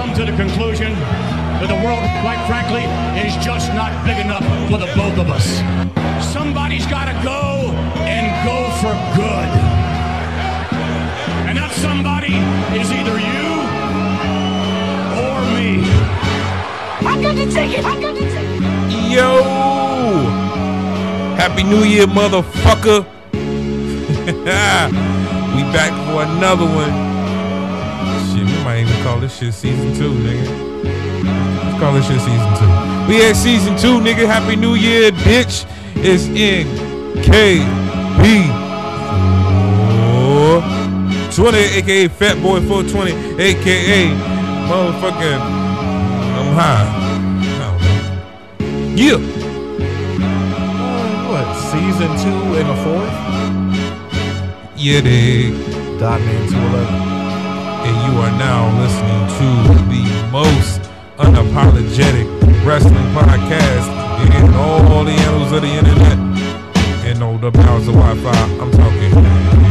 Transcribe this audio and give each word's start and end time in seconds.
come 0.00 0.14
to 0.14 0.24
the 0.24 0.34
conclusion 0.34 0.94
that 1.60 1.68
the 1.68 1.76
world, 1.84 2.00
quite 2.24 2.40
frankly, 2.48 2.88
is 3.20 3.36
just 3.44 3.68
not 3.74 3.92
big 4.08 4.16
enough 4.16 4.42
for 4.70 4.78
the 4.78 4.86
both 4.96 5.18
of 5.18 5.28
us. 5.28 5.60
Somebody's 6.24 6.86
got 6.86 7.04
to 7.04 7.12
go 7.22 7.68
and 8.08 8.24
go 8.48 8.70
for 8.80 8.94
good. 9.12 9.50
And 11.48 11.58
that 11.58 11.70
somebody 11.86 12.32
is 12.80 12.90
either 12.96 13.20
you 13.20 13.48
or 15.20 15.36
me. 15.52 15.84
I'm 17.04 17.20
gonna 17.20 17.44
take 17.52 17.76
it. 17.78 17.84
I'm 17.84 18.00
gonna 18.00 18.20
take 18.20 18.56
it. 18.56 18.62
Yo! 19.12 19.44
Happy 21.36 21.62
New 21.62 21.84
Year, 21.84 22.06
motherfucker! 22.06 23.04
we 25.54 25.62
back 25.76 25.92
for 26.08 26.22
another 26.22 26.64
one. 26.64 27.09
Shit, 28.80 28.96
we 28.96 29.02
call 29.02 29.20
this 29.20 29.38
shit 29.38 29.52
season 29.52 29.94
two, 29.94 30.10
nigga. 30.10 30.84
Let's 31.64 31.78
call 31.80 31.92
this 31.92 32.06
shit 32.06 32.20
season 32.20 32.54
two. 32.56 32.66
We 33.08 33.22
at 33.26 33.36
season 33.36 33.76
two, 33.76 34.00
nigga. 34.00 34.26
Happy 34.26 34.56
New 34.56 34.74
Year, 34.74 35.10
bitch. 35.10 35.66
It's 35.96 36.24
in 36.24 36.66
KB 37.22 38.48
420, 41.36 41.58
aka 41.58 42.08
Fat 42.08 42.42
Boy 42.42 42.60
420, 42.60 43.42
aka 43.42 44.08
motherfucking 44.66 45.40
I'm 46.38 46.54
high. 46.54 46.88
I. 47.60 48.64
Yeah. 48.96 49.20
Uh, 50.74 51.28
what? 51.28 51.48
Season 51.70 52.10
two 52.22 52.40
and 52.56 52.68
a 52.70 52.76
fourth? 52.82 53.14
Yeah, 54.76 55.00
dig. 55.02 55.52
Dot 55.98 56.20
Man 56.22 56.48
211. 56.48 57.10
And 57.10 57.19
you 58.06 58.18
are 58.20 58.30
now 58.38 58.62
listening 58.78 59.22
to 59.38 59.48
the 59.88 60.28
most 60.30 60.80
unapologetic 61.18 62.26
wrestling 62.64 63.10
podcast 63.14 63.88
in 64.36 64.54
all 64.54 65.04
the 65.04 65.12
annals 65.12 65.52
of 65.52 65.62
the 65.62 65.68
internet 65.68 66.18
and 67.06 67.22
all 67.22 67.38
the 67.38 67.50
powers 67.50 67.88
of 67.88 67.94
Wi-Fi. 67.94 68.42
I'm 68.60 68.70
talking. 68.70 69.69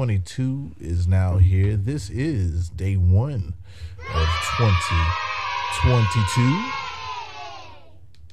2022 0.00 0.72
is 0.78 1.08
now 1.08 1.38
here. 1.38 1.74
This 1.74 2.10
is 2.10 2.68
day 2.68 2.96
one 2.96 3.54
of 4.14 4.28
2022. 4.58 6.70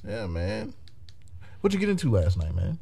Yeah, 0.06 0.26
man. 0.26 0.74
What'd 1.62 1.72
you 1.72 1.80
get 1.80 1.88
into 1.88 2.10
last 2.10 2.36
night, 2.36 2.54
man? 2.54 2.78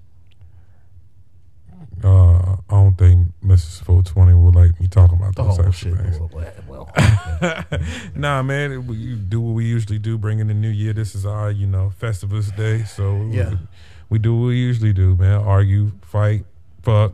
Uh, 2.03 2.56
I 2.56 2.58
don't 2.70 2.98
think 2.98 3.28
Mrs. 3.44 3.84
420 3.84 4.34
would 4.34 4.56
like 4.56 4.80
me 4.80 4.88
talking 4.88 5.16
about 5.16 5.36
those 5.36 5.60
Oh, 5.60 5.62
types 5.62 5.77
shit. 5.77 5.92
of 5.92 6.00
things. 6.00 6.19
Well, 6.19 6.50
well, 6.66 6.91
nah, 8.16 8.42
man, 8.42 8.72
it- 8.72 8.78
we 8.78 9.15
do 9.15 9.41
what 9.41 9.53
we 9.53 9.65
usually 9.65 10.00
do. 10.00 10.19
Bring 10.19 10.41
in 10.41 10.48
the 10.48 10.54
new 10.54 10.71
year. 10.71 10.92
This 10.92 11.15
is 11.15 11.25
our, 11.25 11.53
you 11.53 11.69
know, 11.69 11.92
Festivus 12.00 12.50
day. 12.56 12.82
So 12.82 13.15
we- 13.19 13.37
Yeah. 13.37 13.54
we, 14.10 14.19
do 14.19 14.34
what 14.37 14.47
we 14.48 14.56
usually 14.56 14.92
do, 14.92 15.15
man. 15.15 15.34
Argue, 15.41 15.92
fight, 16.03 16.44
fuck, 16.82 17.12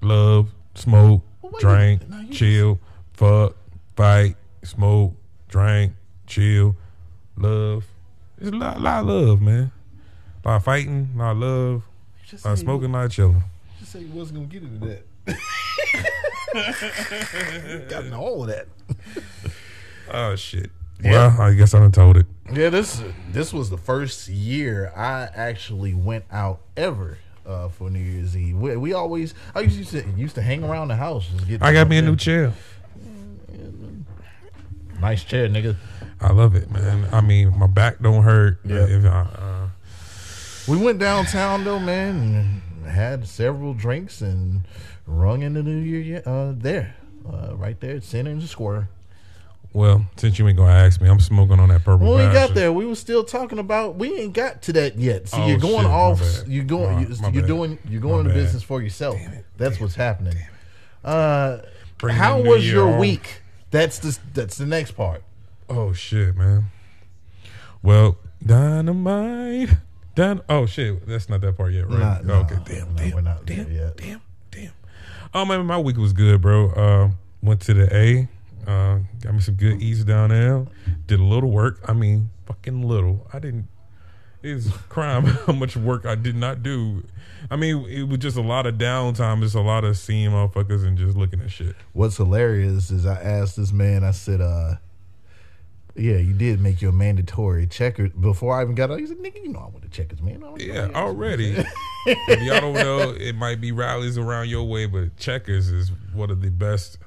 love, 0.00 0.54
smoke, 0.80 1.22
Well, 1.42 1.52
drink, 1.60 2.08
minute. 2.08 2.10
Now, 2.10 2.20
you 2.28 2.34
chill, 2.34 2.80
fuck, 3.12 3.56
fight, 3.96 4.36
smoke, 4.64 5.14
drink, 5.48 5.92
chill, 6.26 6.76
love. 7.36 7.84
It's 8.38 8.48
a 8.50 8.56
lot, 8.56 8.80
lot 8.80 9.00
of 9.00 9.06
love, 9.06 9.40
man. 9.42 9.70
A 10.44 10.48
lot 10.48 10.56
of 10.56 10.64
fighting, 10.64 11.10
a 11.14 11.18
lot 11.18 11.30
of 11.32 11.38
love, 11.38 11.82
just 12.26 12.44
a 12.44 12.48
lot 12.48 12.52
of 12.54 12.58
smoking, 12.58 12.90
a 12.90 12.92
lot 12.92 13.04
of 13.06 13.12
chilling. 13.12 13.42
Just 13.78 13.92
say 13.92 14.00
you 14.00 14.12
wasn't 14.12 14.38
gonna 14.38 14.46
get 14.46 14.62
into 14.62 14.86
that. 14.86 15.04
Got 17.88 18.04
into 18.04 18.16
all 18.16 18.42
of 18.42 18.48
that. 18.48 18.66
Oh 20.12 20.34
shit. 20.34 20.72
Yeah. 21.00 21.38
Well, 21.38 21.40
I 21.40 21.54
guess 21.54 21.72
I 21.72 21.78
done 21.78 21.92
told 21.92 22.16
it. 22.16 22.26
Yeah, 22.52 22.68
this 22.68 23.00
this 23.30 23.52
was 23.52 23.70
the 23.70 23.78
first 23.78 24.26
year 24.28 24.92
I 24.96 25.28
actually 25.32 25.94
went 25.94 26.24
out 26.32 26.62
ever 26.76 27.18
uh, 27.46 27.68
for 27.68 27.90
New 27.90 27.98
Year's 28.00 28.36
Eve. 28.36 28.56
We, 28.56 28.76
we 28.76 28.92
always 28.92 29.34
I 29.54 29.60
used 29.60 29.90
to 29.90 30.04
used 30.16 30.34
to 30.36 30.42
hang 30.42 30.62
around 30.64 30.88
the 30.88 30.96
house. 30.96 31.26
Just 31.28 31.48
get 31.48 31.62
I 31.62 31.72
got 31.72 31.88
me 31.88 31.98
a 31.98 32.02
new 32.02 32.16
chair. 32.16 32.52
nice 35.00 35.24
chair, 35.24 35.48
nigga. 35.48 35.76
I 36.20 36.32
love 36.32 36.54
it, 36.54 36.70
man. 36.70 37.08
I 37.12 37.20
mean, 37.20 37.58
my 37.58 37.66
back 37.66 38.00
don't 38.00 38.22
hurt. 38.22 38.58
Yeah. 38.64 38.86
If 38.86 39.04
I, 39.04 39.20
uh, 39.20 39.68
We 40.68 40.76
went 40.76 40.98
downtown 40.98 41.64
though, 41.64 41.78
man, 41.80 42.62
and 42.84 42.86
had 42.86 43.26
several 43.26 43.72
drinks 43.74 44.20
and 44.20 44.62
rung 45.06 45.42
in 45.42 45.54
the 45.54 45.62
New 45.62 45.78
Year 45.78 46.22
uh, 46.26 46.52
there, 46.54 46.94
uh, 47.26 47.54
right 47.56 47.80
there 47.80 47.96
at 47.96 48.04
Center 48.04 48.30
in 48.30 48.40
the 48.40 48.46
Square. 48.46 48.88
Well, 49.72 50.04
since 50.16 50.38
you 50.38 50.48
ain't 50.48 50.56
gonna 50.56 50.72
ask 50.72 51.00
me, 51.00 51.08
I'm 51.08 51.20
smoking 51.20 51.60
on 51.60 51.68
that 51.68 51.84
purple. 51.84 52.06
When 52.08 52.16
we 52.16 52.22
got 52.24 52.34
Bastard. 52.34 52.56
there, 52.56 52.72
we 52.72 52.86
were 52.86 52.94
still 52.96 53.22
talking 53.24 53.58
about. 53.58 53.96
We 53.96 54.16
ain't 54.18 54.32
got 54.32 54.62
to 54.62 54.72
that 54.74 54.96
yet. 54.98 55.28
See, 55.28 55.36
Oh, 55.36 55.46
you're 55.46 55.58
going 55.58 55.82
shit, 55.84 55.90
off. 55.90 56.42
You're 56.48 56.64
going. 56.64 56.94
My- 56.96 57.00
you, 57.02 57.16
my 57.22 57.28
you're 57.30 57.46
doing. 57.46 57.78
You're 57.88 58.00
going 58.00 58.20
into 58.26 58.34
business 58.34 58.62
for 58.62 58.82
yourself. 58.82 59.16
it, 59.16 59.44
That's 59.56 59.76
damn 59.76 59.82
what's 59.82 59.94
happening. 59.94 60.34
damn 60.34 60.44
Uh, 61.04 61.58
how 62.10 62.40
was 62.40 62.70
your 62.70 62.98
week? 62.98 63.42
That's 63.70 63.98
the 64.00 64.18
that's 64.34 64.56
the 64.58 64.66
next 64.66 64.92
part. 64.92 65.22
Oh 65.68 65.92
shit, 65.92 66.34
man. 66.36 66.66
Well, 67.82 68.18
dynamite. 68.44 69.70
Dyn- 70.16 70.42
oh 70.48 70.66
shit, 70.66 71.06
that's 71.06 71.28
not 71.28 71.40
that 71.42 71.56
part 71.56 71.72
yet, 71.72 71.88
right? 71.88 72.24
Nah, 72.24 72.40
okay, 72.40 72.56
damn, 72.64 72.94
no, 72.94 73.02
damn, 73.10 73.24
not 73.24 73.46
there 73.46 73.56
damn, 73.64 73.72
yet. 73.72 73.96
damn, 73.96 74.20
damn. 74.50 74.72
Oh 75.32 75.44
man, 75.44 75.64
my 75.64 75.78
week 75.78 75.96
was 75.96 76.12
good, 76.12 76.42
bro. 76.42 76.70
Uh, 76.70 77.10
went 77.42 77.60
to 77.62 77.74
the 77.74 77.94
A. 77.96 78.28
Uh, 78.66 78.98
got 79.20 79.34
me 79.34 79.40
some 79.40 79.54
good 79.54 79.80
eats 79.80 80.04
down 80.04 80.30
there. 80.30 80.66
Did 81.06 81.20
a 81.20 81.24
little 81.24 81.50
work. 81.50 81.80
I 81.86 81.92
mean, 81.92 82.30
fucking 82.46 82.82
little. 82.82 83.26
I 83.32 83.38
didn't. 83.38 83.68
It's 84.42 84.70
crime 84.88 85.24
how 85.46 85.52
much 85.52 85.76
work 85.76 86.06
I 86.06 86.14
did 86.14 86.36
not 86.36 86.62
do. 86.62 87.04
I 87.50 87.56
mean, 87.56 87.84
it 87.86 88.04
was 88.04 88.18
just 88.18 88.36
a 88.36 88.42
lot 88.42 88.66
of 88.66 88.76
downtime. 88.76 89.40
Just 89.42 89.54
a 89.54 89.60
lot 89.60 89.84
of 89.84 89.96
seeing 89.96 90.30
motherfuckers 90.30 90.86
and 90.86 90.96
just 90.96 91.16
looking 91.16 91.40
at 91.40 91.50
shit. 91.50 91.76
What's 91.92 92.16
hilarious 92.16 92.90
is 92.90 93.06
I 93.06 93.20
asked 93.20 93.56
this 93.56 93.72
man. 93.72 94.02
I 94.02 94.12
said, 94.12 94.40
uh, 94.40 94.76
"Yeah, 95.94 96.16
you 96.16 96.32
did 96.32 96.60
make 96.60 96.80
your 96.80 96.92
mandatory 96.92 97.66
checker 97.66 98.08
before 98.08 98.58
I 98.58 98.62
even 98.62 98.74
got 98.74 98.90
out." 98.90 99.00
He 99.00 99.06
said, 99.06 99.18
"Nigga, 99.18 99.42
you 99.42 99.52
know 99.52 99.60
I 99.60 99.68
went 99.68 99.82
to 99.82 99.90
checkers, 99.90 100.22
man." 100.22 100.42
I 100.42 100.54
Yeah, 100.56 100.88
already. 100.94 101.56
if 102.06 102.42
y'all 102.42 102.60
don't 102.60 102.74
know, 102.74 103.10
it 103.10 103.34
might 103.34 103.60
be 103.60 103.72
Rally's 103.72 104.16
around 104.16 104.48
your 104.48 104.64
way, 104.64 104.86
but 104.86 105.16
Checkers 105.16 105.68
is 105.68 105.90
one 106.12 106.30
of 106.30 106.40
the 106.40 106.50
best 106.50 106.98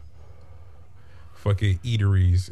fucking 1.43 1.77
eateries 1.79 2.51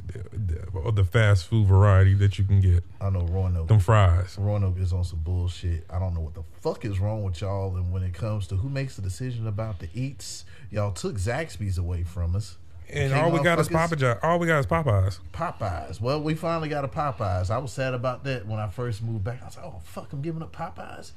of 0.86 0.96
the 0.96 1.04
fast 1.06 1.48
food 1.48 1.66
variety 1.66 2.14
that 2.16 2.38
you 2.38 2.44
can 2.44 2.60
get. 2.60 2.84
I 3.00 3.10
know 3.10 3.22
Roanoke. 3.22 3.70
Them 3.70 3.80
fries. 3.80 4.38
Roanoke 4.38 4.78
is 4.80 4.92
on 4.92 5.06
some 5.06 5.20
bullshit. 5.20 5.86
I 5.90 5.98
don't 5.98 6.14
know 6.14 6.20
what 6.20 6.34
the 6.34 6.44
fuck 6.60 6.84
is 6.84 7.00
wrong 7.00 7.24
with 7.24 7.40
y'all. 7.40 7.76
And 7.78 7.92
when 7.92 8.04
it 8.04 8.14
comes 8.14 8.48
to 8.48 8.56
who 8.56 8.68
makes 8.68 8.98
the 8.98 9.02
decision 9.02 9.48
about 9.48 9.80
the 9.80 9.88
eats, 9.94 10.44
y'all 10.70 10.92
took 10.92 11.16
Zaxby's 11.16 11.78
away 11.78 12.04
from 12.04 12.36
us. 12.36 12.58
And 12.90 13.14
all 13.14 13.32
we 13.32 13.42
got 13.42 13.58
is 13.60 13.70
motherfuckers? 13.70 14.20
Popeye. 14.20 14.24
All 14.24 14.40
we 14.40 14.48
got 14.48 14.60
is 14.60 14.66
Popeyes. 14.66 15.20
Popeyes. 15.32 16.02
Well, 16.02 16.22
we 16.22 16.36
finally 16.36 16.68
got 16.68 16.84
a 16.84 16.90
Popeyes. 16.90 17.50
I 17.50 17.58
was 17.60 17.72
sad 17.72 17.94
about 17.94 18.26
that 18.26 18.46
when 18.46 18.60
I 18.60 18.68
first 18.68 19.02
moved 19.02 19.24
back. 19.24 19.42
I 19.42 19.46
was 19.46 19.56
like, 19.56 19.66
oh 19.66 19.80
fuck, 19.86 20.12
I'm 20.12 20.22
giving 20.22 20.42
up 20.42 20.54
Popeyes. 20.54 21.14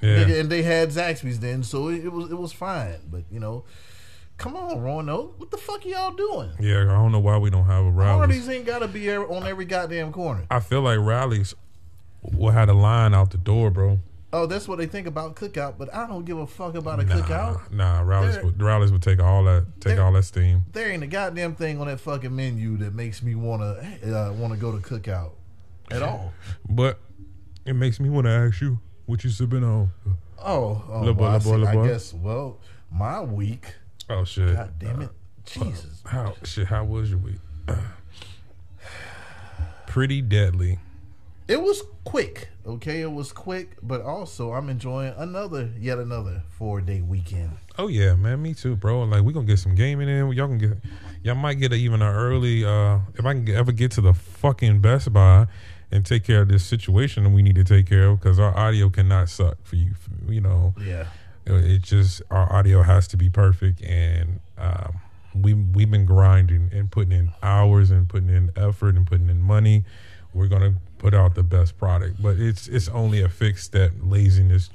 Yeah. 0.00 0.20
And 0.20 0.48
they 0.48 0.62
had 0.62 0.90
Zaxby's 0.90 1.40
then, 1.40 1.64
so 1.64 1.88
it 1.88 2.12
was 2.12 2.30
it 2.30 2.38
was 2.38 2.52
fine. 2.52 3.00
But 3.10 3.24
you 3.32 3.40
know, 3.40 3.64
come 4.38 4.56
on, 4.56 4.80
Roanoke, 4.80 5.38
what 5.38 5.50
the 5.50 5.58
fuck 5.58 5.84
are 5.84 5.88
y'all 5.88 6.12
doing? 6.12 6.50
Yeah, 6.60 6.82
I 6.82 6.84
don't 6.84 7.12
know 7.12 7.18
why 7.20 7.36
we 7.38 7.50
don't 7.50 7.66
have 7.66 7.84
a 7.84 7.90
Rally's. 7.90 8.18
Parties 8.44 8.48
ain't 8.48 8.64
gotta 8.66 8.88
be 8.88 9.10
on 9.14 9.46
every 9.46 9.64
goddamn 9.66 10.12
corner. 10.12 10.46
I 10.50 10.60
feel 10.60 10.80
like 10.80 10.98
Rally's 11.00 11.54
will 12.22 12.50
have 12.52 12.68
a 12.68 12.72
line 12.72 13.12
out 13.14 13.30
the 13.30 13.38
door, 13.38 13.70
bro. 13.70 13.98
Oh, 14.30 14.44
that's 14.46 14.68
what 14.68 14.76
they 14.78 14.86
think 14.86 15.06
about 15.06 15.36
cookout, 15.36 15.78
but 15.78 15.92
I 15.94 16.06
don't 16.06 16.24
give 16.26 16.36
a 16.38 16.46
fuck 16.46 16.74
about 16.74 17.00
a 17.00 17.04
Nah, 17.04 17.14
cookout. 17.16 17.72
nah, 17.72 18.00
Rally's. 18.00 18.34
There- 18.34 18.44
Would, 18.44 18.62
Rally's 18.62 18.92
would 18.92 19.02
take 19.02 19.20
all 19.20 19.42
that, 19.44 19.66
take 19.80 19.98
all 19.98 20.12
that 20.12 20.24
steam. 20.24 20.64
There 20.72 20.90
ain't 20.90 21.02
a 21.02 21.06
goddamn 21.06 21.54
thing 21.54 21.80
on 21.80 21.86
that 21.86 21.98
fucking 22.00 22.34
menu 22.34 22.76
that 22.78 22.94
makes 22.94 23.22
me 23.22 23.34
wanna 23.34 23.76
uh, 24.06 24.32
wanna 24.36 24.56
go 24.56 24.70
to 24.70 24.78
cookout 24.86 25.32
at 25.90 26.02
all. 26.02 26.32
But 26.68 26.98
it 27.64 27.72
makes 27.74 27.98
me 28.00 28.10
want 28.10 28.26
to 28.26 28.30
ask 28.30 28.60
you 28.60 28.78
what 29.06 29.24
you 29.24 29.30
sipping 29.30 29.64
on. 29.64 29.90
Oh, 30.38 30.84
oh 30.90 30.98
Little 31.00 31.14
boy, 31.14 31.22
well, 31.22 31.34
I, 31.34 31.38
boy, 31.38 31.62
see- 31.62 31.66
I 31.66 31.86
guess. 31.86 32.14
Well, 32.14 32.58
my 32.92 33.20
week. 33.22 33.74
Oh 34.10 34.24
shit! 34.24 34.54
God 34.54 34.78
damn 34.78 35.02
it, 35.02 35.10
Jesus. 35.44 36.02
How 36.06 36.34
shit? 36.44 36.66
How 36.66 36.84
was 36.84 37.10
your 37.10 37.18
week? 37.18 37.38
Pretty 39.86 40.20
deadly. 40.22 40.78
It 41.48 41.62
was 41.62 41.82
quick. 42.04 42.48
Okay, 42.66 43.00
it 43.00 43.10
was 43.10 43.32
quick, 43.32 43.76
but 43.82 44.02
also 44.02 44.52
I'm 44.52 44.68
enjoying 44.68 45.14
another, 45.16 45.70
yet 45.78 45.96
another 45.98 46.42
four 46.50 46.82
day 46.82 47.00
weekend. 47.00 47.52
Oh 47.78 47.88
yeah, 47.88 48.14
man, 48.14 48.42
me 48.42 48.52
too, 48.52 48.76
bro. 48.76 49.04
Like 49.04 49.22
we 49.24 49.32
gonna 49.32 49.46
get 49.46 49.58
some 49.58 49.74
gaming 49.74 50.08
in. 50.08 50.30
Y'all 50.32 50.48
can 50.48 50.58
get, 50.58 50.76
y'all 51.22 51.34
might 51.34 51.54
get 51.54 51.72
a, 51.72 51.76
even 51.76 52.02
an 52.02 52.14
early. 52.14 52.64
uh 52.66 52.98
If 53.14 53.24
I 53.24 53.32
can 53.32 53.48
ever 53.48 53.72
get 53.72 53.92
to 53.92 54.02
the 54.02 54.12
fucking 54.12 54.80
Best 54.80 55.10
Buy 55.12 55.46
and 55.90 56.04
take 56.04 56.24
care 56.24 56.42
of 56.42 56.48
this 56.48 56.64
situation 56.64 57.24
that 57.24 57.30
we 57.30 57.42
need 57.42 57.54
to 57.54 57.64
take 57.64 57.86
care 57.86 58.08
of, 58.08 58.20
because 58.20 58.38
our 58.38 58.54
audio 58.54 58.90
cannot 58.90 59.30
suck 59.30 59.56
for 59.64 59.76
you. 59.76 59.92
You 60.28 60.42
know, 60.42 60.74
Yeah. 60.78 61.06
It 61.56 61.82
just 61.82 62.22
our 62.30 62.52
audio 62.52 62.82
has 62.82 63.08
to 63.08 63.16
be 63.16 63.28
perfect, 63.28 63.82
and 63.82 64.40
um, 64.56 65.00
we 65.34 65.54
we've 65.54 65.90
been 65.90 66.06
grinding 66.06 66.70
and 66.72 66.90
putting 66.90 67.12
in 67.12 67.32
hours 67.42 67.90
and 67.90 68.08
putting 68.08 68.28
in 68.28 68.50
effort 68.56 68.94
and 68.94 69.06
putting 69.06 69.28
in 69.28 69.40
money. 69.40 69.84
We're 70.34 70.48
gonna 70.48 70.74
put 70.98 71.14
out 71.14 71.34
the 71.34 71.42
best 71.42 71.78
product, 71.78 72.22
but 72.22 72.38
it's 72.38 72.68
it's 72.68 72.88
only 72.88 73.22
a 73.22 73.28
fix 73.28 73.68
that 73.68 74.06
laziness 74.06 74.70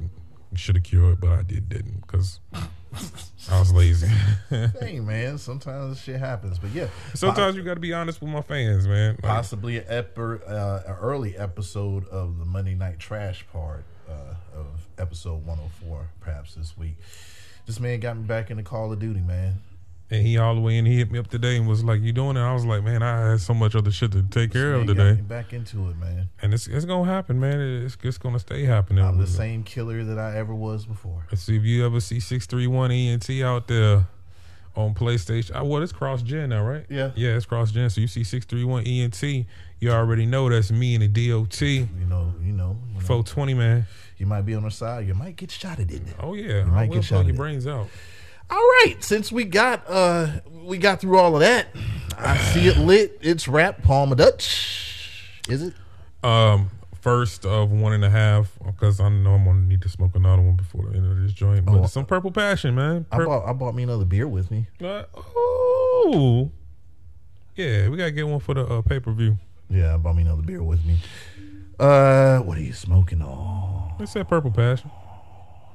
should 0.55 0.75
have 0.75 0.83
cured, 0.83 1.19
but 1.19 1.29
I 1.29 1.41
did 1.43 1.69
didn't 1.69 2.01
because 2.01 2.39
I 3.49 3.59
was 3.59 3.73
lazy. 3.73 4.07
Hey 4.79 4.99
man, 4.99 5.39
sometimes 5.39 5.99
shit 5.99 6.19
happens, 6.19 6.59
but 6.59 6.69
yeah. 6.71 6.87
Sometimes 7.15 7.55
you 7.55 7.63
got 7.63 7.73
to 7.73 7.79
be 7.79 7.91
honest 7.91 8.21
with 8.21 8.29
my 8.29 8.41
fans, 8.41 8.87
man. 8.87 9.13
Like, 9.13 9.21
possibly 9.23 9.77
an 9.77 9.85
epi- 9.87 10.43
uh, 10.45 10.79
an 10.85 10.95
early 11.01 11.35
episode 11.35 12.07
of 12.09 12.37
the 12.37 12.45
Monday 12.45 12.75
Night 12.75 12.99
Trash 12.99 13.45
part 13.51 13.83
uh, 14.09 14.59
of 14.59 14.65
episode 14.97 15.45
104, 15.45 16.07
perhaps 16.19 16.55
this 16.55 16.77
week. 16.77 16.95
This 17.65 17.79
man 17.79 18.00
got 18.00 18.17
me 18.17 18.23
back 18.23 18.51
into 18.51 18.63
Call 18.63 18.91
of 18.91 19.00
Duty, 19.00 19.21
man. 19.21 19.61
and 20.11 20.25
he 20.25 20.38
all 20.38 20.53
the 20.53 20.61
way 20.61 20.77
in. 20.77 20.85
He 20.85 20.97
hit 20.97 21.09
me 21.11 21.17
up 21.17 21.27
today 21.27 21.55
and 21.57 21.67
was 21.67 21.83
like, 21.83 22.01
"You 22.01 22.11
doing 22.11 22.35
it?" 22.38 22.41
I 22.41 22.53
was 22.53 22.65
like, 22.65 22.83
"Man, 22.83 23.01
I 23.01 23.31
had 23.31 23.39
so 23.39 23.53
much 23.53 23.73
other 23.73 23.89
shit 23.91 24.11
to 24.11 24.21
take 24.23 24.51
care 24.51 24.73
of 24.73 24.85
today." 24.85 25.13
back 25.13 25.53
into 25.53 25.89
it, 25.89 25.97
man. 25.97 26.29
And 26.41 26.53
it's 26.53 26.67
it's 26.67 26.85
gonna 26.85 27.09
happen, 27.09 27.39
man. 27.39 27.59
It's 27.85 27.97
it's 28.03 28.17
gonna 28.17 28.39
stay 28.39 28.65
happening. 28.65 29.03
I'm 29.03 29.17
the 29.17 29.25
same 29.27 29.63
killer 29.63 30.03
that 30.03 30.19
I 30.19 30.38
ever 30.38 30.53
was 30.53 30.85
before. 30.85 31.25
Let's 31.31 31.44
see 31.44 31.55
if 31.55 31.63
you 31.63 31.85
ever 31.85 32.00
see 32.01 32.19
six 32.19 32.45
three 32.45 32.67
one 32.67 32.91
ENT 32.91 33.29
out 33.41 33.67
there 33.67 34.05
on 34.75 34.94
PlayStation. 34.94 35.51
Oh, 35.55 35.63
well, 35.65 35.81
it's 35.83 35.91
cross 35.94 36.21
gen 36.21 36.50
now, 36.50 36.65
right? 36.65 36.85
Yeah. 36.89 37.11
yeah, 37.15 37.35
it's 37.35 37.45
cross 37.45 37.71
gen. 37.71 37.89
So 37.89 38.01
you 38.01 38.07
see 38.07 38.23
six 38.23 38.45
three 38.45 38.63
one 38.65 38.83
ENT, 38.85 39.45
you 39.83 39.91
already 39.91 40.25
know 40.25 40.47
that's 40.50 40.71
me 40.71 40.95
and 40.95 41.03
the 41.13 41.30
DOT 41.30 41.62
You 41.62 41.88
know, 42.07 42.33
you 42.41 42.53
know, 42.53 42.77
you, 42.88 42.94
know, 42.94 43.00
four 43.01 43.21
twenty 43.24 43.53
man. 43.53 43.85
you 44.18 44.25
might 44.25 44.44
be 44.44 44.56
on 44.56 44.63
the 44.63 44.71
side, 44.71 45.06
you 45.06 45.13
might 45.13 45.35
get 45.35 45.51
shot 45.51 45.80
at 45.80 45.91
it. 45.91 46.01
Oh 46.21 46.33
yeah, 46.33 46.63
might 46.63 46.83
I 46.83 46.88
get 46.88 47.03
shot 47.03 47.25
your 47.25 47.35
brains 47.35 47.68
out. 47.68 47.88
All 48.50 48.57
right, 48.57 48.95
since 49.01 49.31
we 49.31 49.44
got 49.44 49.83
uh 49.89 50.27
we 50.50 50.77
got 50.77 51.01
through 51.01 51.18
all 51.18 51.35
of 51.35 51.41
that, 51.41 51.68
I 52.18 52.38
see 52.38 52.68
it 52.68 52.77
lit. 52.77 53.18
It's 53.21 53.47
wrapped. 53.47 53.83
Palma 53.83 54.15
Dutch, 54.15 55.41
is 55.50 55.62
it? 55.63 55.74
Um, 56.24 56.69
first 57.01 57.45
of 57.45 57.71
one 57.71 57.91
and 57.91 58.06
a 58.06 58.09
half 58.09 58.57
because 58.65 59.01
I 59.01 59.09
know 59.09 59.33
I'm 59.33 59.44
gonna 59.44 59.62
need 59.62 59.81
to 59.81 59.89
smoke 59.89 60.15
another 60.15 60.41
one 60.41 60.56
before 60.56 60.83
the 60.89 60.95
end 60.97 61.12
of 61.12 61.18
this 61.21 61.33
joint. 61.33 61.65
But 61.65 61.74
Oh. 61.75 61.86
some 61.88 62.06
purple 62.06 62.31
passion, 62.31 62.75
man. 62.75 63.06
I 63.12 63.18
bought 63.25 63.45
I 63.45 63.51
bought 63.51 63.75
me 63.75 63.83
another 63.83 64.06
beer 64.06 64.27
with 64.27 64.50
me. 64.50 64.68
Uh, 64.81 65.03
oh, 65.13 66.51
yeah, 67.56 67.89
we 67.89 67.97
gotta 67.97 68.12
get 68.12 68.27
one 68.27 68.39
for 68.39 68.53
the 68.53 68.65
uh, 68.65 68.81
pay 68.81 69.00
per 69.01 69.12
view. 69.12 69.38
Yeah, 69.73 69.95
I 69.95 69.97
bought 69.97 70.15
me 70.15 70.21
another 70.21 70.43
beer 70.43 70.61
with 70.61 70.85
me. 70.85 70.97
Uh, 71.79 72.39
what 72.39 72.57
are 72.57 72.61
you 72.61 72.73
smoking 72.73 73.21
on? 73.21 73.95
It's 73.99 74.13
that 74.13 74.27
purple 74.27 74.51
passion. 74.51 74.91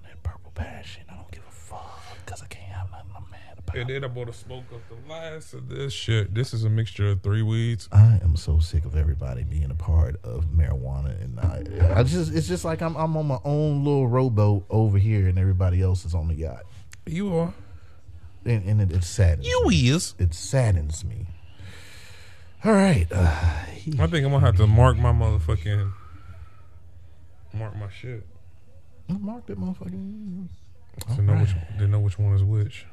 That 0.05 0.23
purple 0.23 0.53
passion. 0.55 1.03
I 1.11 1.15
don't 1.17 1.31
give 1.33 1.43
a 1.49 1.51
fuck 1.53 2.01
because 2.25 2.43
I 2.43 2.47
can't 2.47 2.71
have 2.73 2.91
nothing 2.93 3.11
I'm 3.17 3.29
mad 3.31 3.59
about. 3.59 3.77
And 3.77 3.91
then 3.91 4.05
I 4.05 4.07
bought 4.09 4.29
a 4.29 4.33
smoke 4.33 4.65
of 4.73 4.81
the 4.89 5.13
last 5.13 5.53
of 5.53 5.69
this 5.69 5.93
shit. 5.93 6.33
This 6.35 6.55
is 6.55 6.63
a 6.65 6.71
mixture 6.71 7.09
of 7.11 7.23
three 7.23 7.43
weeds. 7.43 7.89
I 7.91 8.21
am 8.23 8.37
so 8.37 8.61
sick 8.61 8.85
of 8.85 8.95
everybody 8.97 9.43
being 9.43 9.71
a 9.71 9.75
part 9.75 10.17
of 10.23 10.45
marijuana, 10.47 11.21
and 11.23 11.41
I, 11.41 11.99
I 11.99 12.03
just 12.05 12.33
it's 12.33 12.47
just 12.47 12.65
like 12.65 12.81
I'm 12.83 12.97
I'm 12.97 13.17
on 13.17 13.27
my 13.27 13.39
own 13.45 13.83
little 13.85 14.07
rowboat 14.07 14.65
over 14.71 14.99
here, 14.99 15.27
and 15.27 15.39
everybody 15.39 15.83
else 15.83 16.05
is 16.05 16.15
on 16.15 16.29
the 16.29 16.35
yacht, 16.35 16.63
You 17.07 17.35
are. 17.37 17.53
and, 18.45 18.65
and 18.65 18.81
it, 18.81 18.93
it 18.93 19.03
saddens. 19.05 19.47
You 19.49 19.67
me. 19.69 19.89
is. 19.89 20.15
It 20.19 20.35
saddens 20.35 21.05
me. 21.05 21.27
All 22.65 22.73
right, 22.73 23.07
uh, 23.13 23.19
I 23.21 24.07
think 24.07 24.25
I'm 24.25 24.33
gonna 24.33 24.41
have 24.41 24.57
to 24.57 24.67
mark 24.67 24.97
my 24.99 25.13
motherfucking 25.13 25.93
mark 27.55 27.77
my 27.77 27.89
shit 27.89 28.27
mark 29.09 29.47
that 29.47 29.59
motherfucker. 29.59 30.49
to 31.17 31.23
know 31.23 31.35
which 31.35 31.51
to 31.79 31.89
know 31.89 32.01
which 32.01 32.19
one 32.19 32.35
is 32.35 32.43
which. 32.43 32.85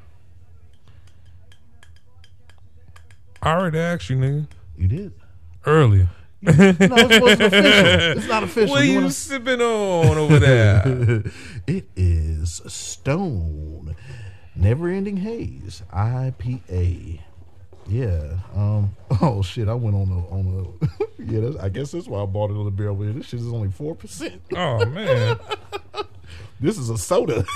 I 3.42 3.52
already 3.52 3.78
asked 3.78 4.08
you, 4.10 4.16
nigga, 4.16 4.46
You 4.78 4.88
did. 4.88 5.12
earlier. 5.66 6.08
No, 6.42 6.52
it 6.52 7.22
wasn't 7.22 7.42
official. 7.42 8.18
It's 8.18 8.28
not 8.28 8.42
official. 8.44 8.70
What 8.70 8.82
are 8.82 8.84
you 8.86 8.94
wanna- 8.96 9.10
sipping 9.10 9.60
on 9.60 10.16
over 10.16 10.38
there? 10.38 10.82
it 11.66 11.86
is 11.96 12.62
Stone 12.66 13.94
Never 14.54 14.88
Ending 14.88 15.18
Haze 15.18 15.82
IPA. 15.92 17.20
Yeah. 17.88 18.38
Um. 18.54 18.96
Oh 19.22 19.40
shit! 19.40 19.66
I 19.68 19.74
went 19.74 19.96
on 19.96 20.10
the 20.10 20.16
on 20.28 20.76
the. 20.78 20.88
yeah. 21.24 21.40
That's, 21.40 21.56
I 21.56 21.68
guess 21.70 21.92
that's 21.92 22.06
why 22.06 22.22
I 22.22 22.26
bought 22.26 22.50
another 22.50 22.70
beer 22.70 22.88
over 22.90 23.04
here. 23.04 23.12
This 23.14 23.26
shit 23.26 23.40
is 23.40 23.46
only 23.48 23.70
four 23.70 23.94
percent. 23.94 24.42
oh 24.56 24.84
man, 24.84 25.38
This 26.60 26.76
is 26.76 26.90
a 26.90 26.98
soda. 26.98 27.46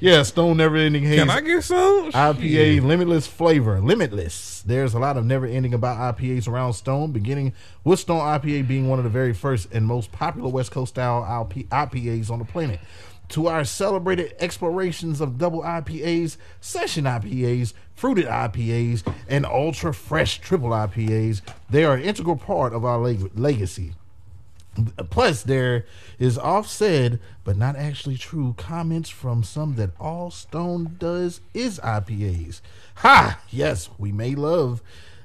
yeah. 0.00 0.22
Stone 0.22 0.56
Never 0.58 0.76
Ending 0.76 1.02
Haze 1.02 1.18
can 1.18 1.30
I 1.30 1.40
get 1.40 1.62
some 1.64 2.10
IPA 2.12 2.82
limitless 2.84 3.26
flavor. 3.26 3.80
Limitless. 3.80 4.62
There's 4.62 4.94
a 4.94 4.98
lot 4.98 5.16
of 5.16 5.24
never 5.26 5.46
ending 5.46 5.74
about 5.74 6.16
IPAs 6.16 6.48
around 6.48 6.72
Stone, 6.74 7.12
beginning 7.12 7.52
with 7.84 7.98
Stone 8.00 8.20
IPA 8.20 8.66
being 8.68 8.88
one 8.88 8.98
of 8.98 9.04
the 9.04 9.10
very 9.10 9.34
first 9.34 9.72
and 9.72 9.84
most 9.86 10.12
popular 10.12 10.48
West 10.48 10.70
Coast 10.70 10.94
style 10.94 11.22
IPAs 11.50 12.30
on 12.30 12.38
the 12.38 12.44
planet. 12.44 12.80
To 13.30 13.48
our 13.48 13.64
celebrated 13.64 14.34
explorations 14.38 15.20
of 15.20 15.38
double 15.38 15.62
IPAs, 15.62 16.36
session 16.60 17.04
IPAs, 17.04 17.72
fruited 17.94 18.26
IPAs, 18.26 19.06
and 19.28 19.44
ultra 19.44 19.92
fresh 19.92 20.38
triple 20.38 20.70
IPAs, 20.70 21.40
they 21.68 21.84
are 21.84 21.94
an 21.94 22.02
integral 22.02 22.36
part 22.36 22.72
of 22.72 22.84
our 22.84 22.98
leg- 22.98 23.30
legacy. 23.34 23.94
Plus, 25.10 25.42
there 25.42 25.86
is 26.18 26.36
off-said, 26.36 27.18
but 27.44 27.56
not 27.56 27.76
actually 27.76 28.16
true, 28.16 28.54
comments 28.58 29.08
from 29.08 29.42
some 29.42 29.74
that 29.76 29.90
all 29.98 30.30
Stone 30.30 30.96
does 30.98 31.40
is 31.54 31.80
IPAs. 31.80 32.60
Ha! 32.96 33.40
Yes, 33.50 33.88
we 33.98 34.12
may 34.12 34.34
love 34.34 34.82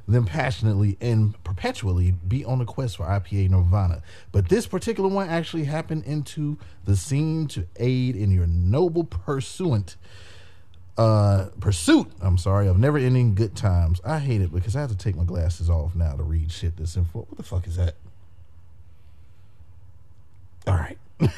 them 0.08 0.26
passionately 0.26 0.98
and 1.02 1.42
perpetually 1.44 2.12
be 2.12 2.44
on 2.46 2.60
the 2.60 2.66
quest 2.66 2.98
for 2.98 3.06
IPA 3.06 3.50
Nirvana, 3.50 4.02
but 4.32 4.50
this 4.50 4.68
particular 4.68 5.10
one 5.10 5.30
actually 5.30 5.66
happened 5.66 6.04
into 6.06 6.58
the 6.86 6.96
scene 6.96 7.48
to 7.48 7.68
aid 7.78 8.16
in 8.16 8.32
your 8.32 8.48
noble 8.48 9.04
pursuant 9.04 9.96
uh 10.98 11.48
pursuit 11.62 12.12
i'm 12.22 12.38
sorry 12.38 12.68
of 12.68 12.78
never 12.78 12.98
ending 12.98 13.34
good 13.34 13.56
times. 13.56 14.02
I 14.04 14.20
hate 14.20 14.42
it 14.42 14.54
because 14.54 14.76
i 14.76 14.82
have 14.82 14.92
to 14.92 14.98
take 14.98 15.16
my 15.16 15.24
glasses 15.24 15.70
off 15.70 15.96
now 15.96 16.16
to 16.18 16.24
read 16.24 16.52
shit 16.52 16.76
that's 16.78 16.98
in 16.98 17.06
what 17.06 17.38
the 17.38 17.44
fuck 17.44 17.66
is 17.68 17.78
that? 17.78 17.96
All 20.68 20.76
right. 20.76 20.98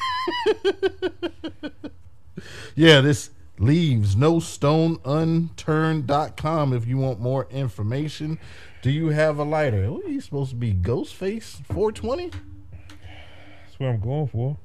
yeah, 2.74 3.00
this 3.00 3.30
leaves 3.58 4.16
no 4.16 4.40
stone 4.40 4.98
unturned.com 5.04 6.72
if 6.72 6.86
you 6.86 6.98
want 6.98 7.20
more 7.20 7.46
information. 7.50 8.38
Do 8.82 8.90
you 8.90 9.08
have 9.08 9.38
a 9.38 9.44
lighter? 9.44 9.90
What 9.90 10.04
are 10.04 10.10
you 10.10 10.20
supposed 10.20 10.50
to 10.50 10.56
be? 10.56 10.74
Ghostface 10.74 11.64
420? 11.66 12.30
That's 12.30 13.78
what 13.78 13.88
I'm 13.88 14.00
going 14.00 14.28
for. 14.28 14.58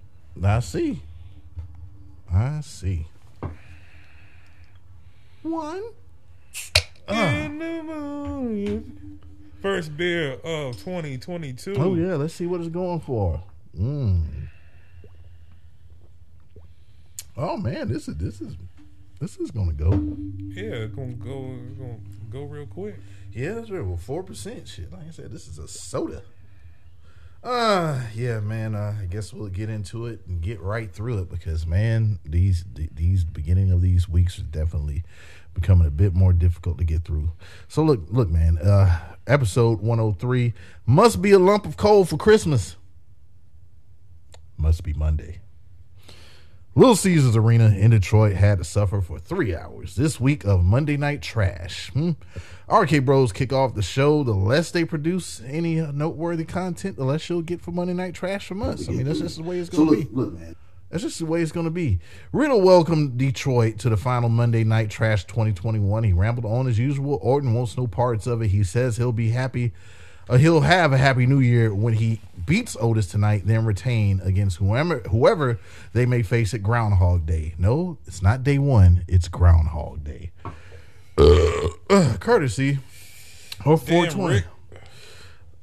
I 0.43 0.60
see. 0.60 1.01
I 2.31 2.62
see. 2.62 3.08
One. 5.41 5.84
In 7.08 7.58
the 7.58 7.84
mood. 7.84 9.19
First 9.62 9.98
beer 9.98 10.34
of 10.43 10.77
2022. 10.77 11.75
Oh 11.77 11.96
yeah, 11.96 12.15
let's 12.15 12.34
see 12.34 12.46
what 12.46 12.62
it's 12.62 12.69
going 12.69 13.01
for. 13.01 13.43
Mm. 13.77 14.24
Oh 17.36 17.58
man, 17.58 17.88
this 17.88 18.08
is 18.08 18.15
this 18.17 18.41
is 18.41 18.55
this 19.19 19.38
is 19.38 19.51
gonna 19.51 19.73
go. 19.73 19.91
Yeah, 20.47 20.85
it's 20.85 20.95
gonna 20.95 21.13
go. 21.13 21.55
It's 21.67 21.77
gonna 21.77 21.99
go 22.29 22.43
real 22.43 22.65
quick. 22.65 22.95
Yeah, 23.31 23.53
that's 23.53 23.69
right. 23.69 23.85
Well, 23.85 23.97
four 23.97 24.23
percent 24.23 24.67
shit. 24.67 24.91
Like 24.91 25.07
I 25.07 25.11
said, 25.11 25.31
this 25.31 25.47
is 25.47 25.59
a 25.59 25.67
soda. 25.67 26.23
Uh 27.41 28.01
yeah, 28.13 28.41
man. 28.41 28.75
Uh, 28.75 28.97
I 29.01 29.05
guess 29.05 29.31
we'll 29.31 29.47
get 29.47 29.69
into 29.69 30.07
it 30.07 30.21
and 30.27 30.41
get 30.41 30.59
right 30.59 30.91
through 30.91 31.19
it 31.19 31.29
because 31.29 31.65
man, 31.65 32.19
these 32.25 32.65
these 32.73 33.23
beginning 33.23 33.71
of 33.71 33.81
these 33.81 34.09
weeks 34.09 34.39
are 34.39 34.43
definitely 34.43 35.03
becoming 35.53 35.88
a 35.88 35.91
bit 35.91 36.13
more 36.13 36.33
difficult 36.33 36.77
to 36.79 36.83
get 36.83 37.05
through. 37.05 37.31
So 37.69 37.81
look, 37.81 38.01
look, 38.09 38.29
man. 38.29 38.57
Uh, 38.57 38.99
episode 39.25 39.79
one 39.79 39.99
hundred 39.99 40.19
three 40.19 40.53
must 40.85 41.21
be 41.21 41.31
a 41.31 41.39
lump 41.39 41.65
of 41.65 41.77
coal 41.77 42.03
for 42.03 42.17
Christmas. 42.17 42.75
Must 44.57 44.83
be 44.83 44.91
Monday. 44.91 45.39
Little 46.79 46.95
Caesars 46.95 47.36
Arena 47.36 47.75
in 47.75 47.91
Detroit 47.91 48.38
had 48.38 48.59
to 48.59 48.63
suffer 48.63 49.01
for 49.01 49.19
three 49.19 49.53
hours 49.53 49.98
this 49.98 50.17
week 50.17 50.45
of 50.45 50.63
Monday 50.63 50.95
Night 50.95 51.21
Trash. 51.21 51.91
Hmm. 51.91 52.12
RK 52.74 53.03
Bros 53.03 53.33
kick 53.33 53.51
off 53.51 53.75
the 53.75 53.81
show. 53.81 54.24
The 54.24 54.31
less 54.31 54.71
they 54.71 54.86
produce 54.86 55.41
any 55.45 55.81
noteworthy 55.81 56.45
content, 56.45 56.95
the 56.95 57.03
less 57.03 57.29
you'll 57.29 57.41
get 57.41 57.59
for 57.59 57.71
Monday 57.71 57.93
Night 57.93 58.13
Trash 58.13 58.48
from 58.48 58.63
us. 58.63 58.88
I 58.88 58.93
mean, 58.93 59.07
that's 59.07 59.19
just 59.19 59.36
the 59.36 59.43
way 59.43 59.59
it's 59.59 59.69
going 59.69 59.89
to 59.89 59.95
be. 60.05 60.07
look, 60.09 60.31
man. 60.31 60.55
That's 60.89 61.03
just 61.03 61.19
the 61.19 61.25
way 61.25 61.41
it's 61.41 61.51
going 61.51 61.65
to 61.65 61.69
be. 61.69 62.00
Riddle 62.31 62.62
welcomed 62.62 63.17
Detroit 63.17 63.77
to 63.79 63.89
the 63.89 63.98
final 63.98 64.29
Monday 64.29 64.63
Night 64.63 64.89
Trash 64.89 65.25
2021. 65.25 66.05
He 66.05 66.13
rambled 66.13 66.45
on 66.45 66.65
as 66.65 66.79
usual. 66.79 67.19
Orton 67.21 67.53
wants 67.53 67.75
no 67.75 67.88
parts 67.88 68.25
of 68.25 68.41
it. 68.41 68.48
He 68.48 68.63
says 68.63 68.95
he'll 68.95 69.12
be 69.12 69.31
happy. 69.31 69.74
Uh, 70.29 70.38
he'll 70.38 70.62
have 70.62 70.93
a 70.93 70.98
happy 70.98 71.25
new 71.25 71.39
year 71.39 71.74
when 71.74 71.95
he 71.95 72.21
beats 72.45 72.77
Otis 72.79 73.07
tonight, 73.07 73.43
then 73.45 73.65
retain 73.65 74.21
against 74.24 74.57
whoever 74.57 75.00
whoever 75.09 75.59
they 75.93 76.05
may 76.05 76.21
face 76.21 76.53
at 76.53 76.62
Groundhog 76.62 77.25
Day. 77.25 77.55
No, 77.57 77.98
it's 78.05 78.21
not 78.21 78.43
day 78.43 78.59
one. 78.59 79.03
It's 79.07 79.27
Groundhog 79.27 80.03
Day. 80.03 80.31
Uh, 81.17 82.15
courtesy 82.19 82.77
of 83.65 83.81
420. 83.81 84.43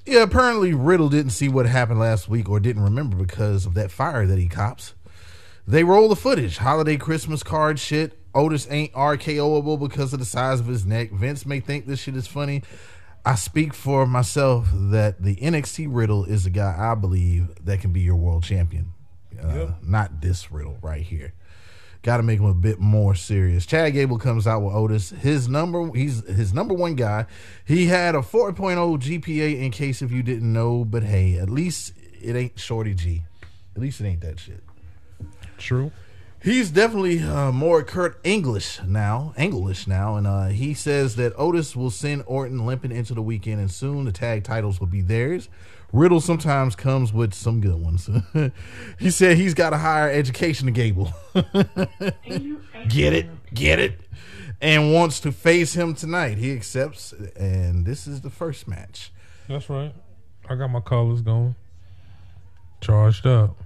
Yeah, 0.04 0.22
apparently 0.22 0.74
Riddle 0.74 1.08
didn't 1.08 1.30
see 1.30 1.48
what 1.48 1.66
happened 1.66 2.00
last 2.00 2.28
week 2.28 2.48
or 2.48 2.60
didn't 2.60 2.82
remember 2.82 3.16
because 3.16 3.66
of 3.66 3.74
that 3.74 3.90
fire 3.92 4.26
that 4.26 4.38
he 4.38 4.48
cops. 4.48 4.94
They 5.66 5.82
roll 5.84 6.08
the 6.08 6.16
footage. 6.16 6.58
Holiday 6.58 6.96
Christmas 6.96 7.42
card 7.42 7.78
shit. 7.78 8.18
Otis 8.34 8.68
ain't 8.70 8.92
RKOable 8.92 9.80
because 9.80 10.12
of 10.12 10.18
the 10.18 10.24
size 10.24 10.60
of 10.60 10.66
his 10.66 10.84
neck. 10.84 11.10
Vince 11.10 11.46
may 11.46 11.58
think 11.58 11.86
this 11.86 12.00
shit 12.00 12.16
is 12.16 12.26
funny. 12.26 12.62
I 13.26 13.34
speak 13.34 13.74
for 13.74 14.06
myself 14.06 14.68
that 14.72 15.20
the 15.20 15.34
NXT 15.34 15.88
Riddle 15.90 16.24
is 16.24 16.44
the 16.44 16.50
guy 16.50 16.76
I 16.78 16.94
believe 16.94 17.48
that 17.64 17.80
can 17.80 17.92
be 17.92 18.00
your 18.00 18.14
world 18.14 18.44
champion. 18.44 18.92
Uh, 19.42 19.72
Not 19.82 20.20
this 20.20 20.52
Riddle 20.52 20.78
right 20.80 21.02
here. 21.02 21.34
Got 22.02 22.18
to 22.18 22.22
make 22.22 22.38
him 22.38 22.46
a 22.46 22.54
bit 22.54 22.78
more 22.78 23.16
serious. 23.16 23.66
Chad 23.66 23.94
Gable 23.94 24.18
comes 24.18 24.46
out 24.46 24.62
with 24.62 24.72
Otis. 24.72 25.10
His 25.10 25.48
number, 25.48 25.90
he's 25.92 26.24
his 26.28 26.54
number 26.54 26.72
one 26.72 26.94
guy. 26.94 27.26
He 27.64 27.86
had 27.86 28.14
a 28.14 28.20
4.0 28.20 28.54
GPA. 29.00 29.60
In 29.60 29.72
case 29.72 30.02
if 30.02 30.12
you 30.12 30.22
didn't 30.22 30.52
know, 30.52 30.84
but 30.84 31.02
hey, 31.02 31.36
at 31.36 31.50
least 31.50 31.94
it 32.22 32.36
ain't 32.36 32.60
Shorty 32.60 32.94
G. 32.94 33.24
At 33.74 33.82
least 33.82 34.00
it 34.00 34.06
ain't 34.06 34.20
that 34.20 34.38
shit. 34.38 34.62
True. 35.58 35.90
He's 36.46 36.70
definitely 36.70 37.24
uh, 37.24 37.50
more 37.50 37.82
Kurt 37.82 38.20
English 38.22 38.80
now, 38.86 39.34
English 39.36 39.88
now, 39.88 40.14
and 40.14 40.28
uh, 40.28 40.44
he 40.46 40.74
says 40.74 41.16
that 41.16 41.32
Otis 41.36 41.74
will 41.74 41.90
send 41.90 42.22
Orton 42.24 42.64
limping 42.64 42.92
into 42.92 43.14
the 43.14 43.20
weekend, 43.20 43.58
and 43.58 43.68
soon 43.68 44.04
the 44.04 44.12
tag 44.12 44.44
titles 44.44 44.78
will 44.78 44.86
be 44.86 45.00
theirs. 45.00 45.48
Riddle 45.92 46.20
sometimes 46.20 46.76
comes 46.76 47.12
with 47.12 47.34
some 47.34 47.60
good 47.60 47.74
ones. 47.74 48.08
he 49.00 49.10
said 49.10 49.36
he's 49.36 49.54
got 49.54 49.72
a 49.72 49.76
higher 49.76 50.08
education 50.08 50.66
than 50.66 50.74
Gable. 50.74 51.12
get 51.34 53.12
it, 53.12 53.26
get 53.52 53.80
it, 53.80 53.98
and 54.60 54.94
wants 54.94 55.18
to 55.18 55.32
face 55.32 55.74
him 55.74 55.96
tonight. 55.96 56.38
He 56.38 56.52
accepts, 56.52 57.10
and 57.34 57.84
this 57.84 58.06
is 58.06 58.20
the 58.20 58.30
first 58.30 58.68
match. 58.68 59.12
That's 59.48 59.68
right. 59.68 59.92
I 60.48 60.54
got 60.54 60.68
my 60.68 60.78
colors 60.78 61.22
going. 61.22 61.56
Charged 62.80 63.26
up. 63.26 63.65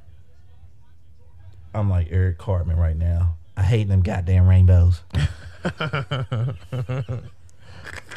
I'm 1.75 1.89
like 1.89 2.09
Eric 2.11 2.39
Cartman 2.39 2.77
right 2.77 2.97
now. 2.97 3.37
I 3.57 3.63
hate 3.63 3.89
them 3.89 4.03
goddamn 4.03 4.49
rainbows. 4.49 5.03
All 5.15 5.21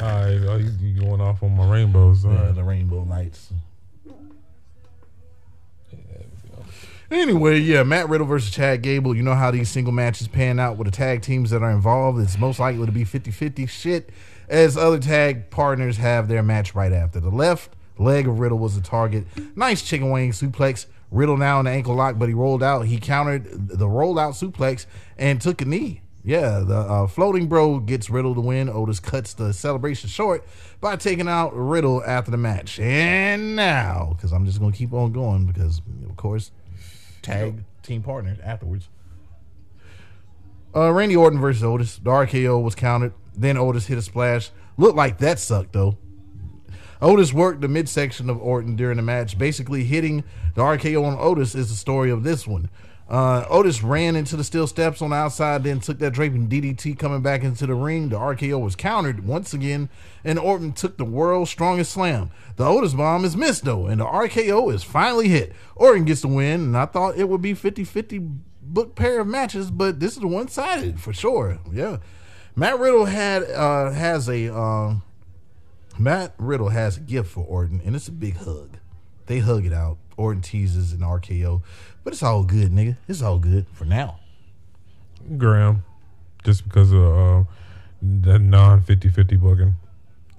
oh, 0.00 0.56
you, 0.56 0.70
you 0.80 1.00
going 1.00 1.20
off 1.20 1.42
on 1.42 1.56
my 1.56 1.70
rainbows? 1.70 2.24
All 2.24 2.32
right. 2.32 2.54
the 2.54 2.64
rainbow 2.64 3.02
lights. 3.02 3.52
Anyway, 7.10 7.58
yeah, 7.58 7.82
Matt 7.82 8.08
Riddle 8.08 8.26
versus 8.26 8.50
Chad 8.50 8.82
Gable. 8.82 9.14
You 9.14 9.22
know 9.22 9.34
how 9.34 9.50
these 9.50 9.70
single 9.70 9.92
matches 9.92 10.26
pan 10.26 10.58
out 10.58 10.76
with 10.76 10.86
the 10.86 10.90
tag 10.90 11.22
teams 11.22 11.50
that 11.50 11.62
are 11.62 11.70
involved. 11.70 12.18
It's 12.18 12.38
most 12.38 12.58
likely 12.58 12.86
to 12.86 12.92
be 12.92 13.04
50 13.04 13.30
50 13.30 13.66
shit, 13.66 14.10
as 14.48 14.76
other 14.76 14.98
tag 14.98 15.50
partners 15.50 15.98
have 15.98 16.28
their 16.28 16.42
match 16.42 16.74
right 16.74 16.92
after. 16.92 17.20
The 17.20 17.30
left 17.30 17.70
leg 17.98 18.26
of 18.26 18.40
Riddle 18.40 18.58
was 18.58 18.74
the 18.74 18.80
target. 18.80 19.26
Nice 19.54 19.82
chicken 19.82 20.10
wing 20.10 20.32
suplex. 20.32 20.86
Riddle 21.14 21.36
now 21.36 21.60
in 21.60 21.66
the 21.66 21.70
ankle 21.70 21.94
lock, 21.94 22.18
but 22.18 22.28
he 22.28 22.34
rolled 22.34 22.62
out. 22.62 22.82
He 22.82 22.98
countered 22.98 23.68
the 23.68 23.88
rolled 23.88 24.18
out 24.18 24.34
suplex 24.34 24.86
and 25.16 25.40
took 25.40 25.62
a 25.62 25.64
knee. 25.64 26.02
Yeah, 26.24 26.60
the 26.60 26.76
uh, 26.76 27.06
floating 27.06 27.48
bro 27.48 27.78
gets 27.78 28.08
Riddle 28.08 28.34
to 28.34 28.40
win. 28.40 28.68
Otis 28.68 28.98
cuts 28.98 29.34
the 29.34 29.52
celebration 29.52 30.08
short 30.08 30.44
by 30.80 30.96
taking 30.96 31.28
out 31.28 31.54
Riddle 31.54 32.02
after 32.04 32.30
the 32.30 32.36
match. 32.36 32.80
And 32.80 33.54
now, 33.54 34.14
because 34.16 34.32
I'm 34.32 34.46
just 34.46 34.58
going 34.58 34.72
to 34.72 34.78
keep 34.78 34.92
on 34.92 35.12
going, 35.12 35.46
because, 35.46 35.82
of 36.08 36.16
course, 36.16 36.50
tag 37.22 37.62
team 37.82 38.02
partners 38.02 38.38
afterwards. 38.42 38.88
Uh, 40.74 40.90
Randy 40.90 41.14
Orton 41.14 41.40
versus 41.40 41.62
Otis. 41.62 41.98
The 41.98 42.10
RKO 42.10 42.60
was 42.60 42.74
counted. 42.74 43.12
Then 43.36 43.56
Otis 43.56 43.86
hit 43.86 43.98
a 43.98 44.02
splash. 44.02 44.50
Looked 44.76 44.96
like 44.96 45.18
that 45.18 45.38
sucked, 45.38 45.74
though. 45.74 45.98
Otis 47.04 47.34
worked 47.34 47.60
the 47.60 47.68
midsection 47.68 48.30
of 48.30 48.40
Orton 48.40 48.76
during 48.76 48.96
the 48.96 49.02
match, 49.02 49.36
basically 49.36 49.84
hitting 49.84 50.24
the 50.54 50.62
RKO 50.62 51.04
on 51.04 51.18
Otis 51.20 51.54
is 51.54 51.68
the 51.68 51.76
story 51.76 52.10
of 52.10 52.22
this 52.22 52.46
one. 52.46 52.70
Uh, 53.10 53.44
Otis 53.50 53.82
ran 53.82 54.16
into 54.16 54.36
the 54.36 54.42
steel 54.42 54.66
steps 54.66 55.02
on 55.02 55.10
the 55.10 55.16
outside, 55.16 55.64
then 55.64 55.80
took 55.80 55.98
that 55.98 56.14
draping 56.14 56.48
DDT 56.48 56.98
coming 56.98 57.20
back 57.20 57.42
into 57.42 57.66
the 57.66 57.74
ring. 57.74 58.08
The 58.08 58.16
RKO 58.16 58.58
was 58.58 58.74
countered 58.74 59.26
once 59.26 59.52
again, 59.52 59.90
and 60.24 60.38
Orton 60.38 60.72
took 60.72 60.96
the 60.96 61.04
world's 61.04 61.50
strongest 61.50 61.92
slam. 61.92 62.30
The 62.56 62.64
Otis 62.64 62.94
bomb 62.94 63.26
is 63.26 63.36
missed 63.36 63.66
though, 63.66 63.84
and 63.84 64.00
the 64.00 64.06
RKO 64.06 64.72
is 64.72 64.82
finally 64.82 65.28
hit. 65.28 65.52
Orton 65.76 66.06
gets 66.06 66.22
the 66.22 66.28
win, 66.28 66.62
and 66.62 66.76
I 66.76 66.86
thought 66.86 67.18
it 67.18 67.28
would 67.28 67.42
be 67.42 67.52
50 67.52 67.84
50 67.84 68.18
book 68.62 68.94
pair 68.94 69.20
of 69.20 69.26
matches, 69.26 69.70
but 69.70 70.00
this 70.00 70.16
is 70.16 70.24
one 70.24 70.48
sided 70.48 70.98
for 70.98 71.12
sure. 71.12 71.58
Yeah. 71.70 71.98
Matt 72.56 72.78
Riddle 72.78 73.04
had 73.04 73.42
uh, 73.42 73.90
has 73.90 74.26
a 74.26 74.48
um, 74.56 75.02
Matt 75.98 76.34
Riddle 76.38 76.70
has 76.70 76.96
a 76.96 77.00
gift 77.00 77.30
for 77.30 77.44
Orton, 77.44 77.80
and 77.84 77.94
it's 77.94 78.08
a 78.08 78.12
big 78.12 78.36
hug. 78.36 78.78
They 79.26 79.38
hug 79.38 79.64
it 79.64 79.72
out. 79.72 79.98
Orton 80.16 80.42
teases 80.42 80.92
an 80.92 81.00
RKO, 81.00 81.62
but 82.02 82.12
it's 82.12 82.22
all 82.22 82.44
good, 82.44 82.70
nigga. 82.72 82.96
It's 83.08 83.22
all 83.22 83.38
good 83.38 83.66
for 83.72 83.84
now. 83.84 84.20
Graham, 85.38 85.84
just 86.44 86.64
because 86.64 86.92
of 86.92 87.02
uh, 87.04 87.44
the 88.02 88.38
non 88.38 88.80
50 88.82 89.08
50 89.08 89.36
booking. 89.36 89.74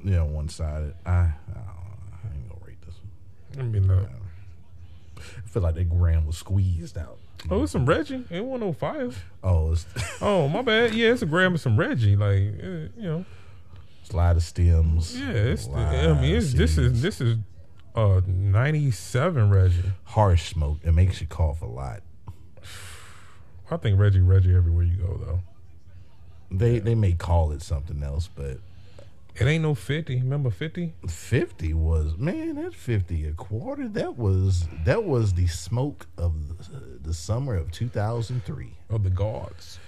Yeah, 0.03 0.21
one 0.21 0.49
sided. 0.49 0.93
I, 1.05 1.11
I. 1.11 1.15
I 1.15 2.27
ain't 2.33 2.47
gonna 2.47 2.61
rate 2.65 2.81
this. 2.85 2.95
One. 3.55 3.65
I 3.65 3.69
mean, 3.69 3.89
uh, 3.89 4.07
I 5.17 5.21
feel 5.47 5.63
like 5.63 5.75
that 5.75 5.89
Graham 5.89 6.25
was 6.27 6.37
squeezed 6.37 6.97
out. 6.97 7.17
oh, 7.49 7.63
it's 7.63 7.71
some 7.71 7.85
Reggie. 7.85 8.23
It 8.29 8.45
wasn't 8.45 8.67
no 8.67 8.73
fire. 8.73 9.09
Oh, 9.43 9.71
it's 9.71 9.85
Oh, 10.21 10.47
my 10.47 10.61
bad. 10.61 10.93
Yeah, 10.93 11.11
it's 11.11 11.21
a 11.23 11.25
Graham 11.25 11.53
and 11.53 11.59
some 11.61 11.77
Reggie. 11.77 12.15
Like, 12.15 12.63
uh, 12.63 12.91
you 12.97 13.09
know. 13.09 13.25
Slide 14.05 14.35
of 14.37 14.43
stems. 14.43 15.19
Yeah, 15.19 15.29
it's. 15.31 15.63
slide 15.63 15.95
I 16.05 16.21
mean, 16.21 16.35
it's, 16.35 16.53
this 16.53 16.77
is 16.77 17.01
this 17.01 17.21
is 17.21 17.37
uh 17.95 18.21
97 18.27 19.49
Reggie. 19.49 19.91
harsh 20.03 20.51
smoke. 20.53 20.79
It 20.83 20.93
makes 20.93 21.21
you 21.21 21.27
cough 21.27 21.61
a 21.61 21.65
lot. 21.65 22.01
I 23.71 23.77
think 23.77 23.99
Reggie 23.99 24.21
Reggie 24.21 24.55
everywhere 24.55 24.83
you 24.83 24.97
go 24.97 25.17
though. 25.23 25.39
They 26.51 26.79
they 26.79 26.95
may 26.95 27.13
call 27.13 27.51
it 27.51 27.61
something 27.61 28.03
else, 28.03 28.29
but 28.33 28.59
It 29.35 29.45
ain't 29.45 29.63
no 29.63 29.73
50. 29.75 30.17
Remember 30.17 30.49
50? 30.51 30.93
fifty 31.07 31.73
was 31.73 32.15
man. 32.17 32.55
That 32.55 32.73
fifty 32.75 33.25
a 33.27 33.33
quarter. 33.33 33.87
That 33.87 34.17
was 34.17 34.67
that 34.85 35.03
was 35.03 35.33
the 35.33 35.47
smoke 35.47 36.05
of 36.17 36.33
the, 36.69 36.99
the 37.09 37.13
summer 37.13 37.55
of 37.55 37.71
two 37.71 37.89
thousand 37.89 38.45
three. 38.45 38.73
Of 38.89 39.03
the 39.03 39.09
gods. 39.09 39.79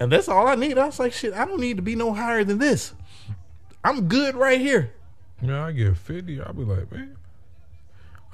And 0.00 0.10
that's 0.10 0.28
all 0.28 0.48
I 0.48 0.54
need. 0.54 0.78
I 0.78 0.86
was 0.86 0.98
like, 0.98 1.12
shit, 1.12 1.34
I 1.34 1.44
don't 1.44 1.60
need 1.60 1.76
to 1.76 1.82
be 1.82 1.94
no 1.94 2.14
higher 2.14 2.42
than 2.42 2.56
this. 2.58 2.94
I'm 3.84 4.08
good 4.08 4.34
right 4.36 4.60
here. 4.60 4.92
Yeah, 5.42 5.64
I 5.66 5.72
get 5.72 5.96
50. 5.96 6.40
I'll 6.42 6.52
be 6.52 6.64
like, 6.64 6.90
man, 6.92 7.16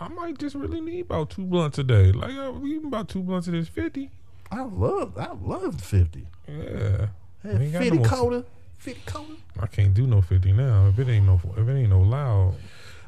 I 0.00 0.08
might 0.08 0.38
just 0.38 0.54
really 0.56 0.80
need 0.80 1.02
about 1.02 1.30
two 1.30 1.44
blunts 1.44 1.78
a 1.78 1.84
day. 1.84 2.10
Like, 2.12 2.32
uh, 2.34 2.52
even 2.64 2.86
about 2.86 3.08
two 3.08 3.22
blunts 3.22 3.46
of 3.46 3.52
this 3.54 3.68
50. 3.68 4.10
I 4.50 4.62
love, 4.62 5.16
I 5.16 5.32
love 5.40 5.80
50. 5.80 6.26
Yeah. 6.48 7.06
Hey, 7.42 7.56
We 7.58 7.64
ain't 7.66 7.72
50 7.76 7.90
no 7.98 8.04
coda, 8.04 8.44
50 8.78 9.02
coda. 9.06 9.32
I 9.60 9.66
can't 9.66 9.94
do 9.94 10.06
no 10.06 10.20
50 10.20 10.52
now. 10.52 10.88
If 10.88 10.98
it 10.98 11.08
ain't 11.08 11.26
no, 11.26 11.40
if 11.56 11.68
it 11.68 11.72
ain't 11.72 11.90
no 11.90 12.00
loud, 12.02 12.54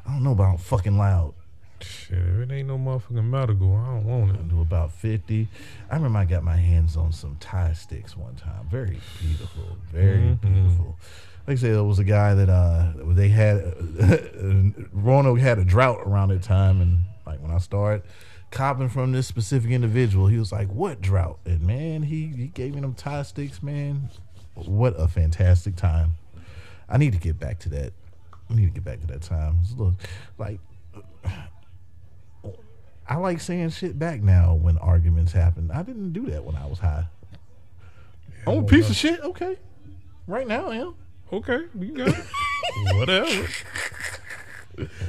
I 0.07 0.13
don't 0.13 0.23
know 0.23 0.31
about 0.31 0.59
fucking 0.61 0.97
loud. 0.97 1.33
shit, 1.81 2.17
if 2.17 2.49
it 2.49 2.51
ain't 2.51 2.67
no 2.67 2.77
motherfucking 2.77 3.23
medical, 3.23 3.75
I 3.75 3.85
don't 3.87 4.03
want 4.05 4.31
I 4.31 4.35
it. 4.35 4.49
do 4.49 4.61
about 4.61 4.91
50. 4.93 5.47
I 5.89 5.95
remember 5.95 6.19
I 6.19 6.25
got 6.25 6.43
my 6.43 6.57
hands 6.57 6.97
on 6.97 7.11
some 7.13 7.37
Thai 7.39 7.71
sticks 7.73 8.17
one 8.17 8.35
time. 8.35 8.67
Very 8.69 8.99
beautiful. 9.21 9.77
Very 9.91 10.17
Mhm. 10.19 10.41
beautiful. 10.41 10.97
Like 11.47 11.57
I 11.57 11.61
said, 11.61 11.73
there 11.73 11.83
was 11.83 11.99
a 11.99 12.03
guy 12.03 12.33
that 12.35 12.49
uh 12.49 12.93
they 13.07 13.29
had 13.29 13.73
Roanoke 14.93 15.39
had 15.39 15.57
a 15.59 15.65
drought 15.65 16.01
around 16.05 16.29
that 16.29 16.43
time 16.43 16.81
and 16.81 16.99
like 17.25 17.41
when 17.41 17.51
I 17.51 17.57
started 17.57 18.03
copping 18.51 18.89
from 18.89 19.11
this 19.11 19.27
specific 19.27 19.71
individual, 19.71 20.27
he 20.27 20.37
was 20.37 20.51
like, 20.51 20.69
What 20.69 21.01
drought? 21.01 21.39
And 21.45 21.61
man, 21.61 22.03
he, 22.03 22.27
he 22.27 22.47
gave 22.47 22.75
me 22.75 22.81
them 22.81 22.93
Thai 22.93 23.23
sticks, 23.23 23.61
man. 23.63 24.09
What 24.55 24.99
a 24.99 25.07
fantastic 25.07 25.75
time. 25.75 26.13
I 26.87 26.97
need 26.97 27.13
to 27.13 27.19
get 27.19 27.39
back 27.39 27.59
to 27.59 27.69
that. 27.69 27.93
I 28.49 28.55
need 28.55 28.65
to 28.65 28.71
get 28.71 28.83
back 28.83 28.99
to 29.01 29.07
that 29.07 29.21
time. 29.21 29.59
It's 29.61 29.73
a 29.73 29.75
little, 29.75 29.95
like 30.37 30.59
I 33.07 33.15
like 33.15 33.41
saying 33.41 33.69
shit 33.71 33.97
back 33.97 34.21
now 34.21 34.53
when 34.53 34.77
arguments 34.77 35.31
happen. 35.31 35.71
I 35.71 35.81
didn't 35.81 36.13
do 36.13 36.27
that 36.27 36.43
when 36.43 36.55
I 36.55 36.65
was 36.65 36.79
high. 36.79 37.05
I'm 38.45 38.59
a 38.59 38.63
piece 38.63 38.89
of 38.89 38.95
shit. 38.95 39.19
Okay, 39.21 39.57
right 40.27 40.47
now 40.47 40.69
I 40.69 40.77
am. 40.77 40.95
Okay, 41.31 41.65
you 41.79 41.91
got 41.91 42.07
it. 42.07 42.25
Whatever. 42.95 43.47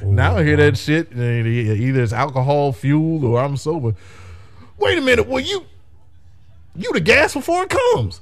Now 0.02 0.36
I 0.36 0.44
hear 0.44 0.56
that 0.56 0.76
shit. 0.76 1.12
Either 1.12 2.02
it's 2.02 2.12
alcohol 2.12 2.72
fueled 2.72 3.24
or 3.24 3.40
I'm 3.40 3.56
sober. 3.56 3.94
Wait 4.78 4.98
a 4.98 5.00
minute. 5.00 5.26
Well, 5.26 5.40
you 5.40 5.64
you 6.76 6.92
the 6.92 7.00
gas 7.00 7.34
before 7.34 7.64
it 7.64 7.70
comes. 7.70 8.20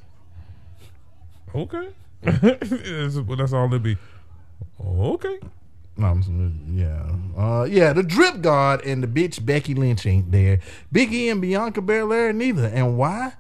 Okay. 1.54 1.88
that's, 2.22 3.16
that's 3.16 3.52
all 3.52 3.72
it 3.72 3.82
be. 3.82 3.96
Okay. 4.84 5.38
No, 5.96 6.06
I'm, 6.06 6.64
yeah, 6.74 7.42
uh, 7.42 7.64
yeah. 7.64 7.92
The 7.92 8.04
drip 8.04 8.40
guard 8.40 8.84
and 8.84 9.02
the 9.02 9.08
bitch 9.08 9.44
Becky 9.44 9.74
Lynch 9.74 10.06
ain't 10.06 10.30
there. 10.30 10.60
Biggie 10.94 11.30
and 11.30 11.40
Bianca 11.40 11.82
Belair 11.82 12.32
neither. 12.32 12.66
And 12.66 12.96
why? 12.96 13.32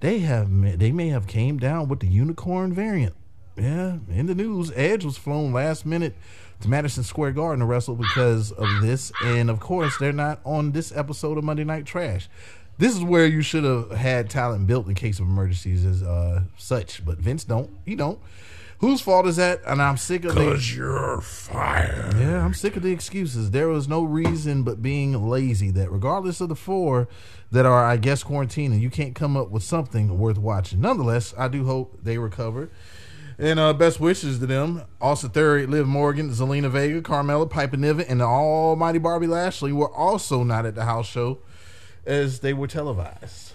They 0.00 0.20
have 0.20 0.78
they 0.78 0.92
may 0.92 1.08
have 1.08 1.26
came 1.26 1.58
down 1.58 1.88
with 1.88 2.00
the 2.00 2.06
unicorn 2.06 2.72
variant. 2.72 3.14
Yeah, 3.56 3.98
in 4.10 4.26
the 4.26 4.34
news, 4.34 4.70
Edge 4.74 5.04
was 5.04 5.16
flown 5.16 5.52
last 5.52 5.86
minute 5.86 6.14
to 6.60 6.68
Madison 6.68 7.02
Square 7.02 7.32
Garden 7.32 7.60
to 7.60 7.66
wrestle 7.66 7.94
because 7.94 8.52
of 8.52 8.68
this, 8.82 9.12
and 9.24 9.48
of 9.48 9.60
course, 9.60 9.96
they're 9.98 10.12
not 10.12 10.40
on 10.44 10.72
this 10.72 10.94
episode 10.94 11.38
of 11.38 11.44
Monday 11.44 11.64
Night 11.64 11.86
Trash. 11.86 12.28
This 12.78 12.94
is 12.94 13.02
where 13.02 13.26
you 13.26 13.40
should 13.40 13.64
have 13.64 13.90
had 13.92 14.28
talent 14.28 14.66
built 14.66 14.86
in 14.86 14.94
case 14.94 15.18
of 15.18 15.26
emergencies 15.26 15.86
as 15.86 16.02
uh, 16.02 16.42
such, 16.58 17.04
but 17.04 17.16
Vince 17.18 17.44
don't. 17.44 17.70
He 17.86 17.94
don't. 17.94 18.18
Whose 18.80 19.00
fault 19.00 19.26
is 19.26 19.36
that? 19.36 19.62
And 19.66 19.80
I'm 19.80 19.96
sick 19.96 20.26
of 20.26 20.34
the 20.34 20.50
Cause 20.52 20.74
you're 20.76 21.22
fired. 21.22 22.14
yeah, 22.18 22.44
I'm 22.44 22.52
sick 22.52 22.76
of 22.76 22.82
the 22.82 22.92
excuses. 22.92 23.50
There 23.50 23.68
was 23.68 23.88
no 23.88 24.04
reason 24.04 24.64
but 24.64 24.82
being 24.82 25.30
lazy 25.30 25.70
that 25.70 25.90
regardless 25.90 26.42
of 26.42 26.50
the 26.50 26.54
four 26.56 27.08
that 27.50 27.64
are, 27.64 27.86
I 27.86 27.96
guess, 27.96 28.22
quarantining, 28.22 28.82
you 28.82 28.90
can't 28.90 29.14
come 29.14 29.34
up 29.34 29.50
with 29.50 29.62
something 29.62 30.18
worth 30.18 30.36
watching. 30.36 30.82
Nonetheless, 30.82 31.32
I 31.38 31.48
do 31.48 31.64
hope 31.64 32.00
they 32.02 32.18
recover. 32.18 32.68
And 33.38 33.58
uh, 33.58 33.74
best 33.74 34.00
wishes 34.00 34.38
to 34.38 34.46
them. 34.46 34.82
Austin 35.00 35.30
Theory, 35.30 35.66
Liv 35.66 35.86
Morgan, 35.86 36.30
Zelina 36.30 36.70
Vega, 36.70 37.02
Carmella, 37.02 37.48
Piper 37.48 37.76
Niven, 37.76 38.06
and 38.08 38.20
the 38.20 38.24
almighty 38.24 38.98
Barbie 38.98 39.26
Lashley 39.26 39.72
were 39.72 39.92
also 39.92 40.42
not 40.42 40.64
at 40.64 40.74
the 40.74 40.84
house 40.84 41.06
show 41.06 41.38
as 42.06 42.40
they 42.40 42.54
were 42.54 42.66
televised. 42.66 43.52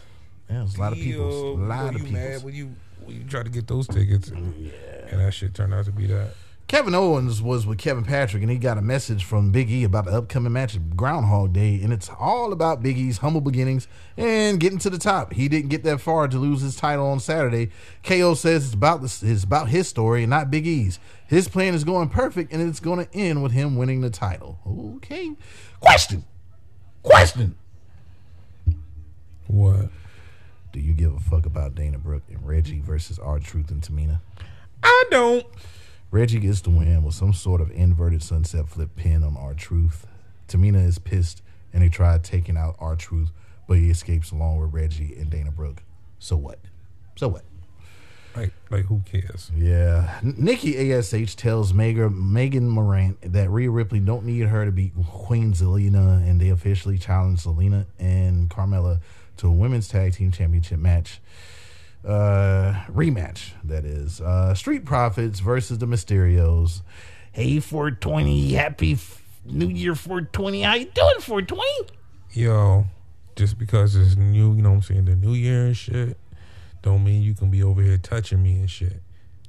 Yeah, 0.50 0.68
a 0.76 0.80
lot 0.80 0.92
of 0.92 1.00
people. 1.00 1.54
A 1.54 1.66
lot 1.66 1.94
were 1.94 2.00
of 2.00 2.08
you 2.08 2.14
mad 2.14 2.28
people. 2.34 2.46
when 2.46 2.54
you 2.54 2.76
when 3.06 3.18
you 3.18 3.24
tried 3.24 3.46
to 3.46 3.52
get 3.52 3.68
those 3.68 3.88
tickets? 3.88 4.30
And 4.30 4.72
that 5.10 5.34
shit 5.34 5.54
turned 5.56 5.74
out 5.74 5.86
to 5.86 5.92
be 5.92 6.06
that. 6.08 6.36
Kevin 6.72 6.96
Owens 6.96 7.42
was 7.42 7.68
with 7.68 7.80
Kevin 7.80 8.06
Patrick, 8.06 8.42
and 8.42 8.50
he 8.50 8.58
got 8.58 8.78
a 8.78 8.82
message 8.82 9.26
from 9.26 9.52
Big 9.52 9.70
E 9.70 9.84
about 9.84 10.06
the 10.06 10.12
upcoming 10.12 10.54
match 10.54 10.74
of 10.74 10.96
Groundhog 10.96 11.52
Day, 11.52 11.82
and 11.84 11.92
it's 11.92 12.10
all 12.18 12.54
about 12.54 12.82
Big 12.82 12.98
E's 12.98 13.18
humble 13.18 13.42
beginnings 13.42 13.90
and 14.16 14.58
getting 14.58 14.80
to 14.80 14.90
the 14.90 14.98
top. 14.98 15.34
He 15.34 15.50
didn't 15.50 15.68
get 15.68 15.84
that 15.84 16.00
far 16.00 16.30
to 16.30 16.38
lose 16.38 16.62
his 16.62 16.78
title 16.78 17.08
on 17.08 17.20
Saturday. 17.20 17.72
KO 18.06 18.36
says 18.36 18.64
it's 18.64 18.74
about 18.74 19.02
this, 19.02 19.22
it's 19.22 19.44
about 19.44 19.68
his 19.68 19.90
story 19.90 20.24
and 20.24 20.30
not 20.30 20.50
Big 20.50 20.66
E's. 20.66 20.98
His 21.28 21.50
plan 21.50 21.74
is 21.74 21.84
going 21.84 22.08
perfect, 22.08 22.54
and 22.54 22.62
it's 22.62 22.80
going 22.80 23.06
to 23.06 23.14
end 23.14 23.44
with 23.44 23.52
him 23.52 23.76
winning 23.76 24.00
the 24.00 24.10
title. 24.10 24.58
Okay. 24.96 25.34
Question. 25.82 26.24
Question. 27.04 27.58
What? 29.48 29.90
Do 30.72 30.80
you 30.80 30.94
give 30.94 31.14
a 31.14 31.20
fuck 31.20 31.46
about 31.46 31.76
Dana 31.76 31.98
Brooke 31.98 32.24
and 32.30 32.48
Reggie 32.48 32.80
versus 32.80 33.20
R 33.20 33.40
Truth 33.40 33.72
and 33.72 33.82
Tamina? 33.82 34.22
I 34.82 35.04
don't. 35.12 35.46
Reggie 36.12 36.40
gets 36.40 36.60
the 36.60 36.70
win 36.70 37.04
with 37.04 37.16
some 37.16 37.32
sort 37.32 37.62
of 37.62 37.72
inverted 37.72 38.22
sunset 38.22 38.68
flip 38.68 38.96
pin 38.98 39.24
on 39.24 39.38
R 39.38 39.54
Truth. 39.54 40.06
Tamina 40.48 40.86
is 40.86 41.00
pissed 41.00 41.42
and 41.74 41.82
they 41.82 41.90
try 41.90 42.18
taking 42.18 42.58
out 42.58 42.76
R 42.80 42.98
Truth, 42.98 43.32
but 43.68 43.78
he 43.78 43.90
escapes 43.90 44.32
along 44.32 44.60
with 44.60 44.74
Reggie 44.74 45.16
and 45.18 45.30
Dana 45.30 45.52
Brooke. 45.52 45.84
So 46.20 46.36
what? 46.36 46.60
So 47.16 47.30
what? 47.30 47.44
Like 48.36 48.52
like 48.70 48.86
who 48.86 49.02
cares? 49.06 49.52
Yeah. 49.56 50.20
Nikki 50.22 50.92
ASH 50.92 51.36
tells 51.36 51.74
Megan, 51.74 52.34
Megan 52.34 52.70
Morant 52.70 53.18
that 53.34 53.50
Rhea 53.50 53.70
Ripley 53.70 54.00
don't 54.00 54.26
need 54.26 54.48
her 54.48 54.66
to 54.66 54.72
beat 54.72 54.94
Queen 55.08 55.54
Zelina, 55.54 56.28
and 56.30 56.40
they 56.40 56.50
officially 56.50 56.98
challenge 56.98 57.44
Zelina 57.44 57.86
and 58.00 58.50
Carmella 58.50 59.00
to 59.38 59.48
a 59.48 59.52
women's 59.52 59.88
tag 59.88 60.14
team 60.14 60.32
championship 60.32 60.80
match. 60.80 61.22
Uh, 62.04 62.74
rematch, 62.90 63.52
that 63.64 63.86
is. 63.86 64.22
Uh, 64.22 64.54
Street 64.56 64.86
Profits 64.86 65.40
versus 65.40 65.78
the 65.78 65.86
Mysterios. 65.86 66.82
Hey, 67.32 67.60
420, 67.60 68.54
happy 68.54 68.94
f- 68.94 69.22
New 69.46 69.68
Year 69.70 69.96
420. 69.96 70.62
How 70.64 70.74
you 70.74 70.86
doing, 70.86 71.20
420? 71.20 71.64
Yo, 72.34 72.86
just 73.36 73.58
because 73.58 73.96
it's 73.96 74.16
new, 74.16 74.56
you 74.56 74.62
know 74.62 74.72
what 74.72 74.76
I'm 74.78 74.82
saying, 74.82 75.06
the 75.06 75.16
new 75.16 75.34
year 75.34 75.66
and 75.66 75.78
shit, 75.78 76.18
don't 76.82 77.04
mean 77.04 77.22
you 77.22 77.34
can 77.36 77.50
be 77.52 77.62
over 77.64 77.82
here 77.82 77.98
touching 77.98 78.42
me 78.42 78.54
and 78.54 78.70
shit. 78.70 79.02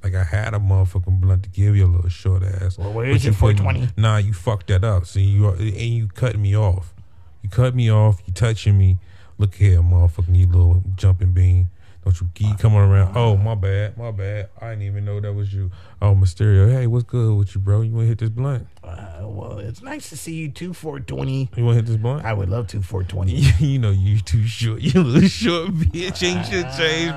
Like 0.03 0.15
I 0.15 0.23
had 0.23 0.53
a 0.53 0.59
motherfucking 0.59 1.21
blunt 1.21 1.43
to 1.43 1.49
give 1.49 1.75
you 1.75 1.85
a 1.85 1.87
little 1.87 2.09
short 2.09 2.43
ass. 2.43 2.77
Well, 2.77 2.91
where 2.93 3.05
is 3.07 3.23
you 3.25 3.31
it, 3.31 3.37
putting- 3.37 3.57
420? 3.63 3.93
Nah, 4.01 4.17
you 4.17 4.33
fucked 4.33 4.67
that 4.67 4.83
up. 4.83 5.05
See, 5.07 5.21
you 5.23 5.47
are, 5.47 5.55
and 5.55 5.71
you 5.75 6.07
cut 6.07 6.37
me 6.37 6.55
off. 6.55 6.93
You 7.41 7.49
cut 7.49 7.73
me 7.73 7.91
off. 7.91 8.21
You 8.25 8.33
touching 8.33 8.77
me. 8.77 8.99
Look 9.37 9.55
here, 9.55 9.81
motherfucking 9.81 10.35
you 10.35 10.45
little 10.45 10.83
jumping 10.95 11.31
bean. 11.31 11.69
Don't 12.03 12.19
you 12.19 12.29
keep 12.33 12.57
coming 12.59 12.79
around? 12.79 13.15
Oh, 13.15 13.37
my 13.37 13.55
bad, 13.55 13.97
my 13.97 14.11
bad. 14.11 14.49
I 14.59 14.71
didn't 14.71 14.83
even 14.83 15.05
know 15.05 15.21
that 15.21 15.31
was 15.31 15.53
you. 15.53 15.71
Oh, 16.01 16.13
Mysterio. 16.13 16.69
Hey, 16.69 16.85
what's 16.85 17.05
good 17.05 17.37
with 17.37 17.55
you, 17.55 17.61
bro? 17.61 17.81
You 17.81 17.91
want 17.93 18.03
to 18.03 18.07
hit 18.09 18.17
this 18.17 18.29
blunt? 18.29 18.67
Uh, 18.83 19.21
well, 19.21 19.59
it's 19.59 19.81
nice 19.81 20.09
to 20.09 20.17
see 20.17 20.33
you 20.33 20.49
too, 20.49 20.73
420. 20.73 21.51
You 21.55 21.63
want 21.63 21.77
to 21.77 21.81
hit 21.81 21.85
this 21.85 21.95
blunt? 21.95 22.25
I 22.25 22.33
would 22.33 22.49
love 22.49 22.67
to, 22.67 22.81
420. 22.81 23.31
you 23.65 23.79
know 23.79 23.91
you 23.91 24.19
too 24.19 24.45
short. 24.45 24.81
You 24.81 25.01
little 25.01 25.29
short 25.29 25.71
bitch. 25.71 26.23
Ain't 26.23 26.45
shit 26.45 26.65
changed 26.77 27.13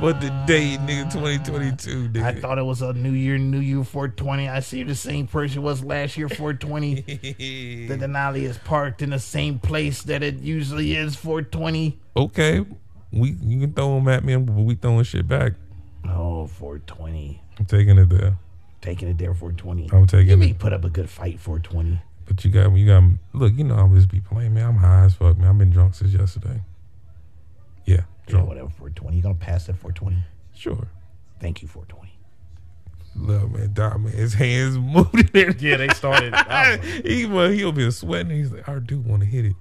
but 0.00 0.20
the 0.22 0.30
date, 0.46 0.80
nigga. 0.80 1.12
2022, 1.12 2.08
nigga. 2.08 2.22
I 2.22 2.40
thought 2.40 2.58
it 2.58 2.62
was 2.64 2.80
a 2.80 2.94
New 2.94 3.12
Year, 3.12 3.36
New 3.36 3.60
You 3.60 3.84
420. 3.84 4.48
I 4.48 4.60
see 4.60 4.82
the 4.84 4.94
same 4.94 5.26
person 5.26 5.60
was 5.60 5.84
last 5.84 6.16
year 6.16 6.30
420. 6.30 6.94
the 7.02 7.96
Denali 7.96 8.42
is 8.42 8.56
parked 8.56 9.02
in 9.02 9.10
the 9.10 9.18
same 9.18 9.58
place 9.58 10.02
that 10.04 10.22
it 10.22 10.36
usually 10.36 10.96
is 10.96 11.14
420. 11.14 11.98
okay, 12.16 12.64
we 13.12 13.36
you 13.42 13.60
can 13.60 13.72
throw 13.72 13.94
them 13.96 14.08
at 14.08 14.24
me, 14.24 14.36
but 14.36 14.52
we 14.54 14.74
throwing 14.74 15.04
shit 15.04 15.26
back. 15.28 15.52
Oh, 16.04 16.46
420. 16.46 17.42
I'm 17.58 17.64
taking 17.66 17.98
it 17.98 18.08
there. 18.08 18.36
Taking 18.80 19.08
it 19.08 19.18
there 19.18 19.34
420. 19.34 19.90
I'm 19.92 20.06
taking 20.06 20.28
you 20.28 20.32
it. 20.34 20.36
may 20.38 20.52
put 20.54 20.72
up 20.72 20.84
a 20.84 20.90
good 20.90 21.10
fight 21.10 21.38
420. 21.40 22.00
But 22.26 22.44
you 22.44 22.50
got 22.50 22.72
you 22.74 22.86
got 22.86 23.02
look. 23.32 23.52
You 23.56 23.64
know 23.64 23.74
I'm 23.74 23.94
just 23.94 24.08
be 24.08 24.20
playing, 24.20 24.54
man. 24.54 24.66
I'm 24.68 24.76
high 24.76 25.04
as 25.04 25.14
fuck, 25.14 25.36
man. 25.36 25.48
I've 25.48 25.58
been 25.58 25.70
drunk 25.70 25.94
since 25.94 26.12
yesterday. 26.12 26.60
Yeah, 27.84 27.96
Yeah, 27.96 28.02
drunk. 28.28 28.48
whatever 28.48 28.68
420. 28.70 29.16
You 29.16 29.22
gonna 29.22 29.34
pass 29.34 29.66
that 29.66 29.74
420? 29.76 30.16
Sure. 30.54 30.88
Thank 31.40 31.62
you 31.62 31.68
420. 31.68 32.08
Look, 33.16 33.50
man, 33.50 33.72
Doc, 33.72 33.98
man, 34.00 34.12
his 34.12 34.34
hands 34.34 34.78
moving. 34.78 35.28
there. 35.32 35.50
Yeah, 35.58 35.76
they 35.78 35.88
started. 35.88 36.32
he 37.04 37.26
well, 37.26 37.50
he'll 37.50 37.72
be 37.72 37.90
sweating. 37.90 38.30
He's 38.36 38.52
like, 38.52 38.68
I 38.68 38.78
do 38.78 39.00
want 39.00 39.22
to 39.22 39.28
hit 39.28 39.46
it. 39.46 39.56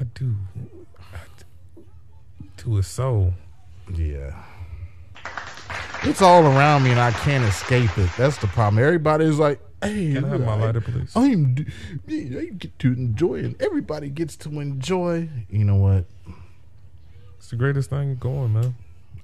I 0.00 0.04
do. 0.14 0.34
To 2.60 2.76
his 2.76 2.86
soul. 2.86 3.32
Yeah. 3.94 4.34
It's 6.02 6.20
all 6.20 6.44
around 6.44 6.82
me 6.82 6.90
and 6.90 7.00
I 7.00 7.10
can't 7.10 7.44
escape 7.44 7.96
it. 7.96 8.10
That's 8.18 8.36
the 8.38 8.46
problem. 8.48 8.82
Everybody's 8.82 9.38
like, 9.38 9.60
hey, 9.82 10.12
Can 10.14 10.24
I 10.24 10.28
have 10.28 10.40
my 10.44 10.54
lighter, 10.54 10.80
please? 10.80 11.12
I'm, 11.14 11.54
d- 11.54 11.66
I 12.08 12.44
get 12.54 12.78
to 12.80 12.92
enjoy 12.92 13.36
it. 13.40 13.56
Everybody 13.60 14.10
gets 14.10 14.36
to 14.38 14.60
enjoy. 14.60 15.28
You 15.48 15.64
know 15.64 15.76
what? 15.76 16.04
It's 17.38 17.48
the 17.48 17.56
greatest 17.56 17.90
thing 17.90 18.16
going, 18.16 18.52
man. 18.52 18.74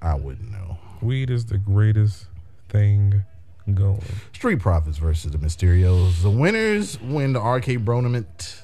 I 0.01 0.15
wouldn't 0.15 0.51
know. 0.51 0.77
Weed 1.01 1.29
is 1.29 1.45
the 1.45 1.59
greatest 1.59 2.25
thing 2.69 3.23
going. 3.71 4.01
Street 4.33 4.59
Profits 4.59 4.97
versus 4.97 5.31
the 5.31 5.37
Mysterios. 5.37 6.23
The 6.23 6.31
winners 6.31 6.99
win 7.01 7.33
the 7.33 7.39
arcade 7.39 7.85
Bronament 7.85 8.63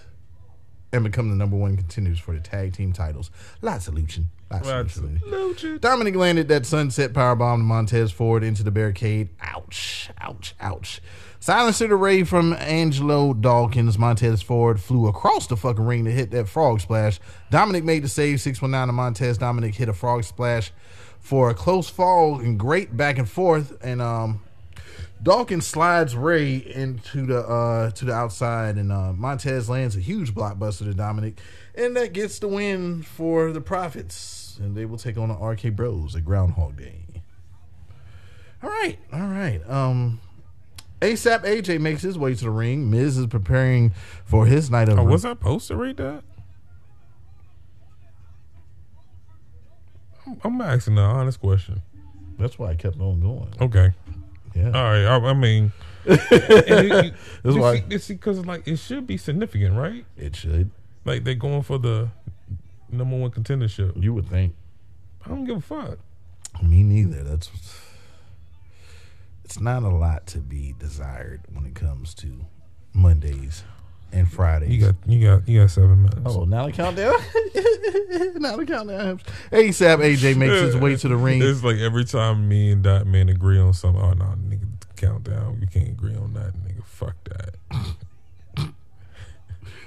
and 0.91 1.03
become 1.03 1.29
the 1.29 1.35
number 1.35 1.55
one 1.57 1.75
contenders 1.75 2.19
for 2.19 2.33
the 2.33 2.39
tag 2.39 2.73
team 2.73 2.93
titles. 2.93 3.31
Lots 3.61 3.87
of 3.87 3.95
luching. 3.95 4.29
Lots, 4.53 4.67
Lots 4.67 4.97
of 4.97 5.03
of 5.05 5.21
luching. 5.23 5.79
Dominic 5.79 6.15
landed 6.15 6.47
that 6.49 6.65
sunset 6.65 7.13
powerbomb 7.13 7.57
to 7.57 7.63
Montez 7.63 8.11
Ford 8.11 8.43
into 8.43 8.63
the 8.63 8.71
barricade. 8.71 9.29
Ouch, 9.41 10.09
ouch, 10.21 10.55
ouch. 10.59 11.01
Silencer 11.39 11.87
the 11.87 11.95
Rey 11.95 12.23
from 12.23 12.53
Angelo 12.53 13.33
Dawkins. 13.33 13.97
Montez 13.97 14.41
Ford 14.41 14.79
flew 14.79 15.07
across 15.07 15.47
the 15.47 15.57
fucking 15.57 15.85
ring 15.85 16.05
to 16.05 16.11
hit 16.11 16.31
that 16.31 16.47
frog 16.47 16.79
splash. 16.79 17.19
Dominic 17.49 17.83
made 17.83 18.03
the 18.03 18.07
save 18.07 18.39
619 18.39 18.87
to 18.87 18.93
Montez. 18.93 19.37
Dominic 19.37 19.75
hit 19.75 19.89
a 19.89 19.93
frog 19.93 20.23
splash 20.23 20.71
for 21.19 21.49
a 21.49 21.53
close 21.53 21.89
fall 21.89 22.39
and 22.39 22.59
great 22.59 22.95
back 22.95 23.17
and 23.17 23.29
forth. 23.29 23.77
And 23.83 24.01
um 24.01 24.41
Dawkins 25.21 25.65
slides 25.65 26.15
Rey 26.15 26.55
into 26.55 27.25
the 27.25 27.39
uh 27.39 27.91
to 27.91 28.05
the 28.05 28.13
outside 28.13 28.77
and 28.77 28.91
uh 28.91 29.13
Montez 29.13 29.69
lands 29.69 29.97
a 29.97 29.99
huge 29.99 30.33
blockbuster 30.33 30.85
to 30.85 30.93
Dominic. 30.93 31.39
And 31.75 31.95
that 31.97 32.13
gets 32.13 32.39
the 32.39 32.47
win 32.47 33.01
for 33.01 33.51
the 33.51 33.61
Profits. 33.61 34.42
And 34.59 34.75
they 34.75 34.85
will 34.85 34.97
take 34.97 35.17
on 35.17 35.29
the 35.29 35.35
RK 35.35 35.75
Bros 35.75 36.15
at 36.15 36.25
Groundhog 36.25 36.77
Day. 36.77 37.03
All 38.61 38.69
right, 38.69 38.97
all 39.11 39.27
right. 39.27 39.61
Um, 39.69 40.21
ASAP 41.01 41.43
AJ 41.43 41.81
makes 41.81 42.01
his 42.01 42.17
way 42.17 42.33
to 42.33 42.43
the 42.45 42.49
ring. 42.49 42.89
Miz 42.89 43.17
is 43.17 43.27
preparing 43.27 43.91
for 44.23 44.45
his 44.45 44.71
night 44.71 44.87
of. 44.87 44.99
Oh, 44.99 45.03
was 45.03 45.25
I 45.25 45.31
supposed 45.31 45.67
to 45.67 45.75
read 45.75 45.97
that? 45.97 46.23
I'm, 50.43 50.61
asking 50.61 50.95
the 50.95 51.01
honest 51.01 51.41
question. 51.41 51.81
That's 52.39 52.57
why 52.57 52.69
I 52.69 52.75
kept 52.75 52.99
on 53.01 53.19
going. 53.19 53.53
Okay. 53.59 53.91
Yeah. 54.55 54.67
All 54.67 54.83
right. 54.83 55.05
I, 55.05 55.17
I 55.17 55.33
mean, 55.33 55.73
it, 56.05 57.13
this 57.43 57.55
is 57.55 57.57
why. 57.57 57.81
Because 57.81 58.45
like 58.45 58.65
it 58.65 58.77
should 58.77 59.05
be 59.05 59.17
significant, 59.17 59.75
right? 59.75 60.05
It 60.17 60.37
should. 60.37 60.71
Like 61.03 61.25
they're 61.25 61.35
going 61.35 61.63
for 61.63 61.77
the 61.77 62.09
number 62.93 63.17
one 63.17 63.31
contendership. 63.31 64.01
You 64.01 64.13
would 64.13 64.27
think. 64.27 64.55
I 65.25 65.29
don't 65.29 65.45
give 65.45 65.57
a 65.57 65.61
fuck. 65.61 65.99
Me 66.61 66.83
neither. 66.83 67.23
That's 67.23 67.49
it's 69.43 69.59
not 69.59 69.83
a 69.83 69.89
lot 69.89 70.27
to 70.27 70.39
be 70.39 70.73
desired 70.77 71.41
when 71.51 71.65
it 71.65 71.75
comes 71.75 72.13
to 72.15 72.45
Mondays 72.93 73.63
and 74.11 74.31
Fridays. 74.31 74.69
You 74.69 74.85
got 74.85 74.95
you 75.05 75.25
got 75.25 75.47
you 75.47 75.61
got 75.61 75.69
seven 75.69 76.03
minutes. 76.03 76.21
Oh, 76.25 76.45
now 76.45 76.65
the 76.65 76.71
countdown. 76.71 77.13
now 78.39 78.55
the 78.57 78.65
countdown. 78.65 79.19
ASAP 79.51 79.97
AJ 79.97 80.37
makes 80.37 80.53
his 80.53 80.77
way 80.77 80.95
to 80.95 81.07
the 81.07 81.15
ring. 81.15 81.41
It's 81.41 81.63
like 81.63 81.77
every 81.77 82.05
time 82.05 82.47
me 82.47 82.71
and 82.71 82.83
Dot 82.83 83.07
Man 83.07 83.29
agree 83.29 83.59
on 83.59 83.73
something. 83.73 84.01
Oh 84.01 84.13
no, 84.13 84.25
nigga, 84.25 84.67
countdown. 84.95 85.59
We 85.59 85.67
can't 85.67 85.89
agree 85.89 86.15
on 86.15 86.33
that, 86.33 86.53
nigga. 86.53 86.83
Fuck 86.85 87.15
that. 87.25 87.55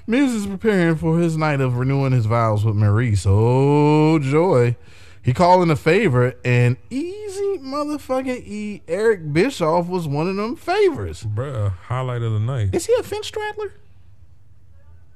Miz 0.09 0.33
is 0.33 0.47
preparing 0.47 0.95
for 0.95 1.19
his 1.19 1.35
night 1.35 1.59
of 1.59 1.77
renewing 1.77 2.13
his 2.13 2.25
vows 2.25 2.63
with 2.63 2.75
Maurice. 2.75 3.25
Oh 3.27 4.17
joy. 4.19 4.77
He 5.21 5.33
calling 5.33 5.69
a 5.69 5.75
favor, 5.75 6.35
and 6.45 6.77
easy 6.89 7.57
motherfucking 7.57 8.47
E. 8.47 8.81
Eric 8.87 9.33
Bischoff 9.33 9.87
was 9.87 10.07
one 10.07 10.29
of 10.29 10.37
them 10.37 10.55
favors. 10.55 11.23
Bruh, 11.23 11.73
highlight 11.73 12.21
of 12.21 12.31
the 12.31 12.39
night. 12.39 12.73
Is 12.73 12.85
he 12.85 12.93
a 12.97 13.03
fence 13.03 13.27
straddler? 13.27 13.73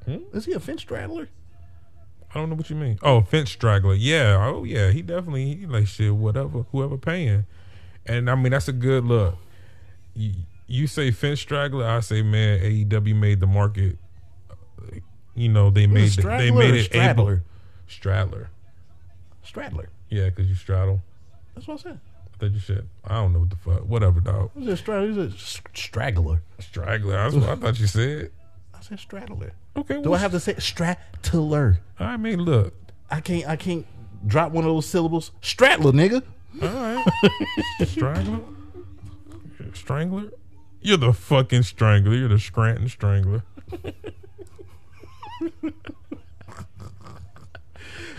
Hmm? 0.04 0.18
Is 0.34 0.44
he 0.44 0.52
a 0.52 0.60
fence 0.60 0.82
straddler? 0.82 1.30
I 2.30 2.40
don't 2.40 2.50
know 2.50 2.56
what 2.56 2.70
you 2.70 2.76
mean. 2.76 3.00
Oh, 3.02 3.22
fence 3.22 3.52
straggler. 3.52 3.94
Yeah. 3.94 4.46
Oh 4.46 4.66
yeah. 4.66 4.92
He 4.92 5.02
definitely 5.02 5.56
he 5.56 5.66
like 5.66 5.88
shit. 5.88 6.14
Whatever. 6.14 6.66
Whoever 6.74 6.98
paying. 6.98 7.46
And 8.06 8.30
I 8.30 8.36
mean 8.36 8.52
that's 8.52 8.68
a 8.68 8.74
good 8.74 9.06
look. 9.06 9.38
You, 10.14 10.34
you 10.68 10.88
say 10.88 11.12
fence 11.12 11.40
straggler. 11.40 11.86
I 11.86 12.02
say 12.02 12.22
man. 12.22 12.60
AEW 12.60 13.16
made 13.16 13.40
the 13.40 13.48
market. 13.48 13.98
You 15.42 15.50
know 15.50 15.72
they 15.72 15.88
made 15.88 16.12
the, 16.12 16.22
they 16.22 16.52
made 16.52 16.76
it 16.76 16.84
straddler? 16.84 17.34
able. 17.34 17.42
Straddler. 17.88 18.50
Straddler. 19.44 19.90
Yeah, 20.08 20.26
because 20.26 20.48
you 20.48 20.54
straddle. 20.54 21.02
That's 21.56 21.68
what 21.68 21.80
I 21.80 21.84
said. 21.84 22.00
I 22.32 22.38
thought 22.38 22.52
you 22.52 22.60
said. 22.60 22.88
I 23.04 23.16
don't 23.16 23.34
know 23.34 23.40
what 23.40 23.50
the 23.50 23.56
fuck. 23.56 23.84
Whatever, 23.88 24.20
dog. 24.20 24.52
Who's 24.54 24.68
a 24.68 24.78
straddler? 24.78 25.08
He's 25.08 25.18
a 25.18 25.36
s- 25.36 25.62
straggler. 25.74 26.44
Straggler. 26.60 27.14
That's 27.14 27.34
what 27.34 27.50
I 27.50 27.56
thought 27.56 27.80
you 27.80 27.88
said. 27.88 28.32
I 28.76 28.82
said 28.82 29.00
straddler. 29.00 29.54
Okay. 29.76 30.00
Do 30.04 30.12
well, 30.12 30.20
I 30.20 30.22
have 30.22 30.32
to 30.34 30.40
say 30.40 30.54
straddler? 30.60 31.80
I 31.98 32.18
mean, 32.18 32.42
look. 32.42 32.76
I 33.10 33.20
can't. 33.20 33.48
I 33.50 33.56
can't 33.56 33.88
drop 34.28 34.52
one 34.52 34.64
of 34.64 34.70
those 34.70 34.86
syllables. 34.86 35.32
Straddler, 35.42 35.92
nigga. 35.92 36.22
All 36.62 36.70
right. 36.70 37.06
Strangler? 37.88 38.42
Strangler? 39.74 40.30
You're 40.82 40.98
the 40.98 41.14
fucking 41.14 41.64
strangler. 41.64 42.14
You're 42.14 42.30
the 42.30 42.38
Scranton 42.40 42.90
strangler. 42.90 43.42
Yeah, 45.62 45.72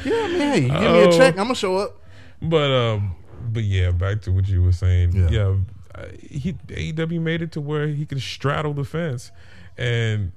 man. 0.04 0.30
Hey, 0.30 0.60
you 0.62 0.68
give 0.68 0.80
me 0.80 1.02
a 1.02 1.08
Oh. 1.08 1.16
check. 1.16 1.34
I'm 1.38 1.44
gonna 1.44 1.54
show 1.54 1.76
up. 1.76 2.00
But 2.40 2.70
um, 2.70 3.14
but 3.52 3.62
yeah, 3.64 3.90
back 3.92 4.20
to 4.22 4.32
what 4.32 4.48
you 4.48 4.62
were 4.62 4.72
saying. 4.72 5.12
Yeah. 5.14 5.28
Yeah, 5.30 5.56
he 6.20 6.54
AEW 6.68 7.20
made 7.20 7.42
it 7.42 7.52
to 7.52 7.60
where 7.60 7.86
he 7.86 8.04
could 8.04 8.20
straddle 8.20 8.74
the 8.74 8.84
fence 8.84 9.30
and 9.78 10.32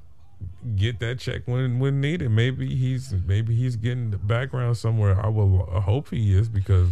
get 0.76 1.00
that 1.00 1.18
check 1.20 1.44
when 1.46 1.80
when 1.80 2.00
needed. 2.00 2.30
Maybe 2.30 2.76
he's 2.76 3.14
maybe 3.26 3.56
he's 3.56 3.76
getting 3.76 4.12
the 4.12 4.18
background 4.18 4.78
somewhere. 4.78 5.20
I 5.20 5.30
will 5.30 5.68
uh, 5.72 5.80
hope 5.82 6.10
he 6.10 6.38
is 6.38 6.48
because 6.48 6.90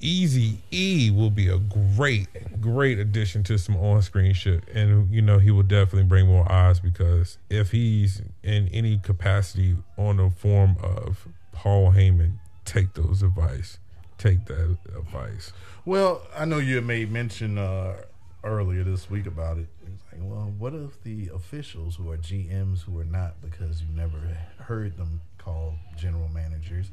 Easy 0.00 0.58
E 0.70 1.10
will 1.10 1.30
be 1.30 1.48
a 1.48 1.58
great 1.58 2.28
great 2.60 2.98
addition 2.98 3.42
to 3.44 3.58
some 3.58 3.76
on 3.76 4.00
screen 4.02 4.32
shit, 4.32 4.62
and 4.72 5.12
you 5.12 5.20
know 5.20 5.38
he 5.38 5.50
will 5.50 5.62
definitely 5.62 6.04
bring 6.04 6.26
more 6.26 6.50
eyes 6.50 6.78
because 6.78 7.38
if 7.50 7.72
he's 7.72 8.22
in 8.42 8.68
any 8.68 8.98
capacity 8.98 9.76
on 9.96 10.18
the 10.18 10.30
form 10.30 10.76
of 10.82 11.26
Paul 11.52 11.92
Heyman, 11.92 12.34
take 12.64 12.94
those 12.94 13.22
advice, 13.22 13.78
take 14.18 14.44
that 14.46 14.78
advice. 14.96 15.52
Well, 15.84 16.22
I 16.36 16.44
know 16.44 16.58
you 16.58 16.80
made 16.80 17.10
mention 17.10 17.58
uh, 17.58 17.96
earlier 18.44 18.84
this 18.84 19.10
week 19.10 19.26
about 19.26 19.58
it. 19.58 19.66
It's 19.86 20.02
like, 20.12 20.20
well, 20.22 20.52
what 20.58 20.74
if 20.74 21.02
the 21.02 21.30
officials 21.34 21.96
who 21.96 22.10
are 22.12 22.16
GMs 22.16 22.82
who 22.82 22.98
are 22.98 23.04
not 23.04 23.40
because 23.40 23.82
you 23.82 23.88
never 23.94 24.18
heard 24.58 24.96
them 24.96 25.20
called 25.38 25.74
general 25.96 26.28
managers? 26.28 26.90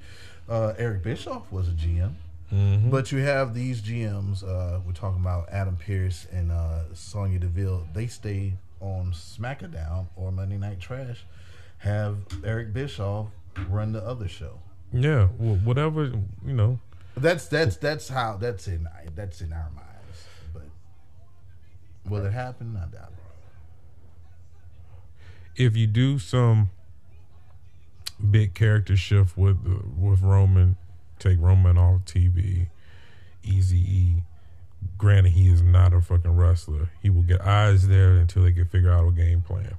Uh, 0.50 0.74
Eric 0.78 1.04
Bischoff 1.04 1.52
was 1.52 1.68
a 1.68 1.72
GM. 1.72 2.14
But 2.52 3.12
you 3.12 3.20
have 3.20 3.54
these 3.54 3.82
GMs. 3.82 4.44
Uh, 4.44 4.80
we're 4.86 4.94
talking 4.94 5.20
about 5.20 5.50
Adam 5.50 5.76
Pearce 5.78 6.26
and 6.32 6.52
uh, 6.52 6.84
Sonya 6.94 7.40
Deville. 7.40 7.88
They 7.94 8.08
stay 8.08 8.54
on 8.80 9.12
SmackDown 9.12 10.08
or 10.16 10.32
Monday 10.32 10.58
Night 10.58 10.80
Trash. 10.80 11.26
Have 11.80 12.18
Eric 12.44 12.72
Bischoff 12.74 13.28
run 13.68 13.92
the 13.92 14.06
other 14.06 14.28
show. 14.28 14.60
Yeah, 14.94 15.26
wh- 15.28 15.66
whatever 15.66 16.06
you 16.46 16.54
know. 16.54 16.80
That's 17.18 17.48
that's 17.48 17.76
that's 17.78 18.08
how 18.08 18.38
that's 18.38 18.68
in 18.68 18.88
that's 19.16 19.42
in 19.42 19.52
our 19.52 19.70
minds. 19.76 20.26
But 20.54 20.64
will 22.10 22.26
it 22.26 22.32
happen? 22.34 22.78
I 22.78 22.86
doubt 22.96 23.12
it. 25.58 25.62
if 25.64 25.76
you 25.76 25.88
do 25.88 26.20
some 26.20 26.70
big 28.32 28.54
character 28.54 28.96
shift 28.96 29.38
with 29.38 29.58
with 29.98 30.22
Roman, 30.22 30.78
take 31.20 31.40
Roman 31.40 31.78
off 31.78 32.02
TV, 32.06 32.68
Easy 33.44 33.78
E. 33.78 34.24
Granted, 34.98 35.32
he 35.32 35.50
is 35.50 35.62
not 35.62 35.94
a 35.94 36.02
fucking 36.02 36.36
wrestler. 36.36 36.92
He 37.02 37.10
will 37.10 37.24
get 37.24 37.42
eyes 37.42 37.88
there 37.88 38.18
until 38.18 38.44
they 38.44 38.52
can 38.52 38.66
figure 38.66 38.92
out 38.92 39.08
a 39.08 39.12
game 39.12 39.42
plan. 39.42 39.76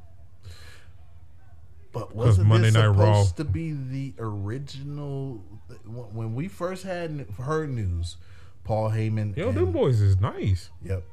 But 1.93 2.15
wasn't 2.15 2.49
Monday 2.49 2.69
this 2.69 2.75
Night 2.75 2.89
Raw- 2.89 3.23
supposed 3.23 3.37
to 3.39 3.45
be 3.45 3.73
the 3.73 4.15
original? 4.19 5.43
When 5.87 6.35
we 6.35 6.49
first 6.49 6.83
had 6.83 7.27
heard 7.43 7.71
news, 7.71 8.17
Paul 8.65 8.91
Heyman. 8.91 9.37
Yo, 9.37 9.49
and, 9.49 9.57
them 9.57 9.73
boys 9.73 10.01
is 10.01 10.21
nice. 10.21 10.71
Yep. 10.85 11.05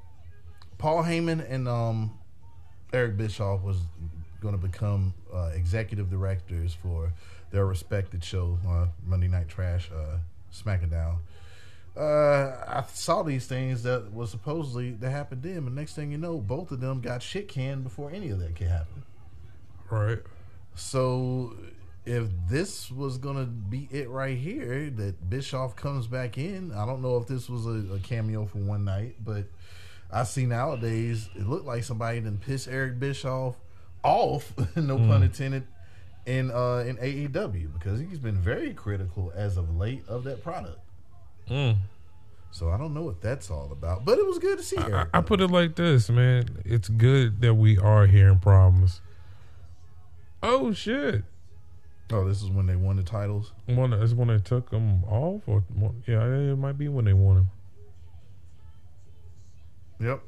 Paul 0.77 1.03
Heyman 1.03 1.49
and 1.49 1.69
um, 1.69 2.19
Eric 2.91 3.15
Bischoff 3.15 3.61
was 3.61 3.77
going 4.41 4.59
to 4.59 4.61
become 4.61 5.13
uh, 5.33 5.51
executive 5.53 6.09
directors 6.09 6.73
for 6.73 7.13
their 7.53 7.67
respected 7.67 8.23
show, 8.23 8.57
uh, 8.67 8.87
Monday 9.05 9.27
Night 9.27 9.47
Trash, 9.47 9.89
uh, 9.95 10.17
SmackDown. 10.51 11.17
Uh, 11.95 12.55
I 12.67 12.83
saw 12.91 13.21
these 13.21 13.45
things 13.45 13.83
that 13.83 14.11
was 14.11 14.31
supposedly 14.31 14.93
to 14.93 15.09
happen 15.09 15.39
then, 15.41 15.61
but 15.61 15.73
next 15.73 15.93
thing 15.95 16.11
you 16.11 16.17
know, 16.17 16.39
both 16.39 16.71
of 16.71 16.81
them 16.81 16.99
got 16.99 17.21
shit 17.21 17.47
canned 17.47 17.83
before 17.83 18.09
any 18.09 18.29
of 18.31 18.39
that 18.39 18.55
could 18.55 18.67
happen. 18.67 19.03
Right. 19.91 20.17
So 20.73 21.55
if 22.05 22.27
this 22.49 22.89
was 22.89 23.19
gonna 23.19 23.45
be 23.45 23.87
it 23.91 24.09
right 24.09 24.35
here, 24.35 24.89
that 24.89 25.29
Bischoff 25.29 25.75
comes 25.75 26.07
back 26.07 26.39
in, 26.39 26.71
I 26.71 26.87
don't 26.87 27.03
know 27.03 27.17
if 27.17 27.27
this 27.27 27.47
was 27.47 27.67
a, 27.67 27.93
a 27.93 27.99
cameo 27.99 28.47
for 28.47 28.57
one 28.57 28.83
night, 28.83 29.17
but 29.23 29.45
I 30.11 30.23
see 30.23 30.47
nowadays 30.47 31.29
it 31.35 31.47
looked 31.47 31.65
like 31.65 31.83
somebody 31.83 32.19
didn't 32.19 32.41
piss 32.41 32.67
Eric 32.67 32.99
Bischoff 32.99 33.55
off, 34.03 34.51
no 34.75 34.97
pun 34.97 35.21
intended, 35.21 35.67
in 36.25 36.51
uh 36.51 36.83
in 36.87 36.97
AEW 36.97 37.73
because 37.73 37.99
he's 37.99 38.19
been 38.19 38.37
very 38.37 38.73
critical 38.73 39.31
as 39.35 39.57
of 39.57 39.75
late 39.75 40.03
of 40.07 40.23
that 40.23 40.43
product. 40.43 40.79
Mm. 41.49 41.77
So 42.51 42.69
I 42.69 42.77
don't 42.77 42.93
know 42.93 43.01
what 43.01 43.21
that's 43.21 43.49
all 43.49 43.71
about, 43.71 44.05
but 44.05 44.19
it 44.19 44.25
was 44.25 44.37
good 44.37 44.59
to 44.59 44.63
see 44.63 44.77
I, 44.77 45.07
I 45.13 45.21
put 45.21 45.41
it 45.41 45.47
like 45.47 45.75
this, 45.75 46.09
man. 46.09 46.61
It's 46.63 46.87
good 46.87 47.41
that 47.41 47.55
we 47.55 47.77
are 47.77 48.05
hearing 48.05 48.39
problems. 48.39 49.01
Oh 50.41 50.71
shit! 50.71 51.23
oh, 52.13 52.27
this 52.27 52.41
is 52.43 52.49
when 52.49 52.67
they 52.67 52.75
won 52.75 52.95
the 52.95 53.03
titles. 53.03 53.51
One 53.65 53.93
is 53.93 54.13
when 54.13 54.27
they 54.27 54.37
took 54.37 54.69
them 54.69 55.03
off, 55.05 55.41
or 55.47 55.63
yeah, 56.07 56.23
it 56.25 56.57
might 56.57 56.77
be 56.77 56.87
when 56.87 57.05
they 57.05 57.13
won 57.13 57.35
them. 57.35 57.49
Yep. 59.99 60.21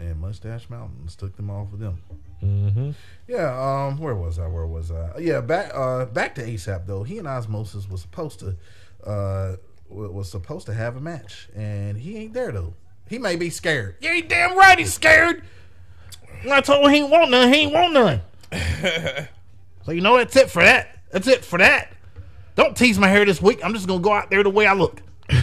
And 0.00 0.20
Mustache 0.20 0.70
Mountains 0.70 1.16
took 1.16 1.36
them 1.36 1.50
off 1.50 1.72
of 1.72 1.80
them. 1.80 2.00
Mm-hmm. 2.42 2.90
Yeah, 3.26 3.86
um, 3.86 3.98
where 3.98 4.14
was 4.14 4.38
I? 4.38 4.46
Where 4.46 4.66
was 4.66 4.92
I? 4.92 5.18
Yeah, 5.18 5.40
back 5.40 5.72
uh 5.74 6.06
back 6.06 6.34
to 6.36 6.42
ASAP 6.42 6.86
though. 6.86 7.02
He 7.02 7.18
and 7.18 7.26
Osmosis 7.26 7.88
was 7.88 8.02
supposed 8.02 8.40
to 8.40 8.56
uh 9.04 9.56
was 9.88 10.30
supposed 10.30 10.66
to 10.66 10.74
have 10.74 10.96
a 10.96 11.00
match. 11.00 11.48
And 11.54 11.98
he 11.98 12.16
ain't 12.16 12.34
there 12.34 12.52
though. 12.52 12.74
He 13.08 13.18
may 13.18 13.36
be 13.36 13.50
scared. 13.50 13.96
Yeah, 14.00 14.12
ain't 14.12 14.28
damn 14.28 14.56
right 14.56 14.78
he's 14.78 14.94
scared. 14.94 15.42
I 16.48 16.60
told 16.60 16.84
him 16.86 16.92
he 16.92 17.00
ain't 17.00 17.10
want 17.10 17.30
none, 17.30 17.52
he 17.52 17.60
ain't 17.60 17.72
want 17.72 17.92
none. 17.92 18.20
so 19.84 19.92
you 19.92 20.00
know 20.00 20.16
that's 20.16 20.36
it 20.36 20.50
for 20.50 20.62
that. 20.62 20.98
That's 21.10 21.26
it 21.26 21.44
for 21.44 21.58
that. 21.58 21.92
Don't 22.54 22.76
tease 22.76 22.98
my 22.98 23.08
hair 23.08 23.24
this 23.24 23.42
week. 23.42 23.64
I'm 23.64 23.72
just 23.74 23.88
gonna 23.88 24.00
go 24.00 24.12
out 24.12 24.30
there 24.30 24.44
the 24.44 24.50
way 24.50 24.66
I 24.66 24.74
look. 24.74 25.02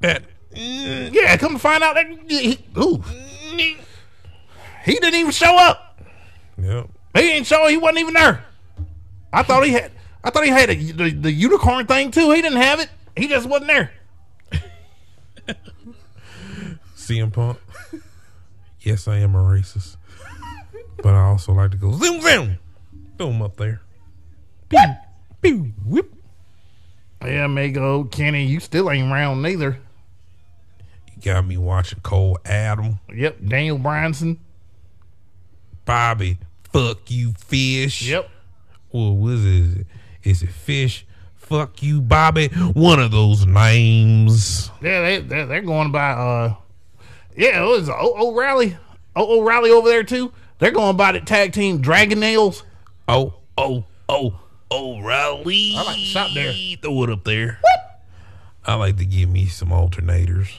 That 0.00 0.22
Yeah, 0.54 1.36
come 1.38 1.54
to 1.54 1.58
find 1.58 1.82
out 1.82 1.96
that 1.96 2.06
he, 3.60 3.72
ooh, 3.74 3.76
he 4.84 4.92
didn't 4.94 5.14
even 5.14 5.32
show 5.32 5.56
up. 5.56 6.00
yep. 6.60 6.88
He 7.14 7.32
ain't 7.32 7.46
show. 7.46 7.66
He 7.68 7.76
wasn't 7.76 7.98
even 7.98 8.14
there. 8.14 8.44
I 9.32 9.42
thought 9.42 9.64
he 9.64 9.72
had. 9.72 9.92
I 10.22 10.30
thought 10.30 10.44
he 10.44 10.50
had 10.50 10.70
a, 10.70 10.74
the, 10.74 11.10
the 11.10 11.32
unicorn 11.32 11.86
thing 11.86 12.10
too. 12.10 12.30
He 12.32 12.42
didn't 12.42 12.60
have 12.60 12.80
it. 12.80 12.88
He 13.16 13.28
just 13.28 13.48
wasn't 13.48 13.68
there. 13.68 13.92
CM 16.96 17.32
Punk. 17.32 17.58
Yes, 18.80 19.08
I 19.08 19.18
am 19.18 19.34
a 19.34 19.38
racist, 19.38 19.96
but 21.02 21.14
I 21.14 21.22
also 21.22 21.52
like 21.52 21.72
to 21.72 21.76
go 21.76 21.92
zoom 21.92 22.20
zoom, 22.20 22.58
boom 23.16 23.42
up 23.42 23.56
there. 23.56 23.80
Pew, 24.68 24.78
pew, 25.42 25.72
whoop. 25.84 26.14
Yeah, 27.22 27.46
Mago 27.48 28.04
Kenny, 28.04 28.46
you 28.46 28.60
still 28.60 28.90
ain't 28.90 29.10
round 29.10 29.42
neither. 29.42 29.78
Got 31.24 31.46
me 31.46 31.56
watching 31.56 32.00
Cole 32.00 32.38
Adam, 32.44 33.00
Yep, 33.12 33.38
Daniel 33.46 33.78
Bryanson. 33.78 34.38
Bobby. 35.84 36.38
Fuck 36.72 37.10
you, 37.10 37.32
fish. 37.32 38.02
Yep. 38.08 38.28
Well, 38.92 39.16
what 39.16 39.32
is 39.34 39.76
it? 39.76 39.86
Is 40.22 40.42
it 40.42 40.50
fish? 40.50 41.06
Fuck 41.36 41.82
you, 41.82 42.00
Bobby. 42.02 42.48
One 42.48 43.00
of 43.00 43.10
those 43.10 43.46
names. 43.46 44.70
Yeah, 44.82 45.00
they 45.02 45.20
they're, 45.20 45.46
they're 45.46 45.60
going 45.62 45.90
by. 45.92 46.10
uh 46.10 46.54
Yeah, 47.36 47.64
it 47.64 47.66
was 47.66 47.88
O'Reilly. 47.88 48.76
O'Reilly 49.16 49.70
over 49.70 49.88
there 49.88 50.04
too. 50.04 50.32
They're 50.58 50.70
going 50.70 50.96
by 50.96 51.12
the 51.12 51.20
tag 51.20 51.52
team 51.52 51.80
Dragon 51.80 52.20
Nails. 52.20 52.64
Oh, 53.08 53.34
oh, 53.56 53.84
oh, 54.08 54.38
O'Reilly. 54.70 55.74
I 55.76 55.82
like 55.84 55.96
to 55.96 56.04
stop 56.04 56.30
there. 56.34 56.52
Throw 56.82 57.04
it 57.04 57.10
up 57.10 57.24
there. 57.24 57.58
What? 57.62 58.02
I 58.66 58.74
like 58.74 58.98
to 58.98 59.06
give 59.06 59.30
me 59.30 59.46
some 59.46 59.68
alternators 59.70 60.58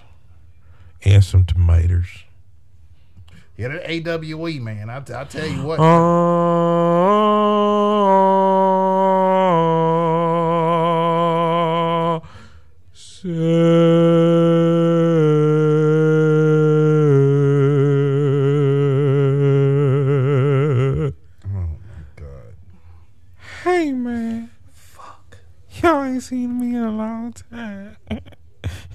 and 1.03 1.23
some 1.23 1.45
tomatoes. 1.45 2.23
Yeah, 3.57 3.67
they're 3.69 3.81
AWE 3.85 4.59
man. 4.61 4.89
I, 4.89 4.97
I 4.97 5.23
tell 5.25 5.45
you 5.47 5.63
what. 5.63 5.79
Uh, 11.29 12.19
say- 12.93 13.29
God. 22.15 22.55
Hey 23.63 23.91
man, 23.91 24.49
fuck. 24.71 25.37
Y'all 25.81 26.03
ain't 26.03 26.23
seen 26.23 26.59
me 26.59 26.75
in 26.75 26.83
a 26.83 26.91
long 26.91 27.33
time. 27.33 27.97
in 28.09 28.21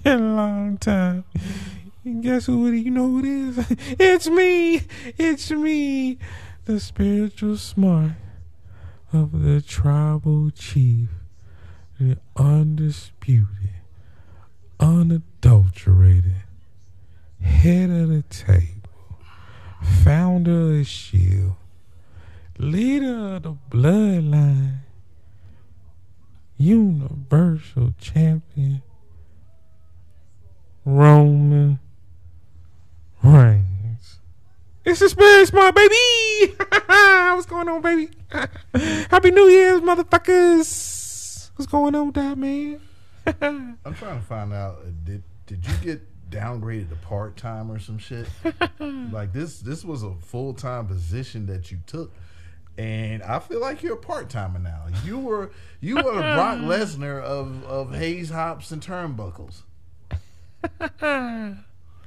a 0.04 0.16
long 0.18 0.76
time. 0.78 1.24
Guess 2.24 2.46
who 2.46 2.66
it 2.68 2.74
is? 2.74 2.84
You 2.84 2.90
know 2.90 3.08
who 3.08 3.18
it 3.18 3.26
is? 3.26 3.96
It's 4.00 4.28
me. 4.30 4.80
It's 5.18 5.50
me. 5.50 6.16
The 6.64 6.80
spiritual 6.80 7.58
smart 7.58 8.12
of 9.12 9.42
the 9.42 9.60
tribal 9.60 10.50
chief. 10.50 11.10
The 12.00 12.16
undisputed, 12.34 13.74
unadulterated 14.80 16.36
head 17.42 17.90
of 17.90 18.08
the 18.08 18.22
table. 18.22 18.88
Founder 20.02 20.62
of 20.62 20.68
the 20.68 20.84
shield 20.84 21.56
leader 22.58 23.34
of 23.34 23.42
the 23.42 23.54
bloodline, 23.70 24.78
universal 26.56 27.92
champion, 28.00 28.80
Roman 30.86 31.78
It's 34.84 35.00
the 35.00 35.08
Spirit 35.08 35.48
Smart, 35.48 35.74
baby! 35.74 36.54
What's 36.68 37.46
going 37.46 37.68
on, 37.70 37.80
baby? 37.80 38.10
Happy 39.08 39.30
New 39.30 39.46
Year's, 39.48 39.80
motherfuckers! 39.80 41.50
What's 41.56 41.70
going 41.70 41.94
on 41.94 42.06
with 42.08 42.16
that, 42.16 42.36
man? 42.36 42.80
I'm 43.82 43.94
trying 43.94 44.20
to 44.20 44.26
find 44.26 44.52
out. 44.52 44.80
uh, 44.82 44.90
Did 45.04 45.22
did 45.46 45.66
you 45.66 45.72
get 45.82 46.30
downgraded 46.30 46.90
to 46.90 46.96
part 46.96 47.38
time 47.38 47.70
or 47.70 47.78
some 47.78 47.96
shit? 47.96 48.26
like 48.78 49.32
this 49.32 49.60
this 49.60 49.84
was 49.86 50.02
a 50.02 50.14
full 50.16 50.52
time 50.52 50.86
position 50.86 51.46
that 51.46 51.70
you 51.72 51.78
took. 51.86 52.12
And 52.76 53.22
I 53.22 53.38
feel 53.38 53.60
like 53.60 53.82
you're 53.82 53.94
a 53.94 53.96
part 53.96 54.28
timer 54.28 54.58
now. 54.58 54.82
You 55.04 55.18
were 55.18 55.50
you 55.80 55.94
were 55.96 56.02
the 56.14 56.20
Brock 56.20 56.58
Lesnar 56.58 57.22
of, 57.22 57.64
of 57.64 57.94
Hayes 57.94 58.28
Hops 58.28 58.70
and 58.70 58.82
Turnbuckles. 58.82 59.62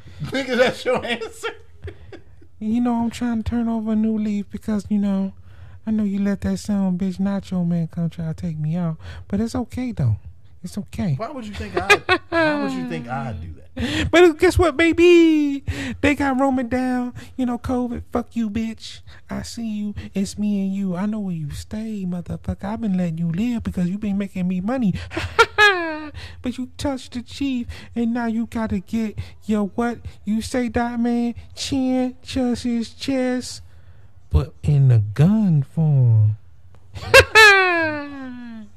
Nigga, 0.23 0.57
that's 0.57 0.83
your 0.85 1.03
answer. 1.05 1.49
You 2.59 2.81
know, 2.81 2.95
I'm 2.95 3.09
trying 3.09 3.43
to 3.43 3.49
turn 3.49 3.69
over 3.69 3.91
a 3.91 3.95
new 3.95 4.17
leaf 4.17 4.49
because, 4.49 4.85
you 4.89 4.97
know, 4.97 5.33
I 5.85 5.91
know 5.91 6.03
you 6.03 6.19
let 6.19 6.41
that 6.41 6.57
son 6.57 6.97
bitch 6.97 7.17
Nacho 7.17 7.65
man 7.65 7.87
come 7.87 8.09
try 8.09 8.25
to 8.27 8.33
take 8.33 8.57
me 8.57 8.75
out. 8.75 8.97
But 9.27 9.39
it's 9.39 9.55
okay, 9.55 9.91
though. 9.91 10.17
It's 10.63 10.77
okay. 10.77 11.13
Why 11.15 11.29
would 11.29 11.45
you 11.45 11.53
think 11.53 11.77
I 11.77 12.19
why 12.29 12.63
would 12.63 12.71
you 12.71 12.89
think 12.89 13.07
I'd 13.07 13.39
do 13.39 13.53
that? 13.53 14.09
But 14.11 14.39
guess 14.39 14.57
what, 14.57 14.75
baby? 14.75 15.63
They 16.01 16.15
got 16.15 16.39
Roman 16.39 16.67
down. 16.67 17.13
You 17.35 17.45
know, 17.45 17.59
COVID. 17.59 18.03
Fuck 18.11 18.35
you, 18.35 18.49
bitch. 18.49 19.01
I 19.29 19.43
see 19.43 19.67
you. 19.67 19.93
It's 20.15 20.37
me 20.37 20.65
and 20.65 20.73
you. 20.73 20.95
I 20.95 21.05
know 21.05 21.19
where 21.19 21.35
you 21.35 21.51
stay, 21.51 22.05
motherfucker. 22.07 22.63
I've 22.63 22.81
been 22.81 22.97
letting 22.97 23.19
you 23.19 23.31
live 23.31 23.63
because 23.63 23.87
you 23.87 23.97
been 23.99 24.17
making 24.17 24.47
me 24.47 24.61
money. 24.61 24.93
but 26.41 26.57
you 26.57 26.69
touched 26.77 27.13
the 27.13 27.21
chief, 27.21 27.67
and 27.95 28.13
now 28.13 28.25
you 28.25 28.47
gotta 28.47 28.79
get 28.79 29.17
your 29.45 29.67
what? 29.75 29.99
You 30.25 30.41
say 30.41 30.69
that 30.69 30.99
man 30.99 31.35
chin, 31.55 32.15
just 32.21 32.63
his 32.63 32.93
chest, 32.93 33.61
but 34.29 34.53
in 34.63 34.87
the 34.89 34.99
gun 34.99 35.63
form. 35.63 36.37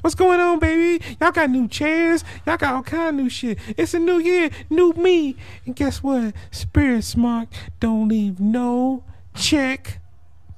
What's 0.00 0.16
going 0.16 0.40
on, 0.40 0.58
baby? 0.58 1.04
Y'all 1.20 1.30
got 1.30 1.48
new 1.48 1.68
chairs. 1.68 2.24
Y'all 2.44 2.56
got 2.56 2.74
all 2.74 2.82
kind 2.82 3.10
of 3.10 3.14
new 3.14 3.30
shit. 3.30 3.56
It's 3.76 3.94
a 3.94 4.00
new 4.00 4.18
year, 4.18 4.50
new 4.68 4.92
me. 4.94 5.36
And 5.64 5.76
guess 5.76 6.02
what? 6.02 6.34
Spirit 6.50 7.04
Smart 7.04 7.48
don't 7.78 8.08
leave 8.08 8.40
no 8.40 9.04
check 9.34 10.00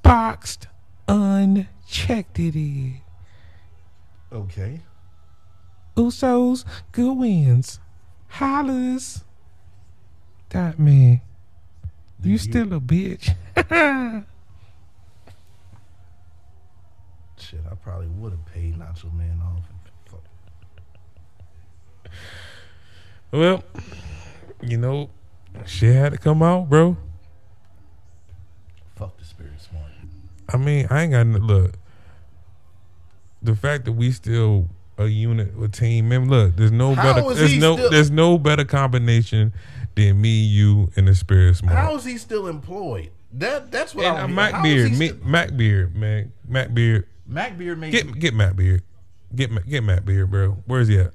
boxed 0.03 0.67
unchecked 1.09 2.39
it 2.39 2.57
is. 2.57 2.95
Okay. 4.33 4.81
Usos, 5.97 6.65
good 6.93 7.13
wins. 7.17 7.79
Hollers. 8.29 9.25
That 10.51 10.79
man. 10.79 11.21
You 12.23 12.33
you- 12.33 12.39
still 12.39 12.73
a 12.73 12.81
bitch. 12.81 13.35
Shit, 17.39 17.61
I 17.71 17.75
probably 17.75 18.07
would 18.09 18.33
have 18.33 18.47
paid 18.47 18.79
Nacho 18.79 19.13
Man 19.13 19.41
off. 19.43 19.63
Well, 23.33 23.65
you 24.63 24.79
know, 24.79 25.11
shit 25.67 25.95
had 25.95 26.13
to 26.13 26.19
come 26.19 26.41
out, 26.43 26.69
bro. 26.71 26.97
Fuck 28.95 29.19
the 29.19 29.25
spirit 29.25 29.61
smart. 29.61 29.91
I 30.49 30.57
mean, 30.57 30.87
I 30.89 31.03
ain't 31.03 31.13
got 31.13 31.27
no 31.27 31.39
look. 31.39 31.73
The 33.43 33.57
fact 33.57 33.87
that 33.87 33.93
we 33.93 34.13
still 34.13 34.69
a 34.99 35.07
unit, 35.07 35.53
a 35.61 35.69
team, 35.69 36.09
man. 36.09 36.29
Look, 36.29 36.57
there's 36.57 36.73
no 36.73 36.95
How 36.95 37.15
better. 37.15 37.35
There's 37.35 37.59
no. 37.59 37.77
still- 37.77 37.91
There's 37.91 38.11
no 38.11 38.39
better 38.39 38.65
combination 38.65 39.53
than 39.95 40.21
me, 40.21 40.31
you, 40.43 40.91
and 40.97 41.09
the 41.09 41.15
spirit 41.15 41.57
smart. 41.57 41.77
How 41.77 41.95
is 41.97 42.05
he 42.05 42.17
still 42.19 42.47
employed? 42.47 43.11
That 43.33 43.73
that's 43.73 43.95
what 43.95 44.07
and 44.07 44.17
I 44.17 44.23
uh, 44.23 44.29
Mac 44.29 44.63
Beard, 44.63 44.93
me, 44.97 45.09
still- 45.09 45.25
Mac 45.25 45.57
Beard, 45.57 45.95
man, 45.97 46.33
Mac 46.47 46.73
Beard. 46.73 47.07
Mac 47.27 47.57
Beard 47.59 47.79
made 47.79 47.91
Get 47.93 48.19
get 48.19 48.35
Mac 48.35 48.55
Beard, 48.55 48.83
get 49.35 49.51
get 49.69 49.83
Mac 49.83 50.05
Beard, 50.05 50.31
bro. 50.31 50.59
Where's 50.67 50.89
he 50.89 50.99
at? 50.99 51.13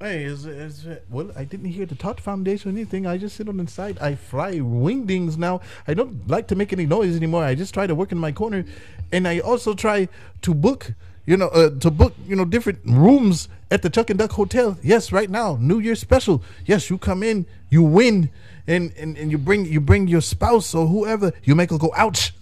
Hey, 0.00 0.24
is, 0.24 0.46
is 0.46 0.84
well? 1.08 1.30
I 1.36 1.44
didn't 1.44 1.66
hear 1.70 1.86
the 1.86 1.94
Todd 1.94 2.20
Foundation 2.20 2.70
or 2.70 2.72
anything. 2.74 3.06
I 3.06 3.16
just 3.18 3.36
sit 3.36 3.48
on 3.48 3.56
the 3.58 3.68
side. 3.68 3.98
I 4.00 4.16
fly 4.16 4.54
wingdings 4.56 5.36
now. 5.36 5.60
I 5.86 5.94
don't 5.94 6.28
like 6.28 6.48
to 6.48 6.56
make 6.56 6.72
any 6.72 6.86
noise 6.86 7.14
anymore. 7.16 7.44
I 7.44 7.54
just 7.54 7.72
try 7.72 7.86
to 7.86 7.94
work 7.94 8.10
in 8.10 8.18
my 8.18 8.32
corner, 8.32 8.64
and 9.12 9.28
I 9.28 9.38
also 9.38 9.74
try 9.74 10.08
to 10.42 10.54
book. 10.54 10.92
You 11.24 11.36
know, 11.36 11.48
uh, 11.48 11.70
to 11.78 11.90
book 11.90 12.14
you 12.26 12.34
know 12.34 12.44
different 12.44 12.80
rooms 12.84 13.48
at 13.70 13.82
the 13.82 13.90
Chuck 13.90 14.10
and 14.10 14.18
Duck 14.18 14.32
Hotel. 14.32 14.76
Yes, 14.82 15.12
right 15.12 15.30
now, 15.30 15.56
New 15.60 15.78
Year's 15.78 16.00
special. 16.00 16.42
Yes, 16.66 16.90
you 16.90 16.98
come 16.98 17.22
in, 17.22 17.46
you 17.70 17.82
win, 17.82 18.30
and 18.66 18.92
and, 18.98 19.16
and 19.16 19.30
you 19.30 19.38
bring 19.38 19.64
you 19.66 19.80
bring 19.80 20.08
your 20.08 20.20
spouse 20.20 20.74
or 20.74 20.88
whoever. 20.88 21.32
You 21.44 21.54
make 21.54 21.70
her 21.70 21.78
go 21.78 21.92
ouch, 21.96 22.34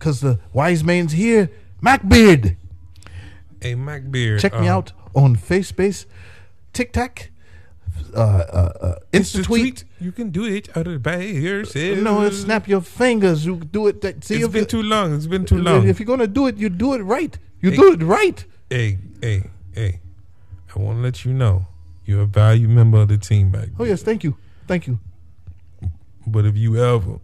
cause 0.00 0.20
the 0.20 0.38
wise 0.52 0.84
man's 0.84 1.12
here. 1.12 1.50
Mac 1.80 2.06
Beard. 2.06 2.56
Hey, 3.62 3.74
Mac 3.74 4.10
Beard. 4.10 4.40
Check 4.40 4.52
me 4.52 4.68
um, 4.68 4.76
out 4.76 4.92
on 5.14 5.36
FaceBase, 5.36 6.04
TikTok, 6.74 7.30
uh, 8.14 8.18
uh, 8.18 8.72
uh, 8.82 8.94
It's 9.12 9.32
Insta 9.34 9.44
tweet. 9.44 9.62
tweet. 9.78 9.84
You 10.00 10.12
can 10.12 10.28
do 10.28 10.44
it 10.44 10.76
out 10.76 10.86
of 10.86 11.02
by 11.02 11.20
yourself. 11.22 11.98
No, 12.00 12.28
snap 12.28 12.68
your 12.68 12.82
fingers. 12.82 13.46
You 13.46 13.56
do 13.56 13.86
it. 13.86 14.02
That, 14.02 14.22
see 14.24 14.36
It's 14.36 14.44
if 14.44 14.52
been 14.52 14.60
you- 14.62 14.66
too 14.66 14.82
long. 14.82 15.14
It's 15.14 15.26
been 15.26 15.46
too 15.46 15.56
long. 15.56 15.88
If 15.88 15.98
you're 16.00 16.06
gonna 16.06 16.26
do 16.26 16.46
it, 16.48 16.58
you 16.58 16.68
do 16.68 16.92
it 16.92 16.98
right. 16.98 17.38
You 17.64 17.70
Hey. 17.70 17.76
do 17.78 17.92
it 17.94 18.02
right. 18.02 18.44
hey, 18.68 18.98
hey, 19.22 19.48
hey. 19.72 20.00
I 20.74 20.78
want 20.78 20.98
to 20.98 21.02
let 21.02 21.24
you 21.24 21.32
know 21.32 21.66
you're 22.04 22.20
a 22.22 22.26
valued 22.26 22.68
member 22.68 22.98
of 23.00 23.08
the 23.08 23.16
team, 23.16 23.52
Mac. 23.52 23.68
Oh 23.78 23.84
yes, 23.84 24.02
thank 24.02 24.22
you, 24.22 24.36
thank 24.66 24.86
you. 24.86 24.98
But 26.26 26.44
if 26.44 26.56
you 26.58 26.76
ever 26.76 27.20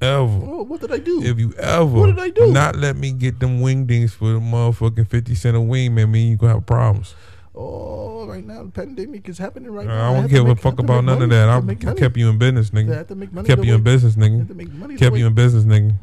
ever, 0.00 0.40
Oh, 0.44 0.62
what 0.64 0.80
did 0.80 0.90
I 0.92 0.98
do? 0.98 1.22
if 1.22 1.38
you 1.38 1.52
ever 1.58 1.84
What 1.86 2.06
did 2.06 2.18
I 2.18 2.30
do? 2.30 2.52
not 2.52 2.74
let 2.74 2.96
me 2.96 3.12
get 3.12 3.38
them 3.38 3.60
wingdings 3.60 4.10
for 4.10 4.32
the 4.32 4.40
motherfucking 4.40 5.08
50 5.08 5.34
cent 5.36 5.56
a 5.56 5.60
wing, 5.60 5.94
man, 5.94 6.10
me 6.10 6.22
and 6.22 6.30
you 6.32 6.36
gonna 6.36 6.54
have 6.54 6.66
problems. 6.66 7.14
oh, 7.54 8.26
right 8.26 8.44
now 8.44 8.64
the 8.64 8.70
pandemic 8.70 9.28
is 9.28 9.38
happening 9.38 9.70
right 9.70 9.86
now. 9.86 10.10
I 10.10 10.12
don't 10.12 10.22
have 10.22 10.30
give 10.30 10.48
a 10.48 10.56
fuck 10.56 10.80
about 10.80 11.04
none 11.04 11.22
of 11.22 11.30
that. 11.30 11.48
I, 11.48 11.52
Have 11.54 11.62
to 11.62 11.66
make 11.68 11.86
I 11.86 11.94
kept 11.94 12.16
you 12.16 12.28
in 12.30 12.36
business, 12.38 12.70
I 12.74 12.76
nigga. 12.78 12.96
have 12.96 13.06
to 13.08 13.14
make 13.14 13.32
money 13.32 13.46
Kept 13.46 13.64
you 13.64 13.74
in 13.76 13.82
business, 13.84 14.16
nigga. 14.16 14.54
make 14.56 14.72
money 14.72 14.96
Kept 14.96 15.16
you 15.16 15.26
in 15.28 15.34
business, 15.34 15.64
nigga. 15.64 15.94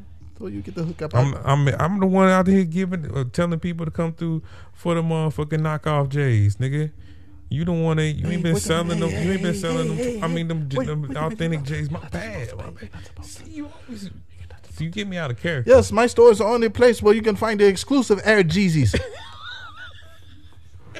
So 0.43 0.47
you 0.47 0.61
get 0.61 0.75
the 0.75 0.83
hook 0.83 1.01
up. 1.01 1.15
I'm 1.15 1.35
I'm 1.45 1.69
I'm 1.79 1.99
the 2.01 2.05
one 2.05 2.27
out 2.27 2.47
here 2.47 2.65
giving 2.65 3.09
uh, 3.15 3.23
telling 3.31 3.61
people 3.61 3.85
to 3.85 3.91
come 3.91 4.11
through 4.11 4.43
for 4.73 4.93
the 4.93 5.01
motherfucking 5.01 5.61
knockoff 5.61 6.09
J's, 6.09 6.57
nigga. 6.57 6.91
You 7.47 7.63
don't 7.63 7.81
want 7.81 7.99
to. 7.99 8.03
You 8.03 8.27
ain't 8.27 8.43
been 8.43 8.57
selling 8.57 8.99
them. 8.99 9.09
You 9.09 9.31
ain't 9.31 9.41
been 9.41 9.55
selling 9.55 9.95
them. 9.95 10.21
I 10.21 10.27
mean 10.27 10.49
them, 10.49 10.67
wait, 10.75 10.85
them 10.85 11.03
wait 11.03 11.15
authentic 11.15 11.61
minute. 11.61 11.63
J's. 11.63 11.89
My 11.89 12.05
bad. 12.09 12.57
My 12.57 12.71
bad. 12.71 12.89
See, 13.21 13.51
you 13.51 13.71
always. 13.87 14.09
You 14.79 14.89
get 14.89 15.07
me 15.07 15.15
out 15.15 15.31
of 15.31 15.39
character. 15.39 15.71
Yes, 15.71 15.93
my 15.93 16.07
store 16.07 16.31
is 16.31 16.39
the 16.39 16.43
only 16.43 16.67
place 16.67 17.01
where 17.01 17.15
you 17.15 17.21
can 17.21 17.37
find 17.37 17.57
the 17.57 17.65
exclusive 17.65 18.19
Air 18.25 18.43
Jeezys. 18.43 18.99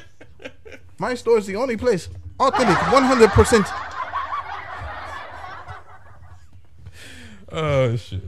my 0.98 1.14
store 1.16 1.36
is 1.36 1.46
the 1.46 1.56
only 1.56 1.76
place. 1.76 2.08
Authentic, 2.40 2.78
100%. 2.78 3.90
Oh 7.52 7.94
shit. 7.96 8.22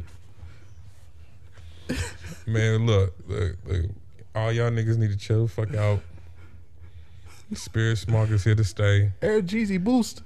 Man, 2.46 2.86
look, 2.86 3.14
look, 3.26 3.56
look. 3.66 3.86
All 4.34 4.52
y'all 4.52 4.70
niggas 4.70 4.96
need 4.98 5.10
to 5.10 5.16
chill 5.16 5.46
the 5.46 5.48
fuck 5.48 5.74
out. 5.74 6.00
Spirit 7.54 7.96
Smog 7.98 8.30
is 8.30 8.44
here 8.44 8.54
to 8.54 8.64
stay. 8.64 9.12
Air 9.22 9.40
Jeezy 9.40 9.82
Boost, 9.82 10.22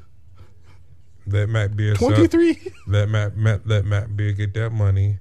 Let 1.27 1.49
Matt 1.49 1.77
Beer 1.77 1.95
suck. 1.95 2.15
23. 2.15 2.73
Let 2.87 3.09
Matt, 3.09 3.37
Matt 3.37 3.67
let 3.67 3.85
Matt 3.85 4.17
Beer 4.17 4.33
get 4.33 4.55
that 4.55 4.71
money. 4.71 5.19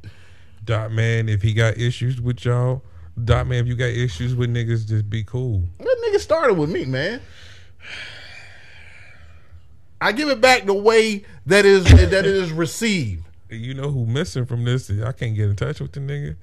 Dot 0.64 0.92
man, 0.92 1.30
if 1.30 1.42
he 1.42 1.54
got 1.54 1.78
issues 1.78 2.22
with 2.22 2.44
y'all, 2.46 2.84
Dot 3.24 3.48
man, 3.48 3.60
if 3.60 3.68
you 3.68 3.76
got 3.76 3.90
issues 3.90 4.36
with 4.36 4.54
niggas, 4.54 4.88
just 4.88 5.10
be 5.10 5.24
cool. 5.24 5.64
That 5.78 5.98
nigga 6.08 6.20
started 6.20 6.54
with 6.56 6.70
me, 6.70 6.86
man. 6.86 7.22
I 10.02 10.12
give 10.14 10.30
it 10.30 10.40
back 10.40 10.66
the 10.66 10.74
way 10.74 11.26
that 11.46 11.66
is 11.66 11.84
that 11.86 12.14
it 12.14 12.26
is 12.26 12.52
received. 12.52 13.26
You 13.50 13.74
know 13.74 13.90
who 13.90 14.06
missing 14.06 14.46
from 14.46 14.64
this? 14.64 14.90
I 14.90 15.12
can't 15.12 15.36
get 15.36 15.50
in 15.50 15.56
touch 15.56 15.82
with 15.82 15.92
the 15.92 16.00
nigga. 16.00 16.38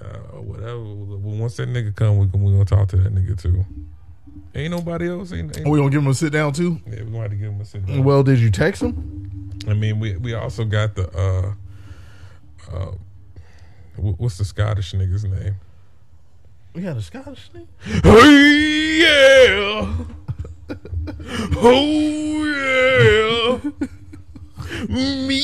Uh, 0.00 0.40
whatever. 0.40 0.78
Well, 0.78 1.18
once 1.36 1.56
that 1.56 1.68
nigga 1.68 1.94
come, 1.94 2.18
we 2.18 2.26
we 2.26 2.52
gonna 2.52 2.64
talk 2.64 2.88
to 2.88 2.96
that 2.98 3.14
nigga 3.14 3.40
too. 3.40 3.64
Ain't 4.54 4.70
nobody 4.70 5.08
else. 5.08 5.32
Ain't, 5.32 5.56
ain't, 5.58 5.68
We 5.68 5.78
gonna 5.78 5.90
give 5.90 6.02
him 6.02 6.08
a 6.08 6.14
sit 6.14 6.32
down 6.32 6.52
too. 6.52 6.80
yeah, 6.86 7.02
we 7.02 7.10
gonna 7.10 7.22
have 7.22 7.30
to 7.30 7.36
give 7.36 7.52
him 7.52 7.60
a 7.60 7.64
sit 7.64 7.86
down. 7.86 8.04
Well, 8.04 8.22
did 8.22 8.38
you 8.38 8.50
text 8.50 8.82
him? 8.82 9.52
I 9.68 9.74
mean, 9.74 9.98
we 10.00 10.16
we 10.16 10.34
also 10.34 10.64
got 10.64 10.94
the 10.94 11.08
uh, 11.16 11.52
uh, 12.74 12.92
what's 13.96 14.38
the 14.38 14.44
Scottish 14.44 14.92
nigga's 14.92 15.24
name? 15.24 15.56
We 16.74 16.82
got 16.82 16.96
a 16.96 17.02
Scottish 17.02 17.50
thing. 17.50 17.66
Hey, 17.80 19.00
yeah. 19.02 19.94
oh 21.56 23.60
yeah. 23.64 23.70
Me. 24.88 25.42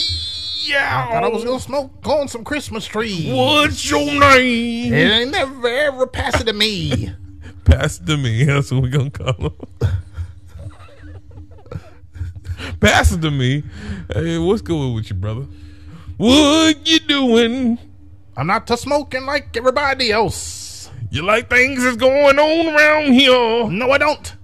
I 0.72 1.08
thought 1.10 1.24
I 1.24 1.28
was 1.28 1.44
gonna 1.44 1.60
smoke 1.60 2.06
on 2.06 2.28
some 2.28 2.44
Christmas 2.44 2.86
trees. 2.86 3.32
What's 3.32 3.88
your 3.88 4.04
name? 4.04 4.92
It 4.92 4.96
ain't 4.96 5.30
never 5.30 5.68
ever 5.68 6.06
pass 6.06 6.40
it 6.40 6.44
to 6.44 6.52
me. 6.52 7.12
Pass 7.64 7.98
it 7.98 8.06
to 8.06 8.16
me. 8.16 8.44
That's 8.44 8.70
what 8.70 8.82
we 8.82 8.90
gonna 8.90 9.10
call 9.10 9.34
him. 9.34 9.52
Pass 12.80 13.12
it 13.12 13.20
to 13.22 13.30
me. 13.30 13.62
Hey, 14.12 14.38
what's 14.38 14.62
going 14.62 14.94
with 14.94 15.10
you, 15.10 15.16
brother? 15.16 15.46
What 16.16 16.86
you 16.86 17.00
doing? 17.00 17.78
I'm 18.36 18.46
not 18.46 18.66
to 18.68 18.76
smoking 18.76 19.26
like 19.26 19.56
everybody 19.56 20.12
else. 20.12 20.90
You 21.10 21.22
like 21.22 21.48
things 21.48 21.84
that's 21.84 21.96
going 21.96 22.38
on 22.38 22.74
around 22.74 23.12
here? 23.12 23.70
No, 23.70 23.90
I 23.90 23.98
don't. 23.98 24.34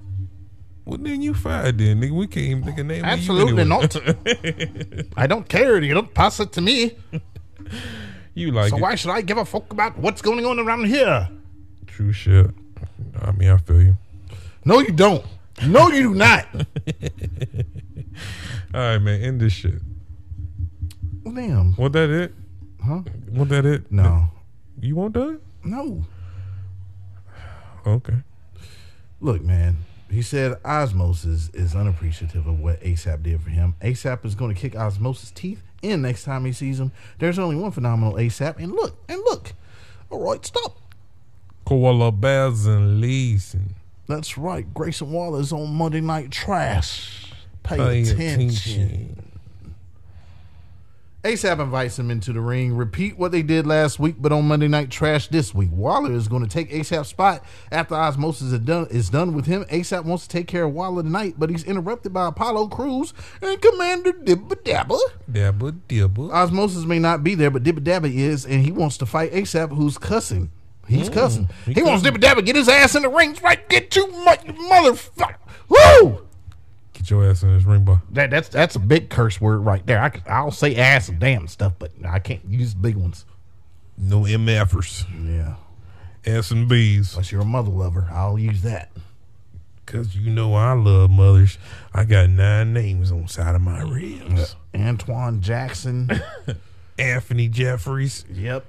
Well, 0.84 0.98
then 0.98 1.22
you 1.22 1.34
fired, 1.34 1.78
then, 1.78 2.00
nigga. 2.00 2.10
We 2.12 2.26
can't 2.26 2.46
even 2.46 2.64
think 2.64 2.78
of 2.78 2.86
name. 2.86 3.04
Absolutely 3.04 3.62
anyway. 3.62 5.04
I 5.16 5.26
don't 5.26 5.48
care. 5.48 5.80
You 5.80 5.94
don't 5.94 6.12
pass 6.14 6.40
it 6.40 6.52
to 6.52 6.60
me. 6.60 6.96
you 8.34 8.50
like 8.50 8.70
So 8.70 8.76
it? 8.76 8.80
why 8.80 8.94
should 8.94 9.10
I 9.10 9.20
give 9.20 9.36
a 9.36 9.44
fuck 9.44 9.72
about 9.72 9.98
what's 9.98 10.22
going 10.22 10.44
on 10.46 10.58
around 10.58 10.86
here? 10.86 11.28
True 11.86 12.12
shit. 12.12 12.50
I 13.20 13.30
mean, 13.32 13.50
I 13.50 13.56
feel 13.58 13.82
you. 13.82 13.96
No, 14.64 14.78
you 14.80 14.90
don't. 14.92 15.24
No, 15.66 15.88
you 15.88 16.02
do 16.04 16.14
not. 16.14 16.46
All 18.74 18.80
right, 18.80 18.98
man. 18.98 19.20
End 19.20 19.40
this 19.40 19.52
shit. 19.52 19.80
Well, 21.22 21.34
damn. 21.34 21.74
Was 21.76 21.92
that 21.92 22.08
it? 22.10 22.32
Huh? 22.84 23.02
Was 23.32 23.48
that 23.48 23.66
it? 23.66 23.92
No. 23.92 24.28
You 24.80 24.96
want 24.96 25.14
that? 25.14 25.38
No. 25.64 26.04
Okay. 27.86 28.16
Look, 29.20 29.42
man. 29.42 29.76
He 30.10 30.22
said 30.22 30.58
Osmosis 30.64 31.50
is 31.54 31.74
unappreciative 31.74 32.46
of 32.46 32.58
what 32.58 32.80
ASAP 32.80 33.22
did 33.22 33.40
for 33.40 33.50
him. 33.50 33.76
ASAP 33.80 34.24
is 34.24 34.34
going 34.34 34.52
to 34.52 34.60
kick 34.60 34.74
Osmosis' 34.74 35.30
teeth 35.30 35.62
in 35.82 36.02
next 36.02 36.24
time 36.24 36.44
he 36.44 36.52
sees 36.52 36.80
him. 36.80 36.90
There's 37.18 37.38
only 37.38 37.56
one 37.56 37.70
phenomenal 37.70 38.14
ASAP. 38.14 38.56
And 38.58 38.72
look, 38.72 38.96
and 39.08 39.20
look. 39.20 39.52
All 40.10 40.20
right, 40.20 40.44
stop. 40.44 40.78
Koala 41.64 42.10
bears 42.10 42.66
and 42.66 43.00
leaves 43.00 43.54
and 43.54 43.74
That's 44.08 44.36
right. 44.36 44.72
Grayson 44.74 45.12
Waller's 45.12 45.52
on 45.52 45.72
Monday 45.72 46.00
Night 46.00 46.32
Trash. 46.32 47.32
Pay, 47.62 47.76
pay 47.76 48.02
attention. 48.02 48.48
attention. 48.48 49.29
ASAP 51.22 51.60
invites 51.60 51.98
him 51.98 52.10
into 52.10 52.32
the 52.32 52.40
ring. 52.40 52.74
Repeat 52.74 53.18
what 53.18 53.30
they 53.30 53.42
did 53.42 53.66
last 53.66 53.98
week, 53.98 54.16
but 54.18 54.32
on 54.32 54.48
Monday 54.48 54.68
Night 54.68 54.90
Trash 54.90 55.28
this 55.28 55.54
week. 55.54 55.68
Waller 55.70 56.12
is 56.12 56.28
going 56.28 56.42
to 56.42 56.48
take 56.48 56.70
ASAP's 56.70 57.08
spot 57.08 57.44
after 57.70 57.94
Osmosis 57.94 58.52
is 58.52 58.58
done, 58.60 58.86
is 58.90 59.10
done 59.10 59.34
with 59.34 59.44
him. 59.44 59.64
ASAP 59.64 60.04
wants 60.04 60.26
to 60.26 60.30
take 60.30 60.46
care 60.46 60.64
of 60.64 60.72
Waller 60.72 61.02
tonight, 61.02 61.34
but 61.36 61.50
he's 61.50 61.64
interrupted 61.64 62.14
by 62.14 62.28
Apollo 62.28 62.68
Crews 62.68 63.12
and 63.42 63.60
Commander 63.60 64.12
Dibba 64.12 64.54
Dabba. 64.64 64.98
dabba 65.30 65.78
dibba. 65.88 66.32
Osmosis 66.32 66.84
may 66.86 66.98
not 66.98 67.22
be 67.22 67.34
there, 67.34 67.50
but 67.50 67.62
Dibba 67.64 67.80
Dabba 67.80 68.12
is, 68.14 68.46
and 68.46 68.64
he 68.64 68.72
wants 68.72 68.96
to 68.98 69.04
fight 69.06 69.30
ASAP, 69.32 69.76
who's 69.76 69.98
cussing. 69.98 70.50
He's 70.88 71.10
mm, 71.10 71.14
cussing. 71.14 71.48
he 71.66 71.74
He, 71.74 71.82
wants 71.82 72.02
cussing. 72.02 72.18
Dibba 72.18 72.24
Dabba 72.40 72.46
get 72.46 72.56
his 72.56 72.68
ass 72.68 72.94
in 72.94 73.02
the 73.02 73.10
ring. 73.10 73.36
Right, 73.42 73.68
get 73.68 73.94
you, 73.94 74.06
motherfucker. 74.06 75.36
Woo! 75.68 76.26
Get 77.00 77.08
your 77.08 77.30
ass 77.30 77.42
in 77.42 77.56
this 77.56 77.64
ring, 77.64 77.82
boy. 77.84 77.96
That, 78.10 78.28
that's 78.28 78.50
that's 78.50 78.76
a 78.76 78.78
big 78.78 79.08
curse 79.08 79.40
word 79.40 79.60
right 79.60 79.84
there. 79.86 80.02
I, 80.02 80.12
I'll 80.30 80.50
say 80.50 80.76
ass 80.76 81.08
and 81.08 81.18
damn 81.18 81.48
stuff, 81.48 81.72
but 81.78 81.92
I 82.06 82.18
can't 82.18 82.44
use 82.44 82.74
big 82.74 82.94
ones. 82.94 83.24
No 83.96 84.24
MFers. 84.24 85.06
Yeah. 85.26 85.54
S 86.30 86.50
and 86.50 86.68
B's. 86.68 87.14
Unless 87.14 87.32
you're 87.32 87.40
a 87.40 87.46
mother 87.46 87.70
lover, 87.70 88.06
I'll 88.12 88.38
use 88.38 88.60
that. 88.62 88.90
Cause 89.86 90.14
you 90.14 90.30
know 90.30 90.52
I 90.52 90.74
love 90.74 91.10
mothers. 91.10 91.56
I 91.94 92.04
got 92.04 92.28
nine 92.28 92.74
names 92.74 93.10
on 93.10 93.22
the 93.22 93.28
side 93.28 93.54
of 93.54 93.62
my 93.62 93.80
ribs. 93.80 94.54
Antoine 94.76 95.40
Jackson. 95.40 96.10
Anthony 96.98 97.48
Jeffries. 97.48 98.26
yep. 98.30 98.66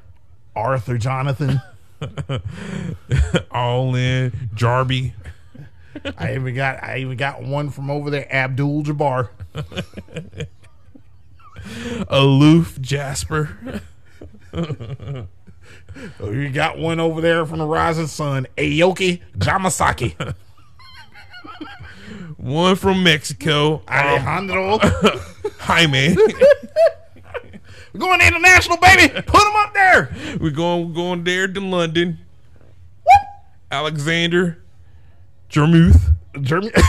Arthur 0.55 0.97
Jonathan. 0.97 1.61
All 3.51 3.93
in. 3.93 4.31
Jarby. 4.55 5.11
I 6.17 6.35
even 6.35 6.55
got 6.55 6.83
I 6.83 6.99
even 6.99 7.17
got 7.17 7.43
one 7.43 7.69
from 7.69 7.89
over 7.89 8.09
there, 8.09 8.33
Abdul 8.33 8.83
Jabbar. 8.83 9.29
Aloof 12.07 12.79
Jasper. 12.81 13.81
Oh, 16.19 16.31
you 16.31 16.49
got 16.49 16.77
one 16.77 16.99
over 16.99 17.21
there 17.21 17.45
from 17.45 17.59
the 17.59 17.65
Rising 17.65 18.07
Sun, 18.07 18.47
Aoki 18.57 19.21
Jamasaki. 19.37 20.35
One 22.37 22.75
from 22.75 23.03
Mexico. 23.03 23.75
Um, 23.75 23.83
Alejandro. 23.89 24.79
Jaime. 25.59 26.15
We're 27.93 27.99
going 27.99 28.21
international, 28.21 28.77
baby. 28.77 29.13
Put 29.13 29.43
them 29.43 29.53
up 29.57 29.73
there. 29.73 30.15
we're 30.39 30.49
going 30.49 30.87
we're 30.87 30.95
going 30.95 31.23
there 31.23 31.47
to 31.47 31.59
London. 31.59 32.19
Alexander 33.69 34.63
Jarmuth 35.51 36.11
Germany. 36.41 36.71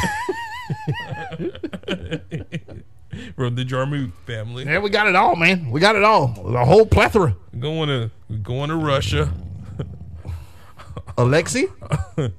from 3.37 3.55
the 3.57 3.65
Jarmuth 3.65 4.13
family. 4.27 4.65
yeah, 4.65 4.79
we 4.79 4.89
got 4.89 5.07
it 5.07 5.17
all, 5.17 5.37
man. 5.37 5.71
We 5.71 5.81
got 5.81 5.97
it 5.97 6.05
all. 6.05 6.29
The 6.29 6.65
whole 6.65 6.87
plethora. 6.87 7.37
Going 7.59 7.89
to 7.89 8.11
going 8.37 8.71
to 8.71 8.77
Russia. 8.77 9.33
Alexi. 11.19 11.71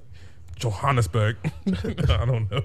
Johannesburg. 0.55 1.37
I 1.67 2.25
don't 2.25 2.49
know. 2.49 2.63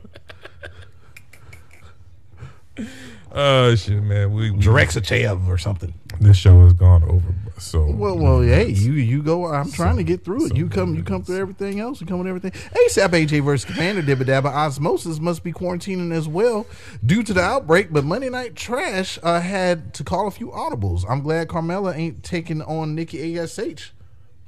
Uh, 3.33 3.77
shit, 3.77 4.03
man. 4.03 4.33
We, 4.33 4.51
we 4.51 4.59
Direxachev 4.59 5.47
or 5.49 5.59
something. 5.59 5.93
this 6.21 6.37
show 6.37 6.65
has 6.65 6.73
gone 6.73 7.03
over. 7.05 7.35
So 7.59 7.91
Well, 7.91 8.17
well, 8.17 8.41
hey, 8.41 8.69
you 8.69 8.93
you 8.93 9.23
go. 9.23 9.47
I'm 9.47 9.71
trying 9.71 9.97
to 9.97 10.05
get 10.05 10.25
through 10.25 10.47
it. 10.47 10.57
You 10.57 10.69
come, 10.69 10.95
you 10.95 11.03
come 11.03 11.25
through 11.25 11.39
everything 11.39 11.81
else. 11.81 12.01
You 12.01 12.07
come 12.07 12.19
with 12.19 12.29
everything. 12.29 12.53
ASAP 12.53 13.09
AJ 13.09 13.45
versus 13.45 13.65
Commander 13.65 14.03
Dibba 14.03 14.25
Dabba 14.25 14.47
Osmosis 14.47 15.19
must 15.19 15.43
be 15.43 15.53
quarantining 15.53 16.13
as 16.13 16.29
well 16.29 16.67
due 17.05 17.23
to 17.23 17.35
the 17.35 17.43
outbreak. 17.43 17.93
But 17.93 18.05
Monday 18.05 18.31
Night 18.31 18.55
Trash 18.55 19.19
uh, 19.23 19.41
had 19.41 19.93
to 19.95 20.05
call 20.05 20.29
a 20.29 20.31
few 20.31 20.49
audibles. 20.49 21.05
I'm 21.09 21.21
glad 21.21 21.49
Carmella 21.49 21.97
ain't 21.97 22.23
taking 22.23 22.63
on 22.63 22.95
Nikki 22.95 23.39
Ash. 23.39 23.93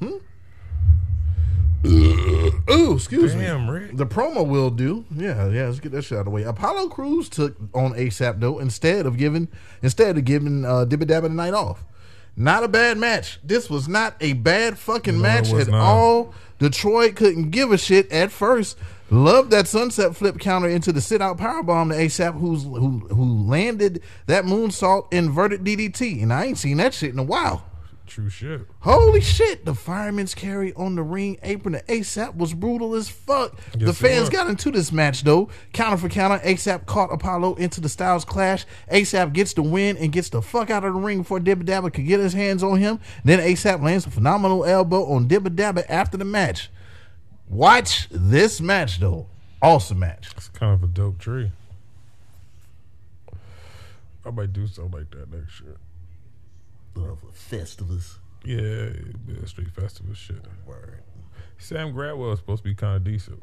Hmm. 0.00 0.18
Ooh, 1.86 2.94
excuse 2.94 3.34
me. 3.34 3.46
Rick. 3.48 3.96
The 3.96 4.06
promo 4.06 4.46
will 4.46 4.70
do. 4.70 5.04
Yeah, 5.14 5.48
yeah. 5.48 5.66
Let's 5.66 5.80
get 5.80 5.92
that 5.92 6.02
shit 6.02 6.16
out 6.16 6.20
of 6.20 6.24
the 6.26 6.30
way. 6.30 6.42
Apollo 6.42 6.88
Crews 6.90 7.28
took 7.28 7.56
on 7.74 7.92
ASAP 7.94 8.40
though 8.40 8.58
instead 8.58 9.06
of 9.06 9.16
giving 9.16 9.48
instead 9.82 10.18
of 10.18 10.24
giving 10.24 10.64
uh, 10.64 10.84
Dibba 10.86 11.04
Dabba 11.04 11.22
the 11.22 11.28
night 11.30 11.54
off. 11.54 11.84
Not 12.36 12.62
a 12.64 12.68
bad 12.68 12.96
match. 12.98 13.38
This 13.42 13.68
was 13.68 13.88
not 13.88 14.14
a 14.20 14.34
bad 14.34 14.78
fucking 14.78 15.16
No, 15.16 15.22
match 15.22 15.52
at 15.52 15.68
not. 15.68 15.80
all. 15.80 16.34
Detroit 16.58 17.16
couldn't 17.16 17.50
give 17.50 17.72
a 17.72 17.78
shit 17.78 18.10
at 18.12 18.30
first. 18.30 18.78
Loved 19.10 19.50
that 19.50 19.66
sunset 19.66 20.14
flip 20.14 20.38
counter 20.38 20.68
into 20.68 20.92
the 20.92 21.00
sit 21.00 21.20
out 21.20 21.36
powerbomb 21.38 21.90
to 21.90 21.96
ASAP, 21.98 22.38
who's 22.38 22.62
who 22.62 23.00
who 23.08 23.24
landed 23.48 24.02
that 24.26 24.44
moonsault 24.44 25.12
inverted 25.12 25.64
DDT, 25.64 26.22
and 26.22 26.32
I 26.32 26.44
ain't 26.44 26.58
seen 26.58 26.76
that 26.76 26.94
shit 26.94 27.12
in 27.12 27.18
a 27.18 27.24
while. 27.24 27.64
True 28.10 28.28
shit. 28.28 28.62
Holy 28.80 29.20
shit! 29.20 29.64
The 29.64 29.72
fireman's 29.72 30.34
carry 30.34 30.72
on 30.72 30.96
the 30.96 31.02
ring 31.04 31.38
apron 31.44 31.74
to 31.74 31.82
ASAP 31.84 32.34
was 32.34 32.52
brutal 32.52 32.96
as 32.96 33.08
fuck. 33.08 33.56
the 33.70 33.86
Yes, 33.86 33.98
fans 33.98 34.28
got 34.28 34.48
into 34.48 34.72
this 34.72 34.90
match 34.90 35.22
though. 35.22 35.48
Counter 35.72 35.96
for 35.96 36.08
counter, 36.08 36.44
ASAP 36.44 36.86
caught 36.86 37.12
Apollo 37.12 37.54
into 37.54 37.80
the 37.80 37.88
Styles 37.88 38.24
clash. 38.24 38.66
ASAP 38.90 39.32
gets 39.32 39.52
the 39.52 39.62
win 39.62 39.96
and 39.96 40.10
gets 40.10 40.28
the 40.28 40.42
fuck 40.42 40.70
out 40.70 40.84
of 40.84 40.92
the 40.92 40.98
ring 40.98 41.18
before 41.18 41.38
Dibba 41.38 41.62
Dabba 41.62 41.94
could 41.94 42.04
get 42.04 42.18
his 42.18 42.32
hands 42.32 42.64
on 42.64 42.78
him. 42.80 42.98
Then 43.22 43.38
ASAP 43.38 43.80
lands 43.80 44.06
a 44.06 44.10
phenomenal 44.10 44.64
elbow 44.64 45.04
on 45.04 45.28
Dibba 45.28 45.54
Dabba 45.54 45.84
after 45.88 46.16
the 46.16 46.24
match. 46.24 46.68
Watch 47.48 48.08
this 48.10 48.60
match 48.60 48.98
though. 48.98 49.28
Awesome 49.62 50.00
match. 50.00 50.32
It's 50.36 50.48
kind 50.48 50.74
of 50.74 50.82
a 50.82 50.88
dope 50.88 51.20
tree. 51.20 51.52
I 54.26 54.30
might 54.30 54.52
do 54.52 54.66
something 54.66 54.98
like 54.98 55.10
that 55.12 55.30
next 55.32 55.60
year. 55.60 55.76
Love 56.94 57.18
Festivus. 57.32 58.18
Yeah, 58.44 58.90
yeah 59.28 59.44
street 59.44 59.70
festival 59.70 60.14
shit. 60.14 60.44
Word. 60.66 61.02
Sam 61.58 61.92
Gradwell 61.92 62.32
is 62.32 62.38
supposed 62.38 62.62
to 62.62 62.68
be 62.68 62.74
kind 62.74 62.96
of 62.96 63.04
decent. 63.04 63.42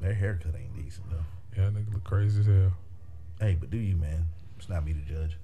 Their 0.00 0.14
haircut 0.14 0.54
ain't 0.56 0.74
decent 0.76 1.10
though. 1.10 1.24
Yeah, 1.56 1.70
nigga 1.70 1.92
look 1.92 2.04
crazy 2.04 2.40
as 2.40 2.46
hell. 2.46 2.72
Hey, 3.40 3.56
but 3.58 3.70
do 3.70 3.78
you 3.78 3.96
man? 3.96 4.26
It's 4.58 4.68
not 4.68 4.84
me 4.84 4.92
to 4.92 5.00
judge. 5.00 5.36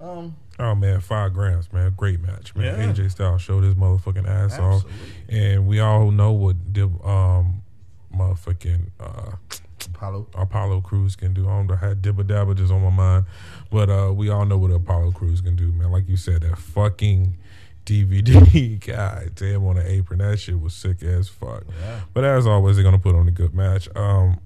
Um, 0.00 0.36
Oh 0.58 0.74
man, 0.74 1.00
five 1.00 1.32
grams, 1.32 1.72
man, 1.72 1.94
great 1.96 2.20
match, 2.20 2.54
man. 2.54 2.78
Yeah. 2.78 2.92
AJ 2.92 3.12
Styles 3.12 3.42
showed 3.42 3.64
his 3.64 3.74
motherfucking 3.74 4.28
ass 4.28 4.58
off, 4.58 4.84
and 5.28 5.66
we 5.66 5.80
all 5.80 6.10
know 6.10 6.32
what 6.32 6.56
the 6.72 6.84
um 7.04 7.62
motherfucking 8.14 8.90
uh 9.00 9.32
Apollo. 9.88 10.28
Apollo 10.34 10.80
Crews 10.82 11.16
can 11.16 11.34
do. 11.34 11.48
I 11.48 11.56
don't 11.56 11.66
know, 11.66 11.76
had 11.76 12.02
Dibba 12.02 12.24
Dabba 12.24 12.56
just 12.56 12.72
on 12.72 12.82
my 12.82 12.90
mind, 12.90 13.26
but 13.70 13.88
uh 13.90 14.12
we 14.14 14.28
all 14.28 14.44
know 14.44 14.58
what 14.58 14.70
Apollo 14.70 15.12
Crews 15.12 15.40
can 15.40 15.56
do, 15.56 15.72
man. 15.72 15.90
Like 15.90 16.08
you 16.08 16.16
said, 16.16 16.42
that 16.42 16.58
fucking 16.58 17.36
DVD, 17.84 18.84
god 18.84 19.32
damn, 19.34 19.64
on 19.66 19.76
the 19.76 19.90
apron, 19.90 20.18
that 20.18 20.38
shit 20.38 20.60
was 20.60 20.74
sick 20.74 21.02
as 21.02 21.28
fuck. 21.28 21.64
Yeah. 21.80 22.00
But 22.12 22.24
as 22.24 22.46
always, 22.46 22.76
they're 22.76 22.84
gonna 22.84 22.98
put 22.98 23.14
on 23.14 23.28
a 23.28 23.32
good 23.32 23.54
match. 23.54 23.88
Um, 23.96 24.40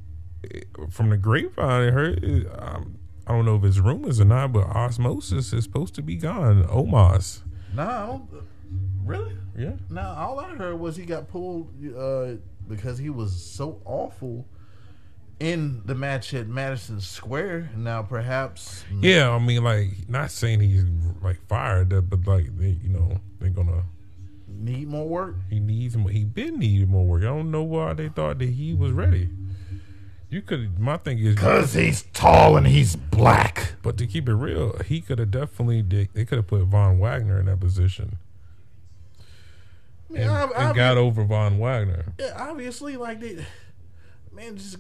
from 0.90 1.10
the 1.10 1.16
grapevine, 1.16 1.88
I 1.88 1.90
heard. 1.90 2.50
Um, 2.58 2.98
I 3.26 3.32
don't 3.32 3.44
know 3.44 3.54
if 3.54 3.64
it's 3.64 3.78
rumors 3.78 4.20
or 4.20 4.24
not, 4.24 4.52
but 4.52 4.66
Osmosis 4.66 5.52
is 5.52 5.62
supposed 5.62 5.94
to 5.94 6.02
be 6.02 6.16
gone. 6.16 6.64
Omos. 6.64 7.42
Nah, 7.72 8.02
I 8.02 8.06
don't, 8.06 8.28
really? 9.04 9.36
Yeah. 9.56 9.74
Nah, 9.88 10.16
all 10.16 10.40
I 10.40 10.48
heard 10.56 10.80
was 10.80 10.96
he 10.96 11.04
got 11.04 11.28
pulled 11.28 11.68
uh, 11.96 12.40
because 12.66 12.98
he 12.98 13.08
was 13.10 13.32
so 13.32 13.80
awful 13.84 14.46
in 15.40 15.82
the 15.86 15.94
match 15.94 16.34
at 16.34 16.46
Madison 16.46 17.00
Square. 17.00 17.70
Now, 17.76 18.02
perhaps, 18.02 18.84
Yeah, 19.00 19.30
I 19.30 19.38
mean, 19.38 19.64
like, 19.64 20.08
not 20.08 20.30
saying 20.30 20.60
he's 20.60 20.84
like 21.22 21.38
fired, 21.48 21.92
uh, 21.92 22.02
but 22.02 22.26
like, 22.26 22.56
they, 22.58 22.78
you 22.82 22.90
know, 22.90 23.18
they're 23.40 23.50
gonna. 23.50 23.84
need 24.46 24.86
more 24.88 25.08
work. 25.08 25.36
He 25.48 25.58
needs 25.58 25.96
more. 25.96 26.10
He 26.10 26.24
been 26.24 26.58
needing 26.58 26.88
more 26.88 27.06
work. 27.06 27.22
I 27.22 27.26
don't 27.26 27.50
know 27.50 27.62
why 27.62 27.94
they 27.94 28.08
thought 28.10 28.38
that 28.38 28.48
he 28.50 28.74
was 28.74 28.92
ready. 28.92 29.30
You 30.28 30.42
could. 30.42 30.78
My 30.78 30.96
thing 30.98 31.18
is, 31.18 31.34
Cause 31.36 31.72
he's 31.74 32.02
tall 32.12 32.56
and 32.56 32.66
he's 32.66 32.94
black. 32.94 33.72
but 33.82 33.96
to 33.98 34.06
keep 34.06 34.28
it 34.28 34.34
real, 34.34 34.78
he 34.84 35.00
could 35.00 35.18
have 35.18 35.30
definitely. 35.32 35.80
They 35.82 36.24
could 36.24 36.36
have 36.36 36.46
put 36.46 36.62
Von 36.66 36.98
Wagner 36.98 37.40
in 37.40 37.46
that 37.46 37.58
position 37.60 38.16
and, 40.10 40.18
Yeah, 40.18 40.44
ob- 40.44 40.52
and 40.56 40.74
got 40.76 40.96
over 40.98 41.24
Von 41.24 41.58
Wagner. 41.58 42.04
Yeah, 42.18 42.34
obviously, 42.38 42.96
like 42.96 43.20
they, 43.20 43.44
man, 44.32 44.56
just 44.56 44.76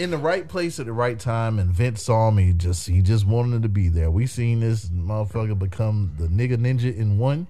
in 0.00 0.10
the 0.10 0.16
right 0.16 0.48
place 0.48 0.80
at 0.80 0.86
the 0.86 0.92
right 0.92 1.18
time. 1.18 1.58
And 1.58 1.70
Vince 1.70 2.02
saw 2.02 2.30
me. 2.30 2.52
Just 2.52 2.88
he 2.88 3.02
just 3.02 3.26
wanted 3.26 3.62
to 3.62 3.68
be 3.68 3.88
there. 3.88 4.10
We 4.10 4.26
seen 4.26 4.60
this 4.60 4.86
motherfucker 4.86 5.58
become 5.58 6.14
the 6.18 6.26
nigga 6.26 6.56
ninja 6.56 6.96
in 6.96 7.18
one. 7.18 7.46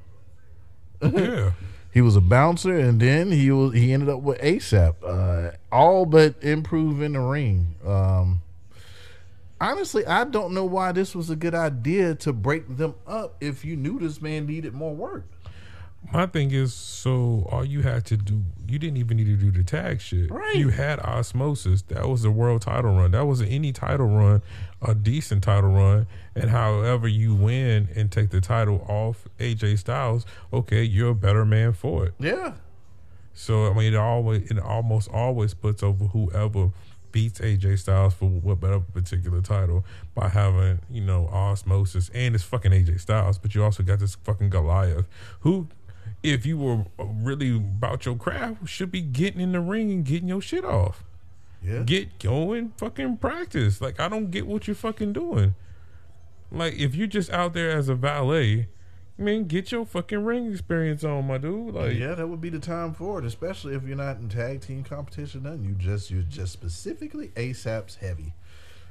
yeah. 1.03 1.53
He 1.93 2.01
was 2.01 2.15
a 2.15 2.21
bouncer, 2.21 2.79
and 2.79 3.01
then 3.01 3.33
he 3.33 3.51
was 3.51 3.75
he 3.75 3.93
ended 3.93 4.09
up 4.09 4.21
with 4.21 4.41
ASAP. 4.41 4.95
Uh, 5.03 5.57
all 5.73 6.07
but 6.07 6.37
improve 6.41 7.03
in 7.03 7.15
the 7.15 7.21
ring. 7.21 7.75
Um, 7.85 8.43
honestly, 9.61 10.07
I 10.07 10.23
don't 10.23 10.55
know 10.55 10.65
why 10.65 10.93
this 10.93 11.17
was 11.17 11.31
a 11.31 11.37
good 11.37 11.55
idea 11.55 12.15
to 12.15 12.33
break 12.33 12.77
them 12.77 12.95
up 13.09 13.37
if 13.41 13.65
you 13.65 13.75
knew 13.75 13.99
this 13.99 14.23
man 14.23 14.47
needed 14.47 14.73
more 14.73 14.95
work. 14.95 15.25
My 16.13 16.27
thing 16.27 16.51
is, 16.51 16.75
so 16.75 17.47
all 17.53 17.65
you 17.65 17.83
had 17.83 18.05
to 18.07 18.17
do, 18.17 18.43
you 18.67 18.79
didn't 18.79 18.97
even 18.97 19.17
need 19.17 19.27
to 19.27 19.37
do 19.37 19.51
the 19.53 19.63
tag 19.63 20.01
shit. 20.01 20.31
Right. 20.31 20.57
You 20.57 20.71
had 20.71 20.99
Osmosis. 21.01 21.83
That 21.83 22.09
was 22.09 22.25
a 22.25 22.31
world 22.31 22.63
title 22.63 22.93
run. 22.97 23.13
That 23.13 23.27
was 23.27 23.43
any 23.43 23.73
title 23.73 24.07
run, 24.07 24.43
a 24.83 24.95
decent 24.95 25.45
title 25.45 25.71
run. 25.71 26.07
And 26.35 26.51
however 26.51 27.07
you 27.07 27.35
win 27.35 27.89
and 27.95 28.11
take 28.11 28.31
the 28.31 28.41
title 28.41 28.85
off 28.89 29.29
AJ 29.39 29.79
Styles, 29.79 30.27
okay, 30.53 30.83
you're 30.83 31.11
a 31.11 31.15
better 31.15 31.45
man 31.45 31.75
for 31.75 32.07
it. 32.07 32.15
Yeah, 32.19 32.55
So 33.33 33.71
I 33.71 33.75
mean, 33.75 33.93
it 33.95 33.97
always, 33.97 34.51
it 34.51 34.59
almost 34.59 35.09
always 35.11 35.55
puts 35.55 35.83
over 35.83 36.07
whoever 36.07 36.71
beats 37.13 37.41
AJ 37.41 37.79
Styles 37.81 38.15
for 38.15 38.27
whatever 38.27 38.81
particular 38.81 39.43
title 39.43 39.85
by 40.15 40.29
having 40.29 40.79
you 40.89 41.01
know 41.01 41.27
Osmosis 41.27 42.09
and 42.15 42.35
it's 42.35 42.45
fucking 42.45 42.73
AJ 42.73 43.01
Styles, 43.01 43.39
but 43.39 43.55
you 43.55 43.63
also 43.65 43.83
got 43.83 43.99
this 44.01 44.17
fucking 44.17 44.51
Goliath 44.51 45.07
who. 45.41 45.69
If 46.23 46.45
you 46.45 46.59
were 46.59 46.85
uh, 46.99 47.05
really 47.05 47.57
about 47.57 48.05
your 48.05 48.16
craft, 48.16 48.68
should 48.68 48.91
be 48.91 49.01
getting 49.01 49.41
in 49.41 49.53
the 49.53 49.61
ring 49.61 49.91
and 49.91 50.05
getting 50.05 50.29
your 50.29 50.41
shit 50.43 50.64
off. 50.64 51.05
yeah. 51.62 51.83
Get 51.83 52.18
going, 52.18 52.73
fucking 52.77 53.18
practice. 53.18 53.81
Like 53.81 53.99
I 54.01 54.09
don't 54.09 54.31
get 54.31 54.47
what 54.47 54.66
you're 54.66 54.77
fucking 54.77 55.12
doing. 55.12 55.55
Like 56.53 56.75
if 56.75 56.95
you're 56.95 57.07
just 57.07 57.31
out 57.31 57.55
there 57.55 57.71
as 57.71 57.89
a 57.89 57.95
valet, 57.95 58.68
man, 59.16 59.45
get 59.45 59.71
your 59.71 59.87
fucking 59.87 60.25
ring 60.25 60.51
experience 60.51 61.05
on, 61.05 61.27
my 61.27 61.39
dude. 61.39 61.75
Like 61.75 61.97
Yeah, 61.97 62.14
that 62.14 62.27
would 62.27 62.41
be 62.41 62.51
the 62.51 62.59
time 62.59 62.93
for 62.93 63.18
it, 63.18 63.25
especially 63.25 63.75
if 63.75 63.85
you're 63.85 63.97
not 63.97 64.18
in 64.18 64.29
tag 64.29 64.61
team 64.61 64.83
competition. 64.83 65.45
Then 65.45 65.62
you 65.62 65.73
just 65.73 66.11
you're 66.11 66.23
just 66.23 66.53
specifically 66.53 67.29
ASAP's 67.29 67.97
heavy. 67.97 68.33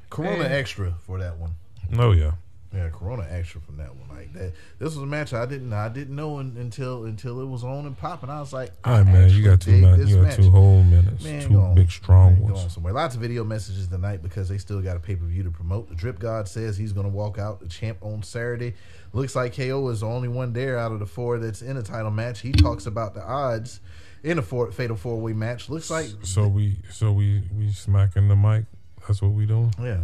Corona 0.10 0.44
Man. 0.44 0.52
extra 0.52 0.96
for 1.06 1.20
that 1.20 1.38
one. 1.38 1.52
oh 1.98 2.12
yeah. 2.12 2.32
Yeah, 2.72 2.90
Corona 2.90 3.26
extra 3.28 3.60
from 3.62 3.78
that 3.78 3.96
one. 3.96 4.10
Like 4.10 4.32
that, 4.34 4.54
this 4.78 4.94
was 4.94 4.98
a 4.98 5.06
match 5.08 5.34
I 5.34 5.48
didn't 5.48 5.74
I 5.74 5.90
didn't 5.90 6.16
know 6.16 6.38
un, 6.38 6.56
until 6.60 7.06
until 7.06 7.42
it 7.42 7.46
was 7.48 7.64
on 7.64 7.88
and 7.88 7.98
popping. 7.98 8.30
I 8.30 8.40
was 8.40 8.54
like, 8.54 8.70
All 8.84 8.94
I 8.94 9.04
man. 9.04 9.32
You 9.32 9.44
got 9.44 9.62
two 9.62 9.72
dig 9.72 9.82
minutes. 9.82 10.02
this 10.04 10.10
You 10.12 10.16
got 10.18 10.24
match. 10.26 10.36
two 10.36 10.52
whole 10.52 10.84
minutes. 10.84 11.24
Man, 11.24 11.42
two 11.50 11.60
on. 11.60 11.74
big, 11.74 11.90
strong 11.90 12.34
Man, 12.34 12.42
ones. 12.44 12.60
on 12.66 12.70
somewhere. 12.70 12.94
Lots 12.94 13.16
of 13.16 13.22
video 13.22 13.44
messages 13.44 13.88
tonight 13.88 14.22
because 14.22 14.50
they 14.50 14.60
still 14.60 14.82
got 14.82 14.96
a 14.96 15.00
pay 15.00 15.16
per 15.16 15.26
view 15.26 15.42
to 15.44 15.50
promote. 15.50 15.90
The 15.90 15.96
Drip 15.96 16.20
God 16.20 16.48
says 16.48 16.78
he's 16.78 16.94
going 16.94 17.08
to 17.08 17.12
walk 17.12 17.40
out 17.40 17.60
the 17.60 17.68
champ 17.68 17.98
on 18.02 18.22
Saturday. 18.22 18.76
Looks 19.14 19.36
like 19.36 19.56
KO 19.56 19.90
is 19.90 20.02
the 20.02 20.06
only 20.08 20.28
one 20.28 20.54
there 20.54 20.78
out 20.78 20.92
of 20.92 21.00
the 21.00 21.08
four 21.08 21.40
that's 21.40 21.64
in 21.64 21.76
a 21.76 21.82
title 21.82 22.12
match. 22.12 22.42
He 22.42 22.52
talks 22.52 22.86
about 22.86 23.16
the 23.16 23.24
odds 23.24 23.80
in 24.22 24.38
a 24.38 24.44
four, 24.44 24.72
fatal 24.72 24.96
four 24.96 25.18
way 25.20 25.34
match. 25.34 25.70
Looks 25.70 25.90
like 25.90 26.06
So 26.22 26.48
we, 26.48 26.78
so 26.92 27.12
we, 27.14 27.42
we 27.58 27.72
smacking 27.72 28.28
the 28.28 28.36
mic. 28.36 28.66
That's 29.08 29.24
what 29.24 29.32
we 29.32 29.48
doing. 29.48 29.74
yeah. 29.82 30.02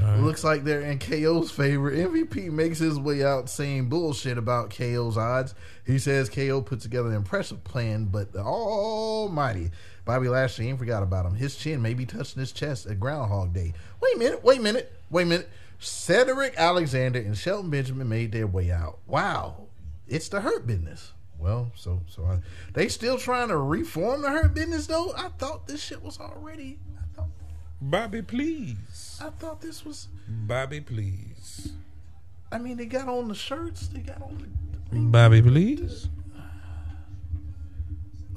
Right. 0.00 0.20
Looks 0.20 0.42
like 0.42 0.64
they're 0.64 0.80
in 0.80 0.98
KO's 0.98 1.50
favor. 1.50 1.90
MVP 1.90 2.50
makes 2.50 2.78
his 2.78 2.98
way 2.98 3.22
out 3.22 3.50
saying 3.50 3.88
bullshit 3.88 4.38
about 4.38 4.74
KO's 4.74 5.16
odds. 5.16 5.54
He 5.86 5.98
says 5.98 6.30
KO 6.30 6.62
put 6.62 6.80
together 6.80 7.10
an 7.10 7.16
impressive 7.16 7.62
plan, 7.64 8.06
but 8.06 8.34
almighty 8.34 9.70
Bobby 10.04 10.28
Lashley 10.28 10.68
ain't 10.68 10.78
forgot 10.78 11.02
about 11.02 11.26
him. 11.26 11.34
His 11.34 11.56
chin 11.56 11.80
may 11.80 11.94
be 11.94 12.06
touching 12.06 12.40
his 12.40 12.52
chest 12.52 12.86
at 12.86 12.98
Groundhog 12.98 13.52
Day. 13.52 13.72
Wait 14.00 14.16
a 14.16 14.18
minute, 14.18 14.42
wait 14.42 14.58
a 14.58 14.62
minute, 14.62 14.92
wait 15.10 15.22
a 15.22 15.26
minute. 15.26 15.50
Cedric 15.78 16.54
Alexander 16.56 17.18
and 17.18 17.36
Shelton 17.36 17.70
Benjamin 17.70 18.08
made 18.08 18.32
their 18.32 18.46
way 18.46 18.70
out. 18.70 18.98
Wow. 19.06 19.68
It's 20.08 20.28
the 20.28 20.40
hurt 20.40 20.66
business. 20.66 21.12
Well, 21.38 21.72
so 21.74 22.02
so 22.06 22.24
I, 22.24 22.38
they 22.72 22.88
still 22.88 23.18
trying 23.18 23.48
to 23.48 23.56
reform 23.56 24.22
the 24.22 24.30
hurt 24.30 24.54
business 24.54 24.86
though. 24.86 25.12
I 25.16 25.28
thought 25.38 25.66
this 25.66 25.82
shit 25.82 26.02
was 26.02 26.20
already. 26.20 26.78
Bobby, 27.84 28.22
please. 28.22 29.20
I 29.20 29.30
thought 29.30 29.60
this 29.60 29.84
was. 29.84 30.06
Bobby, 30.28 30.80
please. 30.80 31.72
I 32.52 32.58
mean, 32.58 32.76
they 32.76 32.86
got 32.86 33.08
on 33.08 33.26
the 33.26 33.34
shirts. 33.34 33.88
They 33.88 34.00
got 34.00 34.22
on 34.22 34.38
the. 34.90 34.98
Bobby, 34.98 35.42
please. 35.42 36.08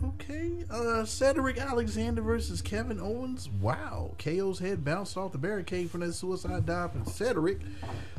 Okay. 0.04 0.66
Uh, 0.70 1.06
Cedric 1.06 1.60
Alexander 1.60 2.24
versus 2.24 2.62
Kevin 2.64 3.00
Owens. 3.00 3.48
Wow. 3.62 4.16
KO's 4.18 4.58
head 4.58 4.84
bounced 4.84 5.16
off 5.16 5.32
the 5.32 5.38
barricade 5.38 5.92
from 5.92 6.02
that 6.02 6.14
suicide 6.14 6.66
dive 6.66 6.94
from 6.94 7.06
Cedric. 7.06 7.60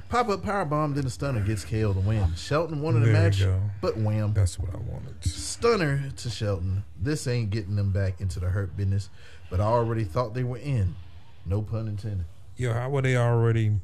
Pop 0.08 0.28
up 0.28 0.44
power 0.44 0.64
bomb, 0.64 0.94
then 0.94 1.02
the 1.02 1.10
stunner 1.10 1.40
gets 1.40 1.64
KO 1.64 1.92
to 1.92 1.98
win. 1.98 2.36
Shelton 2.36 2.80
won 2.80 2.94
the 3.00 3.00
There 3.00 3.12
match, 3.12 3.42
but 3.80 3.96
wham. 3.96 4.32
That's 4.32 4.60
what 4.60 4.72
I 4.72 4.78
wanted. 4.78 5.24
Stunner 5.24 6.08
to 6.18 6.30
Shelton. 6.30 6.84
This 7.00 7.26
ain't 7.26 7.50
getting 7.50 7.74
them 7.74 7.90
back 7.90 8.20
into 8.20 8.38
the 8.38 8.46
hurt 8.46 8.76
business, 8.76 9.10
but 9.50 9.60
I 9.60 9.64
already 9.64 10.04
thought 10.04 10.32
they 10.32 10.44
were 10.44 10.58
in. 10.58 10.94
No 11.46 11.62
pun 11.62 11.88
intended. 11.88 12.26
Yo, 12.56 12.72
how 12.72 12.90
were 12.90 13.02
they 13.02 13.16
already 13.16 13.80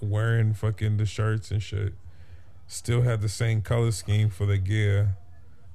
wearing 0.00 0.54
fucking 0.54 0.96
the 0.96 1.06
shirts 1.06 1.50
and 1.50 1.62
shit? 1.62 1.94
Still 2.66 3.02
had 3.02 3.20
the 3.20 3.28
same 3.28 3.62
color 3.62 3.92
scheme 3.92 4.30
for 4.30 4.46
the 4.46 4.58
gear. 4.58 5.16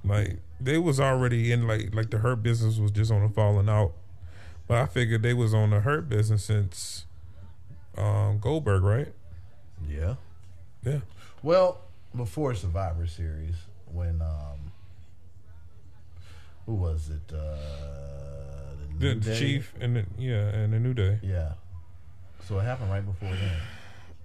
Like 0.03 0.39
they 0.59 0.77
was 0.77 0.99
already 0.99 1.51
in 1.51 1.67
like 1.67 1.93
like 1.93 2.09
the 2.09 2.19
hurt 2.19 2.43
business 2.43 2.77
was 2.77 2.91
just 2.91 3.11
on 3.11 3.21
the 3.21 3.29
falling 3.29 3.69
out. 3.69 3.93
But 4.67 4.77
I 4.77 4.85
figured 4.85 5.23
they 5.23 5.33
was 5.33 5.53
on 5.53 5.69
the 5.69 5.79
hurt 5.79 6.09
business 6.09 6.45
since 6.45 7.05
um 7.97 8.39
Goldberg, 8.39 8.83
right? 8.83 9.13
Yeah. 9.87 10.15
Yeah. 10.83 10.99
Well, 11.41 11.81
before 12.15 12.53
Survivor 12.53 13.07
Series, 13.07 13.55
when 13.91 14.21
um, 14.21 14.71
who 16.65 16.75
was 16.75 17.09
it? 17.09 17.35
Uh, 17.35 18.42
The, 18.99 19.05
New 19.05 19.19
the 19.19 19.31
Day? 19.31 19.39
chief 19.39 19.73
and 19.79 19.95
the, 19.95 20.05
yeah, 20.17 20.47
and 20.49 20.73
the 20.73 20.79
new 20.79 20.93
day. 20.93 21.19
Yeah. 21.21 21.53
So 22.47 22.59
it 22.59 22.63
happened 22.63 22.91
right 22.91 23.05
before 23.05 23.31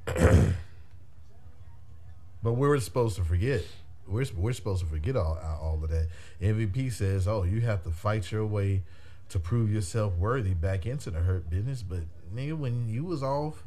then. 0.07 0.55
but 2.43 2.53
we're 2.53 2.79
supposed 2.81 3.17
to 3.17 3.25
forget. 3.25 3.63
We're 4.07 4.27
we're 4.37 4.53
supposed 4.53 4.83
to 4.83 4.87
forget 4.89 5.17
all 5.17 5.39
uh, 5.43 5.63
all 5.63 5.81
of 5.83 5.91
that. 5.91 6.09
MVP 6.41 6.93
says, 6.93 7.29
"Oh, 7.29 7.43
you 7.45 7.61
have 7.61 7.83
to 7.85 7.91
fight 7.91 8.31
your 8.33 8.47
way 8.47 8.83
to 9.29 9.39
prove 9.39 9.71
yourself 9.71 10.15
worthy 10.15 10.55
back 10.55 10.87
into 10.87 11.11
the 11.11 11.21
hurt 11.21 11.49
business." 11.51 11.83
But 11.83 12.01
nigga, 12.35 12.57
when 12.57 12.89
you 12.89 13.05
was 13.05 13.23
off 13.23 13.63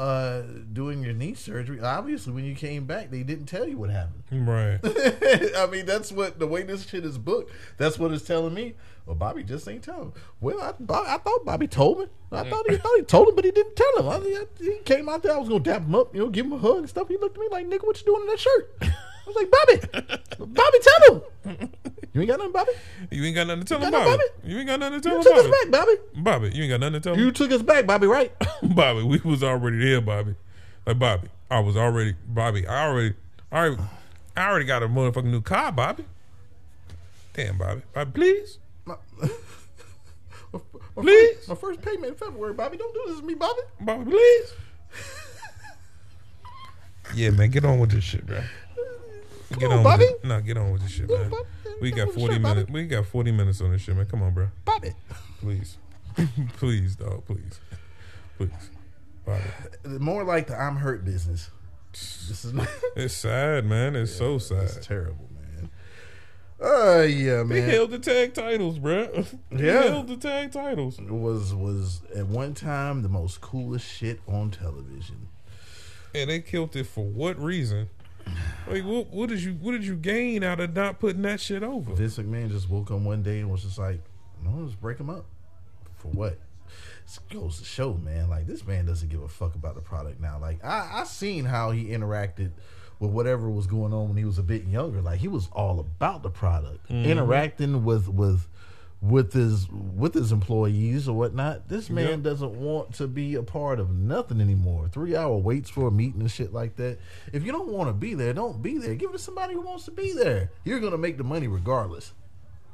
uh 0.00 0.42
doing 0.72 1.02
your 1.04 1.12
knee 1.12 1.34
surgery, 1.34 1.80
obviously 1.80 2.32
when 2.32 2.44
you 2.44 2.54
came 2.54 2.86
back, 2.86 3.10
they 3.10 3.22
didn't 3.22 3.46
tell 3.46 3.68
you 3.68 3.76
what 3.76 3.90
happened. 3.90 4.22
Right. 4.48 4.78
I 5.56 5.66
mean, 5.70 5.84
that's 5.84 6.10
what 6.10 6.38
the 6.38 6.46
way 6.46 6.62
this 6.62 6.86
shit 6.88 7.04
is 7.04 7.18
booked. 7.18 7.52
That's 7.76 7.98
what 7.98 8.10
it's 8.12 8.24
telling 8.24 8.54
me. 8.54 8.74
Well, 9.04 9.16
Bobby 9.16 9.42
just 9.42 9.68
ain't 9.68 9.82
telling. 9.82 10.12
Well, 10.40 10.60
I, 10.60 10.72
Bob, 10.78 11.04
I 11.06 11.18
thought 11.18 11.44
Bobby 11.44 11.66
told 11.66 11.98
me. 12.00 12.06
I 12.32 12.48
thought 12.48 12.70
he 12.70 12.76
thought 12.76 12.96
he 12.96 13.02
told 13.02 13.28
him, 13.28 13.34
but 13.34 13.44
he 13.44 13.50
didn't 13.50 13.74
tell 13.76 13.98
him. 13.98 14.08
I, 14.08 14.14
I- 14.26 14.46
he 14.64 14.78
came 14.84 15.08
out 15.08 15.22
there. 15.22 15.34
I 15.34 15.38
was 15.38 15.48
gonna 15.48 15.60
dap 15.60 15.82
him 15.82 15.94
up, 15.94 16.14
you 16.14 16.20
know, 16.22 16.28
give 16.30 16.46
him 16.46 16.52
a 16.52 16.58
hug 16.58 16.78
and 16.78 16.88
stuff. 16.88 17.08
He 17.08 17.16
looked 17.18 17.36
at 17.36 17.40
me 17.40 17.48
like, 17.50 17.66
"Nigga, 17.66 17.84
what 17.86 17.98
you 18.00 18.06
doing 18.06 18.22
in 18.22 18.26
that 18.28 18.38
shirt?" 18.40 18.74
I 18.82 18.92
was 19.26 19.36
like, 19.36 19.50
"Bobby, 19.50 20.22
Bobby, 20.38 20.78
tell 20.82 21.14
him." 21.44 21.70
You 22.12 22.22
ain't 22.22 22.28
got 22.28 22.38
nothing, 22.38 22.52
Bobby. 22.52 22.72
You 23.12 23.24
ain't 23.24 23.36
got 23.36 23.46
nothing 23.46 23.62
to 23.64 23.68
tell 23.68 23.78
You 23.80 23.86
him, 23.86 23.92
Bobby. 23.92 24.10
nothing, 24.10 24.50
You 24.50 24.58
ain't 24.58 24.66
got 24.66 24.80
nothing 24.80 25.00
to 25.00 25.08
tell 25.08 25.16
me. 25.16 25.22
You 25.22 25.28
him, 25.28 25.34
took 25.34 25.44
us 25.44 25.62
back, 25.62 25.70
Bobby. 25.70 25.92
Bobby, 26.16 26.50
you 26.52 26.62
ain't 26.64 26.70
got 26.70 26.80
nothing 26.80 26.92
to 26.94 27.00
tell 27.00 27.14
him. 27.14 27.20
You 27.20 27.30
took 27.30 27.52
us 27.52 27.62
back, 27.62 27.86
Bobby. 27.86 28.06
Right? 28.08 28.32
Bobby, 28.62 29.02
we 29.04 29.18
was 29.18 29.44
already 29.44 29.78
there, 29.78 30.00
Bobby. 30.00 30.34
Like 30.86 30.98
Bobby, 30.98 31.28
I 31.50 31.60
was 31.60 31.76
already 31.76 32.16
Bobby. 32.26 32.66
I 32.66 32.86
already, 32.88 33.14
I 33.52 33.58
already, 33.58 33.82
I 34.36 34.48
already 34.48 34.64
got 34.64 34.82
a 34.82 34.88
motherfucking 34.88 35.24
new 35.30 35.40
car, 35.40 35.70
Bobby. 35.70 36.04
Damn, 37.32 37.58
Bobby, 37.58 37.82
Bobby, 37.94 38.10
please, 38.12 38.58
My, 38.84 38.96
my 40.52 40.58
Please. 40.96 41.36
First, 41.36 41.48
my 41.48 41.54
first 41.54 41.82
payment 41.82 42.06
in 42.06 42.14
February, 42.16 42.54
Bobby. 42.54 42.76
Don't 42.76 42.92
do 42.92 43.04
this 43.06 43.20
to 43.20 43.24
me, 43.24 43.34
Bobby. 43.34 43.60
Bobby, 43.80 44.10
please. 44.10 44.52
yeah, 47.14 47.30
man, 47.30 47.50
get 47.50 47.64
on 47.64 47.78
with 47.78 47.92
this 47.92 48.02
shit, 48.02 48.26
bro. 48.26 48.40
Get 49.58 49.70
on, 49.70 49.78
on, 49.78 49.84
Bobby. 49.84 50.04
with 50.06 50.24
it. 50.24 50.24
No, 50.24 50.40
get 50.40 50.56
on 50.56 50.72
with 50.72 50.82
this 50.82 50.90
shit, 50.92 51.08
man. 51.10 51.28
Bobby. 51.30 51.44
We 51.80 51.90
got 51.90 52.08
on, 52.08 52.14
forty 52.14 52.34
shit, 52.34 52.42
Bobby. 52.42 52.54
minutes. 52.54 52.70
We 52.72 52.86
got 52.86 53.06
forty 53.06 53.32
minutes 53.32 53.60
on 53.60 53.72
this 53.72 53.82
shit, 53.82 53.96
man. 53.96 54.06
Come 54.06 54.22
on, 54.22 54.32
bro. 54.34 54.48
Bobby. 54.64 54.92
Please, 55.40 55.76
please, 56.56 56.96
dog, 56.96 57.24
please, 57.26 57.58
please, 58.36 58.50
Bobby. 59.24 59.42
More 59.98 60.24
like 60.24 60.46
the 60.46 60.54
I'm 60.60 60.76
hurt 60.76 61.04
business. 61.04 61.50
This 61.92 62.44
is 62.44 62.52
not. 62.52 62.68
It's 62.96 63.14
sad, 63.14 63.64
man. 63.66 63.96
It's 63.96 64.14
so 64.14 64.38
sad. 64.38 64.62
It's 64.64 64.86
terrible, 64.86 65.28
man. 65.34 65.70
Uh 66.62 67.02
yeah, 67.02 67.38
man. 67.38 67.48
They 67.48 67.60
man. 67.62 67.70
held 67.70 67.90
the 67.90 67.98
tag 67.98 68.34
titles, 68.34 68.78
bro. 68.78 69.24
They 69.50 69.66
Yeah. 69.66 69.82
held 69.84 70.08
the 70.08 70.16
tag 70.16 70.52
titles. 70.52 70.98
It 70.98 71.10
was 71.10 71.52
was 71.54 72.02
at 72.14 72.26
one 72.26 72.54
time 72.54 73.02
the 73.02 73.08
most 73.08 73.40
coolest 73.40 73.86
shit 73.90 74.20
on 74.28 74.50
television. 74.52 75.28
And 76.14 76.28
they 76.30 76.40
killed 76.40 76.76
it 76.76 76.86
for 76.86 77.04
what 77.04 77.38
reason? 77.38 77.88
Like, 78.66 78.84
what, 78.84 79.10
what 79.10 79.28
did 79.28 79.42
you 79.42 79.54
what 79.54 79.72
did 79.72 79.84
you 79.84 79.96
gain 79.96 80.42
out 80.42 80.60
of 80.60 80.74
not 80.74 80.98
putting 81.00 81.22
that 81.22 81.40
shit 81.40 81.62
over? 81.62 81.94
Vince 81.94 82.18
McMahon 82.18 82.50
just 82.50 82.68
woke 82.68 82.90
up 82.90 83.00
one 83.00 83.22
day 83.22 83.40
and 83.40 83.50
was 83.50 83.62
just 83.62 83.78
like, 83.78 84.00
"No, 84.42 84.50
let's 84.62 84.74
break 84.74 84.98
him 84.98 85.10
up." 85.10 85.26
For 85.98 86.08
what? 86.08 86.38
This 87.04 87.18
goes 87.30 87.58
to 87.58 87.64
show, 87.64 87.94
man. 87.94 88.30
Like 88.30 88.46
this 88.46 88.66
man 88.66 88.86
doesn't 88.86 89.08
give 89.08 89.22
a 89.22 89.28
fuck 89.28 89.54
about 89.54 89.74
the 89.74 89.80
product 89.80 90.20
now. 90.20 90.38
Like 90.40 90.64
I, 90.64 91.00
I 91.00 91.04
seen 91.04 91.44
how 91.44 91.72
he 91.72 91.86
interacted 91.86 92.52
with 93.00 93.10
whatever 93.10 93.50
was 93.50 93.66
going 93.66 93.92
on 93.92 94.08
when 94.08 94.16
he 94.16 94.24
was 94.24 94.38
a 94.38 94.42
bit 94.42 94.64
younger. 94.64 95.00
Like 95.00 95.20
he 95.20 95.28
was 95.28 95.48
all 95.52 95.80
about 95.80 96.22
the 96.22 96.30
product, 96.30 96.88
mm-hmm. 96.88 97.10
interacting 97.10 97.84
with 97.84 98.08
with 98.08 98.46
with 99.02 99.32
his 99.32 99.66
with 99.70 100.12
his 100.12 100.30
employees 100.30 101.08
or 101.08 101.16
whatnot. 101.16 101.68
This 101.68 101.88
man 101.88 102.08
Yep. 102.08 102.22
doesn't 102.22 102.52
want 102.52 102.92
to 102.94 103.06
be 103.08 103.34
a 103.34 103.42
part 103.42 103.80
of 103.80 103.90
nothing 103.90 104.40
anymore. 104.40 104.88
Three 104.92 105.16
hour 105.16 105.36
waits 105.38 105.70
for 105.70 105.88
a 105.88 105.90
meeting 105.90 106.20
and 106.20 106.30
shit 106.30 106.52
like 106.52 106.76
that. 106.76 106.98
If 107.32 107.44
you 107.44 107.50
don't 107.52 107.68
want 107.68 107.88
to 107.88 107.94
be 107.94 108.12
there, 108.14 108.34
don't 108.34 108.60
be 108.62 108.76
there. 108.76 108.94
Give 108.94 109.08
it 109.10 109.14
to 109.14 109.18
somebody 109.18 109.54
who 109.54 109.62
wants 109.62 109.86
to 109.86 109.90
be 109.90 110.12
there. 110.12 110.50
You're 110.64 110.80
gonna 110.80 110.98
make 110.98 111.16
the 111.16 111.24
money 111.24 111.48
regardless. 111.48 112.12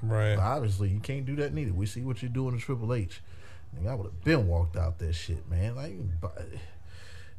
Right. 0.03 0.35
But 0.35 0.43
obviously, 0.43 0.89
you 0.89 0.99
can't 1.01 1.25
do 1.27 1.37
that 1.37 1.55
neither. 1.55 1.73
We 1.73 1.87
see 1.87 2.03
what 2.03 2.23
you're 2.23 2.29
doing 2.29 2.57
to 2.59 2.61
Triple 2.63 2.93
H. 2.93 3.23
I 3.89 3.95
would 3.95 4.07
have 4.07 4.25
been 4.25 4.47
walked 4.49 4.77
out 4.77 4.99
that 4.99 5.13
shit, 5.15 5.49
man. 5.51 5.77
Like, 5.77 5.95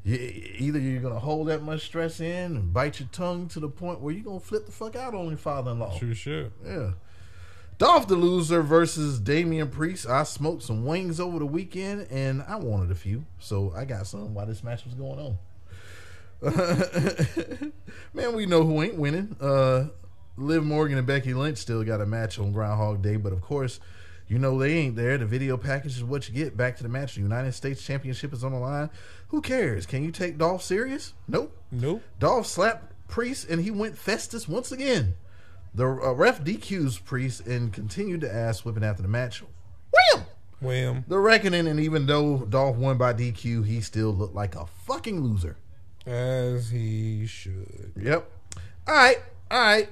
either 0.06 0.80
you're 0.80 1.02
gonna 1.02 1.20
hold 1.20 1.48
that 1.50 1.62
much 1.62 1.86
stress 1.86 2.20
in 2.20 2.56
and 2.56 2.74
bite 2.74 3.00
your 3.00 3.10
tongue 3.12 3.48
to 3.50 3.60
the 3.60 3.68
point 3.70 4.00
where 4.00 4.14
you're 4.14 4.24
gonna 4.24 4.40
flip 4.40 4.66
the 4.66 4.72
fuck 4.72 4.96
out 4.96 5.14
on 5.14 5.28
your 5.28 5.38
father-in-law. 5.38 5.98
Sure 5.98 6.14
shit. 6.14 6.52
Yeah. 6.66 6.92
Dolph 7.78 8.08
the 8.08 8.16
Loser 8.16 8.64
versus 8.64 9.20
Damian 9.20 9.70
Priest. 9.70 10.08
I 10.08 10.24
smoked 10.24 10.64
some 10.64 10.84
wings 10.84 11.20
over 11.20 11.38
the 11.38 11.46
weekend 11.46 12.08
and 12.10 12.44
I 12.48 12.56
wanted 12.56 12.90
a 12.90 12.96
few, 12.96 13.26
so 13.38 13.72
I 13.76 13.86
got 13.86 14.08
some 14.08 14.34
while 14.34 14.48
this 14.48 14.64
match 14.64 14.84
was 14.84 14.96
going 14.96 15.20
on. 15.20 15.38
Man, 18.14 18.36
we 18.36 18.48
know 18.48 18.64
who 18.64 18.82
ain't 18.82 18.96
winning. 18.96 19.36
Uh, 19.40 19.90
Liv 20.38 20.64
Morgan 20.64 20.98
and 20.98 21.06
Becky 21.06 21.36
Lynch 21.36 21.60
still 21.60 21.84
got 21.84 22.02
a 22.02 22.06
match 22.08 22.40
on 22.40 22.52
Groundhog 22.52 23.04
Day, 23.04 23.16
but 23.16 23.32
of 23.32 23.42
course, 23.42 23.80
you 24.28 24.40
know 24.40 24.58
they 24.58 24.74
ain't 24.74 24.96
there. 24.96 25.20
The 25.20 25.28
video 25.28 25.56
package 25.56 25.98
is 25.98 26.04
what 26.04 26.28
you 26.28 26.34
get. 26.34 26.58
Back 26.58 26.78
to 26.78 26.84
the 26.84 26.90
match. 26.90 27.14
The 27.14 27.22
United 27.22 27.54
States 27.54 27.84
Championship 27.84 28.34
is 28.34 28.44
on 28.44 28.54
the 28.54 28.60
line. 28.60 28.90
Who 29.28 29.42
cares? 29.42 29.86
Can 29.86 30.04
you 30.04 30.12
take 30.12 30.40
Dolph 30.40 30.64
serious? 30.64 31.14
Nope. 31.28 31.56
Nope. 31.72 32.02
Dolph 32.20 32.48
slapped 32.48 32.94
Priest 33.08 33.50
and 33.50 33.62
he 33.62 33.72
went 33.72 33.98
Festus 33.98 34.48
once 34.48 34.72
again. 34.72 35.14
The 35.78 35.86
uh, 35.86 36.14
ref 36.14 36.44
DQs 36.44 37.06
Priest 37.06 37.46
and 37.46 37.72
continued 37.72 38.22
to 38.22 38.34
ass 38.34 38.66
whipping 38.66 38.84
after 38.84 39.04
the 39.04 39.08
match. 39.08 39.44
Wham! 39.92 40.26
Wham. 40.60 41.06
The 41.08 41.20
reckoning, 41.20 41.68
and 41.68 41.80
even 41.80 42.08
though 42.08 42.40
Dolph 42.40 42.78
won 42.78 42.98
by 42.98 43.14
DQ, 43.14 43.64
he 43.64 43.82
still 43.82 44.10
looked 44.10 44.34
like 44.34 44.56
a 44.56 44.66
fucking 44.66 45.22
loser. 45.22 45.56
As 46.08 46.72
he 46.72 47.28
should. 47.28 47.92
Yep. 47.96 48.28
All 48.88 48.96
right. 48.96 49.18
All 49.52 49.60
right. 49.60 49.88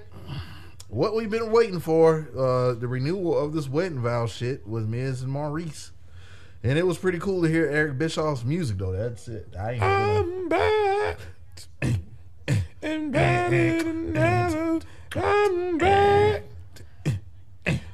What 0.89 1.15
we've 1.15 1.29
been 1.29 1.51
waiting 1.51 1.79
for, 1.79 2.29
uh, 2.35 2.73
the 2.73 2.87
renewal 2.87 3.37
of 3.37 3.53
this 3.53 3.69
wedding 3.69 3.99
vow 3.99 4.25
shit 4.25 4.65
with 4.65 4.87
Miz 4.87 5.21
and 5.21 5.31
Maryse. 5.31 5.91
And 6.63 6.79
it 6.79 6.87
was 6.87 6.97
pretty 6.97 7.19
cool 7.19 7.43
to 7.43 7.47
hear 7.47 7.69
Eric 7.69 7.99
Bischoff's 7.99 8.43
music, 8.43 8.79
though. 8.79 8.91
That's 8.91 9.27
it. 9.27 9.53
I 9.55 9.73
ain't 9.73 9.83
I'm 9.83 10.49
back. 10.49 11.19
and 12.81 13.11
better 13.11 13.83
than 13.83 14.17
ever. 14.17 14.79
I'm 15.15 15.77
back. 15.77 16.43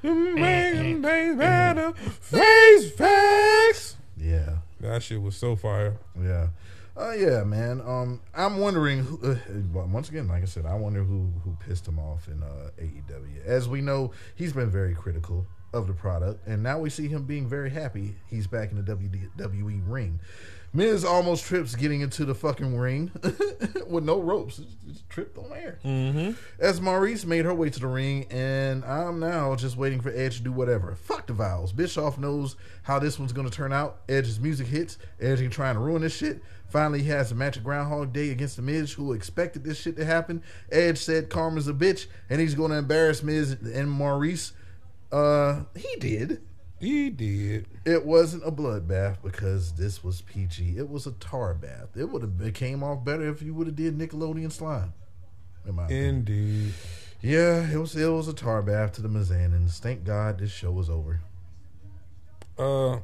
I'm 0.04 0.36
making 0.36 1.04
things 1.04 1.38
better. 1.38 1.94
Face 1.94 2.92
facts. 2.94 3.98
Yeah. 4.18 4.58
That 4.80 5.04
shit 5.04 5.22
was 5.22 5.36
so 5.36 5.56
fire. 5.56 5.98
Yeah. 6.20 6.48
Uh, 6.98 7.12
yeah, 7.12 7.44
man. 7.44 7.82
Um, 7.82 8.22
I'm 8.36 8.58
wondering. 8.58 9.04
Who, 9.04 9.32
uh, 9.32 9.86
once 9.88 10.10
again, 10.10 10.28
like 10.28 10.42
I 10.42 10.46
said, 10.46 10.66
I 10.66 10.76
wonder 10.76 11.04
who 11.04 11.32
who 11.44 11.56
pissed 11.66 11.88
him 11.88 12.00
off 12.00 12.28
in 12.28 12.44
uh, 12.44 12.72
AEW. 12.80 13.46
As 13.46 13.70
we 13.70 13.82
know, 13.82 14.12
he's 14.36 14.54
been 14.54 14.70
very 14.70 14.94
critical 14.94 15.46
of 15.74 15.88
the 15.88 15.94
product, 15.94 16.46
and 16.48 16.62
now 16.62 16.80
we 16.80 16.90
see 16.90 17.08
him 17.08 17.24
being 17.24 17.48
very 17.48 17.70
happy 17.70 18.16
he's 18.28 18.46
back 18.46 18.72
in 18.72 18.84
the 18.84 18.96
WWE 18.96 19.82
ring. 19.88 20.20
Miz 20.74 21.04
almost 21.04 21.44
trips 21.44 21.76
getting 21.76 22.00
into 22.00 22.24
the 22.24 22.34
fucking 22.34 22.78
ring 22.78 23.12
with 23.88 24.06
no 24.06 24.20
ropes. 24.20 24.58
Just, 24.58 24.88
just 24.88 25.10
tripped 25.10 25.38
on 25.38 25.52
air. 25.54 25.80
Mm-hmm. 25.84 26.32
As 26.60 26.80
Maryse 26.80 27.26
made 27.26 27.44
her 27.44 27.54
way 27.54 27.70
to 27.70 27.80
the 27.80 27.88
ring, 27.88 28.26
and 28.32 28.86
I'm 28.86 29.20
now 29.20 29.54
just 29.56 29.76
waiting 29.76 30.00
for 30.00 30.10
Edge 30.10 30.38
to 30.38 30.44
do 30.44 30.52
whatever. 30.52 30.96
Fuck 30.96 31.28
the 31.28 31.34
vows. 31.34 31.74
Bischoff 31.74 32.18
knows 32.18 32.56
how 32.84 33.00
this 33.00 33.20
one's 33.20 33.34
going 33.34 33.50
to 33.50 33.54
turn 33.54 33.74
out. 33.74 34.02
Edge's 34.08 34.40
music 34.40 34.68
hits. 34.68 34.98
Edge 35.20 35.48
trying 35.52 35.76
to 35.76 35.82
ruin 35.82 36.04
this 36.04 36.16
shit. 36.16 36.42
Finally, 36.70 37.04
he 37.04 37.10
has 37.10 37.34
a 37.34 37.36
match 37.36 37.58
at 37.58 37.66
Groundhog 37.66 38.14
Day 38.14 38.30
against 38.30 38.56
the 38.56 38.62
Miz, 38.62 38.94
who 38.94 39.12
expected 39.12 39.66
this 39.66 39.82
shit 39.82 39.98
to 39.98 40.06
happen. 40.06 40.42
Edge 40.72 41.00
said 41.00 41.30
Karma's 41.30 41.68
a 41.68 41.74
bitch, 41.74 42.06
and 42.30 42.40
he's 42.40 42.56
going 42.56 42.72
to 42.72 42.78
embarrass 42.78 43.22
Miz 43.22 43.52
and 43.52 43.90
Maryse. 43.90 44.54
Uh, 45.12 45.64
he 45.76 45.98
did. 46.00 46.42
He 46.82 47.12
did. 47.12 47.68
It 47.86 48.06
wasn't 48.06 48.44
a 48.44 48.52
bloodbath 48.52 49.18
because 49.24 49.74
this 49.74 50.04
was 50.04 50.22
PG. 50.22 50.78
It 50.78 50.90
was 50.90 51.06
a 51.06 51.12
tar 51.12 51.54
bath. 51.54 51.90
It 51.96 52.10
would 52.10 52.24
have 52.24 52.42
it 52.42 52.56
came 52.56 52.82
off 52.82 53.06
better 53.06 53.30
if 53.30 53.44
you 53.44 53.54
would 53.54 53.68
have 53.68 53.76
did 53.76 53.98
Nickelodeon 53.98 54.52
slime. 54.52 54.94
In 55.68 55.76
my 55.76 55.86
opinion. 55.86 56.16
Indeed. 56.16 56.74
Yeah, 57.22 57.72
it 57.72 57.78
was 57.78 57.96
it 57.96 58.08
was 58.08 58.28
a 58.28 58.34
tar 58.34 58.64
bath 58.64 58.94
to 58.94 59.04
the 59.04 59.10
Mizanins. 59.10 59.78
Thank 59.78 60.04
God 60.04 60.40
this 60.40 60.50
show 60.52 60.72
was 60.72 60.90
over. 60.90 61.22
Uh, 62.58 63.02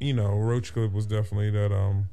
you 0.00 0.12
know, 0.12 0.36
Roach 0.36 0.72
Clip 0.72 0.92
was 0.92 1.06
definitely 1.06 1.50
that 1.50 1.72
um 1.72 2.08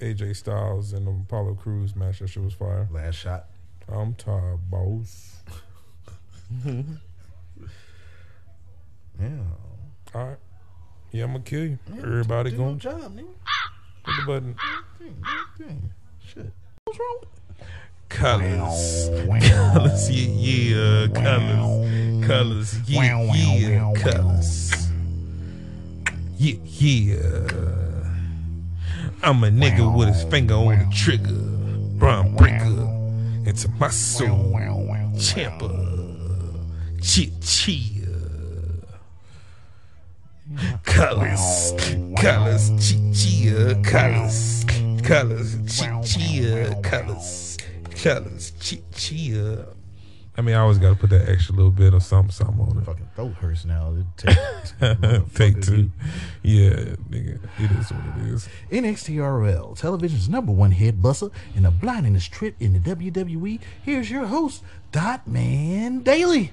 AJ 0.00 0.34
Styles 0.34 0.92
and 0.92 1.06
Apollo 1.06 1.54
Crews 1.54 1.94
match. 1.94 2.18
That 2.18 2.28
shit 2.28 2.42
was 2.42 2.54
fire. 2.54 2.88
Last 2.90 3.14
shot. 3.14 3.46
I'm 3.88 4.14
tired, 4.14 4.58
boss. 4.68 5.36
Yeah. 9.20 9.28
All 10.14 10.24
right. 10.26 10.36
Yeah, 11.12 11.24
I'm 11.24 11.32
gonna 11.32 11.44
kill 11.44 11.64
you. 11.64 11.78
Everybody 11.98 12.50
Do 12.50 12.56
your 12.56 12.66
going 12.66 12.78
job, 12.78 13.16
nigga. 13.16 13.18
hit 13.18 13.26
the 14.06 14.22
button. 14.26 14.54
Dang, 14.98 15.24
dang. 15.58 15.90
Shit. 16.26 16.52
What's 16.84 16.98
wrong? 16.98 17.20
Colors, 18.08 19.08
colors, 19.72 20.10
yeah, 20.10 20.26
yeah, 20.34 21.06
colors, 21.14 22.26
colors, 22.26 22.90
yeah, 22.90 23.22
yeah, 23.22 23.92
colors, 23.94 24.88
yeah, 26.36 26.56
yeah. 26.64 27.16
I'm 29.22 29.44
a 29.44 29.48
nigga 29.48 29.96
with 29.96 30.08
his 30.08 30.24
finger 30.24 30.54
on 30.54 30.78
the 30.80 30.92
trigger, 30.92 31.32
Braun 31.98 32.34
Breaker, 32.34 32.88
into 33.48 33.68
my 33.78 33.90
soul, 33.90 34.56
champer, 35.14 35.86
chia 37.00 37.30
chia. 37.40 37.99
Colors, 40.84 41.72
colors, 42.20 42.70
chia 42.78 43.12
chia, 43.14 43.74
colors, 43.82 44.64
colors, 45.02 45.56
chia 45.78 46.02
chia, 46.04 46.80
colors, 46.82 47.56
colors, 48.02 48.52
chia 48.60 48.80
chia. 48.94 49.66
I 50.36 50.42
mean, 50.42 50.54
I 50.54 50.60
always 50.60 50.78
got 50.78 50.90
to 50.90 50.94
put 50.96 51.10
that 51.10 51.28
extra 51.28 51.54
little 51.54 51.70
bit 51.72 51.92
of 51.92 52.02
something, 52.02 52.30
something 52.30 52.60
on 52.60 52.78
it. 52.78 52.84
Fucking 52.86 53.08
throat 53.14 53.34
hurts 53.34 53.64
now. 53.66 53.94
It 53.94 54.06
take- 54.16 55.34
Take 55.34 55.62
two. 55.62 55.90
Yeah, 56.42 56.70
nigga, 57.10 57.38
it 57.58 57.70
is 57.72 57.90
what 57.92 58.16
it 58.18 58.32
is. 58.32 58.48
NXTRL, 58.70 59.76
television's 59.78 60.28
number 60.28 60.52
one 60.52 60.70
head 60.70 61.02
buster 61.02 61.28
and 61.54 61.66
a 61.66 61.70
blinding 61.70 62.18
trip 62.20 62.54
in 62.60 62.72
the 62.72 62.78
WWE. 62.78 63.60
Here's 63.82 64.10
your 64.10 64.26
host, 64.26 64.62
Dot 64.92 65.26
Man 65.26 66.00
Daily. 66.00 66.52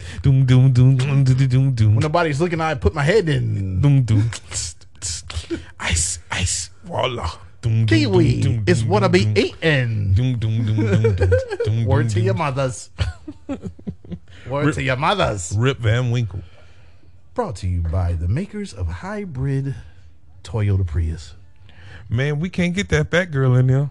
Doom 0.21 0.45
doom 0.45 0.71
doom 0.71 0.97
doom 0.97 1.23
doom 1.23 1.47
doom 1.47 1.71
doom. 1.73 1.95
When 1.95 2.01
nobody's 2.03 2.39
looking, 2.39 2.61
I 2.61 2.75
put 2.75 2.93
my 2.93 3.01
head 3.01 3.27
in. 3.27 3.81
Doom 3.81 4.03
doom. 4.03 4.29
Ice 5.79 6.19
ice 6.29 6.69
voila. 6.83 7.31
Doom, 7.61 7.85
doom, 7.85 7.87
Kiwi 7.87 8.41
doom, 8.41 8.55
doom, 8.57 8.63
is 8.67 8.83
what 8.83 9.03
I 9.03 9.07
be 9.07 9.27
eating. 9.35 10.13
Doom 10.13 10.37
doom 10.37 10.65
doom 10.65 10.75
doom 10.75 11.15
doom. 11.15 11.31
doom, 11.65 11.85
Word 11.85 12.09
to 12.09 12.21
your 12.21 12.35
mothers. 12.35 12.91
Word 14.47 14.73
to 14.75 14.83
your 14.83 14.95
mothers. 14.95 15.53
Rip 15.57 15.79
Van 15.79 16.11
Winkle. 16.11 16.41
Brought 17.33 17.55
to 17.57 17.67
you 17.67 17.81
by 17.81 18.13
the 18.13 18.27
makers 18.27 18.73
of 18.73 18.87
hybrid 18.87 19.75
Toyota 20.43 20.85
Prius. 20.85 21.33
Man, 22.09 22.39
we 22.39 22.49
can't 22.49 22.75
get 22.75 22.89
that 22.89 23.09
fat 23.09 23.31
girl 23.31 23.55
in 23.55 23.67
there. 23.67 23.89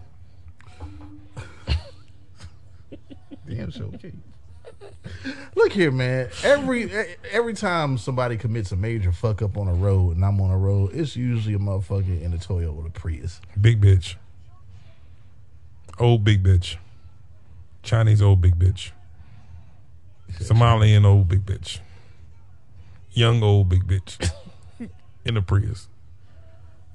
Damn, 3.49 3.71
so 3.71 3.91
okay. 3.95 4.13
Look 5.55 5.73
here, 5.73 5.91
man. 5.91 6.29
Every 6.43 6.91
every 7.31 7.53
time 7.53 7.97
somebody 7.97 8.37
commits 8.37 8.71
a 8.71 8.75
major 8.75 9.11
fuck 9.11 9.41
up 9.41 9.57
on 9.57 9.67
a 9.67 9.73
road, 9.73 10.15
and 10.15 10.25
I'm 10.25 10.39
on 10.41 10.51
a 10.51 10.57
road, 10.57 10.91
it's 10.93 11.15
usually 11.15 11.55
a 11.55 11.59
motherfucker 11.59 12.21
in 12.21 12.33
a 12.33 12.37
Toyota 12.37 12.93
Prius. 12.93 13.41
Big 13.59 13.81
bitch. 13.81 14.15
Old 15.99 16.23
big 16.23 16.43
bitch. 16.43 16.77
Chinese 17.83 18.21
old 18.21 18.41
big 18.41 18.57
bitch. 18.57 18.91
Somalian 20.33 21.05
old 21.05 21.27
big 21.27 21.45
bitch. 21.45 21.79
Young 23.11 23.43
old 23.43 23.69
big 23.69 23.85
bitch. 23.85 24.31
in 25.25 25.37
a 25.37 25.41
Prius. 25.41 25.87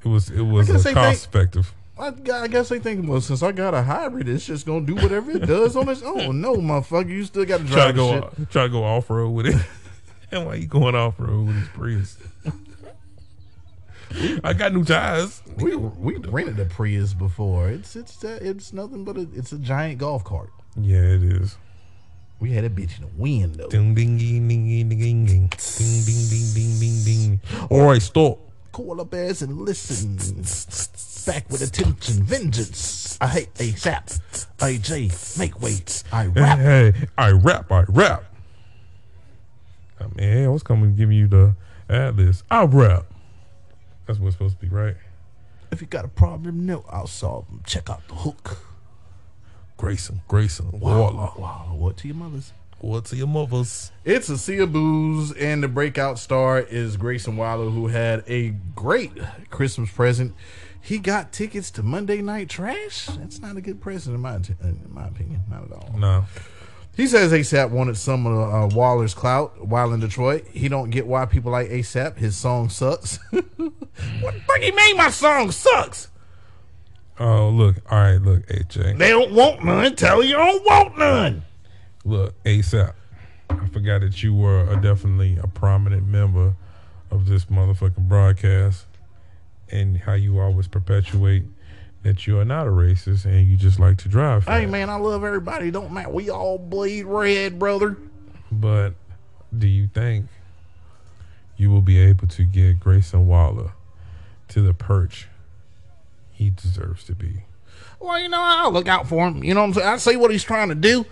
It 0.04 0.08
was 0.08 0.30
it 0.30 0.42
was 0.42 0.68
cost 0.92 1.26
effective. 1.26 1.74
I, 1.98 2.12
I 2.34 2.48
guess 2.48 2.68
they 2.68 2.78
think, 2.78 3.08
well, 3.08 3.20
since 3.22 3.42
I 3.42 3.52
got 3.52 3.72
a 3.72 3.82
hybrid, 3.82 4.28
it's 4.28 4.44
just 4.46 4.66
gonna 4.66 4.84
do 4.84 4.94
whatever 4.96 5.30
it 5.30 5.46
does 5.46 5.76
on 5.76 5.88
its 5.88 6.02
own. 6.02 6.40
No, 6.42 6.56
motherfucker, 6.56 7.08
you 7.08 7.24
still 7.24 7.44
got 7.46 7.60
to 7.60 7.66
Try 7.66 7.86
to 7.86 7.92
drive 7.92 7.96
go 7.96 8.30
shit. 8.36 8.50
try 8.50 8.62
to 8.64 8.68
go 8.68 8.84
off 8.84 9.08
road 9.08 9.30
with 9.30 9.46
it. 9.46 9.56
and 10.30 10.44
why 10.46 10.56
you 10.56 10.66
going 10.66 10.94
off 10.94 11.18
road 11.18 11.46
with 11.46 11.56
his 11.56 11.68
Prius? 11.68 12.18
I 14.44 14.52
got 14.52 14.72
new 14.72 14.84
tires. 14.84 15.42
We 15.56 15.74
we 15.74 16.16
rented 16.18 16.58
a 16.60 16.64
Prius 16.66 17.12
before. 17.14 17.68
It's 17.70 17.96
it's 17.96 18.22
uh, 18.22 18.38
it's 18.40 18.72
nothing 18.72 19.04
but 19.04 19.16
a, 19.16 19.26
it's 19.34 19.52
a 19.52 19.58
giant 19.58 19.98
golf 19.98 20.22
cart. 20.24 20.50
Yeah, 20.78 20.98
it 21.00 21.22
is. 21.22 21.56
We 22.38 22.52
had 22.52 22.64
a 22.64 22.70
bitch 22.70 22.96
in 22.98 23.02
the 23.06 23.10
wind 23.16 23.54
though. 23.56 23.68
Ding 23.68 23.94
ding 23.94 24.18
ding 24.18 24.46
ding 24.48 24.68
ding 24.68 24.88
ding 24.88 25.26
ding 25.26 25.48
ding 25.48 26.28
ding 26.28 26.54
ding 26.54 26.78
ding 26.78 27.04
ding. 27.04 27.40
All 27.70 27.86
right, 27.86 28.02
stop. 28.02 28.38
Koala 28.72 29.06
bears 29.06 29.40
and 29.42 29.62
listen. 29.62 30.18
Back 31.26 31.50
with 31.50 31.60
attention, 31.62 32.22
vengeance. 32.22 33.18
I 33.20 33.26
hate 33.26 33.52
ASAP. 33.54 34.20
AJ, 34.58 35.38
make 35.38 35.60
way. 35.60 35.74
I 36.12 36.26
rap. 36.26 36.58
hey, 36.58 36.92
I 37.18 37.32
rap, 37.32 37.70
I 37.72 37.84
rap. 37.88 38.24
Um, 39.98 40.12
I 40.16 40.20
mean, 40.20 40.32
hey, 40.32 40.44
I 40.44 40.48
was 40.48 40.62
coming 40.62 40.92
to 40.92 40.96
give 40.96 41.10
you 41.10 41.26
the 41.26 41.54
ad 41.90 42.16
list. 42.16 42.44
I 42.50 42.64
rap. 42.64 43.06
That's 44.06 44.20
what's 44.20 44.36
supposed 44.36 44.60
to 44.60 44.66
be, 44.66 44.72
right? 44.72 44.94
If 45.72 45.80
you 45.80 45.88
got 45.88 46.04
a 46.04 46.08
problem, 46.08 46.64
no, 46.64 46.84
I'll 46.88 47.08
solve 47.08 47.48
them. 47.48 47.60
Check 47.66 47.90
out 47.90 48.06
the 48.06 48.14
hook. 48.14 48.58
Grayson, 49.76 50.22
Grayson, 50.28 50.70
Wow, 50.78 51.00
Waller. 51.00 51.30
wow. 51.36 51.74
What 51.76 51.96
to 51.98 52.06
your 52.08 52.16
mothers? 52.16 52.52
What's 52.78 53.12
your 53.12 53.26
mothers? 53.26 53.90
It's 54.04 54.28
a 54.28 54.38
sea 54.38 54.58
of 54.58 54.72
booze, 54.72 55.32
and 55.32 55.62
the 55.62 55.68
breakout 55.68 56.18
star 56.18 56.60
is 56.60 56.96
Grayson 56.96 57.36
Waller, 57.36 57.68
who 57.68 57.88
had 57.88 58.22
a 58.28 58.50
great 58.74 59.12
Christmas 59.50 59.90
present. 59.90 60.34
He 60.86 60.98
got 60.98 61.32
tickets 61.32 61.72
to 61.72 61.82
Monday 61.82 62.22
Night 62.22 62.48
Trash. 62.48 63.06
That's 63.06 63.40
not 63.40 63.56
a 63.56 63.60
good 63.60 63.80
present, 63.80 64.14
in 64.14 64.20
my 64.20 64.36
in 64.36 64.86
my 64.88 65.08
opinion, 65.08 65.42
not 65.50 65.64
at 65.64 65.72
all. 65.72 65.98
No. 65.98 66.26
He 66.96 67.08
says 67.08 67.32
ASAP 67.32 67.70
wanted 67.70 67.96
some 67.96 68.24
of 68.24 68.72
uh, 68.72 68.72
Waller's 68.72 69.12
clout 69.12 69.66
while 69.66 69.92
in 69.92 69.98
Detroit. 69.98 70.46
He 70.52 70.68
don't 70.68 70.90
get 70.90 71.08
why 71.08 71.26
people 71.26 71.50
like 71.50 71.70
ASAP. 71.70 72.18
His 72.18 72.36
song 72.36 72.68
sucks. 72.68 73.18
what 73.30 73.44
the 73.56 74.40
fuck 74.46 74.60
he 74.60 74.70
made 74.70 74.94
my 74.96 75.10
song 75.10 75.50
sucks? 75.50 76.06
Oh, 77.18 77.48
look. 77.48 77.78
All 77.90 77.98
right, 77.98 78.22
look, 78.22 78.46
AJ. 78.46 78.96
They 78.96 79.08
don't 79.08 79.32
want 79.32 79.64
none. 79.64 79.96
Tell 79.96 80.22
you 80.22 80.36
don't 80.36 80.64
want 80.64 80.98
none. 80.98 81.42
Look, 82.04 82.40
ASAP. 82.44 82.94
I 83.50 83.66
forgot 83.70 84.02
that 84.02 84.22
you 84.22 84.36
were 84.36 84.60
a, 84.70 84.80
definitely 84.80 85.36
a 85.42 85.48
prominent 85.48 86.06
member 86.06 86.54
of 87.10 87.26
this 87.26 87.46
motherfucking 87.46 88.06
broadcast 88.06 88.86
and 89.70 89.96
how 89.96 90.14
you 90.14 90.38
always 90.38 90.68
perpetuate 90.68 91.44
that 92.02 92.26
you 92.26 92.38
are 92.38 92.44
not 92.44 92.66
a 92.66 92.70
racist 92.70 93.24
and 93.24 93.48
you 93.48 93.56
just 93.56 93.80
like 93.80 93.98
to 93.98 94.08
drive. 94.08 94.46
Hey 94.46 94.66
man, 94.66 94.88
I 94.88 94.96
love 94.96 95.24
everybody. 95.24 95.70
Don't 95.70 95.92
matter. 95.92 96.10
We 96.10 96.30
all 96.30 96.58
bleed 96.58 97.04
red, 97.04 97.58
brother. 97.58 97.96
But 98.52 98.94
do 99.56 99.66
you 99.66 99.88
think 99.88 100.26
you 101.56 101.70
will 101.70 101.80
be 101.80 101.98
able 101.98 102.28
to 102.28 102.44
get 102.44 102.78
Grayson 102.78 103.26
Waller 103.26 103.72
to 104.48 104.62
the 104.62 104.74
perch 104.74 105.26
he 106.30 106.50
deserves 106.50 107.04
to 107.04 107.14
be? 107.14 107.42
Well, 107.98 108.20
you 108.20 108.28
know, 108.28 108.40
I'll 108.40 108.70
look 108.70 108.88
out 108.88 109.08
for 109.08 109.26
him. 109.26 109.42
You 109.42 109.54
know 109.54 109.62
what 109.62 109.68
I'm 109.68 109.74
saying? 109.74 109.88
I 109.88 109.96
see 109.96 110.16
what 110.16 110.30
he's 110.30 110.44
trying 110.44 110.68
to 110.68 110.74
do. 110.74 111.04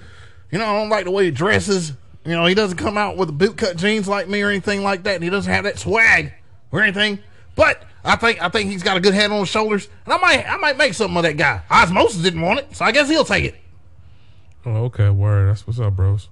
You 0.50 0.58
know, 0.58 0.66
I 0.66 0.78
don't 0.78 0.90
like 0.90 1.06
the 1.06 1.10
way 1.10 1.24
he 1.24 1.30
dresses. 1.30 1.92
You 2.24 2.32
know, 2.32 2.46
he 2.46 2.54
doesn't 2.54 2.78
come 2.78 2.96
out 2.96 3.16
with 3.16 3.36
bootcut 3.36 3.76
jeans 3.76 4.06
like 4.06 4.28
me 4.28 4.42
or 4.42 4.50
anything 4.50 4.82
like 4.82 5.02
that. 5.04 5.16
And 5.16 5.24
he 5.24 5.30
doesn't 5.30 5.52
have 5.52 5.64
that 5.64 5.78
swag 5.78 6.32
or 6.70 6.82
anything. 6.82 7.18
But 7.56 7.82
I 8.04 8.16
think 8.16 8.42
I 8.42 8.48
think 8.48 8.70
he's 8.70 8.82
got 8.82 8.96
a 8.96 9.00
good 9.00 9.14
head 9.14 9.30
on 9.30 9.40
his 9.40 9.48
shoulders. 9.48 9.88
And 10.04 10.14
I 10.14 10.18
might 10.18 10.48
I 10.48 10.56
might 10.56 10.76
make 10.76 10.94
something 10.94 11.16
of 11.16 11.22
that 11.22 11.36
guy. 11.36 11.62
Osmosis 11.70 12.22
didn't 12.22 12.42
want 12.42 12.60
it, 12.60 12.76
so 12.76 12.84
I 12.84 12.92
guess 12.92 13.08
he'll 13.08 13.24
take 13.24 13.44
it. 13.44 13.54
Oh, 14.66 14.84
okay, 14.84 15.10
word. 15.10 15.48
That's 15.48 15.66
what's 15.66 15.78
up, 15.78 15.96
bros. 15.96 16.28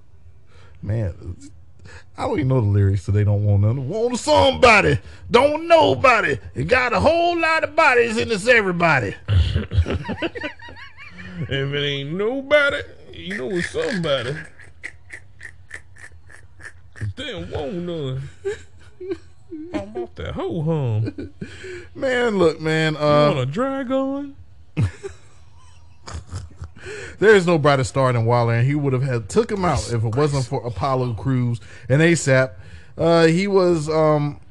Man, 0.81 1.37
I 2.17 2.23
don't 2.23 2.39
even 2.39 2.47
know 2.49 2.61
the 2.61 2.67
lyrics, 2.67 3.03
so 3.03 3.11
they 3.11 3.23
don't 3.23 3.43
want 3.45 3.61
none. 3.63 3.87
Want 3.87 4.17
somebody, 4.19 4.99
don't 5.31 5.67
nobody. 5.67 6.37
You 6.53 6.65
got 6.65 6.93
a 6.93 6.99
whole 6.99 7.39
lot 7.39 7.63
of 7.63 7.75
bodies 7.75 8.17
in 8.17 8.29
this 8.29 8.47
everybody. 8.47 9.15
If 11.49 11.73
it 11.73 11.77
ain't 11.77 12.13
nobody, 12.13 12.81
you 13.11 13.37
know 13.37 13.49
it's 13.51 13.71
somebody. 13.71 14.35
they 17.17 17.31
don't 17.31 17.49
want 17.49 17.73
none. 17.73 18.29
I'm 19.73 19.95
off 19.97 20.15
that 20.15 20.33
ho 20.33 20.61
hum. 20.61 21.33
Man, 21.95 22.37
look, 22.37 22.59
man. 22.61 22.93
You 22.93 22.99
Uh, 22.99 23.27
want 23.35 23.39
a 23.39 23.45
drag 23.51 23.91
on? 23.91 24.35
There 27.19 27.33
is 27.35 27.47
no 27.47 27.57
brighter 27.57 27.85
star 27.85 28.11
than 28.11 28.25
Waller, 28.25 28.55
and 28.55 28.67
he 28.67 28.75
would 28.75 28.91
have 28.91 29.03
had 29.03 29.29
took 29.29 29.49
him 29.49 29.63
out 29.63 29.93
if 29.93 30.03
it 30.03 30.15
wasn't 30.15 30.45
for 30.45 30.65
Apollo 30.65 31.13
Crews 31.13 31.61
and 31.87 32.01
ASAP. 32.01 32.51
Uh, 32.97 33.25
he 33.27 33.47
was 33.47 33.87
um, 33.87 34.41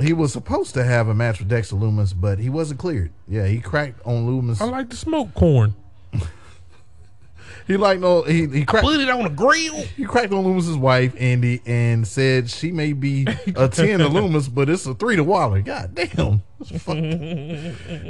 he 0.00 0.14
was 0.14 0.32
supposed 0.32 0.72
to 0.74 0.84
have 0.84 1.08
a 1.08 1.14
match 1.14 1.40
with 1.40 1.48
Dexter 1.48 1.76
Lumis, 1.76 2.14
but 2.18 2.38
he 2.38 2.48
wasn't 2.48 2.80
cleared. 2.80 3.10
Yeah, 3.28 3.46
he 3.46 3.60
cracked 3.60 4.00
on 4.06 4.26
Lumis. 4.26 4.62
I 4.62 4.64
like 4.64 4.88
to 4.90 4.96
smoke 4.96 5.34
corn. 5.34 5.74
He 7.66 7.76
like 7.78 7.98
no 7.98 8.22
he 8.22 8.46
he 8.46 8.64
cracked 8.64 8.84
Put 8.84 9.00
it 9.00 9.08
on 9.08 9.24
a 9.24 9.30
grill. 9.30 9.76
he 9.96 10.04
cracked 10.04 10.32
on 10.32 10.44
Lumis's 10.44 10.76
wife 10.76 11.14
Indi 11.16 11.62
and 11.64 12.06
said 12.06 12.50
she 12.50 12.70
may 12.70 12.92
be 12.92 13.26
a 13.56 13.68
ten 13.70 14.00
to 14.00 14.08
Lumis, 14.08 14.52
but 14.54 14.68
it's 14.68 14.84
a 14.86 14.94
three 14.94 15.16
to 15.16 15.24
Waller. 15.24 15.62
God 15.62 15.94
damn, 15.94 16.42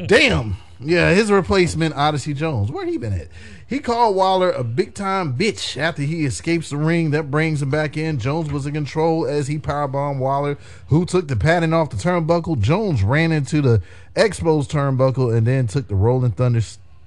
damn. 0.07 0.57
Yeah, 0.81 1.15
his 1.15 1.31
replacement 1.31 1.95
Odyssey 1.95 2.35
Jones. 2.35 2.71
Where 2.71 2.85
he 2.85 2.99
been 2.99 3.13
at? 3.13 3.29
He 3.67 3.79
called 3.79 4.17
Waller 4.17 4.51
a 4.51 4.63
big 4.65 4.93
time 4.95 5.35
bitch 5.35 5.77
after 5.77 6.03
he 6.03 6.25
escapes 6.27 6.71
the 6.71 6.77
ring. 6.77 7.13
That 7.13 7.31
brings 7.31 7.63
him 7.63 7.71
back 7.71 7.97
in. 7.97 8.19
Jones 8.19 8.53
was 8.53 8.67
in 8.67 8.75
control 8.75 9.27
as 9.27 9.47
he 9.47 9.59
powerbombed 9.59 10.19
Waller, 10.19 10.59
who 10.89 11.07
took 11.07 11.29
the 11.29 11.37
padding 11.37 11.73
off 11.73 11.91
the 11.91 11.97
turnbuckle. 11.97 12.61
Jones 12.61 13.03
ran 13.03 13.33
into 13.33 13.63
the 13.63 13.81
exposed 14.17 14.71
turnbuckle 14.71 15.35
and 15.35 15.47
then 15.47 15.67
took 15.69 15.89
the 15.89 15.95
Rolling 15.95 16.33
Thunder 16.33 16.61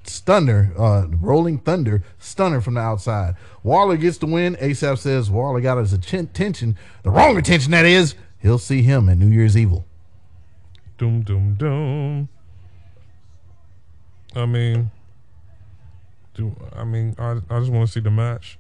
stunner, 0.10 0.72
uh, 0.78 1.08
Rolling 1.10 1.58
Thunder 1.60 2.04
stunner 2.20 2.62
from 2.62 2.76
the 2.76 2.82
outside. 2.82 3.36
Waller 3.64 3.98
gets 3.98 4.18
the 4.18 4.26
win. 4.26 4.56
ASAP 4.56 4.98
says 4.98 5.30
Waller 5.30 5.62
got 5.62 5.78
his 5.78 5.94
atten- 5.94 6.26
attention, 6.26 6.78
the 7.04 7.10
wrong 7.12 7.38
attention 7.38 7.72
that 7.72 7.86
is. 7.86 8.16
He'll 8.40 8.60
see 8.60 8.82
him 8.84 9.10
at 9.10 9.18
New 9.18 9.28
Year's 9.28 9.58
Evil. 9.58 9.86
Doom, 10.98 11.22
doom, 11.22 11.56
doom. 11.56 12.30
I 14.36 14.46
mean, 14.46 14.92
do 16.36 16.56
I 16.76 16.84
mean 16.84 17.16
I 17.18 17.40
I 17.50 17.60
just 17.60 17.72
want 17.72 17.88
to 17.88 17.92
see 17.92 18.00
the 18.00 18.12
match. 18.12 18.60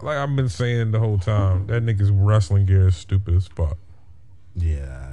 Like 0.00 0.16
I've 0.16 0.34
been 0.36 0.48
saying 0.48 0.90
the 0.92 0.98
whole 0.98 1.18
time, 1.18 1.66
that 1.66 1.82
nigga's 1.82 2.10
wrestling 2.10 2.66
gear 2.66 2.88
is 2.88 2.96
stupid 2.96 3.34
as 3.34 3.46
fuck. 3.46 3.76
Yeah, 4.54 5.12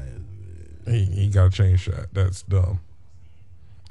He 0.85 1.05
he 1.05 1.27
got 1.29 1.51
to 1.51 1.57
change 1.57 1.85
that. 1.85 2.13
That's 2.13 2.41
dumb. 2.43 2.81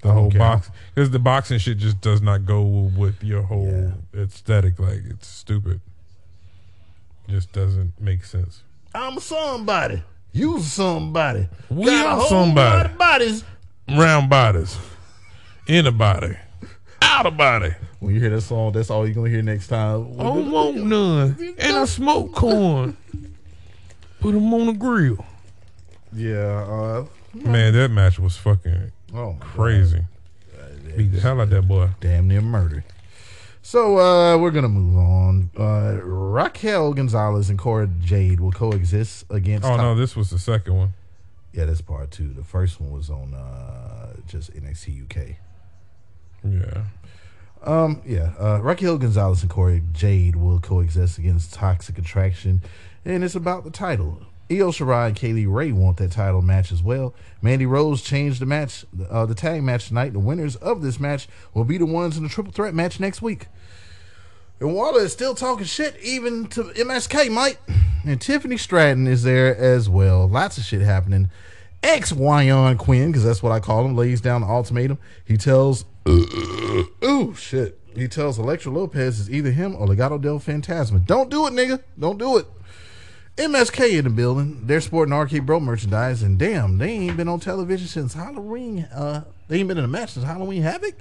The 0.03 0.13
whole 0.13 0.27
Okay. 0.27 0.39
box 0.39 0.71
because 0.95 1.11
the 1.11 1.19
boxing 1.19 1.59
shit 1.59 1.79
just 1.79 2.01
does 2.01 2.23
not 2.23 2.47
go 2.47 2.63
with 2.63 3.23
your 3.23 3.43
whole 3.43 3.95
aesthetic. 4.15 4.79
Like 4.79 5.01
it's 5.11 5.27
stupid. 5.27 5.81
Just 7.29 7.53
doesn't 7.53 8.01
make 8.01 8.25
sense. 8.25 8.63
I'm 8.95 9.19
somebody. 9.19 10.03
You 10.33 10.61
somebody. 10.61 11.49
We 11.69 11.87
Got 11.87 12.19
are 12.21 12.27
somebody. 12.29 12.89
lot 12.89 12.99
bodies. 12.99 13.45
Round 13.91 14.29
bodies, 14.31 14.77
in 15.67 15.87
a 15.87 15.93
body, 15.93 16.37
out 17.01 17.25
of 17.27 17.37
body. 17.39 17.75
When 18.01 18.15
you 18.15 18.21
hear 18.21 18.29
that 18.31 18.43
song, 18.43 18.73
that's 18.73 18.91
all 18.91 19.07
you're 19.07 19.15
gonna 19.15 19.31
hear 19.31 19.41
next 19.43 19.69
time. 19.69 20.13
I 20.21 20.23
don't 20.25 20.51
want 20.51 20.77
none. 20.77 21.55
And 21.59 21.77
I 21.77 21.85
smoke 21.87 22.35
corn. 22.35 22.97
Put 24.21 24.33
them 24.33 24.53
on 24.53 24.67
the 24.67 24.73
grill. 24.75 25.25
Yeah. 26.13 26.37
Uh, 26.37 27.05
Man, 27.35 27.73
that 27.75 27.91
match 27.91 28.19
was 28.19 28.37
fucking 28.37 28.93
oh, 29.15 29.37
crazy. 29.41 30.05
Beat 30.97 31.13
the 31.13 31.21
hell 31.21 31.41
out 31.41 31.51
that 31.51 31.69
boy. 31.69 31.91
damn 32.01 32.27
near 32.29 32.41
murder. 32.41 32.85
So 33.63 33.99
uh, 33.99 34.39
we're 34.39 34.51
gonna 34.51 34.69
move 34.69 34.97
on. 34.97 35.51
Uh, 35.59 36.01
Raquel 36.03 36.95
Gonzalez 36.95 37.51
and 37.51 37.59
Cora 37.59 37.87
Jade 37.87 38.41
will 38.41 38.51
coexist 38.53 39.27
against. 39.31 39.67
Oh 39.67 39.71
Top- 39.71 39.81
no, 39.81 39.95
this 39.95 40.17
was 40.17 40.31
the 40.31 40.39
second 40.39 40.75
one. 40.77 40.95
Yeah, 41.53 41.67
that's 41.67 41.81
part 41.81 42.11
two. 42.11 42.33
The 42.33 42.45
first 42.45 42.81
one 42.81 42.93
was 42.93 43.11
on 43.11 43.35
uh, 43.35 44.15
just 44.27 44.53
NXT 44.55 45.05
UK. 45.05 45.37
Yeah. 46.45 46.85
Um, 47.63 48.01
yeah, 48.07 48.33
uh, 48.39 48.61
Raquel 48.63 48.99
Gonzalez 48.99 49.43
and 49.43 49.51
Cora 49.51 49.81
Jade 49.93 50.37
will 50.37 50.61
coexist 50.61 51.19
against 51.19 51.53
Toxic 51.53 51.99
Attraction, 51.99 52.63
and 53.05 53.25
it's 53.25 53.35
about 53.35 53.65
the 53.65 53.71
title. 53.71 54.23
Io 54.51 54.71
Shirai 54.71 55.09
and 55.09 55.17
Kay 55.17 55.33
Lee 55.35 55.47
Ray 55.47 55.73
want 55.73 55.99
that 55.99 56.13
title 56.13 56.41
match 56.41 56.73
as 56.73 56.83
well. 56.83 57.15
Mandy 57.43 57.67
Rose 57.67 58.01
changed 58.01 58.41
the 58.41 58.47
match, 58.47 58.85
uh, 59.11 59.27
the 59.27 59.35
tag 59.35 59.63
match 59.63 59.89
tonight. 59.89 60.15
The 60.15 60.19
winners 60.19 60.57
of 60.57 60.81
this 60.81 60.99
match 60.99 61.29
will 61.53 61.65
be 61.65 61.77
the 61.77 61.87
ones 61.87 62.17
in 62.17 62.23
the 62.23 62.29
triple 62.29 62.53
threat 62.53 62.75
match 62.75 62.99
next 62.99 63.21
week. 63.21 63.47
And 64.61 64.75
Waller 64.75 65.03
is 65.03 65.13
still 65.13 65.35
talking 65.35 65.67
shit 65.67 65.97
even 66.03 66.47
to 66.49 66.65
MSK, 66.65 67.31
Mike. 67.31 67.61
And 68.05 68.21
Tiffany 68.21 68.57
Stratton 68.57 69.07
is 69.07 69.23
there 69.23 69.55
as 69.55 69.89
well. 69.89 70.27
Lots 70.27 70.57
of 70.59 70.65
shit 70.65 70.81
happening. 70.81 71.31
Ex 71.83 72.13
Wyon 72.13 72.77
Quinn, 72.77 73.09
because 73.09 73.25
that's 73.25 73.43
what 73.43 73.53
I 73.53 73.61
call 73.61 73.85
him, 73.85 73.95
lays 73.95 74.21
down 74.21 74.41
the 74.41 74.49
ultimatum. 74.49 74.99
He 75.25 75.37
tells, 75.37 75.85
ooh, 76.09 77.35
shit. 77.37 77.79
He 77.95 78.09
tells 78.09 78.39
Elektra 78.39 78.73
Lopez 78.73 79.21
is 79.21 79.31
either 79.31 79.51
him 79.51 79.77
or 79.77 79.87
Legado 79.87 80.21
del 80.21 80.39
Fantasma. 80.39 81.05
Don't 81.05 81.31
do 81.31 81.47
it, 81.47 81.53
nigga. 81.53 81.83
Don't 81.99 82.19
do 82.19 82.39
it. 82.39 82.47
MSK 83.39 83.99
in 83.99 84.05
the 84.05 84.11
building. 84.11 84.61
They're 84.67 84.81
sporting 84.81 85.15
RK-Bro 85.15 85.61
merchandise, 85.61 86.23
and 86.23 86.39
damn, 86.39 86.79
they 86.79 86.91
ain't 86.91 87.17
been 87.17 87.29
on 87.29 87.41
television 87.41 87.87
since 87.87 88.15
Halloween. 88.15 88.85
Uh, 88.95 89.25
they 89.49 89.59
ain't 89.61 89.69
been 89.69 89.79
in 89.79 89.85
a 89.85 89.89
match 89.89 90.11
since 90.13 90.27
Halloween 90.27 90.63
Havoc. 90.63 90.95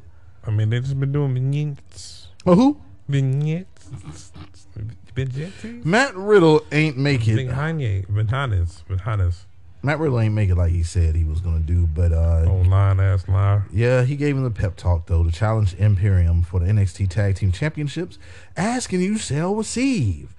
I 0.45 0.51
mean, 0.51 0.69
they 0.69 0.79
just 0.79 0.99
been 0.99 1.11
doing 1.11 1.33
vignettes. 1.33 2.27
Oh, 2.45 2.55
who? 2.55 2.81
Vignettes. 3.09 3.89
Vignettes. 5.15 5.63
Matt 5.83 6.15
Riddle 6.15 6.61
ain't 6.71 6.97
make 6.97 7.27
it. 7.27 7.35
Vignettes. 7.35 8.05
Vignettes. 8.09 8.83
Vignettes. 8.87 9.45
Matt 9.83 9.99
Riddle 9.99 10.19
ain't 10.19 10.33
make 10.33 10.49
it 10.49 10.55
like 10.55 10.71
he 10.71 10.83
said 10.83 11.15
he 11.15 11.23
was 11.23 11.39
gonna 11.39 11.59
do, 11.59 11.85
but 11.87 12.11
uh, 12.11 12.45
Oh, 12.47 12.57
line 12.67 12.99
ass 12.99 13.27
lie. 13.27 13.61
yeah, 13.71 14.03
he 14.03 14.15
gave 14.15 14.35
him 14.35 14.43
the 14.43 14.51
pep 14.51 14.75
talk 14.75 15.05
though 15.05 15.23
to 15.23 15.31
challenge 15.31 15.75
Imperium 15.75 16.41
for 16.41 16.59
the 16.59 16.65
NXT 16.65 17.09
Tag 17.09 17.35
Team 17.35 17.51
Championships, 17.51 18.17
asking 18.57 19.01
you 19.01 19.17
shall 19.17 19.55
receive. 19.55 20.35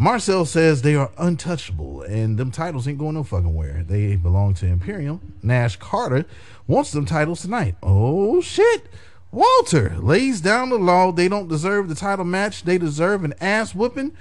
Marcel 0.00 0.46
says 0.46 0.80
they 0.80 0.94
are 0.94 1.10
untouchable 1.18 2.00
and 2.00 2.38
them 2.38 2.50
titles 2.50 2.88
ain't 2.88 2.96
going 2.96 3.16
no 3.16 3.22
fucking 3.22 3.54
where. 3.54 3.84
They 3.86 4.16
belong 4.16 4.54
to 4.54 4.66
Imperium. 4.66 5.34
Nash 5.42 5.76
Carter 5.76 6.24
wants 6.66 6.92
them 6.92 7.04
titles 7.04 7.42
tonight. 7.42 7.74
Oh 7.82 8.40
shit. 8.40 8.88
Walter 9.30 9.94
lays 9.98 10.40
down 10.40 10.70
the 10.70 10.78
law. 10.78 11.12
They 11.12 11.28
don't 11.28 11.48
deserve 11.48 11.90
the 11.90 11.94
title 11.94 12.24
match. 12.24 12.62
They 12.62 12.78
deserve 12.78 13.24
an 13.24 13.34
ass 13.42 13.74
whooping. 13.74 14.12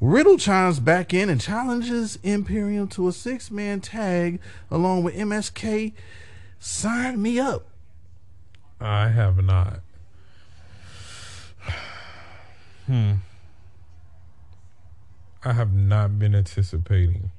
Riddle 0.00 0.38
chimes 0.38 0.80
back 0.80 1.12
in 1.12 1.28
and 1.28 1.38
challenges 1.38 2.18
Imperium 2.22 2.88
to 2.88 3.06
a 3.06 3.12
six 3.12 3.50
man 3.50 3.82
tag 3.82 4.40
along 4.70 5.02
with 5.02 5.14
MSK. 5.14 5.92
Sign 6.58 7.20
me 7.20 7.38
up. 7.38 7.66
I 8.80 9.08
have 9.08 9.44
not. 9.44 9.80
Hmm. 12.86 13.16
I 15.48 15.54
have 15.54 15.72
not 15.72 16.18
been 16.18 16.34
anticipating 16.34 17.30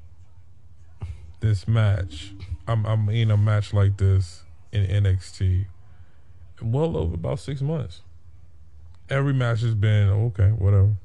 this 1.41 1.68
match. 1.68 2.34
I'm 2.68 2.84
I'm 2.88 3.07
in 3.10 3.30
a 3.30 3.38
match 3.38 3.72
like 3.72 3.97
this 3.97 4.45
in 4.72 4.84
NXT 4.84 5.68
in 6.60 6.72
well 6.72 6.97
over 6.97 7.14
about 7.14 7.38
six 7.38 7.62
months. 7.62 8.01
Every 9.12 9.32
match 9.32 9.62
has 9.62 9.76
been 9.76 10.10
oh, 10.10 10.26
okay, 10.34 10.47
whatever. 10.47 10.95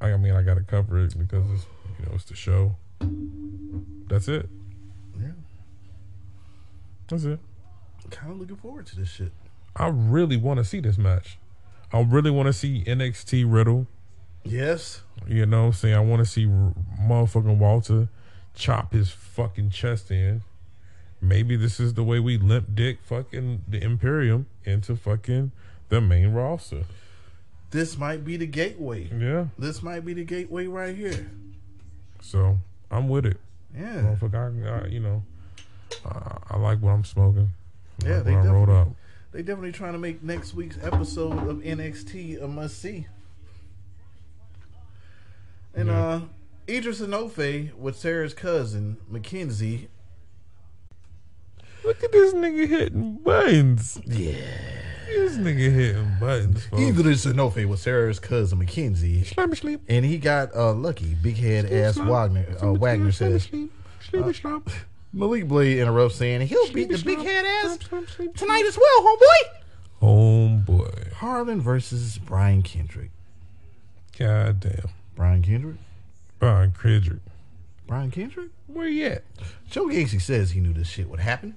I 0.00 0.14
I 0.14 0.16
mean 0.16 0.34
I 0.34 0.42
gotta 0.42 0.64
cover 0.64 0.98
it 0.98 1.16
because 1.16 1.48
it's 1.52 1.66
you 2.00 2.06
know 2.06 2.12
it's 2.16 2.24
the 2.24 2.34
show. 2.34 2.74
That's 4.08 4.26
it. 4.26 4.48
Yeah. 5.16 5.28
That's 7.06 7.22
it. 7.22 7.38
Kind 8.10 8.32
of 8.32 8.40
looking 8.40 8.56
forward 8.56 8.86
to 8.86 8.96
this 8.96 9.10
shit. 9.10 9.30
I 9.76 9.86
really 9.86 10.38
want 10.38 10.58
to 10.58 10.64
see 10.64 10.80
this 10.80 10.98
match. 10.98 11.38
I 11.92 12.00
really 12.00 12.32
want 12.32 12.48
to 12.48 12.52
see 12.52 12.82
NXT 12.82 13.44
Riddle 13.46 13.86
Yes. 14.48 15.02
You 15.26 15.46
know 15.46 15.62
what 15.62 15.66
I'm 15.66 15.72
saying? 15.72 15.94
I 15.94 16.00
want 16.00 16.20
to 16.20 16.26
see 16.26 16.46
motherfucking 16.46 17.58
Walter 17.58 18.08
chop 18.54 18.92
his 18.92 19.10
fucking 19.10 19.70
chest 19.70 20.10
in. 20.10 20.42
Maybe 21.20 21.56
this 21.56 21.80
is 21.80 21.94
the 21.94 22.04
way 22.04 22.20
we 22.20 22.36
limp 22.38 22.74
dick 22.74 22.98
fucking 23.02 23.62
the 23.66 23.82
Imperium 23.82 24.46
into 24.64 24.94
fucking 24.96 25.52
the 25.88 26.00
main 26.00 26.32
roster. 26.32 26.84
This 27.70 27.98
might 27.98 28.24
be 28.24 28.36
the 28.36 28.46
gateway. 28.46 29.10
Yeah. 29.16 29.46
This 29.58 29.82
might 29.82 30.04
be 30.04 30.12
the 30.14 30.24
gateway 30.24 30.66
right 30.66 30.94
here. 30.96 31.30
So 32.20 32.58
I'm 32.90 33.08
with 33.08 33.26
it. 33.26 33.38
Yeah. 33.74 33.96
Motherfucker, 33.96 34.82
I, 34.82 34.84
I, 34.84 34.88
you 34.88 35.00
know, 35.00 35.22
uh, 36.04 36.38
I 36.50 36.56
like 36.58 36.80
what 36.80 36.90
I'm 36.92 37.04
smoking. 37.04 37.50
I 38.04 38.08
Yeah, 38.08 38.14
like 38.16 38.24
they 38.24 38.34
definitely, 38.34 38.74
up. 38.74 38.88
they 39.32 39.42
definitely 39.42 39.72
trying 39.72 39.92
to 39.92 39.98
make 39.98 40.22
next 40.22 40.54
week's 40.54 40.78
episode 40.82 41.48
of 41.48 41.56
NXT 41.58 42.42
a 42.42 42.46
must 42.48 42.80
see. 42.80 43.06
And 45.76 45.88
Yeah. 45.88 46.00
uh 46.06 46.20
Idris 46.68 47.00
Enofe 47.00 47.72
with 47.74 47.96
Sarah's 47.96 48.34
cousin 48.34 48.96
Mackenzie. 49.08 49.88
Look 51.84 52.02
at 52.02 52.10
this 52.10 52.34
nigga 52.34 52.66
hitting 52.66 53.18
buttons. 53.18 54.00
Yeah. 54.04 54.34
This 55.06 55.36
nigga 55.36 55.72
hitting 55.72 56.16
buttons. 56.18 56.66
folks. 56.66 56.82
Idris 56.82 57.24
Enofe 57.26 57.64
with 57.68 57.78
Sarah's 57.78 58.18
cousin 58.18 58.58
Mackenzie. 58.58 59.22
Sleep, 59.22 59.54
sleep. 59.54 59.80
And 59.88 60.04
he 60.04 60.18
got 60.18 60.52
uh 60.56 60.72
lucky. 60.72 61.14
Big 61.14 61.36
head 61.36 61.66
ass 61.70 61.94
Sleep, 61.94 62.08
Wagner 62.08 62.46
uh, 62.60 62.72
Wagner 62.72 63.12
says 63.12 63.44
sleep, 63.44 63.70
sleep, 64.00 64.34
sleep. 64.34 64.68
Malik 65.12 65.46
Blade 65.46 65.78
interrupts 65.78 66.16
saying 66.16 66.40
he'll 66.48 66.72
beat 66.72 66.88
the 66.88 66.98
big 66.98 67.18
head 67.20 67.44
ass 67.44 67.78
tonight 67.78 68.64
as 68.66 68.76
well, 68.76 69.16
homeboy. 70.02 70.02
Homeboy. 70.02 71.12
Harland 71.12 71.62
versus 71.62 72.18
Brian 72.18 72.62
Kendrick. 72.62 73.10
God 74.18 74.60
damn. 74.60 74.90
Brian 75.16 75.42
Kendrick? 75.42 75.76
Brian 76.38 76.72
Kendrick. 76.72 77.20
Brian 77.86 78.10
Kendrick? 78.10 78.50
Where 78.66 78.86
you 78.86 79.06
at? 79.06 79.24
Joe 79.70 79.86
Gacy 79.86 80.20
says 80.20 80.50
he 80.50 80.60
knew 80.60 80.74
this 80.74 80.88
shit 80.88 81.08
would 81.08 81.20
happen. 81.20 81.56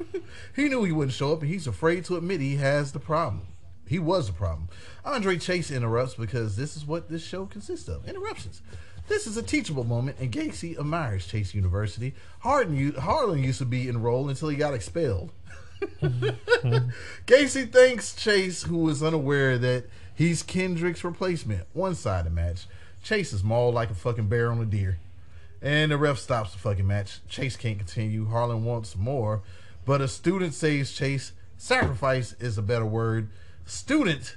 he 0.56 0.68
knew 0.68 0.84
he 0.84 0.92
wouldn't 0.92 1.12
show 1.12 1.34
up, 1.34 1.42
and 1.42 1.50
he's 1.50 1.66
afraid 1.66 2.06
to 2.06 2.16
admit 2.16 2.40
he 2.40 2.56
has 2.56 2.92
the 2.92 2.98
problem. 2.98 3.42
He 3.86 3.98
was 3.98 4.28
the 4.28 4.32
problem. 4.32 4.68
Andre 5.04 5.36
Chase 5.36 5.70
interrupts 5.70 6.14
because 6.14 6.56
this 6.56 6.76
is 6.76 6.86
what 6.86 7.10
this 7.10 7.22
show 7.22 7.44
consists 7.44 7.88
of 7.88 8.08
interruptions. 8.08 8.62
This 9.06 9.26
is 9.26 9.36
a 9.36 9.42
teachable 9.42 9.84
moment, 9.84 10.16
and 10.18 10.32
Gacy 10.32 10.78
admires 10.78 11.26
Chase 11.26 11.54
University. 11.54 12.14
Harden, 12.38 12.94
Harland 12.94 13.44
used 13.44 13.58
to 13.58 13.66
be 13.66 13.86
enrolled 13.86 14.30
until 14.30 14.48
he 14.48 14.56
got 14.56 14.72
expelled. 14.72 15.30
Gacy 17.26 17.70
thanks 17.70 18.14
Chase, 18.14 18.62
who 18.62 18.88
is 18.88 19.02
unaware 19.02 19.58
that 19.58 19.84
he's 20.14 20.42
Kendrick's 20.42 21.04
replacement. 21.04 21.66
One 21.74 21.94
sided 21.94 22.32
match. 22.32 22.66
Chase 23.04 23.34
is 23.34 23.44
mauled 23.44 23.74
like 23.74 23.90
a 23.90 23.94
fucking 23.94 24.28
bear 24.28 24.50
on 24.50 24.60
a 24.60 24.64
deer. 24.64 24.98
And 25.60 25.92
the 25.92 25.98
ref 25.98 26.18
stops 26.18 26.52
the 26.52 26.58
fucking 26.58 26.86
match. 26.86 27.20
Chase 27.28 27.54
can't 27.54 27.78
continue. 27.78 28.26
Harland 28.26 28.64
wants 28.64 28.96
more. 28.96 29.42
But 29.84 30.00
a 30.00 30.08
student 30.08 30.54
saves 30.54 30.92
Chase. 30.92 31.32
Sacrifice 31.58 32.32
is 32.40 32.56
a 32.58 32.62
better 32.62 32.86
word. 32.86 33.28
Student, 33.66 34.36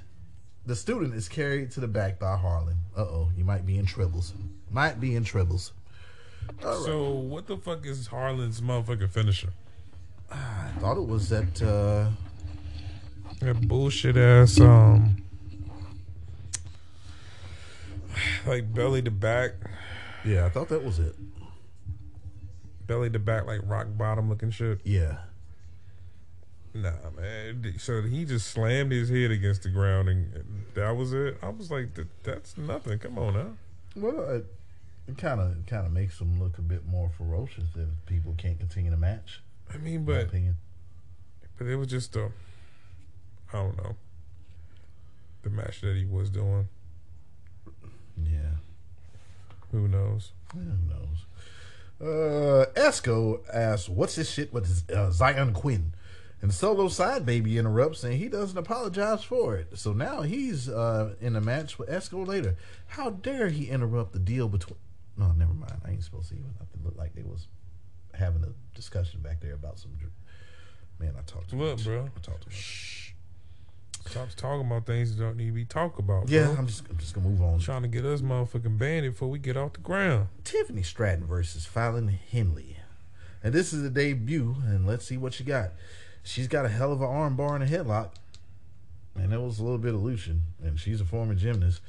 the 0.66 0.76
student 0.76 1.14
is 1.14 1.28
carried 1.28 1.70
to 1.72 1.80
the 1.80 1.88
back 1.88 2.18
by 2.18 2.36
Harland. 2.36 2.80
Uh 2.96 3.00
oh, 3.00 3.30
you 3.36 3.44
might 3.44 3.64
be 3.64 3.78
in 3.78 3.86
tribbles. 3.86 4.32
Might 4.70 5.00
be 5.00 5.16
in 5.16 5.24
tribbles. 5.24 5.72
So 6.62 7.10
what 7.12 7.46
the 7.46 7.56
fuck 7.56 7.84
is 7.86 8.06
Harland's 8.06 8.60
motherfucking 8.60 9.10
finisher? 9.10 9.50
I 10.30 10.70
thought 10.78 10.98
it 10.98 11.06
was 11.06 11.30
that, 11.30 11.62
uh, 11.62 12.10
That 13.40 13.66
bullshit 13.66 14.16
ass 14.16 14.60
um 14.60 15.16
like 18.46 18.72
belly 18.72 19.02
to 19.02 19.10
back. 19.10 19.52
yeah, 20.24 20.46
I 20.46 20.48
thought 20.48 20.68
that 20.68 20.84
was 20.84 20.98
it. 20.98 21.14
Belly 22.86 23.10
to 23.10 23.18
back 23.18 23.46
like 23.46 23.60
rock 23.64 23.86
bottom 23.96 24.28
looking 24.28 24.50
shit. 24.50 24.80
Yeah. 24.84 25.18
Nah 26.74 26.92
man. 27.16 27.74
So 27.78 28.02
he 28.02 28.24
just 28.24 28.48
slammed 28.48 28.92
his 28.92 29.08
head 29.08 29.30
against 29.30 29.62
the 29.62 29.68
ground 29.70 30.08
and 30.08 30.64
that 30.74 30.96
was 30.96 31.12
it. 31.12 31.38
I 31.42 31.48
was 31.48 31.70
like 31.70 31.94
that, 31.94 32.06
that's 32.22 32.56
nothing. 32.56 32.98
Come 32.98 33.18
on 33.18 33.34
now. 33.34 33.50
Well, 33.96 34.20
uh, 34.20 34.40
it 35.06 35.18
kind 35.18 35.40
of 35.40 35.66
kind 35.66 35.86
of 35.86 35.92
makes 35.92 36.18
them 36.18 36.40
look 36.40 36.58
a 36.58 36.62
bit 36.62 36.86
more 36.86 37.10
ferocious 37.16 37.64
if 37.74 37.88
people 38.06 38.34
can't 38.36 38.58
continue 38.58 38.90
the 38.90 38.96
match. 38.96 39.42
I 39.72 39.78
mean 39.78 40.04
but 40.04 40.24
opinion. 40.26 40.56
but 41.56 41.66
it 41.66 41.76
was 41.76 41.88
just 41.88 42.14
a 42.16 42.30
I 43.52 43.56
don't 43.56 43.76
know. 43.76 43.96
The 45.42 45.50
match 45.50 45.80
that 45.80 45.96
he 45.96 46.04
was 46.04 46.30
doing. 46.30 46.68
Who 49.72 49.88
knows? 49.88 50.32
Who 50.54 50.60
knows? 50.60 51.26
Uh, 52.00 52.66
Esco 52.74 53.40
asks, 53.52 53.88
"What's 53.88 54.16
this 54.16 54.30
shit 54.30 54.52
with 54.52 54.84
uh, 54.90 55.10
Xyon 55.10 55.52
Quinn?" 55.52 55.92
And 56.40 56.54
Solo 56.54 56.86
Side 56.86 57.26
Baby 57.26 57.58
interrupts, 57.58 58.04
and 58.04 58.14
he 58.14 58.28
doesn't 58.28 58.56
apologize 58.56 59.24
for 59.24 59.56
it. 59.56 59.76
So 59.76 59.92
now 59.92 60.22
he's 60.22 60.68
uh, 60.68 61.14
in 61.20 61.34
a 61.34 61.40
match 61.40 61.78
with 61.80 61.88
Esco 61.88 62.24
later. 62.24 62.56
How 62.86 63.10
dare 63.10 63.48
he 63.48 63.68
interrupt 63.68 64.12
the 64.12 64.20
deal 64.20 64.48
between? 64.48 64.76
No, 65.16 65.32
never 65.32 65.52
mind. 65.52 65.80
I 65.84 65.90
ain't 65.90 66.04
supposed 66.04 66.28
to 66.28 66.34
even. 66.36 66.50
It 66.60 66.84
looked 66.84 66.96
like 66.96 67.14
they 67.16 67.24
was 67.24 67.48
having 68.14 68.44
a 68.44 68.76
discussion 68.76 69.20
back 69.20 69.40
there 69.40 69.54
about 69.54 69.80
some. 69.80 69.90
Man, 71.00 71.14
I 71.18 71.22
talked 71.22 71.50
too 71.50 71.56
Look, 71.56 71.78
much. 71.78 71.84
bro. 71.84 72.02
I 72.04 72.20
talked 72.20 72.42
too 72.42 72.50
much. 72.50 73.07
Stop 74.10 74.28
talking 74.36 74.66
about 74.66 74.86
things 74.86 75.14
that 75.14 75.22
don't 75.22 75.36
need 75.36 75.46
to 75.46 75.52
be 75.52 75.64
talked 75.64 75.98
about. 75.98 76.28
Yeah, 76.28 76.46
bro. 76.46 76.56
I'm 76.56 76.66
just, 76.66 76.88
I'm 76.88 76.96
just 76.96 77.14
gonna 77.14 77.28
move 77.28 77.42
on. 77.42 77.58
trying 77.58 77.82
to 77.82 77.88
get 77.88 78.04
us 78.04 78.20
motherfucking 78.20 78.78
banned 78.78 79.04
before 79.12 79.28
we 79.28 79.38
get 79.38 79.56
off 79.56 79.74
the 79.74 79.80
ground. 79.80 80.28
Tiffany 80.44 80.82
Stratton 80.82 81.26
versus 81.26 81.66
Fallon 81.66 82.08
Henley. 82.08 82.76
And 83.42 83.52
this 83.54 83.72
is 83.72 83.84
a 83.84 83.90
debut, 83.90 84.56
and 84.64 84.86
let's 84.86 85.04
see 85.06 85.16
what 85.16 85.34
she 85.34 85.44
got. 85.44 85.70
She's 86.22 86.48
got 86.48 86.64
a 86.64 86.68
hell 86.68 86.92
of 86.92 87.00
an 87.00 87.06
arm 87.06 87.36
bar 87.36 87.54
and 87.54 87.64
a 87.64 87.66
headlock. 87.66 88.10
And 89.14 89.32
that 89.32 89.40
was 89.40 89.58
a 89.58 89.62
little 89.62 89.78
bit 89.78 89.94
of 89.94 90.02
Lucian. 90.02 90.42
And 90.62 90.78
she's 90.78 91.00
a 91.00 91.04
former 91.04 91.34
gymnast. 91.34 91.80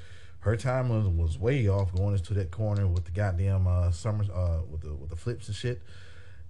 Her 0.42 0.56
time 0.56 0.90
was, 0.90 1.08
was 1.08 1.38
way 1.38 1.68
off 1.68 1.94
going 1.94 2.16
into 2.16 2.34
that 2.36 2.50
corner 2.52 2.88
with 2.88 3.06
the 3.06 3.12
goddamn 3.12 3.68
uh 3.68 3.92
summer 3.92 4.24
uh 4.34 4.60
with 4.70 4.82
the 4.82 4.94
with 4.94 5.10
the 5.10 5.16
flips 5.16 5.48
and 5.48 5.56
shit. 5.56 5.82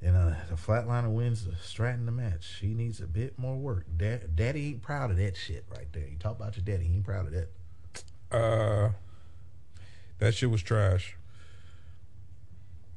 And 0.02 0.16
uh 0.16 0.36
the 0.50 0.56
flatliner 0.56 1.12
wins 1.12 1.46
the 1.46 1.56
Stratton 1.62 2.06
the 2.06 2.12
match. 2.12 2.48
She 2.60 2.68
needs 2.68 3.02
a 3.02 3.08
bit 3.08 3.38
more 3.38 3.58
work. 3.58 3.86
Dad, 3.98 4.36
daddy 4.36 4.68
ain't 4.68 4.82
proud 4.82 5.12
of 5.12 5.18
that 5.18 5.36
shit 5.36 5.66
right 5.70 5.92
there. 5.92 6.08
You 6.08 6.18
talk 6.18 6.40
about 6.40 6.56
your 6.56 6.64
daddy, 6.64 6.86
he 6.86 6.96
ain't 6.96 7.06
proud 7.06 7.28
of 7.28 7.34
that. 7.34 7.50
Uh, 8.32 8.92
that 10.20 10.36
shit 10.36 10.50
was 10.50 10.62
trash. 10.62 11.16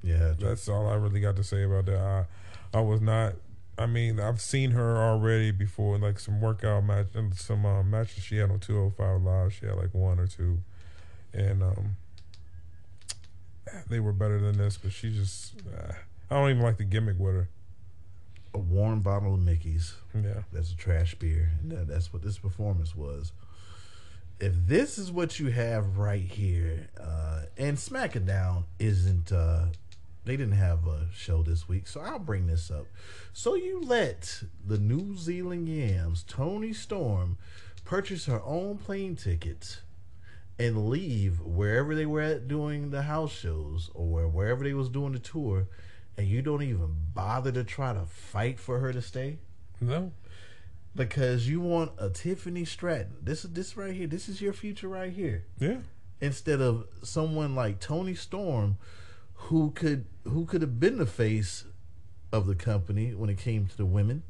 Yeah, 0.03 0.35
That's 0.39 0.69
all 0.69 0.89
I 0.89 0.95
really 0.95 1.21
got 1.21 1.37
to 1.37 1.45
say 1.45 1.63
about 1.63 1.87
that. 1.87 2.27
I, 2.75 2.79
I 2.79 2.81
was 2.81 3.01
not. 3.01 3.35
I 3.79 3.87
mean, 3.87 4.21
I've 4.21 4.41
seen 4.41 4.73
her 4.73 4.99
already 4.99 5.51
before, 5.51 5.97
like 5.99 6.19
some 6.19 6.41
workout 6.41 6.85
match 6.85 7.07
and 7.15 7.35
some 7.35 7.65
uh, 7.65 7.83
matches 7.83 8.25
she 8.25 8.37
had 8.37 8.51
on 8.51 8.59
205 8.59 9.23
Live. 9.23 9.53
She 9.55 9.67
had 9.67 9.77
like 9.77 9.95
one 9.95 10.19
or 10.19 10.27
two, 10.27 10.59
and 11.33 11.63
um, 11.63 11.97
they 13.89 14.01
were 14.01 14.13
better 14.13 14.41
than 14.41 14.59
this. 14.59 14.77
But 14.77 14.93
she 14.93 15.11
just, 15.11 15.55
uh, 15.73 15.93
I 16.33 16.37
don't 16.37 16.49
even 16.49 16.63
like 16.63 16.79
the 16.79 16.85
gimmick 16.85 17.19
with 17.19 17.35
her. 17.35 17.49
a 18.55 18.59
warm 18.59 19.01
bottle 19.01 19.35
of 19.35 19.41
Mickey's. 19.41 19.95
Yeah, 20.15 20.43
That's 20.53 20.73
a 20.73 20.77
trash 20.77 21.15
beer. 21.15 21.51
And 21.61 21.73
that- 21.73 21.89
that's 21.89 22.13
what 22.13 22.23
this 22.23 22.39
performance 22.39 22.95
was. 22.95 23.33
If 24.41 24.55
this 24.67 24.99
is 24.99 25.11
what 25.13 25.39
you 25.39 25.51
have 25.51 25.97
right 25.99 26.25
here, 26.25 26.89
uh, 26.99 27.45
and 27.57 27.77
SmackDown 27.79 28.65
isn't, 28.79 29.31
uh, 29.33 29.69
they 30.25 30.37
didn't 30.37 30.57
have 30.57 30.87
a 30.87 31.09
show 31.13 31.43
this 31.43 31.67
week, 31.69 31.87
so 31.87 32.01
I'll 32.01 32.19
bring 32.19 32.47
this 32.47 32.71
up. 32.71 32.87
So 33.33 33.55
you 33.55 33.81
let 33.81 34.43
the 34.67 34.79
New 34.79 35.17
Zealand 35.17 35.69
Yams, 35.69 36.23
Toni 36.23 36.73
Storm, 36.75 37.37
purchase 37.85 38.25
her 38.27 38.43
own 38.43 38.79
plane 38.79 39.17
tickets 39.17 39.81
and 40.59 40.89
leave 40.89 41.41
wherever 41.41 41.95
they 41.95 42.07
were 42.07 42.21
at 42.23 42.49
doing 42.49 42.91
the 42.91 43.03
house 43.03 43.33
shows 43.33 43.91
or 43.95 44.29
wherever 44.29 44.63
they 44.65 44.75
was 44.75 44.89
doing 44.91 45.13
the 45.13 45.19
tour, 45.19 45.69
and 46.17 46.27
you 46.27 46.43
don't 46.43 46.63
even 46.63 46.95
bother 47.15 47.53
to 47.53 47.65
try 47.65 47.93
to 47.93 48.05
fight 48.07 48.59
for 48.59 48.79
her 48.81 48.93
to 48.93 49.03
stay? 49.03 49.39
no, 49.81 50.13
because 50.95 51.49
you 51.49 51.61
want 51.61 51.93
a 51.99 52.11
Tiffany 52.11 52.65
Stratton. 52.65 53.17
This 53.23 53.45
is 53.45 53.53
this 53.53 53.77
right 53.77 53.95
here. 53.95 54.07
This 54.07 54.29
is 54.29 54.41
your 54.41 54.53
future 54.53 54.89
right 54.89 55.13
here. 55.13 55.45
yeah, 55.59 55.79
Instead 56.21 56.61
of 56.61 56.87
someone 57.03 57.55
like 57.55 57.81
Toni 57.81 58.15
Storm, 58.15 58.77
who 59.35 59.71
could 59.73 60.05
who 60.25 60.45
could 60.47 60.61
have 60.61 60.79
been 60.79 60.99
the 60.99 61.07
face 61.07 61.65
of 62.33 62.47
the 62.47 62.55
company 62.55 63.15
when 63.15 63.29
it 63.31 63.39
came 63.39 63.67
to 63.67 63.77
the 63.77 63.87
women, 63.87 64.23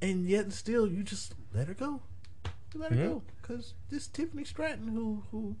and 0.00 0.26
yet 0.28 0.52
still 0.52 0.86
you 0.86 1.02
just 1.02 1.34
let 1.54 1.68
her 1.68 1.74
go. 1.74 2.00
You 2.74 2.80
let 2.80 2.90
her 2.92 2.96
Yeah. 2.98 3.06
go 3.06 3.22
because 3.40 3.74
this 3.88 4.06
Tiffany 4.08 4.44
Stratton, 4.44 4.88
who 4.88 5.22
who 5.30 5.56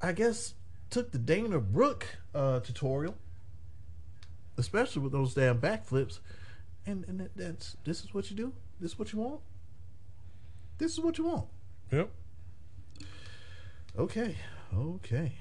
I 0.00 0.12
guess 0.12 0.54
took 0.90 1.10
the 1.12 1.18
Dana 1.18 1.58
Brooke 1.60 2.06
uh, 2.34 2.60
tutorial, 2.60 3.16
especially 4.58 5.02
with 5.02 5.12
those 5.12 5.34
damn 5.34 5.58
backflips, 5.60 6.20
and 6.86 7.04
and 7.08 7.20
that, 7.20 7.36
that's 7.36 7.76
this 7.84 8.04
is 8.04 8.12
what 8.14 8.30
you 8.30 8.36
do. 8.36 8.52
This 8.80 8.92
is 8.92 8.98
what 8.98 9.12
you 9.12 9.20
want. 9.20 9.40
This 10.78 10.92
is 10.92 11.00
what 11.00 11.18
you 11.18 11.24
want. 11.24 11.46
yep. 11.90 12.10
Okay. 13.98 14.36
Okay. 14.74 15.32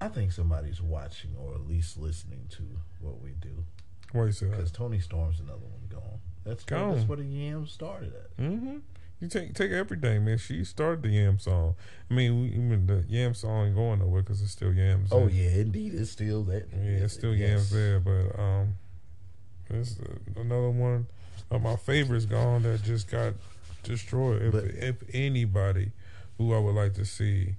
I 0.00 0.08
think 0.08 0.32
somebody's 0.32 0.82
watching 0.82 1.30
or 1.38 1.54
at 1.54 1.66
least 1.66 1.96
listening 1.96 2.46
to 2.50 2.62
what 3.00 3.22
we 3.22 3.30
do. 3.40 3.64
Why 4.12 4.26
you 4.26 4.32
say 4.32 4.46
that? 4.46 4.56
Because 4.56 4.70
Toni 4.70 5.00
Storm's 5.00 5.40
another 5.40 5.60
one 5.60 5.88
gone. 5.88 6.20
That's 6.44 6.64
where, 6.68 6.78
Gone. 6.80 6.94
that's 6.94 7.08
where 7.08 7.16
the 7.16 7.24
yams 7.24 7.72
started 7.72 8.12
at. 8.14 8.36
Mm-hmm. 8.36 8.76
You 9.24 9.30
take 9.30 9.54
take 9.54 9.70
everything, 9.70 10.26
man. 10.26 10.36
She 10.36 10.64
started 10.64 11.02
the 11.02 11.08
Yam 11.08 11.38
song. 11.38 11.76
I 12.10 12.14
mean, 12.14 12.42
we, 12.42 12.48
even 12.48 12.86
the 12.86 13.04
Yam 13.08 13.32
song 13.32 13.68
ain't 13.68 13.74
going 13.74 14.00
nowhere 14.00 14.20
because 14.20 14.42
it's 14.42 14.52
still 14.52 14.72
Yams. 14.74 15.08
Oh 15.10 15.20
there. 15.28 15.30
yeah, 15.30 15.60
indeed, 15.62 15.94
it's 15.94 16.10
still 16.10 16.42
that. 16.44 16.68
yeah, 16.74 17.04
it's 17.04 17.14
still 17.14 17.34
yes. 17.34 17.48
Yams 17.48 17.70
there. 17.70 18.00
But 18.00 18.38
um, 18.38 18.74
it's 19.70 19.96
another 20.36 20.68
one 20.68 21.06
of 21.50 21.62
my 21.62 21.76
favorites 21.76 22.26
gone 22.26 22.64
that 22.64 22.82
just 22.82 23.10
got 23.10 23.32
destroyed. 23.82 24.42
If 24.42 24.52
But- 24.52 24.64
if 24.66 24.96
anybody 25.14 25.92
who 26.36 26.52
I 26.52 26.58
would 26.58 26.74
like 26.74 26.92
to 26.94 27.06
see 27.06 27.54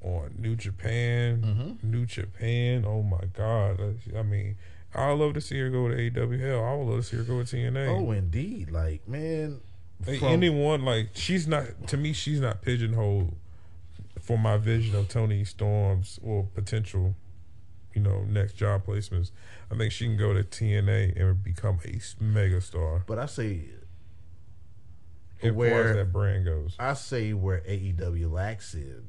on 0.00 0.36
New 0.38 0.54
Japan, 0.54 1.42
Mm-hmm. 1.42 1.90
New 1.90 2.06
Japan. 2.06 2.84
Oh 2.86 3.02
my 3.02 3.24
God! 3.32 3.80
I 4.16 4.22
mean, 4.22 4.54
I 4.94 5.10
would 5.10 5.18
love 5.18 5.34
to 5.34 5.40
see 5.40 5.58
her 5.58 5.70
go 5.70 5.88
to 5.88 5.94
AW. 5.96 6.38
Hell, 6.38 6.64
I 6.64 6.74
would 6.76 6.84
love 6.86 7.00
to 7.00 7.02
see 7.02 7.16
her 7.16 7.24
go 7.24 7.42
to 7.42 7.56
TNA. 7.56 7.88
Oh, 7.88 8.12
indeed, 8.12 8.70
like 8.70 9.08
man. 9.08 9.60
From- 10.02 10.24
anyone 10.28 10.84
like 10.84 11.10
she's 11.14 11.46
not 11.48 11.86
to 11.88 11.96
me 11.96 12.12
she's 12.12 12.40
not 12.40 12.62
pigeonholed 12.62 13.34
for 14.20 14.38
my 14.38 14.56
vision 14.56 14.94
of 14.96 15.08
Toni 15.08 15.44
Storm's 15.44 16.18
or 16.22 16.44
potential 16.54 17.14
you 17.94 18.00
know 18.02 18.24
next 18.28 18.54
job 18.54 18.86
placements. 18.86 19.30
I 19.70 19.76
think 19.76 19.92
she 19.92 20.04
can 20.06 20.16
go 20.16 20.32
to 20.34 20.42
TNA 20.42 21.18
and 21.20 21.42
become 21.42 21.78
a 21.84 22.22
mega 22.22 22.60
star 22.60 23.04
but 23.06 23.18
I 23.18 23.26
say 23.26 23.62
as 25.42 25.48
far 25.48 25.48
as 25.50 25.54
where 25.56 25.94
that 25.96 26.12
brand 26.12 26.44
goes. 26.46 26.74
I 26.78 26.94
say 26.94 27.32
where 27.34 27.60
AEW 27.60 28.30
lacks 28.32 28.72
in, 28.74 29.04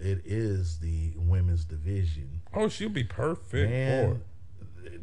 it 0.00 0.22
is 0.24 0.78
the 0.78 1.12
women's 1.16 1.64
division. 1.64 2.42
oh 2.54 2.68
she'll 2.68 2.88
be 2.88 3.04
perfect 3.04 3.70
Man, 3.70 4.22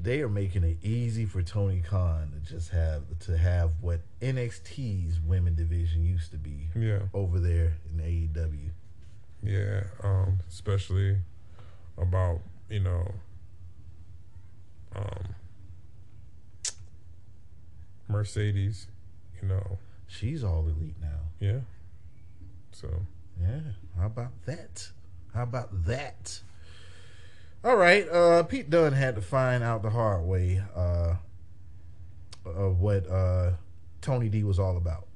they 0.01 0.21
are 0.21 0.29
making 0.29 0.63
it 0.63 0.77
easy 0.81 1.25
for 1.25 1.41
Tony 1.41 1.81
Khan 1.81 2.31
to 2.33 2.53
just 2.53 2.69
have 2.71 3.03
to 3.21 3.37
have 3.37 3.71
what 3.81 3.99
NXT's 4.21 5.19
women 5.19 5.55
division 5.55 6.03
used 6.03 6.31
to 6.31 6.37
be 6.37 6.69
yeah 6.75 6.99
over 7.13 7.39
there 7.39 7.73
in 7.91 7.99
AEW. 8.03 8.69
yeah 9.43 9.83
um 10.03 10.39
especially 10.47 11.17
about 11.97 12.39
you 12.69 12.79
know 12.79 13.13
um 14.95 15.35
Mercedes 18.07 18.87
you 19.41 19.47
know 19.47 19.77
She's 20.07 20.43
all 20.43 20.65
elite 20.67 20.95
now. 21.01 21.19
yeah 21.39 21.59
so 22.71 22.87
Yeah. 23.39 23.59
How 23.97 24.07
about 24.07 24.31
that? 24.45 24.89
How 25.33 25.43
about 25.43 25.85
that? 25.85 26.41
All 27.63 27.75
right. 27.75 28.07
Uh, 28.07 28.43
Pete 28.43 28.69
Dunne 28.69 28.93
had 28.93 29.15
to 29.15 29.21
find 29.21 29.63
out 29.63 29.81
the 29.81 29.89
hard 29.89 30.25
way 30.25 30.61
uh, 30.75 31.15
of 32.45 32.79
what 32.79 33.09
uh, 33.09 33.51
Tony 34.01 34.29
D 34.29 34.43
was 34.43 34.59
all 34.59 34.77
about. 34.77 35.07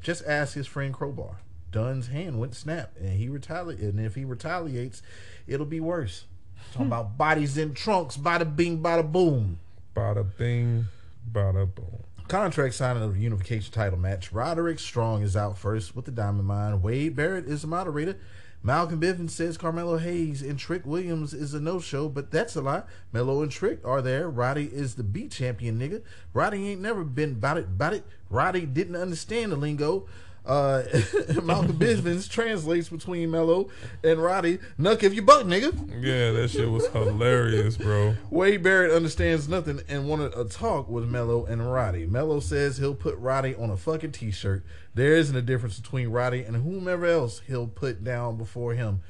Just 0.00 0.24
ask 0.26 0.54
his 0.54 0.66
friend 0.66 0.94
Crowbar. 0.94 1.40
Dunne's 1.70 2.08
hand 2.08 2.38
went 2.38 2.54
snap, 2.54 2.92
and 2.98 3.10
he 3.10 3.28
retaliated. 3.28 3.94
And 3.94 4.04
if 4.04 4.14
he 4.14 4.24
retaliates, 4.24 5.02
it'll 5.46 5.66
be 5.66 5.80
worse. 5.80 6.24
Talking 6.72 6.86
about 6.86 7.16
bodies 7.18 7.56
in 7.58 7.74
trunks, 7.74 8.16
bada 8.16 8.56
bing, 8.56 8.82
bada 8.82 9.10
boom. 9.10 9.58
Bada 9.94 10.26
bing, 10.36 10.86
bada 11.30 11.72
boom. 11.74 12.04
Contract 12.28 12.74
signing 12.74 13.02
of 13.02 13.14
the 13.14 13.20
unification 13.20 13.72
title 13.72 13.98
match. 13.98 14.32
Roderick 14.32 14.78
Strong 14.78 15.22
is 15.22 15.36
out 15.36 15.58
first 15.58 15.94
with 15.94 16.06
the 16.06 16.10
Diamond 16.10 16.46
Mine. 16.46 16.80
Wade 16.80 17.14
Barrett 17.14 17.46
is 17.46 17.62
the 17.62 17.68
moderator. 17.68 18.18
Malcolm 18.64 19.00
Bivens 19.00 19.30
says 19.30 19.58
Carmelo 19.58 19.98
Hayes 19.98 20.40
and 20.40 20.56
Trick 20.56 20.86
Williams 20.86 21.34
is 21.34 21.52
a 21.52 21.60
no-show, 21.60 22.08
but 22.08 22.30
that's 22.30 22.54
a 22.54 22.60
lie. 22.60 22.84
Melo 23.12 23.42
and 23.42 23.50
Trick 23.50 23.80
are 23.84 24.00
there. 24.00 24.30
Roddy 24.30 24.66
is 24.66 24.94
the 24.94 25.02
B 25.02 25.26
champion, 25.26 25.80
nigga. 25.80 26.02
Roddy 26.32 26.68
ain't 26.70 26.80
never 26.80 27.02
been 27.02 27.32
about 27.32 27.58
it, 27.58 27.64
about 27.64 27.94
it. 27.94 28.04
Roddy 28.30 28.64
didn't 28.64 28.94
understand 28.94 29.50
the 29.50 29.56
lingo. 29.56 30.06
Uh, 30.44 30.82
Malcolm 31.44 31.78
Bivens 31.78 32.28
translates 32.28 32.88
between 32.88 33.30
Melo 33.30 33.68
and 34.02 34.20
Roddy. 34.20 34.58
Nuck 34.78 35.02
if 35.04 35.14
you 35.14 35.22
buck, 35.22 35.44
nigga. 35.44 35.72
Yeah, 36.02 36.32
that 36.32 36.48
shit 36.50 36.68
was 36.68 36.86
hilarious, 36.88 37.76
bro. 37.76 38.16
Wade 38.30 38.62
Barrett 38.62 38.90
understands 38.92 39.48
nothing 39.48 39.80
and 39.88 40.08
wanted 40.08 40.34
a 40.36 40.44
talk 40.44 40.88
with 40.88 41.04
Melo 41.08 41.44
and 41.44 41.72
Roddy. 41.72 42.06
Melo 42.06 42.40
says 42.40 42.78
he'll 42.78 42.94
put 42.94 43.16
Roddy 43.18 43.54
on 43.54 43.70
a 43.70 43.76
fucking 43.76 44.12
t-shirt. 44.12 44.64
There 44.94 45.14
isn't 45.16 45.36
a 45.36 45.42
difference 45.42 45.78
between 45.78 46.08
Roddy 46.08 46.42
and 46.42 46.56
whomever 46.56 47.06
else 47.06 47.40
he'll 47.46 47.68
put 47.68 48.02
down 48.02 48.36
before 48.36 48.74
him. 48.74 49.02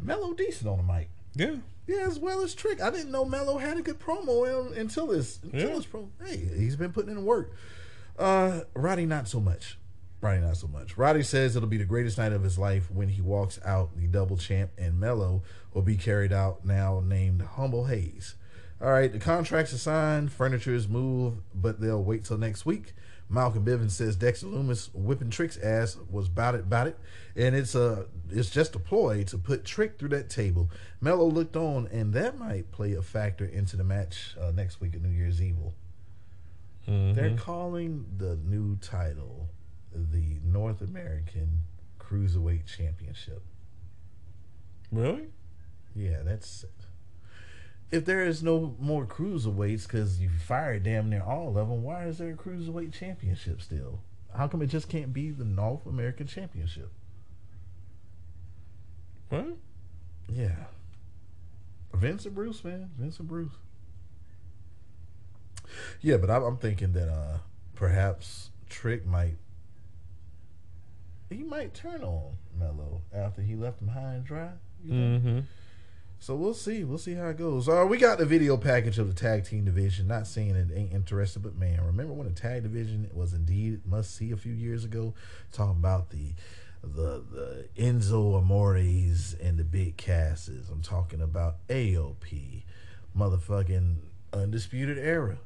Melo 0.00 0.32
decent 0.34 0.68
on 0.68 0.78
the 0.78 0.92
mic. 0.92 1.10
Yeah. 1.34 1.56
Yeah, 1.86 2.06
as 2.06 2.18
well 2.18 2.42
as 2.42 2.54
Trick. 2.54 2.80
I 2.80 2.90
didn't 2.90 3.10
know 3.10 3.24
Melo 3.24 3.58
had 3.58 3.76
a 3.76 3.82
good 3.82 3.98
promo 4.00 4.76
until 4.76 5.06
this 5.08 5.38
until 5.42 5.68
Yeah. 5.68 5.74
this 5.76 5.86
promo. 5.86 6.08
Hey, 6.24 6.36
he's 6.56 6.76
been 6.76 6.92
putting 6.92 7.10
in 7.12 7.24
work. 7.24 7.52
Uh, 8.18 8.60
Roddy 8.74 9.06
not 9.06 9.28
so 9.28 9.40
much. 9.40 9.78
Roddy 10.22 10.40
not 10.40 10.56
so 10.56 10.68
much. 10.68 10.96
Roddy 10.96 11.24
says 11.24 11.56
it'll 11.56 11.68
be 11.68 11.76
the 11.76 11.84
greatest 11.84 12.16
night 12.16 12.32
of 12.32 12.44
his 12.44 12.56
life 12.56 12.88
when 12.92 13.08
he 13.08 13.20
walks 13.20 13.58
out 13.64 13.96
the 13.96 14.06
double 14.06 14.36
champ, 14.36 14.70
and 14.78 14.98
Melo 14.98 15.42
will 15.74 15.82
be 15.82 15.96
carried 15.96 16.32
out 16.32 16.64
now 16.64 17.02
named 17.04 17.42
Humble 17.42 17.86
Hayes. 17.86 18.36
All 18.80 18.90
right, 18.90 19.12
the 19.12 19.18
contracts 19.18 19.72
are 19.72 19.78
signed, 19.78 20.32
furniture 20.32 20.74
is 20.74 20.88
moved, 20.88 21.42
but 21.52 21.80
they'll 21.80 22.02
wait 22.02 22.24
till 22.24 22.38
next 22.38 22.64
week. 22.64 22.94
Malcolm 23.28 23.64
Bivens 23.64 23.92
says 23.92 24.14
Dexter 24.14 24.46
Lumis 24.46 24.90
whipping 24.94 25.30
Trick's 25.30 25.56
ass 25.58 25.96
was 26.08 26.28
about 26.28 26.54
it, 26.54 26.60
about 26.60 26.86
it, 26.86 26.98
and 27.34 27.56
it's 27.56 27.74
a 27.74 28.06
it's 28.30 28.50
just 28.50 28.76
a 28.76 28.78
ploy 28.78 29.24
to 29.24 29.38
put 29.38 29.64
Trick 29.64 29.98
through 29.98 30.10
that 30.10 30.30
table. 30.30 30.70
Melo 31.00 31.24
looked 31.24 31.56
on, 31.56 31.88
and 31.88 32.12
that 32.12 32.38
might 32.38 32.70
play 32.70 32.92
a 32.92 33.02
factor 33.02 33.44
into 33.44 33.76
the 33.76 33.84
match 33.84 34.36
uh, 34.40 34.52
next 34.52 34.80
week 34.80 34.94
at 34.94 35.02
New 35.02 35.08
Year's 35.08 35.42
Evil. 35.42 35.74
They're 36.86 37.36
calling 37.36 38.04
the 38.18 38.36
new 38.36 38.76
title 38.76 39.48
the 39.94 40.40
North 40.44 40.80
American 40.80 41.64
Cruiserweight 41.98 42.66
Championship. 42.66 43.42
Really? 44.90 45.28
Yeah, 45.94 46.22
that's. 46.24 46.64
If 47.90 48.04
there 48.04 48.24
is 48.24 48.42
no 48.42 48.74
more 48.78 49.04
cruiserweights 49.04 49.86
because 49.86 50.18
you 50.20 50.30
fired 50.30 50.84
damn 50.84 51.10
near 51.10 51.22
all 51.22 51.48
of 51.48 51.68
them, 51.68 51.82
why 51.82 52.06
is 52.06 52.18
there 52.18 52.30
a 52.30 52.36
cruiserweight 52.36 52.92
championship 52.92 53.60
still? 53.60 54.00
How 54.34 54.48
come 54.48 54.62
it 54.62 54.68
just 54.68 54.88
can't 54.88 55.12
be 55.12 55.30
the 55.30 55.44
North 55.44 55.84
American 55.86 56.26
Championship? 56.26 56.90
What? 59.28 59.56
Yeah. 60.28 60.66
Vincent 61.94 62.34
Bruce, 62.34 62.64
man. 62.64 62.90
Vincent 62.98 63.28
Bruce. 63.28 63.52
Yeah, 66.00 66.16
but 66.16 66.30
I'm, 66.30 66.42
I'm 66.42 66.56
thinking 66.56 66.92
that 66.92 67.08
uh 67.08 67.38
perhaps 67.74 68.50
Trick 68.68 69.06
might 69.06 69.36
he 71.32 71.42
might 71.42 71.74
turn 71.74 72.02
on 72.02 72.36
Melo 72.58 73.02
after 73.12 73.42
he 73.42 73.54
left 73.56 73.80
him 73.80 73.88
high 73.88 74.14
and 74.14 74.24
dry. 74.24 74.50
You 74.84 74.94
know? 74.94 75.18
Mm-hmm. 75.18 75.40
So 76.22 76.36
we'll 76.36 76.54
see. 76.54 76.84
We'll 76.84 76.98
see 76.98 77.14
how 77.14 77.30
it 77.30 77.36
goes. 77.36 77.68
Uh, 77.68 77.84
we 77.88 77.98
got 77.98 78.18
the 78.18 78.24
video 78.24 78.56
package 78.56 79.00
of 79.00 79.08
the 79.08 79.14
tag 79.14 79.44
team 79.44 79.64
division. 79.64 80.06
Not 80.06 80.28
saying 80.28 80.50
it 80.50 80.68
ain't 80.72 80.92
interested, 80.92 81.42
but 81.42 81.56
man, 81.56 81.84
remember 81.84 82.12
when 82.12 82.28
the 82.28 82.32
tag 82.32 82.62
division 82.62 83.10
was 83.12 83.32
indeed 83.32 83.84
must 83.84 84.14
see 84.14 84.30
a 84.30 84.36
few 84.36 84.52
years 84.52 84.84
ago? 84.84 85.14
Talking 85.50 85.78
about 85.78 86.10
the 86.10 86.34
the 86.80 87.24
the 87.28 87.68
Enzo 87.76 88.38
Amores 88.38 89.34
and 89.42 89.58
the 89.58 89.64
big 89.64 89.96
casses. 89.96 90.68
I'm 90.70 90.80
talking 90.80 91.20
about 91.20 91.66
AOP, 91.66 92.62
motherfucking 93.18 93.96
Undisputed 94.32 94.98
Era, 94.98 95.38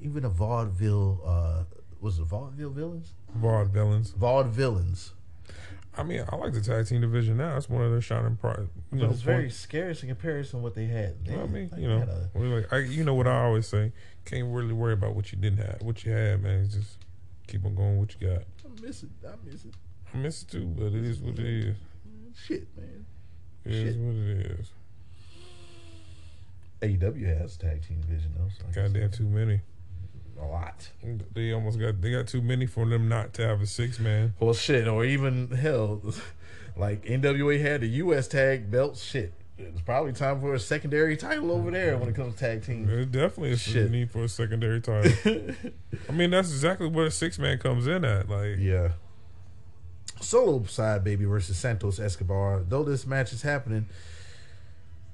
even 0.00 0.24
a 0.24 0.30
vaudeville. 0.30 1.20
Uh, 1.22 1.64
was 2.00 2.18
it 2.18 2.24
vaudeville 2.24 2.70
villains? 2.70 3.12
Vaude 3.34 3.68
villains. 3.68 4.12
Vaudevillains. 4.12 5.10
I 5.96 6.02
mean, 6.02 6.24
I 6.28 6.34
like 6.36 6.52
the 6.52 6.60
tag 6.60 6.86
team 6.86 7.00
division 7.00 7.36
now. 7.36 7.56
It's 7.56 7.68
one 7.68 7.82
of 7.82 7.90
their 7.92 8.00
shining 8.00 8.36
part. 8.36 8.60
You 8.60 8.68
But 8.90 8.98
know, 8.98 9.10
it's 9.10 9.20
very 9.20 9.48
scarce 9.50 10.02
in 10.02 10.08
comparison 10.08 10.58
to 10.58 10.62
what 10.64 10.74
they 10.74 10.86
had. 10.86 11.14
I 11.30 11.46
mean, 11.46 11.68
Like, 11.70 11.80
you 11.80 11.88
know, 11.88 12.04
a- 12.34 12.38
like, 12.38 12.72
I, 12.72 12.78
you 12.78 13.04
know 13.04 13.14
what 13.14 13.28
I 13.28 13.44
always 13.44 13.66
say. 13.68 13.92
Can't 14.24 14.52
really 14.52 14.72
worry 14.72 14.92
about 14.94 15.14
what 15.14 15.30
you 15.30 15.38
didn't 15.38 15.58
have. 15.58 15.82
What 15.82 16.04
you 16.04 16.10
had, 16.12 16.42
man, 16.42 16.68
just 16.68 16.98
keep 17.46 17.64
on 17.64 17.74
going. 17.76 17.98
What 18.00 18.14
you 18.20 18.26
got. 18.28 18.38
I 18.64 18.80
miss 18.82 19.04
it. 19.04 19.10
I 19.24 19.34
miss 19.48 19.64
it. 19.64 19.74
I 20.12 20.16
miss 20.16 20.42
it 20.42 20.48
too, 20.48 20.66
but 20.66 20.86
it 20.86 21.04
is 21.04 21.20
what 21.20 21.38
it 21.38 21.46
is. 21.46 21.76
Shit, 22.36 22.66
man. 22.76 23.06
It 23.64 23.72
is 23.72 23.94
Shit. 23.94 24.02
what 24.02 24.14
it 24.16 24.60
is. 24.60 24.70
AEW 26.82 27.38
has 27.40 27.56
tag 27.56 27.86
team 27.86 28.00
division 28.00 28.34
though. 28.36 28.48
So 28.58 28.64
Goddamn, 28.82 29.10
too 29.10 29.24
many. 29.28 29.60
A 30.40 30.44
lot. 30.44 30.88
They 31.34 31.52
almost 31.52 31.78
got 31.78 32.00
they 32.00 32.10
got 32.10 32.26
too 32.26 32.42
many 32.42 32.66
for 32.66 32.86
them 32.86 33.08
not 33.08 33.32
to 33.34 33.46
have 33.46 33.60
a 33.62 33.66
six 33.66 33.98
man. 34.00 34.34
Well, 34.40 34.52
shit, 34.54 34.88
or 34.88 35.04
even 35.04 35.50
hell, 35.52 36.00
like 36.76 37.04
NWA 37.04 37.60
had 37.60 37.82
the 37.82 37.86
U.S. 37.88 38.26
tag 38.28 38.70
belts. 38.70 39.02
Shit, 39.02 39.32
it's 39.56 39.80
probably 39.80 40.12
time 40.12 40.40
for 40.40 40.52
a 40.54 40.58
secondary 40.58 41.16
title 41.16 41.52
over 41.52 41.70
there 41.70 41.96
when 41.96 42.08
it 42.08 42.14
comes 42.16 42.34
to 42.34 42.40
tag 42.40 42.64
team. 42.64 42.86
There 42.86 43.04
definitely 43.04 43.52
is 43.52 43.60
Shit. 43.62 43.86
a 43.86 43.88
need 43.90 44.10
for 44.10 44.24
a 44.24 44.28
secondary 44.28 44.80
title. 44.82 45.12
I 46.08 46.12
mean, 46.12 46.30
that's 46.30 46.50
exactly 46.50 46.88
where 46.88 47.06
a 47.06 47.10
six 47.12 47.38
man 47.38 47.58
comes 47.58 47.86
in 47.86 48.04
at. 48.04 48.28
Like, 48.28 48.56
Yeah. 48.58 48.88
Solo 50.20 50.64
side 50.64 51.04
baby 51.04 51.24
versus 51.26 51.56
Santos 51.58 51.98
Escobar. 52.00 52.64
Though 52.68 52.82
this 52.82 53.06
match 53.06 53.32
is 53.32 53.42
happening, 53.42 53.86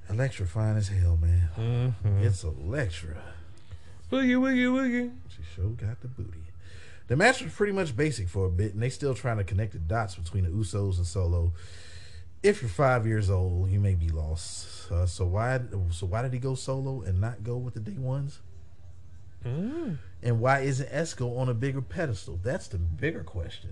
electrifying 0.09 0.77
as 0.77 0.89
hell, 0.89 1.17
man. 1.21 1.49
Mm-hmm. 1.59 2.25
It's 2.25 2.43
Elektra. 2.45 3.17
Woogie, 4.11 4.37
woogie, 4.37 4.67
woogie. 4.67 5.13
She 5.29 5.43
sure 5.55 5.71
got 5.71 6.01
the 6.01 6.09
booty. 6.09 6.43
The 7.07 7.17
match 7.17 7.43
was 7.43 7.53
pretty 7.53 7.73
much 7.73 7.97
basic 7.97 8.29
for 8.29 8.47
a 8.47 8.51
bit, 8.51 8.75
and 8.75 8.83
they 8.83 8.91
still 8.91 9.15
trying 9.15 9.39
to 9.39 9.45
connect 9.45 9.73
the 9.73 9.79
dots 9.79 10.15
between 10.15 10.45
the 10.45 10.51
Usos 10.51 10.97
and 10.97 11.07
Solo. 11.07 11.53
If 12.43 12.63
you're 12.63 12.69
five 12.69 13.07
years 13.07 13.29
old, 13.31 13.71
you 13.71 13.81
may 13.81 13.95
be 13.95 14.09
lost. 14.09 14.91
Uh, 14.91 15.07
so 15.07 15.27
why? 15.27 15.61
So 15.91 16.07
why 16.07 16.23
did 16.23 16.33
he 16.33 16.39
go 16.39 16.55
solo 16.55 17.03
and 17.03 17.21
not 17.21 17.45
go 17.45 17.57
with 17.57 17.75
the 17.75 17.81
day 17.81 17.99
ones? 17.99 18.41
Mm. 19.45 19.99
And 20.23 20.41
why 20.41 20.61
isn't 20.61 20.91
Esco 20.91 21.39
on 21.39 21.49
a 21.49 21.55
bigger 21.55 21.83
pedestal? 21.83 22.39
That's 22.43 22.69
the 22.69 22.79
bigger 22.79 23.23
question. 23.23 23.71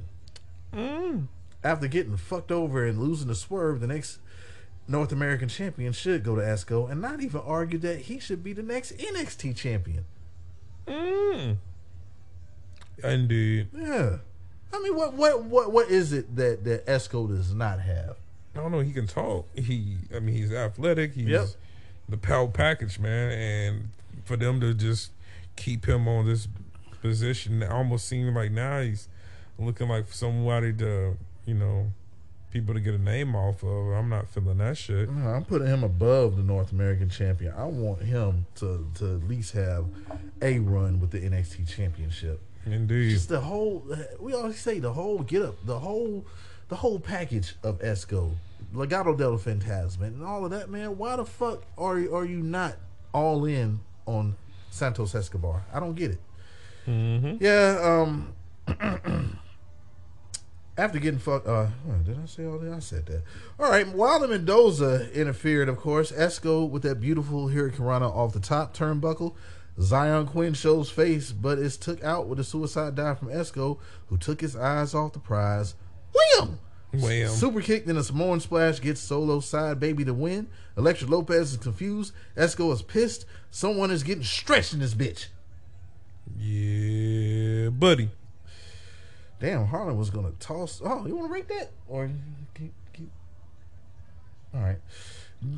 Mm. 0.72 1.28
After 1.64 1.88
getting 1.88 2.16
fucked 2.16 2.52
over 2.52 2.86
and 2.86 3.00
losing 3.00 3.28
the 3.28 3.34
swerve, 3.34 3.80
the 3.80 3.86
next 3.86 4.18
North 4.86 5.12
American 5.12 5.48
champion 5.48 5.92
should 5.92 6.24
go 6.24 6.36
to 6.36 6.42
Esco 6.42 6.90
and 6.90 7.00
not 7.00 7.20
even 7.22 7.40
argue 7.40 7.78
that 7.80 8.02
he 8.02 8.18
should 8.18 8.42
be 8.42 8.52
the 8.52 8.62
next 8.62 8.96
NXT 8.96 9.56
champion. 9.56 10.04
Mm. 10.88 11.56
Indeed. 13.04 13.68
Yeah. 13.72 14.16
I 14.72 14.80
mean, 14.80 14.94
what 14.96 15.14
what 15.14 15.44
what 15.44 15.72
what 15.72 15.88
is 15.90 16.12
it 16.12 16.34
that 16.36 16.64
that 16.64 16.86
Esco 16.86 17.28
does 17.28 17.54
not 17.54 17.80
have? 17.80 18.16
I 18.54 18.60
don't 18.60 18.72
know. 18.72 18.80
He 18.80 18.92
can 18.92 19.06
talk. 19.06 19.46
He, 19.54 19.96
I 20.14 20.18
mean, 20.18 20.34
he's 20.34 20.52
athletic. 20.52 21.14
He's 21.14 21.28
Yep. 21.28 21.46
the 22.08 22.16
power 22.16 22.48
package, 22.48 22.98
man. 22.98 23.30
And 23.30 23.88
for 24.24 24.36
them 24.36 24.60
to 24.60 24.74
just 24.74 25.12
keep 25.56 25.86
him 25.86 26.08
on 26.08 26.26
this 26.26 26.48
position, 27.00 27.62
it 27.62 27.70
almost 27.70 28.08
seems 28.08 28.34
like 28.34 28.50
now 28.50 28.80
he's 28.80 29.08
looking 29.58 29.88
like 29.88 30.12
somebody 30.12 30.72
to, 30.74 31.16
you 31.46 31.54
know, 31.54 31.92
people 32.50 32.74
to 32.74 32.80
get 32.80 32.94
a 32.94 32.98
name 32.98 33.34
off 33.34 33.62
of. 33.62 33.92
I'm 33.92 34.08
not 34.08 34.28
feeling 34.28 34.58
that 34.58 34.76
shit. 34.76 35.10
No, 35.10 35.28
I'm 35.28 35.44
putting 35.44 35.66
him 35.68 35.84
above 35.84 36.36
the 36.36 36.42
North 36.42 36.72
American 36.72 37.08
champion. 37.10 37.52
I 37.56 37.64
want 37.64 38.02
him 38.02 38.46
to 38.56 38.86
to 38.96 39.16
at 39.16 39.28
least 39.28 39.52
have 39.52 39.86
a 40.42 40.58
run 40.58 41.00
with 41.00 41.10
the 41.10 41.20
NXT 41.20 41.68
championship. 41.68 42.40
Indeed. 42.66 43.10
Just 43.10 43.28
the 43.28 43.40
whole 43.40 43.84
we 44.20 44.34
always 44.34 44.58
say 44.60 44.78
the 44.78 44.92
whole 44.92 45.20
get 45.20 45.42
up, 45.42 45.56
the 45.64 45.78
whole 45.78 46.26
the 46.68 46.76
whole 46.76 46.98
package 47.00 47.54
of 47.62 47.78
Esco, 47.80 48.32
Legado 48.74 49.16
del 49.16 49.38
Fantasma, 49.38 50.02
and 50.02 50.22
all 50.24 50.44
of 50.44 50.50
that, 50.50 50.68
man. 50.68 50.98
Why 50.98 51.16
the 51.16 51.24
fuck 51.24 51.62
are 51.78 51.98
you- 51.98 52.14
are 52.14 52.24
you 52.26 52.38
not 52.42 52.76
all 53.14 53.44
in 53.46 53.80
on 54.06 54.36
Santos 54.70 55.14
Escobar? 55.14 55.64
I 55.72 55.80
don't 55.80 55.94
get 55.94 56.10
it. 56.10 56.20
Mm-hmm. 56.86 57.36
Yeah, 57.42 58.02
um 58.02 58.34
after 60.78 60.98
getting 60.98 61.18
fucked 61.18 61.46
uh 61.46 61.66
did 62.04 62.18
I 62.22 62.26
say 62.26 62.46
all 62.46 62.58
that? 62.58 62.72
I 62.72 62.78
said 62.78 63.06
that. 63.06 63.22
All 63.58 63.70
right, 63.70 63.86
while 63.88 64.20
the 64.20 64.28
Mendoza 64.28 65.12
interfered, 65.12 65.68
of 65.68 65.76
course. 65.76 66.12
Esco 66.12 66.68
with 66.68 66.82
that 66.84 67.00
beautiful 67.00 67.48
Hurricanrana 67.48 68.10
off 68.10 68.32
the 68.32 68.40
top 68.40 68.74
turnbuckle. 68.74 69.34
Xyon 69.78 70.26
Quinn 70.26 70.54
shows 70.54 70.90
face, 70.90 71.30
but 71.30 71.58
is 71.58 71.76
took 71.76 72.02
out 72.02 72.26
with 72.26 72.40
a 72.40 72.44
suicide 72.44 72.94
dive 72.94 73.18
from 73.18 73.28
Esco, 73.28 73.78
who 74.06 74.16
took 74.16 74.40
his 74.40 74.56
eyes 74.56 74.94
off 74.94 75.12
the 75.12 75.20
prize. 75.20 75.74
Wham! 76.14 76.58
Wham. 76.92 77.28
Super 77.28 77.60
kick, 77.60 77.84
then 77.84 77.96
a 77.96 78.02
Samoan 78.02 78.40
splash 78.40 78.80
gets 78.80 79.00
solo 79.00 79.40
side 79.40 79.78
baby 79.78 80.04
to 80.04 80.14
win. 80.14 80.48
Elektra 80.76 81.06
Lopez 81.06 81.52
is 81.52 81.58
confused. 81.58 82.12
Esco 82.36 82.72
is 82.72 82.82
pissed. 82.82 83.24
Someone 83.50 83.90
is 83.90 84.02
getting 84.02 84.24
stretched 84.24 84.72
in 84.72 84.80
this 84.80 84.94
bitch. 84.94 85.26
Yeah, 86.38 87.70
buddy. 87.70 88.10
Damn, 89.40 89.66
Harland 89.66 89.98
was 89.98 90.10
gonna 90.10 90.32
toss. 90.40 90.80
Oh, 90.84 91.06
you 91.06 91.14
want 91.14 91.28
to 91.28 91.32
rate 91.32 91.48
that 91.48 91.70
or 91.86 92.10
keep, 92.54 92.72
keep? 92.92 93.10
All 94.54 94.60
right. 94.60 94.78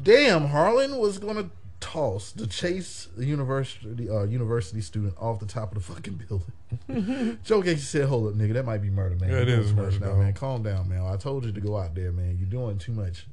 Damn, 0.03 0.49
Harland 0.49 0.99
was 0.99 1.18
gonna 1.18 1.51
toss 1.81 2.33
the 2.33 2.47
Chase 2.47 3.09
University 3.18 4.09
uh, 4.09 4.24
university 4.24 4.83
student 4.83 5.14
off 5.18 5.41
the 5.41 5.47
top 5.47 5.74
of 5.74 5.83
the 5.83 5.95
fucking 5.95 6.22
building. 6.28 7.39
Joe 7.45 7.62
Gacy 7.62 7.78
said, 7.78 8.09
"Hold 8.09 8.28
up, 8.28 8.35
nigga, 8.35 8.53
that 8.53 8.66
might 8.66 8.83
be 8.83 8.91
murder, 8.91 9.16
man. 9.16 9.31
Yeah, 9.31 9.39
it 9.39 9.49
You're 9.49 9.61
is 9.61 9.72
murder, 9.72 9.99
now, 9.99 10.14
man. 10.14 10.35
Calm 10.35 10.62
down, 10.62 10.89
man. 10.89 11.03
I 11.03 11.16
told 11.16 11.47
you 11.47 11.53
to 11.53 11.61
go 11.61 11.78
out 11.78 11.95
there, 11.95 12.12
man. 12.12 12.37
You're 12.39 12.49
doing 12.51 12.78
too 12.78 12.93
much." 12.93 13.26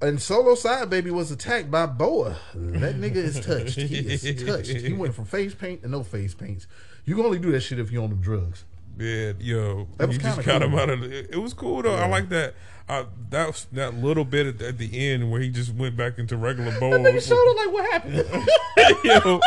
And 0.00 0.20
solo 0.20 0.56
side 0.56 0.90
baby 0.90 1.12
was 1.12 1.30
attacked 1.30 1.70
by 1.70 1.86
Boa. 1.86 2.36
That 2.54 2.96
nigga 2.96 3.16
is 3.16 3.38
touched. 3.38 3.76
He 3.76 3.98
is 3.98 4.44
touched. 4.46 4.70
He 4.70 4.92
went 4.92 5.14
from 5.14 5.26
face 5.26 5.54
paint 5.54 5.82
to 5.82 5.88
no 5.88 6.02
face 6.02 6.34
paints. 6.34 6.66
You 7.04 7.16
can 7.16 7.24
only 7.24 7.38
do 7.38 7.50
that 7.52 7.60
shit 7.60 7.78
if 7.78 7.90
you're 7.90 8.02
on 8.04 8.10
the 8.10 8.16
drugs. 8.16 8.64
Yeah, 8.98 9.32
yo, 9.40 9.88
That 9.96 10.08
was 10.08 10.16
you 10.18 10.22
just 10.22 10.42
got 10.44 10.62
him 10.62 10.74
out 10.74 10.90
of. 10.90 11.02
It 11.02 11.40
was 11.40 11.54
cool 11.54 11.82
though. 11.82 11.94
I 11.94 12.06
like 12.06 12.28
that. 12.28 12.54
Uh, 12.88 13.04
that 13.30 13.46
was 13.46 13.66
that 13.72 13.94
little 13.94 14.24
bit 14.24 14.46
at 14.46 14.58
the, 14.58 14.68
at 14.68 14.78
the 14.78 15.08
end 15.08 15.30
where 15.30 15.40
he 15.40 15.48
just 15.48 15.72
went 15.74 15.96
back 15.96 16.18
into 16.18 16.36
regular 16.36 16.78
bowl. 16.78 16.90
That 16.92 17.00
nigga 17.00 17.26
showed 17.26 17.50
up 17.50 17.56
like, 17.56 17.72
what 17.72 17.90
happened? 17.92 18.16
yo, 19.04 19.40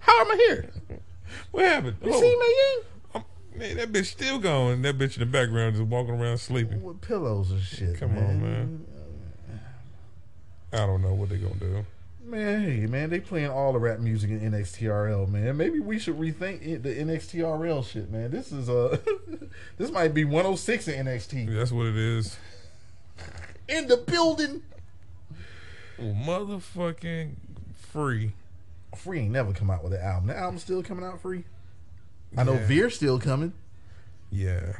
How 0.00 0.20
am 0.20 0.30
I 0.30 0.36
here? 0.48 0.70
what 1.50 1.64
happened? 1.64 1.96
You 2.04 2.12
Oh, 2.14 2.20
see 2.20 2.36
me 2.38 2.84
um, 3.14 3.24
man, 3.56 3.76
that 3.78 3.92
bitch 3.92 4.06
still 4.06 4.38
going. 4.38 4.82
That 4.82 4.98
bitch 4.98 5.14
in 5.14 5.20
the 5.20 5.26
background 5.26 5.74
just 5.74 5.86
walking 5.88 6.14
around 6.14 6.38
sleeping. 6.38 6.82
With 6.82 7.00
pillows 7.00 7.50
and 7.50 7.60
shit. 7.60 7.98
Come 7.98 8.16
on, 8.16 8.40
man. 8.40 8.86
I 10.72 10.78
don't 10.78 11.02
know 11.02 11.14
what 11.14 11.28
they 11.30 11.38
gonna 11.38 11.54
do. 11.56 11.86
Man, 12.26 12.62
hey, 12.62 12.86
man, 12.86 13.10
they 13.10 13.20
playing 13.20 13.50
all 13.50 13.72
the 13.72 13.78
rap 13.78 14.00
music 14.00 14.30
in 14.30 14.40
NXTRL, 14.40 15.28
man. 15.28 15.56
Maybe 15.56 15.78
we 15.78 15.96
should 15.98 16.18
rethink 16.18 16.66
it, 16.66 16.82
the 16.82 16.88
NXTRL 16.88 17.86
shit, 17.88 18.10
man. 18.10 18.32
This 18.32 18.50
is 18.50 18.68
uh 18.68 18.98
this 19.78 19.92
might 19.92 20.12
be 20.12 20.24
106 20.24 20.88
in 20.88 21.06
NXT. 21.06 21.54
That's 21.54 21.70
what 21.70 21.86
it 21.86 21.96
is. 21.96 22.36
In 23.68 23.86
the 23.86 23.96
building. 23.98 24.62
Well, 25.98 26.14
motherfucking 26.14 27.36
free. 27.74 28.32
Free 28.96 29.20
ain't 29.20 29.32
never 29.32 29.52
come 29.52 29.70
out 29.70 29.84
with 29.84 29.92
an 29.92 30.00
album. 30.00 30.26
The 30.26 30.36
album's 30.36 30.62
still 30.62 30.82
coming 30.82 31.04
out 31.04 31.20
free. 31.20 31.44
I 32.36 32.42
know 32.42 32.54
Yeah. 32.54 32.66
Veer's 32.66 32.96
still 32.96 33.20
coming. 33.20 33.52
Yeah. 34.30 34.78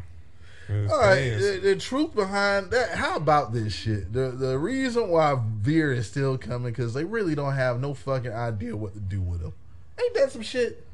All 0.69 0.99
right, 0.99 1.31
the, 1.39 1.61
the 1.63 1.77
truth 1.77 2.15
behind 2.15 2.71
that. 2.73 2.97
How 2.97 3.17
about 3.17 3.53
this 3.53 3.73
shit? 3.73 4.13
The 4.13 4.31
the 4.31 4.59
reason 4.59 5.09
why 5.09 5.39
Veer 5.61 5.93
is 5.93 6.07
still 6.09 6.37
coming 6.37 6.73
because 6.73 6.93
they 6.93 7.05
really 7.05 7.35
don't 7.35 7.55
have 7.55 7.81
no 7.81 7.95
fucking 7.95 8.33
idea 8.33 8.77
what 8.77 8.95
to 8.95 9.01
do 9.01 9.21
with 9.21 9.43
him. 9.43 9.53
Ain't 10.01 10.15
that 10.15 10.33
some 10.33 10.43
shit? 10.43 10.85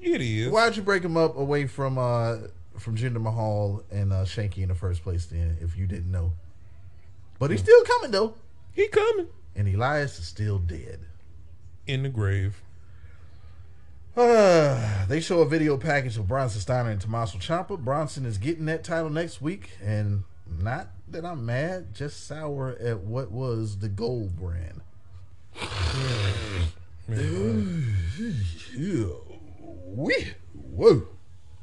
It 0.00 0.20
is. 0.20 0.50
Why'd 0.50 0.76
you 0.76 0.82
break 0.82 1.02
him 1.02 1.16
up 1.16 1.36
away 1.36 1.66
from 1.66 1.98
uh 1.98 2.36
from 2.78 2.96
Jinder 2.96 3.20
Mahal 3.20 3.82
and 3.90 4.12
uh, 4.12 4.24
Shanky 4.24 4.58
in 4.58 4.68
the 4.68 4.74
first 4.74 5.02
place? 5.02 5.26
Then, 5.26 5.58
if 5.60 5.76
you 5.76 5.86
didn't 5.86 6.10
know, 6.10 6.32
but 7.38 7.50
he's 7.50 7.60
still 7.60 7.82
coming 7.84 8.10
though, 8.12 8.34
He 8.72 8.86
coming 8.88 9.26
and 9.54 9.68
Elias 9.68 10.18
is 10.18 10.26
still 10.26 10.58
dead. 10.58 11.00
in 11.86 12.04
the 12.04 12.08
grave. 12.08 12.62
Uh, 14.14 15.06
they 15.06 15.20
show 15.20 15.40
a 15.40 15.46
video 15.46 15.78
package 15.78 16.18
of 16.18 16.28
Bronson 16.28 16.60
Steiner 16.60 16.90
and 16.90 17.00
Tommaso 17.00 17.38
Ciampa. 17.38 17.78
Bronson 17.78 18.26
is 18.26 18.36
getting 18.36 18.66
that 18.66 18.84
title 18.84 19.08
next 19.08 19.40
week, 19.40 19.70
and 19.82 20.24
not 20.46 20.88
that 21.08 21.24
I'm 21.24 21.46
mad, 21.46 21.94
just 21.94 22.26
sour 22.26 22.76
at 22.78 23.00
what 23.00 23.30
was 23.30 23.78
the 23.78 23.88
gold 23.88 24.36
brand. 24.36 24.82
Yeah. 28.76 29.06
Wee. 29.86 30.26
Whoa. 30.52 31.08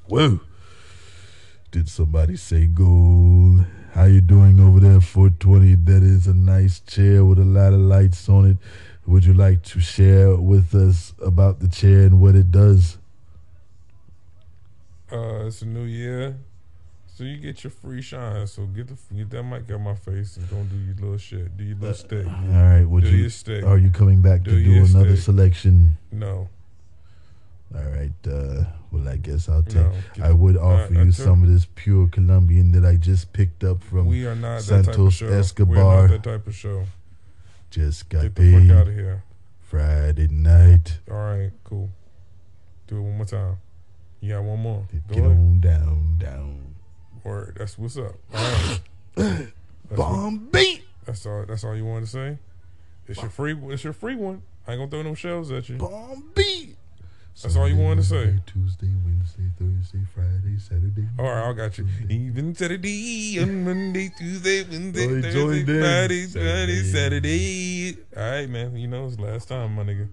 Whoa. 0.07 0.39
Did 1.71 1.87
somebody 1.87 2.35
say 2.35 2.65
gold? 2.65 3.65
How 3.93 4.05
you 4.05 4.21
doing 4.21 4.59
over 4.59 4.79
there, 4.79 5.01
420? 5.01 5.75
That 5.75 6.03
is 6.03 6.27
a 6.27 6.33
nice 6.33 6.79
chair 6.79 7.23
with 7.25 7.39
a 7.39 7.45
lot 7.45 7.73
of 7.73 7.79
lights 7.79 8.27
on 8.27 8.45
it. 8.45 8.57
Would 9.09 9.25
you 9.25 9.33
like 9.33 9.63
to 9.63 9.79
share 9.79 10.35
with 10.37 10.75
us 10.75 11.13
about 11.19 11.59
the 11.61 11.67
chair 11.67 12.01
and 12.03 12.21
what 12.21 12.35
it 12.35 12.51
does? 12.51 12.99
Uh, 15.11 15.47
it's 15.47 15.63
a 15.63 15.65
new 15.65 15.85
year, 15.85 16.37
so 17.07 17.23
you 17.23 17.37
get 17.37 17.63
your 17.63 17.71
free 17.71 18.03
shine. 18.03 18.45
So 18.45 18.67
get 18.67 18.85
the 18.87 18.95
get 19.15 19.31
that 19.31 19.41
mic 19.41 19.71
out 19.71 19.81
my 19.81 19.95
face 19.95 20.37
and 20.37 20.47
don't 20.47 20.69
do 20.69 20.77
your 20.77 20.93
little 20.97 21.17
shit. 21.17 21.57
Do 21.57 21.63
your 21.63 21.77
little 21.77 21.95
stick. 21.95 22.27
All 22.27 22.33
right, 22.63 22.83
would 22.85 23.03
Do 23.03 23.09
you? 23.09 23.17
your 23.21 23.29
stick. 23.31 23.63
Are 23.65 23.79
you 23.79 23.89
coming 23.89 24.21
back 24.21 24.43
Do 24.43 24.51
to 24.51 24.63
do 24.63 24.85
another 24.85 25.15
stick. 25.15 25.23
selection? 25.25 25.97
No, 26.11 26.47
All 27.75 27.83
right. 27.89 28.11
Uh, 28.27 28.65
well, 28.91 29.07
I 29.09 29.17
guess 29.17 29.49
I'll 29.49 29.63
take. 29.63 29.75
No. 29.77 29.91
I 30.21 30.31
would 30.31 30.55
offer 30.57 30.95
I 30.99 31.01
you 31.03 31.11
some 31.11 31.41
of 31.41 31.49
this 31.49 31.65
pure 31.73 32.07
Colombian 32.09 32.71
that 32.73 32.85
I 32.85 32.95
just 32.95 33.33
picked 33.33 33.63
up 33.63 33.81
from. 33.83 34.05
we 34.05 34.27
are 34.27 34.35
not 34.35 34.61
that 34.61 34.85
type 34.85 34.87
of 34.89 34.95
Santos 34.95 35.13
show. 35.15 35.27
We're 35.29 35.39
Escobar. 35.39 36.07
not 36.07 36.09
that 36.11 36.23
type 36.23 36.45
of 36.45 36.53
show. 36.55 36.85
Just 37.69 38.09
got 38.09 38.23
Get 38.23 38.35
the 38.35 38.51
fuck 38.51 38.61
paid 38.61 38.71
out 38.71 38.87
of 38.87 38.93
here. 38.93 39.23
Friday 39.61 40.27
night. 40.27 40.99
All 41.09 41.17
right, 41.17 41.51
cool. 41.63 41.89
Do 42.87 42.97
it 42.97 43.01
one 43.01 43.17
more 43.17 43.25
time. 43.25 43.57
You 44.21 44.33
got 44.33 44.43
one 44.43 44.59
more. 44.59 44.87
Go 45.09 45.15
Get 45.15 45.23
ahead. 45.25 45.31
on 45.37 45.59
down, 45.59 46.17
down. 46.17 46.75
Word. 47.23 47.55
That's 47.59 47.77
what's 47.77 47.97
up. 47.97 48.15
All 48.33 48.43
right. 49.17 49.47
Bomb 49.95 50.49
beat. 50.51 50.83
that's 51.05 51.25
all. 51.25 51.45
That's 51.47 51.63
all 51.63 51.75
you 51.75 51.85
wanted 51.85 52.05
to 52.05 52.11
say. 52.11 52.37
It's 53.07 53.21
your 53.21 53.29
free. 53.31 53.55
It's 53.69 53.83
your 53.83 53.93
free 53.93 54.15
one. 54.15 54.43
I 54.67 54.73
ain't 54.73 54.79
gonna 54.79 54.91
throw 54.91 55.01
no 55.01 55.15
shells 55.15 55.51
at 55.51 55.67
you. 55.67 55.77
Bomb 55.77 56.31
beat. 56.35 56.68
That's 57.41 57.55
all 57.55 57.69
you 57.69 57.77
wanted 57.77 58.01
to 58.01 58.07
say. 58.07 58.39
Tuesday, 58.45 58.91
Wednesday, 59.05 59.49
Thursday, 59.57 59.99
Friday, 60.13 60.57
Saturday. 60.59 61.07
All 61.17 61.25
right, 61.25 61.49
I 61.49 61.53
got 61.53 61.77
you. 61.77 61.87
Even 62.09 62.53
Saturday 62.53 63.39
on 63.41 63.63
Monday, 63.63 64.11
Tuesday, 64.17 64.63
Wednesday, 64.63 65.05
Oh, 65.05 65.09
Thursday, 65.21 65.31
join 65.31 65.65
them. 65.65 65.81
Friday, 65.81 66.25
Friday, 66.27 66.83
Saturday. 66.83 67.93
Saturday. 67.93 67.97
All 68.17 68.23
right, 68.31 68.49
man. 68.49 68.75
You 68.75 68.87
know 68.89 69.05
it's 69.05 69.17
last 69.17 69.47
time, 69.47 69.75
my 69.75 69.83
nigga. 69.83 70.09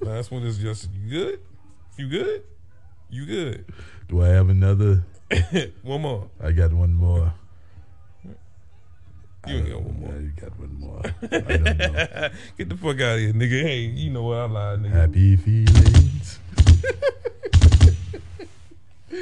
Last 0.00 0.30
one 0.30 0.42
is 0.42 0.58
just 0.58 0.88
you 0.92 1.08
good. 1.10 1.40
You 1.96 2.08
good. 2.08 2.42
You 3.08 3.26
good. 3.26 3.64
Do 4.08 4.22
I 4.22 4.28
have 4.28 4.50
another? 4.50 5.02
one 5.82 6.02
more. 6.02 6.28
I 6.42 6.52
got 6.52 6.72
one 6.72 6.92
more. 6.94 7.32
You 9.46 9.56
ain't 9.56 9.68
got 9.70 9.82
one 9.82 10.00
more. 10.00 10.14
you 10.20 10.32
got 10.38 10.58
one 10.58 10.74
more. 10.78 11.00
I 11.22 11.38
don't 11.38 11.64
know. 11.64 12.28
Get 12.58 12.68
the 12.68 12.76
fuck 12.76 13.00
out 13.00 13.14
of 13.14 13.20
here, 13.20 13.32
nigga. 13.32 13.62
Hey, 13.62 13.78
you 13.80 14.10
know 14.10 14.24
what 14.24 14.36
I 14.38 14.44
lied, 14.44 14.80
nigga. 14.80 14.90
Happy 14.90 15.36
feelings. 15.36 16.38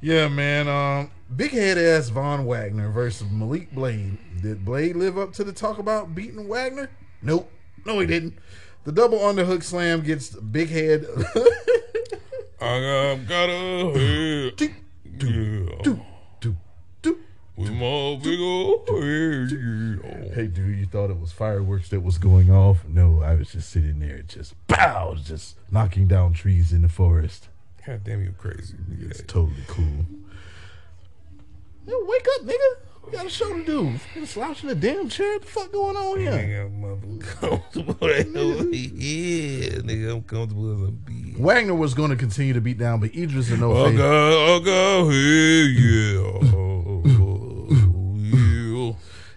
yeah, 0.00 0.28
man. 0.28 0.68
Um, 0.68 1.10
big 1.34 1.52
head 1.52 1.78
ass 1.78 2.08
Von 2.08 2.46
Wagner 2.46 2.90
versus 2.90 3.30
Malik 3.30 3.72
Blade. 3.72 4.18
Did 4.42 4.64
Blade 4.64 4.96
live 4.96 5.18
up 5.18 5.32
to 5.34 5.44
the 5.44 5.52
talk 5.52 5.78
about 5.78 6.14
beating 6.14 6.48
Wagner? 6.48 6.90
Nope. 7.22 7.50
No, 7.84 7.98
he 7.98 8.06
didn't. 8.06 8.38
The 8.84 8.92
double 8.92 9.18
underhook 9.18 9.62
slam 9.62 10.02
gets 10.02 10.30
big 10.30 10.70
head. 10.70 11.06
I 12.60 13.16
got, 13.28 13.48
a 13.48 13.92
head. 13.94 14.70
Yeah. 15.18 15.96
With 17.60 17.70
my 17.72 18.18
big 18.22 18.40
old 18.40 18.88
Hey, 20.34 20.46
dude, 20.46 20.78
you 20.78 20.86
thought 20.86 21.10
it 21.10 21.18
was 21.20 21.30
fireworks 21.32 21.88
that 21.90 22.00
was 22.00 22.16
going 22.18 22.50
off? 22.50 22.86
No, 22.88 23.22
I 23.22 23.34
was 23.34 23.52
just 23.52 23.70
sitting 23.70 23.98
there, 24.00 24.22
just 24.22 24.54
pow, 24.66 25.14
just 25.14 25.56
knocking 25.70 26.06
down 26.06 26.32
trees 26.32 26.72
in 26.72 26.82
the 26.82 26.88
forest. 26.88 27.48
God 27.86 28.02
damn, 28.04 28.22
you 28.24 28.32
crazy. 28.36 28.76
It's 29.00 29.20
Yeah. 29.20 29.24
totally 29.26 29.62
cool. 29.66 30.06
Yo, 31.86 32.04
wake 32.04 32.26
up, 32.38 32.46
nigga. 32.46 32.86
We 33.06 33.12
got 33.12 33.24
a 33.26 33.30
show 33.30 33.52
to 33.52 33.64
do. 33.64 33.96
Fucking 33.96 34.26
slouching 34.26 34.68
the 34.68 34.74
damn 34.74 35.08
chair. 35.08 35.32
What 35.32 35.40
the 35.42 35.46
fuck 35.48 35.72
going 35.72 35.96
on 35.96 36.18
here? 36.20 36.30
Nigga, 36.32 36.66
I'm 36.66 37.18
comfortable 37.20 38.06
here. 38.08 38.24
Nigga, 39.80 40.12
I'm 40.12 40.22
comfortable 40.22 40.74
as 40.74 40.88
a 40.88 40.92
bee. 40.92 41.34
Wagner 41.38 41.74
was 41.74 41.94
going 41.94 42.10
to 42.10 42.16
continue 42.16 42.52
to 42.52 42.60
beat 42.60 42.78
down, 42.78 43.00
but 43.00 43.10
Edris 43.16 43.48
Enofe. 43.48 43.96
got, 43.96 44.56
I 44.56 44.58
got 44.64 45.10
here, 45.10 45.64
yeah. 45.64 46.20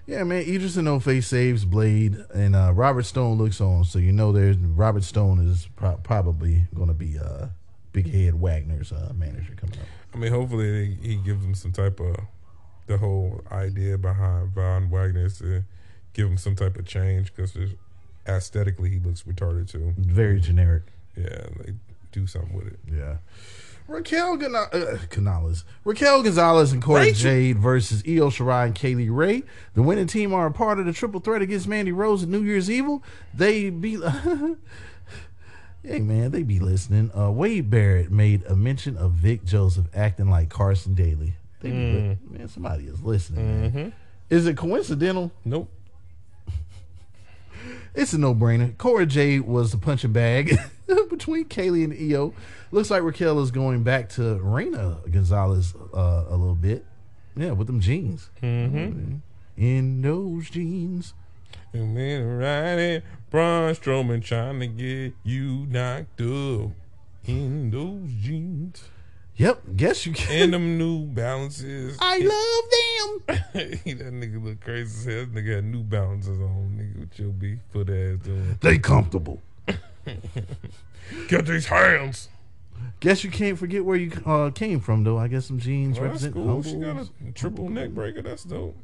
Yeah. 0.06 0.24
Man. 0.24 0.44
Edris 0.44 0.76
Enofe 0.78 1.24
saves 1.24 1.66
Blade, 1.66 2.18
and 2.34 2.56
uh, 2.56 2.72
Robert 2.74 3.04
Stone 3.04 3.38
looks 3.38 3.62
on. 3.62 3.84
So 3.84 4.00
you 4.00 4.12
know, 4.12 4.32
there's 4.32 4.58
Robert 4.58 5.04
Stone 5.04 5.48
is 5.48 5.68
pro- 5.76 5.98
probably 5.98 6.68
going 6.76 6.90
to 6.90 6.94
be 6.94 7.18
uh, 7.18 7.48
Big 7.92 8.12
Head 8.12 8.40
Wagner's 8.40 8.92
uh, 8.92 9.14
manager 9.16 9.56
coming 9.56 9.80
up. 9.80 9.86
I 10.14 10.18
mean, 10.18 10.32
hopefully 10.32 10.72
they, 10.72 11.08
he 11.08 11.16
gives 11.16 11.44
him 11.44 11.56
some 11.56 11.72
type 11.72 12.00
of 12.00 12.18
the 12.88 12.98
whole 12.98 13.42
idea 13.52 13.98
behind 13.98 14.52
Von 14.54 14.90
Wagner 14.90 15.26
is 15.26 15.38
to 15.40 15.64
give 16.14 16.28
him 16.28 16.38
some 16.38 16.56
type 16.56 16.78
of 16.78 16.86
change 16.86 17.34
because 17.34 17.58
aesthetically 18.28 18.90
he 18.90 19.00
looks 19.00 19.24
retarded 19.24 19.72
too. 19.72 19.94
Very 19.98 20.40
generic. 20.40 20.84
Yeah, 21.16 21.48
like 21.58 21.76
do 22.12 22.28
something 22.28 22.54
with 22.54 22.68
it. 22.68 22.80
Yeah. 22.92 23.18
Raquel 23.94 24.38
Gana- 24.38 24.70
uh, 24.74 24.98
Canales. 25.10 25.64
Raquel 25.86 26.24
Gonzalez 26.24 26.72
and 26.72 26.82
Cora 26.82 27.02
Rachel. 27.02 27.22
Jade 27.32 27.60
versus 27.60 28.02
Io 28.08 28.30
Shirai 28.30 28.66
and 28.66 28.76
Kay 28.76 28.96
Lee 28.96 29.10
Ray. 29.10 29.44
The 29.76 29.84
winning 29.84 30.08
team 30.08 30.34
are 30.34 30.48
a 30.48 30.52
part 30.52 30.80
of 30.80 30.86
the 30.86 30.94
triple 30.94 31.20
threat 31.20 31.42
against 31.42 31.68
Mandy 31.68 31.92
Rose 31.92 32.24
at 32.24 32.30
New 32.30 32.42
Year's 32.44 32.70
Evil. 32.72 33.04
They 33.34 33.70
be. 33.70 34.00
hey, 35.84 36.00
man, 36.00 36.32
they 36.32 36.44
be 36.44 36.60
listening. 36.60 37.12
Uh, 37.18 37.32
Wade 37.32 37.70
Barrett 37.70 38.12
made 38.12 38.44
a 38.46 38.56
mention 38.56 38.98
of 38.98 39.12
Vic 39.12 39.44
Joseph 39.46 39.86
acting 39.94 40.30
like 40.30 40.50
Carson 40.50 40.94
Daly. 40.94 41.36
They 41.62 41.70
be 41.70 41.76
li- 41.76 42.18
man, 42.30 42.48
somebody 42.50 42.86
is 42.86 43.02
listening. 43.02 43.74
Man. 43.74 43.94
Is 44.30 44.48
it 44.48 44.58
coincidental? 44.58 45.32
Nope. 45.46 45.70
It's 47.96 48.12
a 48.14 48.18
no 48.18 48.34
brainer. 48.34 48.76
Cora 48.78 49.06
Jade 49.06 49.42
was 49.42 49.72
the 49.72 49.78
punching 49.78 50.14
bag 50.14 50.58
between 51.10 51.46
Kaylee 51.46 51.84
and 51.84 52.12
Io. 52.12 52.34
Looks 52.72 52.90
like 52.90 53.04
Raquel 53.04 53.40
is 53.40 53.52
going 53.52 53.84
back 53.84 54.10
to 54.10 54.36
Reina 54.36 55.00
Gonzalez 55.10 55.76
uh, 55.94 56.26
a 56.28 56.36
little 56.36 56.56
bit. 56.56 56.86
Yeah, 57.36 57.52
with 57.52 57.68
them 57.68 57.80
jeans. 57.80 58.32
Mm-hmm. 58.42 59.18
In 59.58 60.02
those 60.02 60.50
jeans. 60.50 61.14
And 61.72 61.96
then 61.96 62.38
riding 62.38 63.04
Braun 63.30 63.74
Strowman 63.74 64.24
trying 64.24 64.60
to 64.60 64.68
get 64.68 65.14
you 65.24 65.68
knocked 65.70 66.22
up 66.22 66.72
in 67.26 67.70
those 67.70 68.12
jeans 68.22 68.84
Yep, 69.36 69.62
guess 69.76 70.06
you 70.06 70.14
can. 70.14 70.44
and 70.44 70.54
them 70.54 70.78
New 70.78 71.06
Balances. 71.06 71.98
I 72.00 72.18
love 72.20 73.28
them. 73.28 73.38
that 73.98 74.14
nigga 74.14 74.44
look 74.44 74.62
crazy 74.62 74.84
as 75.00 75.06
hell. 75.06 75.26
That 75.26 75.34
nigga 75.34 75.56
had 75.56 75.66
New 75.66 75.84
Balances 75.84 76.40
on. 76.40 76.78
Nigga, 76.78 77.00
what 77.00 77.20
your 77.20 77.30
big 77.30 77.60
foot 77.72 77.90
ass 77.90 78.20
doing? 78.24 78.58
They 78.62 78.78
comfortable. 78.78 79.42
Get 81.28 81.46
these 81.48 81.66
hands. 81.66 82.30
Guess 83.00 83.24
you 83.24 83.32
can't 83.32 83.58
forget 83.58 83.84
where 83.84 83.98
you 83.98 84.12
uh, 84.26 84.52
came 84.52 84.80
from, 84.80 85.04
though. 85.04 85.18
I 85.18 85.28
guess 85.28 85.46
some 85.46 85.60
jeans 85.60 86.00
Well, 86.00 86.10
that's 86.10 86.24
represent 86.24 86.46
cool. 86.46 86.64
She 86.64 86.76
got 86.76 86.98
a 87.28 87.32
triple 87.32 87.70
neck 87.70 87.90
breaker. 87.90 88.22
That's 88.22 88.44
dope. 88.44 88.78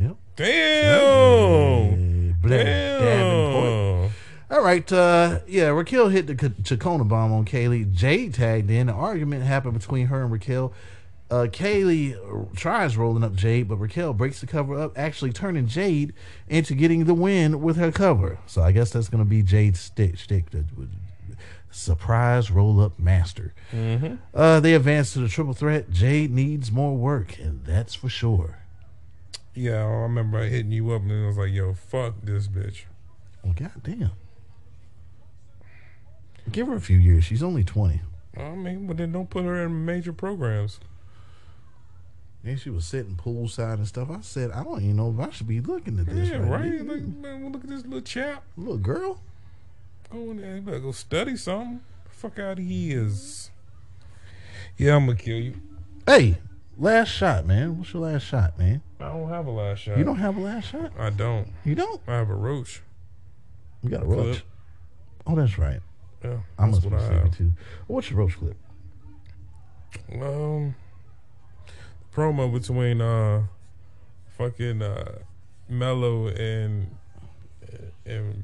Yep. 0.00 0.16
Damn. 0.36 2.32
Black 2.42 2.64
Davenport. 2.64 3.64
Damn. 3.64 4.10
All 4.54 4.62
right, 4.62 4.90
uh, 4.92 5.40
yeah, 5.48 5.70
Raquel 5.70 6.10
hit 6.10 6.28
the 6.28 6.36
Ch- 6.36 6.62
Chingona 6.62 7.08
bomb 7.08 7.32
on 7.32 7.44
Kaylee. 7.44 7.90
Jade 7.92 8.34
tagged 8.34 8.70
in. 8.70 8.88
An 8.88 8.94
argument 8.94 9.42
happened 9.42 9.74
between 9.76 10.06
her 10.06 10.22
and 10.22 10.30
Raquel. 10.30 10.72
Uh, 11.28 11.48
Kaylee 11.50 12.54
tries 12.54 12.96
rolling 12.96 13.24
up 13.24 13.34
Jade, 13.34 13.66
but 13.66 13.78
Raquel 13.78 14.14
breaks 14.14 14.38
the 14.40 14.46
cover 14.46 14.78
up, 14.78 14.96
actually 14.96 15.32
turning 15.32 15.66
Jade 15.66 16.12
into 16.48 16.76
getting 16.76 17.06
the 17.06 17.14
win 17.14 17.62
with 17.62 17.76
her 17.78 17.90
cover. 17.90 18.38
So 18.46 18.62
I 18.62 18.70
guess 18.70 18.92
that's 18.92 19.08
going 19.08 19.24
to 19.24 19.28
be 19.28 19.42
Jade's 19.42 19.80
stick, 19.80 20.18
stick, 20.18 20.50
the- 20.50 20.64
surprise 21.72 22.52
roll 22.52 22.80
up 22.80 22.96
master. 22.96 23.54
Uh, 24.32 24.60
they 24.60 24.74
advance 24.74 25.12
to 25.14 25.18
the 25.18 25.28
triple 25.28 25.54
threat. 25.54 25.90
Jade 25.90 26.30
needs 26.30 26.70
more 26.70 26.96
work, 26.96 27.40
and 27.40 27.64
that's 27.64 27.96
for 27.96 28.08
sure. 28.08 28.58
Yeah, 29.52 29.80
I 29.80 30.02
remember 30.02 30.44
hitting 30.44 30.70
you 30.70 30.92
up 30.92 31.02
and 31.02 31.24
I 31.24 31.26
was 31.26 31.38
like, 31.38 31.52
yo, 31.52 31.74
fuck 31.74 32.14
this 32.22 32.46
bitch. 32.46 32.82
Well, 33.42 33.54
goddamn. 33.54 34.12
Give 36.50 36.66
her 36.68 36.74
a 36.74 36.80
few 36.80 36.98
years. 36.98 37.24
She's 37.24 37.42
only 37.42 37.64
20. 37.64 38.00
I 38.36 38.50
mean, 38.50 38.86
but 38.86 38.96
then 38.96 39.12
don't 39.12 39.30
put 39.30 39.44
her 39.44 39.62
in 39.64 39.84
major 39.84 40.12
programs. 40.12 40.80
And 42.44 42.60
she 42.60 42.68
was 42.68 42.84
sitting 42.84 43.16
poolside 43.16 43.74
and 43.74 43.88
stuff. 43.88 44.10
I 44.10 44.20
said, 44.20 44.50
I 44.50 44.62
don't 44.62 44.82
even 44.82 44.96
know 44.96 45.14
if 45.16 45.26
I 45.26 45.30
should 45.30 45.48
be 45.48 45.60
looking 45.60 45.98
at 45.98 46.06
this. 46.06 46.28
Yeah, 46.28 46.38
right. 46.38 46.50
right? 46.50 46.86
Like, 46.86 47.02
man, 47.02 47.50
look 47.50 47.64
at 47.64 47.70
this 47.70 47.84
little 47.84 48.02
chap. 48.02 48.42
Little 48.56 48.76
girl. 48.76 49.22
Go 50.10 50.18
in 50.30 50.36
there. 50.40 50.56
You 50.56 50.62
better 50.62 50.80
go 50.80 50.92
study 50.92 51.36
something. 51.36 51.80
Fuck 52.10 52.38
out 52.38 52.58
of 52.58 52.64
here. 52.64 53.10
Yeah, 54.76 54.96
I'm 54.96 55.06
going 55.06 55.16
to 55.16 55.24
kill 55.24 55.38
you. 55.38 55.54
Hey, 56.06 56.38
last 56.76 57.08
shot, 57.08 57.46
man. 57.46 57.78
What's 57.78 57.94
your 57.94 58.02
last 58.02 58.24
shot, 58.24 58.58
man? 58.58 58.82
I 59.00 59.08
don't 59.08 59.28
have 59.30 59.46
a 59.46 59.50
last 59.50 59.78
shot. 59.80 59.96
You 59.96 60.04
don't 60.04 60.16
have 60.16 60.36
a 60.36 60.40
last 60.40 60.70
shot? 60.70 60.92
I 60.98 61.10
don't. 61.10 61.48
You 61.64 61.74
don't? 61.74 62.00
I 62.06 62.14
have 62.14 62.28
a 62.28 62.34
roach. 62.34 62.82
You 63.82 63.88
got 63.90 64.02
a 64.02 64.06
Clip. 64.06 64.18
roach. 64.18 64.44
Oh, 65.26 65.34
that's 65.34 65.58
right. 65.58 65.80
Yeah, 66.24 66.38
I 66.58 66.66
must 66.66 66.82
what 66.84 66.90
be 66.90 66.96
I 66.96 67.06
sleepy 67.06 67.30
too. 67.30 67.52
What's 67.86 68.10
your 68.10 68.20
roach 68.20 68.38
clip? 68.38 68.56
Um, 70.12 70.74
promo 72.14 72.52
between 72.52 73.00
uh, 73.00 73.42
fucking 74.38 74.80
uh, 74.80 75.18
Melo 75.68 76.28
and 76.28 76.90
and 78.06 78.42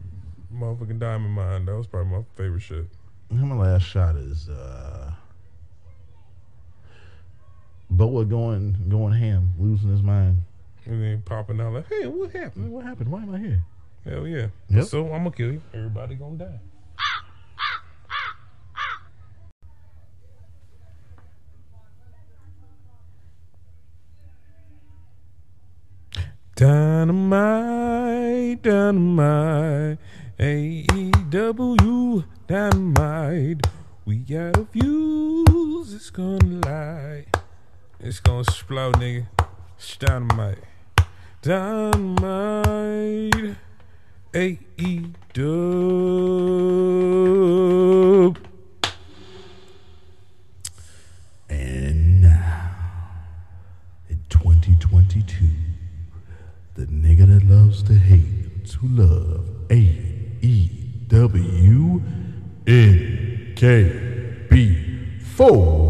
motherfucking 0.55 0.99
Diamond 0.99 1.35
Mine. 1.35 1.65
That 1.65 1.77
was 1.77 1.87
probably 1.87 2.19
my 2.19 2.25
favorite 2.37 2.61
shit. 2.61 2.87
My 3.31 3.55
last 3.55 3.83
shot 3.85 4.17
is 4.17 4.49
uh 4.49 5.13
Boa 7.89 8.25
going 8.25 8.77
going 8.89 9.15
ham, 9.15 9.55
losing 9.59 9.91
his 9.91 10.03
mind. 10.03 10.43
And 10.87 11.03
then 11.03 11.23
popping 11.23 11.61
out 11.61 11.73
like, 11.73 11.89
hey, 11.89 12.07
what 12.07 12.33
happened? 12.33 12.73
What 12.73 12.85
happened? 12.85 13.11
Why 13.11 13.23
am 13.23 13.35
I 13.35 13.39
here? 13.39 13.63
Hell 14.05 14.27
yeah. 14.27 14.47
Yep. 14.71 14.85
So 14.85 15.05
I'm 15.07 15.25
gonna 15.25 15.31
kill 15.31 15.53
you. 15.53 15.63
Everybody 15.75 16.15
gonna 16.15 16.37
die. 16.37 16.61
Dynamite, 27.01 28.61
dynamite, 28.61 29.99
AEW, 30.39 32.25
dynamite. 32.47 33.67
We 34.05 34.17
got 34.17 34.59
a 34.59 34.67
fuse, 34.67 35.95
it's 35.95 36.11
gonna 36.11 36.61
light. 36.67 37.25
It's 38.01 38.21
gonna 38.21 38.41
explode, 38.41 38.97
nigga. 38.97 39.29
It's 39.79 39.97
dynamite. 39.97 40.59
Dynamite. 41.41 42.67
AEW. 44.35 45.41
to 58.81 58.87
love. 58.87 59.47
A 59.71 59.75
E 60.43 60.69
W 61.09 62.03
N 62.67 63.53
K 63.57 64.47
B 64.51 65.19
4. 65.37 65.90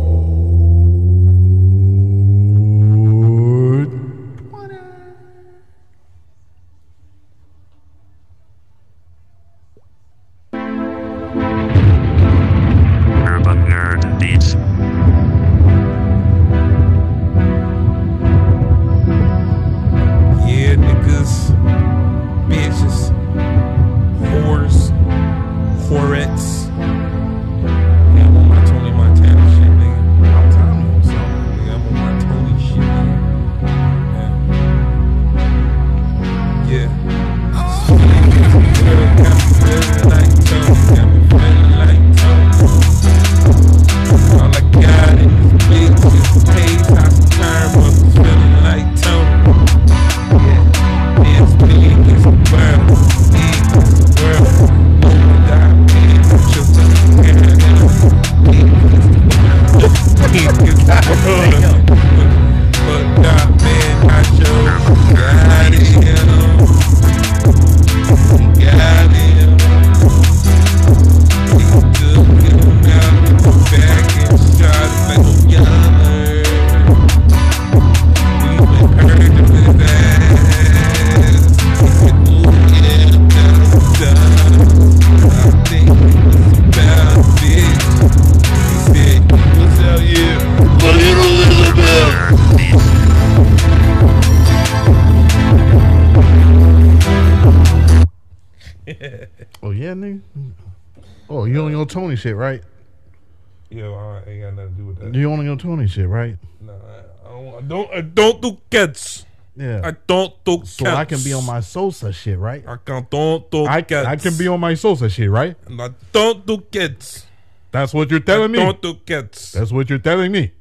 Shit, 105.91 106.09
right? 106.09 106.37
Nah, 106.61 106.73
I 106.73 107.29
don't, 107.29 107.55
I 107.55 107.61
don't, 107.61 107.95
I 107.95 108.01
don't 108.01 108.43
do 108.43 108.59
cats. 108.71 109.27
Yeah. 109.57 109.83
I 109.85 109.93
don't 110.07 110.45
do 110.45 110.59
cats. 110.59 110.73
so 110.73 110.87
I 110.87 111.05
can 111.05 111.23
be 111.23 111.33
on 111.33 111.45
my 111.45 111.61
Sosa 111.61 112.12
shit, 112.12 112.39
right? 112.39 112.65
I 112.67 112.77
can 112.77 113.07
don't 113.11 113.51
do 113.51 113.67
I, 113.67 113.83
cats. 113.83 114.07
I 114.07 114.17
can 114.17 114.37
be 114.39 114.49
on 114.49 114.61
my 114.61 114.75
Sosa 114.75 115.09
shit, 115.09 115.31
right? 115.31 115.57
And 115.67 115.81
I 115.81 115.91
don't 116.12 116.47
do 116.47 116.59
cats. 116.59 117.27
That's 117.73 117.95
what 117.95 118.11
you're 118.11 118.21
I 118.21 118.25
telling 118.25 118.53
me. 118.53 118.59
don't 118.59 118.81
do 118.81 118.95
cats. 118.95 119.53
That's 119.53 119.73
what 119.73 119.91
you're 119.91 119.99
telling 119.99 120.33
me. 120.33 120.53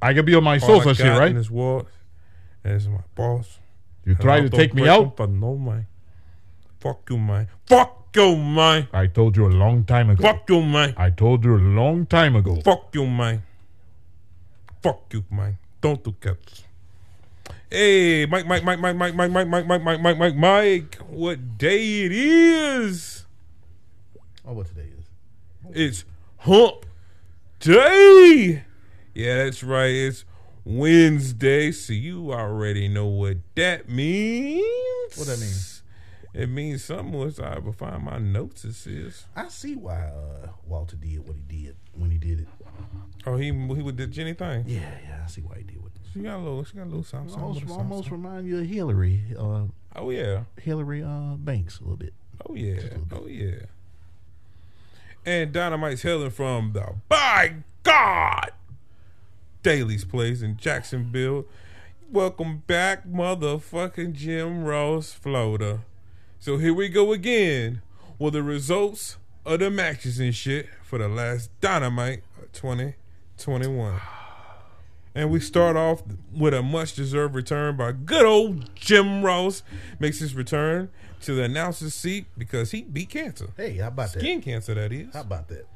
I 0.00 0.14
can 0.14 0.24
be 0.24 0.34
on 0.34 0.44
my 0.44 0.58
All 0.58 0.80
I 0.80 0.84
Sosa 0.84 0.94
shit, 0.94 1.18
right? 1.18 1.30
In 1.30 1.36
this 1.36 1.50
world 1.50 1.86
is 2.64 2.88
my 2.88 3.00
boss. 3.14 3.58
You 4.04 4.16
I 4.18 4.22
tried 4.22 4.40
to 4.42 4.50
take 4.50 4.74
me 4.74 4.88
out. 4.88 5.16
For 5.16 5.26
no 5.26 5.56
man. 5.56 5.86
Fuck 6.80 7.08
you, 7.10 7.18
man. 7.18 7.48
Fuck 7.66 8.08
you, 8.16 8.36
man. 8.36 8.88
I 8.92 9.06
told 9.06 9.36
you 9.36 9.46
a 9.46 9.54
long 9.54 9.84
time 9.84 10.10
ago. 10.10 10.22
Fuck 10.22 10.48
you, 10.48 10.62
man. 10.62 10.94
I 10.96 11.10
told 11.10 11.44
you 11.44 11.56
a 11.56 11.58
long 11.58 12.06
time 12.06 12.34
ago. 12.34 12.60
Fuck 12.62 12.94
you, 12.94 13.06
man. 13.06 13.42
Fuck 14.82 15.12
you, 15.12 15.24
man. 15.30 15.58
Don't 15.80 16.02
do 16.02 16.12
cats. 16.20 16.64
Hey, 17.70 18.26
Mike, 18.26 18.46
Mike, 18.46 18.64
Mike, 18.64 18.78
Mike, 18.80 18.96
Mike, 18.96 19.14
Mike, 19.14 19.30
Mike, 19.30 19.48
Mike, 19.48 19.66
Mike, 19.66 19.82
Mike, 19.82 20.00
Mike, 20.00 20.18
Mike, 20.18 20.36
Mike. 20.36 20.96
What 21.08 21.56
day 21.56 22.02
it 22.02 22.12
is? 22.12 23.24
Oh, 24.46 24.54
what 24.54 24.66
today 24.66 24.88
is? 24.98 25.06
It's 25.70 26.04
hump 26.38 26.84
day. 27.60 28.64
Yeah, 29.14 29.44
that's 29.44 29.62
right. 29.62 29.90
It's 29.90 30.24
Wednesday, 30.64 31.70
so 31.72 31.92
you 31.92 32.32
already 32.32 32.88
know 32.88 33.06
what 33.06 33.38
that 33.54 33.88
means. 33.88 35.16
What 35.16 35.28
that 35.28 35.38
means? 35.38 35.82
It 36.34 36.48
means 36.48 36.82
something 36.82 37.12
was 37.12 37.38
I 37.38 37.56
ever 37.56 37.72
find 37.72 38.04
my 38.04 38.18
notes. 38.18 38.64
It 38.64 38.74
says, 38.74 39.26
I 39.36 39.48
see 39.48 39.76
why 39.76 40.00
uh, 40.06 40.48
Walter 40.66 40.96
did 40.96 41.26
what 41.26 41.36
he 41.36 41.42
did 41.42 41.76
when 41.94 42.10
he 42.10 42.18
did 42.18 42.40
it. 42.40 42.48
Oh, 43.26 43.36
he 43.36 43.46
he 43.46 43.52
would 43.82 43.96
did 43.96 44.10
Jenny 44.10 44.34
thing. 44.34 44.64
Yeah, 44.66 44.80
yeah, 45.02 45.22
I 45.24 45.28
see 45.28 45.42
why 45.42 45.58
he 45.58 45.62
did 45.62 45.82
with. 45.82 45.92
She 46.12 46.20
got 46.20 46.36
a 46.36 46.38
little, 46.38 46.64
she 46.64 46.76
got 46.76 46.84
a 46.84 46.84
little 46.84 47.04
something. 47.04 47.30
something 47.30 47.70
almost, 47.70 48.08
something. 48.08 48.22
remind 48.22 48.46
you 48.46 48.58
of 48.58 48.66
Hillary. 48.66 49.22
Uh, 49.38 49.64
oh 49.96 50.10
yeah, 50.10 50.42
Hillary 50.60 51.02
uh, 51.02 51.36
Banks 51.36 51.78
a 51.78 51.84
little 51.84 51.96
bit. 51.96 52.12
Oh 52.48 52.54
yeah, 52.54 52.74
bit. 52.74 53.00
oh 53.12 53.26
yeah. 53.26 53.66
And 55.24 55.52
Dynamite's 55.52 56.02
hailing 56.02 56.30
from 56.30 56.72
the 56.72 56.94
by 57.08 57.54
God 57.84 58.50
Daily's 59.62 60.04
place 60.04 60.42
in 60.42 60.56
Jacksonville. 60.56 61.46
Welcome 62.10 62.64
back, 62.66 63.06
motherfucking 63.06 64.14
Jim 64.14 64.64
Ross, 64.64 65.12
Florida. 65.12 65.80
So 66.40 66.58
here 66.58 66.74
we 66.74 66.88
go 66.88 67.12
again 67.12 67.80
with 68.18 68.34
the 68.34 68.42
results 68.42 69.16
of 69.46 69.60
the 69.60 69.70
matches 69.70 70.18
and 70.18 70.34
shit 70.34 70.68
for 70.82 70.98
the 70.98 71.08
last 71.08 71.48
Dynamite 71.60 72.24
20- 72.52 72.94
21. 73.38 74.00
And 75.14 75.30
we 75.30 75.40
start 75.40 75.76
off 75.76 76.02
with 76.34 76.54
a 76.54 76.62
much 76.62 76.94
deserved 76.94 77.34
return 77.34 77.76
by 77.76 77.92
good 77.92 78.24
old 78.24 78.74
Jim 78.74 79.22
Ross. 79.22 79.62
Makes 79.98 80.20
his 80.20 80.34
return 80.34 80.90
to 81.22 81.34
the 81.34 81.44
announcer's 81.44 81.94
seat 81.94 82.26
because 82.36 82.70
he 82.70 82.82
beat 82.82 83.10
cancer. 83.10 83.48
Hey, 83.56 83.76
how 83.76 83.88
about 83.88 84.10
Skin 84.10 84.20
that? 84.20 84.24
Skin 84.26 84.40
cancer, 84.42 84.74
that 84.74 84.92
is. 84.92 85.12
How 85.12 85.20
about 85.20 85.48
that? 85.48 85.66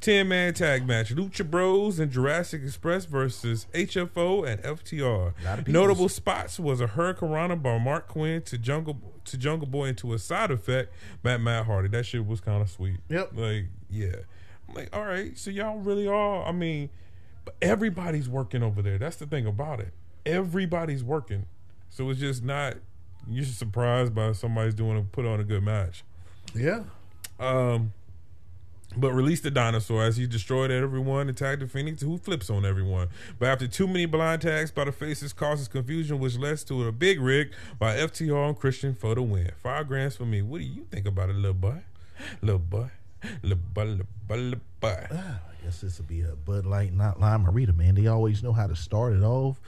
10 0.00 0.28
man 0.28 0.54
tag 0.54 0.86
match 0.86 1.12
Lucha 1.14 1.48
Bros 1.48 1.98
and 1.98 2.10
Jurassic 2.10 2.62
Express 2.62 3.04
versus 3.04 3.66
HFO 3.74 4.46
and 4.46 4.62
FTR. 4.62 5.66
Notable 5.66 6.08
spots 6.08 6.60
was 6.60 6.80
a 6.80 6.86
Hurricanrana 6.86 7.60
by 7.60 7.78
Marq 7.78 8.06
Quen 8.06 8.42
to 8.42 8.56
Jungle 8.58 8.96
to 9.24 9.36
Jungle 9.36 9.66
Boy 9.66 9.86
into 9.86 10.14
a 10.14 10.18
side 10.18 10.50
effect 10.50 10.92
by 11.22 11.36
Matt 11.36 11.66
Hardy. 11.66 11.88
That 11.88 12.06
shit 12.06 12.26
was 12.26 12.40
kind 12.40 12.62
of 12.62 12.70
sweet. 12.70 12.98
Yep. 13.08 13.32
Like, 13.34 13.66
yeah. 13.90 14.16
Like, 14.78 14.96
all 14.96 15.04
right, 15.04 15.36
so 15.36 15.50
y'all 15.50 15.78
really 15.78 16.06
are. 16.06 16.44
I 16.44 16.52
mean, 16.52 16.90
but 17.44 17.56
everybody's 17.60 18.28
working 18.28 18.62
over 18.62 18.82
there. 18.82 18.98
That's 18.98 19.16
the 19.16 19.26
thing 19.26 19.46
about 19.46 19.80
it. 19.80 19.92
Everybody's 20.24 21.02
working. 21.02 21.46
So 21.90 22.10
it's 22.10 22.20
just 22.20 22.44
not, 22.44 22.76
you're 23.28 23.44
just 23.44 23.58
surprised 23.58 24.14
by 24.14 24.32
somebody's 24.32 24.74
doing 24.74 24.98
a 24.98 25.02
put 25.02 25.24
on 25.24 25.40
a 25.40 25.44
good 25.44 25.62
match. 25.62 26.04
Yeah. 26.54 26.84
Um, 27.40 27.92
but 28.96 29.12
release 29.12 29.40
the 29.40 29.50
dinosaur 29.50 30.02
as 30.02 30.16
he 30.16 30.26
destroyed 30.26 30.70
everyone 30.70 31.28
and 31.28 31.36
tagged 31.36 31.62
the 31.62 31.66
Fenix, 31.66 32.02
who 32.02 32.18
flips 32.18 32.48
on 32.50 32.64
everyone. 32.64 33.08
But 33.38 33.48
after 33.48 33.66
too 33.66 33.86
many 33.86 34.06
blind 34.06 34.42
tags 34.42 34.70
by 34.70 34.84
the 34.84 34.92
faces 34.92 35.32
causes 35.32 35.68
confusion, 35.68 36.18
which 36.18 36.36
leads 36.36 36.64
to 36.64 36.86
a 36.86 36.92
big 36.92 37.20
rig 37.20 37.52
by 37.78 37.96
FTR 37.96 38.48
and 38.48 38.58
Christian 38.58 38.94
for 38.94 39.14
the 39.14 39.22
win. 39.22 39.50
Five 39.62 39.88
grands 39.88 40.16
for 40.16 40.24
me. 40.24 40.42
What 40.42 40.58
do 40.58 40.64
you 40.64 40.86
think 40.90 41.06
about 41.06 41.30
it, 41.30 41.36
little 41.36 41.54
boy? 41.54 41.82
Little 42.40 42.58
boy. 42.58 42.90
Little 43.42 43.58
boy, 43.74 43.84
little 44.28 44.60
boy. 44.80 45.06
I 45.10 45.64
guess 45.64 45.80
this 45.80 45.98
will 45.98 46.06
be 46.06 46.22
a 46.22 46.36
Bud 46.36 46.66
Light, 46.66 46.92
not 46.92 47.20
Lime-A-Rita, 47.20 47.72
man. 47.72 47.94
They 47.94 48.06
always 48.06 48.42
know 48.42 48.52
how 48.52 48.66
to 48.66 48.76
start 48.76 49.12
it 49.14 49.22
off 49.22 49.60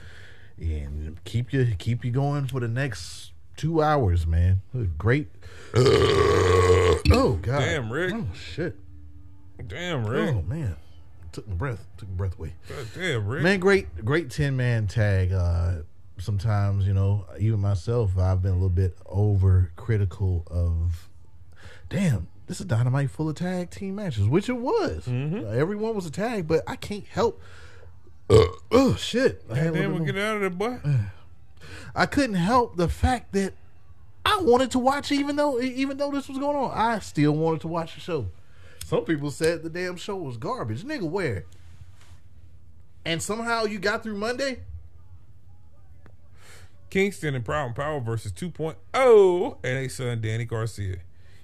and 0.57 1.23
keep 1.23 1.51
you 1.51 1.73
keep 1.77 2.05
you 2.05 2.11
going 2.11 2.47
for 2.47 2.59
the 2.59 2.67
next 2.67 3.31
two 3.57 3.81
hours, 3.81 4.25
man. 4.27 4.61
Great. 4.97 5.27
oh 5.75 7.39
God! 7.41 7.59
Damn, 7.59 7.91
Rick. 7.91 8.13
Oh 8.15 8.27
shit! 8.33 8.75
Damn, 9.67 10.05
Rick. 10.05 10.35
Oh 10.35 10.41
man, 10.43 10.75
took 11.31 11.47
my 11.47 11.55
breath. 11.55 11.85
Took 11.97 12.09
my 12.09 12.15
breath 12.15 12.39
away. 12.39 12.53
God 12.69 12.87
Damn, 12.95 13.27
Rick. 13.27 13.43
Man, 13.43 13.59
great, 13.59 14.05
great 14.05 14.29
ten 14.29 14.55
man 14.55 14.87
tag. 14.87 15.31
Uh, 15.31 15.81
sometimes 16.19 16.85
you 16.87 16.93
know, 16.93 17.25
even 17.39 17.59
myself, 17.59 18.17
I've 18.17 18.41
been 18.41 18.51
a 18.51 18.55
little 18.55 18.69
bit 18.69 18.97
over 19.05 19.71
critical 19.75 20.45
of. 20.49 21.09
Damn, 21.89 22.27
this 22.51 22.59
is 22.59 22.65
dynamite 22.65 23.09
full 23.09 23.29
of 23.29 23.35
tag 23.35 23.69
team 23.69 23.95
matches, 23.95 24.27
which 24.27 24.49
it 24.49 24.57
was. 24.57 25.05
Mm-hmm. 25.05 25.45
Uh, 25.45 25.51
everyone 25.51 25.95
was 25.95 26.05
a 26.05 26.11
tag, 26.11 26.49
but 26.49 26.61
I 26.67 26.75
can't 26.75 27.05
help. 27.05 27.41
oh 28.29 28.97
shit! 28.99 29.41
I 29.49 29.55
had 29.55 29.73
Damn, 29.73 29.97
we 29.97 30.05
get 30.05 30.17
out 30.17 30.35
of 30.35 30.41
there, 30.41 30.49
boy. 30.49 30.77
I 31.95 32.05
couldn't 32.05 32.35
help 32.35 32.75
the 32.75 32.89
fact 32.89 33.31
that 33.31 33.53
I 34.25 34.41
wanted 34.41 34.69
to 34.71 34.79
watch, 34.79 35.13
even 35.13 35.37
though 35.37 35.61
even 35.61 35.95
though 35.95 36.11
this 36.11 36.27
was 36.27 36.39
going 36.39 36.57
on, 36.57 36.71
I 36.75 36.99
still 36.99 37.31
wanted 37.31 37.61
to 37.61 37.69
watch 37.69 37.95
the 37.95 38.01
show. 38.01 38.27
Some 38.83 39.05
people 39.05 39.31
said 39.31 39.63
the 39.63 39.69
damn 39.69 39.95
show 39.95 40.17
was 40.17 40.35
garbage, 40.35 40.83
nigga. 40.83 41.09
Where? 41.09 41.45
And 43.05 43.23
somehow 43.23 43.63
you 43.63 43.79
got 43.79 44.03
through 44.03 44.17
Monday. 44.17 44.59
Kingston 46.89 47.33
and 47.33 47.45
Proud 47.45 47.67
and 47.67 47.75
Power 47.77 48.01
versus 48.01 48.33
2.0 48.33 49.57
and 49.63 49.77
a 49.77 49.87
son 49.87 50.19
Danny 50.19 50.43
Garcia. 50.43 50.97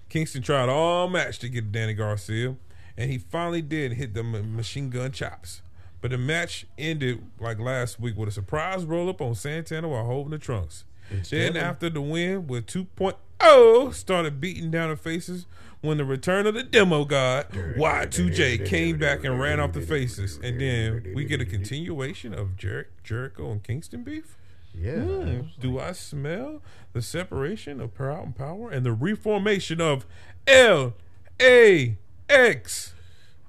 Kingston 0.10 0.42
tried 0.42 0.70
all 0.70 1.08
match 1.10 1.40
to 1.40 1.50
get 1.50 1.72
Danny 1.72 1.94
Garcia, 1.94 2.56
and 2.98 3.12
he 3.12 3.18
finally 3.18 3.62
did 3.62 3.94
hit 3.94 4.14
the 4.14 4.24
ma- 4.24 4.42
machine 4.42 4.90
gun 4.90 5.12
chops. 5.12 5.62
But 6.02 6.12
the 6.12 6.18
match 6.18 6.66
ended 6.78 7.24
like 7.40 7.60
last 7.60 8.00
week 8.00 8.16
with 8.18 8.30
a 8.30 8.32
surprise 8.32 8.86
roll 8.86 9.10
up 9.10 9.22
on 9.22 9.36
Santana 9.36 9.88
while 9.90 10.06
holding 10.06 10.32
the 10.32 10.38
trunks. 10.38 10.86
then 11.10 11.24
Santana. 11.24 11.60
after 11.66 11.90
the 11.90 12.02
win 12.02 12.48
with 12.48 12.68
2.0 12.68 13.94
started 13.94 14.40
beating 14.40 14.70
down 14.72 14.90
the 14.90 14.96
faces 14.96 15.46
when 15.82 15.98
the 15.98 16.06
return 16.06 16.46
of 16.48 16.54
the 16.56 16.64
demo 16.64 17.06
god 17.06 17.48
Y2J 17.52 18.66
came 18.66 18.98
back 18.98 19.24
and 19.24 19.40
ran 19.40 19.60
off 19.60 19.74
the 19.74 19.82
faces. 19.82 20.40
And 20.44 20.60
then 20.62 21.14
we 21.16 21.26
get 21.26 21.42
a 21.42 21.46
continuation 21.46 22.34
of 22.34 22.56
Jer- 22.58 22.90
Jericho 23.04 23.52
and 23.52 23.64
Kingston 23.64 24.04
beef. 24.04 24.37
Yeah. 24.80 25.00
Hmm, 25.02 25.40
Do 25.60 25.80
I 25.80 25.92
smell 25.94 26.62
the 26.94 27.02
separation 27.02 27.82
of 27.82 27.94
Proud 27.94 28.26
and 28.26 28.36
Power 28.36 28.70
and 28.70 28.86
the 28.86 28.92
reformation 28.94 29.82
of 29.82 30.06
L 30.48 30.94
A 31.42 31.98
X? 32.30 32.94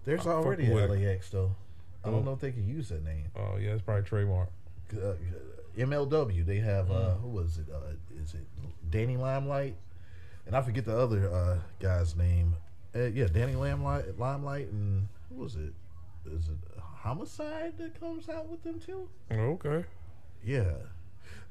There's 0.05 0.27
I'm 0.27 0.33
already. 0.33 0.67
LAX 0.69 1.29
though. 1.31 1.55
I 2.05 2.11
don't 2.11 2.25
know 2.25 2.33
if 2.33 2.41
they 2.41 2.53
can 2.53 2.67
use 2.67 2.89
that 2.89 3.05
name. 3.05 3.27
Oh 3.37 3.57
yeah, 3.59 3.71
it's 3.71 3.83
probably 3.83 4.05
trademark. 4.05 4.49
Uh, 4.93 5.13
MLW. 5.77 6.47
They 6.47 6.59
have 6.59 6.91
uh, 6.91 7.15
who 7.17 7.29
was 7.29 7.59
it? 7.59 7.67
Uh, 7.73 7.93
is 8.23 8.35
it 8.35 8.47
Danny 8.91 9.17
Limelight? 9.17 9.77
And 10.47 10.57
I 10.57 10.63
forget 10.63 10.87
the 10.87 10.97
other 10.99 11.31
uh, 11.31 11.59
guy's 11.79 12.17
name. 12.17 12.55
Uh, 12.97 13.01
yeah, 13.03 13.27
Danny 13.27 13.55
Limelight, 13.55 14.19
Limelight, 14.19 14.69
and 14.69 15.09
who 15.29 15.43
was 15.43 15.57
it? 15.57 15.75
Is 16.25 16.49
it 16.49 16.57
Homicide 16.81 17.75
that 17.79 18.01
comes 18.01 18.29
out 18.31 18.49
with 18.49 18.63
them 18.63 18.81
too? 18.81 19.09
Okay. 19.31 19.85
Yeah. 20.43 20.73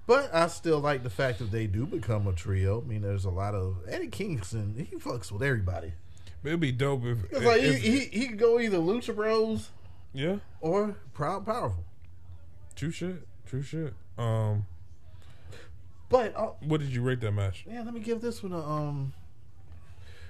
But 0.07 0.33
I 0.33 0.47
still 0.47 0.79
like 0.79 1.03
the 1.03 1.09
fact 1.09 1.37
that 1.39 1.51
they 1.51 1.67
do 1.67 1.85
become 1.85 2.25
a 2.27 2.33
trio. 2.33 2.81
I 2.81 2.85
mean, 2.85 3.01
there's 3.01 3.25
a 3.25 3.29
lot 3.29 3.53
of 3.53 3.77
Eddie 3.89 4.07
Kingston. 4.07 4.87
He 4.89 4.95
fucks 4.95 5.31
with 5.31 5.43
everybody. 5.43 5.93
It'd 6.43 6.59
be 6.61 6.71
dope 6.71 7.03
if, 7.05 7.17
It's 7.31 7.43
like 7.45 7.61
if- 7.61 7.81
he, 7.81 7.89
he 7.91 8.05
he 8.21 8.27
could 8.29 8.39
go 8.39 8.57
either 8.59 8.77
Lucha 8.77 9.13
Bros 9.13 9.69
yeah, 10.13 10.37
or 10.61 10.95
Proud 11.13 11.45
Powerful. 11.45 11.83
true 12.75 12.89
shit, 12.91 13.27
true 13.45 13.61
shit. 13.61 13.93
Um, 14.17 14.65
But 16.09 16.33
uh, 16.37 16.51
what 16.61 16.79
did 16.79 16.89
you 16.89 17.01
rate 17.01 17.19
that 17.21 17.33
match? 17.33 17.65
yeah, 17.69 17.83
let 17.83 17.93
me 17.93 17.99
give 17.99 18.21
this 18.21 18.41
one 18.41 18.53
a 18.53 18.59
um. 18.65 19.13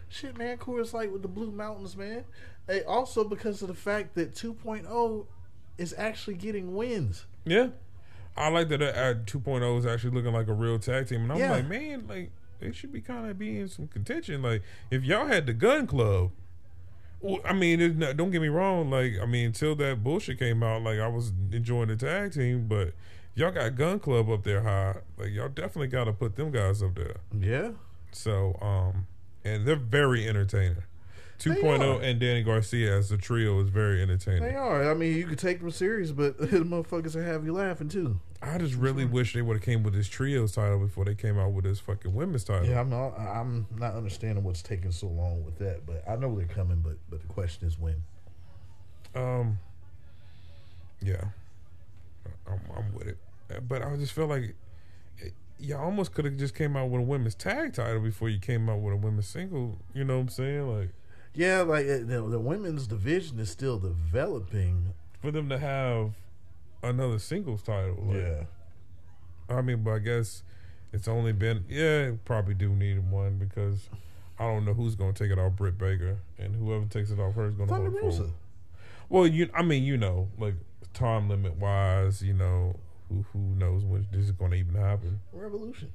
Shit, 0.10 0.38
man, 0.38 0.58
Coors 0.58 0.94
Light 0.94 1.12
with 1.12 1.22
the 1.22 1.28
Blue 1.28 1.52
Mountains, 1.52 1.96
man. 1.96 2.24
Hey, 2.66 2.82
also 2.84 3.24
because 3.26 3.62
of 3.62 3.68
the 3.68 3.74
fact 3.74 4.16
that 4.16 4.34
2.0 4.34 5.26
is 5.78 5.94
actually 5.98 6.36
getting 6.36 6.74
wins. 6.74 7.26
Yeah, 7.46 7.68
I 8.38 8.50
like 8.50 8.70
that 8.70 8.82
uh, 8.82 9.14
2.0 9.26 9.80
is 9.80 9.86
actually 9.86 10.12
looking 10.12 10.34
like 10.34 10.48
a 10.48 10.54
real 10.54 10.80
tag 10.80 11.08
team, 11.08 11.22
and 11.24 11.32
I'm 11.32 11.38
Yeah. 11.40 11.52
like, 11.52 11.68
man, 11.68 12.06
like 12.08 12.32
they 12.60 12.72
should 12.72 12.92
be 12.92 13.02
kind 13.02 13.30
of 13.30 13.38
be 13.38 13.60
in 13.60 13.68
some 13.68 13.88
contention. 13.88 14.42
Like 14.42 14.62
if 14.92 15.04
y'all 15.04 15.28
had 15.28 15.46
the 15.46 15.54
Gunn 15.54 15.88
Club. 15.88 16.32
Well, 17.20 17.40
I 17.44 17.54
mean, 17.54 17.82
it's 17.82 17.96
not, 17.96 18.16
don't 18.16 18.30
get 18.30 18.44
me 18.44 18.48
wrong. 18.48 18.92
Like, 18.92 19.14
I 19.20 19.26
mean, 19.26 19.48
until 19.48 19.74
that 19.78 20.04
bullshit 20.04 20.38
came 20.38 20.62
out, 20.62 20.84
like 20.84 21.00
I 21.00 21.08
was 21.08 21.32
enjoying 21.52 21.88
the 21.88 21.96
tag 21.96 22.32
team, 22.34 22.68
but 22.68 22.94
y'all 23.34 23.50
got 23.50 23.74
Gunn 23.76 24.00
Club 24.00 24.30
up 24.30 24.44
there 24.44 24.62
high. 24.62 24.98
Like, 25.18 25.32
y'all 25.32 25.50
definitely 25.50 25.88
got 25.88 26.04
to 26.04 26.14
put 26.14 26.36
them 26.36 26.52
guys 26.52 26.84
up 26.84 26.94
there. 26.94 27.16
Yeah. 27.36 27.72
So, 28.12 28.56
um, 28.62 29.08
and 29.44 29.66
they're 29.66 29.76
very 29.76 30.28
entertaining. 30.28 30.84
2.0 31.40 31.80
are. 31.98 32.02
and 32.04 32.20
Danny 32.20 32.44
Garcia 32.44 32.96
as 32.98 33.12
a 33.12 33.18
trio 33.18 33.60
is 33.62 33.70
very 33.70 34.00
entertaining. 34.02 34.44
They 34.44 34.56
are. 34.56 34.90
I 34.90 34.94
mean, 34.94 35.16
you 35.16 35.26
could 35.26 35.40
take 35.40 35.60
them 35.60 35.72
serious, 35.72 36.12
but 36.12 36.38
the 36.40 36.46
motherfuckers 36.60 37.16
will 37.16 37.24
have 37.24 37.46
you 37.46 37.54
laughing 37.54 37.90
too. 37.90 38.20
I 38.42 38.58
just 38.60 38.76
really 38.76 39.06
wish 39.06 39.34
they 39.34 39.42
would 39.42 39.56
have 39.58 39.64
came 39.64 39.82
with 39.82 39.94
this 39.96 40.08
trios 40.08 40.52
title 40.52 40.80
before 40.80 41.06
they 41.06 41.16
came 41.16 41.40
out 41.40 41.54
with 41.54 41.66
this 41.66 41.80
fucking 41.80 42.14
women's 42.14 42.44
title. 42.44 42.68
Yeah, 42.68 42.80
I'm 42.80 42.90
not. 42.90 43.18
I'm 43.18 43.66
not 43.76 43.96
understanding 43.96 44.44
what's 44.44 44.62
taking 44.62 44.92
so 44.92 45.08
long 45.08 45.44
with 45.44 45.58
that, 45.58 45.86
but 45.86 46.04
I 46.08 46.16
know 46.18 46.36
they're 46.36 46.46
coming. 46.46 46.82
But 46.82 46.98
but 47.10 47.22
the 47.22 47.28
question 47.28 47.68
is 47.68 47.80
when. 47.80 47.96
Um, 49.16 49.58
yeah, 51.02 51.24
I'm, 52.48 52.62
I'm 52.76 52.94
with 52.94 53.08
it, 53.08 53.18
but 53.68 53.82
I 53.82 53.96
just 53.96 54.14
feel 54.14 54.28
like 54.28 54.54
it, 55.18 55.34
y'all 55.60 55.84
almost 55.84 56.14
could 56.14 56.26
have 56.26 56.38
just 56.38 56.54
came 56.54 56.76
out 56.78 56.90
with 56.90 57.02
a 57.02 57.06
women's 57.06 57.34
tag 57.34 57.74
title 57.74 58.02
before 58.02 58.30
you 58.30 58.40
came 58.40 58.70
out 58.70 58.80
with 58.80 58.94
a 58.94 58.98
women's 58.98 59.28
single. 59.28 59.80
You 59.94 60.04
know 60.04 60.16
what 60.16 60.22
I'm 60.22 60.30
saying? 60.30 60.78
Like 60.78 60.90
Yeah, 61.34 61.62
like 61.62 61.86
uh, 61.88 62.00
the, 62.00 62.28
the 62.30 62.40
women's 62.40 62.86
division 62.86 63.40
is 63.40 63.50
still 63.50 63.80
developing. 63.80 64.94
for 65.22 65.32
them 65.32 65.50
to 65.50 65.58
have 65.58 66.12
another 66.84 67.20
singles 67.20 67.62
title. 67.64 67.98
Like, 68.06 68.48
I 69.50 69.62
mean, 69.62 69.84
but 69.84 69.92
I 69.92 70.00
guess 70.00 70.44
it's 70.94 71.08
only 71.08 71.32
been 71.34 71.64
yeah, 71.70 72.12
probably 72.26 72.54
do 72.54 72.70
need 72.70 73.00
one 73.12 73.38
because 73.38 73.90
I 74.40 74.44
don't 74.46 74.66
know 74.66 74.74
who's 74.74 74.96
gonna 74.96 75.14
take 75.14 75.32
it 75.32 75.40
off 75.40 75.54
Britt 75.56 75.78
Baker, 75.78 76.18
and 76.38 76.56
whoever 76.56 76.86
takes 76.86 77.12
it 77.12 77.20
off 77.20 77.36
her 77.36 77.48
is 77.48 77.56
gonna 77.56 77.70
Thunder 77.72 77.92
hold 77.92 78.04
Rosa. 78.04 78.18
forward. 78.18 78.34
Well, 79.10 79.28
you, 79.28 79.50
I 79.54 79.64
mean, 79.64 79.84
you 79.84 79.98
know, 79.98 80.28
like 80.38 80.56
time 80.94 81.30
limit 81.30 81.56
wise, 81.58 82.22
you 82.22 82.34
know, 82.34 82.76
who 83.10 83.26
who 83.34 83.40
knows 83.40 83.84
when 83.86 84.06
this 84.12 84.26
is 84.26 84.32
gonna 84.32 84.56
even 84.56 84.76
happen? 84.76 85.20
Revolution. 85.32 85.92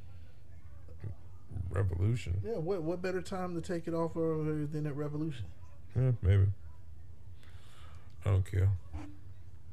Revolution, 1.71 2.41
Yeah, 2.45 2.59
what 2.59 2.83
what 2.83 3.01
better 3.03 3.21
time 3.23 3.55
to 3.55 3.61
take 3.61 3.87
it 3.87 3.95
off 3.95 4.15
of 4.17 4.45
her 4.47 4.67
than 4.67 4.87
at 4.87 4.95
Revolution? 4.97 5.47
yeah, 5.97 6.13
maybe. 6.23 6.47
I 8.25 8.31
don't 8.31 8.45
care. 8.51 8.69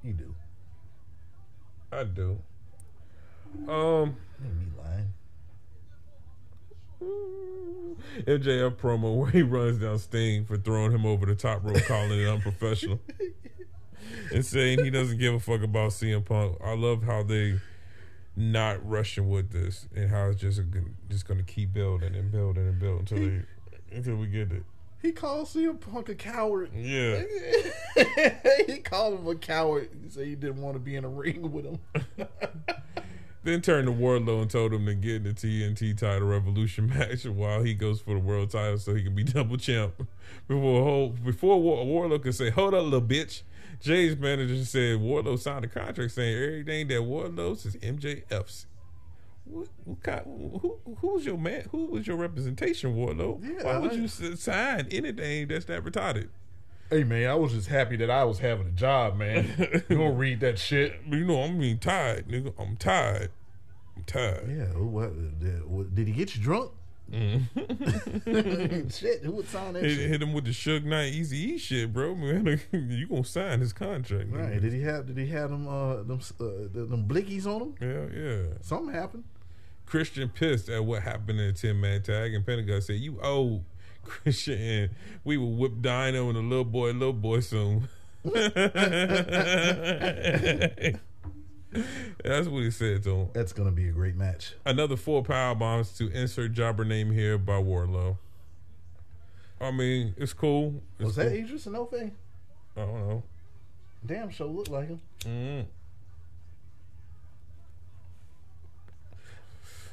You 0.03 0.13
do. 0.13 0.33
I 1.91 2.03
do. 2.03 2.39
Um. 3.67 4.15
Me 4.39 4.67
lying. 4.77 5.13
MJF 8.25 8.75
promo 8.75 9.15
where 9.15 9.31
he 9.31 9.41
runs 9.41 9.79
down 9.79 9.97
Sting 9.99 10.45
for 10.45 10.57
throwing 10.57 10.91
him 10.91 11.05
over 11.05 11.25
the 11.25 11.35
top 11.35 11.63
rope, 11.63 11.83
calling 11.85 12.19
it 12.19 12.27
unprofessional, 12.27 12.99
and 14.33 14.45
saying 14.45 14.83
he 14.83 14.89
doesn't 14.89 15.17
give 15.17 15.33
a 15.33 15.39
fuck 15.39 15.61
about 15.61 15.91
CM 15.91 16.25
Punk. 16.25 16.57
I 16.63 16.75
love 16.75 17.03
how 17.03 17.23
they 17.23 17.59
not 18.35 18.87
rushing 18.87 19.29
with 19.29 19.51
this 19.51 19.87
and 19.95 20.09
how 20.09 20.29
it's 20.29 20.39
just 20.39 20.59
a, 20.59 20.65
just 21.09 21.27
going 21.27 21.39
to 21.39 21.43
keep 21.43 21.73
building 21.73 22.15
and 22.15 22.31
building 22.31 22.67
and 22.67 22.79
building 22.79 22.99
until 22.99 23.17
they 23.17 23.41
until 23.95 24.15
we 24.15 24.27
get 24.27 24.51
it. 24.51 24.63
He 25.01 25.13
called 25.13 25.47
CM 25.47 25.79
Punk 25.79 26.09
a 26.09 26.15
coward. 26.15 26.71
Yeah, 26.75 27.23
he 28.67 28.79
called 28.79 29.19
him 29.19 29.27
a 29.27 29.35
coward. 29.35 29.89
He 30.03 30.09
said 30.09 30.27
he 30.27 30.35
didn't 30.35 30.61
want 30.61 30.75
to 30.75 30.79
be 30.79 30.95
in 30.95 31.05
a 31.05 31.09
ring 31.09 31.51
with 31.51 31.65
him. 31.65 31.79
then 33.43 33.61
turned 33.61 33.87
to 33.87 33.93
Wardlow 33.93 34.41
and 34.41 34.51
told 34.51 34.73
him 34.73 34.85
to 34.85 34.95
get 34.95 35.15
in 35.15 35.23
the 35.23 35.33
TNT 35.33 35.97
title 35.97 36.27
Revolution 36.27 36.87
match 36.97 37.25
while 37.25 37.63
he 37.63 37.73
goes 37.73 38.01
for 38.01 38.13
the 38.13 38.19
world 38.19 38.51
title 38.51 38.77
so 38.77 38.93
he 38.93 39.03
can 39.03 39.15
be 39.15 39.23
double 39.23 39.57
champ. 39.57 39.93
Before 40.47 40.83
whole, 40.83 41.09
before 41.09 41.61
War- 41.61 41.85
Wardlow 41.85 42.21
could 42.21 42.35
say, 42.35 42.49
"Hold 42.49 42.73
up, 42.73 42.83
little 42.83 43.01
bitch." 43.01 43.43
Jay's 43.79 44.17
manager 44.17 44.65
said 44.65 44.99
Wardlow 44.99 45.39
signed 45.39 45.63
a 45.63 45.69
contract 45.69 46.11
saying 46.11 46.35
everything 46.35 46.87
that 46.89 46.99
Wardlow's 46.99 47.65
is 47.65 47.77
MJF's. 47.77 48.65
What, 49.49 49.67
what 49.83 50.03
kind, 50.03 50.21
who, 50.61 50.77
who's 51.01 51.25
your 51.25 51.37
man? 51.37 51.65
Who 51.71 51.87
was 51.87 52.05
your 52.05 52.17
representation, 52.17 52.95
Wardlow? 52.95 53.43
Yeah, 53.43 53.63
Why 53.65 53.77
would 53.79 53.91
I- 53.91 53.95
you 53.95 54.07
sign 54.07 54.87
anything 54.91 55.47
that's 55.47 55.65
that 55.65 55.83
retarded? 55.83 56.29
Hey 56.91 57.03
man, 57.03 57.29
I 57.29 57.35
was 57.35 57.53
just 57.53 57.67
happy 57.67 57.97
that 57.97 58.09
I 58.09 58.23
was 58.23 58.39
having 58.39 58.65
a 58.67 58.71
job, 58.71 59.15
man. 59.17 59.83
you 59.89 59.97
don't 59.97 60.17
read 60.17 60.39
that 60.39 60.57
shit. 60.57 60.95
You 61.09 61.23
know, 61.25 61.41
I'm 61.43 61.59
being 61.59 61.77
tired, 61.79 62.27
nigga. 62.27 62.53
I'm 62.59 62.77
tired. 62.77 63.31
I'm 63.95 64.03
tired. 64.05 64.49
Yeah, 64.49 64.65
what, 64.79 65.39
did, 65.39 65.65
what, 65.69 65.93
did 65.93 66.07
he 66.07 66.13
get 66.13 66.35
you 66.35 66.41
drunk? 66.41 66.71
shit, 68.89 69.23
who 69.23 69.31
would 69.31 69.47
sign 69.47 69.73
that 69.73 69.83
Hit, 69.83 69.95
shit? 69.97 70.09
hit 70.09 70.21
him 70.21 70.33
with 70.33 70.45
the 70.45 70.51
Suge 70.51 70.83
Knight 70.83 71.13
Easy 71.13 71.37
E 71.53 71.57
shit, 71.57 71.91
bro. 71.93 72.15
Man, 72.15 72.59
you 72.71 73.07
gonna 73.07 73.23
sign 73.23 73.59
his 73.59 73.73
contract? 73.73 74.29
Right? 74.31 74.51
nigga. 74.53 74.61
Did 74.61 74.73
he 74.73 74.81
have? 74.83 75.07
Did 75.07 75.17
he 75.17 75.27
have 75.27 75.49
them? 75.49 75.67
Uh, 75.67 76.03
them, 76.03 76.19
uh, 76.39 76.43
them 76.71 77.07
blickies 77.07 77.45
on 77.45 77.61
him? 77.61 77.75
Yeah, 77.81 78.19
yeah. 78.19 78.41
Something 78.61 78.93
happened. 78.93 79.23
Christian 79.89 80.29
pissed 80.29 80.69
at 80.69 80.85
what 80.85 81.01
happened 81.01 81.39
in 81.39 81.47
the 81.47 81.53
10 81.53 81.81
man 81.81 82.03
tag, 82.03 82.33
and 82.33 82.45
Pentagon 82.45 82.81
said, 82.81 82.97
You 82.97 83.19
owe 83.21 83.61
Christian, 84.03 84.61
and 84.61 84.89
we 85.23 85.37
will 85.37 85.53
whip 85.53 85.81
Dino 85.81 86.27
and 86.27 86.35
the 86.35 86.41
little 86.41 86.63
boy, 86.63 86.91
little 86.91 87.11
boy 87.11 87.39
soon. 87.39 87.89
That's 88.23 88.47
what 92.47 92.63
he 92.63 92.71
said 92.71 93.03
to 93.03 93.15
him. 93.15 93.29
That's 93.33 93.53
gonna 93.53 93.71
be 93.71 93.89
a 93.89 93.91
great 93.91 94.15
match. 94.15 94.53
Another 94.65 94.95
four 94.95 95.23
power 95.23 95.55
bombs 95.55 95.91
to 95.97 96.09
insert 96.11 96.53
jobber 96.53 96.85
name 96.85 97.11
here 97.11 97.37
by 97.37 97.53
Wardlow. 97.53 98.17
I 99.61 99.71
mean, 99.71 100.13
it's 100.17 100.33
cool. 100.33 100.81
It's 100.99 101.07
Was 101.07 101.15
that 101.15 101.29
cool. 101.29 101.37
Edris 101.37 101.65
Enofe? 101.65 102.11
I 102.75 102.79
don't 102.79 103.07
know. 103.07 103.23
Damn, 104.05 104.29
show 104.29 104.47
looked 104.47 104.69
like 104.69 104.87
him. 104.87 105.01
Mm. 105.21 105.65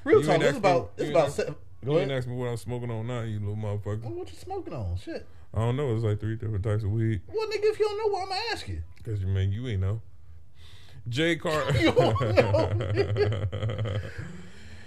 Real 0.06 0.20
You 0.20 0.26
talk. 0.26 0.40
It's 0.40 0.58
about. 0.58 0.92
It's 0.96 1.10
about. 1.10 1.24
ain't 1.24 1.32
Seven, 1.34 1.54
You 1.82 1.86
go 1.88 1.98
ain't 1.98 2.10
ahead. 2.10 2.18
ask 2.18 2.28
me 2.28 2.36
what 2.36 2.46
I'm 2.46 2.56
smoking 2.56 2.90
on 2.92 3.06
now, 3.08 3.22
you 3.22 3.40
little 3.40 3.56
motherfucker. 3.56 4.02
What 4.04 4.30
you 4.30 4.38
smoking 4.38 4.72
on? 4.72 4.96
Shit. 4.96 5.26
I 5.52 5.58
don't 5.58 5.76
know. 5.76 5.92
It's 5.94 6.04
like 6.04 6.20
three 6.20 6.36
different 6.36 6.62
types 6.64 6.84
of 6.84 6.90
weed. 6.90 7.20
Well, 7.26 7.46
nigga, 7.48 7.64
if 7.64 7.78
you 7.80 7.86
don't 7.86 7.98
know, 7.98 8.12
what 8.14 8.22
I'm 8.22 8.28
gonna 8.28 8.40
ask 8.52 8.68
you. 8.68 8.82
Cause 9.04 9.20
you 9.20 9.26
man, 9.26 9.50
you 9.52 9.66
ain't 9.68 9.80
know. 9.80 10.00
Jay 11.08 11.36
Carter. 11.36 11.72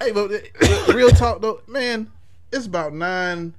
Hey, 0.01 0.13
but 0.13 0.31
uh, 0.31 0.93
real 0.93 1.09
talk 1.09 1.41
though, 1.41 1.59
man, 1.67 2.09
it's 2.53 2.65
about 2.65 2.93
nine 2.93 3.53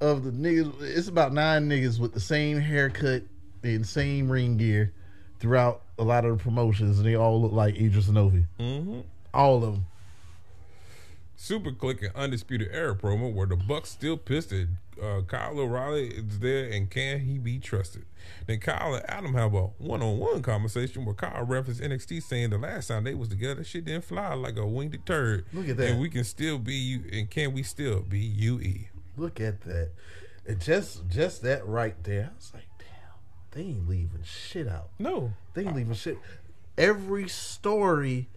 of 0.00 0.22
the 0.22 0.30
niggas. 0.30 0.80
It's 0.80 1.08
about 1.08 1.32
nine 1.32 1.68
niggas 1.68 1.98
with 1.98 2.14
the 2.14 2.20
same 2.20 2.60
haircut 2.60 3.24
and 3.64 3.84
same 3.84 4.30
ring 4.30 4.56
gear 4.58 4.92
throughout 5.40 5.82
a 5.98 6.04
lot 6.04 6.24
of 6.24 6.38
the 6.38 6.42
promotions, 6.44 6.98
and 6.98 7.06
they 7.08 7.16
all 7.16 7.42
look 7.42 7.50
like 7.50 7.74
Edris 7.74 8.06
Enofe. 8.06 8.44
hmm 8.58 9.00
All 9.32 9.56
of 9.56 9.62
them. 9.74 9.86
Super 11.44 11.72
Kliq 11.72 12.00
and 12.02 12.16
Undisputed 12.16 12.70
Era 12.72 12.96
promo 12.96 13.30
where 13.30 13.46
the 13.46 13.54
Bucks 13.56 13.90
still 13.90 14.16
pissed 14.16 14.50
at 14.50 14.66
uh, 15.02 15.20
Kyle 15.26 15.58
O'Reilly 15.60 16.08
is 16.08 16.38
there 16.38 16.70
and 16.70 16.90
can 16.90 17.20
he 17.20 17.36
be 17.36 17.58
trusted? 17.58 18.06
Then 18.46 18.60
Kyle 18.60 18.94
and 18.94 19.04
Adam 19.10 19.34
have 19.34 19.52
a 19.52 19.64
one-on-one 19.76 20.40
conversation 20.40 21.04
where 21.04 21.14
Kyle 21.14 21.44
referenced 21.44 21.82
NXT 21.82 22.22
saying 22.22 22.48
the 22.48 22.56
last 22.56 22.86
time 22.86 23.04
they 23.04 23.12
was 23.14 23.28
together, 23.28 23.62
shit 23.62 23.84
didn't 23.84 24.04
fly 24.04 24.32
like 24.32 24.56
a 24.56 24.66
winged 24.66 24.98
turd. 25.04 25.44
Look 25.52 25.68
at 25.68 25.76
that. 25.76 25.90
And 25.90 26.00
we 26.00 26.08
can 26.08 26.24
still 26.24 26.58
be 26.58 26.76
you. 26.76 27.04
And 27.12 27.28
can 27.28 27.52
we 27.52 27.62
still 27.62 28.00
be 28.00 28.20
UE? 28.20 28.86
Look 29.18 29.38
at 29.38 29.60
that. 29.62 29.90
And 30.46 30.58
just 30.58 31.06
just 31.10 31.42
that 31.42 31.66
right 31.66 32.02
there. 32.04 32.30
I 32.32 32.36
was 32.36 32.52
like, 32.54 32.68
damn, 32.78 32.86
they 33.50 33.68
ain't 33.68 33.86
leaving 33.86 34.22
shit 34.24 34.66
out. 34.66 34.88
No, 34.98 35.34
They 35.52 35.66
ain't 35.66 35.76
leaving 35.76 35.92
shit. 35.92 36.16
Every 36.78 37.28
story 37.28 38.30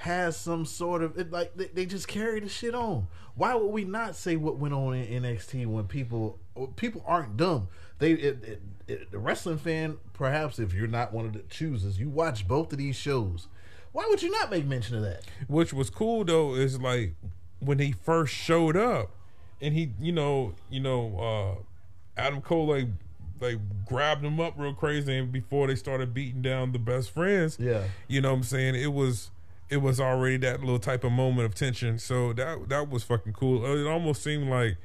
has 0.00 0.34
some 0.36 0.64
sort 0.64 1.02
of 1.02 1.18
it, 1.18 1.30
like 1.30 1.54
they, 1.56 1.66
they 1.66 1.84
just 1.86 2.08
carry 2.08 2.40
the 2.40 2.48
shit 2.48 2.74
on. 2.74 3.06
Why 3.34 3.54
would 3.54 3.68
we 3.68 3.84
not 3.84 4.16
say 4.16 4.36
what 4.36 4.56
went 4.56 4.72
on 4.74 4.94
in 4.94 5.22
NXT 5.22 5.66
when 5.66 5.84
people 5.88 6.38
people 6.76 7.04
aren't 7.06 7.36
dumb? 7.36 7.68
They 7.98 8.12
it, 8.12 8.62
it, 8.88 9.10
the 9.10 9.18
wrestling 9.18 9.58
fan, 9.58 9.98
perhaps 10.14 10.58
if 10.58 10.72
you're 10.72 10.86
not 10.88 11.12
one 11.12 11.26
of 11.26 11.34
the 11.34 11.40
choosers, 11.50 11.98
you 11.98 12.08
watch 12.08 12.48
both 12.48 12.72
of 12.72 12.78
these 12.78 12.96
shows. 12.96 13.46
Why 13.92 14.06
would 14.08 14.22
you 14.22 14.30
not 14.30 14.50
make 14.50 14.64
mention 14.64 14.96
of 14.96 15.02
that? 15.02 15.24
which 15.48 15.72
was 15.74 15.90
cool 15.90 16.24
though 16.24 16.54
is 16.54 16.80
like 16.80 17.14
when 17.58 17.78
he 17.78 17.92
first 17.92 18.32
showed 18.34 18.76
up 18.76 19.10
and 19.60 19.74
he 19.74 19.90
you 20.00 20.12
know 20.12 20.54
you 20.70 20.80
know 20.80 21.58
uh 22.16 22.20
adam 22.20 22.40
cole 22.40 22.68
like 22.68 22.86
like 23.40 23.58
grabbed 23.84 24.24
him 24.24 24.40
up 24.40 24.54
real 24.56 24.72
crazy 24.72 25.18
and 25.18 25.30
before 25.32 25.66
they 25.66 25.74
started 25.74 26.14
beating 26.14 26.40
down 26.40 26.72
the 26.72 26.78
best 26.78 27.10
friends 27.10 27.58
Yeah. 27.60 27.82
you 28.08 28.20
know 28.22 28.30
what 28.30 28.36
i'm 28.38 28.42
saying 28.44 28.74
it 28.76 28.92
was 28.94 29.30
it 29.70 29.78
was 29.78 30.00
already 30.00 30.36
that 30.38 30.60
little 30.60 30.78
type 30.78 31.04
of 31.04 31.12
moment 31.12 31.46
of 31.46 31.54
tension 31.54 31.98
so 31.98 32.32
that 32.32 32.68
that 32.68 32.88
was 32.90 33.02
fucking 33.04 33.32
cool 33.32 33.64
Uh, 33.64 33.76
it 33.76 33.86
almost 33.86 34.22
seemed 34.22 34.48
like 34.50 34.76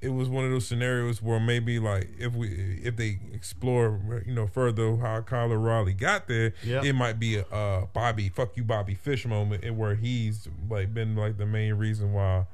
it 0.00 0.08
was 0.08 0.28
one 0.28 0.44
of 0.44 0.50
those 0.50 0.66
scenarios 0.66 1.22
where 1.22 1.38
maybe 1.38 1.78
like 1.78 2.08
if 2.18 2.34
we 2.34 2.48
if 2.82 2.96
they 2.96 3.18
explore 3.32 4.00
you 4.26 4.34
know 4.34 4.46
further 4.46 4.96
how 4.96 5.20
Kyle 5.20 5.52
O'Reilly 5.52 5.92
got 5.92 6.26
there, 6.28 6.54
Yeah. 6.64 6.82
it 6.82 6.94
might 6.94 7.18
be 7.20 7.36
a 7.36 7.42
uh, 7.44 7.86
Bobby 7.92 8.28
fuck 8.30 8.56
you 8.56 8.64
Bobby 8.64 8.94
Fish 8.94 9.26
moment, 9.26 9.62
and 9.64 9.76
where 9.78 9.94
he's 9.94 10.48
like 10.68 10.92
been 10.94 11.14
like 11.14 11.36
the 11.36 11.46
main 11.46 11.74
reason 11.74 12.12
why, 12.14 12.46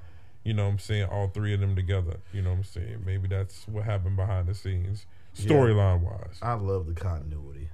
you 0.44 0.52
know, 0.52 0.64
what 0.64 0.72
I'm 0.72 0.78
saying 0.80 1.04
all 1.06 1.28
three 1.28 1.54
of 1.54 1.60
them 1.60 1.76
together. 1.76 2.16
You 2.32 2.42
know, 2.42 2.50
what 2.50 2.56
I'm 2.58 2.64
saying 2.64 3.02
maybe 3.06 3.28
that's 3.28 3.66
what 3.68 3.84
happened 3.84 4.16
behind 4.16 4.48
the 4.48 4.54
scenes, 4.54 5.06
storyline 5.38 6.00
wise. 6.00 6.38
I 6.42 6.54
love 6.54 6.86
the 6.86 6.94
continuity. 6.94 7.68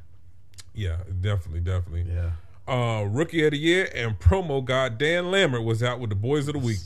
Yeah, 0.75 0.99
definitely, 1.21 1.61
definitely. 1.61 2.05
Yeah. 2.13 2.33
Uh, 2.67 3.05
rookie 3.11 3.45
of 3.45 3.51
the 3.51 3.59
year 3.59 3.91
and 3.95 4.19
promo 4.19 4.65
guy 4.65 4.89
Dan 4.89 5.31
Lambert 5.31 5.65
was 5.65 5.83
out 5.83 6.01
with 6.01 6.09
the 6.09 6.17
boys 6.17 6.49
of 6.49 6.55
the 6.55 6.59
week. 6.59 6.79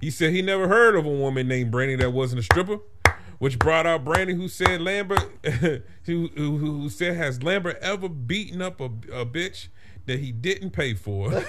He 0.00 0.10
said 0.10 0.32
he 0.32 0.40
never 0.40 0.68
heard 0.68 0.96
of 0.96 1.04
a 1.04 1.10
woman 1.10 1.48
named 1.48 1.72
Brandi 1.72 1.98
that 1.98 2.12
wasn't 2.12 2.40
a 2.40 2.42
stripper, 2.42 2.78
which 3.38 3.58
brought 3.58 3.84
out 3.86 4.04
Brandi, 4.04 4.34
who 4.34 4.48
said 4.48 4.80
Lambert, 4.80 5.20
who, 6.04 6.30
who, 6.34 6.56
who 6.56 6.88
said 6.88 7.16
has 7.16 7.42
Lambert 7.42 7.76
ever 7.82 8.08
beaten 8.08 8.62
up 8.62 8.80
a, 8.80 8.86
a 9.12 9.26
bitch 9.26 9.68
that 10.06 10.20
he 10.20 10.32
didn't 10.32 10.70
pay 10.70 10.94
for? 10.94 11.30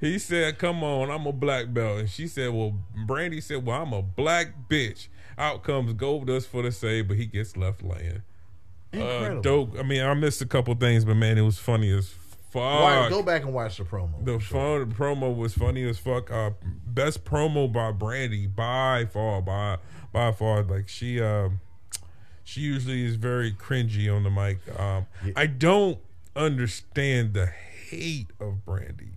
he 0.00 0.18
said, 0.18 0.58
"Come 0.58 0.84
on, 0.84 1.10
I'm 1.10 1.26
a 1.26 1.32
black 1.32 1.72
belt," 1.72 2.00
and 2.00 2.10
she 2.10 2.26
said, 2.26 2.52
"Well, 2.52 2.78
Brandi 3.06 3.42
said, 3.42 3.64
well, 3.64 3.80
I'm 3.82 3.92
a 3.92 4.02
black 4.02 4.68
bitch." 4.68 5.08
Out 5.36 5.64
comes 5.64 5.94
Goldust 5.94 6.46
for 6.46 6.62
the 6.62 6.70
save, 6.70 7.08
but 7.08 7.16
he 7.16 7.26
gets 7.26 7.56
left 7.56 7.82
laying. 7.82 8.22
Uh, 9.02 9.40
dope. 9.40 9.78
I 9.78 9.82
mean, 9.82 10.02
I 10.02 10.14
missed 10.14 10.40
a 10.42 10.46
couple 10.46 10.74
things, 10.74 11.04
but 11.04 11.14
man, 11.14 11.38
it 11.38 11.42
was 11.42 11.58
funny 11.58 11.90
as 11.96 12.08
fuck. 12.08 12.62
Why, 12.82 13.08
go 13.10 13.22
back 13.22 13.42
and 13.42 13.52
watch 13.52 13.78
the 13.78 13.84
promo. 13.84 14.24
the 14.24 14.38
sure. 14.38 14.86
fun 14.86 14.92
promo 14.92 15.36
was 15.36 15.54
funny 15.54 15.88
as 15.88 15.98
fuck. 15.98 16.30
Uh, 16.30 16.50
best 16.86 17.24
promo 17.24 17.70
by 17.72 17.92
Brandi 17.92 18.54
by 18.54 19.06
far, 19.06 19.42
by 19.42 19.78
by 20.12 20.32
far. 20.32 20.62
Like 20.62 20.88
she, 20.88 21.20
um, 21.20 21.60
she 22.44 22.60
usually 22.60 23.04
is 23.04 23.16
very 23.16 23.52
cringy 23.52 24.14
on 24.14 24.22
the 24.22 24.30
mic. 24.30 24.58
Um, 24.78 25.06
I 25.34 25.46
don't 25.46 25.98
understand 26.36 27.34
the 27.34 27.46
hate 27.46 28.30
of 28.40 28.64
Brandi. 28.66 29.10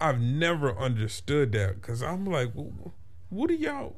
I've 0.00 0.20
never 0.20 0.76
understood 0.78 1.52
that 1.52 1.80
because 1.80 2.02
I'm 2.02 2.24
like, 2.24 2.52
"Wh- 2.52 3.32
what 3.32 3.50
are 3.50 3.54
y'all? 3.54 3.96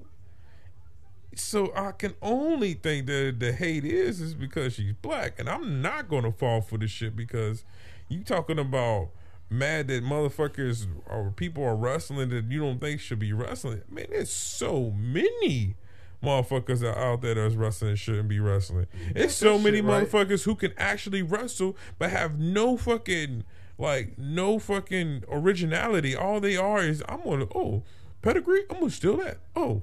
So 1.35 1.73
I 1.77 1.93
can 1.93 2.15
only 2.20 2.74
think 2.74 3.07
that 3.07 3.36
the 3.39 3.52
hate 3.52 3.85
is 3.85 4.20
is 4.20 4.35
because 4.35 4.74
she's 4.74 4.93
black, 4.93 5.39
and 5.39 5.48
I'm 5.48 5.81
not 5.81 6.09
gonna 6.09 6.32
fall 6.32 6.61
for 6.61 6.77
this 6.77 6.90
shit 6.90 7.15
because 7.15 7.65
you 8.09 8.24
talking 8.24 8.59
about 8.59 9.11
mad 9.48 9.89
that 9.89 10.05
motherfuckers 10.05 10.86
or 11.07 11.31
people 11.31 11.65
are 11.65 11.77
wrestling 11.77 12.31
that 12.31 12.51
you 12.51 12.61
don't 12.61 12.81
think 12.81 13.01
should 13.01 13.19
be 13.19 13.32
wrestling. 13.32 13.82
Man, 13.89 14.07
there's 14.11 14.31
so 14.31 14.93
many 14.97 15.77
motherfuckers 16.23 16.81
that 16.81 16.98
out 16.98 17.23
there 17.23 17.35
that's 17.35 17.55
wrestling 17.55 17.90
and 17.90 17.98
shouldn't 17.98 18.28
be 18.28 18.40
wrestling. 18.40 18.86
It's 19.15 19.35
so 19.35 19.59
many 19.59 19.78
shit 19.78 19.85
right. 19.85 20.07
motherfuckers 20.07 20.44
who 20.44 20.55
can 20.55 20.73
actually 20.77 21.23
wrestle 21.23 21.77
but 21.98 22.11
have 22.11 22.39
no 22.39 22.77
fucking 22.77 23.44
like 23.78 24.19
no 24.19 24.59
fucking 24.59 25.24
originality. 25.31 26.15
All 26.15 26.40
they 26.40 26.57
are 26.57 26.81
is 26.81 27.02
I'm 27.09 27.23
gonna 27.24 27.47
oh 27.55 27.82
pedigree. 28.23 28.62
I'm 28.70 28.81
gonna 28.81 28.90
steal 28.90 29.16
that. 29.19 29.39
Oh 29.57 29.82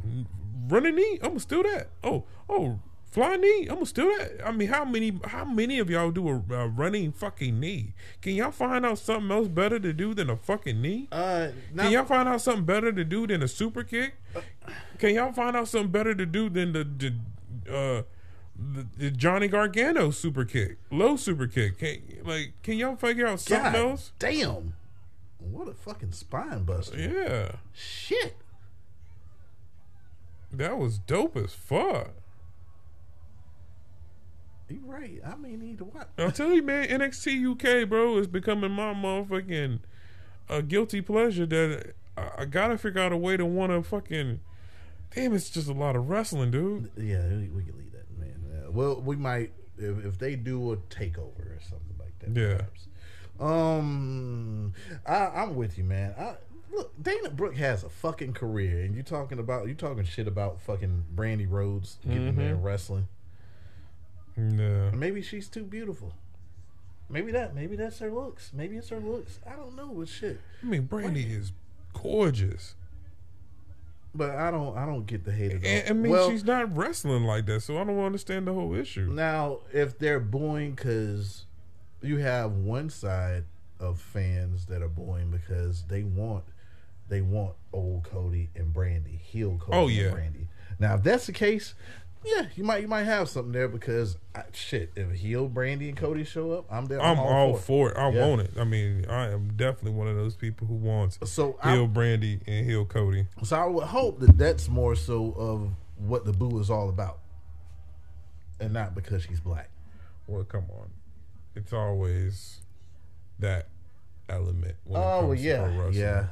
running 0.67 0.95
knee. 0.95 1.19
I'm 1.21 1.29
gonna 1.29 1.39
steal 1.39 1.63
that. 1.63 1.89
Oh 2.03 2.25
oh 2.49 2.79
flying 3.09 3.41
knee. 3.41 3.61
I'm 3.69 3.75
gonna 3.75 3.85
steal 3.85 4.05
that. 4.17 4.45
I 4.45 4.51
mean, 4.51 4.67
how 4.67 4.85
many 4.85 5.19
how 5.25 5.45
many 5.45 5.79
of 5.79 5.89
y'all 5.89 6.11
do 6.11 6.27
a, 6.29 6.53
a 6.53 6.67
running 6.67 7.11
fucking 7.11 7.59
knee? 7.59 7.93
Can 8.21 8.33
y'all 8.33 8.51
find 8.51 8.85
out 8.85 8.99
something 8.99 9.31
else 9.31 9.47
better 9.47 9.79
to 9.79 9.93
do 9.93 10.13
than 10.13 10.29
a 10.29 10.35
fucking 10.35 10.81
knee? 10.81 11.07
Uh, 11.11 11.49
now, 11.73 11.83
Can 11.83 11.91
y'all 11.93 12.05
find 12.05 12.29
out 12.29 12.41
something 12.41 12.65
better 12.65 12.91
to 12.91 13.03
do 13.03 13.25
than 13.27 13.41
a 13.43 13.47
super 13.47 13.83
kick? 13.83 14.15
Can 14.99 15.15
y'all 15.15 15.33
find 15.33 15.55
out 15.55 15.67
something 15.67 15.91
better 15.91 16.13
to 16.13 16.25
do 16.25 16.49
than 16.49 16.73
the, 16.73 16.83
the 16.83 17.73
uh 17.73 18.03
the, 18.59 18.87
the 18.97 19.11
Johnny 19.11 19.47
Gargano 19.47 20.09
super 20.09 20.43
kick, 20.45 20.77
low 20.91 21.15
super 21.15 21.47
kick? 21.47 21.77
Can 21.79 22.01
like 22.23 22.53
can 22.63 22.77
y'all 22.77 22.95
figure 22.95 23.27
out 23.27 23.39
something 23.39 23.71
God 23.73 23.75
else? 23.91 24.11
damn. 24.19 24.73
What 25.39 25.67
a 25.67 25.73
fucking 25.73 26.11
spine 26.11 26.63
buster. 26.63 26.97
Yeah, 26.99 27.51
Shit. 27.73 28.35
That 30.51 30.77
was 30.77 30.99
dope 30.99 31.37
as 31.37 31.53
fuck. 31.53 32.11
You 34.69 34.81
right. 34.85 35.21
I 35.25 35.35
may 35.35 35.55
need 35.55 35.77
to 35.77 35.85
watch. 35.85 36.07
I'm 36.17 36.31
telling 36.31 36.55
you, 36.55 36.63
man, 36.63 36.87
NXT 36.89 37.51
UK, 37.51 37.87
bro, 37.87 38.17
is 38.17 38.27
becoming 38.27 38.71
my 38.71 38.93
motherfucking 38.93 39.79
a 40.49 40.61
guilty 40.61 41.01
pleasure 41.01 41.45
that 41.45 41.93
I, 42.17 42.29
I 42.39 42.45
gotta 42.45 42.77
figure 42.77 43.01
out 43.01 43.11
a 43.11 43.17
way 43.17 43.37
to 43.37 43.45
want 43.45 43.71
to 43.71 43.83
fucking. 43.83 44.41
Damn, 45.15 45.33
it's 45.33 45.49
just 45.49 45.69
a 45.69 45.73
lot 45.73 45.95
of 45.95 46.09
wrestling, 46.09 46.51
dude. 46.51 46.91
Yeah, 46.97 47.25
we, 47.29 47.47
we 47.49 47.63
can 47.63 47.77
leave 47.77 47.93
that, 47.93 48.17
man. 48.19 48.43
Uh, 48.51 48.71
well, 48.71 49.01
we 49.01 49.15
might 49.15 49.53
if, 49.77 50.05
if 50.05 50.19
they 50.19 50.35
do 50.35 50.73
a 50.73 50.77
takeover 50.77 51.39
or 51.39 51.59
something 51.61 51.95
like 51.97 52.19
that. 52.19 52.39
Yeah. 52.39 52.57
Perhaps. 52.57 52.87
Um, 53.39 54.73
I, 55.05 55.27
I'm 55.27 55.55
with 55.55 55.77
you, 55.77 55.83
man. 55.83 56.13
I, 56.17 56.35
look, 56.71 56.91
Dana 57.01 57.29
Brooke 57.29 57.55
has 57.57 57.83
a 57.83 57.89
fucking 57.89 58.33
career, 58.33 58.81
and 58.81 58.95
you 58.95 59.03
talking 59.03 59.39
about 59.39 59.67
you 59.67 59.73
talking 59.75 60.03
shit 60.03 60.27
about 60.27 60.61
fucking 60.61 61.05
Brandi 61.15 61.49
Rhodes 61.49 61.97
getting 62.03 62.27
Mm-hmm. 62.29 62.37
there 62.39 62.49
and 62.55 62.63
wrestling. 62.63 63.07
Yeah. 64.37 64.91
Maybe 64.91 65.21
she's 65.21 65.47
too 65.47 65.63
beautiful. 65.63 66.13
Maybe 67.09 67.31
that. 67.31 67.55
Maybe 67.55 67.75
that's 67.75 67.99
her 67.99 68.11
looks. 68.11 68.51
Maybe 68.53 68.77
it's 68.77 68.89
her 68.89 68.99
looks. 68.99 69.39
I 69.49 69.55
don't 69.55 69.75
know. 69.75 69.87
What 69.87 70.09
shit. 70.09 70.39
I 70.61 70.65
mean, 70.65 70.83
Brandy 70.83 71.23
is 71.23 71.53
gorgeous. 71.93 72.75
But 74.13 74.31
I 74.31 74.51
don't. 74.51 74.77
I 74.77 74.85
don't 74.85 75.05
get 75.05 75.23
the 75.25 75.31
hate 75.31 75.51
at 75.53 75.63
all. 75.63 75.69
And, 75.69 75.89
I 75.89 75.93
mean, 75.93 76.11
well, 76.11 76.29
she's 76.29 76.43
not 76.43 76.75
wrestling 76.75 77.23
like 77.23 77.45
that, 77.47 77.61
so 77.61 77.77
I 77.79 77.83
don't 77.83 77.99
understand 78.03 78.47
the 78.47 78.53
whole 78.53 78.73
issue. 78.75 79.09
Now, 79.11 79.59
if 79.71 79.97
they're 79.97 80.19
booing 80.19 80.71
because 80.71 81.45
you 82.01 82.17
have 82.17 82.51
one 82.51 82.89
side 82.89 83.45
of 83.79 83.99
fans 84.01 84.65
that 84.67 84.81
are 84.81 84.87
booing 84.89 85.29
because 85.31 85.83
they 85.83 86.03
want 86.03 86.43
they 87.09 87.21
want 87.21 87.53
old 87.73 88.03
Cody 88.03 88.49
and 88.55 88.73
Brandi, 88.73 89.19
heel 89.19 89.57
Cody 89.59 89.77
Oh, 89.77 89.87
yeah. 89.87 90.05
and 90.07 90.15
Brandi. 90.15 90.47
Now, 90.79 90.95
if 90.95 91.03
that's 91.03 91.25
the 91.27 91.33
case, 91.33 91.73
Yeah, 92.25 92.47
you 92.55 92.63
might 92.63 92.81
you 92.81 92.87
might 92.87 93.03
have 93.03 93.29
something 93.29 93.51
there 93.53 93.67
because 93.69 94.17
I, 94.35 94.43
shit, 94.51 94.91
if 94.95 95.11
heel 95.11 95.47
Brandi 95.47 95.87
and 95.87 95.95
Cody 95.95 96.23
show 96.25 96.51
up, 96.51 96.65
I'm 96.69 96.85
there. 96.87 96.99
I'm, 97.01 97.19
all, 97.19 97.55
for 97.55 97.91
it. 97.91 97.97
I 97.97 98.09
Yeah. 98.09 98.27
want 98.27 98.41
it. 98.41 98.51
I 98.59 98.63
mean, 98.65 99.05
I 99.07 99.29
am 99.31 99.53
definitely 99.55 99.91
one 99.91 100.07
of 100.07 100.15
those 100.15 100.35
people 100.35 100.67
who 100.67 100.73
wants 100.75 101.19
So 101.31 101.57
I, 101.63 101.71
heel 101.73 101.87
Brandi 101.87 102.41
and 102.47 102.65
heel 102.65 102.85
Cody. 102.85 103.27
so 103.43 103.55
I 103.55 103.65
would 103.67 103.85
hope 103.85 104.19
that 104.19 104.37
that's 104.37 104.67
more 104.67 104.95
so 104.95 105.31
of 105.37 105.69
what 105.95 106.25
the 106.25 106.33
boo 106.33 106.59
is 106.59 106.69
all 106.69 106.89
about, 106.89 107.19
and 108.59 108.73
not 108.73 108.93
because 108.95 109.23
she's 109.23 109.39
black. 109.39 109.69
Well, 110.25 110.43
come 110.43 110.65
on, 110.71 110.89
it's 111.55 111.71
always 111.71 112.57
that 113.39 113.67
element. 114.27 114.75
When 114.83 115.01
Oh 115.01 115.31
yeah, 115.31 115.89
yeah. 115.91 116.25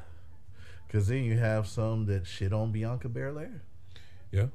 Because 0.96 1.10
then 1.10 1.26
you 1.26 1.38
have 1.38 1.68
some 1.68 2.06
that 2.06 2.26
shit 2.26 2.54
on 2.54 2.72
Bianca 2.72 3.10
Belair. 3.10 3.64
yeah. 4.32 4.46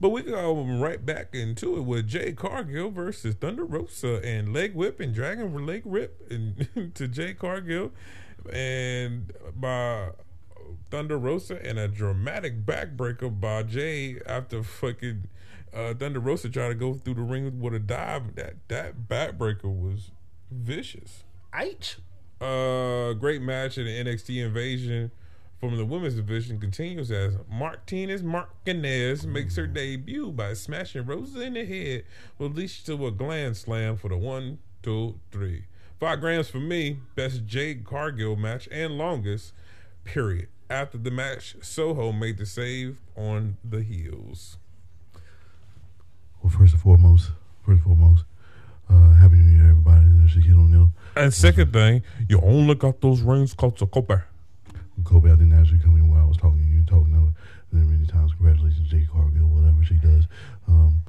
But 0.00 0.10
we 0.10 0.22
go 0.22 0.62
right 0.62 1.04
back 1.04 1.34
into 1.34 1.76
it 1.76 1.80
with 1.80 2.06
Jade 2.06 2.36
Cargill 2.36 2.92
versus 2.92 3.34
Thunder 3.34 3.64
Rosa 3.64 4.24
and 4.24 4.52
leg 4.52 4.76
whip 4.76 5.00
and 5.00 5.12
dragon 5.12 5.66
leg 5.66 5.82
rip 5.84 6.24
and 6.30 6.94
to 6.94 7.08
Jade 7.08 7.40
Cargill 7.40 7.90
and 8.52 9.32
by 9.56 10.10
Thunder 10.92 11.18
Rosa 11.18 11.60
and 11.66 11.80
a 11.80 11.88
dramatic 11.88 12.64
backbreaker 12.64 13.40
by 13.40 13.64
Jay 13.64 14.20
after 14.24 14.62
fucking 14.62 15.26
uh, 15.74 15.94
Thunder 15.94 16.20
Rosa 16.20 16.48
tried 16.48 16.68
to 16.68 16.74
go 16.76 16.94
through 16.94 17.14
the 17.14 17.22
ring 17.22 17.58
with 17.58 17.74
a 17.74 17.80
dive. 17.80 18.36
That 18.36 18.54
that 18.68 19.08
backbreaker 19.08 19.64
was 19.64 20.12
vicious. 20.48 21.24
H. 21.52 21.96
Uh, 22.42 23.12
great 23.12 23.40
match 23.40 23.78
in 23.78 23.84
the 23.84 24.04
NXT 24.04 24.44
invasion 24.44 25.12
from 25.60 25.76
the 25.76 25.84
women's 25.84 26.16
division 26.16 26.58
continues 26.58 27.12
as 27.12 27.34
Martinez 27.48 28.24
Martinez 28.24 29.24
makes 29.24 29.54
her 29.54 29.68
debut 29.68 30.32
by 30.32 30.52
smashing 30.54 31.06
Rosa 31.06 31.42
in 31.42 31.54
the 31.54 31.64
head, 31.64 32.02
with 32.38 32.56
leads 32.56 32.82
to 32.82 33.06
a 33.06 33.12
gland 33.12 33.56
slam 33.56 33.96
for 33.96 34.08
the 34.08 34.16
one, 34.16 34.58
two, 34.82 35.20
three. 35.30 35.66
Five 36.00 36.20
grams 36.20 36.48
for 36.50 36.58
me, 36.58 36.98
best 37.14 37.46
Jade 37.46 37.84
Cargill 37.84 38.34
match 38.34 38.68
and 38.72 38.98
longest, 38.98 39.52
period. 40.02 40.48
After 40.68 40.98
the 40.98 41.12
match, 41.12 41.54
Soho 41.60 42.10
made 42.10 42.38
the 42.38 42.46
save 42.46 42.98
on 43.14 43.56
the 43.62 43.84
heels. 43.84 44.58
Well, 46.42 46.50
first 46.50 46.72
and 46.72 46.82
foremost, 46.82 47.30
first 47.64 47.68
and 47.76 47.82
foremost, 47.82 48.24
uh, 48.92 49.14
happy 49.14 49.36
New 49.36 49.56
Year, 49.56 49.70
everybody. 49.70 50.04
This 50.20 50.36
is 50.36 50.44
Shaquille 50.44 50.64
O'Neal. 50.64 50.90
And 51.16 51.32
second 51.32 51.72
thing, 51.72 52.02
you 52.28 52.40
only 52.40 52.74
got 52.74 53.00
those 53.00 53.20
rings 53.22 53.54
called 53.54 53.80
a 53.80 53.86
Copa. 53.86 54.24
Kobe, 55.04 55.30
I 55.30 55.34
didn't 55.34 55.58
actually 55.58 55.78
come 55.78 55.96
in 55.96 56.08
while 56.08 56.22
I 56.22 56.26
was 56.26 56.36
talking 56.36 56.62
to 56.62 56.68
you, 56.68 56.84
talking 56.84 57.12
to 57.12 57.32
them 57.76 57.90
many 57.90 58.06
times. 58.06 58.32
Congratulations, 58.34 58.88
Jade 58.88 59.10
Cargill, 59.10 59.48
whatever 59.48 59.82
she 59.82 59.94
does. 59.94 60.24
Um, 60.68 61.02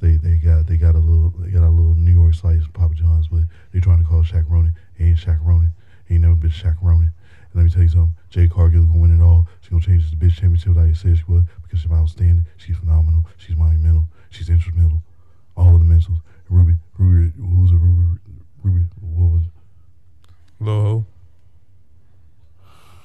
they 0.00 0.16
they 0.16 0.36
got 0.36 0.66
they 0.66 0.76
got 0.76 0.94
a 0.94 0.98
little 0.98 1.30
they 1.38 1.50
got 1.50 1.64
a 1.64 1.70
little 1.70 1.94
New 1.94 2.12
York 2.12 2.34
slice 2.34 2.62
Papa 2.72 2.94
John's, 2.94 3.28
but 3.28 3.44
they 3.72 3.80
trying 3.80 3.98
to 3.98 4.04
call 4.04 4.24
Ronin. 4.48 4.74
He 4.96 5.04
ain't 5.04 5.18
Shaq 5.18 5.38
Ronin. 5.42 5.72
He 6.06 6.14
ain't 6.14 6.22
never 6.22 6.34
been 6.34 6.50
Shaq 6.50 6.76
Ronin. 6.82 7.12
And 7.52 7.54
let 7.54 7.64
me 7.64 7.70
tell 7.70 7.82
you 7.82 7.88
something, 7.88 8.14
Jade 8.28 8.50
Cargill 8.50 8.84
gonna 8.84 8.98
win 8.98 9.18
it 9.18 9.22
all. 9.22 9.48
She 9.62 9.70
gonna 9.70 9.82
change 9.82 10.04
this 10.04 10.14
bitch 10.14 10.34
championship 10.38 10.76
like 10.76 10.90
I 10.90 10.92
said 10.92 11.18
she 11.18 11.24
would 11.28 11.46
because 11.62 11.80
she's 11.80 11.90
outstanding. 11.90 12.46
She's 12.56 12.76
phenomenal. 12.76 13.24
She's 13.38 13.56
monumental. 13.56 14.06
She's 14.30 14.48
instrumental. 14.48 15.02
All 15.56 15.74
of 15.74 15.80
the 15.80 15.94
mentals. 15.94 16.20
Ruby, 16.50 16.74
Ruby, 16.98 17.32
who's 17.38 17.70
it? 17.70 17.74
Ruby, 17.76 18.18
Ruby, 18.62 18.84
what 19.00 19.30
was 19.32 19.42
it? 19.42 20.64
Loho. 20.64 21.04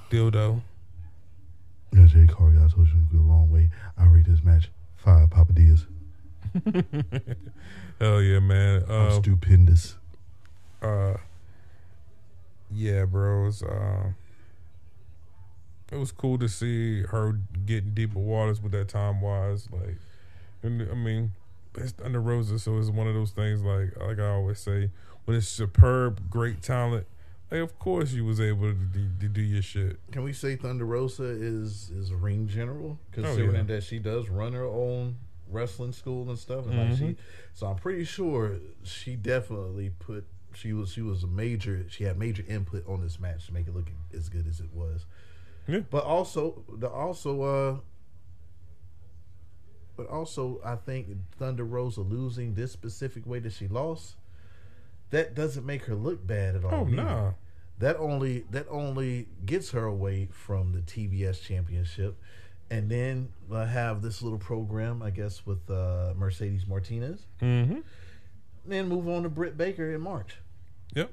Dildo. 0.09 0.61
Yeah, 1.93 2.05
Jade 2.07 2.29
Cargill, 2.31 2.63
I 2.63 2.67
told 2.67 2.87
you 2.87 2.93
to 2.93 3.15
go 3.17 3.23
a 3.23 3.27
long 3.27 3.49
way. 3.51 3.69
I 3.97 4.05
rate 4.05 4.25
this 4.27 4.43
match 4.43 4.69
five 4.97 5.29
Papa 5.29 5.53
Diaz. 5.53 5.85
Hell 7.99 8.21
yeah, 8.21 8.39
man. 8.39 8.83
Um, 8.89 9.11
stupendous. 9.23 9.95
uh 10.81 11.15
yeah 12.71 13.05
bro 13.05 13.43
it 13.43 13.45
was 13.45 13.63
uh 13.63 14.07
it 15.91 15.97
was 15.97 16.11
cool 16.11 16.37
to 16.39 16.49
see 16.49 17.03
her 17.03 17.39
getting 17.65 17.91
deeper 17.93 18.19
waters 18.19 18.59
with 18.61 18.71
that 18.71 18.87
time 18.89 19.21
wise 19.21 19.69
like 19.71 19.97
and 20.63 20.81
i 20.91 20.95
mean 20.95 21.31
it's 21.77 21.91
Thunder 21.91 22.21
Rosa 22.21 22.59
so 22.59 22.77
it's 22.77 22.89
one 22.89 23.07
of 23.07 23.13
those 23.13 23.31
things 23.31 23.61
like 23.61 23.95
like 23.99 24.19
i 24.19 24.27
always 24.27 24.59
say 24.59 24.89
when 25.25 25.37
it's 25.37 25.47
superb 25.47 26.29
great 26.29 26.61
talent 26.61 27.07
like 27.51 27.61
of 27.61 27.77
course 27.79 28.11
you 28.11 28.25
was 28.25 28.41
able 28.41 28.69
to 28.69 28.73
do, 28.73 29.07
to 29.19 29.27
do 29.27 29.41
your 29.41 29.61
shit 29.61 29.99
Can 30.11 30.23
we 30.23 30.33
say 30.33 30.55
Thunder 30.55 30.85
Rosa 30.85 31.23
is 31.23 31.89
is 31.89 32.11
a 32.11 32.15
ring 32.15 32.47
general? 32.47 32.99
Considering 33.11 33.55
yeah. 33.55 33.75
that 33.75 33.83
she 33.83 33.99
does 33.99 34.29
run 34.29 34.53
her 34.53 34.65
own 34.65 35.17
wrestling 35.49 35.93
school 35.93 36.29
and 36.29 36.37
stuff. 36.37 36.65
And 36.65 36.89
like 36.89 36.97
she, 36.97 37.15
so 37.53 37.67
I'm 37.67 37.75
pretty 37.75 38.03
sure 38.03 38.57
she 38.83 39.15
definitely 39.15 39.91
put 39.99 40.25
she 40.53 40.73
was 40.73 40.91
she 40.91 41.01
was 41.01 41.23
a 41.23 41.27
major 41.27 41.85
she 41.89 42.05
had 42.05 42.17
major 42.17 42.43
input 42.47 42.87
on 42.87 43.01
this 43.01 43.19
match 43.19 43.47
to 43.47 43.53
make 43.53 43.67
it 43.67 43.75
look 43.75 43.89
as 44.13 44.29
good 44.29 44.47
as 44.47 44.59
it 44.59 44.73
was. 44.73 45.05
Yeah. 45.67 45.79
But 45.89 46.03
also 46.03 46.63
the 46.77 46.89
also 46.89 47.41
uh 47.41 47.77
but 49.95 50.07
also 50.07 50.59
I 50.63 50.75
think 50.75 51.07
Thunder 51.37 51.63
Rosa 51.63 52.01
losing 52.01 52.53
this 52.53 52.71
specific 52.71 53.25
way 53.25 53.39
that 53.39 53.53
she 53.53 53.67
lost, 53.67 54.15
that 55.11 55.35
doesn't 55.35 55.65
make 55.65 55.83
her 55.85 55.95
look 55.95 56.25
bad 56.25 56.55
at 56.55 56.65
all. 56.65 56.73
oh 56.73 56.87
either. 56.87 56.95
nah. 56.95 57.31
That 57.79 57.97
only 57.97 58.45
that 58.51 58.67
only 58.69 59.27
gets 59.45 59.71
her 59.71 59.83
away 59.85 60.29
from 60.31 60.71
the 60.71 60.79
TBS 60.79 61.41
championship. 61.43 62.17
And 62.71 62.89
then 62.89 63.29
uh, 63.51 63.65
have 63.65 64.01
this 64.01 64.21
little 64.21 64.39
program 64.39 65.03
I 65.03 65.09
guess 65.11 65.45
with 65.45 65.69
uh, 65.69 66.13
Mercedes 66.15 66.65
Martinez. 66.67 67.25
Mm-hmm. 67.41 67.79
Then 68.65 68.87
move 68.87 69.07
on 69.07 69.23
to 69.23 69.29
Britt 69.29 69.57
Baker 69.57 69.93
in 69.93 70.01
March. 70.01 70.37
Yep. 70.95 71.11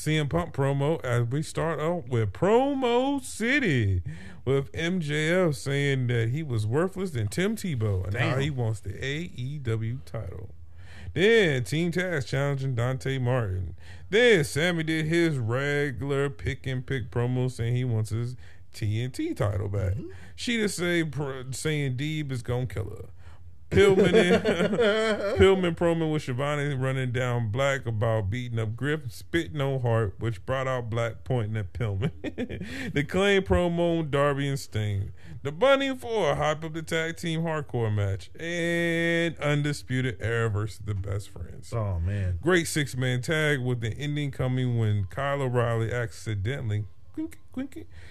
CM 0.00 0.30
Punk 0.30 0.54
promo 0.54 0.98
as 1.04 1.26
we 1.26 1.42
start 1.42 1.78
out 1.78 2.08
with 2.08 2.32
Promo 2.32 3.22
City 3.22 4.00
with 4.46 4.72
MJF 4.72 5.54
saying 5.54 6.06
that 6.06 6.30
he 6.30 6.42
was 6.42 6.66
worthless 6.66 7.10
than 7.10 7.28
Tim 7.28 7.54
Tebow 7.54 8.04
and 8.04 8.14
Damn. 8.14 8.40
he 8.40 8.48
wants 8.48 8.80
the 8.80 8.94
AEW 8.94 9.98
title. 10.06 10.48
Then 11.12 11.64
Team 11.64 11.92
Taz 11.92 12.26
challenging 12.26 12.74
Dante 12.74 13.18
Martin. 13.18 13.76
Then 14.08 14.42
Sammy 14.42 14.84
did 14.84 15.04
his 15.04 15.36
regular 15.36 16.30
pick 16.30 16.66
and 16.66 16.86
pick 16.86 17.10
promo 17.10 17.50
saying 17.50 17.76
he 17.76 17.84
wants 17.84 18.08
his 18.08 18.36
TNT 18.72 19.36
title 19.36 19.68
back. 19.68 19.92
Mm-hmm. 19.96 20.12
She 20.34 20.56
just 20.56 20.78
say 20.78 21.04
saying 21.50 21.98
Deeb 21.98 22.32
is 22.32 22.42
gonna 22.42 22.64
kill 22.64 22.88
her. 22.88 23.08
Pillman 23.70 24.14
and 24.14 24.34
Pillman 25.38 25.76
promo 25.76 26.12
with 26.12 26.26
Shivani 26.26 26.80
running 26.80 27.12
down 27.12 27.50
Black 27.50 27.86
about 27.86 28.30
beating 28.30 28.58
up 28.58 28.76
Griff, 28.76 29.12
spitting 29.12 29.60
on 29.60 29.80
Hart, 29.80 30.14
which 30.18 30.44
brought 30.44 30.66
out 30.66 30.90
Black 30.90 31.24
pointing 31.24 31.56
at 31.56 31.72
Pillman. 31.72 32.12
the 32.92 33.04
claim 33.04 33.42
promo 33.42 34.00
on 34.00 34.10
Darby 34.10 34.48
and 34.48 34.58
Sting. 34.58 35.12
The 35.42 35.52
Bunny 35.52 35.96
Four 35.96 36.34
hype 36.34 36.64
up 36.64 36.74
the 36.74 36.82
tag 36.82 37.16
team 37.16 37.42
hardcore 37.42 37.94
match. 37.94 38.30
And 38.38 39.38
Undisputed 39.38 40.18
Era 40.20 40.50
versus 40.50 40.80
the 40.84 40.94
Best 40.94 41.30
Friends. 41.30 41.72
oh 41.72 42.00
man 42.00 42.38
Great 42.42 42.66
six 42.66 42.96
man 42.96 43.22
tag 43.22 43.60
with 43.60 43.80
the 43.80 43.90
ending 43.96 44.30
coming 44.32 44.78
when 44.78 45.04
Kyle 45.04 45.40
O'Reilly 45.42 45.92
accidentally 45.92 46.84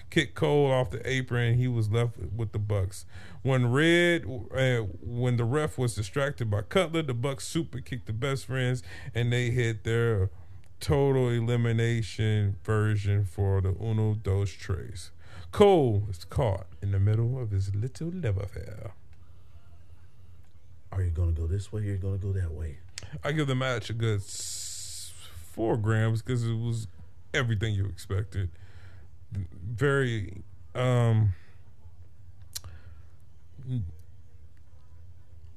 kicked 0.09 0.35
Cole 0.35 0.71
off 0.71 0.89
the 0.89 1.07
apron. 1.09 1.57
He 1.57 1.67
was 1.67 1.89
left 1.89 2.17
with 2.17 2.51
the 2.51 2.59
Bucks. 2.59 3.05
When 3.41 3.71
Red, 3.71 4.25
uh, 4.53 4.81
when 5.01 5.37
the 5.37 5.45
ref 5.45 5.77
was 5.77 5.95
distracted 5.95 6.49
by 6.49 6.63
Cutler, 6.63 7.01
the 7.01 7.13
Bucks 7.13 7.47
super 7.47 7.79
kicked 7.79 8.05
the 8.05 8.13
best 8.13 8.45
friends 8.45 8.83
and 9.15 9.31
they 9.31 9.49
hit 9.49 9.83
their 9.83 10.29
total 10.79 11.29
elimination 11.29 12.57
version 12.63 13.25
for 13.25 13.61
the 13.61 13.75
Uno 13.81 14.15
Dos 14.15 14.51
Tres. 14.51 15.11
Cole 15.51 16.03
is 16.09 16.25
caught 16.25 16.67
in 16.81 16.91
the 16.91 16.99
middle 16.99 17.41
of 17.41 17.51
his 17.51 17.73
little 17.73 18.11
love 18.13 18.37
affair. 18.37 18.91
are 20.91 21.01
you 21.01 21.11
gonna 21.11 21.31
go 21.31 21.47
this 21.47 21.71
way 21.71 21.81
or 21.81 21.83
are 21.83 21.87
you 21.87 21.97
gonna 21.97 22.17
go 22.17 22.33
that 22.33 22.51
way 22.51 22.77
I 23.23 23.31
give 23.31 23.47
the 23.47 23.55
match 23.55 23.89
a 23.89 23.93
good 23.93 24.21
four 24.21 25.77
grams 25.77 26.21
because 26.21 26.45
it 26.45 26.53
was 26.53 26.87
everything 27.33 27.73
you 27.73 27.85
expected. 27.85 28.49
Very, 29.31 30.41
um, 30.75 31.33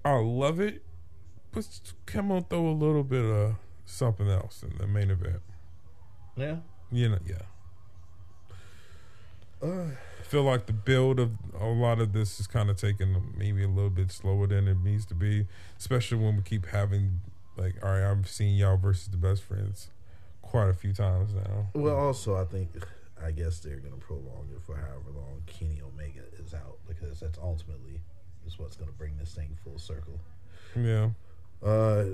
I 0.04 0.14
love 0.16 0.60
it, 0.60 0.82
but 1.52 1.66
come 2.06 2.32
on, 2.32 2.44
throw 2.44 2.66
a 2.68 2.72
little 2.72 3.04
bit 3.04 3.24
of 3.24 3.54
something 3.84 4.28
else 4.28 4.62
in 4.62 4.76
the 4.78 4.86
main 4.86 5.10
event. 5.10 5.42
yeah 6.36 6.56
You 6.90 7.10
know, 7.10 7.18
yeah. 7.24 7.42
I 9.64 10.24
feel 10.24 10.42
like 10.42 10.66
the 10.66 10.72
build 10.72 11.20
of 11.20 11.30
a 11.58 11.66
lot 11.66 12.00
of 12.00 12.12
this 12.12 12.40
is 12.40 12.48
kind 12.48 12.68
of 12.68 12.76
taking 12.76 13.32
maybe 13.36 13.62
a 13.62 13.68
little 13.68 13.90
bit 13.90 14.10
slower 14.10 14.48
than 14.48 14.66
it 14.66 14.78
needs 14.82 15.06
to 15.06 15.14
be, 15.14 15.46
especially 15.78 16.18
when 16.18 16.36
we 16.36 16.42
keep 16.42 16.66
having 16.66 17.20
like, 17.56 17.74
all 17.82 17.90
right, 17.90 18.10
I've 18.10 18.28
seen 18.28 18.56
y'all 18.56 18.76
versus 18.76 19.08
the 19.08 19.16
best 19.16 19.42
friends 19.42 19.88
quite 20.40 20.68
a 20.68 20.74
few 20.74 20.92
times 20.92 21.32
now. 21.34 21.70
well 21.74 21.96
also 21.96 22.34
I 22.36 22.44
think 22.44 22.70
I 23.24 23.30
guess 23.30 23.60
they're 23.60 23.76
gonna 23.76 23.96
prolong 23.96 24.48
it 24.54 24.60
for 24.62 24.76
however 24.76 25.10
long 25.14 25.42
Kenny 25.46 25.80
Omega 25.82 26.22
is 26.44 26.54
out 26.54 26.78
because 26.88 27.20
that's 27.20 27.38
ultimately 27.38 28.00
is 28.46 28.58
what's 28.58 28.76
going 28.76 28.90
to 28.90 28.96
bring 28.96 29.16
this 29.18 29.32
thing 29.34 29.56
full 29.62 29.78
circle. 29.78 30.20
Yeah. 30.76 31.10
Uh, 31.62 32.04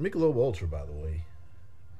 Michelob 0.00 0.36
Ultra, 0.36 0.68
by 0.68 0.84
the 0.84 0.92
way. 0.92 1.24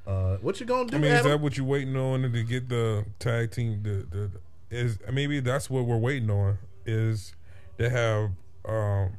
Uh, 0.07 0.37
what 0.37 0.59
you 0.59 0.67
gonna 0.67 0.89
do? 0.89 0.97
I 0.97 1.01
mean, 1.01 1.13
is 1.13 1.25
that 1.25 1.41
what 1.41 1.57
you're 1.57 1.67
waiting 1.67 1.97
on 1.97 2.23
to 2.23 2.43
get 2.43 2.69
the 2.69 3.05
tag 3.21 3.53
team? 3.53 3.83
The, 3.83 4.07
the 4.11 4.31
is 4.69 4.99
maybe 5.13 5.39
that's 5.39 5.71
what 5.71 5.85
we're 5.85 5.97
waiting 5.97 6.29
on. 6.29 6.59
Is 6.85 7.35
they 7.77 7.89
have 7.89 8.31
um 8.65 9.19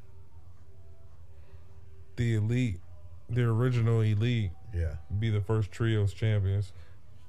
the 2.18 2.36
elite, 2.36 2.82
the 3.30 3.44
original 3.44 4.02
elite, 4.02 4.52
yeah, 4.74 4.96
be 5.18 5.30
the 5.30 5.40
first 5.40 5.72
trios 5.72 6.14
champions. 6.14 6.74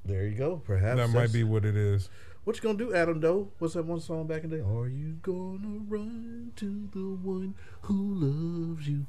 There 0.05 0.27
you 0.27 0.35
go. 0.37 0.57
Perhaps 0.65 0.97
that 0.99 1.09
might 1.09 1.33
be 1.33 1.45
what 1.45 1.65
it 1.65 1.77
is. 1.77 2.09
What 2.45 2.57
you 2.57 2.63
gonna 2.63 2.77
do, 2.79 2.95
Adam? 2.95 3.21
Doe? 3.21 3.49
What's 3.59 3.75
that 3.75 3.87
one 3.87 4.01
song 4.01 4.27
back 4.27 4.45
in 4.45 4.51
the 4.51 4.59
day? 4.59 4.63
Are 4.63 4.87
you 4.87 5.15
gonna 5.23 5.81
run 5.89 6.53
to 6.57 6.89
the 6.93 7.17
one 7.27 7.55
who 7.83 8.15
loves 8.15 8.87
you? 8.87 9.07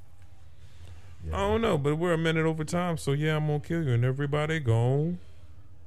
I 1.33 1.37
don't 1.37 1.61
know, 1.61 1.77
but 1.77 1.95
we're 1.95 2.13
a 2.13 2.17
minute 2.17 2.45
over 2.45 2.63
time, 2.63 2.97
so 2.97 3.11
yeah, 3.11 3.35
I'm 3.35 3.47
gonna 3.47 3.59
kill 3.59 3.83
you, 3.83 3.93
and 3.93 4.05
everybody 4.05 4.59
gone. 4.59 5.17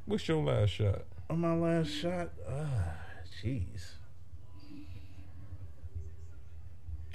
What's 0.05 0.27
your 0.27 0.43
last 0.43 0.71
shot? 0.71 1.03
On 1.31 1.41
my 1.41 1.55
last 1.55 1.91
shot, 1.91 2.31
ah, 2.51 2.95
jeez. 3.43 3.93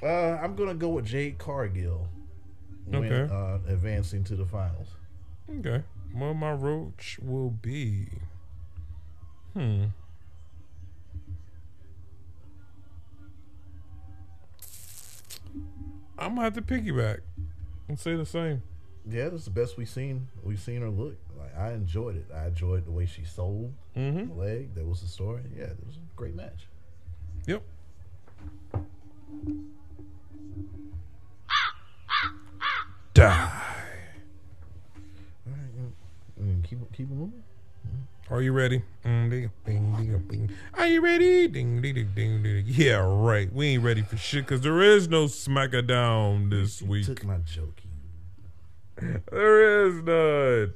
Uh, 0.02 0.40
I'm 0.42 0.56
gonna 0.56 0.74
go 0.74 0.90
with 0.90 1.06
Jade 1.06 1.38
Cargill. 1.38 2.08
When, 2.86 3.06
Okay. 3.06 3.34
Uh, 3.34 3.60
advancing 3.72 4.24
to 4.26 4.36
the 4.36 4.46
finals. 4.46 4.90
Okay. 5.60 5.84
Well, 6.14 6.34
my 6.34 6.52
roach 6.52 7.18
will 7.22 7.50
be. 7.50 8.08
Hmm. 9.54 9.86
I'm 16.18 16.36
gonna 16.36 16.44
have 16.44 16.54
to 16.54 16.62
piggyback 16.62 17.20
and 17.88 18.00
say 18.00 18.16
the 18.16 18.26
same. 18.26 18.64
Yeah, 19.10 19.30
that's 19.30 19.46
the 19.46 19.52
best 19.52 19.76
we've 19.78 19.90
seen. 19.90 20.28
We've 20.44 20.60
seen 20.60 20.82
her 20.82 20.90
look. 20.90 21.18
Like 21.38 21.58
I 21.58 21.74
enjoyed 21.74 22.16
it. 22.16 22.28
I 22.34 22.48
enjoyed 22.48 22.86
the 22.86 22.92
way 22.92 23.06
she 23.06 23.24
sold 23.24 23.74
Mm-hmm. 23.98 24.30
the 24.30 24.34
leg. 24.34 24.76
That 24.76 24.86
was 24.88 25.02
the 25.02 25.08
story. 25.08 25.42
Yeah, 25.56 25.66
it 25.66 25.78
was 25.86 25.98
a 25.98 26.00
great 26.16 26.36
match. 26.36 26.68
Yep. 27.48 27.64
Die. 33.14 33.73
Keep 36.76 36.94
keep 36.94 37.10
moving. 37.10 37.44
Are 38.30 38.42
you 38.42 38.54
ready? 38.54 38.82
Mm, 39.06 39.30
ding, 39.30 39.52
ding, 39.66 39.96
ding, 39.98 40.24
ding. 40.30 40.50
Are 40.76 40.88
you 40.88 41.02
ready? 41.02 41.48
Ding, 41.50 41.82
ding, 41.82 41.94
ding, 41.96 42.10
ding, 42.16 42.44
ding. 42.44 42.64
Yeah, 42.68 43.04
right. 43.06 43.52
We 43.52 43.68
ain't 43.68 43.84
ready 43.84 44.02
for 44.02 44.16
shit 44.18 44.46
because 44.46 44.62
there 44.62 44.82
is 44.82 45.10
no 45.10 45.26
Smackdown 45.26 46.50
this 46.50 46.82
You 46.82 46.88
week. 46.88 47.06
took 47.06 47.24
my 47.26 47.38
joke. 47.40 47.82
you- 49.02 49.22
There 49.30 49.88
is 49.88 50.04
none. 50.04 50.74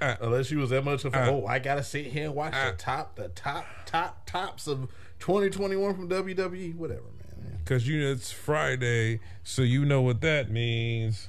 Uh, 0.00 0.14
Unless 0.22 0.50
you 0.50 0.58
was 0.58 0.70
that 0.70 0.82
much 0.82 1.04
of 1.04 1.14
a, 1.14 1.18
Uh, 1.24 1.30
oh, 1.30 1.46
I 1.46 1.58
gotta 1.58 1.82
sit 1.84 2.06
here 2.06 2.24
and 2.24 2.34
watch 2.34 2.54
uh, 2.54 2.70
the 2.70 2.76
top, 2.78 3.16
the 3.16 3.28
top, 3.28 3.66
top 3.84 4.24
tops 4.24 4.66
of 4.66 4.88
2021 5.18 5.94
from 5.94 6.08
WWE. 6.08 6.74
Whatever, 6.74 7.02
man. 7.02 7.58
Because 7.58 7.86
you 7.86 8.00
know 8.00 8.10
it's 8.10 8.32
Friday, 8.32 9.20
so 9.44 9.60
you 9.60 9.84
know 9.84 10.00
what 10.00 10.22
that 10.22 10.50
means. 10.50 11.28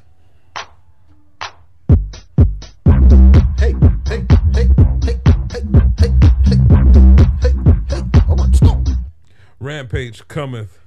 Rampage 9.60 10.28
cometh 10.28 10.80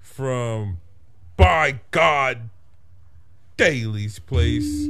from, 0.00 0.78
by 1.36 1.80
God, 1.90 2.48
Daily's 3.56 4.18
place. 4.18 4.88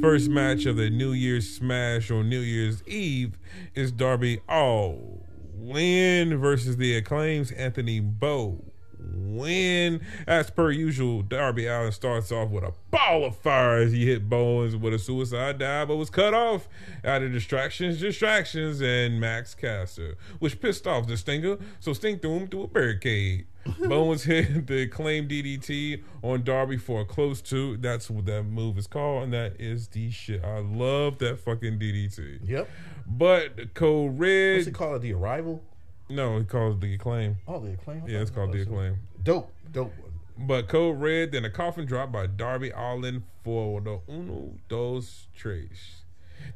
First 0.00 0.28
match 0.28 0.64
of 0.64 0.76
the 0.76 0.90
New 0.90 1.12
Year's 1.12 1.48
Smash 1.48 2.10
on 2.10 2.28
New 2.28 2.40
Year's 2.40 2.82
Eve 2.86 3.38
is 3.74 3.92
Darby 3.92 4.40
All 4.48 5.26
Win 5.54 6.38
versus 6.38 6.78
the 6.78 6.96
Acclaims 6.96 7.50
Anthony 7.52 8.00
Bow. 8.00 8.64
Win. 8.98 9.77
As 10.26 10.50
per 10.50 10.70
usual, 10.70 11.22
Darby 11.22 11.66
Allin 11.66 11.92
starts 11.92 12.30
off 12.32 12.50
with 12.50 12.64
a 12.64 12.72
ball 12.90 13.24
of 13.24 13.36
fire 13.36 13.78
as 13.78 13.92
he 13.92 14.06
hit 14.06 14.28
Bowens 14.28 14.76
with 14.76 14.94
a 14.94 14.98
suicide 14.98 15.58
dive, 15.58 15.88
but 15.88 15.96
was 15.96 16.10
cut 16.10 16.34
off 16.34 16.68
out 17.04 17.22
of 17.22 17.32
distractions, 17.32 18.00
distractions, 18.00 18.80
and 18.80 19.20
Max 19.20 19.54
Caster, 19.54 20.16
which 20.38 20.60
pissed 20.60 20.86
off 20.86 21.06
the 21.06 21.16
Stinger, 21.16 21.58
so 21.80 21.92
Sting 21.92 22.18
threw 22.18 22.36
him 22.38 22.48
through 22.48 22.64
a 22.64 22.68
barricade. 22.68 23.46
Bowens 23.80 24.22
hit 24.24 24.66
the 24.66 24.82
acclaimed 24.82 25.30
DDT 25.30 26.02
on 26.22 26.42
Darby 26.42 26.78
for 26.78 27.02
a 27.02 27.04
close 27.04 27.42
two. 27.42 27.76
That's 27.76 28.08
what 28.08 28.24
that 28.26 28.44
move 28.44 28.78
is 28.78 28.86
called, 28.86 29.24
and 29.24 29.32
that 29.32 29.60
is 29.60 29.88
the 29.88 30.10
shit. 30.10 30.42
I 30.42 30.60
love 30.60 31.18
that 31.18 31.38
fucking 31.40 31.78
DDT. 31.78 32.48
Yep. 32.48 32.68
But 33.06 33.74
Code 33.74 34.18
Red, 34.18 34.56
What's 34.56 34.68
it 34.68 34.74
called? 34.74 35.02
The 35.02 35.12
arrival? 35.12 35.62
no, 36.10 36.38
he 36.38 36.44
calls 36.44 36.76
it 36.76 36.80
the 36.80 36.94
acclaim. 36.94 37.36
Oh, 37.46 37.58
the 37.60 37.72
acclaim. 37.72 38.02
I 38.06 38.08
Yeah, 38.08 38.20
it's 38.20 38.30
called 38.30 38.52
the 38.52 38.62
acclaim. 38.62 38.98
Dope, 39.28 39.52
dope. 39.70 39.92
one. 39.98 40.46
But 40.46 40.68
Code 40.68 40.98
Red, 40.98 41.32
then 41.32 41.44
a 41.44 41.50
coffin 41.50 41.84
drop 41.84 42.10
by 42.10 42.26
Darby 42.26 42.70
Allin 42.70 43.24
for 43.44 43.80
the 43.82 44.00
uno 44.08 44.54
dos 44.68 45.26
tres. 45.36 46.02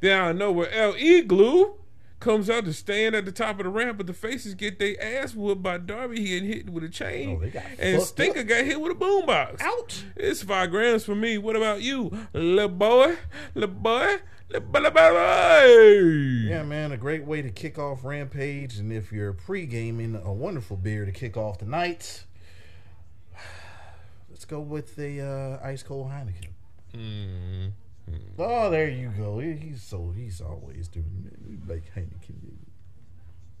Then 0.01 0.19
I 0.19 0.31
know 0.31 0.51
where 0.51 0.71
El 0.71 0.95
Igloo 0.95 1.73
comes 2.19 2.49
out 2.49 2.65
to 2.65 2.73
stand 2.73 3.13
at 3.13 3.25
the 3.25 3.31
top 3.31 3.59
of 3.59 3.65
the 3.65 3.69
ramp, 3.69 3.97
but 3.97 4.07
the 4.07 4.13
faces 4.13 4.55
get 4.55 4.79
their 4.79 4.95
ass 4.99 5.35
whooped 5.35 5.61
by 5.61 5.77
Darby. 5.77 6.21
He 6.21 6.27
getting 6.29 6.49
hit 6.49 6.69
with 6.71 6.83
a 6.83 6.89
chain. 6.89 7.35
Oh, 7.37 7.39
they 7.39 7.51
got 7.51 7.63
and 7.77 8.01
Stinker 8.01 8.39
up. 8.39 8.47
got 8.47 8.65
hit 8.65 8.81
with 8.81 8.93
a 8.93 8.95
boombox. 8.95 9.61
Ouch. 9.61 10.05
It's 10.15 10.41
five 10.41 10.71
grams 10.71 11.05
for 11.05 11.13
me. 11.13 11.37
What 11.37 11.55
about 11.55 11.83
you, 11.83 12.11
little 12.33 12.69
boy? 12.69 13.17
Little 13.53 13.75
boy? 13.75 14.15
Little 14.49 14.67
boy? 14.67 14.79
Little 14.79 14.91
boy? 14.91 16.47
Yeah, 16.49 16.63
man, 16.63 16.91
a 16.91 16.97
great 16.97 17.25
way 17.25 17.43
to 17.43 17.51
kick 17.51 17.77
off 17.77 18.03
Rampage. 18.03 18.77
And 18.77 18.91
if 18.91 19.11
you're 19.11 19.33
pre 19.33 19.67
gaming, 19.67 20.15
a 20.15 20.33
wonderful 20.33 20.77
beer 20.77 21.05
to 21.05 21.11
kick 21.11 21.37
off 21.37 21.59
the 21.59 21.65
night. 21.65 22.23
Let's 24.43 24.51
go 24.51 24.59
with 24.59 24.97
the 24.97 25.21
uh, 25.21 25.65
ice 25.65 25.83
cold 25.83 26.09
Heineken. 26.11 26.49
Mm. 26.93 27.71
Oh, 28.37 28.69
there 28.69 28.89
you 28.89 29.07
go. 29.17 29.39
He- 29.39 29.53
He's 29.53 29.81
so 29.81 30.11
he's 30.13 30.41
always 30.41 30.89
doing 30.89 31.31
it. 31.31 31.69
Like 31.69 31.83
Heineken. 31.95 32.35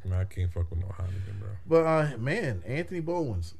Man, 0.03 0.19
I 0.19 0.25
can't 0.25 0.51
fuck 0.51 0.69
with 0.69 0.79
no 0.81 0.87
Heineken, 0.87 1.39
bro. 1.39 1.47
But 1.65 1.85
uh, 1.85 2.17
man, 2.17 2.63
Anthony 2.67 2.99
Bowens, 2.99 3.53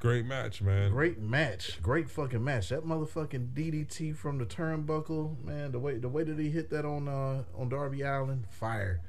Great 0.00 0.26
match, 0.26 0.60
man. 0.60 0.90
great 0.90 1.18
match, 1.18 1.80
great 1.80 2.10
fucking 2.10 2.44
match. 2.44 2.68
That 2.68 2.84
motherfucking 2.84 3.54
DDT 3.54 4.14
from 4.14 4.36
the 4.36 4.44
turnbuckle, 4.44 5.42
man. 5.42 5.72
The 5.72 5.78
way 5.78 5.96
the 5.96 6.10
way 6.10 6.24
that 6.24 6.38
he 6.38 6.50
hit 6.50 6.68
that 6.68 6.84
on 6.84 7.08
uh, 7.08 7.44
on 7.56 7.70
Darby 7.70 8.02
Allin, 8.02 8.44
fire. 8.50 9.00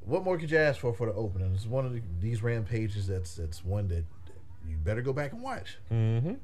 What 0.00 0.24
more 0.24 0.38
could 0.38 0.50
you 0.50 0.56
ask 0.56 0.80
for 0.80 0.94
for 0.94 1.04
the 1.06 1.12
opening? 1.12 1.52
It's 1.54 1.66
one 1.66 1.84
of 1.84 1.92
the, 1.92 2.00
these 2.18 2.42
rampages. 2.42 3.08
That's 3.08 3.34
that's 3.36 3.62
one 3.62 3.88
that 3.88 4.04
you 4.68 4.76
better 4.76 5.02
go 5.02 5.12
back 5.12 5.32
and 5.32 5.42
watch. 5.42 5.78
Mm-hmm. 5.92 6.34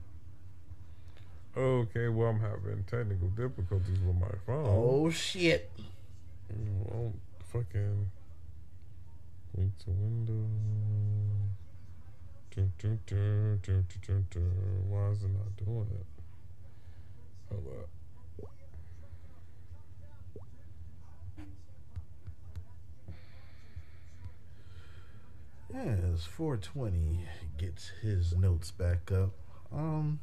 Okay, 1.56 2.08
well, 2.08 2.28
I'm 2.28 2.40
having 2.40 2.84
technical 2.84 3.28
difficulties 3.28 3.98
with 4.00 4.16
my 4.16 4.30
phone. 4.46 4.66
Oh 4.66 5.10
shit! 5.10 5.70
Well, 6.84 7.12
fucking. 7.52 8.10
Wait 9.56 9.78
to 9.80 9.90
window. 9.90 10.46
Dun, 12.54 12.72
dun, 12.78 13.00
dun, 13.06 13.60
dun, 13.62 13.86
dun, 13.88 14.00
dun, 14.06 14.26
dun. 14.30 14.84
Why 14.88 15.08
is 15.08 15.22
it 15.22 15.30
not 15.30 15.56
doing 15.56 15.88
it? 15.92 16.06
Hold 17.48 17.66
up. 17.80 17.88
It's 25.72 26.24
420 26.24 27.26
gets 27.56 27.92
his 28.02 28.34
notes 28.34 28.70
back 28.70 29.12
up. 29.12 29.30
Um, 29.72 30.18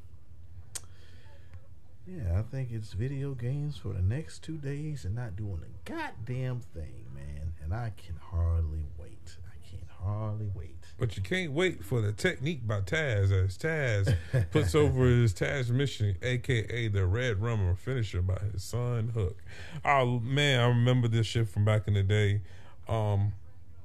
yeah, 2.06 2.40
I 2.40 2.42
think 2.42 2.70
it's 2.72 2.94
video 2.94 3.34
games 3.34 3.78
for 3.78 3.94
the 3.94 4.02
next 4.02 4.44
two 4.44 4.58
days 4.58 5.06
and 5.06 5.16
not 5.16 5.36
doing 5.36 5.62
a 5.64 5.90
goddamn 5.90 6.60
thing, 6.60 7.06
man. 7.16 7.54
And 7.64 7.74
I 7.74 7.94
can 7.98 8.16
hardly 8.18 8.84
wait. 8.98 9.38
I 9.48 9.70
can 9.70 9.80
hardly 10.02 10.50
wait. 10.54 10.86
But 11.00 11.16
you 11.16 11.24
can't 11.24 11.54
wait 11.54 11.84
for 11.84 12.02
the 12.02 12.12
technique 12.12 12.68
by 12.68 12.82
Taz 12.82 13.32
as 13.32 13.58
Taz 13.58 14.16
puts 14.52 14.76
over 14.76 15.06
his 15.06 15.34
Taz 15.34 15.70
mission, 15.70 16.18
aka 16.22 16.88
the 16.90 17.06
Red 17.06 17.42
Rummer 17.42 17.76
finisher 17.76 18.22
by 18.22 18.40
his 18.52 18.64
son 18.64 19.10
Hook. 19.14 19.38
Oh 19.86 20.20
man, 20.20 20.60
I 20.60 20.68
remember 20.68 21.08
this 21.08 21.28
shit 21.28 21.48
from 21.48 21.66
back 21.66 21.88
in 21.88 21.94
the 21.94 22.04
day. 22.04 22.42
Um, 22.88 23.34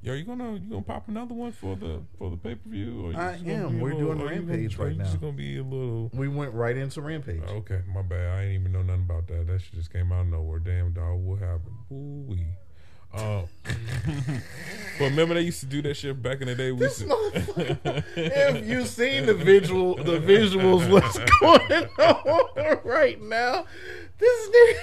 yo, 0.02 0.14
you 0.14 0.24
gonna 0.24 0.54
you 0.54 0.70
gonna 0.70 0.82
pop 0.82 1.08
another 1.08 1.34
one 1.34 1.52
for 1.52 1.76
the 1.76 2.00
for 2.18 2.30
the 2.30 2.36
pay 2.36 2.54
per 2.54 2.68
view? 2.68 3.12
I 3.16 3.38
am. 3.46 3.80
We're 3.80 3.92
doing 3.92 4.20
Rampage 4.20 4.76
right 4.76 4.90
It's 4.98 5.12
now. 5.14 5.16
gonna 5.16 5.32
be 5.32 5.58
a 5.58 5.62
little. 5.62 6.10
We 6.12 6.28
went 6.28 6.52
right 6.52 6.76
into 6.76 7.00
Rampage. 7.00 7.42
Okay, 7.42 7.80
my 7.92 8.02
bad. 8.02 8.38
I 8.38 8.42
ain't 8.44 8.60
even 8.60 8.72
know 8.72 8.82
nothing 8.82 9.02
about 9.08 9.28
that. 9.28 9.46
That 9.46 9.60
shit 9.60 9.74
just 9.74 9.92
came 9.92 10.12
out 10.12 10.22
of 10.22 10.26
nowhere. 10.28 10.58
Damn 10.58 10.92
dog, 10.92 11.20
what 11.20 11.38
happened? 11.38 11.76
Ooh 11.90 12.24
wee. 12.28 12.46
Um, 13.14 13.44
but 14.98 15.04
remember 15.04 15.34
they 15.34 15.42
used 15.42 15.60
to 15.60 15.66
do 15.66 15.82
that 15.82 15.98
shit 15.98 16.22
back 16.22 16.40
in 16.40 16.46
the 16.48 16.54
day. 16.54 16.72
We 16.72 16.86
used 16.86 17.00
to, 17.00 18.02
if 18.16 18.66
you 18.66 18.86
seen 18.86 19.26
the 19.26 19.34
visual, 19.34 19.96
the 19.96 20.18
visuals, 20.18 20.88
what's 20.90 21.18
going 21.40 21.88
on 21.98 22.78
right 22.84 23.20
now? 23.20 23.66
This 24.18 24.48
nigga, 24.48 24.78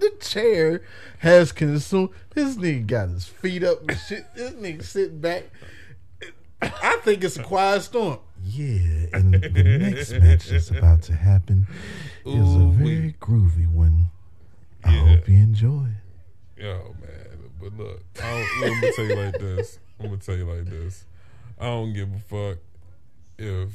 the 0.00 0.10
chair 0.20 0.82
has 1.18 1.52
consumed. 1.52 2.10
This 2.34 2.56
nigga 2.56 2.86
got 2.86 3.08
his 3.10 3.26
feet 3.26 3.62
up 3.64 3.88
and 3.88 3.98
shit. 3.98 4.24
This 4.34 4.52
nigga 4.52 4.82
sitting 4.82 5.20
back. 5.20 5.44
I 6.62 6.98
think 7.02 7.24
it's 7.24 7.36
a 7.36 7.42
quiet 7.42 7.82
storm. 7.82 8.18
Yeah, 8.44 9.06
and 9.12 9.34
the 9.34 9.78
next 9.78 10.12
match 10.12 10.48
that's 10.48 10.70
about 10.70 11.02
to 11.02 11.12
happen 11.14 11.66
is 12.24 12.54
a 12.56 12.58
very 12.72 13.00
we- 13.00 13.14
groovy 13.20 13.66
one. 13.68 14.06
I 14.84 14.94
Yeah. 14.94 15.16
hope 15.16 15.28
you 15.28 15.36
enjoy. 15.36 15.88
Yo, 16.56 16.94
man. 17.00 17.50
But 17.60 17.76
look, 17.76 18.02
I 18.22 18.30
don't, 18.30 18.60
let 18.62 18.82
me 18.82 18.92
tell 18.96 19.04
you 19.04 19.14
like 19.16 19.38
this. 19.38 19.78
I'm 19.98 20.06
gonna 20.06 20.16
tell 20.18 20.36
you 20.36 20.44
like 20.44 20.64
this. 20.64 21.04
I 21.58 21.66
don't 21.66 21.92
give 21.92 22.08
a 22.14 22.18
fuck 22.18 22.58
if 23.38 23.68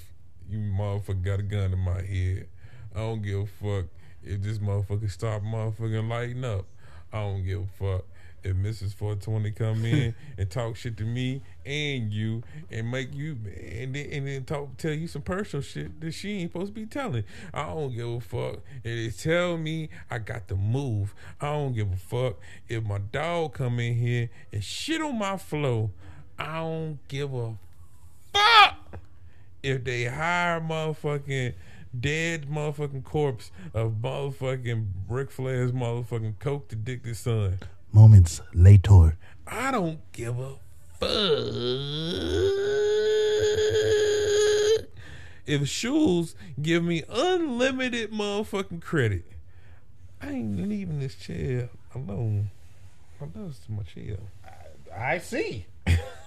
you 0.49 0.57
motherfucker 0.59 1.23
got 1.23 1.39
a 1.39 1.43
gun 1.43 1.73
in 1.73 1.79
my 1.79 2.01
head. 2.01 2.47
I 2.95 2.99
don't 2.99 3.21
give 3.21 3.39
a 3.41 3.45
fuck 3.45 3.85
if 4.25 4.41
this 4.41 4.59
motherfucker 4.59 5.09
stop 5.09 5.41
motherfucking 5.41 6.09
lighting 6.09 6.43
up. 6.43 6.65
I 7.13 7.21
don't 7.21 7.45
give 7.45 7.61
a 7.61 7.67
fuck 7.67 8.05
if 8.45 8.55
Mrs. 8.55 8.93
420 8.93 9.51
come 9.51 9.85
in 9.85 10.15
and 10.37 10.49
talk 10.49 10.75
shit 10.75 10.97
to 10.97 11.03
me 11.03 11.41
and 11.65 12.13
you 12.13 12.43
and 12.69 12.91
make 12.91 13.13
you 13.13 13.37
and 13.71 13.95
then, 13.95 14.07
and 14.11 14.27
then 14.27 14.43
talk 14.45 14.77
tell 14.77 14.93
you 14.93 15.07
some 15.07 15.23
personal 15.23 15.63
shit 15.63 15.99
that 15.99 16.11
she 16.11 16.41
ain't 16.41 16.51
supposed 16.51 16.73
to 16.75 16.79
be 16.79 16.85
telling. 16.85 17.23
I 17.53 17.65
don't 17.67 17.95
give 17.95 18.07
a 18.07 18.19
fuck 18.19 18.59
if 18.83 18.83
they 18.83 19.09
tell 19.09 19.57
me 19.57 19.89
I 20.11 20.19
got 20.19 20.47
to 20.49 20.55
move. 20.55 21.15
I 21.41 21.47
don't 21.47 21.73
give 21.73 21.91
a 21.91 21.97
fuck 21.97 22.35
if 22.69 22.83
my 22.83 22.99
dog 22.99 23.53
come 23.53 23.79
in 23.79 23.95
here 23.95 24.29
and 24.53 24.63
shit 24.63 25.01
on 25.01 25.17
my 25.17 25.37
flow. 25.37 25.91
I 26.37 26.59
don't 26.59 26.99
give 27.07 27.33
a 27.33 27.55
fuck 28.31 28.99
if 29.63 29.83
they 29.83 30.05
hire 30.05 30.61
motherfucking 30.61 31.53
dead 32.01 32.47
motherfucking 32.47 33.03
corpse 33.03 33.51
of 33.73 33.93
motherfucking 34.01 34.87
Ric 35.07 35.31
Flair's 35.31 35.71
motherfucking 35.71 36.39
coke 36.39 36.71
addicted 36.71 37.15
son. 37.15 37.59
Moments 37.91 38.41
later. 38.53 39.17
I 39.47 39.71
don't 39.71 39.99
give 40.11 40.39
a 40.39 40.55
fuck 40.99 41.09
if 45.45 45.67
shoes 45.67 46.35
give 46.61 46.83
me 46.83 47.03
unlimited 47.09 48.11
motherfucking 48.11 48.81
credit. 48.81 49.25
I 50.21 50.29
ain't 50.29 50.67
leaving 50.67 50.99
this 50.99 51.15
chair 51.15 51.69
alone. 51.93 52.51
I 53.21 53.25
know 53.25 53.47
it's 53.47 53.69
my 53.69 53.83
chair. 53.83 54.17
I 54.95 55.19
see. 55.19 55.65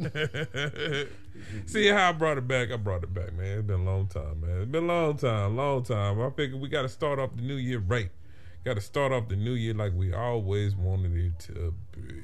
See 1.66 1.88
how 1.88 2.08
I 2.08 2.12
brought 2.12 2.38
it 2.38 2.48
back? 2.48 2.70
I 2.70 2.76
brought 2.76 3.02
it 3.02 3.12
back, 3.12 3.34
man. 3.34 3.58
It's 3.58 3.66
been 3.66 3.80
a 3.80 3.84
long 3.84 4.06
time, 4.06 4.40
man. 4.40 4.62
It's 4.62 4.70
been 4.70 4.84
a 4.84 4.86
long 4.86 5.16
time, 5.16 5.56
long 5.56 5.82
time. 5.82 6.20
I 6.20 6.30
figured 6.30 6.60
we 6.60 6.68
got 6.68 6.82
to 6.82 6.88
start 6.88 7.18
off 7.18 7.36
the 7.36 7.42
new 7.42 7.56
year 7.56 7.78
right. 7.78 8.10
Got 8.64 8.74
to 8.74 8.80
start 8.80 9.12
off 9.12 9.28
the 9.28 9.36
new 9.36 9.52
year 9.52 9.74
like 9.74 9.92
we 9.94 10.12
always 10.12 10.74
wanted 10.74 11.16
it 11.16 11.38
to 11.40 11.74
be. 11.92 12.22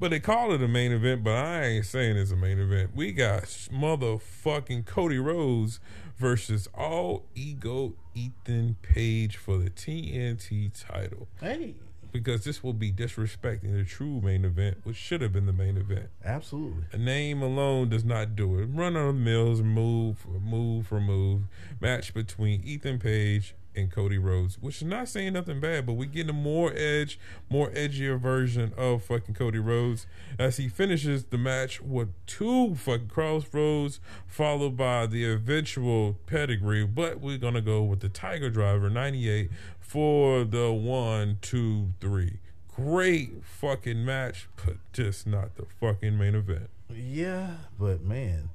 But 0.00 0.12
they 0.12 0.20
call 0.20 0.52
it 0.52 0.62
a 0.62 0.68
main 0.68 0.92
event, 0.92 1.24
but 1.24 1.34
I 1.34 1.64
ain't 1.64 1.86
saying 1.86 2.16
it's 2.16 2.30
a 2.30 2.36
main 2.36 2.58
event. 2.58 2.92
We 2.94 3.12
got 3.12 3.42
motherfucking 3.42 4.86
Cody 4.86 5.18
Rhodes 5.18 5.80
versus 6.16 6.68
All 6.74 7.24
Ego 7.34 7.94
Ethan 8.14 8.76
Page 8.80 9.36
for 9.36 9.58
the 9.58 9.70
TNT 9.70 10.70
title. 10.72 11.28
Hey, 11.40 11.74
Because 12.12 12.44
this 12.44 12.62
will 12.62 12.72
be 12.72 12.92
disrespecting 12.92 13.76
the 13.76 13.84
true 13.84 14.20
main 14.20 14.44
event, 14.44 14.78
which 14.84 14.96
should 14.96 15.20
have 15.20 15.32
been 15.32 15.46
the 15.46 15.52
main 15.52 15.76
event. 15.76 16.08
absolutely. 16.24 16.84
A 16.92 16.98
name 16.98 17.42
alone 17.42 17.88
does 17.90 18.04
not 18.04 18.34
do 18.34 18.58
it. 18.58 18.66
Run 18.66 18.96
on 18.96 19.06
the 19.06 19.12
mills, 19.12 19.60
move, 19.62 20.26
move 20.42 20.86
for 20.86 21.00
move. 21.00 21.42
Match 21.80 22.14
between 22.14 22.62
Ethan 22.64 22.98
Page 22.98 23.54
and 23.78 23.90
Cody 23.92 24.18
Rhodes, 24.18 24.58
which 24.60 24.78
is 24.78 24.88
not 24.88 25.08
saying 25.08 25.34
nothing 25.34 25.60
bad, 25.60 25.86
but 25.86 25.92
we 25.92 26.06
getting 26.06 26.30
a 26.30 26.32
more 26.32 26.72
edge, 26.74 27.18
more 27.48 27.70
edgier 27.70 28.18
version 28.18 28.72
of 28.76 29.04
fucking 29.04 29.34
Cody 29.34 29.58
Rhodes 29.58 30.06
as 30.38 30.56
he 30.56 30.68
finishes 30.68 31.26
the 31.26 31.38
match 31.38 31.80
with 31.80 32.08
two 32.26 32.74
fucking 32.74 33.08
crossroads, 33.08 34.00
followed 34.26 34.76
by 34.76 35.06
the 35.06 35.24
eventual 35.24 36.16
pedigree. 36.26 36.84
But 36.84 37.20
we're 37.20 37.38
gonna 37.38 37.60
go 37.60 37.82
with 37.82 38.00
the 38.00 38.08
Tiger 38.08 38.50
Driver 38.50 38.90
'98 38.90 39.50
for 39.88 40.44
the 40.44 40.70
one, 40.70 41.38
two, 41.40 41.88
three. 42.00 42.38
Great 42.76 43.44
fucking 43.44 44.04
match, 44.04 44.46
but 44.64 44.76
just 44.92 45.26
not 45.26 45.56
the 45.56 45.64
fucking 45.80 46.16
main 46.16 46.34
event. 46.34 46.68
Yeah, 46.94 47.52
but 47.80 48.02
man, 48.02 48.50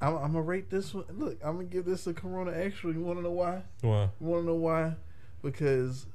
I'm, 0.00 0.14
I'm 0.16 0.32
gonna 0.32 0.42
rate 0.42 0.70
this 0.70 0.94
one. 0.94 1.04
Look, 1.10 1.38
I'm 1.42 1.54
gonna 1.56 1.64
give 1.64 1.84
this 1.86 2.06
a 2.06 2.14
Corona 2.14 2.52
Extra. 2.52 2.92
You 2.92 3.00
want 3.00 3.18
to 3.18 3.22
know 3.22 3.32
why? 3.32 3.62
Why? 3.80 4.02
You 4.20 4.26
want 4.26 4.42
to 4.42 4.46
know 4.46 4.54
why? 4.54 4.92
Because 5.42 6.06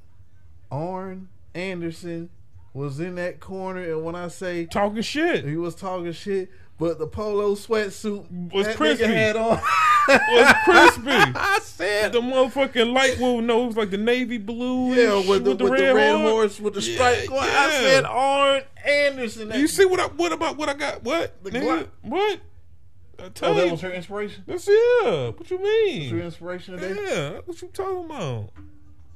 Arn 0.70 1.28
Anderson 1.54 2.30
was 2.72 3.00
in 3.00 3.16
that 3.16 3.40
corner, 3.40 3.82
and 3.82 4.02
when 4.04 4.14
I 4.14 4.28
say 4.28 4.64
Talking 4.66 5.02
shit. 5.02 5.44
he 5.44 5.56
was 5.56 5.74
talking 5.74 6.12
shit, 6.12 6.50
but 6.78 6.98
the 6.98 7.06
polo 7.06 7.54
sweatsuit 7.54 8.52
Was 8.52 8.66
that 8.66 8.76
crispy. 8.76 9.04
nigga 9.04 9.14
had 9.14 9.36
on 9.36 9.60
was 10.08 10.52
crispy. 10.64 11.10
I 11.36 11.58
said, 11.62 12.12
The 12.12 12.20
motherfucking 12.20 12.92
light 12.92 13.18
will 13.20 13.40
know 13.40 13.64
it 13.64 13.66
was 13.68 13.76
like 13.76 13.90
the 13.90 13.98
navy 13.98 14.38
blue. 14.38 14.94
yeah, 14.94 15.14
with 15.28 15.44
the, 15.44 15.50
with 15.50 15.58
the 15.58 15.70
red, 15.94 16.16
horse, 16.20 16.58
with 16.58 16.74
the 16.74 16.80
Yeah, 16.80 16.94
stripe. 16.94 17.28
going. 17.28 17.40
I 17.42 17.44
yeah. 17.46 17.70
said 17.80 18.04
Arn 18.04 18.62
Anderson. 18.84 19.48
That, 19.48 19.58
You 19.58 19.68
see 19.68 19.84
what 19.84 20.00
I 20.00 20.06
what 20.08 20.32
about 20.32 20.56
what 20.56 20.68
I 20.68 20.74
got? 20.74 21.02
What? 21.04 21.42
The 21.44 21.50
nigga? 21.50 21.88
What? 22.02 22.40
I 23.22 23.28
tell 23.28 23.52
Oh, 23.52 23.54
that 23.54 23.66
you. 23.66 23.72
was 23.72 23.80
her 23.82 23.92
inspiration. 23.92 24.42
That's 24.48 24.66
yeah. 24.66 25.28
What 25.30 25.48
you 25.50 25.62
mean? 25.62 26.10
Her 26.10 26.16
mean? 26.16 26.24
inspiration 26.24 26.76
today. 26.78 27.00
Yeah. 27.00 27.40
What 27.44 27.62
you 27.62 27.68
talking 27.68 28.04
about? 28.06 28.50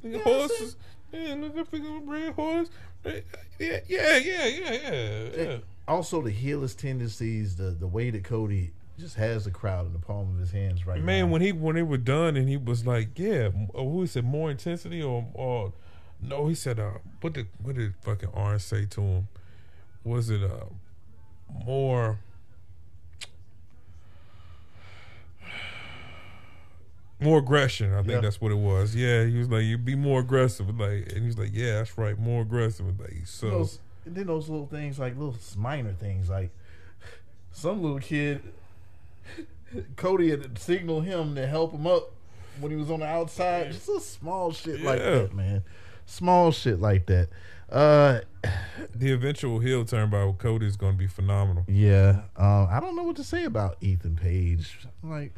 Nigga, 0.05 0.21
horses. 0.23 0.77
Yeah, 1.11 1.35
look 1.35 1.57
at 1.57 1.71
the 1.73 2.01
red 2.05 2.33
horse. 2.35 2.69
Yeah, 3.05 3.13
yeah, 3.59 3.79
yeah, 3.89 4.17
yeah, 4.19 4.47
yeah. 4.47 5.29
yeah. 5.37 5.57
Also, 5.89 6.21
the 6.23 6.33
heelless 6.33 6.77
tendencies, 6.77 7.57
the 7.57 7.71
the 7.71 7.87
way 7.87 8.11
that 8.11 8.25
Cody 8.25 8.73
just 8.99 9.17
has 9.17 9.45
the 9.45 9.51
crowd 9.51 9.87
in 9.87 9.93
the 9.93 9.99
palm 9.99 10.33
of 10.35 10.39
his 10.41 10.51
hands 10.53 10.87
right 10.87 11.01
Man, 11.03 11.27
now. 11.27 11.33
when 11.33 11.43
he 11.43 11.53
when 11.53 11.75
they 11.77 11.83
were 11.83 11.99
done 11.99 12.37
and 12.37 12.49
he 12.49 12.57
was 12.57 12.87
like, 12.87 13.19
yeah, 13.19 13.51
uh, 13.75 13.83
who 13.83 14.01
he 14.01 14.07
said 14.07 14.25
more 14.25 14.51
intensity 14.51 15.03
or 15.03 15.27
or 15.35 15.73
no, 16.21 16.49
he 16.49 16.55
said 16.55 16.81
uh 16.81 16.93
what 17.21 17.35
did 17.35 17.49
what 17.63 17.77
did 17.77 17.95
fucking 18.03 18.31
Arn 18.35 18.59
say 18.59 18.87
to 18.87 19.01
him? 19.01 19.29
Was 20.03 20.31
it 20.31 20.43
uh 20.43 20.65
more 21.65 22.19
more 27.21 27.39
aggression? 27.39 27.93
I 27.93 27.99
think 27.99 28.09
Yeah. 28.11 28.21
that's 28.21 28.41
what 28.41 28.53
it 28.53 28.59
was. 28.59 28.95
Yeah, 28.95 29.25
he 29.25 29.39
was 29.39 29.49
like, 29.49 29.65
you 29.65 29.79
be 29.79 29.95
more 29.95 30.21
aggressive, 30.21 30.69
like, 30.79 31.13
and 31.13 31.25
he's 31.25 31.39
like, 31.39 31.51
yeah, 31.53 31.77
that's 31.79 31.97
right, 31.97 32.19
more 32.19 32.43
aggressive, 32.43 32.99
like 33.01 33.27
so. 33.27 33.51
those, 33.51 33.79
and 34.07 34.15
then 34.15 34.27
those 34.29 34.49
little 34.49 34.67
things 34.67 34.99
like 34.99 35.15
little 35.17 35.37
minor 35.57 35.93
things 35.93 36.31
like 36.31 36.51
some 37.53 37.83
little 37.83 37.99
kid 37.99 38.41
Cody 39.97 40.31
had 40.31 40.59
signaled 40.59 41.05
him 41.05 41.35
to 41.35 41.47
help 41.47 41.73
him 41.73 41.87
up 41.87 42.13
when 42.61 42.71
he 42.71 42.77
was 42.79 42.91
on 42.91 43.01
the 43.01 43.07
outside. 43.07 43.73
Just 43.73 43.89
a 43.89 44.01
small 44.01 44.53
shit 44.53 44.81
like 44.81 45.01
that, 45.01 45.35
man. 45.35 45.63
Small 46.07 46.53
shit 46.53 46.81
like 46.81 47.07
that. 47.07 47.29
Uh, 47.69 48.21
The 48.95 49.13
eventual 49.13 49.59
heel 49.59 49.85
turn 49.85 50.09
by 50.09 50.31
Cody 50.39 50.67
is 50.67 50.77
going 50.77 50.93
to 50.93 50.99
be 50.99 51.07
phenomenal. 51.07 51.65
yeah. 51.69 52.23
Um, 52.37 52.69
I 52.71 52.79
don't 52.81 52.95
know 52.97 53.03
what 53.03 53.17
to 53.17 53.25
say 53.25 53.45
about 53.45 53.77
Ethan 53.81 54.17
Page. 54.17 54.87
Like, 55.03 55.35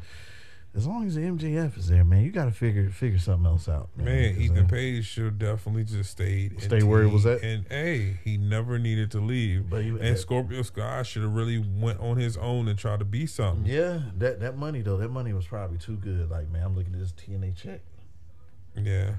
as 0.77 0.87
long 0.87 1.07
as 1.07 1.15
the 1.15 1.23
MJF 1.23 1.77
is 1.79 1.89
there, 1.89 2.05
man, 2.05 2.23
you 2.25 2.31
got 2.31 2.45
to 2.45 2.51
figure 2.53 2.89
figure 2.91 3.19
something 3.19 3.47
else 3.47 3.69
out, 3.69 3.89
man. 3.97 4.05
Man, 4.07 4.37
Ethan 4.41 4.65
uh, 4.67 4.69
Page 4.69 5.07
should 5.07 5.39
definitely 5.39 5.85
just 5.85 6.11
stayed 6.11 6.61
Stay 6.63 6.83
where 6.83 7.03
he 7.05 7.11
was 7.11 7.27
at? 7.27 7.43
And 7.43 7.65
hey, 7.69 8.19
he 8.23 8.37
never 8.37 8.79
needed 8.79 9.11
to 9.13 9.21
leave. 9.21 9.69
But 9.71 9.83
he- 9.83 9.89
and 9.89 9.99
that- 10.01 10.19
Scorpio 10.19 10.63
Sky 10.63 11.03
should 11.03 11.23
have 11.23 11.33
really 11.35 11.59
went 11.59 12.01
on 12.01 12.17
his 12.19 12.37
own 12.37 12.69
and 12.69 12.79
tried 12.79 12.99
to 13.01 13.05
be 13.05 13.27
something. 13.27 13.67
Yeah, 13.67 14.01
that 14.19 14.41
that 14.41 14.57
money 14.57 14.83
though, 14.83 14.99
that 14.99 15.11
money 15.11 15.33
was 15.33 15.47
probably 15.47 15.79
too 15.79 15.97
good. 15.97 16.31
Like, 16.31 16.49
man, 16.51 16.63
I'm 16.65 16.77
looking 16.77 16.93
at 16.95 17.01
this 17.01 17.13
TNA 17.13 17.57
check. 17.57 17.81
Yeah. 18.77 19.15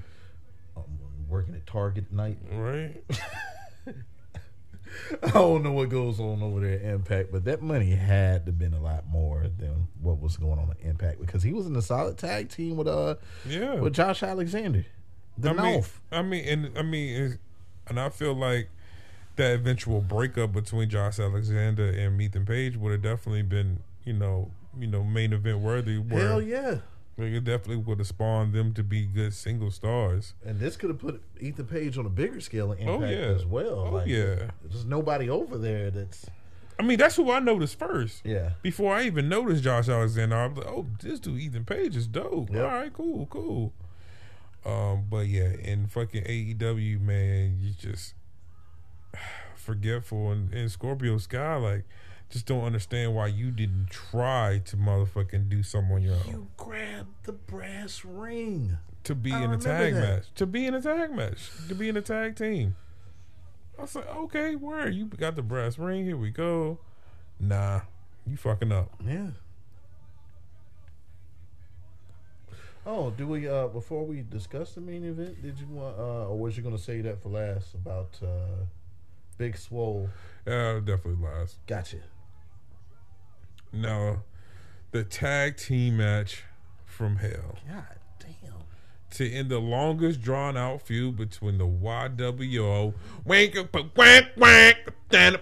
I'm 0.76 0.98
working 1.28 1.54
at 1.54 1.66
Target 1.66 2.04
at 2.10 2.12
night. 2.12 2.38
Right. 2.50 3.02
I 5.22 5.30
don't 5.30 5.62
know 5.62 5.72
what 5.72 5.88
goes 5.88 6.18
on 6.20 6.42
over 6.42 6.60
there 6.60 6.74
at 6.74 6.82
Impact, 6.82 7.32
but 7.32 7.44
that 7.44 7.62
money 7.62 7.90
had 7.90 8.46
to 8.46 8.52
been 8.52 8.74
a 8.74 8.80
lot 8.80 9.06
more 9.08 9.46
than 9.58 9.88
what 10.00 10.20
was 10.20 10.36
going 10.36 10.58
on 10.58 10.70
at 10.70 10.80
Impact 10.86 11.20
because 11.20 11.42
he 11.42 11.52
was 11.52 11.66
in 11.66 11.76
a 11.76 11.82
solid 11.82 12.18
tag 12.18 12.48
team 12.48 12.76
with 12.76 12.88
uh 12.88 13.16
Yeah. 13.46 13.76
with 13.76 13.94
Josh 13.94 14.22
Alexander. 14.22 14.84
The 15.38 15.50
I 15.50 15.52
mean, 15.52 15.72
North. 15.72 16.00
I 16.12 16.22
mean, 16.22 16.44
and 16.44 16.78
I 16.78 16.82
mean, 16.82 17.38
and 17.86 18.00
I 18.00 18.08
feel 18.10 18.34
like 18.34 18.68
that 19.36 19.54
eventual 19.54 20.00
breakup 20.00 20.52
between 20.52 20.90
Josh 20.90 21.18
Alexander 21.18 21.88
and 21.88 22.20
Ethan 22.20 22.44
Page 22.44 22.76
would 22.76 22.92
have 22.92 23.02
definitely 23.02 23.42
been, 23.42 23.80
you 24.04 24.12
know, 24.12 24.50
you 24.78 24.86
know, 24.86 25.02
main 25.02 25.32
event 25.32 25.60
worthy. 25.60 25.98
Where, 25.98 26.28
Hell 26.28 26.42
yeah. 26.42 26.78
Like, 27.20 27.32
it 27.32 27.44
definitely 27.44 27.76
would 27.76 27.98
have 27.98 28.06
spawned 28.06 28.52
them 28.52 28.72
to 28.74 28.82
be 28.82 29.06
good 29.06 29.34
single 29.34 29.70
stars. 29.70 30.34
And 30.44 30.58
this 30.58 30.76
could 30.76 30.90
have 30.90 30.98
put 30.98 31.22
Ethan 31.40 31.66
Page 31.66 31.98
on 31.98 32.06
a 32.06 32.10
bigger 32.10 32.40
scale 32.40 32.72
of 32.72 32.80
impact 32.80 33.02
Oh, 33.02 33.04
yeah. 33.06 33.16
as 33.34 33.44
well. 33.46 33.90
Oh, 33.94 34.04
yeah. 34.04 34.50
There's 34.64 34.84
nobody 34.84 35.28
over 35.30 35.58
there 35.58 35.90
that's 35.90 36.26
I 36.78 36.82
mean, 36.82 36.98
that's 36.98 37.16
who 37.16 37.30
I 37.30 37.40
noticed 37.40 37.78
first. 37.78 38.22
yeah. 38.24 38.52
Before 38.62 38.94
I 38.94 39.02
even 39.04 39.28
noticed 39.28 39.62
Josh 39.62 39.88
Alexander, 39.90 40.34
I 40.36 40.46
was 40.46 40.56
like, 40.56 40.66
"Oh, 40.66 40.86
this 41.02 41.20
dude 41.20 41.38
Ethan 41.38 41.66
Page 41.66 41.94
is 41.94 42.06
dope." 42.06 42.48
Yep. 42.50 42.64
All 42.64 42.70
right, 42.74 42.90
cool, 42.92 43.26
cool. 43.26 43.72
Um, 44.64 45.04
but 45.10 45.26
yeah, 45.26 45.52
in 45.62 45.88
fucking 45.88 46.24
AEW, 46.24 46.98
man, 47.02 47.58
you 47.60 47.72
just 47.78 48.14
forgetful 49.56 50.30
and, 50.32 50.52
and 50.54 50.70
Scorpio 50.70 51.18
Sky, 51.18 51.56
like, 51.56 51.84
just 52.30 52.46
don't 52.46 52.64
understand 52.64 53.14
why 53.14 53.26
you 53.26 53.50
didn't 53.50 53.90
try 53.90 54.60
to 54.64 54.76
motherfucking 54.76 55.48
do 55.48 55.62
something 55.62 55.92
on 55.96 56.02
your 56.02 56.14
own 56.14 56.22
You 56.28 56.46
grabbed 56.56 57.24
the 57.24 57.32
brass 57.32 58.04
ring. 58.04 58.78
to 59.04 59.14
be 59.14 59.32
I 59.32 59.42
in 59.44 59.50
a 59.52 59.58
tag 59.58 59.94
that. 59.94 60.00
match, 60.00 60.24
to 60.36 60.46
be 60.46 60.66
in 60.66 60.74
a 60.74 60.80
tag 60.82 61.12
match, 61.12 61.50
to 61.68 61.74
be 61.74 61.88
in 61.88 61.96
a 61.96 62.02
tag 62.02 62.36
team. 62.36 62.76
I 63.78 63.82
was 63.82 63.94
like, 63.96 64.14
okay, 64.14 64.54
where 64.56 64.88
you 64.88 65.06
got 65.06 65.36
the 65.36 65.42
brass 65.42 65.78
ring? 65.78 66.04
Here 66.04 66.16
we 66.16 66.30
go. 66.30 66.78
Nah, 67.40 67.80
you 68.26 68.36
fucking 68.36 68.70
up. 68.72 68.92
Yeah. 69.04 69.28
Oh, 72.86 73.10
do 73.10 73.26
we 73.26 73.48
uh 73.48 73.68
before 73.68 74.04
we 74.04 74.22
discuss 74.22 74.72
the 74.72 74.80
main 74.80 75.04
event, 75.04 75.42
did 75.42 75.58
you 75.58 75.66
want 75.66 75.98
uh 75.98 76.28
or 76.28 76.38
was 76.38 76.56
you 76.56 76.62
gonna 76.62 76.78
say 76.78 77.00
that 77.02 77.22
for 77.22 77.28
last 77.28 77.74
about 77.74 78.18
uh 78.22 78.64
Big 79.38 79.56
Swole? 79.56 80.08
Yeah, 80.46 80.80
definitely 80.84 81.22
last. 81.26 81.58
Gotcha. 81.66 81.98
No, 83.72 84.22
the 84.90 85.04
tag 85.04 85.56
team 85.56 85.98
match 85.98 86.42
from 86.84 87.16
hell 87.16 87.56
God 87.68 87.84
damn. 88.18 88.52
to 89.12 89.30
end 89.30 89.48
the 89.50 89.60
longest 89.60 90.20
drawn 90.22 90.56
out 90.56 90.82
feud 90.82 91.16
between 91.16 91.58
the 91.58 91.66
YWO. 91.66 92.94
Wank, 93.24 93.54
wank, 93.96 94.26
wank, 94.36 94.76
then, 95.08 95.36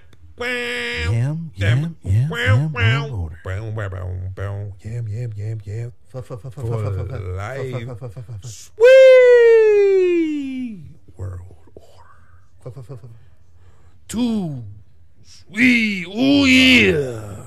Yam, 1.13 1.51
yam, 1.57 1.97
yam, 2.03 2.31
yam, 2.31 2.73
yam, 2.73 3.13
order. 3.13 3.39
Yam, 4.85 5.09
yam, 5.09 5.33
yam, 5.37 5.61
yam. 5.65 5.93
For 6.09 6.23
life. 7.35 7.75
Sweet 8.45 8.85
world 11.17 11.41
order. 11.75 12.09
Too 14.07 14.63
sweet. 15.25 16.07
Ooh, 16.07 16.47
yeah. 16.47 17.47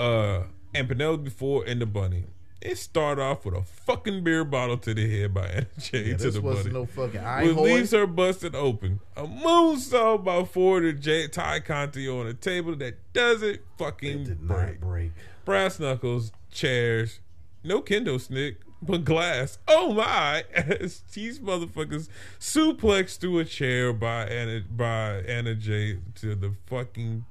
Uh, 0.00 0.44
and 0.74 0.88
Penelope 0.88 1.30
Ford 1.30 1.68
and 1.68 1.80
the 1.80 1.86
bunny. 1.86 2.24
It 2.62 2.76
started 2.76 3.22
off 3.22 3.44
with 3.46 3.54
a 3.54 3.62
fucking 3.62 4.22
beer 4.22 4.44
bottle 4.44 4.76
to 4.78 4.92
the 4.94 5.20
head 5.20 5.32
by 5.32 5.46
Anna 5.48 5.66
Jay 5.78 6.08
Yeah, 6.10 6.16
to 6.18 6.24
this 6.24 6.34
the 6.34 6.40
wasn't 6.42 6.74
bunny. 6.74 6.78
no 6.80 6.86
fucking 6.86 7.20
eye 7.20 7.52
hole. 7.52 7.64
leaves 7.64 7.90
her 7.92 8.06
busted 8.06 8.54
open. 8.54 9.00
A 9.16 9.22
moonsault 9.24 10.24
by 10.24 10.44
Ford 10.44 10.84
and 10.84 11.00
Jay, 11.00 11.26
Tay 11.26 11.60
Conti 11.60 12.06
on 12.08 12.26
a 12.26 12.34
table 12.34 12.76
that 12.76 12.96
doesn't 13.14 13.60
fucking 13.78 14.20
It 14.20 14.24
did 14.24 14.46
break. 14.46 14.80
not 14.80 14.88
break. 14.88 15.12
Brass 15.46 15.80
knuckles, 15.80 16.32
chairs, 16.50 17.20
no 17.64 17.80
kendo 17.80 18.20
stick, 18.20 18.58
but 18.82 19.04
glass. 19.04 19.58
Oh 19.66 19.94
my! 19.94 20.44
As 20.54 21.00
these 21.14 21.38
motherfuckers 21.40 22.08
suplex 22.38 23.18
through 23.18 23.38
a 23.38 23.44
chair 23.46 23.92
by 23.94 24.26
Anna 24.26 24.60
by 24.70 25.20
Anna 25.26 25.54
Jay 25.54 25.98
to 26.16 26.34
the 26.34 26.52
fucking 26.66 27.24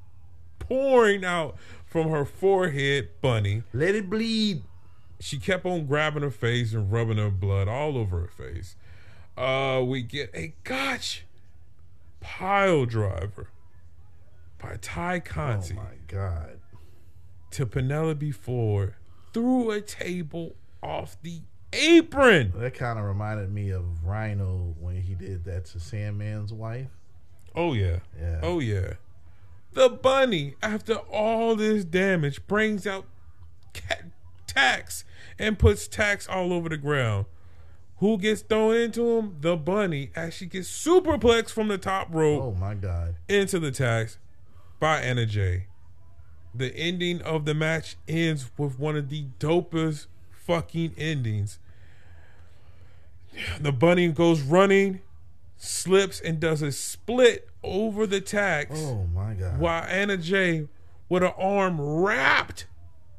pouring 0.59 1.23
out 1.25 1.55
from 1.89 2.09
her 2.09 2.23
forehead 2.25 3.09
bunny. 3.21 3.63
Let 3.73 3.95
it 3.95 4.09
bleed. 4.09 4.63
She 5.19 5.37
kept 5.37 5.65
on 5.65 5.85
grabbing 5.85 6.23
her 6.23 6.31
face 6.31 6.73
and 6.73 6.91
rubbing 6.91 7.17
her 7.17 7.29
blood 7.29 7.67
all 7.67 7.97
over 7.97 8.21
her 8.21 8.27
face. 8.27 8.75
Uh, 9.37 9.81
we 9.85 10.01
get 10.01 10.29
a 10.33 10.53
gotch 10.63 11.25
pile 12.19 12.85
driver 12.85 13.49
by 14.61 14.77
Tay 14.81 15.19
Conti. 15.19 15.75
Oh 15.77 15.81
my 15.81 15.95
god. 16.07 16.59
to 17.51 17.65
Penelope 17.65 18.31
Ford 18.31 18.95
through 19.33 19.71
a 19.71 19.81
table 19.81 20.55
off 20.83 21.17
the 21.21 21.41
apron. 21.73 22.53
That 22.55 22.73
kind 22.73 22.99
of 22.99 23.05
reminded 23.05 23.51
me 23.51 23.71
of 23.71 24.03
Rhino 24.03 24.75
when 24.79 25.01
he 25.01 25.15
did 25.15 25.43
that 25.45 25.65
to 25.67 25.79
Sandman's 25.79 26.53
wife. 26.53 26.87
Oh 27.55 27.73
yeah. 27.73 27.99
Yeah. 28.19 28.39
Oh 28.43 28.59
yeah. 28.59 28.93
The 29.73 29.89
bunny, 29.89 30.55
after 30.61 30.95
all 30.95 31.55
this 31.55 31.85
damage, 31.85 32.45
brings 32.47 32.87
out 32.87 33.05
cat 33.73 34.05
tacks 34.47 35.03
and 35.37 35.59
puts 35.59 35.87
tacks 35.87 36.27
all 36.27 36.51
over 36.51 36.69
the 36.69 36.77
ground. 36.77 37.25
Who 37.97 38.17
gets 38.17 38.41
thrown 38.41 38.75
into 38.75 39.17
him? 39.17 39.37
The 39.41 39.57
bunny 39.57 40.11
actually 40.15 40.47
gets 40.47 40.69
superplexed 40.69 41.51
from 41.51 41.67
the 41.67 41.77
top 41.77 42.07
rope 42.11 42.41
Oh 42.41 42.51
my 42.53 42.73
god. 42.73 43.15
into 43.27 43.59
the 43.59 43.71
tacks 43.71 44.17
by 44.79 45.01
Anna 45.01 45.25
Jay. 45.25 45.67
The 46.55 46.73
ending 46.75 47.21
of 47.21 47.45
the 47.45 47.53
match 47.53 47.97
ends 48.07 48.49
with 48.57 48.79
one 48.79 48.95
of 48.95 49.09
the 49.09 49.25
dopest 49.39 50.07
fucking 50.31 50.95
endings. 50.97 51.59
The 53.59 53.71
bunny 53.71 54.07
goes 54.07 54.41
running, 54.41 55.01
slips, 55.57 56.19
and 56.19 56.39
does 56.39 56.61
a 56.61 56.71
split 56.71 57.48
over 57.63 58.05
the 58.07 58.21
tacks 58.21 58.79
Oh 58.81 59.05
my 59.13 59.33
god. 59.33 59.59
while 59.59 59.83
Anna 59.83 60.17
Jay, 60.17 60.67
with 61.09 61.23
her 61.23 61.33
arm 61.39 61.79
wrapped 61.81 62.67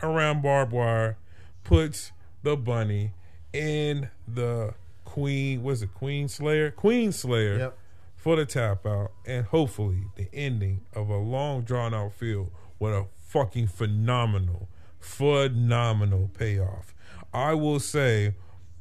around 0.03 0.43
barbed 0.43 0.73
wire, 0.73 1.19
puts 1.65 2.13
the 2.43 2.57
bunny 2.57 3.13
in 3.53 4.09
the 4.27 4.75
Queen, 5.05 5.63
was 5.63 5.83
it 5.83 5.93
Queen 5.93 6.29
Slayer? 6.29 6.71
Queen 6.71 7.11
Slayer 7.13 7.59
Yep. 7.59 7.79
for 8.17 8.37
the 8.37 8.47
tap 8.47 8.87
out, 8.87 9.11
and 9.27 9.47
hopefully 9.47 10.05
the 10.17 10.29
ending 10.33 10.83
of 10.95 11.09
a 11.11 11.17
long 11.17 11.63
drawn 11.63 11.93
out 11.93 12.13
field 12.13 12.51
with 12.79 12.93
a 12.93 13.07
fucking 13.27 13.67
phenomenal, 13.67 14.69
phenomenal 15.01 16.31
payoff. 16.35 16.95
I 17.35 17.55
will 17.55 17.81
say, 17.81 18.35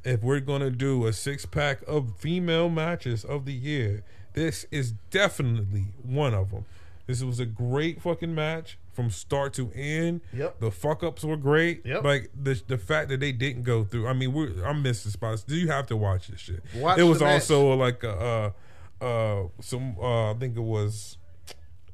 if 0.04 0.22
we're 0.22 0.40
gonna 0.40 0.70
do 0.70 1.06
a 1.06 1.12
six 1.12 1.44
pack 1.46 1.82
of 1.86 2.16
female 2.18 2.68
matches 2.68 3.24
of 3.24 3.44
the 3.44 3.52
year, 3.52 4.02
this 4.34 4.66
is 4.70 4.92
definitely 5.10 5.86
one 6.02 6.34
of 6.34 6.50
them. 6.50 6.64
This 7.06 7.22
was 7.22 7.40
a 7.40 7.46
great 7.46 8.00
fucking 8.00 8.34
match 8.34 8.78
from 8.92 9.10
start 9.10 9.52
to 9.54 9.70
end. 9.74 10.20
Yep. 10.32 10.60
The 10.60 10.70
fuck 10.70 11.02
ups 11.02 11.24
were 11.24 11.36
great. 11.36 11.84
Yep. 11.84 12.04
Like 12.04 12.30
the 12.40 12.60
the 12.68 12.78
fact 12.78 13.08
that 13.08 13.20
they 13.20 13.32
didn't 13.32 13.62
go 13.62 13.82
through. 13.82 14.06
I 14.06 14.12
mean, 14.12 14.32
we're 14.32 14.64
I'm 14.64 14.82
missing 14.82 15.10
spots. 15.10 15.42
Do 15.42 15.56
you 15.56 15.68
have 15.68 15.86
to 15.88 15.96
watch 15.96 16.28
this 16.28 16.40
shit? 16.40 16.62
Watch 16.76 16.98
it 16.98 17.04
was 17.04 17.22
also 17.22 17.74
like 17.74 18.04
a, 18.04 18.52
uh 19.00 19.04
uh 19.04 19.48
some 19.60 19.96
uh 20.00 20.30
I 20.32 20.34
think 20.34 20.56
it 20.56 20.62
was 20.62 21.16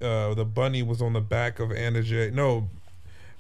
uh 0.01 0.35
the 0.35 0.45
bunny 0.45 0.83
was 0.83 1.01
on 1.01 1.13
the 1.13 1.21
back 1.21 1.61
of 1.61 1.73
Anna 1.73 2.03
Jay. 2.03 2.31
No, 2.31 2.69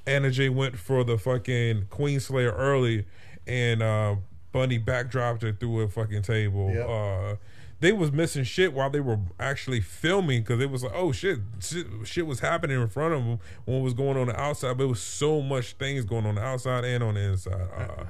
Anna 0.06 0.30
Jay 0.30 0.48
went 0.48 0.78
for 0.78 1.04
the 1.04 1.18
fucking 1.18 1.86
Queen 1.90 2.20
Slayer 2.20 2.52
early, 2.52 3.06
and 3.46 3.82
uh 3.82 4.16
Bunny 4.52 4.78
backdropped 4.78 5.42
her 5.42 5.52
through 5.52 5.80
a 5.80 5.88
fucking 5.88 6.22
table. 6.22 6.72
Yep. 6.72 6.88
Uh 6.88 7.36
they 7.80 7.92
was 7.92 8.10
missing 8.10 8.44
shit 8.44 8.72
while 8.72 8.88
they 8.90 9.00
were 9.00 9.18
actually 9.38 9.80
filming 9.80 10.42
because 10.42 10.60
it 10.60 10.70
was 10.70 10.82
like, 10.82 10.92
oh 10.94 11.12
shit, 11.12 11.40
shit, 11.60 11.86
shit 12.04 12.26
was 12.26 12.40
happening 12.40 12.80
in 12.80 12.88
front 12.88 13.12
of 13.14 13.24
them 13.24 13.38
when 13.66 13.78
it 13.78 13.82
was 13.82 13.92
going 13.94 14.16
on 14.16 14.28
the 14.28 14.40
outside. 14.40 14.78
But 14.78 14.84
it 14.84 14.88
was 14.88 15.00
so 15.00 15.42
much 15.42 15.72
things 15.74 16.04
going 16.04 16.24
on 16.26 16.36
the 16.36 16.42
outside 16.42 16.84
and 16.84 17.04
on 17.04 17.14
the 17.14 17.20
inside. 17.20 17.68
Uh, 17.76 18.04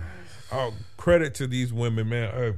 uh, 0.55 0.71
credit 0.97 1.35
to 1.35 1.47
these 1.49 1.73
women, 1.73 2.09
man. 2.09 2.29
Uh, 2.35 2.53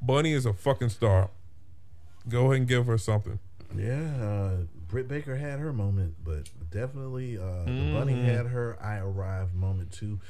Bunny 0.00 0.32
is 0.32 0.44
a 0.46 0.52
fucking 0.52 0.90
star. 0.90 1.30
Go 2.28 2.46
ahead 2.46 2.56
and 2.58 2.68
give 2.68 2.86
her 2.86 2.98
something. 2.98 3.38
Yeah, 3.76 4.16
uh, 4.22 4.50
Britt 4.88 5.08
Baker 5.08 5.36
had 5.36 5.58
her 5.58 5.72
moment, 5.72 6.14
but 6.22 6.48
definitely 6.70 7.38
uh, 7.38 7.64
the 7.64 7.90
Bunny 7.92 8.12
Mm-hmm. 8.14 8.26
had 8.26 8.46
her 8.46 8.76
"I 8.80 8.98
arrived" 8.98 9.54
moment 9.54 9.92
too. 9.92 10.20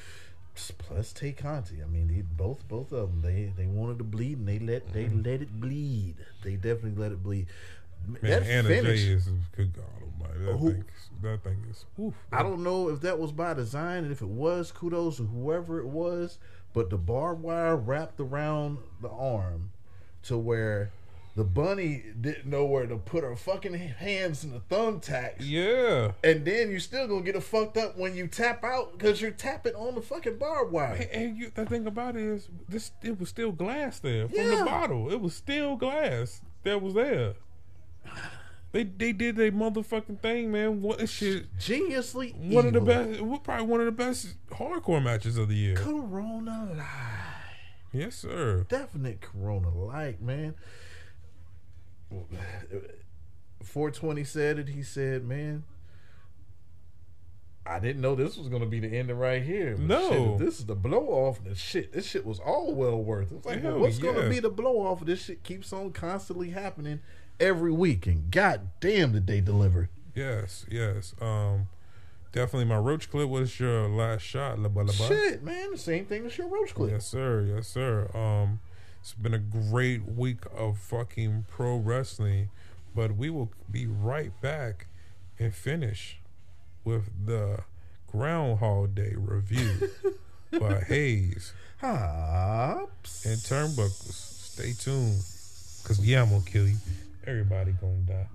Plus, 0.55 1.13
Tay 1.13 1.33
Conti. 1.33 1.83
I 1.83 1.87
mean, 1.87 2.09
they, 2.09 2.23
both 2.23 2.67
both 2.69 2.93
of 2.93 3.11
them. 3.11 3.23
They 3.23 3.53
they 3.57 3.67
wanted 3.67 3.99
to 3.99 4.05
bleed, 4.05 4.39
and 4.39 4.49
they 4.49 4.59
let 4.59 4.93
they 4.93 5.05
mm-hmm. 5.05 5.23
let 5.23 5.43
it 5.43 5.61
bleed. 5.61 6.17
They 6.43 6.57
definitely 6.57 7.01
let 7.01 7.13
it 7.13 7.23
bleed. 7.23 7.47
Man, 8.07 8.19
that 8.23 8.43
Anna 8.43 8.69
finish. 8.69 9.03
J 9.03 9.09
is 9.09 9.29
good 9.57 9.73
God 9.73 9.85
Almighty. 10.03 10.45
That 10.45 10.57
Who- 10.57 10.73
thing, 10.73 10.85
that 11.23 11.43
thing 11.43 11.65
is. 11.71 11.85
Oof, 11.99 12.15
I 12.33 12.43
don't 12.43 12.63
know 12.63 12.89
if 12.89 13.01
that 13.01 13.19
was 13.19 13.33
by 13.33 13.55
design, 13.55 14.05
and 14.05 14.13
if 14.13 14.23
it 14.23 14.29
was, 14.29 14.71
kudos 14.71 15.17
to 15.17 15.25
whoever 15.25 15.81
it 15.81 15.87
was. 15.87 16.39
But 16.73 16.91
the 16.91 16.99
barbed 16.99 17.43
wire 17.43 17.77
wrapped 17.77 18.21
around 18.21 18.79
the 19.01 19.09
arm 19.09 19.71
to 20.25 20.37
where 20.37 20.91
the 21.37 21.45
bunny 21.45 22.05
didn't 22.21 22.47
know 22.47 22.65
where 22.65 22.87
to 22.87 22.97
put 22.97 23.25
her 23.25 23.35
fucking 23.35 23.75
hands 23.75 24.45
in 24.45 24.53
the 24.53 24.61
thumbtacks. 24.61 25.37
Yeah. 25.41 26.13
And 26.23 26.45
then 26.45 26.71
you 26.71 26.79
still 26.79 27.09
gonna 27.09 27.23
get 27.23 27.35
it 27.35 27.43
fucked 27.43 27.77
up 27.77 27.97
when 27.99 28.15
you 28.15 28.27
tap 28.29 28.63
out 28.63 28.93
because 28.93 29.21
you're 29.21 29.31
tapping 29.33 29.75
on 29.75 29.95
the 29.97 30.01
fucking 30.01 30.39
barbed 30.39 30.71
wire. 30.73 30.93
And, 30.95 31.11
and 31.11 31.37
you, 31.37 31.51
the 31.55 31.67
thing 31.67 31.87
about 31.87 32.17
it 32.17 32.23
is, 32.23 32.49
this 32.69 32.93
it 33.03 33.19
was 33.19 33.29
still 33.29 33.51
glass 33.53 33.99
there 33.99 34.29
from 34.29 34.39
Yeah. 34.39 34.59
the 34.61 34.65
bottle. 34.65 35.11
It 35.13 35.21
was 35.21 35.35
still 35.35 35.77
glass 35.77 36.41
that 36.63 36.81
was 36.81 36.95
there. 36.95 37.35
They 38.73 38.83
they 38.85 39.13
did 39.13 39.37
their 39.37 39.53
motherfucking 39.53 40.21
thing, 40.21 40.51
man. 40.51 40.83
What 40.83 41.09
shit? 41.09 41.57
Geniusly 41.59 42.35
One 42.53 42.67
of 42.67 42.73
the 42.73 42.81
best, 42.81 43.21
probably 43.45 43.67
one 43.67 43.81
of 43.81 43.87
the 43.87 43.93
best 43.93 44.35
hardcore 44.51 45.03
matches 45.03 45.39
of 45.39 45.49
the 45.49 45.55
year. 45.55 45.75
Corona 45.77 46.71
Live. 46.77 46.87
Yes, 47.93 48.17
sir. 48.17 48.67
Definite 48.69 49.21
Corona 49.21 49.69
like, 49.71 50.21
man. 50.21 50.55
420 53.63 54.25
said 54.25 54.59
it. 54.59 54.69
He 54.69 54.83
said, 54.83 55.25
man, 55.25 55.65
I 57.67 57.79
didn't 57.79 58.03
know 58.03 58.15
this 58.15 58.37
was 58.37 58.49
going 58.49 58.63
to 58.63 58.69
be 58.69 58.79
the 58.81 58.89
ending 58.89 59.17
right 59.17 59.43
here. 59.43 59.77
But 59.77 59.87
No. 59.87 60.09
shit, 60.11 60.39
this 60.47 60.59
is 60.59 60.67
the 60.67 60.75
blow 60.75 61.07
off. 61.09 61.43
The 61.43 61.55
shit, 61.55 61.93
this 61.93 62.07
shit 62.07 62.27
was 62.27 62.39
all 62.39 62.75
well 62.75 63.03
worth. 63.03 63.33
It's 63.33 63.47
like, 63.47 63.63
Hell 63.63 63.79
what's 63.79 63.99
going 63.99 64.17
to 64.21 64.29
be 64.29 64.41
the 64.41 64.51
blow 64.51 64.81
off? 64.87 65.05
This 65.05 65.25
shit 65.25 65.43
keeps 65.43 65.73
on 65.73 65.93
constantly 65.93 66.51
happening 66.51 67.01
every 67.41 67.73
week. 67.73 68.07
And 68.07 68.31
god 68.31 68.71
damn, 68.81 69.13
did 69.13 69.27
they 69.27 69.41
deliver. 69.41 69.89
Yes, 70.15 70.67
yes. 70.71 71.15
Um, 71.21 71.69
definitely. 72.33 72.67
My 72.67 72.77
roach 72.77 73.11
clip 73.11 73.29
was 73.31 73.59
your 73.59 73.89
last 73.89 74.23
shot. 74.23 74.59
La 74.59 74.69
ba 74.69 74.81
la 74.81 74.85
ba. 74.87 74.93
Shit, 74.93 75.43
man. 75.43 75.73
The 75.73 75.79
same 75.79 76.05
thing 76.05 76.27
as 76.27 76.37
your 76.39 76.49
Roach 76.49 76.75
Clip. 76.75 76.91
Yes, 76.93 77.07
sir. 77.07 77.43
Yes, 77.57 77.67
sir. 77.67 78.09
Um, 78.15 78.61
it's 79.05 79.13
been 79.13 79.35
a 79.35 79.39
great 79.39 80.07
week 80.09 80.47
of 80.57 80.79
fucking 80.79 81.45
pro 81.47 81.77
wrestling, 81.77 82.49
but 82.95 83.15
we 83.15 83.29
will 83.29 83.53
be 83.71 83.87
right 83.87 84.33
back 84.41 84.87
and 85.39 85.55
finish 85.55 86.21
with 86.85 87.11
the 87.27 87.59
Groundhog 88.11 88.95
Day 88.95 89.13
review 89.15 89.91
by 90.59 90.81
Hayes 90.81 91.53
Hops. 91.83 93.27
and 93.27 93.37
Turnbuckles. 93.37 94.15
Stay 94.15 94.73
tuned, 94.73 95.19
cause 95.85 96.01
yeah, 96.01 96.23
I'm 96.23 96.31
gonna 96.31 96.43
kill 96.47 96.67
you. 96.67 96.77
Everybody 97.27 97.73
gonna 97.73 98.07
die. 98.07 98.27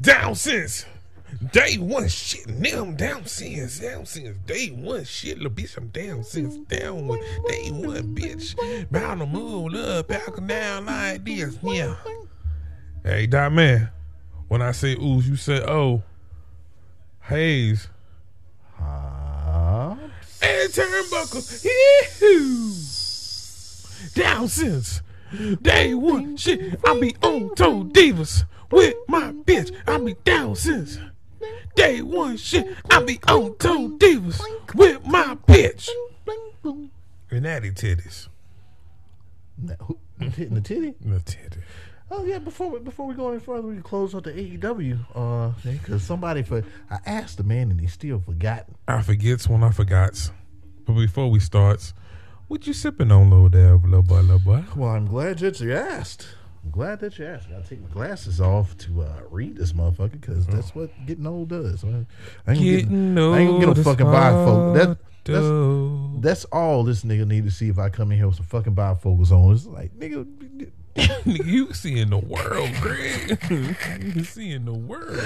Down 0.00 0.36
since 0.36 0.86
day 1.52 1.76
one 1.78 2.08
shit. 2.08 2.48
Now 2.48 2.82
I'm 2.82 2.96
down 2.96 3.26
since 3.26 3.78
down 3.80 4.06
since 4.06 4.36
day 4.46 4.68
one 4.68 5.04
shit. 5.04 5.38
Little 5.38 5.52
bitch, 5.52 5.76
I'm 5.76 5.88
down 5.88 6.24
since 6.24 6.56
down 6.68 7.06
one 7.08 7.20
day 7.48 7.70
one 7.70 8.14
bitch. 8.14 8.54
Bound 8.90 9.20
to 9.20 9.26
move 9.26 9.74
up, 9.74 10.08
back 10.08 10.34
down 10.46 10.86
like 10.86 11.24
this. 11.24 11.58
Yeah. 11.62 11.94
Hey, 13.02 13.26
Dot 13.26 13.52
Man. 13.52 13.90
When 14.48 14.62
I 14.62 14.72
say 14.72 14.94
ooze, 14.94 15.28
you 15.28 15.36
say 15.36 15.62
oh. 15.66 16.02
Hayes. 17.22 17.88
Hops. 18.74 20.42
And 20.42 20.70
turnbuckle. 20.72 21.64
Yee-hoo. 21.64 22.74
Down 24.20 24.48
since 24.48 25.02
day 25.62 25.94
one. 25.94 26.36
Shit, 26.36 26.78
I 26.86 27.00
be 27.00 27.16
on 27.22 27.54
toe 27.54 27.84
divas 27.84 28.44
with 28.70 28.94
my 29.08 29.32
bitch. 29.32 29.72
I 29.86 29.98
be 29.98 30.14
down 30.24 30.54
since 30.54 30.98
day 31.74 32.02
one. 32.02 32.36
Shit, 32.36 32.66
I 32.90 33.02
be 33.02 33.18
on 33.28 33.56
toe 33.56 33.90
divas 33.98 34.40
with 34.74 35.04
my 35.06 35.36
bitch. 35.46 35.88
And 37.30 37.42
natty 37.42 37.70
titties. 37.72 38.28
Now, 39.58 39.74
who- 39.80 39.98
hitting 40.18 40.54
the 40.54 40.60
titty? 40.60 40.94
The 41.00 41.20
titty. 41.20 41.60
Oh 42.10 42.24
yeah, 42.24 42.38
before 42.38 42.70
we, 42.70 42.78
before 42.80 43.06
we 43.06 43.14
go 43.14 43.30
any 43.30 43.40
further, 43.40 43.66
we 43.66 43.74
can 43.74 43.82
close 43.82 44.14
out 44.14 44.24
the 44.24 44.32
AEW. 44.32 44.98
Uh, 45.14 45.52
because 45.64 46.02
somebody 46.02 46.42
for 46.42 46.62
I 46.90 46.98
asked 47.06 47.38
the 47.38 47.42
man 47.44 47.70
and 47.70 47.80
he 47.80 47.86
still 47.86 48.20
forgot. 48.20 48.66
I 48.86 49.02
forgets 49.02 49.48
when 49.48 49.64
I 49.64 49.70
forgots. 49.70 50.30
But 50.86 50.94
before 50.94 51.30
we 51.30 51.40
starts, 51.40 51.94
what 52.46 52.66
you 52.66 52.72
sipping 52.74 53.10
on, 53.10 53.30
little 53.30 53.48
there, 53.48 53.74
little 53.76 54.02
boy, 54.02 54.20
little 54.20 54.38
boy? 54.38 54.64
Well, 54.76 54.90
I'm 54.90 55.06
glad 55.06 55.38
that 55.38 55.60
you 55.60 55.74
asked. 55.74 56.28
I'm 56.64 56.70
glad 56.70 57.00
that 57.00 57.18
you 57.18 57.26
asked. 57.26 57.48
I 57.48 57.52
gotta 57.52 57.68
take 57.68 57.82
my 57.82 57.88
glasses 57.88 58.40
off 58.40 58.76
to 58.78 59.02
uh, 59.02 59.20
read 59.28 59.56
this 59.56 59.72
motherfucker 59.72 60.12
because 60.12 60.46
that's 60.46 60.74
what 60.74 60.90
getting 61.06 61.26
old 61.26 61.48
does. 61.50 61.84
I 61.84 61.88
ain't 61.88 62.06
gonna 62.46 62.58
get, 62.58 62.76
Getting 62.80 63.18
I 63.18 63.38
ain't 63.38 63.50
gonna 63.50 63.58
get 63.58 63.60
no 63.60 63.68
old 63.68 63.84
fucking 63.84 64.06
bifocal. 64.06 64.74
That, 64.74 64.98
that's 65.24 66.22
that's 66.22 66.44
all 66.46 66.84
this 66.84 67.02
nigga 67.02 67.26
need 67.26 67.44
to 67.44 67.50
see 67.50 67.68
if 67.68 67.78
I 67.78 67.88
come 67.90 68.12
in 68.12 68.18
here 68.18 68.26
with 68.26 68.36
some 68.36 68.46
fucking 68.46 68.74
bifocals 68.74 69.30
on. 69.30 69.52
It's 69.52 69.66
like 69.66 69.92
nigga. 69.98 70.26
Nigga, 70.94 71.44
you 71.44 71.72
seeing 71.72 72.10
the 72.10 72.18
world, 72.18 72.70
Greg. 72.80 73.36
you 74.14 74.22
seeing 74.22 74.64
the 74.64 74.72
world. 74.72 75.20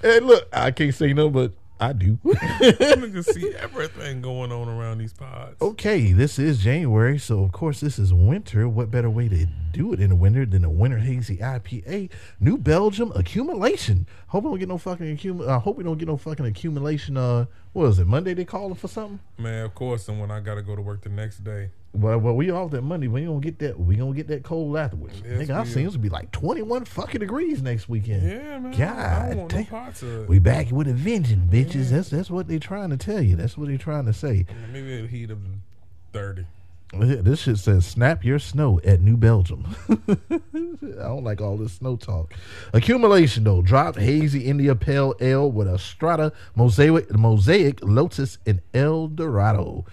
Hey, 0.00 0.18
look, 0.18 0.48
I 0.52 0.72
can't 0.72 0.92
say 0.92 1.12
no, 1.12 1.30
but 1.30 1.52
I 1.80 1.92
do. 1.92 2.16
Nigga 2.24 3.24
see 3.24 3.52
everything 3.58 4.22
going 4.22 4.52
on 4.52 4.68
around 4.68 4.98
these 4.98 5.12
pods. 5.12 5.60
Okay, 5.60 6.12
this 6.12 6.38
is 6.38 6.58
January, 6.58 7.18
so 7.18 7.42
of 7.42 7.52
course 7.52 7.80
this 7.80 7.98
is 7.98 8.14
winter. 8.14 8.68
What 8.68 8.90
better 8.90 9.10
way 9.10 9.28
to 9.28 9.46
do 9.72 9.92
it 9.92 10.00
in 10.00 10.10
the 10.10 10.16
winter 10.16 10.46
than 10.46 10.64
a 10.64 10.70
winter 10.70 10.98
hazy 10.98 11.38
IPA? 11.38 12.10
New 12.38 12.56
Belgium 12.56 13.12
accumulation. 13.16 14.06
Hope 14.28 14.44
we 14.44 14.50
don't 14.50 14.58
get 14.60 14.68
no 14.68 14.78
fucking 14.78 15.16
accum. 15.16 15.48
I 15.48 15.58
hope 15.58 15.76
we 15.76 15.84
don't 15.84 15.98
get 15.98 16.08
no 16.08 16.16
fucking 16.16 16.46
accumulation. 16.46 17.16
Uh, 17.16 17.46
what 17.72 17.88
was 17.88 17.98
it? 17.98 18.06
Monday 18.06 18.34
they 18.34 18.44
calling 18.44 18.74
for 18.76 18.86
something? 18.88 19.18
Man, 19.36 19.64
of 19.64 19.74
course, 19.74 20.08
and 20.08 20.20
when 20.20 20.30
I 20.30 20.40
gotta 20.40 20.62
go 20.62 20.76
to 20.76 20.82
work 20.82 21.02
the 21.02 21.08
next 21.08 21.42
day. 21.42 21.70
Well, 21.94 22.18
well, 22.18 22.34
we 22.34 22.50
off 22.50 22.70
that 22.70 22.82
money. 22.82 23.06
We 23.06 23.24
gonna 23.24 23.40
get 23.40 23.58
that. 23.58 23.78
We 23.78 23.96
gonna 23.96 24.14
get 24.14 24.28
that 24.28 24.42
cold 24.44 24.78
afterwards. 24.78 25.22
Yes, 25.24 25.42
Nigga, 25.46 25.50
I've 25.50 25.68
seen 25.68 25.84
are. 25.84 25.88
it's 25.88 25.96
gonna 25.96 26.02
be 26.02 26.08
like 26.08 26.30
twenty 26.32 26.62
one 26.62 26.86
fucking 26.86 27.20
degrees 27.20 27.60
next 27.62 27.88
weekend. 27.88 28.22
Yeah, 28.22 28.58
man. 28.58 28.72
God 28.72 29.48
damn. 29.48 29.60
no 29.60 29.64
parts 29.66 30.02
of 30.02 30.22
it. 30.22 30.28
We 30.28 30.38
back 30.38 30.70
with 30.70 30.88
a 30.88 30.94
vengeance, 30.94 31.52
bitches. 31.52 31.90
That's 31.90 32.08
that's 32.08 32.30
what 32.30 32.48
they 32.48 32.58
trying 32.58 32.90
to 32.90 32.96
tell 32.96 33.20
you. 33.20 33.36
That's 33.36 33.58
what 33.58 33.68
they 33.68 33.76
trying 33.76 34.06
to 34.06 34.14
say. 34.14 34.46
Maybe 34.72 34.94
it'll 34.94 35.06
heat 35.06 35.30
up 35.30 35.38
to 35.38 36.18
30. 36.18 36.46
This 36.94 37.40
shit 37.40 37.56
says 37.56 37.86
snap 37.86 38.22
your 38.22 38.38
snow 38.38 38.78
at 38.84 39.00
New 39.00 39.16
Belgium. 39.16 39.64
I 39.88 40.38
don't 40.82 41.24
like 41.24 41.40
all 41.40 41.56
this 41.56 41.72
snow 41.72 41.96
talk. 41.96 42.34
Accumulation 42.74 43.44
though, 43.44 43.62
Drop 43.62 43.96
hazy 43.96 44.44
India 44.44 44.74
Pale 44.74 45.14
Ale 45.20 45.50
with 45.50 45.68
a 45.68 45.78
Strata 45.78 46.32
Mosaic 46.54 47.10
Mosaic 47.14 47.78
Lotus 47.82 48.36
and 48.46 48.60
El 48.74 49.08
Dorado. 49.08 49.86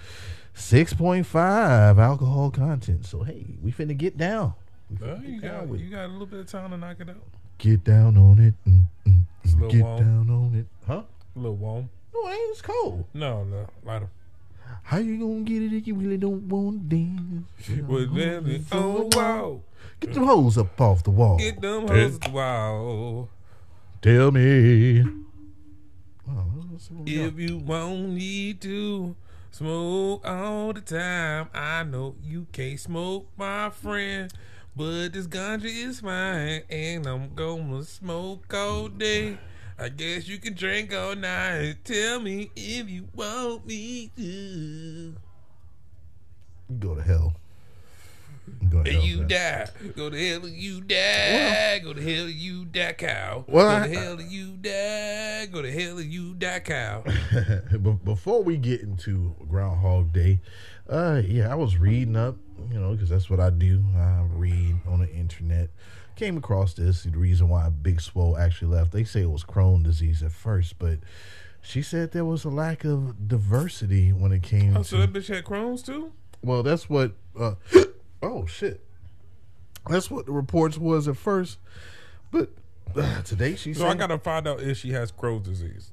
Six 0.59 0.93
point 0.93 1.25
five 1.25 1.97
alcohol 1.97 2.51
content. 2.51 3.05
So 3.05 3.23
hey, 3.23 3.45
we 3.61 3.71
finna 3.71 3.95
get 3.97 4.17
down. 4.17 4.53
We 4.89 4.97
Well, 5.07 5.15
finna 5.17 5.33
you 5.35 5.41
down 5.41 5.51
got 5.59 5.67
with 5.69 5.79
you 5.81 5.89
got 5.89 6.05
a 6.05 6.07
little 6.11 6.25
bit 6.27 6.39
of 6.41 6.47
time 6.47 6.71
to 6.71 6.77
knock 6.77 6.97
it 6.99 7.09
out. 7.09 7.23
Get 7.57 7.83
down 7.85 8.17
on 8.17 8.39
it. 8.39 8.53
Mm, 8.69 8.83
mm, 9.07 9.21
It's 9.43 9.53
a 9.53 9.55
mm. 9.55 9.61
little 9.61 9.71
Get 9.71 9.83
warm. 9.83 10.03
down 10.03 10.29
on 10.29 10.55
it. 10.55 10.65
Huh? 10.85 11.01
A 11.35 11.39
little 11.39 11.55
warm. 11.55 11.89
No, 12.13 12.27
it 12.27 12.31
ain't. 12.33 12.51
It's 12.51 12.61
cold. 12.61 13.05
No, 13.13 13.43
no, 13.45 13.67
lighter. 13.85 14.09
How 14.83 14.97
you 14.97 15.17
gonna 15.17 15.41
get 15.41 15.63
it 15.63 15.73
if 15.75 15.87
you 15.87 15.95
really 15.95 16.17
don't 16.17 16.47
want 16.49 16.89
to 16.89 16.95
dance? 16.95 17.45
Well, 17.87 18.05
then, 18.07 18.65
oh 18.73 19.09
wow, 19.15 19.61
Get 20.01 20.13
them 20.13 20.25
hoes 20.25 20.57
up 20.57 20.79
off 20.79 21.03
the 21.03 21.09
wall. 21.11 21.37
get 21.37 21.61
them 21.61 21.87
hoes 21.87 22.19
wow. 22.31 23.29
Tell 24.01 24.31
me. 24.31 25.01
Oh, 26.29 26.45
let's 26.71 26.87
see 26.87 26.93
what 26.93 27.05
we 27.05 27.15
got. 27.17 27.25
If 27.27 27.39
you 27.39 27.57
want 27.57 28.09
me 28.09 28.53
to 28.55 29.15
smoke 29.51 30.25
all 30.27 30.73
the 30.73 30.81
time, 30.81 31.49
I 31.53 31.83
know 31.83 32.15
you 32.23 32.47
can't 32.51 32.79
smoke, 32.79 33.27
my 33.37 33.69
friend. 33.69 34.31
But 34.75 35.09
this 35.09 35.27
ganja 35.27 35.65
is 35.65 35.99
fine, 35.99 36.63
and 36.69 37.05
I'm 37.05 37.33
gonna 37.35 37.83
smoke 37.83 38.53
all 38.53 38.87
day. 38.87 39.37
I 39.77 39.89
guess 39.89 40.27
you 40.27 40.37
can 40.39 40.53
drink 40.53 40.93
all 40.93 41.15
night. 41.15 41.77
Tell 41.83 42.19
me 42.19 42.51
if 42.55 42.89
you 42.89 43.07
want 43.15 43.65
me 43.65 44.11
to. 44.17 45.15
Go 46.79 46.95
to 46.95 47.01
hell. 47.01 47.33
Go 48.69 48.83
to 48.83 48.91
hell. 48.91 49.01
you 49.01 49.23
die. 49.25 49.67
Go 49.95 50.09
to 50.09 50.17
hell 50.29 50.47
you 50.47 50.81
die. 50.81 51.79
Go 51.83 51.93
to 51.93 52.01
hell 52.01 52.27
you 52.29 52.65
die, 52.65 52.93
cow. 52.93 53.45
Well, 53.47 53.65
Go 53.79 53.83
I- 53.83 53.87
to 53.87 53.99
hell 53.99 54.19
and 54.19 54.31
you 54.31 54.47
die. 54.57 55.45
Go 55.51 55.61
to 55.61 55.71
hell 55.71 55.99
you 56.01 56.33
die, 56.35 56.59
cow. 56.59 57.03
Be- 57.71 57.97
Before 58.03 58.43
we 58.43 58.57
get 58.57 58.81
into 58.81 59.35
Groundhog 59.49 60.13
Day, 60.13 60.39
uh, 60.89 61.21
yeah, 61.25 61.51
I 61.51 61.55
was 61.55 61.77
reading 61.77 62.15
up, 62.15 62.35
you 62.71 62.79
know, 62.79 62.91
because 62.93 63.09
that's 63.09 63.29
what 63.29 63.39
I 63.39 63.49
do. 63.49 63.83
I 63.95 64.23
read 64.33 64.75
on 64.87 64.99
the 64.99 65.09
internet. 65.11 65.69
Came 66.15 66.35
across 66.37 66.73
this, 66.73 67.03
the 67.03 67.11
reason 67.17 67.47
why 67.47 67.69
Big 67.69 68.01
Swole 68.01 68.37
actually 68.37 68.75
left. 68.75 68.91
They 68.91 69.03
say 69.05 69.21
it 69.21 69.31
was 69.31 69.43
Crohn 69.45 69.83
disease 69.83 70.21
at 70.21 70.31
first, 70.33 70.77
but 70.77 70.99
she 71.61 71.81
said 71.81 72.11
there 72.11 72.25
was 72.25 72.43
a 72.43 72.49
lack 72.49 72.83
of 72.83 73.27
diversity 73.27 74.11
when 74.11 74.31
it 74.33 74.43
came 74.43 74.75
Oh, 74.75 74.79
to. 74.79 74.83
so 74.85 74.97
that 74.97 75.13
bitch 75.13 75.27
had 75.33 75.45
Crohn's 75.45 75.81
too? 75.81 76.11
Well, 76.43 76.61
that's 76.63 76.89
what. 76.89 77.13
Uh, 77.39 77.53
oh 78.21 78.45
shit, 78.45 78.83
that's 79.87 80.09
what 80.09 80.25
the 80.25 80.31
reports 80.31 80.77
was 80.77 81.07
at 81.07 81.17
first. 81.17 81.57
But 82.31 82.49
uh, 82.95 83.21
today 83.23 83.55
she 83.55 83.73
So 83.73 83.87
I 83.87 83.95
gotta 83.95 84.17
find 84.17 84.47
out 84.47 84.61
if 84.61 84.77
she 84.77 84.91
has 84.91 85.11
Crohn's 85.11 85.47
disease. 85.47 85.91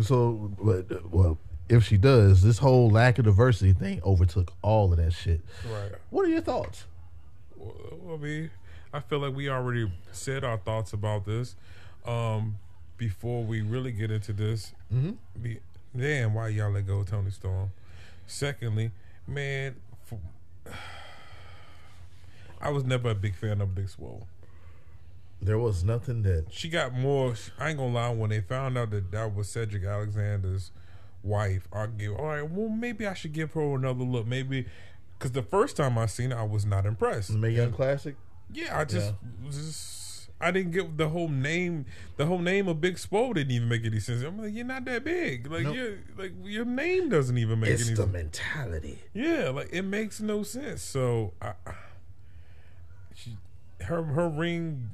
So, 0.00 0.50
but, 0.60 1.12
well, 1.12 1.38
if 1.68 1.84
she 1.84 1.96
does, 1.96 2.42
this 2.42 2.58
whole 2.58 2.90
lack 2.90 3.18
of 3.18 3.24
diversity 3.24 3.72
thing 3.72 4.02
overtook 4.02 4.52
all 4.60 4.92
of 4.92 4.98
that 4.98 5.12
shit. 5.12 5.40
Right. 5.70 5.92
What 6.10 6.24
are 6.26 6.28
your 6.28 6.40
thoughts? 6.40 6.84
Well, 7.56 8.14
I 8.14 8.16
mean, 8.16 8.50
I 8.92 9.00
feel 9.00 9.20
like 9.20 9.34
we 9.34 9.48
already 9.48 9.90
said 10.12 10.44
our 10.44 10.58
thoughts 10.58 10.92
about 10.92 11.24
this. 11.24 11.54
Um, 12.04 12.58
before 12.98 13.44
we 13.44 13.60
really 13.60 13.92
get 13.92 14.10
into 14.10 14.32
this, 14.32 14.72
be, 15.40 15.58
damn, 15.96 16.34
why 16.34 16.48
y'all 16.48 16.70
let 16.70 16.86
go 16.86 17.00
of 17.00 17.10
Toni 17.10 17.30
Storm? 17.30 17.70
Secondly, 18.26 18.90
man, 19.26 19.76
for, 20.04 20.18
I 22.64 22.70
was 22.70 22.84
never 22.84 23.10
a 23.10 23.14
big 23.14 23.34
fan 23.34 23.60
of 23.60 23.74
Big 23.74 23.88
Swole. 23.88 24.26
There 25.42 25.58
was 25.58 25.84
nothing 25.84 26.22
that 26.22 26.46
She 26.50 26.68
got 26.68 26.94
more. 26.94 27.34
I 27.58 27.68
ain't 27.70 27.78
gonna 27.78 27.92
lie. 27.92 28.08
When 28.10 28.30
they 28.30 28.40
found 28.40 28.78
out 28.78 28.90
that 28.90 29.10
that 29.12 29.34
was 29.34 29.48
Cedric 29.48 29.84
Alexander's 29.84 30.70
wife, 31.22 31.68
I 31.72 31.86
give. 31.86 32.16
All 32.16 32.26
right, 32.26 32.48
well, 32.48 32.68
maybe 32.70 33.06
I 33.06 33.14
should 33.14 33.32
give 33.34 33.52
her 33.52 33.74
another 33.74 34.04
look. 34.04 34.26
Maybe 34.26 34.66
because 35.18 35.32
the 35.32 35.42
first 35.42 35.76
time 35.76 35.98
I 35.98 36.06
seen 36.06 36.32
it, 36.32 36.36
I 36.36 36.44
was 36.44 36.64
not 36.64 36.86
impressed. 36.86 37.30
Mae 37.30 37.50
Young 37.50 37.72
Classic. 37.72 38.16
Yeah, 38.52 38.78
I 38.78 38.84
just, 38.84 39.12
just 39.50 40.30
I 40.40 40.50
didn't 40.50 40.72
get 40.72 40.96
the 40.96 41.08
whole 41.10 41.28
name. 41.28 41.84
The 42.16 42.24
whole 42.26 42.38
name 42.38 42.68
of 42.68 42.80
Big 42.80 42.98
Swole 42.98 43.34
didn't 43.34 43.50
even 43.52 43.68
make 43.68 43.84
any 43.84 44.00
sense. 44.00 44.22
I'm 44.22 44.38
like, 44.40 44.54
you're 44.54 44.64
not 44.64 44.84
that 44.86 45.04
big. 45.04 45.50
Like 45.50 45.64
Nope. 45.64 45.74
you 45.74 45.98
like 46.16 46.32
your 46.44 46.64
name 46.64 47.10
doesn't 47.10 47.36
even 47.36 47.60
make 47.60 47.70
It's 47.70 47.86
any 47.86 47.96
the 47.96 48.02
sense. 48.02 48.12
mentality. 48.12 48.98
Yeah, 49.12 49.50
like 49.50 49.68
it 49.72 49.82
makes 49.82 50.20
no 50.20 50.42
sense. 50.42 50.82
So, 50.82 51.32
I, 51.42 51.52
she, 53.14 53.36
her 53.82 54.02
her 54.02 54.28
ring 54.28 54.90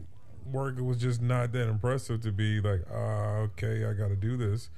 work 0.51 0.79
was 0.81 0.97
just 0.99 1.21
not 1.23 1.53
that 1.53 1.69
impressive 1.69 2.21
to 2.23 2.33
be 2.33 2.61
like, 2.61 2.83
ah, 2.93 3.37
okay, 3.47 3.85
I 3.85 3.93
got 3.93 4.09
to 4.09 4.17
do 4.17 4.37
this, 4.37 4.71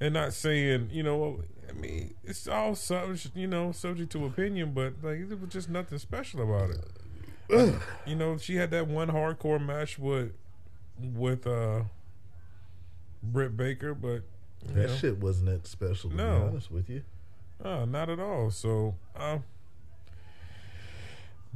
and 0.00 0.14
not 0.14 0.32
saying, 0.32 0.90
you 0.92 1.02
know, 1.02 1.42
I 1.68 1.72
mean, 1.72 2.14
it's 2.24 2.46
all 2.46 2.74
subject, 2.74 3.36
you 3.36 3.46
know, 3.46 3.72
subject 3.72 4.12
to 4.12 4.24
opinion, 4.26 4.72
but 4.72 4.94
like 5.02 5.18
it 5.18 5.40
was 5.40 5.50
just 5.50 5.68
nothing 5.68 5.98
special 5.98 6.42
about 6.42 6.70
it. 6.70 6.80
Like, 7.48 7.80
you 8.06 8.16
know, 8.16 8.36
she 8.38 8.56
had 8.56 8.70
that 8.72 8.86
one 8.88 9.08
hardcore 9.08 9.64
match 9.64 9.98
with 9.98 10.32
with 11.00 11.46
uh 11.46 11.82
Britt 13.22 13.56
Baker, 13.56 13.94
but 13.94 14.22
That 14.66 14.88
know. 14.88 14.94
shit 14.96 15.18
wasn't 15.18 15.46
that 15.46 15.66
special. 15.66 16.10
To 16.10 16.16
No. 16.16 16.40
be 16.40 16.46
honest 16.48 16.70
with 16.70 16.88
you. 16.90 17.02
No, 17.62 17.84
not 17.84 18.10
at 18.10 18.20
all. 18.20 18.50
So, 18.50 18.94
um, 19.16 19.44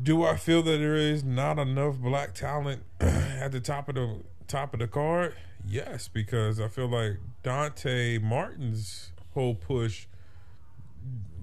do 0.03 0.25
I 0.25 0.37
feel 0.37 0.63
that 0.63 0.79
there 0.79 0.97
is 0.97 1.25
not 1.25 1.59
enough 1.59 1.99
black 1.99 2.35
talent 2.35 2.83
at 3.01 3.53
the 3.53 3.61
top 3.61 3.89
of 3.89 3.95
the 3.95 4.21
top 4.47 4.75
of 4.75 4.81
the 4.81 4.89
card? 4.89 5.35
Yes, 5.67 6.09
because 6.09 6.61
I 6.61 6.69
feel 6.69 6.89
like 6.89 7.19
Dante 7.43 8.19
Martin's 8.19 9.13
whole 9.35 9.55
push 9.55 10.07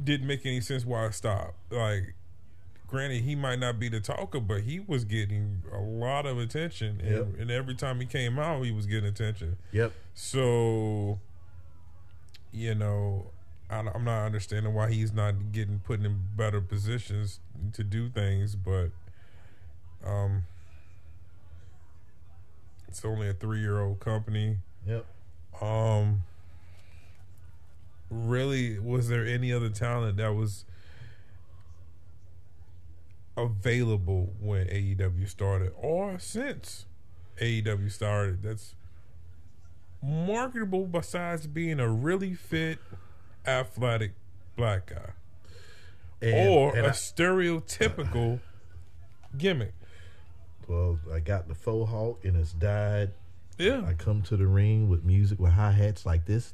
didn't 0.04 0.28
make 0.28 0.46
any 0.46 0.62
sense 0.62 0.86
why 0.86 1.06
it 1.06 1.14
stopped. 1.14 1.56
Like, 1.72 2.16
granted, 2.88 3.24
he 3.24 3.36
might 3.36 3.60
not 3.60 3.80
be 3.80 3.90
the 3.90 4.00
talker, 4.00 4.40
but 4.40 4.62
he 4.62 4.80
was 4.80 5.04
getting 5.04 5.64
a 5.72 5.80
lot 5.80 6.26
of 6.26 6.38
attention, 6.40 7.02
and, 7.02 7.36
and 7.36 7.52
every 7.52 7.76
time 7.76 8.00
he 8.00 8.06
came 8.06 8.40
out, 8.40 8.64
he 8.64 8.72
was 8.72 8.86
getting 8.86 9.10
attention. 9.10 9.58
Yep. 9.72 9.94
So, 10.14 11.20
you 12.52 12.76
know, 12.76 13.32
I, 13.70 13.80
I'm 13.80 14.04
not 14.04 14.26
understanding 14.26 14.74
why 14.74 14.92
he's 14.92 15.14
not 15.14 15.52
getting 15.52 15.80
put 15.80 16.00
in 16.04 16.20
better 16.36 16.62
positions 16.62 17.40
to 17.74 17.84
do 17.84 18.10
things, 18.10 18.56
but 18.56 18.92
um, 20.06 20.44
it's 22.88 23.04
only 23.04 23.30
a 23.30 23.34
three 23.34 23.60
year 23.60 23.82
old 23.82 24.00
company. 24.00 24.58
Yep. 24.86 25.06
Um, 25.62 26.24
really, 28.10 28.80
was 28.80 29.10
there 29.10 29.26
any 29.26 29.52
other 29.52 29.70
talent 29.70 30.18
that 30.18 30.34
was 30.34 30.66
available 33.36 34.34
when 34.40 34.68
AEW 34.68 35.28
started 35.28 35.72
or 35.78 36.18
since 36.20 36.86
AEW 37.42 37.92
started? 37.92 38.44
That's 38.44 38.76
marketable 40.02 40.86
besides 40.86 41.48
being 41.48 41.80
a 41.80 41.90
really 41.90 42.34
fit, 42.34 42.80
athletic 43.48 44.14
black 44.56 44.88
guy 44.88 45.12
And, 46.22 46.50
or 46.50 46.76
and 46.76 46.86
a 46.86 46.90
I- 46.90 46.94
stereotypical 46.94 48.40
gimmick. 49.38 49.74
well, 50.68 51.00
I 51.14 51.20
got 51.20 51.48
the 51.48 51.56
faux 51.56 51.90
hawk 51.90 52.26
and 52.26 52.36
it's 52.38 52.54
died. 52.54 53.12
Yeah. 53.58 53.84
I 53.88 53.94
come 53.94 54.22
to 54.24 54.38
the 54.38 54.46
ring 54.48 54.88
with 54.90 55.04
music 55.04 55.40
with 55.40 55.54
hi 55.54 55.72
hats 55.72 56.06
like 56.06 56.26
this. 56.26 56.54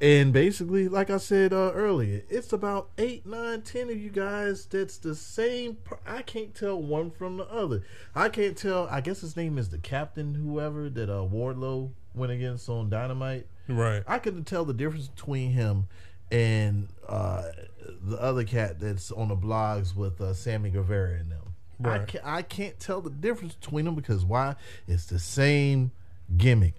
And 0.00 0.32
basically, 0.32 0.88
like 0.88 1.10
I 1.10 1.18
said 1.18 1.52
uh, 1.52 1.70
earlier, 1.74 2.22
it's 2.28 2.52
about 2.52 2.90
eight, 2.98 3.24
nine, 3.24 3.62
ten 3.62 3.88
of 3.88 3.96
you 3.96 4.10
guys 4.10 4.66
that's 4.66 4.96
the 4.98 5.14
same. 5.14 5.76
Per- 5.76 6.00
I 6.04 6.22
can't 6.22 6.52
tell 6.56 6.82
one 6.82 7.12
from 7.12 7.36
the 7.36 7.44
other. 7.48 7.84
I 8.12 8.28
can't 8.28 8.56
tell. 8.56 8.88
I 8.90 9.00
guess 9.00 9.20
his 9.20 9.36
name 9.36 9.58
is 9.58 9.68
the 9.68 9.78
captain, 9.78 10.34
whoever 10.34 10.90
that 10.90 11.08
uh, 11.08 11.22
Wardlow 11.22 11.90
went 12.14 12.32
against 12.32 12.68
on 12.68 12.88
Dynamite. 12.90 13.46
Right. 13.68 14.02
I 14.06 14.18
couldn't 14.18 14.44
tell 14.44 14.64
the 14.64 14.74
difference 14.74 15.08
between 15.08 15.52
him 15.52 15.86
and 16.30 16.88
uh, 17.08 17.44
the 18.02 18.20
other 18.20 18.44
cat 18.44 18.80
that's 18.80 19.10
on 19.12 19.28
the 19.28 19.36
blogs 19.36 19.94
with 19.94 20.20
uh, 20.20 20.34
Sammy 20.34 20.70
Guevara 20.70 21.18
and 21.18 21.30
them. 21.32 21.38
I, 21.84 21.88
Right. 21.88 22.06
can't, 22.08 22.24
I 22.26 22.42
can't 22.42 22.78
tell 22.78 23.00
the 23.00 23.10
difference 23.10 23.54
between 23.54 23.84
them 23.86 23.94
because 23.94 24.24
why? 24.24 24.54
It's 24.86 25.06
the 25.06 25.18
same 25.18 25.90
gimmick. 26.36 26.74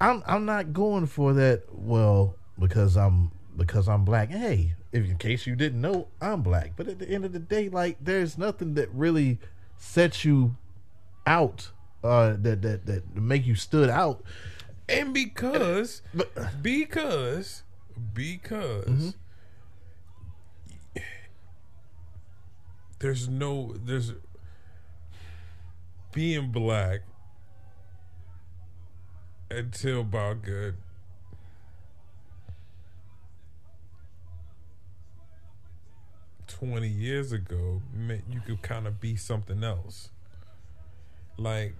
I'm 0.00 0.22
I'm 0.26 0.44
not 0.46 0.72
going 0.72 1.06
for 1.06 1.32
that. 1.34 1.64
Well, 1.70 2.36
because 2.58 2.96
I'm 2.96 3.30
because 3.56 3.88
I'm 3.88 4.04
black. 4.04 4.30
Hey, 4.30 4.74
if 4.90 5.04
in 5.04 5.16
case 5.18 5.46
you 5.46 5.54
didn't 5.54 5.80
know, 5.80 6.08
I'm 6.20 6.42
black. 6.42 6.72
But 6.76 6.88
at 6.88 6.98
the 6.98 7.08
end 7.08 7.24
of 7.24 7.32
the 7.32 7.38
day, 7.38 7.68
like 7.68 7.98
there's 8.00 8.36
nothing 8.38 8.74
that 8.74 8.88
really 8.92 9.38
sets 9.76 10.24
you 10.24 10.56
out. 11.26 11.70
Uh, 12.02 12.34
that 12.38 12.62
that 12.62 12.86
that 12.86 13.14
make 13.16 13.46
you 13.46 13.54
stood 13.54 13.88
out. 13.88 14.22
And 14.88 15.14
because, 15.14 16.02
But- 16.12 16.62
because, 16.62 17.62
because, 18.12 18.84
Mm-hmm. 18.86 19.08
there's 22.98 23.28
no, 23.28 23.74
there's 23.84 24.12
being 26.12 26.50
black 26.52 27.00
until 29.50 30.00
about 30.00 30.42
good. 30.42 30.76
Twenty 36.46 36.88
years 36.88 37.32
ago, 37.32 37.82
meant 37.94 38.24
you 38.30 38.40
could 38.40 38.62
kind 38.62 38.86
of 38.86 39.00
be 39.00 39.16
something 39.16 39.64
else. 39.64 40.10
Like, 41.38 41.74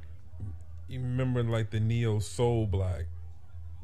you 0.93 1.01
remember, 1.01 1.43
like 1.43 1.71
the 1.71 1.81
neo 1.81 2.19
soul 2.19 2.67
black. 2.67 3.07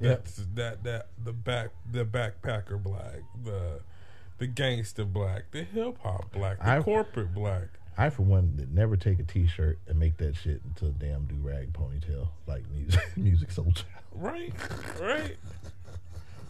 Yep. 0.01 0.29
That 0.55 0.85
that 0.85 1.07
the 1.25 1.33
back 1.33 1.71
the 1.91 2.05
backpacker 2.05 2.81
black, 2.83 3.21
the 3.45 3.81
the 4.39 4.47
gangster 4.47 5.05
black, 5.05 5.51
the 5.51 5.65
hip 5.65 5.99
hop 6.03 6.31
black, 6.33 6.59
the 6.61 6.69
I- 6.71 6.83
corporate 6.83 7.35
black. 7.35 7.69
I, 8.01 8.11
for 8.11 8.23
one, 8.23 8.55
that 8.59 8.71
never 8.71 8.97
take 8.97 9.19
a 9.19 9.25
T-shirt 9.25 9.77
and 9.89 9.99
make 9.99 10.19
that 10.19 10.37
shit 10.37 10.61
into 10.65 10.87
a 10.87 10.91
damn 10.91 11.25
do 11.25 11.35
rag 11.43 11.73
ponytail 11.73 12.29
like 12.47 12.63
music, 12.71 13.01
Musiq 13.19 13.53
Soulchild. 13.53 13.83
Right, 14.13 14.53
right. 15.01 15.37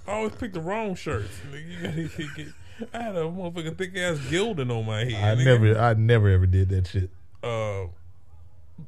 I 0.06 0.12
always 0.12 0.32
pick 0.34 0.52
the 0.52 0.60
wrong 0.60 0.94
shirts. 0.94 1.30
Nigga, 1.50 1.70
you 1.70 1.80
gotta 2.08 2.26
get- 2.26 2.36
get- 2.36 2.92
I 2.92 3.00
had 3.02 3.16
a 3.16 3.20
motherfucking 3.20 3.78
thick 3.78 3.96
ass 3.96 4.18
gilding 4.28 4.70
on 4.70 4.84
my 4.84 5.04
head. 5.06 5.38
I 5.38 5.40
nigga. 5.42 5.44
never, 5.46 5.78
I 5.80 5.94
never 5.94 6.28
ever 6.28 6.44
did 6.46 6.68
that 6.68 6.86
shit. 6.86 7.08
uh, 7.42 7.84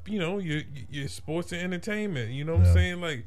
you 0.07 0.19
know, 0.19 0.39
your 0.39 0.63
your 0.91 1.09
sports 1.09 1.53
and 1.53 1.61
entertainment. 1.63 2.31
You 2.33 2.45
know 2.45 2.55
what 2.57 2.63
Yeah. 2.63 2.69
I'm 2.69 2.75
saying? 2.75 3.01
Like, 3.01 3.27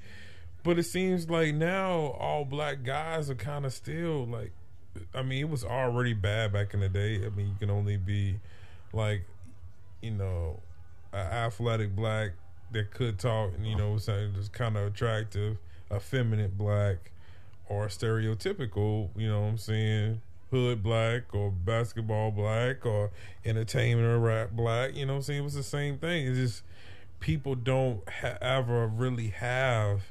but 0.63 0.79
it 0.79 0.83
seems 0.83 1.29
like 1.29 1.53
now 1.55 1.91
all 2.19 2.45
black 2.45 2.83
guys 2.83 3.29
are 3.29 3.35
kind 3.35 3.65
of 3.65 3.73
still 3.73 4.25
like. 4.25 4.51
I 5.13 5.23
mean, 5.23 5.39
it 5.39 5.49
was 5.49 5.63
already 5.63 6.13
bad 6.13 6.53
back 6.53 6.73
in 6.75 6.79
the 6.79 6.89
day. 6.89 7.25
I 7.25 7.29
mean, 7.29 7.47
you 7.47 7.55
can 7.59 7.71
only 7.71 7.97
be 7.97 8.39
like, 8.93 9.25
you 10.01 10.11
know, 10.11 10.59
an 11.11 11.25
athletic 11.25 11.95
black 11.95 12.31
that 12.71 12.91
could 12.91 13.17
talk, 13.17 13.53
and 13.55 13.65
you 13.65 13.75
know, 13.75 13.97
something 13.97 14.33
that's 14.35 14.49
kind 14.49 14.77
of 14.77 14.85
attractive, 14.87 15.57
effeminate 15.91 16.57
black, 16.57 17.11
or 17.67 17.87
stereotypical. 17.87 19.09
You 19.15 19.29
know 19.29 19.41
what 19.41 19.47
I'm 19.47 19.57
saying? 19.57 20.21
Hood 20.53 20.83
black 20.83 21.33
or 21.33 21.49
basketball 21.49 22.29
black 22.29 22.85
or 22.85 23.09
entertainment 23.43 24.07
or 24.07 24.19
rap 24.19 24.51
black. 24.51 24.95
You 24.95 25.07
know 25.07 25.13
what 25.13 25.17
I'm 25.17 25.23
saying? 25.23 25.39
It 25.39 25.43
was 25.43 25.55
the 25.55 25.63
same 25.63 25.97
thing. 25.97 26.27
It's 26.27 26.37
just 26.37 26.63
people 27.19 27.55
don't 27.55 28.07
ha- 28.07 28.37
ever 28.39 28.85
really 28.85 29.29
have 29.29 30.03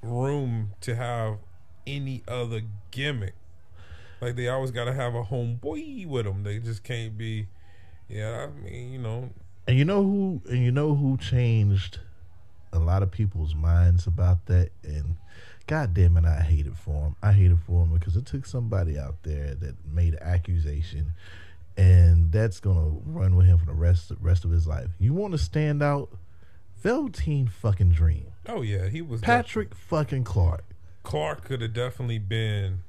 room 0.00 0.70
to 0.80 0.94
have 0.94 1.36
any 1.86 2.22
other 2.26 2.62
gimmick. 2.90 3.34
Like 4.22 4.36
they 4.36 4.48
always 4.48 4.70
got 4.70 4.86
to 4.86 4.94
have 4.94 5.14
a 5.14 5.24
homeboy 5.24 6.06
with 6.06 6.24
them. 6.24 6.42
They 6.42 6.58
just 6.58 6.82
can't 6.82 7.18
be. 7.18 7.48
Yeah, 8.08 8.46
I 8.48 8.64
mean, 8.64 8.92
you 8.92 8.98
know, 8.98 9.28
And 9.66 9.76
you 9.76 9.84
know 9.84 10.02
who? 10.02 10.40
And 10.48 10.64
you 10.64 10.70
know 10.70 10.94
who 10.94 11.18
changed 11.18 12.00
a 12.72 12.78
lot 12.78 13.02
of 13.02 13.10
people's 13.10 13.54
minds 13.54 14.06
about 14.06 14.46
that? 14.46 14.70
And 14.82 15.16
God 15.66 15.94
damn 15.94 16.16
it, 16.18 16.24
I 16.24 16.40
hate 16.42 16.66
it 16.66 16.76
for 16.76 17.06
him. 17.06 17.16
I 17.22 17.32
hate 17.32 17.50
it 17.50 17.58
for 17.66 17.84
him 17.84 17.94
because 17.94 18.16
it 18.16 18.26
took 18.26 18.44
somebody 18.46 18.98
out 18.98 19.22
there 19.22 19.54
that 19.54 19.76
made 19.90 20.12
an 20.14 20.22
accusation, 20.22 21.12
and 21.76 22.30
that's 22.30 22.60
gonna 22.60 22.98
run 23.06 23.34
with 23.36 23.46
him 23.46 23.58
for 23.58 23.64
the 23.66 23.72
rest 23.72 24.12
rest 24.20 24.44
of 24.44 24.50
his 24.50 24.66
life. 24.66 24.90
You 24.98 25.14
want 25.14 25.32
to 25.32 25.38
stand 25.38 25.82
out? 25.82 26.10
Velveteen 26.82 27.48
fucking 27.48 27.92
Dream. 27.92 28.26
oh 28.46 28.60
yeah, 28.60 28.88
he 28.88 29.00
was 29.00 29.22
Patrick 29.22 29.74
fucking 29.74 30.24
Clark. 30.24 30.64
Clark 31.02 31.44
could 31.44 31.62
have 31.62 31.72
definitely 31.72 32.18
been 32.18 32.82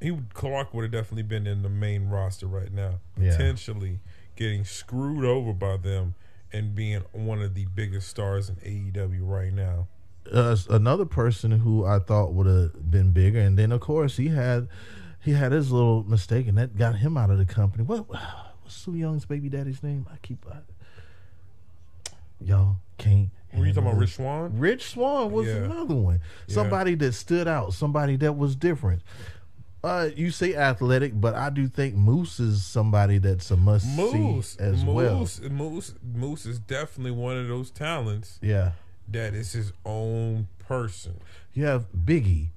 he 0.00 0.10
would 0.10 0.34
Clark 0.34 0.72
would 0.74 0.82
have 0.82 0.92
definitely 0.92 1.22
been 1.22 1.46
in 1.46 1.62
the 1.62 1.68
main 1.70 2.08
roster 2.08 2.46
right 2.46 2.72
now, 2.72 3.00
Yeah. 3.18 3.30
potentially 3.32 4.00
getting 4.36 4.64
screwed 4.64 5.24
over 5.24 5.52
by 5.54 5.76
them 5.78 6.14
and 6.52 6.74
being 6.74 7.02
one 7.12 7.40
of 7.42 7.54
the 7.54 7.66
biggest 7.66 8.08
stars 8.08 8.48
in 8.50 8.56
AEW 8.56 9.20
right 9.22 9.52
now. 9.52 9.88
Uh, 10.32 10.56
another 10.70 11.04
person 11.04 11.50
who 11.50 11.84
I 11.84 11.98
thought 11.98 12.32
would 12.34 12.46
have 12.46 12.90
been 12.90 13.10
bigger, 13.12 13.40
and 13.40 13.58
then 13.58 13.72
of 13.72 13.80
course 13.80 14.16
he 14.16 14.28
had 14.28 14.68
he 15.22 15.32
had 15.32 15.52
his 15.52 15.70
little 15.72 16.04
mistake, 16.04 16.46
and 16.48 16.56
that 16.58 16.76
got 16.76 16.96
him 16.96 17.16
out 17.16 17.30
of 17.30 17.38
the 17.38 17.44
company. 17.44 17.84
What 17.84 18.08
was 18.08 18.18
Su 18.68 18.92
Yung's 18.94 19.24
baby 19.24 19.48
daddy's 19.48 19.82
name? 19.82 20.06
I 20.12 20.16
keep 20.22 20.44
I, 20.50 20.58
y'all 22.40 22.76
can't. 22.98 23.30
Were 23.56 23.66
you 23.66 23.72
talking 23.72 23.88
about. 23.88 23.98
Rich 23.98 24.14
Swann? 24.14 24.58
Rich 24.58 24.84
Swann 24.90 25.32
was 25.32 25.48
Yeah. 25.48 25.54
another 25.56 25.94
one. 25.96 26.20
Yeah. 26.46 26.54
Somebody 26.54 26.94
that 26.96 27.12
stood 27.14 27.48
out. 27.48 27.74
Somebody 27.74 28.16
that 28.16 28.36
was 28.36 28.54
different. 28.54 29.02
Uh, 29.82 30.10
you 30.14 30.30
say 30.30 30.54
athletic, 30.54 31.18
but 31.18 31.34
I 31.34 31.48
do 31.50 31.66
think 31.66 31.94
Moose 31.94 32.38
is 32.38 32.64
somebody 32.64 33.16
that's 33.18 33.50
a 33.50 33.56
must 33.56 33.86
Moose, 33.96 34.50
see 34.50 34.62
as 34.62 34.84
well. 34.84 35.18
Moose, 35.20 35.40
Moose, 35.40 35.94
Moose 36.14 36.44
is 36.46 36.58
definitely 36.58 37.12
one 37.12 37.38
of 37.38 37.48
those 37.48 37.70
talents 37.70 38.38
Yeah, 38.42 38.72
that 39.12 39.34
is 39.34 39.52
his 39.52 39.72
own 39.84 40.48
person. 40.58 41.20
you 41.52 41.64
have 41.64 41.86
Biggie, 41.92 42.48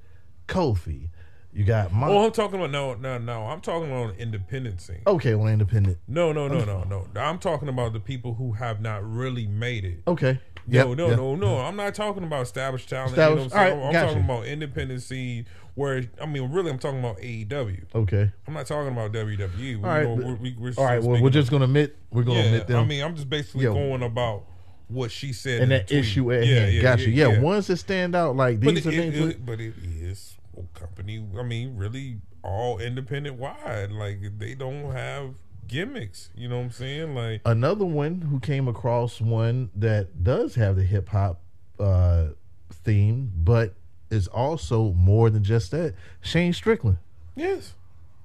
Kofi. 0.48 1.10
You 1.52 1.64
got 1.64 1.94
Mon- 1.94 2.10
Oh, 2.10 2.26
I'm 2.26 2.32
talking 2.32 2.58
about 2.60 2.72
no, 2.72 2.96
no, 2.96 3.20
no. 3.20 3.46
I'm 3.46 3.62
talking 3.62 3.92
about 3.92 4.16
independent 4.18 4.82
scene. 4.82 5.02
Okay, 5.06 5.36
well, 5.36 5.48
independent. 5.48 6.00
No, 6.08 6.32
no, 6.32 6.48
no, 6.48 6.64
no, 6.66 6.84
no. 6.84 7.08
I'm 7.22 7.38
talking 7.38 7.70
about 7.70 7.94
the 7.94 8.00
people 8.00 8.34
who 8.34 8.54
have 8.54 8.82
not 8.82 9.08
really 9.08 9.46
made 9.46 9.86
it. 9.86 10.00
Okay. 10.08 10.40
No, 10.66 10.90
Yep, 10.90 10.98
no, 10.98 11.08
yep. 11.10 11.18
no, 11.18 11.36
no. 11.36 11.58
I'm 11.60 11.76
not 11.76 11.94
talking 11.94 12.24
about 12.24 12.42
established 12.44 12.90
talent. 12.90 13.12
Established- 13.12 13.50
You 13.54 13.56
know 13.56 13.56
what 13.56 13.74
I'm, 13.74 13.78
right, 13.94 13.96
I'm 14.02 14.08
talking 14.08 14.24
about 14.24 14.46
independent 14.46 15.02
scene 15.04 15.46
where 15.76 16.04
I 16.20 16.26
mean, 16.26 16.52
really, 16.52 16.72
I'm 16.72 16.80
talking 16.80 17.00
about 17.00 17.18
AEW. 17.20 17.84
Okay. 17.94 18.32
I'm 18.48 18.54
not 18.56 18.66
talking 18.66 18.92
about 18.92 19.12
WWE. 19.12 19.58
We, 19.60 19.76
All 19.76 19.82
right. 19.84 20.04
know, 20.04 20.16
but- 20.16 20.26
we're, 20.26 20.36
we, 20.36 20.56
we're 20.58 20.74
all 20.78 20.86
right. 20.86 21.04
Well, 21.04 21.22
we're 21.22 21.30
just 21.30 21.52
gonna 21.52 21.66
admit 21.66 21.96
we're 22.12 22.24
gonna 22.24 22.40
yeah. 22.40 22.46
admit 22.46 22.68
them. 22.68 22.80
I 22.80 22.86
mean, 22.86 23.04
I'm 23.04 23.16
just 23.16 23.30
basically 23.30 23.66
Yo. 23.66 23.74
going 23.76 24.02
about 24.02 24.46
what 24.94 25.12
she 25.12 25.34
said 25.34 25.62
and 25.62 25.72
in 25.74 25.80
that 25.80 25.92
issue 25.92 26.32
at 26.32 26.46
yeah, 26.46 26.60
hand. 26.62 26.74
Yeah, 26.74 26.82
gotcha. 26.82 27.10
Yeah, 27.10 27.28
Yeah, 27.30 27.40
ones 27.40 27.68
that 27.68 27.78
stand 27.78 28.16
out 28.16 28.36
like 28.36 28.60
these 28.60 28.86
it, 28.86 28.88
are 28.88 28.92
it- 28.92 29.14
we- 29.14 29.30
it- 29.32 29.46
but 29.46 29.60
it 29.60 29.74
is 29.84 30.36
a 30.58 30.80
company. 30.80 31.26
I 31.38 31.44
mean, 31.44 31.76
really, 31.78 32.20
all 32.44 32.78
independent 32.80 33.38
wide. 33.38 33.92
Like 33.92 34.20
they 34.38 34.56
don't 34.56 34.92
have 34.92 35.34
gimmicks. 35.68 36.30
You 36.36 36.50
know 36.50 36.58
what 36.58 36.66
I'm 36.66 36.72
saying? 36.72 37.16
Like 37.16 37.42
Another 37.46 37.86
one 37.86 38.22
who 38.22 38.40
came 38.40 38.68
across 38.68 39.20
one 39.22 39.70
that 39.76 40.24
does 40.24 40.56
have 40.56 40.76
the 40.76 40.84
hip 40.84 41.10
hop 41.10 41.42
uh, 41.80 42.28
theme, 42.72 43.32
but 43.36 43.74
is 44.10 44.28
also 44.28 44.92
more 44.94 45.30
than 45.30 45.44
just 45.44 45.72
that. 45.72 45.96
Shane 46.22 46.54
Strickland. 46.54 46.98
yes. 47.36 47.74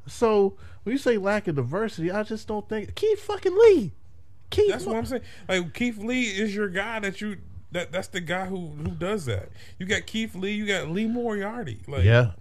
So 0.07 0.57
when 0.85 0.93
you 0.93 0.99
say 0.99 1.19
lack 1.19 1.49
of 1.49 1.57
diversity, 1.57 2.11
I 2.11 2.23
just 2.23 2.49
don't 2.49 2.67
think 2.69 2.95
Keith 2.95 3.21
fucking 3.21 3.55
Lee. 3.55 3.93
Keith. 4.51 4.71
That's 4.71 4.87
what 4.87 4.97
I'm 4.97 5.07
saying. 5.07 5.23
Like 5.49 5.75
Keith 5.75 5.99
Lee 5.99 6.25
is 6.25 6.55
your 6.55 6.69
guy 6.69 7.01
that 7.01 7.21
you 7.21 7.39
that 7.73 7.93
that's 7.93 8.09
the 8.09 8.21
guy 8.21 8.47
who 8.47 8.69
who 8.69 8.91
does 8.91 9.27
that. 9.27 9.51
You 9.79 9.87
got 9.87 10.07
Keith 10.07 10.35
Lee, 10.35 10.53
you 10.53 10.67
got 10.67 10.89
Lee 10.89 11.07
Moriarty. 11.07 11.81
Like 11.87 12.05
Yeah. 12.05 12.33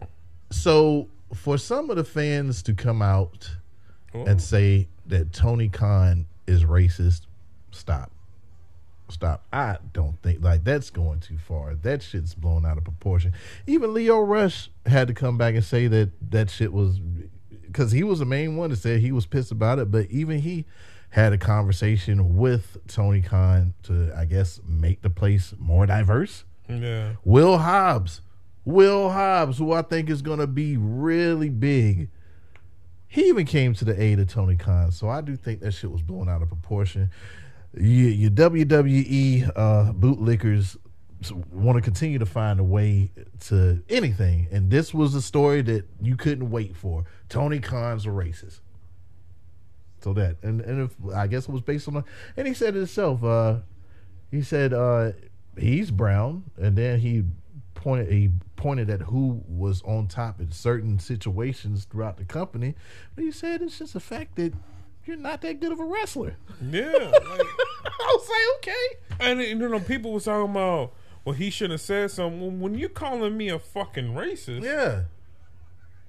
So 0.52 1.10
for 1.34 1.58
some 1.58 1.90
of 1.90 1.98
the 1.98 2.04
fans 2.04 2.62
to 2.64 2.74
come 2.74 3.02
out 3.02 3.50
oh, 4.14 4.26
and 4.26 4.42
say 4.42 4.88
that 5.08 5.34
Tony 5.34 5.68
Khan 5.70 6.26
is 6.46 6.64
racist, 6.64 7.22
stop. 7.72 8.12
Stop. 9.10 9.46
I 9.54 9.78
don't 9.94 10.22
think 10.22 10.44
like 10.44 10.64
that's 10.64 10.90
going 10.90 11.22
too 11.22 11.38
far. 11.38 11.76
That 11.76 12.04
shit's 12.04 12.36
blown 12.36 12.66
out 12.66 12.78
of 12.78 12.84
proportion. 12.84 13.34
Even 13.66 13.94
Lio 13.94 14.20
Rush 14.20 14.70
had 14.86 15.08
to 15.08 15.14
come 15.14 15.38
back 15.38 15.56
and 15.56 15.64
say 15.64 15.88
that 15.88 16.12
that 16.32 16.50
shit 16.50 16.74
was 16.74 17.00
because 17.66 17.92
he 17.92 18.04
was 18.04 18.20
the 18.20 18.26
main 18.26 18.58
one 18.58 18.70
that 18.70 18.78
said 18.78 19.00
he 19.00 19.14
was 19.14 19.26
pissed 19.26 19.52
about 19.52 19.80
it. 19.80 19.92
But 19.92 20.10
even 20.10 20.40
he 20.40 20.66
had 21.18 21.34
a 21.34 21.38
conversation 21.38 22.38
with 22.38 22.78
Tony 22.88 23.24
Khan 23.24 23.74
to, 23.82 24.14
I 24.16 24.26
guess, 24.26 24.60
make 24.68 25.02
the 25.02 25.10
place 25.10 25.52
more 25.58 25.88
diverse. 25.88 26.44
yeah. 26.70 27.14
Will 27.24 27.58
Hobbs. 27.58 28.22
Will 28.66 29.10
Hobbs, 29.10 29.58
who 29.58 29.74
I 29.74 29.82
think 29.82 30.12
is 30.12 30.22
going 30.22 30.38
to 30.38 30.46
be 30.46 30.78
really 30.78 31.50
big. 31.50 32.10
He 33.08 33.30
even 33.30 33.48
came 33.48 33.74
to 33.74 33.86
the 33.86 34.00
aid 34.00 34.20
of 34.20 34.28
Tony 34.28 34.58
Khan. 34.58 34.92
So 34.92 35.10
I 35.10 35.22
do 35.22 35.36
think 35.36 35.62
that 35.62 35.72
shit 35.72 35.90
was 35.92 36.04
blown 36.04 36.30
out 36.30 36.44
of 36.44 36.50
proportion. 36.50 37.10
You, 37.76 38.06
your 38.10 38.30
WWE 38.30 39.52
uh, 39.56 39.94
bootlickers 39.94 40.78
want 41.52 41.78
to 41.78 41.82
continue 41.82 42.20
to 42.20 42.28
find 42.28 42.60
a 42.60 42.64
way 42.64 43.10
to 43.48 43.82
anything. 43.90 44.50
And 44.52 44.70
this 44.70 44.94
was 44.94 45.16
a 45.16 45.22
story 45.24 45.64
that 45.64 45.86
you 46.00 46.16
couldn't 46.16 46.52
wait 46.52 46.76
for. 46.76 47.06
Tony 47.28 47.60
Khan's 47.60 48.06
a 48.06 48.10
racist. 48.10 48.60
So 50.08 50.14
that, 50.14 50.38
and, 50.42 50.62
and 50.62 50.84
if, 50.84 51.14
I 51.14 51.28
guess 51.28 51.50
it 51.50 51.52
was 51.52 51.62
based 51.62 51.86
on, 51.90 51.98
a, 51.98 52.04
and 52.38 52.48
he 52.48 52.54
said 52.54 52.78
it 52.78 52.78
himself. 52.78 53.22
Uh, 53.26 53.58
he 54.32 54.42
said 54.42 54.72
uh, 54.72 55.12
he's 55.58 55.92
brown, 55.92 56.46
and 56.56 56.78
then 56.78 57.02
he 57.02 57.26
pointed 57.76 58.10
he 58.10 58.30
pointed 58.56 58.90
at 58.90 59.02
who 59.02 59.44
was 59.50 59.82
on 59.82 60.08
top 60.08 60.40
in 60.40 60.50
certain 60.50 60.98
situations 60.98 61.84
throughout 61.84 62.16
the 62.16 62.24
company. 62.24 62.74
But 63.16 63.26
he 63.26 63.32
said 63.32 63.62
it's 63.62 63.80
just 63.80 63.96
a 63.96 64.00
fact 64.00 64.38
that 64.38 64.54
you're 65.04 65.18
not 65.18 65.42
that 65.42 65.60
good 65.60 65.74
of 65.74 65.80
a 65.82 65.86
wrestler. 65.86 66.38
Yeah. 66.62 66.94
Like, 67.12 68.00
I 68.00 68.16
was 68.16 68.30
like, 68.30 68.70
okay. 68.70 69.30
and 69.32 69.42
you 69.42 69.56
know, 69.56 69.80
people 69.82 70.14
was 70.14 70.24
talking 70.24 70.52
about 70.52 70.94
well, 71.26 71.36
he 71.36 71.50
should 71.50 71.72
have 71.72 71.82
said 71.82 72.12
something. 72.12 72.62
When 72.62 72.76
you're 72.76 72.88
calling 72.88 73.36
me 73.36 73.50
a 73.50 73.60
fucking 73.60 74.14
racist, 74.14 74.64
Yeah. 74.64 75.02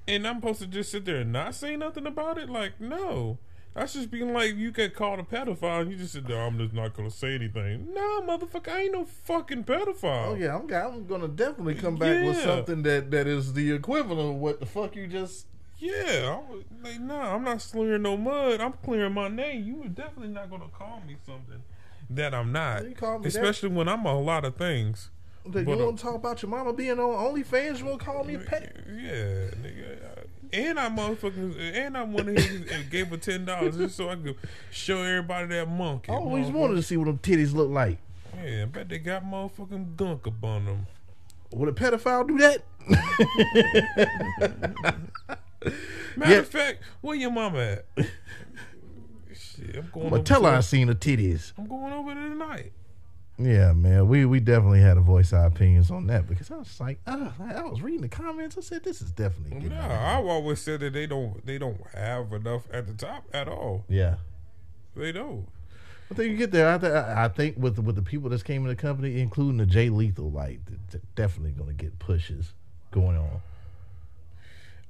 and 0.07 0.25
I'm 0.25 0.37
supposed 0.37 0.61
to 0.61 0.69
just 0.69 0.93
sit 0.93 1.05
there 1.05 1.17
and 1.17 1.33
not 1.33 1.57
say 1.57 1.75
nothing 1.75 2.07
about 2.07 2.39
it, 2.39 2.49
like 2.49 2.81
no. 2.81 3.39
That's 3.79 3.93
just 3.93 4.11
being 4.11 4.33
like 4.33 4.57
you 4.57 4.73
get 4.73 4.95
called 4.95 5.21
a 5.21 5.23
pedophile 5.23 5.83
and 5.83 5.91
you 5.91 5.97
just 5.97 6.13
said, 6.13 6.29
no, 6.29 6.39
I'm 6.39 6.59
just 6.59 6.75
not 6.75 6.95
gonna 6.95 7.11
say 7.11 7.35
anything. 7.35 7.95
No, 7.95 8.23
motherfucker, 8.23 8.69
I 8.73 8.83
ain't 8.83 8.93
no 8.93 9.05
fucking 9.05 9.65
pedophile. 9.65 10.27
Oh 10.29 10.35
yeah, 10.35 10.57
I'm, 10.57 10.73
I'm 10.73 11.07
gonna 11.07 11.29
definitely 11.29 11.77
come 11.77 11.97
back 11.97 12.25
with 12.25 12.43
something 12.43 12.83
that, 12.83 13.11
that 13.13 13.27
is 13.27 13.53
the 13.53 13.73
equivalent 13.73 14.31
of 14.31 14.37
what 14.37 14.61
the 14.61 14.67
fuck 14.67 14.97
you 14.97 15.07
just. 15.07 15.47
Yeah, 15.79 16.41
I 16.41 16.53
was 16.53 16.65
like, 16.83 17.01
nah, 17.01 17.37
I'm 17.37 17.45
not 17.45 17.63
slurring 17.63 18.03
no 18.03 18.17
mud. 18.17 18.61
I'm 18.61 18.73
clearing 18.73 19.13
my 19.13 19.29
name. 19.29 19.65
You 19.65 19.77
were 19.77 19.89
definitely 19.89 20.35
not 20.35 20.51
gonna 20.51 20.69
call 20.77 21.01
me 21.07 21.17
something 21.25 21.63
that 22.11 22.35
I'm 22.35 22.51
not. 22.51 22.85
You 22.85 22.97
call 22.97 23.19
me 23.19 23.23
that. 23.23 23.29
Especially 23.29 23.69
when 23.69 23.89
I'm 23.89 24.05
a 24.05 24.19
lot 24.19 24.45
of 24.45 24.57
things. 24.57 25.11
But, 25.47 25.67
you 25.67 25.73
uh, 25.73 25.77
want 25.87 25.99
to 25.99 26.03
talk 26.05 26.15
about 26.15 26.43
your 26.43 26.51
mama 26.51 26.73
being 26.73 26.99
on 26.99 26.99
OnlyFans? 26.99 27.79
You 27.79 27.87
want 27.87 28.01
to 28.01 28.05
call 28.05 28.25
me 28.25 28.35
a 28.35 28.39
petty? 28.39 28.67
Yeah, 28.87 29.51
nigga. 29.63 30.25
And 30.53 30.79
I 30.81 30.89
motherfucking 30.89 31.59
and 31.59 31.97
I 31.97 32.03
went 32.05 32.29
ahead 32.31 32.67
and 32.73 32.91
gave 32.91 33.09
her 33.09 33.17
ten 33.19 33.45
dollars 33.45 33.77
just 33.77 33.97
so 33.97 34.09
I 34.09 34.17
could 34.17 34.37
show 34.71 35.03
everybody 35.03 35.47
that 35.49 35.69
monkey. 35.69 36.11
I 36.11 36.15
always 36.15 36.49
wanted 36.49 36.77
to 36.77 36.83
see 36.83 36.97
what 36.97 37.05
them 37.07 37.19
titties 37.19 37.53
look 37.55 37.69
like. 37.71 37.99
Yeah, 38.43 38.63
I 38.63 38.65
bet 38.67 38.89
they 38.89 38.99
got 38.99 39.25
motherfucking 39.25 39.97
gunk 39.97 40.27
up 40.27 40.43
on 40.43 40.65
them. 40.65 40.87
Would 41.53 41.69
a 41.69 41.73
pedophile 41.73 42.27
do 42.29 42.39
that? 42.39 42.63
Matter 46.17 46.33
Yeah. 46.33 46.39
of 46.39 46.49
fact, 46.49 46.83
where 47.01 47.17
your 47.17 47.31
mama 47.31 47.59
at? 47.59 47.85
Shit, 49.35 49.77
I'm 49.77 49.91
going. 49.93 50.11
But 50.11 50.17
over 50.17 50.23
tell 50.25 50.45
her 50.45 50.51
I 50.51 50.61
seen 50.61 50.89
the 50.89 50.95
titties. 50.95 51.53
I'm 51.59 51.67
going 51.67 51.93
over 51.93 52.15
there 52.15 52.29
tonight. 52.29 52.73
Yeah, 53.41 53.73
man, 53.73 54.09
we 54.09 54.25
we 54.27 54.41
definitely 54.41 54.81
had 54.81 54.95
to 54.95 55.01
voice 55.01 55.33
our 55.33 55.47
opinions 55.47 55.91
on 55.93 56.09
that 56.09 56.27
because 56.29 56.51
I 56.51 56.57
was 56.57 56.81
like, 56.81 56.99
ah, 57.07 57.33
I 57.39 57.63
was 57.63 57.81
reading 57.81 58.01
the 58.03 58.09
comments. 58.09 58.59
I 58.59 58.63
said, 58.63 58.83
this 58.83 59.01
is 59.01 59.13
definitely 59.13 59.61
getting 59.61 59.69
No, 59.71 59.77
out 59.77 59.85
of 59.85 59.97
hand. 59.97 60.19
I've 60.19 60.27
always 60.27 60.59
said 60.61 60.81
that 60.81 60.93
they 60.93 61.07
don't 61.07 61.47
they 61.47 61.57
don't 61.59 61.81
have 61.95 62.33
enough 62.33 62.63
at 62.73 62.87
the 62.89 62.95
top 62.95 63.25
at 63.33 63.47
all. 63.49 63.85
yeah. 63.89 64.17
They 64.97 65.13
don't. 65.13 65.47
I 66.11 66.15
think 66.15 66.31
you 66.33 66.37
get 66.39 66.51
there. 66.51 66.69
I, 66.75 66.79
th- 66.79 66.93
I 66.93 67.29
think 67.29 67.57
with 67.59 67.77
the, 67.77 67.83
with 67.83 67.95
the 67.95 68.03
people 68.03 68.31
that's 68.31 68.43
came 68.43 68.63
in 68.63 68.69
the 68.69 68.75
company, 68.75 69.21
including 69.21 69.59
the 69.59 69.67
Jay 69.67 69.91
Lethal, 69.91 70.31
like 70.31 70.59
definitely 71.15 71.53
going 71.53 71.69
to 71.69 71.75
get 71.85 71.99
pushes 72.01 72.55
going 72.91 73.17
on. 73.17 73.43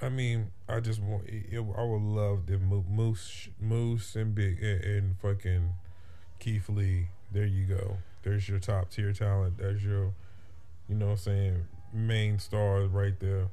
I 0.00 0.08
mean, 0.08 0.52
I 0.68 0.78
just 0.80 1.02
want. 1.02 1.24
It, 1.26 1.58
I 1.58 1.82
would 1.82 2.02
love 2.02 2.46
the 2.46 2.56
Moose, 2.58 3.48
Moose, 3.60 4.14
and 4.16 4.34
Big 4.34 4.62
and, 4.62 4.82
and 4.84 5.16
fucking 5.20 5.72
Keith 6.38 6.68
Lee. 6.68 7.08
There 7.32 7.44
you 7.44 7.66
go. 7.66 7.98
There's 8.22 8.48
your 8.48 8.58
top 8.58 8.90
tier 8.90 9.12
talent. 9.12 9.58
There's 9.58 9.82
your, 9.84 10.12
you 10.88 10.94
know, 10.94 11.06
what 11.06 11.12
I'm 11.12 11.18
saying 11.18 11.64
main 11.92 12.38
stars 12.38 12.90
right 12.90 13.18
there. 13.20 13.48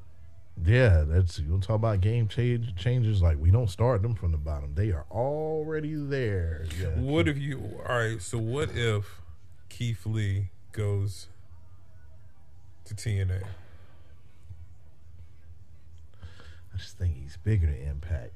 Yeah, 0.64 1.04
that's 1.06 1.38
you 1.40 1.58
talk 1.60 1.76
about 1.76 2.00
game 2.02 2.28
change 2.30 2.76
changes. 2.78 3.22
Like 3.22 3.38
we 3.40 3.52
don't 3.52 3.70
start 3.70 4.02
them 4.02 4.16
from 4.16 4.32
the 4.32 4.38
bottom; 4.38 4.74
they 4.76 4.92
are 4.92 5.06
already 5.12 5.94
there. 5.96 6.66
Yeah. 6.80 6.88
What 7.00 7.28
if 7.28 7.38
you? 7.38 7.78
All 7.88 7.96
right. 7.98 8.22
So 8.22 8.38
what 8.38 8.70
if 8.74 9.22
Keith 9.70 10.06
Lee 10.06 10.50
goes 10.72 11.28
to 12.86 12.96
TNA? 12.96 13.44
I 16.74 16.78
just 16.78 16.98
think 16.98 17.16
he's 17.22 17.38
bigger 17.38 17.68
than 17.68 17.76
Impact. 17.88 18.32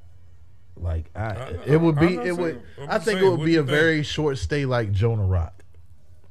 Like 0.75 1.09
I, 1.15 1.21
I- 1.21 1.57
it 1.65 1.79
would 1.81 1.99
be. 1.99 2.15
not 2.17 2.25
It 2.27 2.37
would. 2.37 2.61
saying- 2.77 2.89
I 2.89 2.99
think 2.99 3.21
it 3.21 3.29
would 3.29 3.45
be 3.45 3.55
a 3.55 3.59
think? 3.59 3.69
very 3.69 4.03
short 4.03 4.37
stay, 4.37 4.65
like 4.65 4.91
Jonah 4.91 5.25
Rock. 5.25 5.63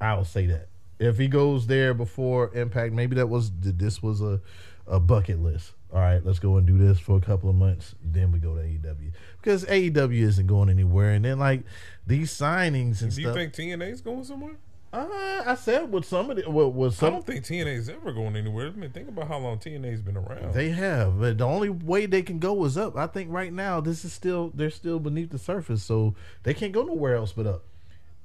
I 0.01 0.15
will 0.15 0.25
say 0.25 0.47
that. 0.47 0.69
If 0.99 1.19
he 1.19 1.29
goes 1.29 1.67
there 1.67 1.95
before 1.95 2.51
Impact, 2.55 2.93
maybe 2.93 3.17
that 3.17 3.29
was 3.29 3.51
this 3.61 4.03
was 4.03 4.21
a, 4.21 4.41
a 4.87 4.99
bucket 4.99 5.41
list. 5.41 5.73
All 5.93 6.01
right, 6.01 6.25
let's 6.25 6.39
go 6.39 6.57
and 6.57 6.67
do 6.67 6.77
this 6.77 6.99
for 6.99 7.17
a 7.17 7.21
couple 7.21 7.49
of 7.49 7.57
months, 7.57 7.95
then 8.05 8.31
we 8.31 8.39
go 8.39 8.55
to 8.55 8.61
AEW 8.61 9.13
because 9.41 9.65
AEW 9.65 10.21
isn't 10.21 10.47
going 10.47 10.69
anywhere. 10.69 11.13
And 11.13 11.25
then 11.25 11.39
like 11.39 11.63
these 12.07 12.31
signings 12.31 13.01
and 13.01 13.13
stuff. 13.13 13.15
Do 13.15 13.23
you 13.23 13.33
think 13.33 13.55
TNA's 13.55 14.03
going 14.03 14.25
somewhere? 14.25 14.57
uh, 14.93 15.43
I 15.45 15.55
said 15.55 15.93
with 15.93 16.07
some 16.07 16.31
of 16.31 16.37
the 16.37 16.51
with, 16.51 16.75
with 16.75 17.03
I 17.03 17.11
don't 17.11 17.27
think 17.27 17.45
TNA's 17.45 17.89
ever 17.89 18.13
going 18.13 18.37
anywhere. 18.37 18.69
I 18.69 18.71
mean, 18.71 18.91
think 18.91 19.09
about 19.09 19.29
how 19.29 19.39
long 19.39 19.59
TNA's 19.59 20.01
been 20.01 20.17
around. 20.17 20.55
They 20.55 20.71
have, 20.71 21.21
but 21.21 21.39
the 21.39 21.45
only 21.45 21.69
way 21.69 22.07
they 22.07 22.23
can 22.23 22.39
go 22.39 22.65
is 22.65 22.79
up. 22.79 22.97
I 22.97 23.07
think 23.07 23.31
right 23.31 23.53
now 23.53 23.81
this 23.81 24.05
is 24.05 24.13
still 24.13 24.51
they're 24.55 24.71
still 24.71 24.99
beneath 24.99 25.31
the 25.31 25.39
surface, 25.39 25.83
so 25.83 26.15
they 26.43 26.55
can't 26.55 26.73
go 26.73 26.83
nowhere 26.83 27.17
else 27.17 27.33
but 27.33 27.47
up. 27.47 27.65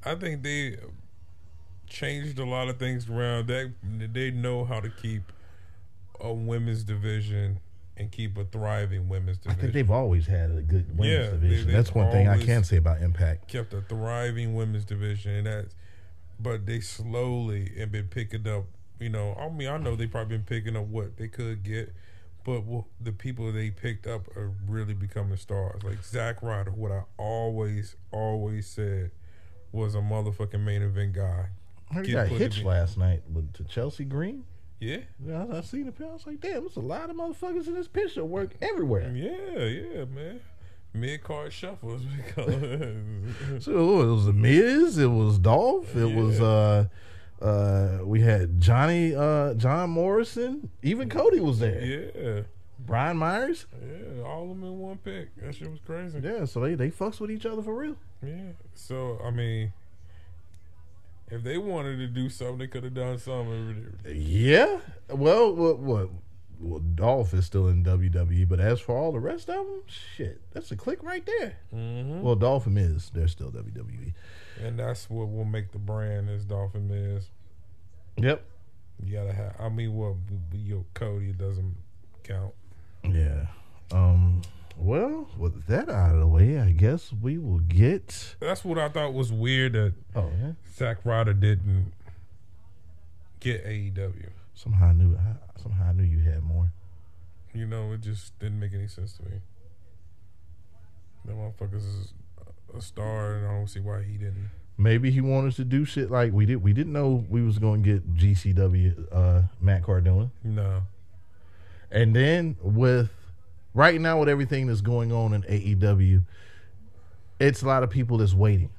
I 0.06 0.16
think 0.16 0.44
they 0.44 0.78
changed 1.94 2.40
a 2.40 2.46
lot 2.46 2.68
of 2.68 2.78
things 2.80 3.10
around. 3.10 3.48
That 3.48 3.72
they 4.12 4.32
know 4.32 4.66
how 4.66 4.80
to 4.80 4.90
keep 4.90 5.32
a 6.20 6.34
women's 6.34 6.84
division 6.84 7.60
and 7.96 8.12
keep 8.12 8.38
a 8.38 8.44
thriving 8.46 9.08
women's 9.08 9.38
division. 9.38 9.60
I 9.60 9.62
think 9.62 9.74
they've 9.74 9.92
always 9.92 10.26
had 10.26 10.50
a 10.52 10.62
good 10.62 10.98
women's 10.98 11.08
Yeah, 11.26 11.30
division. 11.32 11.68
they've 11.68 11.76
That's 11.76 11.94
one 11.94 12.12
thing 12.12 12.28
I 12.28 12.44
can 12.44 12.64
say 12.64 12.78
about 12.78 13.02
Impact. 13.02 13.48
kept 13.48 13.74
a 13.74 13.82
thriving 13.82 14.56
women's 14.56 14.86
division, 14.86 15.32
and 15.36 15.48
that's. 15.48 15.76
But 16.40 16.66
they 16.66 16.80
slowly 16.82 17.72
and 17.80 17.92
been 17.92 18.08
picking 18.08 18.48
up. 18.48 18.66
You 19.00 19.10
know, 19.10 19.36
I 19.40 19.50
mean, 19.50 19.68
I 19.68 19.78
know 19.78 19.96
they 19.96 20.08
probably 20.08 20.38
been 20.38 20.46
picking 20.46 20.76
up 20.76 20.86
what 20.88 21.18
they 21.18 21.28
could 21.28 21.64
get, 21.64 21.94
but 22.44 22.62
wh- 22.62 22.86
the 23.04 23.12
people 23.12 23.52
they 23.52 23.70
picked 23.70 24.08
up 24.08 24.28
are 24.36 24.52
really 24.68 24.94
becoming 24.94 25.38
stars. 25.38 25.84
Like 25.84 26.04
Zack 26.04 26.42
Ryder, 26.42 26.72
what 26.72 26.92
I 26.92 27.04
always, 27.18 27.96
always 28.12 28.66
said 28.68 29.12
was 29.72 29.94
a 29.96 30.00
motherfucking 30.00 30.60
main 30.62 30.82
event 30.82 31.14
guy. 31.14 31.48
He 32.06 32.12
got 32.14 32.28
hitched 32.28 32.64
last 32.64 32.98
night 32.98 33.22
with, 33.32 33.54
to 33.54 33.64
Chelsea 33.66 34.06
Green. 34.06 34.44
Yeah, 34.80 34.98
Yeah, 35.26 35.46
I, 35.50 35.58
I 35.60 35.62
seen 35.62 35.86
the 35.86 35.92
picture. 35.92 36.10
I 36.10 36.14
was 36.14 36.28
like, 36.28 36.42
damn, 36.42 36.62
there's 36.62 36.76
a 36.76 36.82
lot 36.82 37.10
of 37.10 37.16
motherfuckers 37.16 37.68
in 37.68 37.74
this 37.76 37.88
picture. 37.88 38.26
Work 38.26 38.52
everywhere. 38.62 39.12
yeah, 39.16 39.64
yeah, 39.64 40.06
man. 40.06 40.42
Mid 40.94 41.24
card 41.24 41.52
shuffle, 41.54 41.90
we 41.98 42.24
call 42.34 42.46
it. 42.50 43.64
So 43.64 44.02
it 44.02 44.06
was 44.08 44.26
the 44.26 44.34
Miz, 44.34 44.98
it 44.98 45.08
was 45.08 45.40
Dolph, 45.40 45.96
it 45.96 46.14
was 46.14 46.40
uh 46.40 46.88
uh 47.42 48.00
we 48.04 48.22
had 48.22 48.60
Johnny 48.62 49.16
uh 49.16 49.54
John 49.56 49.90
Morrison, 49.90 50.70
even 50.84 51.10
Cody 51.10 51.40
was 51.40 51.60
there. 51.60 51.82
yeah, 51.82 52.42
Brian 52.80 53.18
Myers. 53.18 53.66
yeah, 53.82 54.22
all 54.24 54.44
of 54.44 54.50
them 54.50 54.64
in 54.64 54.78
one 54.80 54.98
pick. 54.98 55.36
That 55.38 55.56
shit 55.56 55.72
was 55.72 55.80
crazy. 55.86 56.20
Yeah, 56.22 56.46
so 56.46 56.60
they 56.60 56.76
they 56.76 56.92
fucks 56.92 57.20
with 57.20 57.32
each 57.32 57.46
other 57.46 57.64
for 57.64 57.74
real. 57.74 57.96
Yeah. 58.22 58.52
So 58.76 59.20
I 59.26 59.32
mean, 59.32 59.74
if 61.34 61.44
they 61.44 61.58
wanted 61.58 61.98
to 61.98 62.08
do 62.08 62.30
something, 62.30 62.60
they 62.60 62.68
could 62.68 62.84
have 62.84 62.94
done 62.94 63.18
something. 63.18 63.98
Yeah. 64.08 64.80
Well, 65.10 65.54
what 65.56 65.80
what 65.80 66.10
well, 66.60 66.80
Dolph 66.80 67.34
is 67.34 67.46
still 67.46 67.68
in 67.68 67.84
WWE, 67.84 68.48
but 68.48 68.60
as 68.60 68.80
for 68.80 68.96
all 68.96 69.12
the 69.12 69.20
rest 69.20 69.50
of 69.50 69.66
them, 69.66 69.82
shit, 69.88 70.42
that's 70.54 70.72
a 70.72 70.76
click 70.76 71.04
right 71.04 71.26
there. 71.26 71.58
Mm-hmm. 71.74 72.22
Well, 72.22 72.36
Dolph 72.36 72.68
and 72.68 72.76
Miz, 72.76 73.10
they're 73.14 73.28
still. 73.28 73.52
WWE. 73.52 74.14
And 74.62 74.80
that's 74.80 75.10
what 75.10 75.30
will 75.30 75.46
make 75.46 75.72
the 75.72 75.80
brand 75.80 76.30
is 76.30 76.46
Dolphin 76.46 76.88
Miz. 76.88 77.26
Yep. 78.18 78.46
You 79.04 79.14
gotta 79.14 79.34
have. 79.34 79.56
I 79.60 79.70
mean, 79.70 79.96
well, 79.96 80.18
your 80.54 80.86
Cody 80.94 81.34
doesn't 81.34 81.76
count. 82.24 82.54
Yeah. 83.04 83.48
Um. 83.92 84.44
Well, 84.78 85.30
with 85.38 85.66
that 85.68 85.90
out 85.90 86.14
of 86.16 86.20
the 86.20 86.28
way, 86.28 86.60
I 86.60 86.72
guess 86.72 87.12
we 87.14 87.38
will 87.38 87.60
get. 87.60 88.36
That's 88.40 88.66
what 88.66 88.78
I 88.78 88.90
thought 88.90 89.14
was 89.14 89.32
weird 89.32 89.74
that 89.74 89.94
Oh 90.16 90.30
yeah. 90.40 90.52
Zack 90.76 90.98
Ryder 91.06 91.34
didn't 91.34 91.94
get 93.40 93.66
AEW. 93.66 94.30
Somehow 94.56 94.88
I 94.88 94.94
knew. 94.94 95.16
I, 95.16 95.60
somehow 95.62 95.90
I 95.90 95.94
knew 95.94 96.04
you 96.04 96.20
had 96.20 96.44
more. 96.44 96.72
You 97.54 97.66
know, 97.68 97.92
it 97.94 98.02
just 98.02 98.38
didn't 98.40 98.60
make 98.60 98.74
any 98.74 98.88
sense 98.88 99.14
to 99.14 99.24
me. 99.24 99.42
That 101.26 101.36
motherfucker's 101.36 101.86
is 101.86 102.14
a 102.76 102.82
star, 102.82 103.36
and 103.36 103.48
I 103.48 103.52
don't 103.52 103.68
see 103.70 103.80
why 103.80 104.02
he 104.04 104.14
didn't. 104.18 104.50
Maybe 104.78 105.12
he 105.12 105.22
wanted 105.22 105.56
to 105.58 105.64
do 105.64 105.86
shit 105.86 106.10
like 106.10 106.34
we 106.34 106.46
did. 106.48 106.58
We 106.64 106.74
didn't 106.74 106.94
know 106.94 107.24
we 107.30 107.42
was 107.44 107.60
going 107.60 107.84
to 107.84 107.94
get 107.94 108.16
GCW 108.16 109.06
uh, 109.12 109.42
Matt 109.62 109.84
Cardona, 109.84 110.32
No. 110.44 110.82
and 111.92 112.16
then 112.16 112.58
with 112.62 113.12
right 113.74 114.00
now 114.00 114.20
with 114.20 114.30
everything 114.30 114.68
that's 114.68 114.82
going 114.82 115.12
on 115.12 115.34
in 115.34 115.44
AEW, 115.44 116.24
it's 117.40 117.62
a 117.62 117.68
lot 117.68 117.84
of 117.84 117.90
people 117.90 118.18
that's 118.18 118.34
waiting. 118.34 118.70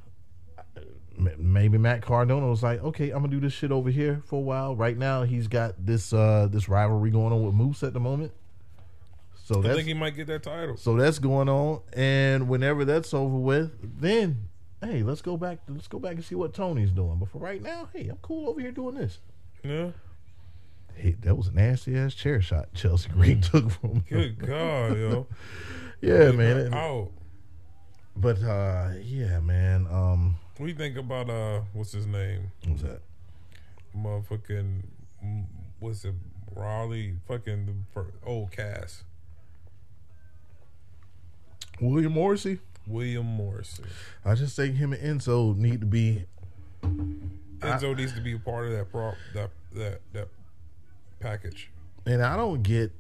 Maybe 1.17 1.79
Matt 1.79 2.03
Cardona 2.03 2.49
was 2.49 2.63
like, 2.63 2.83
"Okay, 2.83 3.11
I'm 3.11 3.21
gonna 3.21 3.29
do 3.29 3.41
this 3.41 3.53
shit 3.53 3.71
over 3.71 3.89
here 3.89 4.23
for 4.27 4.37
a 4.37 4.43
while." 4.43 4.75
Right 4.75 4.99
now, 4.99 5.23
he's 5.23 5.47
got 5.47 5.75
this 5.87 6.13
uh 6.13 6.49
this 6.51 6.69
rivalry 6.69 7.11
going 7.11 7.33
on 7.33 7.45
with 7.45 7.55
Moose 7.55 7.85
at 7.85 7.93
the 7.93 8.01
moment. 8.01 8.33
So 9.45 9.61
I 9.61 9.75
think 9.75 9.87
he 9.87 9.95
might 9.95 10.17
get 10.17 10.27
that 10.29 10.43
title. 10.43 10.77
so 10.77 10.97
that's 10.97 11.19
going 11.19 11.49
on, 11.49 11.83
and 11.93 12.49
whenever 12.49 12.85
that's 12.85 13.15
over 13.15 13.37
with, 13.37 14.01
then 14.01 14.49
hey, 14.83 15.03
let's 15.03 15.23
go 15.23 15.37
back. 15.37 15.59
Let's 15.69 15.87
go 15.87 15.99
back 15.99 16.15
and 16.15 16.25
see 16.25 16.35
what 16.35 16.53
Tony's 16.53 16.91
doing. 16.91 17.19
But 17.19 17.29
for 17.29 17.39
right 17.39 17.63
now, 17.63 17.89
hey, 17.93 18.09
I'm 18.09 18.19
cool 18.23 18.49
over 18.49 18.61
here 18.61 18.73
doing 18.73 18.97
this. 18.97 19.19
Yeah. 19.63 19.91
That 21.23 21.37
was 21.37 21.49
a 21.49 21.53
nasty 21.53 21.97
ass 21.97 22.15
chair 22.15 22.41
shot 22.41 22.73
Chelsea 22.75 23.09
Green 23.11 23.41
took 23.41 23.71
from 23.71 24.03
him. 24.03 24.05
Good 24.09 24.39
God, 24.39 24.97
yo. 24.97 25.27
yeah, 26.01 26.31
man. 26.31 26.73
Out. 26.73 27.11
But 28.17 28.43
uh, 28.43 28.91
yeah, 29.03 29.41
man. 29.41 29.87
Um, 29.91 30.37
What 30.57 30.67
do 30.67 30.73
you 30.73 30.79
think 30.79 30.97
about 30.97 31.29
uh, 31.29 31.61
what's 31.73 31.93
his 31.93 32.07
name? 32.07 32.53
What's 32.67 32.83
that? 32.83 33.03
Motherfucking, 33.97 34.83
mm, 35.25 35.45
what's 35.81 36.05
it? 36.05 36.15
Raleigh, 36.55 37.17
fucking 37.27 37.85
the 37.95 38.05
old 38.25 38.53
cast. 38.53 39.03
William 41.81 42.13
Morrissey. 42.13 42.61
William 42.87 43.27
Morrissey. 43.27 43.85
I 44.25 44.35
just 44.35 44.57
think 44.57 44.77
him 44.77 44.93
and 44.93 45.21
Enzo 45.21 45.57
need 45.57 45.81
to 45.81 45.87
be. 45.87 46.25
Enzo 47.61 47.97
needs 47.97 48.13
to 48.13 48.21
be 48.21 48.35
a 48.35 48.39
part 48.39 48.67
of 48.67 48.73
that 48.73 48.91
prop 48.91 49.15
that 49.35 49.51
that 49.75 50.01
that 50.13 50.29
package. 51.25 51.71
And 52.07 52.23
I 52.23 52.37
don't 52.37 52.63
get. 52.63 52.93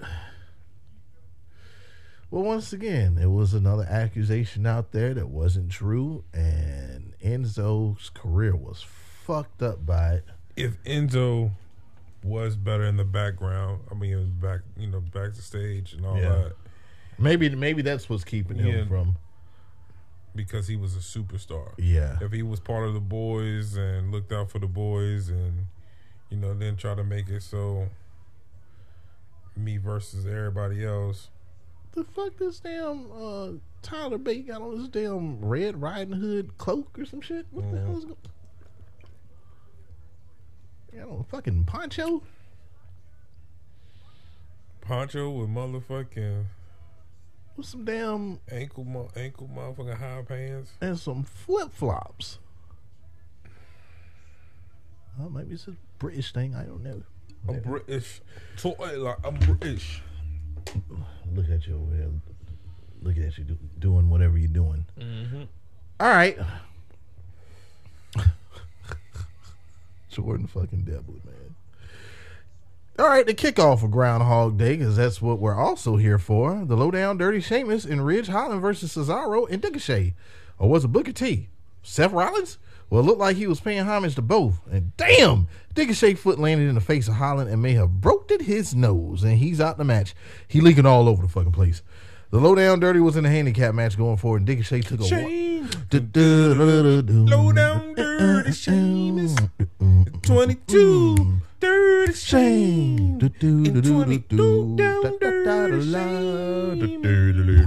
Well, 2.30 2.42
once 2.42 2.72
again, 2.72 3.18
it 3.20 3.26
was 3.30 3.54
another 3.54 3.84
accusation 3.84 4.66
out 4.66 4.90
there 4.92 5.14
that 5.14 5.28
wasn't 5.28 5.70
true, 5.70 6.24
and 6.32 7.12
Enzo's 7.22 8.10
career 8.10 8.56
was 8.56 8.82
fucked 8.82 9.62
up 9.62 9.86
by 9.86 10.14
it. 10.14 10.24
If 10.56 10.82
Enzo 10.84 11.52
was 12.24 12.56
better 12.56 12.84
in 12.84 12.96
the 12.96 13.04
background, 13.04 13.82
I 13.90 13.94
mean, 13.94 14.36
back 14.40 14.60
you 14.76 14.86
know, 14.88 15.00
back 15.00 15.34
to 15.34 15.42
stage 15.42 15.92
and 15.92 16.04
all 16.06 16.16
Yeah. 16.16 16.28
that, 16.30 16.52
Maybe, 17.16 17.48
maybe 17.50 17.82
that's 17.82 18.08
what's 18.08 18.24
keeping 18.24 18.56
him 18.58 18.66
Yeah. 18.66 18.86
from. 18.86 19.16
because 20.36 20.66
he 20.66 20.74
was 20.74 20.96
a 20.96 20.98
superstar. 20.98 21.72
Yeah, 21.78 22.18
If 22.20 22.32
he 22.32 22.42
was 22.42 22.58
part 22.58 22.88
of 22.88 22.94
the 22.94 23.00
boys 23.00 23.76
and 23.76 24.10
looked 24.10 24.32
out 24.32 24.50
for 24.50 24.58
the 24.58 24.66
boys 24.66 25.28
and 25.28 25.66
you 26.28 26.36
know, 26.36 26.54
then 26.54 26.74
try 26.74 26.96
to 26.96 27.04
make 27.04 27.28
it 27.28 27.42
so 27.44 27.88
me 29.56 29.76
versus 29.76 30.26
everybody 30.26 30.84
else. 30.84 31.30
the 31.92 32.02
fuck 32.04 32.36
this 32.38 32.58
damn 32.60 33.10
uh, 33.12 33.48
Tyler 33.82 34.18
Bate 34.18 34.46
got 34.48 34.60
on 34.62 34.78
this 34.78 34.88
damn 34.88 35.40
Red 35.44 35.80
Riding 35.80 36.14
Hood 36.14 36.58
cloak 36.58 36.98
or 36.98 37.04
some 37.04 37.20
shit? 37.20 37.46
What 37.52 37.70
the 37.70 37.76
Mhm. 37.76 37.86
hell 37.86 37.98
is 37.98 38.04
going? 38.04 38.16
Got 40.96 41.08
on 41.08 41.20
a 41.20 41.24
fucking 41.24 41.64
poncho. 41.64 42.22
Poncho 44.80 45.30
with 45.30 45.48
motherfucking 45.48 46.44
with 47.56 47.66
some 47.66 47.84
damn 47.84 48.40
ankle, 48.50 48.84
mo- 48.84 49.10
ankle, 49.16 49.48
motherfucking 49.54 49.96
high 49.98 50.22
pants. 50.26 50.72
and 50.80 50.98
some 50.98 51.22
flip 51.22 51.72
flops. 51.72 52.38
Oh, 55.20 55.28
maybe 55.30 55.54
it's 55.54 55.68
a 55.68 55.76
British 56.00 56.32
thing. 56.32 56.54
I 56.56 56.64
don't 56.64 56.82
know. 56.82 57.02
I'm 57.48 57.60
British. 57.60 58.20
I 58.64 58.94
like 58.94 59.16
I'm 59.24 59.34
British. 59.34 60.02
Look 61.34 61.50
at 61.50 61.66
you 61.66 61.76
over 61.76 61.96
there. 61.96 62.08
Look 63.02 63.18
at 63.18 63.36
you 63.36 63.44
do, 63.44 63.58
doing 63.78 64.08
whatever 64.08 64.38
you're 64.38 64.48
doing. 64.48 64.86
Mm-hmm. 64.98 65.42
All 66.00 66.08
right. 66.08 66.38
Jordan 70.08 70.46
fucking 70.46 70.82
Devlin, 70.82 71.20
man. 71.24 71.54
All 72.98 73.08
right, 73.08 73.26
the 73.26 73.34
kickoff 73.34 73.82
of 73.82 73.90
Groundhog 73.90 74.56
Day, 74.56 74.76
because 74.76 74.96
that's 74.96 75.20
what 75.20 75.40
we're 75.40 75.58
also 75.58 75.96
here 75.96 76.18
for. 76.18 76.64
The 76.64 76.76
lowdown 76.76 77.18
dirty 77.18 77.40
Sheamus 77.40 77.84
and 77.84 78.06
Ridge 78.06 78.28
Holland 78.28 78.62
versus 78.62 78.94
Cesaro 78.94 79.50
and 79.50 79.62
Ricochet. 79.62 80.14
Or 80.58 80.68
was 80.68 80.84
it 80.84 80.88
Booker 80.88 81.10
T? 81.10 81.48
Seth 81.82 82.12
Rollins? 82.12 82.58
Well, 82.90 83.00
it 83.02 83.04
looked 83.06 83.18
like 83.20 83.36
he 83.36 83.46
was 83.46 83.60
paying 83.60 83.84
homage 83.84 84.14
to 84.16 84.22
both. 84.22 84.60
And 84.70 84.96
damn, 84.96 85.46
Ricochet 85.76 86.14
foot 86.14 86.38
landed 86.38 86.68
in 86.68 86.74
the 86.74 86.80
face 86.80 87.08
of 87.08 87.14
Holland 87.14 87.50
and 87.50 87.60
may 87.62 87.72
have 87.72 88.00
broke 88.00 88.30
his 88.40 88.74
nose. 88.74 89.22
And 89.24 89.38
he's 89.38 89.60
out 89.60 89.78
the 89.78 89.84
match. 89.84 90.14
He 90.48 90.60
leaking 90.60 90.86
all 90.86 91.08
over 91.08 91.22
the 91.22 91.28
fucking 91.28 91.52
place. 91.52 91.82
The 92.30 92.40
lowdown 92.40 92.80
dirty 92.80 92.98
was 93.00 93.16
in 93.16 93.24
a 93.24 93.30
handicap 93.30 93.74
match 93.74 93.96
going 93.96 94.16
forward, 94.16 94.40
and 94.42 94.48
Ricochet 94.48 94.80
took 94.82 95.00
a 95.00 95.04
one- 95.04 95.68
Low 97.26 97.52
down 97.52 97.94
dirty 97.94 98.52
Sheamus. 98.52 99.36
22 100.22 101.38
dirty 101.60 102.12
shame. 102.12 103.18
And 103.20 103.84
22 103.84 104.76
down 104.76 105.02
dirty 105.20 105.92
shame. 105.92 107.58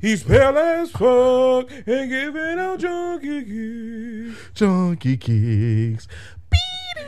He's 0.00 0.22
pale 0.22 0.56
as 0.58 0.90
fuck 0.90 1.70
and 1.86 2.10
giving 2.10 2.58
out 2.58 2.78
junkie 2.80 3.44
kicks. 3.44 4.50
Junkie 4.54 5.16
kicks. 5.16 6.08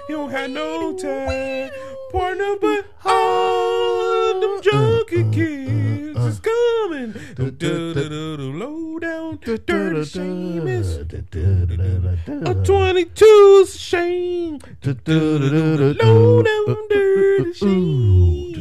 He 0.07 0.13
don't 0.13 0.31
have 0.31 0.51
no 0.51 0.97
tag 0.97 1.73
partner, 2.11 2.57
but 2.61 2.87
all 3.05 4.41
them 4.41 4.61
junkie 4.63 5.25
kids 5.31 6.19
is 6.19 6.41
coming. 6.41 7.15
Low 7.39 8.99
down 8.99 9.39
dirty 9.43 10.05
Sheamus. 10.05 10.97
A 10.97 12.55
22's 12.55 13.79
shame. 13.79 14.59
Low 15.07 16.43
down 16.43 16.89
dirty 16.89 17.53
shame. 17.55 18.53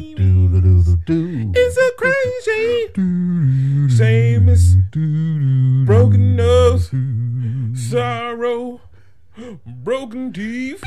It's 1.54 1.76
a 1.76 1.90
crazy 1.98 2.92
same 3.96 4.48
as 4.48 4.76
broken 5.84 6.36
nose, 6.36 6.90
sorrow, 7.74 8.80
broken 9.66 10.32
teeth. 10.32 10.82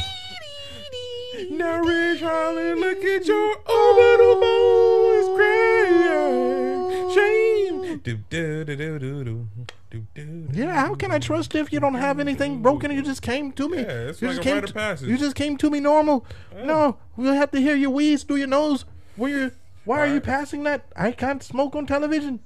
Now, 1.52 1.80
Ridge 1.80 2.22
Holland, 2.22 2.80
look 2.80 3.04
at 3.04 3.26
your 3.26 3.56
orbital 3.68 4.36
bones 4.42 5.28
crying. 5.36 7.12
Shame. 7.14 8.00
Do, 8.04 8.18
do, 8.30 8.66
do, 8.66 8.76
do, 8.76 9.00
do, 9.00 9.24
do. 9.24 9.48
Do, 9.90 10.06
do, 10.14 10.24
do. 10.24 10.48
Yeah, 10.52 10.74
how 10.74 10.96
can 10.96 11.12
I 11.12 11.20
trust 11.20 11.56
if 11.56 11.72
you 11.72 11.80
don't 11.80 11.96
have 11.96 12.20
anything 12.20 12.62
broken? 12.62 12.92
You 12.92 13.02
just 13.02 13.22
came 13.22 13.52
to 13.54 13.70
me. 13.70 13.78
Yeah, 13.78 14.10
it's 14.10 14.22
you 14.22 14.28
like 14.28 14.38
just 14.38 14.48
a 14.48 14.50
came 14.50 14.56
rite 14.56 14.70
of 14.70 14.74
passage. 14.74 15.08
You 15.10 15.18
just 15.18 15.36
came 15.36 15.58
to 15.58 15.70
me 15.70 15.80
normal. 15.80 16.26
No, 16.64 16.98
we'll 17.16 17.34
have 17.34 17.52
to 17.52 17.60
hear 17.60 17.76
you 17.76 17.90
wheeze 17.90 18.24
through 18.24 18.38
your 18.38 18.48
nose. 18.48 18.86
Where 19.16 19.30
you? 19.32 19.52
Why 19.86 20.00
are 20.00 20.06
you 20.08 20.14
Alright. 20.14 20.24
passing 20.24 20.64
that? 20.64 20.86
I 20.96 21.12
can't 21.12 21.42
smoke 21.44 21.76
on 21.76 21.86
television. 21.86 22.40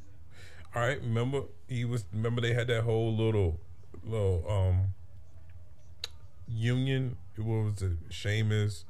All 0.75 0.81
right, 0.83 1.01
remember 1.01 1.43
he 1.67 1.85
was. 1.85 2.05
Remember 2.13 2.41
they 2.41 2.53
had 2.53 2.67
that 2.67 2.83
whole 2.83 3.15
little, 3.15 3.59
little 4.03 4.45
um 4.47 4.89
union. 6.47 7.17
What 7.39 7.65
was 7.65 7.81
it? 7.81 7.97
Sheamus, 8.09 8.85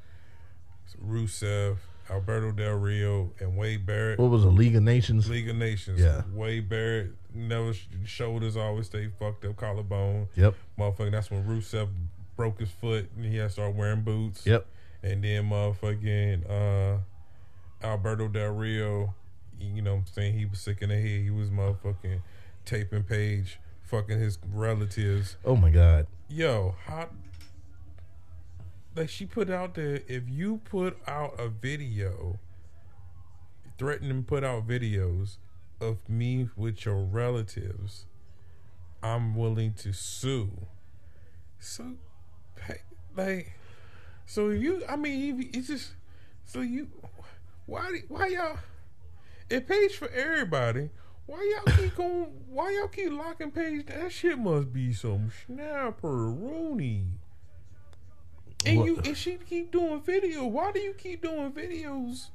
Rusev, 1.03 1.77
Alberto 2.09 2.51
Del 2.51 2.73
Rio, 2.73 3.31
and 3.39 3.55
Wade 3.55 3.85
Barrett. 3.85 4.19
What 4.19 4.31
was 4.31 4.43
a 4.43 4.49
League 4.49 4.75
of 4.75 4.83
Nations? 4.83 5.29
League 5.29 5.49
of 5.49 5.55
Nations. 5.55 5.99
Yeah. 5.99 6.23
Wade 6.33 6.69
Barrett 6.69 7.11
never 7.33 7.73
shoulders 8.05 8.57
always 8.57 8.87
stay 8.87 9.09
fucked 9.19 9.45
up 9.45 9.55
collarbone. 9.55 10.27
Yep. 10.35 10.55
Motherfucker, 10.77 11.11
that's 11.11 11.29
when 11.31 11.43
Rusev 11.43 11.89
broke 12.35 12.59
his 12.59 12.71
foot 12.71 13.09
and 13.15 13.25
he 13.25 13.37
had 13.37 13.47
to 13.47 13.53
start 13.53 13.75
wearing 13.75 14.01
boots. 14.01 14.45
Yep. 14.45 14.65
And 15.03 15.23
then 15.23 15.49
motherfucking 15.49 16.49
uh 16.49 16.99
Alberto 17.81 18.27
Del 18.27 18.51
Rio, 18.51 19.13
you 19.59 19.81
know 19.81 19.93
what 19.93 19.99
I'm 19.99 20.05
saying, 20.07 20.37
he 20.37 20.45
was 20.45 20.59
sick 20.59 20.81
in 20.81 20.89
the 20.89 20.95
head. 20.95 21.21
He 21.21 21.29
was 21.29 21.49
motherfucking 21.49 22.21
taping 22.65 23.03
Paige, 23.03 23.59
fucking 23.83 24.19
his 24.19 24.37
relatives. 24.53 25.37
Oh 25.45 25.55
my 25.55 25.69
God. 25.69 26.07
Yo, 26.27 26.75
how 26.85 27.09
like 28.99 29.07
she 29.07 29.25
put 29.25 29.49
out 29.49 29.75
there 29.75 30.01
if 30.09 30.23
you 30.27 30.57
put 30.65 30.97
out 31.07 31.33
a 31.39 31.47
video 31.47 32.37
threaten 33.77 34.11
and 34.11 34.27
put 34.27 34.43
out 34.43 34.67
videos 34.67 35.37
of 35.79 36.09
me 36.09 36.49
with 36.57 36.85
your 36.85 37.05
relatives, 37.05 38.07
I'm 39.01 39.35
willing 39.35 39.73
to 39.75 39.93
sue. 39.93 40.67
So, 41.59 41.93
like, 43.15 43.53
so 44.25 44.49
you, 44.49 44.83
I 44.89 44.97
mean, 44.97 45.49
it's 45.53 45.69
just, 45.69 45.93
so 46.43 46.59
you, 46.59 46.89
why, 47.67 48.01
why 48.09 48.27
y'all, 48.27 48.57
it 49.49 49.65
pays 49.65 49.95
for 49.95 50.09
everybody. 50.09 50.89
Why 51.25 51.55
y'all 51.55 51.73
keep 51.73 51.95
going, 51.95 52.25
why 52.49 52.71
y'all 52.71 52.89
keep 52.89 53.13
locking 53.13 53.51
Paige? 53.51 53.85
That 53.85 54.11
shit 54.11 54.37
must 54.37 54.73
be 54.73 54.91
some 54.91 55.31
snapper 55.45 56.31
Rooney. 56.31 57.18
And 58.69 58.85
you, 58.85 58.97
and 59.03 59.17
she 59.17 59.37
keep 59.37 59.71
doing 59.71 60.01
video. 60.01 60.45
Why 60.45 60.71
do 60.71 60.79
you 60.79 60.93
keep 60.93 61.21
doing 61.21 61.51
videos? 61.51 62.27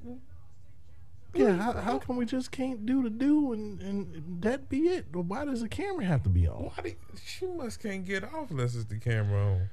Yeah, 1.34 1.56
how, 1.56 1.72
how 1.72 1.98
come 1.98 2.16
we 2.16 2.26
just 2.26 2.52
can't 2.52 2.86
do 2.86 3.02
the 3.02 3.10
do 3.10 3.52
and, 3.52 3.80
and 3.80 4.42
that 4.42 4.68
be 4.68 4.82
it? 4.82 5.06
Why 5.12 5.44
does 5.44 5.62
the 5.62 5.68
camera 5.68 6.04
have 6.04 6.22
to 6.24 6.28
be 6.28 6.46
on? 6.46 6.70
Why 6.76 6.82
do, 6.82 6.92
she 7.24 7.46
must 7.46 7.82
can't 7.82 8.04
get 8.04 8.22
off 8.22 8.50
unless 8.50 8.74
it's 8.76 8.84
the 8.84 8.98
camera 8.98 9.44
on. 9.44 9.70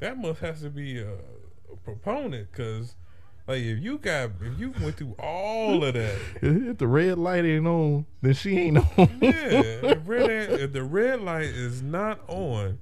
That 0.00 0.18
must 0.18 0.40
has 0.40 0.62
to 0.62 0.70
be 0.70 0.98
a, 0.98 1.12
a 1.12 1.76
proponent 1.84 2.50
because, 2.50 2.96
like, 3.46 3.62
if 3.62 3.78
you 3.78 3.98
got 3.98 4.30
if 4.40 4.58
you 4.58 4.74
went 4.82 4.96
through 4.96 5.14
all 5.20 5.84
of 5.84 5.94
that, 5.94 6.18
If 6.42 6.78
the 6.78 6.88
red 6.88 7.16
light 7.18 7.44
ain't 7.44 7.66
on, 7.66 8.06
then 8.20 8.34
she 8.34 8.58
ain't 8.58 8.78
on. 8.78 9.18
yeah, 9.20 9.30
if, 9.30 9.98
red, 10.04 10.30
if 10.50 10.72
the 10.72 10.82
red 10.82 11.20
light 11.20 11.44
is 11.44 11.80
not 11.80 12.18
on, 12.28 12.80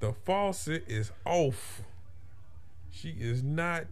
the 0.00 0.14
faucet 0.24 0.84
is 0.88 1.12
off. 1.26 1.82
She 2.92 3.08
is 3.18 3.42
not 3.42 3.86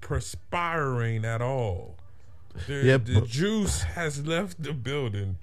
perspiring 0.00 1.24
at 1.24 1.40
all. 1.40 1.96
The, 2.66 2.74
Yeah, 2.84 2.96
the 2.98 3.20
juice 3.22 3.82
has 3.82 4.26
left 4.26 4.62
the 4.62 4.72
building. 4.72 5.38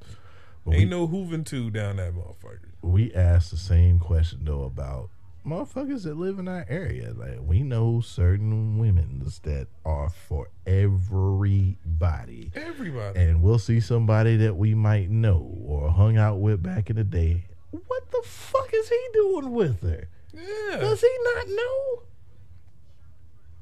But 0.66 0.76
Ain't 0.76 0.84
we- 0.86 0.90
no 0.90 1.08
hooving 1.08 1.46
to 1.48 1.70
down 1.70 1.96
that 1.98 2.14
motherfucker. 2.14 2.60
we 2.82 3.14
asked 3.14 3.52
the 3.52 3.58
same 3.58 4.00
question 4.00 4.42
though 4.44 4.64
about 4.64 5.10
motherfuckers 5.46 6.04
that 6.04 6.18
live 6.18 6.38
in 6.40 6.48
our 6.50 6.66
area. 6.68 7.14
Like 7.14 7.40
we 7.42 7.64
know 7.64 8.02
certain 8.02 8.78
women's 8.78 9.40
that 9.40 9.68
are 9.86 10.10
for 10.10 10.50
everybody. 10.66 12.52
Everybody. 12.54 13.18
And 13.20 13.42
we'll 13.42 13.60
see 13.60 13.80
somebody 13.80 14.36
that 14.38 14.58
we 14.58 14.76
might 14.76 15.10
know 15.10 15.58
or 15.66 15.90
hung 15.92 16.18
out 16.18 16.40
with 16.42 16.62
back 16.62 16.90
in 16.90 16.98
the 16.98 17.04
day. 17.06 17.46
What 17.72 18.12
the 18.12 18.22
fuck 18.26 18.70
is 18.74 18.90
he 18.90 19.00
doing 19.14 19.52
with 19.54 19.82
her? 19.84 20.10
yeah. 20.34 20.78
Does 20.78 21.00
he 21.02 21.10
not 21.24 21.48
know? 21.48 22.02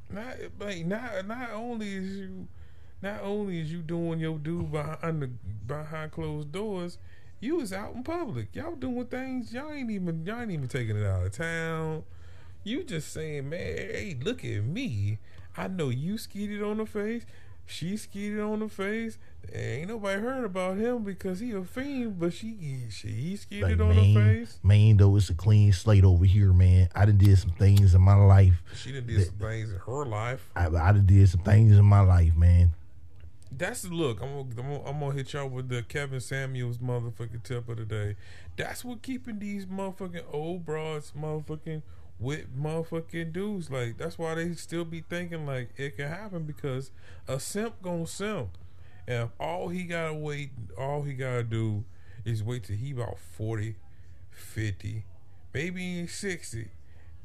Not, 0.09 0.35
like, 0.59 0.85
not 0.85 1.27
not 1.27 1.51
only 1.51 1.93
is 1.93 2.17
you, 2.17 2.47
not 3.01 3.21
only 3.21 3.61
is 3.61 3.71
you 3.71 3.79
doing 3.79 4.19
your 4.19 4.37
do 4.37 4.63
behind 4.63 5.21
the 5.21 5.27
behind 5.67 6.11
closed 6.11 6.51
doors, 6.51 6.97
you 7.39 7.57
was 7.57 7.73
out 7.73 7.95
in 7.95 8.03
public. 8.03 8.55
Y'all 8.55 8.75
doing 8.75 9.05
things 9.05 9.53
y'all 9.53 9.71
ain't 9.71 9.91
even 9.91 10.25
y'all 10.25 10.41
ain't 10.41 10.51
even 10.51 10.67
taking 10.67 10.97
it 10.97 11.05
out 11.05 11.25
of 11.25 11.31
town. 11.31 12.03
You 12.63 12.83
just 12.83 13.13
saying, 13.13 13.49
man, 13.49 13.59
hey, 13.59 14.17
look 14.23 14.43
at 14.43 14.63
me. 14.63 15.19
I 15.55 15.67
know 15.67 15.89
you 15.89 16.17
skeeted 16.17 16.63
on 16.63 16.77
the 16.77 16.85
face. 16.85 17.25
She 17.65 17.97
skeeted 17.97 18.39
on 18.39 18.59
the 18.59 18.69
face. 18.69 19.17
Ain't 19.53 19.89
nobody 19.89 20.21
heard 20.21 20.43
about 20.43 20.77
him 20.77 21.03
because 21.03 21.39
he 21.39 21.51
a 21.51 21.63
fiend, 21.63 22.19
but 22.19 22.33
she 22.33 22.87
she 22.89 23.35
skeeted 23.35 23.79
Like, 23.79 23.79
on 23.79 23.95
man, 23.95 24.13
the 24.13 24.13
face. 24.15 24.59
man, 24.63 24.97
though 24.97 25.15
it's 25.15 25.29
a 25.29 25.33
clean 25.35 25.71
slate 25.73 26.03
over 26.03 26.25
here, 26.25 26.51
man. 26.53 26.89
I 26.95 27.05
done 27.05 27.17
did 27.17 27.37
some 27.37 27.51
things 27.51 27.93
in 27.95 28.01
my 28.01 28.15
life. 28.15 28.61
She 28.75 28.91
done 28.91 29.05
did 29.05 29.25
some 29.25 29.35
things 29.35 29.71
in 29.71 29.79
her 29.79 30.05
life. 30.05 30.49
I, 30.55 30.65
I 30.67 30.91
done 30.91 31.05
did 31.05 31.29
some 31.29 31.41
things 31.41 31.77
in 31.77 31.85
my 31.85 32.01
life, 32.01 32.35
man. 32.35 32.73
That's 33.51 33.83
the 33.83 33.89
look. 33.93 34.21
I'm 34.21 34.29
gonna, 34.29 34.41
I'm 34.41 34.55
gonna, 34.55 34.89
I'm 34.89 34.99
gonna 34.99 35.13
hit 35.13 35.33
y'all 35.33 35.47
with 35.47 35.69
the 35.69 35.81
Kevin 35.83 36.19
Samuels 36.19 36.79
motherfucking 36.79 37.43
tip 37.43 37.69
of 37.69 37.77
the 37.77 37.85
day. 37.85 38.15
That's 38.57 38.83
what 38.83 39.01
keeping 39.01 39.39
these 39.39 39.65
motherfucking 39.65 40.23
old 40.33 40.65
broads 40.65 41.13
motherfucking 41.17 41.81
with 42.19 42.55
motherfucking 42.57 43.33
dudes. 43.33 43.69
Like 43.69 43.97
that's 43.97 44.17
why 44.17 44.35
they 44.35 44.53
still 44.53 44.85
be 44.85 45.01
thinking 45.09 45.45
like 45.45 45.69
it 45.77 45.97
can 45.97 46.07
happen 46.07 46.43
because 46.43 46.91
a 47.27 47.39
simp 47.39 47.81
gonna 47.81 48.07
simp, 48.07 48.49
and 49.07 49.29
all 49.39 49.69
he 49.69 49.83
gotta 49.83 50.13
wait, 50.13 50.51
all 50.77 51.03
he 51.03 51.13
gotta 51.13 51.43
do 51.43 51.83
is 52.23 52.43
wait 52.43 52.63
till 52.63 52.75
he 52.75 52.91
about 52.91 53.19
40, 53.19 53.75
50, 54.31 55.03
maybe 55.53 55.83
even 55.83 56.07
60 56.07 56.69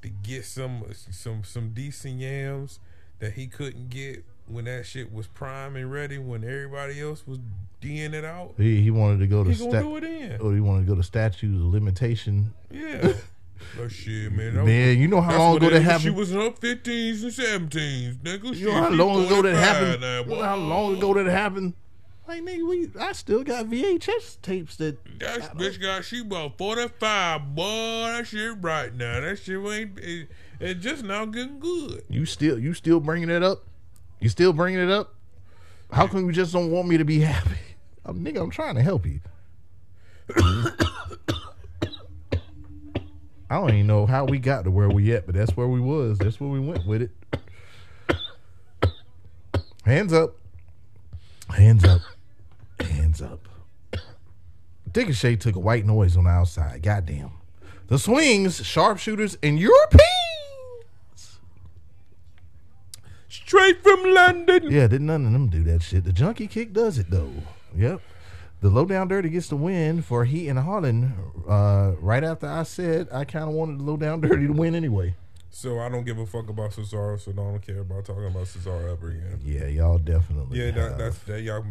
to 0.02 0.08
get 0.08 0.44
some 0.44 0.84
some 1.10 1.44
some 1.44 1.70
decent 1.70 2.20
yams 2.20 2.80
that 3.18 3.34
he 3.34 3.46
couldn't 3.46 3.90
get 3.90 4.24
when 4.46 4.64
that 4.64 4.84
shit 4.86 5.12
was 5.12 5.26
prime 5.28 5.76
and 5.76 5.92
ready 5.92 6.18
when 6.18 6.42
everybody 6.42 7.00
else 7.00 7.26
was 7.26 7.38
D'ing 7.80 8.12
it 8.12 8.26
out. 8.26 8.52
He, 8.58 8.82
he 8.82 8.90
wanted 8.90 9.20
to 9.20 9.26
go 9.26 9.42
to 9.42 9.48
He 9.48 9.56
sta- 9.56 9.80
do 9.80 9.96
it 9.96 10.04
in. 10.04 10.36
oh, 10.38 10.52
he 10.52 10.60
wanted 10.60 10.80
to 10.84 10.86
go 10.86 10.94
to 10.96 11.02
statutes 11.02 11.56
of 11.56 11.62
limitation. 11.62 12.52
Yeah. 12.70 13.14
But 13.76 13.90
shit, 13.90 14.32
man. 14.32 14.64
Man, 14.64 14.98
you 14.98 15.08
know 15.08 15.20
how 15.20 15.38
long 15.38 15.56
ago 15.56 15.70
that 15.70 15.92
was. 15.92 16.02
She 16.02 16.10
was 16.10 16.32
in 16.32 16.40
her 16.40 16.50
15s 16.50 17.22
and 17.22 17.70
17s, 17.70 18.16
nigga. 18.18 18.56
You 18.56 18.66
know 18.66 18.74
how 18.74 18.90
long 18.90 19.26
ago 19.26 19.42
that 19.42 19.54
happened? 19.54 20.02
You 20.02 20.36
know 20.36 20.42
how 20.42 20.56
long 20.56 20.96
ago 20.96 21.14
that 21.14 21.26
happened? 21.26 21.74
Like 22.26 22.42
nigga, 22.42 22.68
we 22.68 22.88
I 23.00 23.10
still 23.12 23.42
got 23.42 23.66
VHS 23.66 24.40
tapes 24.40 24.76
that 24.76 25.04
That 25.18 25.56
bitch 25.56 25.80
got 25.80 26.04
she 26.04 26.20
about 26.20 26.58
45, 26.58 27.56
boy. 27.56 27.64
That 27.64 28.26
shit 28.26 28.54
right 28.60 28.94
now. 28.94 29.20
That 29.20 29.36
shit 29.36 29.58
ain't, 29.58 29.98
it, 29.98 30.28
it 30.60 30.74
just 30.74 31.02
now 31.02 31.24
getting 31.24 31.58
good. 31.58 32.04
you 32.08 32.26
still 32.26 32.56
you 32.56 32.72
still 32.72 33.00
bringing 33.00 33.30
it 33.30 33.42
up. 33.42 33.64
You 34.20 34.28
still 34.28 34.52
bringing 34.52 34.80
it 34.80 34.90
up. 34.90 35.14
How 35.90 36.06
come 36.06 36.26
you 36.26 36.32
just 36.32 36.52
don't 36.52 36.70
want 36.70 36.86
me 36.86 36.98
to 36.98 37.04
be 37.04 37.18
happy? 37.18 37.58
I'm 38.04 38.24
nigga. 38.24 38.40
I'm 38.40 38.50
trying 38.50 38.76
to 38.76 38.82
help 38.82 39.06
you. 39.06 39.20
I 43.50 43.56
don't 43.56 43.70
even 43.70 43.88
know 43.88 44.06
how 44.06 44.24
we 44.24 44.38
got 44.38 44.62
to 44.64 44.70
where 44.70 44.88
we 44.88 45.12
at, 45.12 45.26
but 45.26 45.34
that's 45.34 45.56
where 45.56 45.66
we 45.66 45.80
was. 45.80 46.18
That's 46.18 46.40
where 46.40 46.48
we 46.48 46.60
went 46.60 46.86
with 46.86 47.02
it. 47.02 47.10
Hands 49.84 50.12
up. 50.12 50.36
Hands 51.48 51.84
up. 51.84 52.00
Hands 52.78 53.20
up. 53.20 53.48
Dick 54.92 55.06
and 55.06 55.16
Shay 55.16 55.34
took 55.34 55.56
a 55.56 55.60
white 55.60 55.84
noise 55.84 56.16
on 56.16 56.24
the 56.24 56.30
outside. 56.30 56.82
Goddamn. 56.82 57.32
The 57.88 57.98
swings, 57.98 58.64
sharpshooters, 58.64 59.36
and 59.42 59.58
Europeans. 59.58 60.04
Straight 63.28 63.82
from 63.82 64.14
London. 64.14 64.70
Yeah, 64.70 64.86
didn't 64.86 65.06
none 65.06 65.26
of 65.26 65.32
them 65.32 65.48
do 65.48 65.64
that 65.64 65.82
shit. 65.82 66.04
The 66.04 66.12
junkie 66.12 66.46
kick 66.46 66.72
does 66.72 66.98
it 66.98 67.10
though. 67.10 67.32
Yep. 67.76 68.00
The 68.60 68.68
Lowdown 68.68 69.08
dirty 69.08 69.30
gets 69.30 69.48
the 69.48 69.56
win 69.56 70.02
for 70.02 70.24
Heat 70.26 70.48
and 70.48 70.58
Harlan. 70.58 71.14
Uh, 71.48 71.92
right 72.00 72.22
after 72.22 72.46
I 72.46 72.62
said 72.64 73.08
I 73.10 73.24
kind 73.24 73.48
of 73.48 73.54
wanted 73.54 73.78
the 73.78 73.84
low 73.84 73.96
down 73.96 74.20
dirty 74.22 74.46
to 74.46 74.52
win 74.52 74.74
anyway. 74.74 75.14
So 75.50 75.80
I 75.80 75.88
don't 75.88 76.04
give 76.04 76.18
a 76.18 76.26
fuck 76.26 76.48
about 76.48 76.70
Cesaro, 76.70 77.18
so 77.18 77.32
I 77.32 77.34
don't 77.34 77.60
care 77.60 77.80
about 77.80 78.04
talking 78.04 78.26
about 78.26 78.44
Cesaro 78.44 78.92
ever 78.92 79.08
again. 79.10 79.40
Yeah, 79.44 79.66
y'all 79.66 79.98
definitely. 79.98 80.58
Yeah, 80.60 80.70
that, 80.72 80.98
that's 80.98 81.18
that. 81.20 81.40
Y'all, 81.42 81.64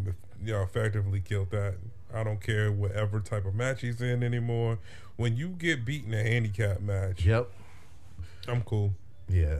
y'all 0.43 0.63
effectively 0.63 1.21
killed 1.21 1.51
that. 1.51 1.75
I 2.13 2.23
don't 2.23 2.41
care 2.41 2.71
whatever 2.71 3.19
type 3.19 3.45
of 3.45 3.55
match 3.55 3.81
he's 3.81 4.01
in 4.01 4.23
anymore. 4.23 4.79
When 5.15 5.37
you 5.37 5.49
get 5.49 5.85
beaten 5.85 6.13
in 6.13 6.25
a 6.25 6.29
handicap 6.29 6.81
match, 6.81 7.23
Yep. 7.25 7.49
I'm 8.47 8.61
cool. 8.63 8.93
Yeah. 9.27 9.59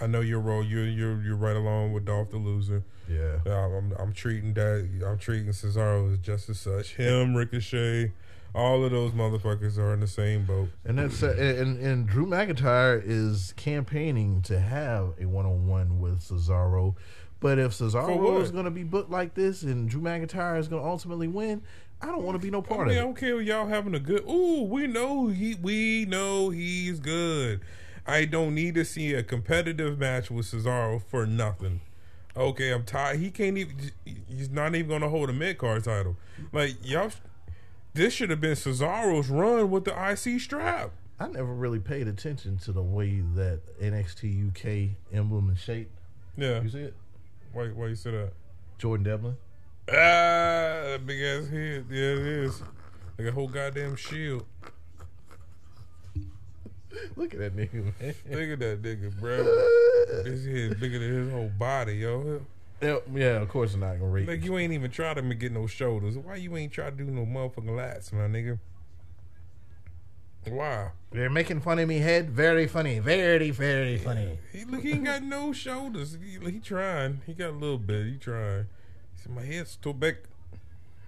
I 0.00 0.06
know 0.06 0.20
your 0.20 0.40
role. 0.40 0.64
You're 0.64 0.86
you're 0.86 1.22
you're 1.22 1.36
right 1.36 1.56
along 1.56 1.92
with 1.92 2.04
Dolph 2.04 2.30
the 2.30 2.38
loser. 2.38 2.82
Yeah. 3.08 3.38
I'm 3.46 3.92
I'm 3.98 4.12
treating 4.12 4.54
that. 4.54 4.88
I'm 5.06 5.18
treating 5.18 5.48
Cesaro 5.48 6.12
as 6.12 6.18
just 6.18 6.48
as 6.48 6.58
such. 6.58 6.94
Him, 6.96 7.34
Ricochet, 7.34 8.12
all 8.54 8.84
of 8.84 8.90
those 8.90 9.12
motherfuckers 9.12 9.78
are 9.78 9.92
in 9.92 10.00
the 10.00 10.06
same 10.06 10.44
boat. 10.44 10.70
And 10.84 10.98
that's 10.98 11.22
uh, 11.22 11.34
and 11.38 11.78
and 11.78 12.06
Drew 12.06 12.26
McIntyre 12.26 13.02
is 13.04 13.52
campaigning 13.56 14.42
to 14.42 14.58
have 14.58 15.14
a 15.20 15.26
one 15.26 15.46
on 15.46 15.66
one 15.66 16.00
with 16.00 16.20
Cesaro. 16.20 16.94
But 17.40 17.58
if 17.58 17.72
Cesaro 17.72 18.40
is 18.40 18.50
going 18.50 18.64
to 18.64 18.70
be 18.70 18.84
booked 18.84 19.10
like 19.10 19.34
this 19.34 19.62
and 19.62 19.88
Drew 19.88 20.00
McIntyre 20.00 20.58
is 20.58 20.66
going 20.66 20.82
to 20.82 20.88
ultimately 20.88 21.28
win, 21.28 21.62
I 22.00 22.06
don't 22.06 22.22
want 22.22 22.40
to 22.40 22.42
be 22.44 22.50
no 22.50 22.60
I 22.60 22.62
part 22.62 22.88
mean, 22.88 22.88
I 22.88 22.90
of 22.92 22.96
it. 22.96 23.00
I 23.00 23.02
don't 23.04 23.16
care 23.16 23.40
if 23.40 23.46
y'all 23.46 23.66
having 23.66 23.94
a 23.94 24.00
good. 24.00 24.24
Ooh, 24.28 24.62
we 24.62 24.86
know 24.86 25.26
he. 25.28 25.54
We 25.56 26.06
know 26.06 26.48
he's 26.50 27.00
good. 27.00 27.60
I 28.06 28.24
don't 28.26 28.54
need 28.54 28.74
to 28.74 28.84
see 28.84 29.14
a 29.14 29.22
competitive 29.22 29.98
match 29.98 30.30
with 30.30 30.46
Cesaro 30.46 31.02
for 31.02 31.26
nothing. 31.26 31.80
Okay, 32.36 32.72
I'm 32.72 32.84
tired. 32.84 33.20
He 33.20 33.30
can't 33.30 33.56
even. 33.56 33.90
He's 34.04 34.50
not 34.50 34.74
even 34.74 34.88
going 34.88 35.02
to 35.02 35.08
hold 35.08 35.30
a 35.30 35.32
mid 35.32 35.56
card 35.58 35.84
title. 35.84 36.16
Like 36.52 36.76
y'all, 36.82 37.10
this 37.94 38.12
should 38.12 38.30
have 38.30 38.40
been 38.40 38.52
Cesaro's 38.52 39.28
run 39.28 39.70
with 39.70 39.84
the 39.84 39.92
IC 39.92 40.40
strap. 40.40 40.90
I 41.20 41.28
never 41.28 41.54
really 41.54 41.78
paid 41.78 42.08
attention 42.08 42.58
to 42.58 42.72
the 42.72 42.82
way 42.82 43.22
that 43.34 43.60
NXT 43.80 44.48
UK 44.48 44.96
emblem 45.12 45.48
and 45.48 45.58
shape. 45.58 45.90
Yeah. 46.36 46.60
You 46.60 46.68
see 46.68 46.78
it? 46.80 46.94
Why? 47.52 47.68
Why 47.68 47.86
you 47.86 47.94
say 47.94 48.10
that? 48.10 48.32
Jordan 48.78 49.04
Devlin. 49.04 49.36
Ah, 49.88 49.92
that 49.92 51.02
big 51.06 51.22
ass 51.22 51.48
head. 51.48 51.86
Yeah, 51.88 52.00
it 52.00 52.18
is. 52.18 52.62
Like 53.16 53.28
a 53.28 53.32
whole 53.32 53.46
goddamn 53.46 53.94
shield. 53.94 54.44
Look 57.16 57.34
at 57.34 57.40
that 57.40 57.56
nigga, 57.56 57.84
man. 58.00 58.14
Look 58.30 58.50
at 58.50 58.58
that 58.58 58.82
nigga, 58.82 59.20
bro. 59.20 59.44
this 60.24 60.44
head 60.44 60.80
bigger 60.80 60.98
than 60.98 61.24
his 61.24 61.32
whole 61.32 61.50
body, 61.58 61.96
yo. 61.96 62.40
Yeah, 62.82 63.40
of 63.40 63.48
course 63.48 63.74
not 63.74 63.98
gonna 63.98 64.06
rate. 64.06 64.28
Like 64.28 64.44
you 64.44 64.58
ain't 64.58 64.72
even 64.72 64.90
try 64.90 65.14
to 65.14 65.22
get 65.22 65.52
no 65.52 65.66
shoulders. 65.66 66.18
Why 66.18 66.36
you 66.36 66.56
ain't 66.56 66.72
try 66.72 66.90
to 66.90 66.96
do 66.96 67.04
no 67.04 67.24
motherfucking 67.24 67.64
lats, 67.64 68.12
my 68.12 68.22
nigga? 68.22 68.58
Why? 70.48 70.90
They're 71.10 71.30
making 71.30 71.60
fun 71.60 71.78
of 71.78 71.88
me 71.88 71.98
head. 71.98 72.30
Very 72.30 72.66
funny. 72.66 72.98
Very, 72.98 73.50
very 73.50 73.96
funny. 73.96 74.38
He 74.52 74.64
look, 74.64 74.82
he 74.82 74.92
ain't 74.92 75.04
got 75.04 75.22
no 75.22 75.52
shoulders. 75.52 76.18
He, 76.22 76.38
he 76.50 76.58
trying. 76.58 77.22
He 77.26 77.32
got 77.32 77.50
a 77.50 77.56
little 77.56 77.78
bit. 77.78 78.06
He 78.06 78.16
trying. 78.16 78.66
He 79.14 79.22
said 79.22 79.32
my 79.32 79.42
head's 79.42 79.76
too 79.76 79.94
big. 79.94 80.16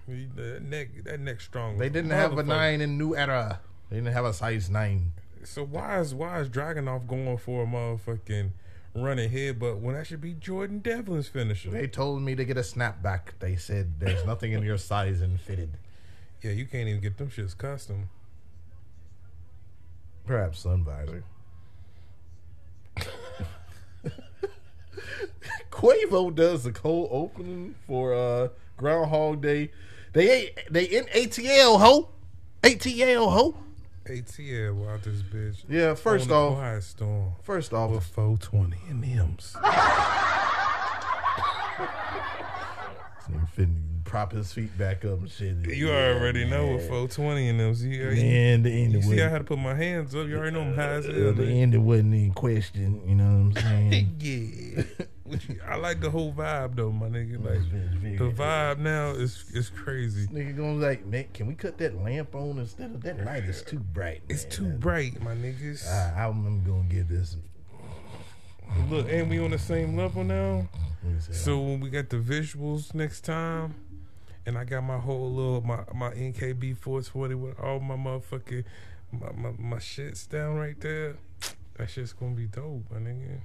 He, 0.07 0.27
that 0.35 0.63
neck, 0.63 1.03
that 1.03 1.19
neck 1.19 1.41
strong. 1.41 1.77
They 1.77 1.89
didn't 1.89 2.11
have 2.11 2.37
a 2.37 2.43
nine 2.43 2.81
in 2.81 2.97
New 2.97 3.15
Era. 3.15 3.59
They 3.89 3.97
didn't 3.97 4.13
have 4.13 4.25
a 4.25 4.33
size 4.33 4.69
nine. 4.69 5.11
So 5.47 5.63
why 5.63 5.99
is 6.01 6.13
why 6.13 6.41
is 6.41 6.49
Dragunov 6.49 7.07
going 7.07 7.37
for 7.37 7.63
a 7.63 7.65
motherfucking 7.65 8.51
running 8.93 9.31
headbutt 9.31 9.79
when 9.79 9.95
that 9.95 10.05
should 10.05 10.19
be 10.21 10.33
Jordan 10.33 10.79
Devlin's 10.79 11.29
finisher? 11.29 11.71
They 11.71 11.87
told 11.87 12.21
me 12.21 12.35
to 12.35 12.43
get 12.43 12.57
a 12.57 12.61
snapback. 12.61 13.39
They 13.39 13.55
said 13.55 13.99
there's 13.99 14.25
nothing 14.25 14.51
in 14.51 14.61
your 14.61 14.77
size 14.77 15.21
and 15.21 15.39
fitted. 15.39 15.77
Yeah, 16.43 16.51
you 16.51 16.65
can't 16.65 16.89
even 16.89 17.01
get 17.01 17.17
them 17.17 17.29
shits 17.29 17.57
custom. 17.57 18.09
Perhaps 20.25 20.59
sun 20.59 20.83
visor. 20.83 21.23
Quavo 25.71 26.35
does 26.35 26.65
the 26.65 26.73
cold 26.73 27.07
opening 27.11 27.73
for 27.87 28.13
uh, 28.13 28.49
Groundhog 28.75 29.41
Day. 29.41 29.71
They 30.11 30.29
ain't 30.29 30.51
they 30.69 30.83
in 30.83 31.05
ATL 31.05 31.79
ho, 31.79 32.09
ATL 32.63 33.31
ho. 33.31 33.57
ATL 34.09 34.93
out 34.93 35.03
this 35.03 35.21
bitch. 35.21 35.63
Yeah, 35.69 35.93
first 35.95 36.29
off- 36.31 36.55
Quiet 36.57 36.83
Storm 36.83 37.31
First 37.43 37.71
with 37.71 37.79
off, 37.81 38.05
420 38.05 38.77
and 38.89 39.03
M's. 39.03 39.55
prop 44.07 44.31
his 44.31 44.51
feet 44.53 44.75
back 44.77 45.03
up 45.05 45.19
and 45.19 45.29
shit. 45.29 45.55
You 45.67 45.89
Yeah, 45.89 46.15
already 46.15 46.45
know 46.45 46.73
with 46.73 46.87
420 46.87 47.49
and 47.49 47.59
them. 47.59 47.73
You, 47.77 48.09
you, 48.09 48.23
Man, 48.23 48.63
the 48.63 48.71
end 48.71 48.93
you 48.93 49.01
see, 49.01 49.21
I 49.21 49.27
had 49.27 49.39
to 49.39 49.43
put 49.43 49.59
my 49.59 49.75
hands 49.75 50.15
up. 50.15 50.27
You 50.27 50.37
already 50.37 50.55
know 50.55 50.61
I'm 50.61 50.75
high 50.75 50.93
as 50.93 51.05
hell. 51.05 51.13
the 51.33 51.33
man. 51.33 51.49
end 51.49 51.75
it 51.75 51.79
wasn't 51.79 52.13
in 52.13 52.31
question. 52.33 53.01
You 53.07 53.15
know 53.15 53.25
what 53.25 53.57
I'm 53.57 53.91
saying? 53.91 54.15
yeah. 54.19 54.83
I 55.67 55.75
like 55.75 55.99
the 55.99 56.09
whole 56.09 56.31
vibe 56.31 56.75
though, 56.75 56.91
my 56.91 57.07
nigga. 57.07 57.43
Like 57.43 58.17
the 58.17 58.31
vibe 58.31 58.79
now 58.79 59.11
is 59.11 59.43
is 59.53 59.69
crazy. 59.69 60.27
Nigga 60.27 60.55
gonna 60.55 60.75
like, 60.75 61.05
man, 61.05 61.25
can 61.33 61.47
we 61.47 61.53
cut 61.53 61.77
that 61.79 62.01
lamp 62.01 62.33
on 62.33 62.59
instead 62.59 62.91
of 62.91 63.03
that 63.03 63.25
light? 63.25 63.43
is 63.43 63.61
too 63.61 63.79
bright. 63.79 64.21
It's 64.29 64.43
man. 64.43 64.51
too 64.51 64.65
bright, 64.77 65.21
my 65.21 65.35
niggas. 65.35 65.85
Ah, 65.85 66.13
I, 66.15 66.27
I'm 66.27 66.63
gonna 66.63 66.83
get 66.83 67.09
this. 67.09 67.35
Look, 68.89 69.09
and 69.09 69.29
we 69.29 69.39
on 69.39 69.51
the 69.51 69.59
same 69.59 69.97
level 69.97 70.23
now. 70.23 70.67
let 71.03 71.13
me 71.13 71.19
see. 71.19 71.33
So 71.33 71.59
when 71.59 71.79
we 71.79 71.89
got 71.89 72.09
the 72.09 72.17
visuals 72.17 72.93
next 72.93 73.21
time, 73.21 73.75
and 74.47 74.57
I 74.57 74.63
got 74.63 74.81
my 74.81 74.97
whole 74.97 75.29
little 75.29 75.61
my 75.61 75.83
my 75.93 76.11
NKB 76.11 76.77
420 76.77 77.35
with 77.35 77.59
all 77.59 77.81
my 77.81 77.95
motherfucking 77.95 78.63
my, 79.11 79.31
my, 79.33 79.51
my 79.59 79.77
shits 79.77 80.27
down 80.27 80.55
right 80.55 80.79
there. 80.79 81.17
That 81.77 81.89
shit's 81.89 82.13
gonna 82.13 82.33
be 82.33 82.45
dope, 82.47 82.85
my 82.89 82.97
nigga. 82.97 83.41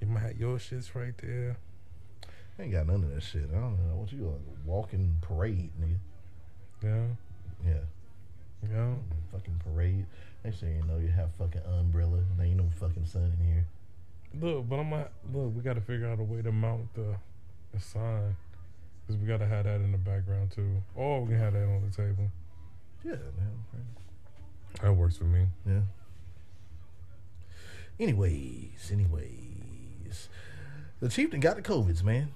You 0.00 0.06
might 0.06 0.20
have 0.20 0.38
your 0.38 0.58
shits 0.58 0.94
right 0.94 1.12
there. 1.18 1.56
I 2.56 2.62
ain't 2.62 2.72
got 2.72 2.86
none 2.86 3.02
of 3.02 3.12
that 3.12 3.22
shit. 3.22 3.48
I 3.50 3.56
don't 3.58 3.78
know 3.88 3.96
what 3.96 4.12
you 4.12 4.28
a 4.28 4.68
walking 4.68 5.16
parade, 5.20 5.70
nigga. 5.80 5.98
Yeah, 6.84 7.68
Yeah, 7.68 8.70
yeah. 8.72 8.94
fucking 9.32 9.60
parade. 9.64 10.06
Next 10.44 10.60
thing 10.60 10.76
you 10.76 10.84
know, 10.84 10.98
you 10.98 11.08
have 11.08 11.30
fucking 11.36 11.62
umbrella. 11.66 12.20
There 12.36 12.46
ain't 12.46 12.56
no 12.56 12.70
fucking 12.78 13.06
sun 13.06 13.32
in 13.40 13.44
here. 13.44 13.66
Look, 14.40 14.68
but 14.68 14.76
I'm 14.76 14.90
not. 14.90 15.10
Look, 15.32 15.56
we 15.56 15.62
got 15.62 15.74
to 15.74 15.80
figure 15.80 16.06
out 16.06 16.20
a 16.20 16.22
way 16.22 16.42
to 16.42 16.52
mount 16.52 16.94
the 16.94 17.16
the 17.74 17.80
sign 17.80 18.36
because 19.08 19.22
we 19.22 19.26
got 19.26 19.38
to 19.38 19.46
have 19.46 19.64
that 19.64 19.76
in 19.76 19.90
the 19.90 19.98
background 19.98 20.50
too, 20.50 20.82
Oh, 20.94 21.20
we 21.20 21.28
can 21.28 21.38
have 21.38 21.54
that 21.54 21.62
on 21.62 21.82
the 21.88 21.96
table. 21.96 22.30
Yeah, 23.02 23.12
man. 23.12 23.86
That 24.82 24.92
works 24.92 25.16
for 25.16 25.24
me. 25.24 25.46
Yeah. 25.66 25.80
Anyways, 27.98 28.90
anyways, 28.92 30.28
the 31.00 31.08
chieftain 31.08 31.40
got 31.40 31.56
the 31.56 31.62
covids, 31.62 32.04
man. 32.04 32.32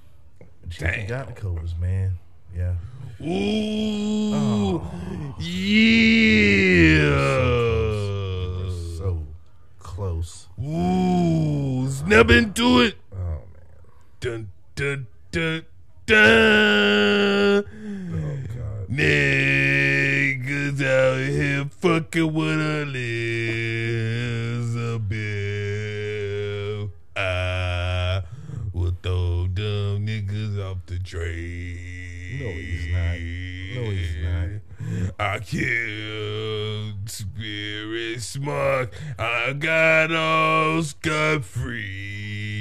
The 0.63 0.71
chieftain 0.71 1.07
got 1.07 1.27
the 1.27 1.41
covids, 1.41 1.79
man. 1.79 2.19
Yeah. 2.57 2.77
Ooh, 3.21 4.35
oh. 4.35 5.35
yeah. 5.39 7.03
So 8.97 9.27
close. 9.79 10.49
Ooh, 10.59 11.87
snap 11.91 12.31
into 12.31 12.81
it. 12.81 12.97
Oh 13.15 13.17
man. 13.17 13.51
Dun 14.21 14.51
dun 14.75 15.07
dun 15.31 15.67
dun. 16.07 17.65
Oh. 17.65 17.65
Niggas 18.91 20.83
out 20.83 21.19
here 21.31 21.65
fucking 21.81 22.33
with 22.33 22.61
Elizabeth. 22.61 23.23
I 27.17 28.23
will 28.73 28.95
throw 29.03 29.47
them 29.47 30.07
niggas 30.07 30.59
off 30.63 30.79
the 30.87 30.99
train. 30.99 32.39
No, 32.39 32.49
he's 32.51 32.87
not. 32.93 33.19
No, 33.75 33.91
he's 33.91 34.17
not. 34.23 34.61
I 35.19 35.39
killed 35.39 37.09
Spirit 37.09 38.21
Smart. 38.21 38.93
I 39.19 39.53
got 39.55 40.13
all 40.13 40.83
scot 40.83 41.45
free. 41.45 42.52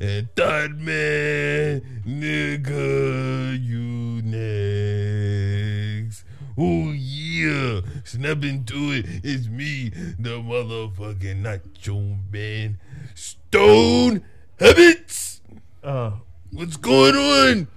And 0.00 0.28
thought, 0.34 0.72
man, 0.76 1.82
nigga, 2.06 3.62
you 3.62 4.22
next. 4.22 6.24
Oh, 6.58 6.92
yeah. 6.92 7.20
yeah, 7.40 7.80
snap 8.04 8.44
into 8.44 8.92
it. 8.92 9.06
It's 9.24 9.48
me, 9.48 9.88
the 10.18 10.38
motherfucking 10.40 11.40
Nacho 11.42 12.18
Man. 12.30 12.78
Stone 13.14 14.22
Habits. 14.58 15.40
Uh, 15.82 16.10
What's 16.52 16.76
going 16.76 17.14
on? 17.14 17.68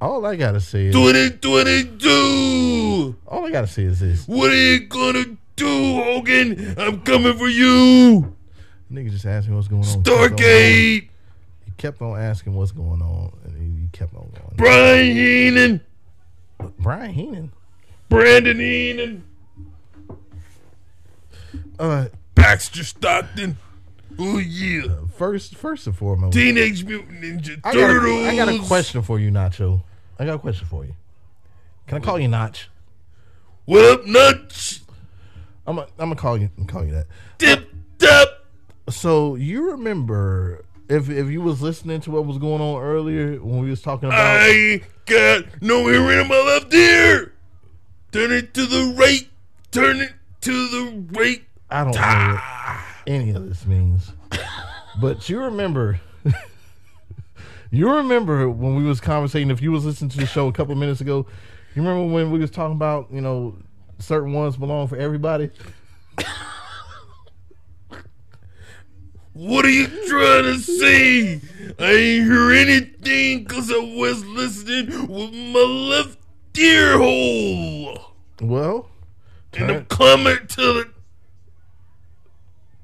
all 0.00 0.24
I 0.26 0.36
gotta 0.36 0.60
say 0.60 0.86
is 0.86 0.94
2022. 0.94 3.16
all 3.26 3.44
I 3.46 3.50
gotta 3.50 3.66
say 3.66 3.82
is 3.84 4.00
this: 4.00 4.26
What 4.28 4.50
are 4.50 4.54
you 4.56 4.80
gonna 4.86 5.24
do, 5.56 6.02
Hogan? 6.02 6.74
I'm 6.78 7.00
coming 7.02 7.36
for 7.36 7.48
you. 7.48 8.34
nigga 8.92 9.10
just 9.10 9.24
asked 9.26 9.48
me 9.48 9.54
what's 9.56 9.68
going 9.68 9.82
on. 9.84 10.02
Stargate. 10.02 11.08
Kept 11.76 12.00
on 12.00 12.18
asking 12.18 12.54
what's 12.54 12.72
going 12.72 13.02
on, 13.02 13.36
and 13.44 13.82
he 13.82 13.88
kept 13.88 14.14
on 14.14 14.30
going. 14.34 14.54
Brian 14.56 15.16
Heenan. 15.16 15.80
Brian 16.78 17.12
Heenan. 17.12 17.52
Brandon 18.08 18.58
Heenan. 18.58 19.24
Uh, 21.78 22.06
Baxter 22.34 22.84
Stockton. 22.84 23.56
Oh 24.18 24.38
yeah. 24.38 24.82
first, 25.16 25.56
first 25.56 25.86
and 25.88 25.96
foremost, 25.96 26.34
Teenage 26.34 26.84
Mutant 26.84 27.20
Ninja 27.20 27.60
I 27.64 27.74
got, 27.74 27.90
a, 27.90 27.94
Turtles. 27.94 28.26
I 28.26 28.36
got 28.36 28.48
a 28.48 28.58
question 28.60 29.02
for 29.02 29.18
you, 29.18 29.30
Nacho. 29.30 29.82
I 30.18 30.24
got 30.24 30.34
a 30.34 30.38
question 30.38 30.66
for 30.68 30.84
you. 30.84 30.94
Can 31.88 31.98
I 31.98 32.00
call 32.00 32.20
you 32.20 32.28
Notch? 32.28 32.70
What 33.64 33.84
up, 33.84 34.06
Nutch? 34.06 34.80
I'm 35.66 35.76
gonna 35.76 35.88
I'm 35.98 36.14
call 36.14 36.38
you 36.38 36.50
I'm 36.56 36.66
call 36.66 36.84
you 36.84 36.92
that. 36.92 37.06
Tip 37.38 37.68
dip. 37.98 38.46
So 38.90 39.34
you 39.34 39.70
remember 39.72 40.64
if 40.94 41.10
if 41.10 41.28
you 41.28 41.42
was 41.42 41.60
listening 41.60 42.00
to 42.02 42.10
what 42.10 42.24
was 42.24 42.38
going 42.38 42.60
on 42.60 42.80
earlier 42.80 43.36
when 43.42 43.60
we 43.60 43.70
was 43.70 43.82
talking 43.82 44.08
about 44.08 44.20
I 44.40 44.82
got 45.06 45.44
no 45.60 45.86
hearing 45.86 46.20
in 46.20 46.28
my 46.28 46.40
left 46.40 46.72
ear. 46.72 47.32
Turn 48.12 48.32
it 48.32 48.54
to 48.54 48.64
the 48.64 48.94
right. 48.96 49.28
Turn 49.72 50.00
it 50.00 50.12
to 50.42 50.52
the 50.52 51.04
right. 51.12 51.42
I 51.70 51.84
don't 51.84 51.94
know 51.94 52.00
what 52.00 52.80
any 53.06 53.30
of 53.30 53.48
this 53.48 53.66
means. 53.66 54.12
but 55.00 55.28
you 55.28 55.40
remember 55.40 56.00
you 57.70 57.90
remember 57.90 58.48
when 58.48 58.76
we 58.76 58.84
was 58.84 59.00
conversating 59.00 59.50
if 59.50 59.60
you 59.60 59.72
was 59.72 59.84
listening 59.84 60.10
to 60.10 60.18
the 60.18 60.26
show 60.26 60.46
a 60.46 60.52
couple 60.52 60.74
minutes 60.76 61.00
ago, 61.00 61.26
you 61.74 61.82
remember 61.82 62.12
when 62.12 62.30
we 62.30 62.38
was 62.38 62.50
talking 62.50 62.76
about, 62.76 63.08
you 63.10 63.20
know, 63.20 63.56
certain 63.98 64.32
ones 64.32 64.56
belong 64.56 64.86
for 64.86 64.96
everybody? 64.96 65.50
What 69.34 69.64
are 69.64 69.70
you 69.70 69.88
trying 70.08 70.44
to 70.44 70.58
say? 70.60 71.40
I 71.80 71.92
ain't 71.92 72.24
hear 72.26 72.52
anything 72.52 73.42
because 73.42 73.68
I 73.70 73.78
was 73.78 74.24
listening 74.24 75.08
with 75.08 75.32
my 75.34 75.60
left 75.60 76.18
ear 76.56 76.98
hole. 76.98 78.12
Well, 78.40 78.88
And 79.52 79.70
I'm 79.72 79.84
coming 79.86 80.36
to 80.46 80.56
the 80.56 80.90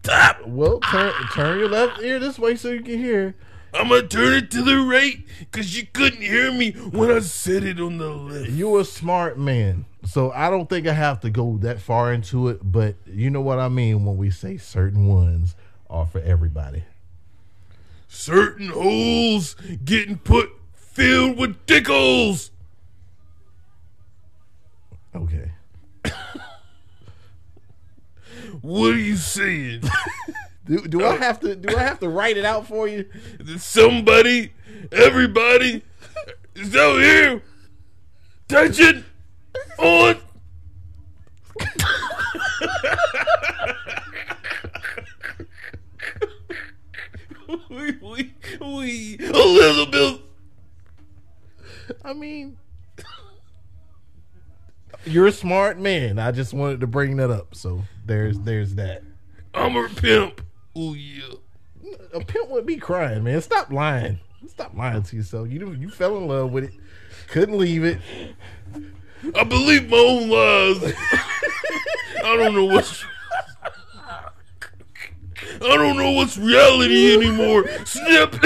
top. 0.02 0.44
well, 0.46 0.80
turn 0.80 1.12
turn 1.32 1.58
your 1.60 1.68
left 1.68 2.00
ear 2.02 2.18
this 2.18 2.36
way 2.38 2.56
so 2.56 2.70
you 2.70 2.82
can 2.82 2.98
hear. 2.98 3.36
I'm 3.72 3.88
gonna 3.88 4.08
turn 4.08 4.34
it 4.34 4.50
to 4.50 4.62
the 4.62 4.78
right 4.78 5.18
because 5.38 5.76
you 5.78 5.86
couldn't 5.92 6.22
hear 6.22 6.50
me 6.50 6.72
when 6.72 7.12
I 7.12 7.20
said 7.20 7.62
it 7.62 7.78
on 7.78 7.98
the 7.98 8.08
left. 8.10 8.50
You're 8.50 8.80
a 8.80 8.84
smart 8.84 9.38
man. 9.38 9.84
So 10.04 10.32
I 10.32 10.50
don't 10.50 10.68
think 10.68 10.88
I 10.88 10.94
have 10.94 11.20
to 11.20 11.30
go 11.30 11.58
that 11.58 11.80
far 11.80 12.12
into 12.12 12.48
it, 12.48 12.58
but 12.62 12.96
you 13.06 13.30
know 13.30 13.40
what 13.40 13.60
I 13.60 13.68
mean 13.68 14.04
when 14.04 14.16
we 14.16 14.30
say 14.30 14.56
certain 14.56 15.06
ones 15.06 15.54
are 15.90 16.06
for 16.06 16.20
everybody. 16.20 16.84
Certain 18.08 18.68
holes 18.68 19.56
getting 19.84 20.16
put 20.18 20.50
filled 20.72 21.36
with 21.36 21.66
dickles. 21.66 22.50
Okay. 25.14 25.50
What 28.62 28.94
are 28.94 28.98
you 28.98 29.16
saying? 29.16 29.82
Do, 30.66 30.86
do 30.86 31.04
I 31.04 31.16
have 31.16 31.40
to 31.40 31.56
do 31.56 31.76
I 31.76 31.80
have 31.80 31.98
to 32.00 32.08
write 32.08 32.36
it 32.36 32.44
out 32.44 32.66
for 32.68 32.86
you? 32.86 33.06
somebody, 33.56 34.52
everybody 34.92 35.82
is 36.54 36.76
out 36.76 37.00
here 37.00 37.42
touching 38.46 39.04
on. 39.78 40.16
we, 48.02 48.34
we, 48.60 49.16
Elizabeth. 49.20 50.20
I 52.04 52.12
mean 52.12 52.56
You're 55.04 55.26
a 55.26 55.32
smart 55.32 55.78
man. 55.78 56.18
I 56.18 56.30
just 56.30 56.52
wanted 56.52 56.80
to 56.80 56.86
bring 56.86 57.16
that 57.16 57.30
up. 57.30 57.54
So 57.54 57.82
there's 58.04 58.38
there's 58.40 58.74
that. 58.74 59.02
I'm 59.54 59.76
a 59.76 59.88
pimp. 59.88 60.42
Oh 60.76 60.94
yeah. 60.94 61.34
A 62.12 62.20
pimp 62.20 62.50
would 62.50 62.66
be 62.66 62.76
crying, 62.76 63.24
man. 63.24 63.40
Stop 63.40 63.72
lying. 63.72 64.20
Stop 64.46 64.76
lying 64.76 65.02
to 65.04 65.16
yourself. 65.16 65.48
You 65.48 65.72
you 65.72 65.90
fell 65.90 66.16
in 66.18 66.28
love 66.28 66.52
with 66.52 66.64
it. 66.64 66.72
Couldn't 67.28 67.58
leave 67.58 67.84
it. 67.84 67.98
I 69.34 69.44
believe 69.44 69.88
my 69.88 69.96
own 69.96 70.28
lies. 70.28 70.94
I 72.24 72.36
don't 72.36 72.54
know 72.54 72.64
what's. 72.64 73.04
I 75.62 75.76
don't 75.76 75.96
know 75.96 76.12
what's 76.12 76.38
reality 76.38 77.14
anymore. 77.14 77.68
Snip. 77.84 78.36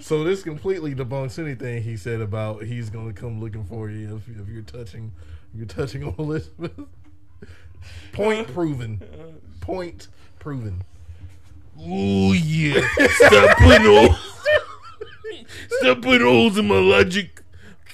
So 0.00 0.24
this 0.24 0.42
completely 0.42 0.94
debunks 0.94 1.38
anything 1.38 1.82
he 1.82 1.96
said 1.96 2.20
about 2.20 2.64
he's 2.64 2.90
gonna 2.90 3.12
come 3.12 3.40
looking 3.40 3.64
for 3.64 3.88
you 3.88 4.16
if, 4.16 4.40
if 4.40 4.48
you're 4.48 4.62
touching 4.62 5.12
you're 5.54 5.66
touching 5.66 6.04
on 6.04 6.14
Elizabeth. 6.18 6.72
Point 8.12 8.40
uh-huh. 8.40 8.52
proven. 8.52 9.00
Point 9.60 10.08
proven. 10.38 10.82
Oh 11.78 12.32
yeah. 12.32 12.86
Stop 13.10 13.58
putting 13.58 13.86
holes. 13.86 14.36
Stop 15.68 16.02
putting 16.02 16.26
holes 16.26 16.58
in 16.58 16.68
my 16.68 16.78
logic. 16.78 17.42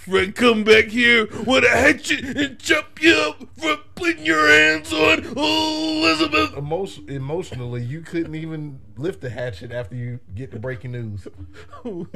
Right, 0.08 0.34
come 0.34 0.62
back 0.62 0.86
here 0.86 1.26
with 1.44 1.64
a 1.64 1.68
hatchet 1.68 2.24
and 2.36 2.58
chop 2.60 3.02
you 3.02 3.12
up 3.14 3.48
for 3.58 3.78
putting 3.96 4.24
your 4.24 4.46
hands 4.46 4.92
on 4.92 5.24
Elizabeth. 5.24 6.56
Emotion, 6.56 7.08
emotionally, 7.08 7.82
you 7.82 8.00
couldn't 8.02 8.34
even 8.34 8.78
lift 8.96 9.20
the 9.20 9.30
hatchet 9.30 9.72
after 9.72 9.96
you 9.96 10.20
get 10.34 10.52
the 10.52 10.58
breaking 10.58 10.92
news. 10.92 11.26
you 11.84 12.06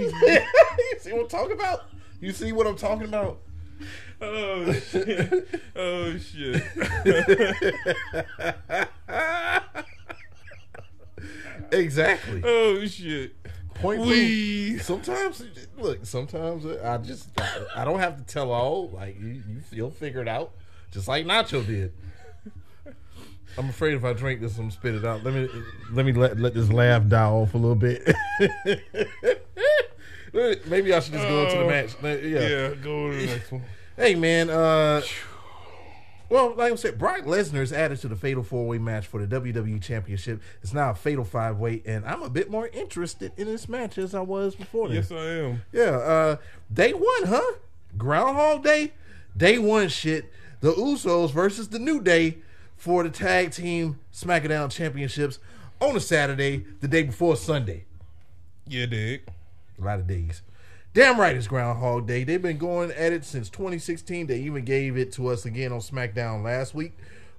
see 1.01 1.13
what 1.13 1.23
I'm 1.23 1.29
talking 1.29 1.53
about? 1.53 1.87
You 2.21 2.33
see 2.33 2.53
what 2.53 2.67
I'm 2.67 2.77
talking 2.77 3.09
about? 3.09 3.41
Oh 4.21 4.73
shit! 4.75 5.49
Oh 5.75 6.17
shit! 6.19 6.63
Exactly. 11.73 12.43
Oh 12.45 12.87
shit! 12.87 13.35
Point 13.75 14.01
We- 14.03 14.71
proven. 14.77 14.85
Sometimes, 14.85 15.43
look. 15.79 16.05
Sometimes 16.05 16.67
I 16.67 16.99
just 16.99 17.29
I, 17.41 17.67
I 17.77 17.85
don't 17.85 18.01
have 18.01 18.17
to 18.19 18.23
tell 18.25 18.53
all. 18.53 18.91
Like 18.91 19.19
you, 19.19 19.29
you, 19.29 19.63
you'll 19.71 19.91
figure 19.91 20.21
it 20.21 20.29
out, 20.29 20.53
just 20.91 21.09
like 21.09 21.27
Nacho 21.27 21.67
did. 21.67 21.93
I'm 23.59 23.69
afraid 23.69 23.95
if 23.95 24.05
I 24.05 24.13
drink 24.13 24.41
this, 24.41 24.53
I'm 24.57 24.65
gonna 24.65 24.71
spit 24.73 24.95
it 24.95 25.05
out. 25.05 25.25
Let 25.25 25.35
me 25.35 25.49
let 25.93 26.07
me 26.07 26.13
let, 26.13 26.39
let 26.39 26.55
this 26.55 26.71
laugh 26.73 27.07
die 27.09 27.25
off 27.25 27.55
a 27.55 27.59
little 27.59 27.75
bit. 27.75 28.03
Maybe 30.33 30.95
I 30.95 31.01
should 31.01 31.13
just 31.15 31.27
go 31.29 31.43
into 31.45 31.57
the 31.59 31.65
Oh. 31.65 31.69
match. 31.69 31.97
Yeah. 32.03 32.41
Yeah, 32.49 32.75
go 32.77 33.11
to 33.11 33.17
the 33.17 33.27
next 33.27 33.51
one. 33.53 33.63
Hey 33.97 34.15
man, 34.15 34.49
uh 34.51 35.03
well, 36.29 36.55
like 36.55 36.73
I 36.73 36.77
said, 36.77 36.97
Brock 36.97 37.23
Lesnar 37.23 37.61
is 37.61 37.73
added 37.73 37.99
to 38.03 38.09
the 38.09 38.15
Fatal 38.15 38.45
Four 38.45 38.69
Way 38.69 38.79
match 38.79 39.09
for 39.09 39.25
the 39.25 39.41
WWE 39.41 39.83
Championship. 39.83 40.41
It's 40.63 40.73
now 40.73 40.91
a 40.91 40.95
Fatal 40.95 41.25
Five 41.25 41.59
Way, 41.59 41.83
and 41.85 42.05
I'm 42.07 42.23
a 42.23 42.31
bit 42.31 42.49
more 42.49 42.69
interested 42.69 43.33
in 43.37 43.47
this 43.49 43.69
match 43.69 43.99
as 43.99 44.15
I 44.15 44.21
was 44.21 44.55
before. 44.55 44.89
This. 44.89 45.11
Yes, 45.11 45.19
I 45.19 45.25
am. 45.25 45.63
Yeah, 45.73 45.83
uh 45.97 46.37
day 46.73 46.93
one, 46.93 47.25
huh? 47.27 47.55
Groundhog 47.99 48.63
Day, 48.63 48.93
day 49.37 49.59
one 49.59 49.89
shit. 49.89 50.33
The 50.61 50.73
Usos 50.73 51.31
versus 51.31 51.69
the 51.69 51.79
New 51.79 52.03
Day 52.03 52.39
for 52.77 53.03
the 53.03 53.11
tag 53.11 53.53
team 53.53 53.99
SmackDown 54.13 54.71
Championships 54.71 55.39
on 55.81 55.97
a 55.97 56.01
Saturday, 56.01 56.67
the 56.81 56.89
day 56.89 57.03
before 57.03 57.37
Sunday. 57.37 57.85
Yeah, 58.67 58.87
dig. 58.87 59.23
A 59.81 59.85
lot 59.85 60.01
of 60.01 60.07
days. 60.07 60.43
Damn 60.93 61.19
right 61.19 61.37
it's 61.37 61.47
Groundhog 61.47 62.07
Day. 62.07 62.25
They've 62.25 62.43
been 62.43 62.59
going 62.59 62.91
at 62.91 63.13
it 63.13 63.25
since 63.25 63.49
2016. 63.49 64.27
They 64.27 64.41
even 64.41 64.65
gave 64.65 64.97
it 64.97 65.13
to 65.13 65.29
us 65.29 65.47
again 65.47 65.73
on 65.73 65.81
SmackDown 65.81 66.45
last 66.45 66.75
week. 66.75 66.93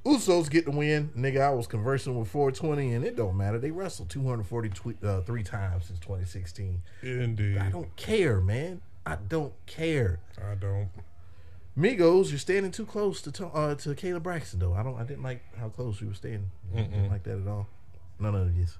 Usos 0.03 0.49
get 0.49 0.65
the 0.65 0.71
win. 0.71 1.11
Nigga, 1.15 1.41
I 1.41 1.51
was 1.51 1.67
conversing 1.67 2.17
with 2.17 2.27
420, 2.29 2.93
and 2.93 3.05
it 3.05 3.15
don't 3.15 3.37
matter. 3.37 3.59
They 3.59 3.69
wrestled 3.69 4.09
243 4.09 4.95
uh, 5.03 5.21
three 5.21 5.43
times 5.43 5.85
since 5.85 5.99
2016. 5.99 6.81
Indeed. 7.03 7.57
I 7.59 7.69
don't 7.69 7.95
care, 7.97 8.41
man. 8.41 8.81
I 9.05 9.17
don't 9.27 9.53
care. 9.67 10.19
I 10.41 10.55
don't. 10.55 10.89
Migos, 11.77 12.29
you're 12.29 12.39
standing 12.39 12.71
too 12.71 12.85
close 12.85 13.21
to 13.21 13.31
to- 13.31 13.47
uh, 13.47 13.75
to 13.75 13.89
Kayla 13.89 14.21
Braxton, 14.21 14.59
though. 14.59 14.73
I 14.73 14.83
don't. 14.83 14.99
I 14.99 15.03
didn't 15.03 15.23
like 15.23 15.41
how 15.55 15.69
close 15.69 16.01
you 16.01 16.07
were 16.07 16.13
standing. 16.13 16.51
I 16.75 16.81
didn't 16.81 17.09
like 17.09 17.23
that 17.23 17.39
at 17.39 17.47
all. 17.47 17.67
None 18.19 18.35
of 18.35 18.55
this. 18.55 18.77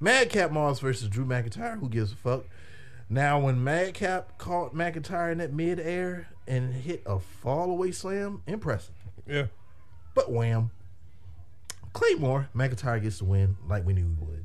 Madcap 0.00 0.50
Moss 0.50 0.80
versus 0.80 1.08
Drew 1.08 1.24
McIntyre. 1.24 1.78
Who 1.78 1.88
gives 1.88 2.12
a 2.12 2.16
fuck? 2.16 2.44
Now, 3.08 3.38
when 3.40 3.62
Madcap 3.62 4.38
caught 4.38 4.74
McIntyre 4.74 5.30
in 5.32 5.38
that 5.38 5.52
midair 5.52 6.28
and 6.46 6.72
hit 6.74 7.02
a 7.06 7.18
fallaway 7.44 7.94
slam, 7.94 8.42
impressive. 8.46 8.94
Yeah. 9.26 9.46
But 10.14 10.30
wham. 10.32 10.70
Claymore, 11.92 12.48
McIntyre 12.54 13.02
gets 13.02 13.18
the 13.18 13.24
win 13.24 13.56
like 13.68 13.84
we 13.84 13.92
knew 13.92 14.06
he 14.18 14.24
would. 14.24 14.44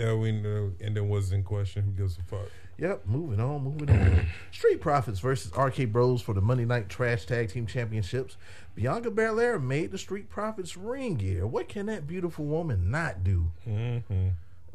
Yeah, 0.00 0.14
we 0.14 0.32
know. 0.32 0.72
And 0.80 0.96
then 0.96 1.08
was 1.08 1.32
in 1.32 1.42
question. 1.42 1.82
Who 1.84 1.90
gives 1.92 2.16
a 2.18 2.22
fuck? 2.22 2.48
Yep, 2.80 3.02
moving 3.04 3.40
on, 3.40 3.62
moving 3.62 3.90
on. 3.90 4.26
Street 4.52 4.80
Profits 4.80 5.20
versus 5.20 5.52
RK 5.54 5.92
Bros 5.92 6.22
for 6.22 6.32
the 6.32 6.40
Monday 6.40 6.64
Night 6.64 6.88
Trash 6.88 7.26
Tag 7.26 7.50
Team 7.50 7.66
Championships. 7.66 8.38
Bianca 8.74 9.10
Belair 9.10 9.58
made 9.58 9.92
the 9.92 9.98
Street 9.98 10.30
Profits 10.30 10.78
ring 10.78 11.16
gear. 11.16 11.46
What 11.46 11.68
can 11.68 11.86
that 11.86 12.06
beautiful 12.06 12.46
woman 12.46 12.90
not 12.90 13.22
do? 13.22 13.50
Mm-hmm. 13.68 14.28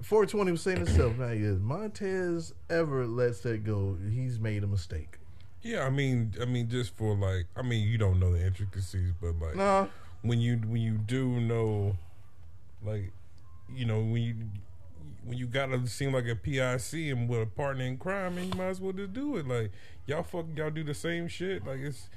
420 0.04 0.52
was 0.52 0.62
saying 0.62 0.78
himself, 0.78 1.18
now, 1.18 1.30
if 1.30 1.60
Montez 1.60 2.54
ever 2.70 3.08
lets 3.08 3.40
that 3.40 3.64
go, 3.64 3.98
he's 4.12 4.40
made 4.40 4.64
a 4.64 4.68
mistake. 4.68 5.18
Yeah, 5.64 5.84
I 5.84 5.90
mean, 5.90 6.36
I 6.40 6.46
mean, 6.46 6.70
just 6.70 6.96
for 6.96 7.16
like, 7.16 7.46
I 7.56 7.64
mean, 7.64 7.88
you 7.88 7.98
don't 7.98 8.20
know 8.20 8.32
the 8.32 8.46
intricacies, 8.46 9.14
but 9.20 9.34
like, 9.40 9.56
Nah, 9.56 9.88
when 10.22 10.40
you 10.40 10.58
when 10.58 10.82
you 10.82 11.00
do 11.00 11.40
know, 11.40 11.98
like, 12.86 13.12
you 13.74 13.86
know, 13.86 14.00
when 14.00 14.22
you 14.22 14.36
when 15.26 15.38
you 15.38 15.48
gotta 15.48 15.86
seem 15.88 16.14
like 16.14 16.28
a 16.28 16.36
PIC 16.36 16.94
and 17.12 17.28
with 17.28 17.42
a 17.42 17.46
partner 17.46 17.84
in 17.84 17.98
crime, 17.98 18.38
and 18.38 18.54
you 18.54 18.58
might 18.58 18.68
as 18.68 18.80
well 18.80 18.94
just 18.94 19.14
do 19.14 19.36
it. 19.38 19.48
Like, 19.48 19.72
y'all 20.06 20.24
fuck, 20.24 20.46
y'all 20.56 20.70
do 20.70 20.84
the 20.84 20.94
same 20.94 21.28
shit. 21.28 21.66
Like, 21.66 21.80
it's 21.80 22.08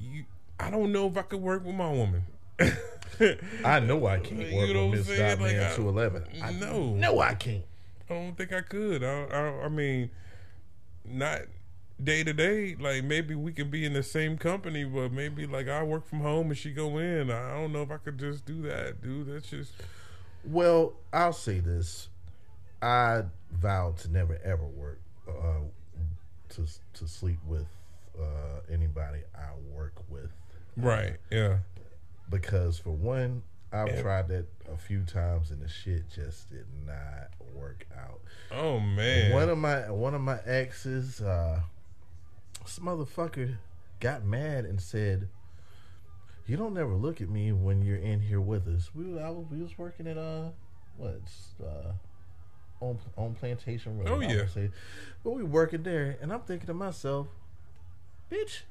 you. 0.00 0.24
I 0.58 0.70
don't 0.70 0.90
know 0.90 1.06
if 1.06 1.16
I 1.16 1.22
could 1.22 1.40
work 1.40 1.64
with 1.64 1.74
my 1.74 1.90
woman. 1.90 2.22
I 3.64 3.80
know 3.80 4.06
I 4.06 4.18
can't 4.18 4.40
You 4.40 4.74
know 4.74 4.88
with 4.88 5.06
Miss 5.08 5.16
saying? 5.16 5.40
Like, 5.40 5.56
I- 5.56 5.74
211. 5.76 6.24
I 6.42 6.52
No. 6.52 6.94
know 6.94 7.20
I 7.20 7.34
can't. 7.34 7.64
I 8.10 8.14
don't 8.14 8.36
think 8.36 8.52
I 8.52 8.62
could. 8.62 9.04
I, 9.04 9.24
I, 9.24 9.64
I 9.64 9.68
mean, 9.68 10.10
not 11.04 11.42
day 12.02 12.24
to 12.24 12.32
day. 12.32 12.74
Like 12.78 13.04
maybe 13.04 13.34
we 13.34 13.52
could 13.52 13.70
be 13.70 13.84
in 13.84 13.92
the 13.92 14.02
same 14.02 14.38
company, 14.38 14.84
but 14.84 15.12
maybe 15.12 15.46
like 15.46 15.68
I 15.68 15.82
work 15.82 16.08
from 16.08 16.20
home 16.20 16.48
and 16.48 16.56
she 16.56 16.70
go 16.72 16.98
in. 16.98 17.30
I 17.30 17.52
don't 17.54 17.72
know 17.72 17.82
if 17.82 17.90
I 17.90 17.98
could 17.98 18.18
just 18.18 18.46
do 18.46 18.62
that, 18.62 19.02
dude. 19.02 19.26
That's 19.32 19.50
just 19.50 19.72
Well, 20.50 20.94
I'll 21.12 21.32
say 21.32 21.60
this: 21.60 22.08
I 22.82 23.22
vowed 23.52 23.98
to 23.98 24.10
never 24.10 24.38
ever 24.44 24.66
work 24.66 25.00
uh, 25.28 25.60
to 26.50 26.66
to 26.94 27.08
sleep 27.08 27.38
with 27.46 27.66
uh, 28.18 28.60
anybody 28.72 29.20
I 29.34 29.50
work 29.74 29.94
with 30.08 30.30
right. 30.76 31.16
Yeah. 31.30 31.58
because, 32.30 32.78
for 32.78 32.90
one, 32.90 33.42
I've 33.72 33.88
Yeah. 33.88 34.02
tried 34.02 34.28
that 34.28 34.46
a 34.72 34.76
few 34.76 35.02
times 35.04 35.50
and 35.50 35.60
the 35.62 35.68
shit 35.68 36.08
just 36.10 36.50
did 36.50 36.66
not 36.86 37.30
work 37.54 37.86
out. 37.96 38.20
Oh 38.50 38.80
man. 38.80 39.32
One 39.32 39.48
of 39.48 39.58
my 39.58 39.90
one 39.90 40.14
of 40.14 40.20
my 40.20 40.38
exes, 40.46 41.20
uh, 41.20 41.60
this 42.64 42.78
motherfucker 42.78 43.56
got 44.00 44.24
mad 44.24 44.64
and 44.64 44.80
said, 44.80 45.28
"You 46.48 46.56
don't 46.56 46.74
never 46.74 46.94
look 46.94 47.20
at 47.20 47.28
me 47.28 47.52
when 47.52 47.82
you're 47.82 47.96
in 47.96 48.20
here 48.20 48.40
with 48.40 48.66
us." 48.68 48.94
We 48.94 49.04
was- 49.04 49.22
I 49.22 49.30
was, 49.30 49.46
we 49.50 49.62
was 49.62 49.76
working 49.78 50.06
at 50.06 50.16
uh 50.18 50.50
what's 50.96 51.50
uh 51.62 51.92
on 52.80 52.98
on 53.16 53.34
Plantation 53.34 53.98
Road. 53.98 54.08
Oh, 54.08 54.20
yeah. 54.20 54.44
but 55.24 55.30
we 55.30 55.42
working 55.42 55.82
there, 55.82 56.16
and 56.20 56.32
I'm 56.32 56.40
thinking 56.42 56.66
to 56.68 56.74
myself, 56.74 57.28
"Bitch, 58.30 58.62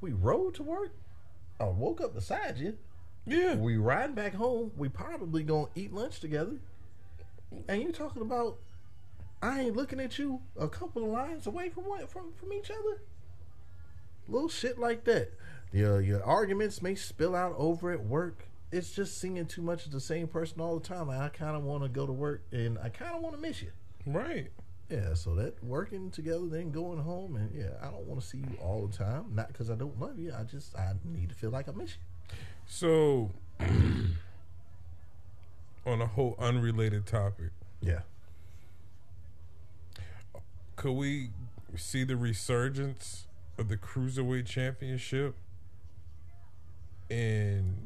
we 0.00 0.12
rode 0.12 0.54
to 0.56 0.62
work. 0.62 0.92
I 1.60 1.64
woke 1.64 2.00
up 2.00 2.14
beside 2.14 2.58
you. 2.58 2.76
yeah. 3.24 3.54
We 3.54 3.76
riding 3.76 4.14
back 4.14 4.34
home. 4.34 4.72
We 4.76 4.88
probably 4.88 5.42
gonna 5.42 5.68
eat 5.74 5.92
lunch 5.92 6.20
together. 6.20 6.58
And 7.68 7.80
you 7.82 7.92
talking 7.92 8.22
about 8.22 8.58
I 9.42 9.60
ain't 9.60 9.76
looking 9.76 10.00
at 10.00 10.18
you 10.18 10.40
a 10.58 10.68
couple 10.68 11.04
of 11.04 11.10
lines 11.10 11.46
away 11.46 11.68
from 11.70 11.84
what 11.84 12.10
from 12.10 12.32
from 12.34 12.52
each 12.52 12.70
other. 12.70 13.00
Little 14.28 14.48
shit 14.48 14.78
like 14.78 15.04
that. 15.04 15.32
Your 15.72 16.00
your 16.00 16.24
arguments 16.24 16.82
may 16.82 16.94
spill 16.94 17.34
out 17.34 17.54
over 17.56 17.92
at 17.92 18.04
work. 18.04 18.46
It's 18.72 18.92
just 18.92 19.20
seeing 19.20 19.44
too 19.46 19.62
much 19.62 19.86
of 19.86 19.92
the 19.92 20.00
same 20.00 20.26
person 20.26 20.60
all 20.60 20.78
the 20.78 20.86
time. 20.86 21.08
Like, 21.08 21.20
I 21.20 21.28
kind 21.28 21.56
of 21.56 21.62
want 21.62 21.82
to 21.84 21.88
go 21.88 22.06
to 22.06 22.12
work 22.12 22.42
and 22.52 22.78
I 22.78 22.88
kind 22.88 23.14
of 23.14 23.22
want 23.22 23.34
to 23.36 23.40
miss 23.40 23.62
you. 23.62 23.70
Right. 24.06 24.50
Yeah, 24.88 25.14
so 25.14 25.34
that 25.34 25.62
working 25.64 26.10
together, 26.12 26.46
then 26.46 26.70
going 26.70 27.00
home, 27.00 27.34
and 27.36 27.50
yeah, 27.52 27.70
I 27.82 27.86
don't 27.90 28.06
want 28.06 28.20
to 28.20 28.26
see 28.26 28.38
you 28.38 28.56
all 28.62 28.86
the 28.86 28.96
time. 28.96 29.34
Not 29.34 29.48
because 29.48 29.68
I 29.70 29.74
don't 29.74 29.98
love 30.00 30.18
you. 30.18 30.32
I 30.38 30.44
just 30.44 30.76
I 30.76 30.92
need 31.04 31.28
to 31.30 31.34
feel 31.34 31.50
like 31.50 31.68
I 31.68 31.72
miss 31.72 31.96
you. 31.96 32.36
So, 32.68 33.30
on 33.60 34.16
a 36.00 36.06
whole 36.06 36.36
unrelated 36.38 37.06
topic, 37.06 37.50
Yeah. 37.80 38.00
could 40.76 40.92
we 40.92 41.30
see 41.76 42.04
the 42.04 42.16
resurgence 42.16 43.26
of 43.58 43.68
the 43.68 43.76
cruiserweight 43.76 44.46
championship 44.46 45.34
in 47.10 47.76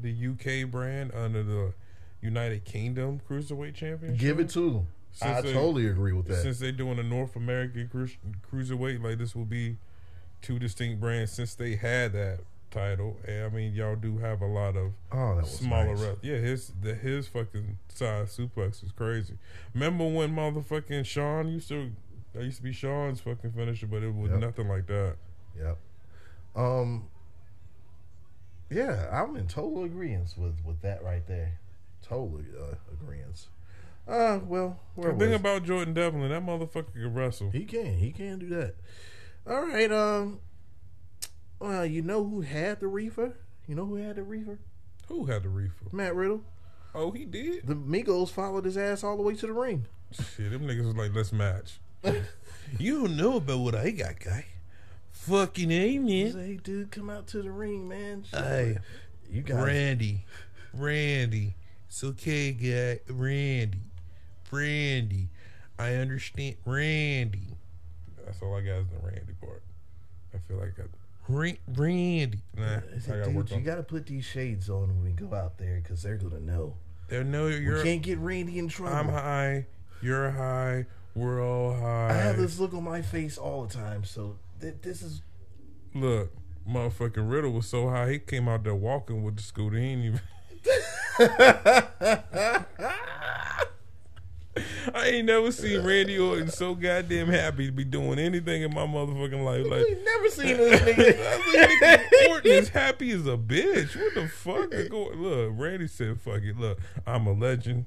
the 0.00 0.10
UK 0.12 0.70
brand 0.70 1.12
under 1.14 1.42
the 1.42 1.72
United 2.20 2.64
Kingdom 2.64 3.20
cruiserweight 3.28 3.74
championship? 3.74 4.18
Give 4.20 4.40
it 4.40 4.48
to 4.50 4.70
them. 4.70 4.86
I 5.22 5.40
they- 5.40 5.52
totally 5.52 5.86
agree 5.86 6.12
with 6.12 6.26
that. 6.26 6.42
Since 6.42 6.58
they're 6.58 6.72
doing 6.72 6.98
a 6.98 7.02
North 7.02 7.36
American 7.36 7.88
cru- 7.88 8.08
cruiserweight, 8.50 9.02
like 9.02 9.18
this 9.18 9.34
will 9.36 9.44
be 9.44 9.76
two 10.42 10.58
distinct 10.58 11.00
brands. 11.00 11.30
Since 11.32 11.54
they 11.54 11.76
had 11.76 12.12
that 12.14 12.40
title, 12.72 13.16
and 13.24 13.44
I 13.44 13.48
mean, 13.48 13.72
y'all 13.74 13.94
do 13.94 14.18
have 14.18 14.40
a 14.42 14.46
lot 14.46 14.76
of 14.76 14.92
oh, 15.12 15.36
that 15.36 15.42
was 15.42 15.50
smaller 15.58 15.94
nice. 15.94 16.00
rep. 16.02 16.18
Yeah, 16.22 16.36
his 16.38 16.72
the 16.82 16.94
his 16.94 17.28
fucking 17.28 17.78
size 17.88 18.36
suplex 18.36 18.82
is 18.82 18.90
crazy. 18.90 19.34
Remember 19.72 20.04
when 20.08 20.34
motherfucking 20.34 21.06
Sean 21.06 21.46
used 21.48 21.68
to 21.68 21.92
that 22.32 22.42
used 22.42 22.56
to 22.56 22.62
be 22.64 22.72
Sean's 22.72 23.20
fucking 23.20 23.52
finisher, 23.52 23.86
but 23.86 24.02
it 24.02 24.12
was 24.12 24.32
Yep. 24.32 24.40
nothing 24.40 24.66
like 24.68 24.86
that. 24.88 25.14
Yep. 25.56 25.78
Um. 26.56 27.04
Yeah, 28.70 29.08
I'm 29.12 29.36
in 29.36 29.46
total 29.46 29.84
agreement 29.84 30.34
with 30.36 30.56
with 30.64 30.80
that 30.82 31.02
right 31.04 31.26
there. 31.26 31.58
Totally 32.02 32.44
uh, 32.58 32.74
agreement. 32.92 33.46
Uh, 34.06 34.38
well, 34.46 34.78
where 34.94 35.12
The 35.12 35.18
thing 35.18 35.30
was- 35.30 35.40
about 35.40 35.64
Jordan 35.64 35.94
Devlin, 35.94 36.28
that 36.30 36.44
motherfucker 36.44 36.92
can 36.92 37.14
wrestle. 37.14 37.50
he 37.50 37.64
can 37.64 37.98
he 37.98 38.10
can 38.10 38.38
do 38.38 38.48
that. 38.50 38.74
All 39.46 39.62
right. 39.66 39.90
Um. 39.92 40.40
Well, 41.60 41.86
you 41.86 42.02
know 42.02 42.24
who 42.24 42.40
had 42.42 42.80
the 42.80 42.88
reefer? 42.88 43.36
You 43.66 43.74
know 43.74 43.86
who 43.86 43.96
had 43.96 44.16
the 44.16 44.22
reefer? 44.22 44.58
Who 45.08 45.26
had 45.26 45.42
the 45.44 45.48
reefer? 45.48 45.86
Matt 45.92 46.14
Riddle. 46.14 46.42
Oh, 46.94 47.10
he 47.10 47.24
did. 47.24 47.66
The 47.66 47.74
Migos 47.74 48.30
followed 48.30 48.64
his 48.66 48.76
ass 48.76 49.02
all 49.02 49.16
the 49.16 49.22
way 49.22 49.34
to 49.34 49.46
the 49.46 49.52
ring. 49.52 49.86
Shit, 50.12 50.50
them 50.50 50.62
niggas 50.62 50.84
was 50.86 50.96
like, 50.96 51.14
let's 51.14 51.32
match. 51.32 51.80
You 52.78 53.00
don't 53.02 53.16
know 53.18 53.36
about 53.36 53.58
what 53.58 53.74
I 53.74 53.90
got, 53.90 54.18
guy. 54.20 54.46
Fucking 55.26 55.70
A, 55.70 55.88
He 55.88 56.30
"Hey, 56.30 56.58
dude, 56.62 56.90
come 56.90 57.08
out 57.08 57.26
to 57.28 57.40
the 57.40 57.50
ring, 57.50 57.88
man." 57.88 58.24
Shit. 58.24 58.40
Hey, 58.40 58.78
you 59.30 59.40
got 59.42 59.64
Randy. 59.64 60.24
Randy. 60.74 61.54
It's 61.88 62.04
okay, 62.04 62.52
guy. 62.52 63.00
Randy. 63.10 63.78
Randy. 64.50 65.28
I 65.78 65.94
understand. 65.94 66.56
Randy. 66.66 67.56
That's 68.24 68.42
all 68.42 68.54
I 68.54 68.60
got 68.60 68.80
is 68.80 68.86
the 68.88 68.98
Randy 69.06 69.32
part. 69.40 69.62
I 70.34 70.38
feel 70.46 70.58
like 70.58 70.74
I, 70.78 70.82
Ra- 71.28 71.52
Randy. 71.74 72.40
nah, 72.56 72.64
I 72.64 72.66
I 72.76 72.80
gotta 73.06 73.24
dude, 73.24 73.34
work 73.34 73.50
you 73.50 73.60
got 73.60 73.76
to 73.76 73.82
put 73.82 74.06
these 74.06 74.24
shades 74.24 74.68
on 74.68 74.88
when 74.88 75.04
we 75.04 75.10
go 75.12 75.34
out 75.34 75.56
there 75.56 75.80
because 75.82 76.02
they're 76.02 76.16
gonna 76.16 76.40
know. 76.40 76.74
They 77.08 77.22
know 77.22 77.46
you're. 77.46 77.82
can't 77.82 78.02
get 78.02 78.18
Randy 78.18 78.58
in 78.58 78.68
trouble. 78.68 78.94
I'm 78.94 79.08
high. 79.08 79.66
You're 80.02 80.30
high. 80.30 80.86
We're 81.14 81.42
all 81.42 81.74
high. 81.74 82.10
I 82.10 82.12
have 82.14 82.36
this 82.36 82.58
look 82.58 82.74
on 82.74 82.84
my 82.84 83.00
face 83.00 83.38
all 83.38 83.64
the 83.64 83.72
time, 83.72 84.04
so 84.04 84.36
th- 84.60 84.74
this 84.82 85.02
is 85.02 85.22
Look, 85.94 86.32
motherfucking 86.68 87.30
Riddle 87.30 87.52
was 87.52 87.66
so 87.68 87.88
high 87.88 88.12
he 88.12 88.18
came 88.18 88.48
out 88.48 88.64
there 88.64 88.74
walking 88.74 89.22
with 89.22 89.36
the 89.36 89.42
scooter. 89.42 89.76
He 89.78 89.84
ain't 89.86 90.04
even. 90.04 90.20
I 94.94 95.06
ain't 95.08 95.26
never 95.26 95.50
seen 95.50 95.82
Randy 95.84 96.16
Orton 96.16 96.48
so 96.48 96.76
goddamn 96.76 97.26
happy 97.26 97.66
to 97.66 97.72
be 97.72 97.82
doing 97.84 98.20
anything 98.20 98.62
in 98.62 98.72
my 98.72 98.86
motherfucking 98.86 99.44
life. 99.44 99.66
Like 99.66 99.84
We've 99.84 100.04
never 100.04 100.28
seen 100.28 100.56
this 100.56 100.80
nigga. 100.80 101.18
nigga, 101.52 102.28
Orton 102.30 102.50
is 102.52 102.68
happy 102.68 103.10
as 103.10 103.26
a 103.26 103.36
bitch. 103.36 103.96
What 103.96 104.14
the 104.14 104.28
fuck? 104.28 104.72
Look, 105.16 105.52
Randy 105.56 105.88
said, 105.88 106.20
"Fuck 106.20 106.42
it." 106.42 106.56
Look, 106.56 106.78
I'm 107.04 107.26
a 107.26 107.32
legend. 107.32 107.86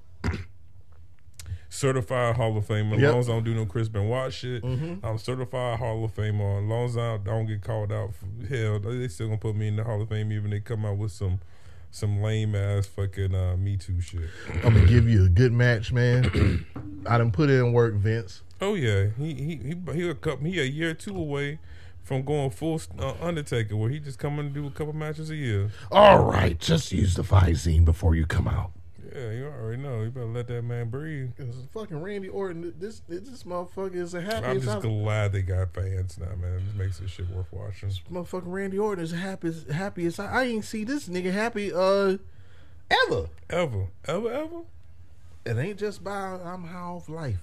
Certified 1.69 2.35
Hall 2.37 2.55
of 2.57 2.65
Famer. 2.67 2.95
As 2.95 3.01
Yep. 3.01 3.11
long 3.11 3.19
as 3.19 3.29
I 3.29 3.33
don't 3.33 3.43
do 3.43 3.53
no 3.53 3.65
Chris 3.65 3.89
Benoit 3.89 4.31
shit, 4.33 4.63
I'm 4.63 5.17
certified 5.17 5.79
Hall 5.79 6.03
of 6.05 6.15
Famer. 6.15 6.59
As 6.63 6.65
long 6.69 6.85
as 6.85 6.97
I 6.97 7.17
don't 7.17 7.45
get 7.45 7.61
called 7.61 7.91
out, 7.91 8.11
for, 8.15 8.25
hell, 8.47 8.79
they 8.79 9.07
still 9.09 9.27
gonna 9.27 9.37
put 9.37 9.55
me 9.55 9.67
in 9.67 9.75
the 9.75 9.83
Hall 9.83 10.01
of 10.01 10.09
Fame 10.09 10.31
even 10.31 10.45
if 10.45 10.51
they 10.51 10.59
come 10.61 10.85
out 10.85 10.97
with 10.97 11.11
some 11.11 11.39
some 11.89 12.21
lame 12.21 12.53
ass 12.53 12.85
fucking 12.85 13.33
uh, 13.33 13.55
Me 13.57 13.77
Too 13.77 13.99
shit. 14.01 14.29
I'm 14.63 14.73
gonna 14.73 14.85
give 14.85 15.07
you 15.09 15.25
a 15.25 15.29
good 15.29 15.53
match, 15.53 15.91
man. 15.93 16.65
I 17.05 17.17
done 17.17 17.31
put 17.31 17.49
in 17.49 17.71
work, 17.73 17.93
Vince. 17.95 18.41
Oh 18.61 18.75
yeah, 18.75 19.07
he 19.17 19.33
he 19.33 19.55
he 19.57 19.93
he 19.93 20.09
a 20.09 20.15
couple, 20.15 20.47
he 20.47 20.59
a 20.59 20.63
year 20.63 20.89
or 20.91 20.93
two 20.93 21.15
away 21.17 21.59
from 22.03 22.23
going 22.23 22.49
full 22.49 22.81
uh, 22.99 23.13
Undertaker, 23.21 23.75
where 23.75 23.89
he 23.89 23.99
just 23.99 24.17
coming 24.19 24.47
to 24.47 24.53
do 24.53 24.65
a 24.67 24.71
couple 24.71 24.93
matches 24.93 25.29
a 25.29 25.35
year. 25.35 25.69
All 25.91 26.23
right, 26.23 26.57
just 26.59 26.91
use 26.91 27.15
the 27.15 27.23
Visine 27.23 27.83
before 27.85 28.15
you 28.15 28.25
come 28.25 28.47
out. 28.47 28.71
Yeah, 29.17 29.31
you 29.31 29.45
already 29.45 29.81
know. 29.81 30.03
You 30.03 30.11
better 30.11 30.27
let 30.27 30.47
that 30.47 30.61
man 30.61 30.89
breathe. 30.89 31.31
This 31.37 31.55
is 31.55 31.65
fucking 31.73 31.99
Randy 32.01 32.29
Orton. 32.29 32.73
This 32.77 33.01
this 33.07 33.43
motherfucker 33.43 33.95
is 33.95 34.11
the 34.11 34.19
I'm 34.19 34.57
just 34.61 34.67
I've- 34.77 34.87
glad 34.87 35.31
they 35.31 35.41
got 35.41 35.73
fans 35.73 36.19
now, 36.19 36.35
man. 36.35 36.57
It 36.57 36.63
just 36.65 36.75
makes 36.77 36.99
this 36.99 37.09
shit 37.11 37.27
worth 37.29 37.51
watching. 37.51 37.89
motherfucking 38.11 38.43
Randy 38.45 38.77
Orton 38.77 39.03
is 39.03 39.11
the 39.11 39.17
happiest. 39.17 39.67
Happiest. 39.69 40.19
I, 40.19 40.25
I 40.27 40.43
ain't 40.43 40.65
see 40.65 40.83
this 40.83 41.07
nigga 41.09 41.31
happy 41.31 41.73
uh 41.73 42.17
ever. 42.91 43.29
Ever, 43.49 43.87
ever, 44.05 44.31
ever. 44.31 44.61
It 45.45 45.57
ain't 45.57 45.79
just 45.79 46.03
by 46.03 46.11
I'm 46.13 46.65
high 46.65 46.77
off 46.77 47.09
life. 47.09 47.39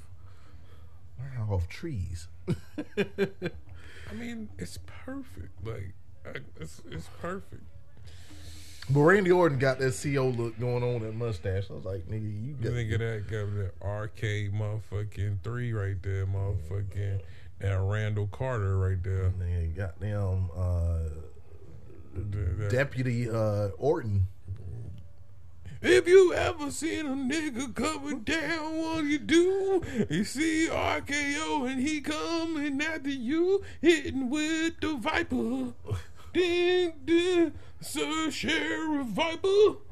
I'm 1.21 1.37
high 1.47 1.53
off 1.53 1.69
trees. 1.69 2.29
I 2.99 4.15
mean, 4.15 4.51
it's 4.59 4.79
perfect. 4.87 5.67
Like, 5.67 5.95
I, 6.25 6.39
it's 6.61 6.83
it's 6.89 7.09
perfect. 7.21 7.63
But 8.91 9.01
Randy 9.01 9.31
Orton 9.33 9.59
got 9.59 9.79
that 9.79 9.95
CO 9.95 10.29
look 10.29 10.59
going 10.61 10.83
on, 10.83 11.01
that 11.03 11.15
mustache. 11.15 11.65
I 11.71 11.73
was 11.75 11.85
like, 11.85 12.07
nigga, 12.07 12.23
you 12.23 12.51
You 12.51 12.55
got 12.61 12.73
think 12.73 12.93
of 12.93 12.99
that, 13.01 13.23
got 13.31 13.55
that 13.57 13.73
arcade 13.83 14.53
motherfucking 14.53 15.39
three 15.43 15.73
right 15.73 16.01
there, 16.03 16.27
motherfucking 16.27 17.21
that 17.61 17.81
Randall 17.81 18.27
Carter 18.27 18.77
right 18.79 19.03
there. 19.03 19.31
nigga, 19.41 19.75
goddamn 19.77 20.51
uh, 20.55 20.99
that- 22.15 22.69
Deputy 22.71 23.31
uh, 23.31 23.69
Orton. 23.79 24.27
If 25.87 26.09
you 26.09 26.33
ever 26.33 26.71
seen 26.71 27.05
a 27.05 27.11
nigga 27.11 27.75
coming 27.75 28.21
down, 28.21 28.79
what 28.79 29.05
you 29.05 29.19
do? 29.19 29.83
You 30.09 30.25
see 30.25 30.69
RKO 30.71 31.71
and 31.71 31.79
he 31.81 32.01
coming 32.01 32.81
after 32.81 33.11
you, 33.11 33.63
hitting 33.83 34.31
with 34.31 34.81
the 34.81 34.97
Viper. 34.97 35.75
Ding, 36.33 36.95
ding, 37.05 37.53
Sir 37.85 38.31
Sheriff 38.31 39.07
Viper. 39.09 39.47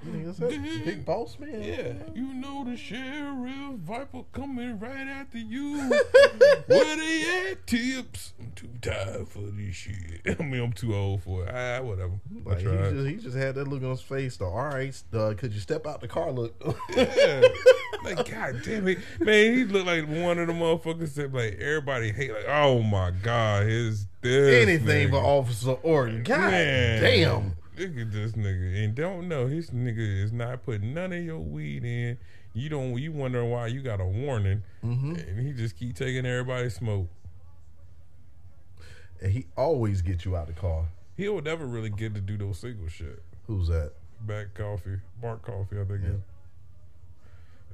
Nigga, 0.07 0.29
is 0.31 0.37
that 0.39 0.51
Ding. 0.51 0.85
Big 0.85 1.05
Boss 1.05 1.39
Man. 1.39 1.63
Yeah, 1.63 1.93
you 2.15 2.33
know 2.35 2.65
the 2.65 2.77
Sheriff 2.77 3.77
Viper 3.81 4.23
coming 4.33 4.79
right 4.79 5.07
after 5.07 5.39
you. 5.39 5.77
Where 6.67 6.97
they 6.97 7.51
at? 7.51 7.67
Tips. 7.67 8.33
I'm 8.41 8.53
too 8.57 8.69
tired 8.81 9.29
for 9.29 9.41
this 9.41 9.75
shit. 9.75 9.97
I 10.41 10.43
mean, 10.43 10.63
I'm 10.63 10.73
too 10.73 10.95
old 10.95 11.23
for 11.23 11.45
it. 11.45 11.51
Ah, 11.55 11.83
whatever. 11.83 12.13
I 12.47 12.49
Like, 12.49 12.59
he, 12.59 12.65
just, 12.65 13.07
he 13.09 13.15
just 13.17 13.37
had 13.37 13.55
that 13.57 13.69
look 13.69 13.83
on 13.83 13.91
his 13.91 14.01
face. 14.01 14.37
Though, 14.37 14.47
all 14.47 14.69
right, 14.69 15.01
uh, 15.13 15.35
could 15.37 15.53
you 15.53 15.61
step 15.61 15.87
out 15.87 16.01
the 16.01 16.09
car? 16.09 16.31
Look, 16.33 16.55
Yeah. 16.97 17.43
like, 18.05 18.29
god 18.31 18.63
damn 18.65 18.89
it. 18.89 18.99
Man, 19.21 19.55
he 19.55 19.65
looked 19.65 19.87
like 19.87 20.07
one 20.09 20.39
of 20.39 20.47
the 20.49 20.53
motherfuckers 20.55 21.15
that, 21.15 21.33
like, 21.33 21.59
everybody 21.61 22.11
hate. 22.13 22.33
Like, 22.33 22.47
oh 22.49 22.83
my 22.83 23.11
god, 23.23 23.67
his 23.67 24.07
this 24.23 24.63
anything 24.67 25.09
nigga. 25.09 25.13
but 25.13 25.19
Officer 25.23 25.73
Orton. 25.83 26.23
God 26.23 26.39
Man. 26.53 27.03
damn. 27.03 27.57
Look 27.79 27.97
at 27.97 28.13
this 28.13 28.33
nigga. 28.33 28.85
And 28.85 28.95
don't 28.95 29.29
know, 29.29 29.47
his 29.47 29.71
nigga 29.71 30.23
is 30.23 30.33
not 30.33 30.63
putting 30.63 30.93
none 30.95 31.13
of 31.13 31.23
your 31.25 31.39
weed 31.39 31.85
in. 31.85 32.19
You 32.55 32.69
don't, 32.69 32.99
you 32.99 33.13
wonder 33.13 33.45
why 33.45 33.69
you 33.69 33.81
got 33.81 34.01
a 34.01 34.05
warning. 34.05 34.63
Mm-hmm. 34.85 35.15
And 35.15 35.47
he 35.47 35.53
just 35.53 35.77
keep 35.79 35.97
taking 35.97 36.27
everybody's 36.27 36.75
smoke. 36.75 37.09
And 39.23 39.33
he 39.33 39.47
always 39.57 40.03
gets 40.03 40.25
you 40.25 40.37
out 40.37 40.49
the 40.49 40.53
car. 40.53 40.89
He 41.17 41.29
would 41.29 41.45
never 41.45 41.65
really 41.67 41.91
get 41.91 42.15
to 42.15 42.21
do 42.21 42.37
those 42.37 42.59
single 42.59 42.89
shit. 42.89 43.23
Who's 43.47 43.69
that? 43.69 43.93
Back 44.21 44.55
coffee, 44.55 44.99
Mark 45.21 45.43
Coffey, 45.43 45.81
I 45.81 45.85
think. 45.85 46.03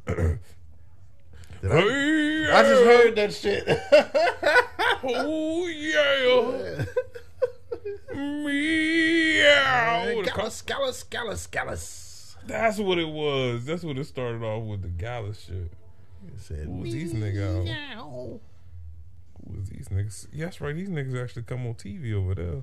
Did 1.63 1.73
I, 1.73 1.81
Hey, 1.81 2.51
I 2.53 2.63
just 2.63 2.85
heard 2.85 3.17
that 3.17 3.35
shit. 3.35 3.67
Oh 5.01 5.67
yeah, 5.69 6.85
meow. 8.15 10.23
Gallus, 10.23 10.63
Gallus, 10.63 11.03
Gallus, 11.05 11.47
Gallus. 11.47 12.37
That's 12.47 12.79
what 12.79 12.99
it 12.99 13.09
was. 13.09 13.67
That's 13.67 13.83
what 13.83 13.99
it 13.99 14.05
started 14.05 14.43
off 14.43 14.65
with 14.65 14.83
the 14.83 14.89
gala 14.89 15.35
shit. 15.35 15.71
He 16.33 16.39
said, 16.39 16.67
Who 16.67 16.79
was 16.79 16.93
these 16.93 17.13
niggas? 17.13 17.65
meow. 17.65 18.41
Who 19.47 19.59
was 19.59 19.69
these 19.69 19.89
niggas? 19.89 20.29
Yes, 20.33 20.61
right. 20.61 20.75
These 20.75 20.89
niggas 20.89 21.23
actually 21.23 21.43
come 21.43 21.67
on 21.67 21.75
TV 21.75 22.15
over 22.15 22.35
there. 22.35 22.63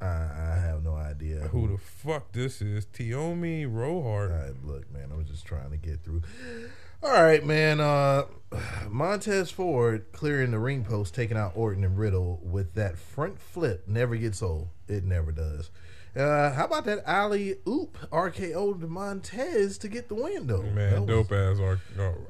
I, 0.00 0.06
I 0.06 0.58
have 0.60 0.84
no 0.84 0.94
idea. 0.94 1.40
Who 1.48 1.68
the 1.68 1.78
fuck 1.78 2.32
this 2.32 2.62
is? 2.62 2.86
Tiomi 2.86 3.66
Rohart. 3.66 4.30
right, 4.30 4.64
look, 4.64 4.90
man, 4.92 5.10
I 5.12 5.16
was 5.16 5.26
just 5.26 5.44
trying 5.44 5.70
to 5.70 5.76
get 5.76 6.04
through. 6.04 6.22
All 7.02 7.12
right, 7.22 7.44
man. 7.44 7.80
Uh, 7.80 8.24
Montez 8.88 9.50
Ford 9.50 10.06
clearing 10.12 10.50
the 10.50 10.58
ring 10.58 10.84
post, 10.84 11.14
taking 11.14 11.36
out 11.36 11.52
Orton 11.54 11.84
and 11.84 11.98
Riddle 11.98 12.40
with 12.42 12.74
that 12.74 12.98
front 12.98 13.38
flip. 13.38 13.84
Never 13.86 14.16
gets 14.16 14.42
old. 14.42 14.68
It 14.88 15.04
never 15.04 15.30
does. 15.32 15.70
Uh, 16.16 16.52
how 16.52 16.64
about 16.64 16.84
that 16.86 17.02
alley 17.06 17.56
oop 17.68 17.96
RKO 18.10 18.80
to 18.80 18.86
Montez 18.88 19.78
to 19.78 19.88
get 19.88 20.08
the 20.08 20.14
win, 20.14 20.46
though? 20.48 20.62
Man, 20.62 21.06
was- 21.06 21.08
dope 21.08 21.32
ass 21.32 21.58
or 21.60 21.78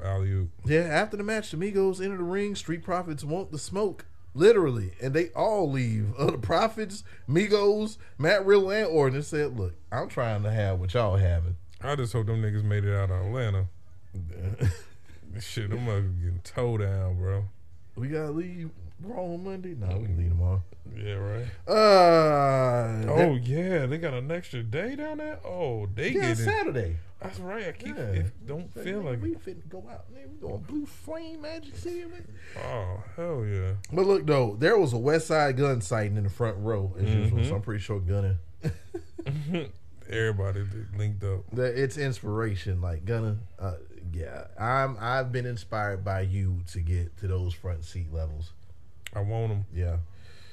alley 0.05 0.31
oop. 0.33 0.51
Yeah, 0.67 0.81
after 0.81 1.17
the 1.17 1.23
match, 1.23 1.51
the 1.53 1.57
Migos 1.57 2.05
enter 2.05 2.17
the 2.19 2.23
ring. 2.25 2.55
Street 2.55 2.83
Profits 2.83 3.25
want 3.25 3.51
the 3.53 3.59
smoke, 3.59 4.05
literally, 4.35 4.93
and 5.01 5.15
they 5.15 5.29
all 5.31 5.71
leave. 5.71 6.13
Uh, 6.19 6.33
the 6.33 6.39
Profits, 6.39 7.05
Migos, 7.29 7.97
Matt 8.19 8.45
Riddle, 8.45 8.71
and 8.71 8.89
Orton 8.89 9.17
and 9.17 9.25
said, 9.25 9.57
"Look, 9.57 9.75
I'm 9.91 10.09
trying 10.09 10.43
to 10.43 10.51
have 10.51 10.81
what 10.81 10.93
y'all 10.93 11.17
having." 11.17 11.57
I 11.81 11.95
just 11.95 12.13
hope 12.13 12.27
them 12.27 12.43
niggas 12.43 12.65
made 12.65 12.85
it 12.85 12.95
out 12.95 13.11
of 13.11 13.25
Atlanta. 13.27 13.69
Shit, 15.41 15.71
motherfuckers 15.71 16.21
getting 16.21 16.41
towed 16.43 16.81
down, 16.81 17.17
bro. 17.19 17.45
we 17.97 18.09
gotta 18.09 18.31
leave 18.31 18.71
Raw 19.03 19.23
on 19.23 19.45
Monday. 19.45 19.75
No, 19.79 19.97
we 19.99 20.07
can 20.07 20.17
leave 20.19 20.31
tomorrow. 20.31 20.63
Yeah, 20.97 21.13
right. 21.15 21.47
Uh, 21.69 23.05
Oh 23.13 23.35
yeah, 23.43 23.87
they 23.87 23.99
got 23.99 24.15
an 24.15 24.31
extra 24.33 24.63
day 24.63 24.97
down 24.97 25.19
there. 25.19 25.39
Oh, 25.45 25.87
they 25.95 26.11
yeah, 26.11 26.29
get. 26.35 26.39
Saturday. 26.39 26.97
That's 27.21 27.39
right. 27.41 27.69
I 27.69 27.73
keep 27.73 27.97
Yeah. 27.97 28.03
it 28.05 28.47
don't 28.47 28.73
feel 28.73 29.01
like 29.03 29.21
we 29.23 29.33
it. 29.33 29.45
finna 29.45 29.69
go 29.69 29.85
out. 29.91 30.11
Man, 30.13 30.23
we 30.33 30.39
going 30.49 30.63
Blue 30.63 30.87
Flame 30.87 31.43
Magic 31.43 31.77
City. 31.77 32.05
Man. 32.07 32.27
Oh 32.65 33.03
hell 33.17 33.45
yeah. 33.45 33.73
But 33.93 34.07
look 34.07 34.27
though, 34.27 34.57
there 34.59 34.79
was 34.79 34.93
a 34.93 34.97
Westside 34.97 35.57
Gunn 35.57 35.81
sighting 35.81 36.17
in 36.17 36.25
the 36.25 36.31
front 36.31 36.57
row 36.59 36.95
as 36.99 37.05
Mm-hmm. 37.05 37.23
usual. 37.25 37.45
So 37.45 37.55
I'm 37.57 37.63
pretty 37.63 37.83
sure 37.83 38.01
Gunner. 38.01 38.39
Everybody 40.11 40.65
linked 40.97 41.23
up. 41.23 41.41
that 41.53 41.81
it's 41.81 41.99
inspiration. 41.99 42.81
Like 42.81 43.05
Gunner, 43.05 43.37
uh, 43.59 43.75
yeah, 44.13 44.47
I'm. 44.59 44.97
I've 45.01 45.33
been 45.33 45.47
inspired 45.47 46.05
by 46.05 46.23
you 46.23 46.61
to 46.73 46.81
get 46.81 47.17
to 47.19 47.27
those 47.29 47.55
front 47.55 47.85
seat 47.85 48.13
levels. 48.13 48.53
I 49.15 49.21
want 49.21 49.49
them. 49.51 49.65
Yeah. 49.75 49.97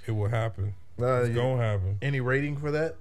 It 0.08 0.12
will 0.12 0.30
happen. 0.30 0.76
Uh, 1.00 1.22
It's 1.22 1.30
yeah. 1.30 1.36
gonna 1.36 1.62
happen. 1.62 1.98
Any 2.02 2.22
rating 2.22 2.58
for 2.58 2.72
that? 2.72 2.96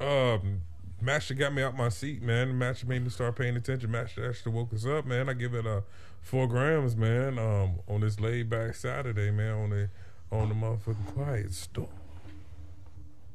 Um, 0.00 0.62
match 1.00 1.28
that 1.28 1.34
got 1.34 1.52
me 1.52 1.62
out 1.62 1.76
my 1.76 1.88
seat, 1.88 2.22
man. 2.22 2.48
The 2.48 2.54
match 2.54 2.80
that 2.80 2.88
made 2.88 3.02
me 3.02 3.10
start 3.10 3.36
paying 3.36 3.56
attention. 3.56 3.90
Match 3.90 4.14
that 4.14 4.26
actually 4.28 4.52
woke 4.52 4.72
us 4.72 4.86
up, 4.86 5.04
man. 5.06 5.28
I 5.28 5.32
give 5.34 5.54
it 5.54 5.66
a 5.66 5.82
four 6.22 6.46
grams, 6.46 6.96
man. 6.96 7.38
Um, 7.38 7.80
on 7.88 8.00
this 8.00 8.18
laid 8.20 8.48
back 8.48 8.74
Saturday, 8.74 9.30
man. 9.30 9.54
On 9.54 9.70
the 9.70 9.90
on 10.30 10.48
the 10.48 10.54
motherfucking 10.54 11.06
quiet 11.14 11.52
storm. 11.52 11.88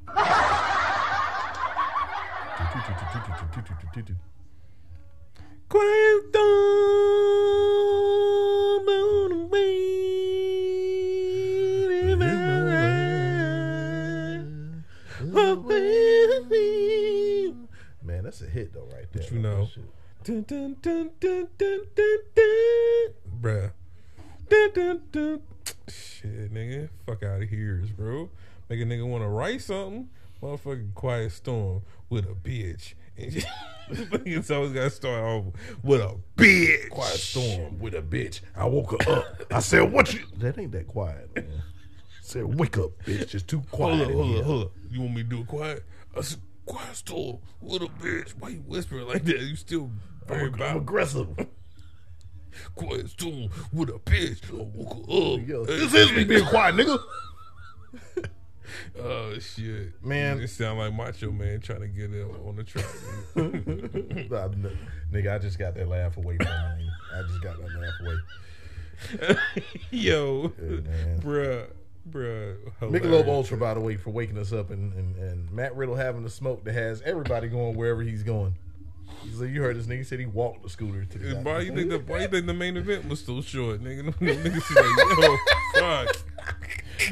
Quiet 5.71 6.21
storm 6.29 6.43
on 8.89 9.29
the 9.29 9.37
way. 9.49 9.77
Man, 18.03 18.23
that's 18.25 18.41
a 18.41 18.47
hit 18.47 18.73
though, 18.73 18.81
right 18.91 19.09
there. 19.13 19.23
But 19.23 19.31
you 19.31 19.39
know, 19.39 19.69
dun, 20.25 20.43
dun, 20.43 20.75
dun, 20.81 21.11
dun, 21.21 21.47
dun, 21.57 21.87
dun, 21.95 22.19
dun, 22.35 23.13
bruh. 23.39 23.71
Dun, 24.49 24.71
dun, 24.73 25.01
dun. 25.09 25.41
Shit, 25.87 26.53
nigga, 26.53 26.89
fuck 27.05 27.23
out 27.23 27.43
of 27.43 27.49
here, 27.49 27.81
bro. 27.95 28.29
Make 28.67 28.81
a 28.81 28.83
nigga 28.83 29.07
want 29.07 29.23
to 29.23 29.29
write 29.29 29.61
something. 29.61 30.09
Motherfucking 30.43 30.95
quiet 30.95 31.31
storm 31.31 31.83
with 32.09 32.25
a 32.25 32.33
bitch. 32.35 32.93
It's 33.93 34.49
always 34.49 34.71
got 34.71 34.83
to 34.83 34.89
start 34.89 35.23
off 35.23 35.45
with 35.83 36.01
a 36.01 36.15
bitch. 36.37 36.89
Quiet 36.89 37.19
storm 37.19 37.79
with 37.79 37.93
a 37.93 38.01
bitch. 38.01 38.39
I 38.55 38.65
woke 38.65 38.91
her 38.91 39.11
up. 39.11 39.43
I 39.51 39.59
said, 39.59 39.91
"What 39.91 40.13
you?" 40.13 40.21
That 40.37 40.57
ain't 40.57 40.71
that 40.71 40.87
quiet. 40.87 41.35
Man. 41.35 41.45
I 41.45 42.21
said, 42.21 42.57
"Wake 42.57 42.77
up, 42.77 42.91
bitch! 43.03 43.35
It's 43.35 43.43
too 43.43 43.61
quiet." 43.69 43.97
Hold 43.97 44.07
up, 44.07 44.15
hold 44.15 44.37
up, 44.37 44.45
hold 44.45 44.63
up. 44.63 44.71
You 44.89 45.01
want 45.01 45.15
me 45.15 45.23
to 45.23 45.29
do 45.29 45.41
it 45.41 45.47
quiet? 45.47 45.83
I 46.17 46.21
said, 46.21 46.39
quiet 46.65 46.95
storm 46.95 47.39
with 47.61 47.81
a 47.81 47.87
bitch. 47.87 48.33
Why 48.39 48.49
you 48.49 48.59
whispering 48.59 49.07
like 49.07 49.25
that? 49.25 49.39
You 49.39 49.55
still 49.55 49.91
very 50.27 50.47
I'm, 50.53 50.61
I'm 50.61 50.77
aggressive. 50.77 51.27
Quiet 52.75 53.09
storm 53.09 53.49
with 53.73 53.89
a 53.89 53.99
bitch. 53.99 54.49
I 54.51 54.63
woke 54.73 54.93
her 54.93 55.41
up. 55.41 55.47
Yo, 55.47 55.65
this 55.65 55.93
is 55.93 56.11
me 56.11 56.23
being 56.23 56.45
quiet, 56.45 56.75
nigga. 56.75 56.99
Oh 58.99 59.37
shit, 59.39 60.03
Man. 60.03 60.39
It 60.39 60.47
sound 60.49 60.79
like 60.79 60.93
Macho 60.93 61.31
Man 61.31 61.59
trying 61.59 61.81
to 61.81 61.87
get 61.87 62.11
in 62.13 62.23
on 62.47 62.55
the 62.55 62.63
track. 62.63 62.85
Nigga, 65.11 65.33
I 65.35 65.37
just 65.39 65.57
got 65.59 65.75
that 65.75 65.87
laugh 65.87 66.17
away 66.17 66.37
from 66.37 66.47
me. 66.77 66.89
I 67.15 67.21
just 67.27 67.41
got 67.41 67.57
that 67.57 67.69
laugh 67.79 67.93
away. 68.01 69.37
Yo, 69.91 70.53
Yeah, 70.59 71.17
bruh, 71.19 71.67
bruh. 72.09 72.55
Michelob 72.81 73.01
hilarious. 73.01 73.27
Ultra, 73.27 73.57
by 73.57 73.73
the 73.73 73.79
way, 73.79 73.97
for 73.97 74.11
waking 74.11 74.37
us 74.37 74.53
up, 74.53 74.69
and, 74.69 74.93
and, 74.93 75.15
and 75.17 75.51
Matt 75.51 75.75
Riddle 75.75 75.95
having 75.95 76.23
the 76.23 76.29
smoke 76.29 76.63
that 76.65 76.73
has 76.73 77.01
everybody 77.01 77.47
going 77.47 77.75
wherever 77.75 78.01
he's 78.01 78.23
going. 78.23 78.55
So 79.37 79.43
you 79.43 79.61
heard 79.61 79.77
this 79.77 79.85
nigga 79.87 80.05
said 80.05 80.19
he 80.19 80.25
walked 80.25 80.63
the 80.63 80.69
scooter 80.69 81.05
to 81.05 81.17
the. 81.17 81.35
Why 81.37 81.59
you 81.59 81.75
think 81.75 81.89
the 81.89 81.99
why 81.99 82.21
you 82.21 82.27
think 82.27 82.45
the 82.47 82.53
main 82.53 82.75
event 82.77 83.07
was 83.07 83.23
so 83.23 83.41
short, 83.41 83.81
nigga? 83.83 84.13
Niggas 84.15 84.75
like, 84.75 85.17
yo, 85.19 85.37
fuck. 85.75 86.15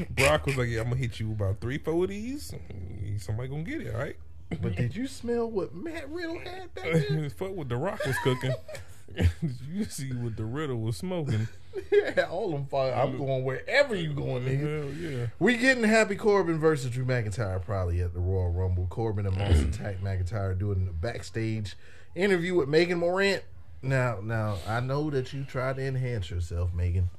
Brock 0.09 0.45
was 0.45 0.57
like, 0.57 0.69
yeah, 0.69 0.81
I'm 0.81 0.89
gonna 0.89 0.97
hit 0.97 1.19
you 1.19 1.31
about 1.31 1.59
three, 1.61 1.77
four 1.77 2.03
of 2.03 2.09
these. 2.09 2.53
Somebody 3.17 3.49
gonna 3.49 3.63
get 3.63 3.81
it, 3.81 3.93
all 3.93 3.99
right? 4.01 4.15
But 4.61 4.75
did 4.75 4.95
you 4.95 5.07
smell 5.07 5.49
what 5.49 5.75
Matt 5.75 6.09
Riddle 6.09 6.39
had 6.39 6.73
back 6.73 6.91
there? 7.09 7.29
Fuck 7.29 7.51
what 7.51 7.69
the 7.69 7.77
Rock 7.77 8.03
was 8.05 8.17
cooking. 8.23 8.53
did 9.15 9.29
you 9.71 9.83
see 9.85 10.11
what 10.13 10.35
the 10.37 10.45
Riddle 10.45 10.77
was 10.77 10.97
smoking. 10.97 11.47
yeah, 11.91 12.23
all 12.29 12.51
them 12.51 12.65
fire. 12.65 12.93
I'm 12.93 13.17
going 13.17 13.43
wherever 13.43 13.95
you 13.95 14.13
going, 14.13 14.43
nigga. 14.45 14.83
Hell 14.83 15.11
yeah. 15.11 15.25
We 15.37 15.57
getting 15.57 15.83
Happy 15.83 16.15
Corbin 16.15 16.59
versus 16.59 16.89
Drew 16.91 17.05
McIntyre 17.05 17.63
probably 17.63 18.01
at 18.01 18.13
the 18.13 18.19
Royal 18.19 18.51
Rumble. 18.51 18.87
Corbin 18.87 19.27
and 19.27 19.37
Moss 19.37 19.59
attack 19.59 19.99
McIntyre 20.03 20.57
doing 20.57 20.87
a 20.89 20.93
backstage 20.93 21.75
interview 22.15 22.55
with 22.55 22.69
Megan 22.69 22.97
Morant. 22.97 23.43
Now, 23.81 24.19
now 24.21 24.57
I 24.67 24.79
know 24.79 25.09
that 25.11 25.31
you 25.31 25.43
try 25.43 25.73
to 25.73 25.81
enhance 25.81 26.29
yourself, 26.29 26.73
Megan, 26.73 27.09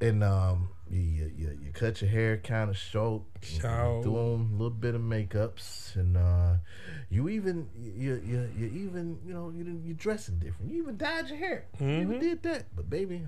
and 0.00 0.22
um, 0.24 0.70
you 0.90 1.00
you, 1.00 1.32
you, 1.36 1.58
you 1.64 1.72
cut 1.72 2.00
your 2.00 2.10
hair 2.10 2.36
kind 2.38 2.68
of 2.68 2.76
short, 2.76 3.22
Short. 3.42 4.02
doing 4.02 4.50
a 4.52 4.56
little 4.56 4.70
bit 4.70 4.94
of 4.94 5.00
makeups, 5.00 5.94
and 5.96 6.16
uh, 6.16 6.54
you 7.08 7.28
even 7.28 7.68
you 7.78 8.20
you 8.24 8.50
you 8.56 8.66
even 8.66 9.18
you 9.24 9.32
know 9.32 9.50
you 9.50 9.80
you 9.84 9.94
dressing 9.94 10.38
different. 10.38 10.72
You 10.72 10.82
even 10.82 10.96
dyed 10.96 11.28
your 11.28 11.38
hair. 11.38 11.66
You 11.78 11.86
even 11.86 12.18
did 12.18 12.42
that, 12.42 12.64
but 12.74 12.90
baby, 12.90 13.22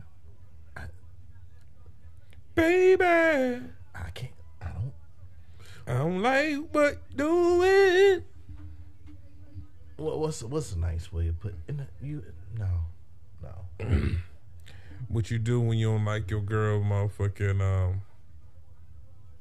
Baby, 2.54 3.04
I 3.04 4.10
can't. 4.12 4.32
I 4.60 4.66
don't. 4.66 4.92
I 5.86 5.92
don't 5.98 6.20
like 6.20 6.56
what 6.72 7.16
doing. 7.16 8.24
What, 9.96 10.18
what's 10.18 10.42
what's 10.42 10.72
a 10.72 10.78
nice 10.78 11.10
way 11.12 11.26
to 11.28 11.32
put 11.32 11.54
in 11.66 11.78
the, 11.78 11.86
you? 12.02 12.22
No, 12.58 12.68
no. 13.42 14.10
What 15.12 15.30
you 15.30 15.38
do 15.38 15.60
when 15.60 15.76
you 15.76 15.90
don't 15.90 16.06
like 16.06 16.30
your 16.30 16.40
girl 16.40 16.80
motherfucking 16.80 17.60
um 17.60 18.00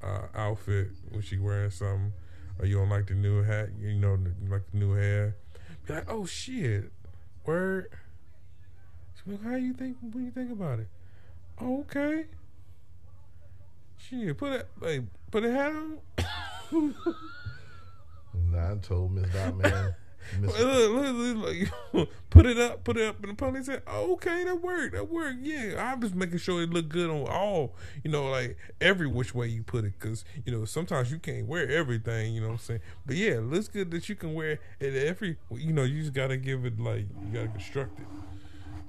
uh, 0.03 0.27
outfit 0.35 0.89
when 1.09 1.21
she 1.21 1.37
wearing 1.37 1.71
something, 1.71 2.11
or 2.59 2.65
you 2.65 2.77
don't 2.77 2.89
like 2.89 3.07
the 3.07 3.13
new 3.13 3.41
hat, 3.41 3.69
you 3.79 3.93
know, 3.93 4.17
like 4.49 4.69
the 4.71 4.77
new 4.77 4.93
hair. 4.93 5.37
Be 5.87 5.93
like, 5.93 6.11
oh 6.11 6.25
shit, 6.25 6.91
word. 7.45 7.89
Like, 9.25 9.43
how 9.43 9.55
you 9.55 9.73
think? 9.73 9.97
Do 10.11 10.19
you 10.19 10.31
think 10.31 10.51
about 10.51 10.79
it? 10.79 10.87
Oh, 11.59 11.81
okay. 11.81 12.25
Shit, 13.97 14.37
put 14.37 14.51
it, 14.51 14.67
like, 14.79 15.03
put 15.29 15.45
a 15.45 15.51
hat 15.51 15.71
on. 15.71 16.95
Nah, 18.33 18.71
I 18.71 18.75
told 18.77 19.11
Miss 19.11 19.29
Dot 19.33 19.57
Man. 19.57 19.95
Look, 20.41 20.59
look, 20.59 21.15
look, 21.15 21.73
like, 21.93 22.09
put 22.29 22.45
it 22.45 22.57
up, 22.57 22.83
put 22.83 22.97
it 22.97 23.07
up 23.07 23.23
in 23.23 23.29
the 23.29 23.35
ponytail. 23.35 23.81
Oh, 23.87 24.13
okay, 24.13 24.43
that 24.43 24.61
worked, 24.61 24.93
that 24.93 25.09
worked. 25.09 25.39
Yeah, 25.41 25.75
I 25.77 25.95
was 25.95 26.13
making 26.13 26.39
sure 26.39 26.61
it 26.61 26.69
looked 26.69 26.89
good 26.89 27.09
on 27.09 27.27
all, 27.27 27.75
you 28.03 28.11
know, 28.11 28.29
like 28.29 28.57
every 28.79 29.07
which 29.07 29.35
way 29.35 29.47
you 29.47 29.63
put 29.63 29.85
it, 29.85 29.93
because 29.99 30.23
you 30.45 30.51
know 30.51 30.65
sometimes 30.65 31.11
you 31.11 31.19
can't 31.19 31.47
wear 31.47 31.69
everything. 31.69 32.33
You 32.33 32.41
know 32.41 32.47
what 32.47 32.53
I'm 32.53 32.59
saying? 32.59 32.81
But 33.05 33.15
yeah, 33.15 33.31
it 33.31 33.43
looks 33.43 33.67
good 33.67 33.91
that 33.91 34.07
you 34.09 34.15
can 34.15 34.33
wear 34.33 34.59
it 34.79 34.95
every. 34.95 35.37
You 35.51 35.73
know, 35.73 35.83
you 35.83 36.01
just 36.01 36.13
gotta 36.13 36.37
give 36.37 36.65
it 36.65 36.79
like 36.79 37.05
you 37.25 37.33
gotta 37.33 37.47
construct 37.49 37.99
it. 37.99 38.05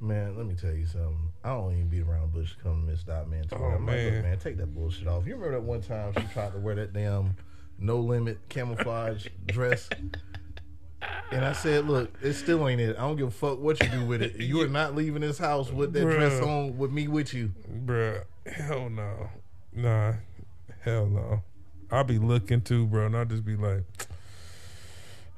man, 0.01 0.37
let 0.37 0.47
me 0.47 0.55
tell 0.55 0.73
you 0.73 0.87
something. 0.87 1.31
I 1.45 1.51
don't 1.51 1.73
even 1.73 1.89
beat 1.89 2.03
around 2.03 2.33
the 2.33 2.39
bush 2.39 2.55
come 2.63 2.85
to 2.85 2.91
Miss 2.93 3.03
Dot 3.03 3.29
Man. 3.29 3.45
Oh, 3.53 3.57
I'm 3.57 3.87
like, 3.87 3.97
look, 3.97 4.13
man. 4.13 4.23
man, 4.23 4.39
take 4.39 4.57
that 4.59 4.75
bullshit 4.75 5.09
off. 5.09 5.27
You 5.27 5.35
remember 5.35 5.57
that 5.57 5.63
one 5.63 5.83
time 5.83 6.13
she 6.15 6.23
tried 6.33 6.53
to 6.53 6.59
wear 6.59 6.75
that 6.77 6.93
damn 6.93 7.35
no 7.79 7.99
limit 7.99 8.39
camouflage 8.49 9.27
dress? 9.47 9.89
And 11.31 11.45
I 11.45 11.53
said, 11.53 11.89
look, 11.89 12.13
it 12.23 12.35
still 12.35 12.69
ain't 12.69 12.81
it. 12.81 12.97
I 12.97 13.01
don't 13.01 13.17
give 13.17 13.29
a 13.29 13.31
fuck 13.31 13.59
what 13.59 13.83
you 13.83 13.89
do 13.89 14.05
with 14.05 14.21
it. 14.21 14.37
You 14.37 14.61
are 14.63 14.69
not 14.69 14.95
leaving 14.95 15.23
this 15.23 15.39
house 15.39 15.71
with 15.71 15.93
that 15.95 16.03
dress 16.03 16.43
on 16.43 16.77
with 16.77 16.91
me 16.91 17.09
with 17.09 17.33
you. 17.33 17.53
Bruh, 17.85 18.25
hell 18.47 18.91
no, 18.91 19.31
nah, 19.75 20.15
hell 20.83 21.07
no. 21.07 21.43
I'll 21.91 22.05
be 22.05 22.19
looking 22.19 22.61
too, 22.61 22.87
bro, 22.87 23.07
and 23.07 23.17
I'll 23.17 23.25
just 23.25 23.45
be 23.45 23.57
like, 23.57 23.85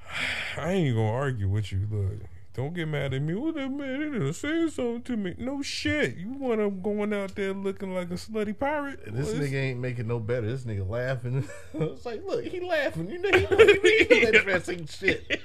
I 0.56 0.72
ain't 0.72 0.86
even 0.86 0.96
gonna 0.96 1.12
argue 1.12 1.48
with 1.48 1.70
you. 1.72 1.86
Look, 1.90 2.12
don't 2.54 2.72
get 2.72 2.86
mad 2.86 3.12
at 3.12 3.20
me. 3.20 3.34
What 3.34 3.56
that 3.56 3.68
man 3.68 4.12
they 4.12 4.18
done 4.18 4.32
said 4.32 4.70
something 4.70 5.02
to 5.02 5.16
me? 5.16 5.34
No 5.38 5.60
shit. 5.60 6.16
You 6.16 6.32
want 6.32 6.60
to 6.60 6.70
going 6.70 7.12
out 7.12 7.34
there 7.34 7.52
looking 7.52 7.92
like 7.92 8.10
a 8.10 8.14
slutty 8.14 8.56
pirate? 8.56 9.00
And 9.06 9.16
This 9.16 9.32
Well, 9.32 9.42
nigga 9.42 9.54
ain't 9.54 9.80
making 9.80 10.06
no 10.06 10.20
better. 10.20 10.46
This 10.46 10.62
nigga 10.62 10.88
laughing. 10.88 11.48
it's 11.74 12.06
like, 12.06 12.24
look, 12.24 12.44
he 12.44 12.60
laughing. 12.60 13.10
You 13.10 13.18
know, 13.18 13.30
he 13.30 13.38
he 14.04 14.20
know 14.20 14.30
that 14.30 14.42
dress 14.44 14.68
ain't 14.68 14.88
shit. 14.88 15.40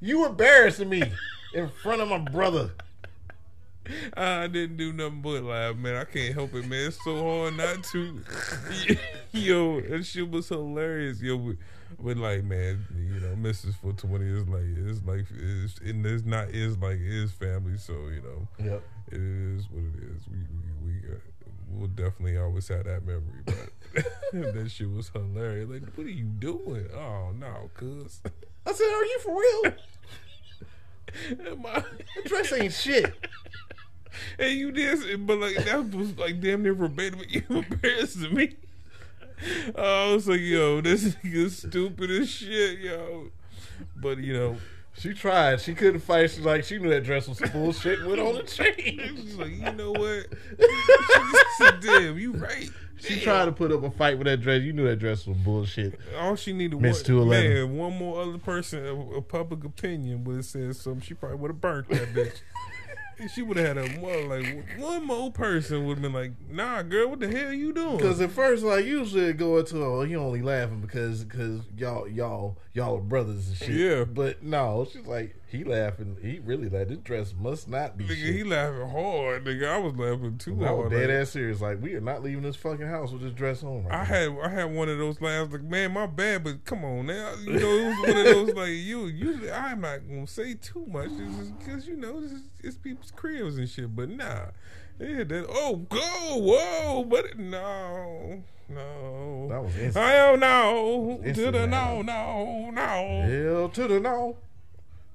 You 0.00 0.24
embarrassing 0.26 0.88
me 0.88 1.02
in 1.54 1.68
front 1.82 2.00
of 2.00 2.08
my 2.08 2.18
brother. 2.18 2.70
I 4.16 4.46
didn't 4.46 4.76
do 4.76 4.92
nothing 4.92 5.22
but 5.22 5.42
laugh, 5.42 5.74
man. 5.74 5.96
I 5.96 6.04
can't 6.04 6.34
help 6.34 6.54
it, 6.54 6.68
man. 6.68 6.86
It's 6.86 7.02
so 7.04 7.20
hard 7.20 7.56
not 7.56 7.82
to. 7.92 8.22
Yo, 9.32 9.80
that 9.80 10.04
shit 10.04 10.30
was 10.30 10.48
hilarious. 10.48 11.20
Yo, 11.20 11.54
but, 12.00 12.16
like, 12.16 12.44
man, 12.44 12.84
you 12.96 13.20
know, 13.20 13.34
Mrs. 13.36 13.74
for 13.74 13.92
twenty 13.92 14.26
is 14.26 14.48
like 14.48 14.62
it's 14.76 15.04
like 15.04 15.26
it's 15.34 15.78
and 15.78 16.04
it's 16.06 16.24
not 16.24 16.48
is 16.50 16.78
like 16.78 16.98
is 17.00 17.32
family. 17.32 17.76
So 17.78 17.92
you 18.08 18.22
know, 18.22 18.48
Yep. 18.64 18.82
it 19.12 19.20
is 19.20 19.68
what 19.70 19.82
it 19.84 20.02
is. 20.16 20.22
We 20.30 20.38
we, 20.38 20.92
we 20.92 21.14
uh, 21.14 21.18
we'll 21.70 21.88
definitely 21.88 22.36
always 22.38 22.68
have 22.68 22.84
that 22.84 23.04
memory, 23.06 23.42
but 23.44 24.04
that 24.54 24.70
shit 24.70 24.90
was 24.90 25.08
hilarious. 25.10 25.68
Like, 25.68 25.82
what 25.94 26.06
are 26.06 26.10
you 26.10 26.24
doing? 26.24 26.86
Oh 26.94 27.32
no, 27.38 27.70
cuz. 27.74 28.20
I 28.66 28.72
said, 28.72 28.84
are 28.84 29.04
you 29.04 29.18
for 29.22 29.40
real? 29.40 29.72
My- 31.58 31.84
dress 32.26 32.52
ain't 32.52 32.72
shit. 32.72 33.12
And 34.38 34.52
you 34.52 34.70
did, 34.72 35.26
but 35.26 35.38
like 35.38 35.56
that 35.64 35.90
was 35.94 36.18
like 36.18 36.38
damn 36.40 36.62
near 36.62 36.74
verbatim. 36.74 37.20
You 37.30 37.42
embarrassing 37.48 38.34
me. 38.34 38.56
I 39.76 40.12
was 40.12 40.28
like, 40.28 40.40
yo, 40.40 40.80
this 40.80 41.16
is 41.22 41.58
stupid 41.58 42.10
as 42.10 42.28
shit, 42.28 42.78
yo. 42.80 43.28
But 43.96 44.18
you 44.18 44.32
know, 44.32 44.56
She 44.98 45.14
tried. 45.14 45.60
She 45.60 45.74
couldn't 45.74 46.00
fight. 46.00 46.30
She's 46.30 46.40
like, 46.44 46.64
she 46.64 46.78
knew 46.78 46.90
that 46.90 47.04
dress 47.04 47.26
was 47.28 47.40
bullshit 47.52 48.04
went 48.06 48.20
on 48.20 48.34
the 48.36 48.42
chain. 48.46 48.74
she's 49.16 49.36
like, 49.36 49.52
you 49.52 49.72
know 49.72 49.92
what? 49.92 50.26
She 50.58 51.64
said, 51.64 51.80
damn, 51.80 52.18
you 52.18 52.32
right. 52.32 52.68
She 52.98 53.18
tried 53.20 53.46
to 53.46 53.52
put 53.52 53.72
up 53.72 53.82
a 53.82 53.90
fight 53.90 54.16
with 54.16 54.28
that 54.28 54.42
dress. 54.42 54.62
You 54.62 54.72
knew 54.72 54.86
that 54.86 54.96
dress 55.00 55.26
was 55.26 55.36
bullshit. 55.38 55.98
All 56.20 56.36
she 56.36 56.52
needed 56.52 56.80
was 56.80 57.02
211. 57.02 57.54
man, 57.54 57.76
one 57.76 57.98
more 57.98 58.22
other 58.22 58.38
person, 58.38 58.86
a, 58.86 58.94
a 59.16 59.22
public 59.22 59.64
opinion 59.64 60.22
would 60.22 60.36
have 60.36 60.44
said 60.44 60.76
something. 60.76 61.00
She 61.02 61.14
probably 61.14 61.38
would 61.38 61.50
have 61.50 61.60
burnt 61.60 61.88
that 61.88 62.14
bitch. 62.14 62.40
She 63.28 63.42
would 63.42 63.56
have 63.56 63.76
had 63.76 63.78
a 63.78 64.00
more 64.00 64.22
like 64.22 64.78
one 64.78 65.06
more 65.06 65.30
person 65.30 65.86
would 65.86 65.98
have 65.98 66.02
been 66.02 66.12
like, 66.12 66.32
nah, 66.50 66.82
girl, 66.82 67.08
what 67.08 67.20
the 67.20 67.28
hell 67.28 67.52
you 67.52 67.72
doing? 67.72 67.96
Because 67.96 68.20
at 68.20 68.30
first, 68.30 68.64
like 68.64 68.84
usually, 68.84 69.24
it 69.24 69.36
go 69.36 69.58
into 69.58 69.82
oh, 69.82 70.02
he 70.02 70.16
only 70.16 70.42
laughing 70.42 70.80
because 70.80 71.24
because 71.24 71.60
y'all 71.76 72.08
y'all 72.08 72.56
y'all 72.74 72.98
are 72.98 73.02
brothers 73.02 73.48
and 73.48 73.56
shit. 73.56 73.70
Yeah. 73.70 74.04
But 74.04 74.42
no, 74.42 74.86
she's 74.90 75.06
like 75.06 75.36
he 75.52 75.62
laughing. 75.64 76.16
He 76.20 76.40
really 76.40 76.68
like 76.68 76.88
this 76.88 76.98
dress 76.98 77.34
must 77.38 77.68
not 77.68 77.96
be 77.96 78.04
Nigga, 78.04 78.16
shit. 78.16 78.34
he 78.34 78.42
laughing 78.42 78.88
hard. 78.88 79.44
Nigga, 79.44 79.68
I 79.68 79.78
was 79.78 79.94
laughing 79.94 80.38
too 80.38 80.54
I 80.64 80.70
was 80.72 80.80
hard. 80.80 80.90
dead 80.92 81.10
like- 81.10 81.18
ass 81.20 81.30
serious. 81.30 81.60
Like 81.60 81.80
we 81.80 81.94
are 81.94 82.00
not 82.00 82.22
leaving 82.22 82.42
this 82.42 82.56
fucking 82.56 82.86
house 82.88 83.12
with 83.12 83.22
this 83.22 83.32
dress 83.32 83.62
on. 83.62 83.84
Right 83.84 83.94
I 83.94 83.98
now. 83.98 84.04
had 84.04 84.38
I 84.42 84.48
had 84.48 84.64
one 84.74 84.88
of 84.88 84.98
those 84.98 85.20
laughs 85.20 85.52
like, 85.52 85.62
man, 85.62 85.92
my 85.92 86.06
bad, 86.06 86.42
but 86.44 86.64
come 86.64 86.84
on 86.84 87.06
now, 87.06 87.34
you 87.44 87.52
know, 87.52 87.68
it 87.68 87.84
was 87.86 87.98
one 87.98 88.16
of 88.18 88.24
those 88.24 88.54
like 88.56 88.68
you. 88.70 89.06
Usually, 89.06 89.52
I'm 89.52 89.80
not 89.82 90.00
gonna 90.08 90.26
say 90.26 90.54
too 90.54 90.86
much 90.86 91.10
because 91.58 91.86
you 91.86 91.96
know 91.96 92.20
this 92.20 92.32
is, 92.32 92.42
it's 92.64 92.76
people's 92.78 93.10
cribs 93.12 93.58
and 93.58 93.68
shit. 93.68 93.94
But 93.94 94.08
nah, 94.08 94.46
yeah, 94.98 95.24
that 95.24 95.46
oh 95.50 95.76
go 95.88 95.98
whoa, 96.36 97.04
but 97.04 97.38
no, 97.38 98.42
no, 98.68 99.46
That 99.50 99.62
was 99.62 99.76
instant. 99.76 99.96
I 100.04 100.16
don't 100.16 100.40
know 100.40 101.20
to 101.24 101.50
the 101.50 101.66
no, 101.66 102.00
no, 102.02 102.70
no. 102.70 103.22
Hell 103.28 103.68
to 103.68 103.86
the 103.88 104.00
no. 104.00 104.38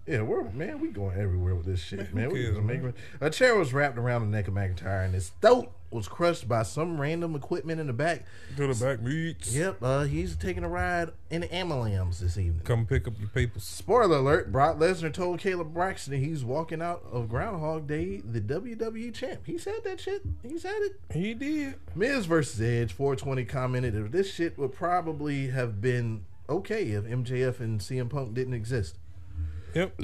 Yeah, 0.07 0.21
we're 0.21 0.49
man, 0.51 0.79
we 0.79 0.87
going 0.87 1.19
everywhere 1.19 1.53
with 1.53 1.65
this 1.65 1.81
shit, 1.81 2.13
man. 2.13 2.29
We 2.29 2.43
just 2.43 2.61
making 2.61 2.93
a 3.19 3.29
chair 3.29 3.55
was 3.57 3.73
wrapped 3.73 3.97
around 3.97 4.21
the 4.21 4.27
neck 4.27 4.47
of 4.47 4.53
McIntyre, 4.53 5.03
and 5.03 5.13
his 5.13 5.33
throat 5.41 5.73
was 5.91 6.07
crushed 6.07 6.47
by 6.47 6.63
some 6.63 6.99
random 6.99 7.35
equipment 7.35 7.81
in 7.81 7.87
the 7.87 7.93
back. 7.93 8.23
To 8.55 8.73
the 8.73 8.85
back 8.85 9.01
meets. 9.01 9.53
Yep, 9.53 9.77
uh, 9.81 10.03
he's 10.03 10.37
taking 10.37 10.63
a 10.63 10.69
ride 10.69 11.09
in 11.29 11.41
the 11.41 11.53
ambulance 11.53 12.19
this 12.19 12.37
evening. 12.37 12.61
Come 12.63 12.85
pick 12.85 13.05
up 13.05 13.19
your 13.19 13.27
papers. 13.27 13.63
Spoiler 13.63 14.19
alert: 14.19 14.49
Brock 14.49 14.77
Lesnar 14.79 15.11
told 15.11 15.41
Kayla 15.41 15.73
Braxton 15.73 16.13
he's 16.23 16.45
walking 16.45 16.81
out 16.81 17.03
of 17.11 17.27
Groundhog 17.27 17.85
Day 17.87 18.21
the 18.23 18.39
WWE 18.39 19.13
champ. 19.13 19.41
He 19.45 19.57
said 19.57 19.83
that 19.83 19.99
shit. 19.99 20.21
He 20.41 20.57
said 20.57 20.77
it. 20.77 21.01
He 21.11 21.33
did. 21.33 21.75
Miz 21.95 22.27
versus 22.27 22.61
Edge 22.61 22.93
420 22.93 23.43
commented 23.43 23.93
that 23.93 24.13
this 24.13 24.33
shit 24.33 24.57
would 24.57 24.71
probably 24.71 25.49
have 25.49 25.81
been 25.81 26.23
okay 26.47 26.91
if 26.91 27.03
MJF 27.03 27.59
and 27.59 27.81
CM 27.81 28.09
Punk 28.09 28.33
didn't 28.33 28.53
exist. 28.53 28.97
Yep. 29.77 30.01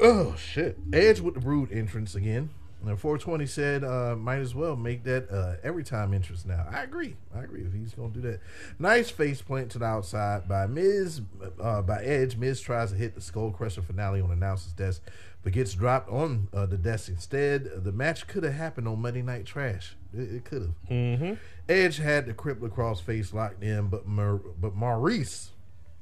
Oh 0.00 0.34
shit! 0.36 0.76
Edge 0.92 1.20
with 1.20 1.34
the 1.34 1.40
Brood 1.40 1.70
entrance 1.70 2.16
again. 2.16 2.50
And 2.84 2.98
420 2.98 3.46
said, 3.46 3.84
uh, 3.84 4.16
might 4.16 4.40
as 4.40 4.56
well 4.56 4.74
make 4.74 5.04
that 5.04 5.30
uh, 5.30 5.54
every 5.62 5.84
time 5.84 6.12
interest 6.12 6.46
now. 6.46 6.66
I 6.68 6.82
agree. 6.82 7.14
I 7.32 7.44
agree 7.44 7.62
if 7.62 7.72
he's 7.72 7.94
going 7.94 8.12
to 8.12 8.20
do 8.20 8.28
that. 8.28 8.40
Nice 8.80 9.08
face 9.08 9.40
plant 9.40 9.70
to 9.70 9.78
the 9.78 9.84
outside 9.84 10.48
by 10.48 10.66
Miz, 10.66 11.20
uh, 11.60 11.82
by 11.82 12.02
Edge. 12.02 12.36
Miz 12.36 12.60
tries 12.60 12.90
to 12.90 12.96
hit 12.96 13.14
the 13.14 13.20
Skull 13.20 13.52
Crushing 13.52 13.84
Finale 13.84 14.20
on 14.20 14.32
announcer's 14.32 14.72
desk, 14.72 15.02
but 15.44 15.52
gets 15.52 15.74
dropped 15.74 16.10
on 16.10 16.48
uh, 16.52 16.66
the 16.66 16.76
desk 16.76 17.08
instead. 17.08 17.84
The 17.84 17.92
match 17.92 18.26
could 18.26 18.42
have 18.42 18.54
happened 18.54 18.88
on 18.88 19.00
Monday 19.00 19.22
Night 19.22 19.46
Trash. 19.46 19.94
It, 20.12 20.34
it 20.34 20.44
could 20.44 20.62
have. 20.62 20.74
Mm-hmm. 20.90 21.34
Edge 21.68 21.98
had 21.98 22.26
the 22.26 22.34
crippler 22.34 22.72
cross 22.72 23.00
face 23.00 23.32
locked 23.32 23.62
in, 23.62 23.86
but 23.86 24.08
Mar- 24.08 24.40
but 24.60 24.76
Maryse 24.76 25.50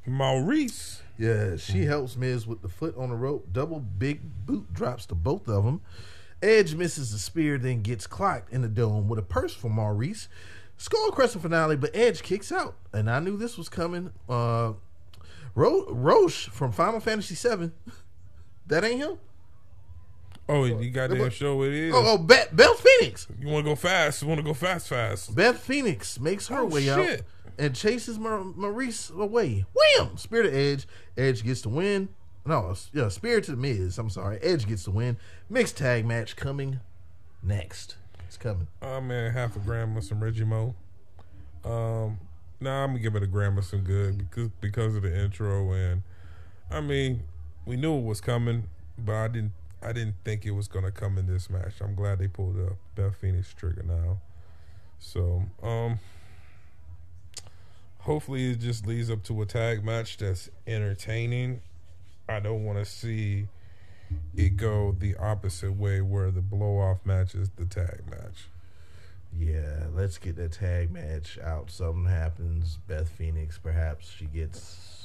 Maryse. 0.07 1.01
yeah, 1.19 1.57
she 1.57 1.85
helps 1.85 2.17
Miz 2.17 2.47
with 2.47 2.63
the 2.63 2.69
foot 2.69 2.97
on 2.97 3.11
the 3.11 3.17
rope. 3.17 3.49
Double 3.53 3.81
big 3.81 4.21
boot 4.47 4.73
drops 4.73 5.07
to 5.07 5.15
both 5.15 5.49
of 5.49 5.65
them. 5.65 5.81
Edge 6.43 6.75
misses 6.75 7.13
the 7.13 7.19
spear, 7.19 7.59
then 7.59 7.83
gets 7.83 8.07
clocked 8.07 8.53
in 8.53 8.63
the 8.63 8.69
dome 8.69 9.09
with 9.09 9.19
a 9.19 9.23
purse 9.23 9.55
from 9.55 9.77
Maryse. 9.77 10.29
Skull 10.79 11.11
Crushing 11.11 11.43
Finale, 11.43 11.77
but 11.77 11.91
Edge 11.95 12.23
kicks 12.23 12.51
out. 12.51 12.75
And 12.93 13.11
I 13.11 13.21
knew 13.21 13.37
this 13.37 13.59
was 13.59 13.69
coming. 13.69 14.11
Uh, 14.29 14.73
Ro- 15.55 15.87
Roche 15.91 16.49
from 16.49 16.73
Final 16.73 17.01
Fantasy 17.01 17.35
VII. 17.35 17.71
That 18.67 18.85
ain't 18.85 19.01
him? 19.01 19.19
Oh, 20.49 20.65
you 20.65 20.91
got 20.91 21.11
that 21.11 21.33
show 21.33 21.63
it 21.65 21.73
is. 21.73 21.93
Oh, 21.93 22.05
oh 22.15 22.19
Beth, 22.19 22.55
Beth 22.55 22.79
Phoenix. 22.79 23.27
You 23.41 23.49
want 23.49 23.65
to 23.65 23.71
go 23.73 23.75
fast? 23.75 24.23
You 24.23 24.29
want 24.29 24.39
to 24.39 24.45
go 24.45 24.55
fast, 24.55 24.87
fast? 24.89 25.35
Beth 25.35 25.59
Phoenix 25.59 26.21
makes 26.21 26.47
her 26.47 26.61
Oh, 26.61 26.67
way 26.67 26.85
shit. 26.85 27.21
out 27.21 27.25
and 27.61 27.77
chases 27.77 28.19
Mar- 28.19 28.43
Maryse 28.43 29.15
away. 29.15 29.67
Wham! 29.75 30.17
Spear 30.17 30.43
to 30.45 30.51
Edge. 30.51 30.89
Edge 31.17 31.45
gets 31.45 31.61
the 31.61 31.69
win. 31.69 32.09
No, 32.47 32.75
yeah, 32.93 33.09
Spear 33.09 33.43
to 33.43 33.51
the 33.51 33.57
Miz. 33.57 33.99
I'm 33.99 34.09
sorry. 34.09 34.39
Edge 34.43 34.67
gets 34.67 34.85
the 34.85 34.91
win. 34.91 35.19
Mixed 35.51 35.77
tag 35.77 36.07
match 36.07 36.37
coming 36.37 36.81
next. 37.43 37.97
It's 38.27 38.39
coming. 38.39 38.67
Oh 38.81 39.01
man, 39.03 39.33
half 39.33 39.57
a 39.57 39.59
gram 39.59 39.97
of 39.97 40.05
some 40.05 40.23
Reggie 40.23 40.45
Mo. 40.45 40.75
Um, 41.65 42.19
nah, 42.61 42.85
I'm 42.85 42.91
gonna 42.91 43.01
give 43.01 43.15
it 43.15 43.23
a 43.23 43.27
gram 43.27 43.59
of 43.59 43.65
some 43.67 43.81
good 43.81 44.19
because 44.19 44.49
because 44.61 44.97
of 44.97 45.03
the 45.03 45.23
intro 45.23 45.73
and 45.73 46.03
I 46.71 46.81
mean, 46.81 47.25
we 47.67 47.77
knew 47.77 47.99
it 47.99 48.05
was 48.05 48.23
coming, 48.23 48.71
but 48.97 49.15
I 49.15 49.29
didn't 49.29 49.53
I 49.83 49.93
didn't 49.93 50.17
think 50.25 50.47
it 50.47 50.53
was 50.53 50.67
gonna 50.67 50.91
come 50.91 51.19
in 51.19 51.27
this 51.27 51.51
match. 51.51 51.75
I'm 51.83 51.95
glad 51.95 52.19
they 52.21 52.29
pulled 52.29 52.57
the 52.57 52.77
Beth 52.95 53.17
Phoenix 53.17 53.53
trigger 53.53 53.83
now. 53.83 54.21
So, 54.99 55.45
um, 55.63 55.99
hopefully 58.01 58.51
it 58.53 58.61
just 58.61 58.87
leads 58.87 59.11
up 59.11 59.23
to 59.25 59.43
a 59.43 59.47
tag 59.47 59.85
match 59.85 60.17
that's 60.19 60.51
entertaining. 60.67 61.61
I 62.29 62.41
don't 62.41 62.65
want 62.65 62.79
to 62.79 62.85
see 62.85 63.47
it 64.37 64.57
go 64.57 64.95
the 64.99 65.17
opposite 65.17 65.73
way 65.77 66.01
where 66.01 66.31
the 66.31 66.41
blow 66.41 66.79
off 66.79 66.99
match 67.05 67.35
is 67.35 67.51
the 67.57 67.65
tag 67.65 68.03
match. 68.11 68.49
Yeah, 69.39 69.87
let's 69.95 70.19
get 70.19 70.37
that 70.37 70.53
tag 70.53 70.91
match 70.91 71.39
out. 71.39 71.71
Something 71.71 72.07
happens. 72.07 72.79
Beth 72.89 73.09
Phoenix, 73.09 73.59
perhaps 73.59 74.11
she 74.11 74.25
gets. 74.27 74.97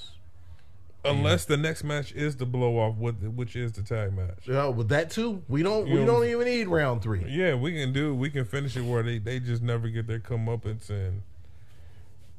Unless 1.04 1.46
the 1.46 1.58
next 1.58 1.84
match 1.84 2.12
is 2.14 2.36
the 2.38 2.48
blow 2.48 2.80
off, 2.80 2.96
which 2.98 3.56
is 3.56 3.74
the 3.74 3.84
tag 3.84 4.12
match. 4.14 4.50
Oh, 4.50 4.72
with 4.72 4.90
that 4.90 5.12
too, 5.12 5.44
we 5.48 5.62
don't. 5.62 5.86
You 5.88 5.94
we 5.96 6.00
know- 6.00 6.20
don't 6.22 6.26
even 6.28 6.46
need 6.48 6.68
round 6.68 7.04
three. 7.04 7.24
Yeah, 7.28 7.54
we 7.54 7.74
can 7.74 7.94
do. 7.94 8.16
We 8.16 8.32
can 8.32 8.46
finish 8.46 8.76
it 8.76 8.82
where 8.82 9.04
they 9.04 9.20
they 9.20 9.40
just 9.40 9.62
never 9.62 9.88
get 9.90 10.08
their 10.08 10.20
comeuppance 10.20 10.90
and 10.90 11.22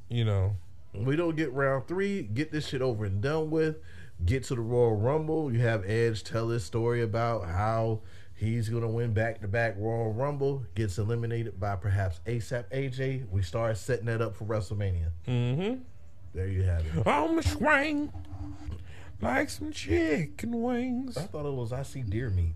you 0.09 0.25
know. 0.25 0.57
We 0.95 1.15
don't 1.15 1.37
get 1.37 1.53
round 1.53 1.87
three. 1.87 2.23
Get 2.23 2.53
this 2.53 2.69
shit 2.69 2.81
over 2.81 3.05
and 3.05 3.21
done 3.21 3.51
with. 3.51 3.77
Get 4.25 4.45
to 4.45 4.55
the 4.55 4.63
Royal 4.63 4.97
Rumble. 4.97 5.53
You 5.53 5.61
have 5.61 5.85
Edge 5.89 6.25
tell 6.25 6.49
his 6.49 6.65
story 6.65 7.03
about 7.03 7.45
how 7.45 8.01
he's 8.35 8.69
gonna 8.69 8.89
win 8.89 9.13
back 9.13 9.41
to 9.43 9.49
back 9.49 9.75
Royal 9.77 10.13
Rumble. 10.13 10.65
Gets 10.75 10.99
eliminated 10.99 11.61
by 11.61 11.77
perhaps 11.77 12.21
ASAP 12.27 12.65
AJ. 12.71 13.29
We 13.31 13.43
start 13.43 13.77
setting 13.77 14.07
that 14.07 14.23
up 14.23 14.35
for 14.35 14.45
WrestleMania. 14.45 15.11
Mm-hmm. 15.29 15.83
There 16.35 16.49
you 16.49 16.63
have 16.63 16.85
it. 16.87 17.07
On 17.07 17.37
the 17.37 17.43
swing, 17.43 18.13
like 19.21 19.51
some 19.51 19.73
chicken 19.73 20.63
wings. 20.63 21.17
I 21.19 21.23
thought 21.23 21.47
it 21.47 21.55
was 21.55 21.73
I 21.73 21.83
see 21.83 22.03
deer 22.03 22.31
meat. 22.31 22.55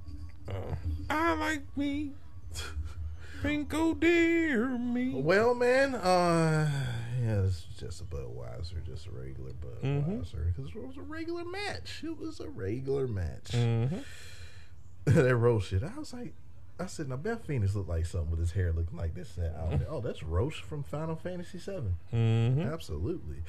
I 1.08 1.34
like 1.34 1.62
me, 1.76 2.12
pinko 3.42 3.98
deer 3.98 4.66
meat. 4.66 5.14
Well, 5.14 5.54
man, 5.54 5.94
uh, 5.94 6.70
yeah, 7.20 7.42
it's 7.42 7.66
just 7.78 8.00
a 8.00 8.05
Budweiser, 8.05 8.84
just 8.84 9.07
a 9.07 9.10
regular 9.10 9.50
Budweiser, 9.52 10.55
because 10.55 10.70
it 10.74 10.86
was 10.86 10.97
a 10.97 11.02
regular 11.02 11.44
match. 11.44 12.02
It 12.05 12.18
was 12.18 12.40
a 12.40 12.49
regular 12.49 13.07
match. 13.07 13.50
Mm-hmm. 13.50 13.99
that 15.05 15.36
Roche 15.36 15.68
shit. 15.68 15.82
I 15.82 15.99
was 15.99 16.12
like, 16.12 16.32
I 16.78 16.86
said, 16.86 17.08
now 17.08 17.16
Beth 17.16 17.47
Phoenix 17.47 17.74
looked 17.74 17.89
like 17.89 18.07
something 18.07 18.31
with 18.31 18.40
his 18.40 18.52
hair 18.52 18.73
looking 18.73 18.97
like 18.97 19.15
this. 19.15 19.36
And 19.36 19.47
that 19.47 19.58
outfit. 19.58 19.86
Oh, 19.90 20.00
that's 20.00 20.23
Roche 20.23 20.62
from 20.62 20.82
Final 20.82 21.16
Fantasy 21.16 21.58
VII. 21.58 22.16
Mm-hmm. 22.16 22.62
Absolutely. 22.62 23.42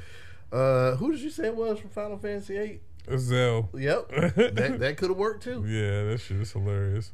Uh, 0.52 0.96
who 0.96 1.12
did 1.12 1.22
you 1.22 1.30
say 1.30 1.48
it 1.48 1.56
was 1.56 1.80
from 1.80 1.92
Final 1.92 2.18
Fantasy 2.18 2.58
VIII? 2.58 2.82
Zell. 3.18 3.70
Yep, 3.74 4.10
that 4.36 4.76
that 4.80 4.98
could 4.98 5.10
have 5.10 5.18
worked 5.18 5.44
too. 5.44 5.64
Yeah, 5.66 6.12
that 6.12 6.20
shit 6.20 6.38
is 6.38 6.52
hilarious. 6.52 7.12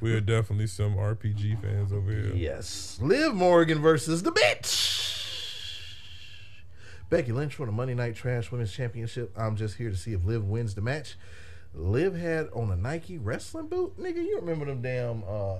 We 0.00 0.14
are 0.14 0.20
definitely 0.20 0.66
some 0.66 0.94
RPG 0.94 1.60
fans 1.60 1.92
over 1.92 2.10
here. 2.10 2.32
Yes. 2.34 2.98
Liv 3.02 3.34
Morgan 3.34 3.80
versus 3.80 4.22
the 4.22 4.32
bitch. 4.32 4.99
Becky 7.10 7.32
Lynch 7.32 7.54
for 7.56 7.66
the 7.66 7.72
Monday 7.72 7.94
Night 7.94 8.14
Trash 8.14 8.50
Women's 8.52 8.72
Championship. 8.72 9.32
I'm 9.36 9.56
just 9.56 9.76
here 9.76 9.90
to 9.90 9.96
see 9.96 10.12
if 10.12 10.24
Liv 10.24 10.44
wins 10.44 10.74
the 10.74 10.80
match. 10.80 11.16
Liv 11.74 12.14
had 12.16 12.48
on 12.54 12.70
a 12.70 12.76
Nike 12.76 13.18
wrestling 13.18 13.66
boot. 13.66 13.98
Nigga, 13.98 14.16
you 14.24 14.36
remember 14.40 14.64
them 14.64 14.80
damn 14.82 15.22
uh 15.28 15.56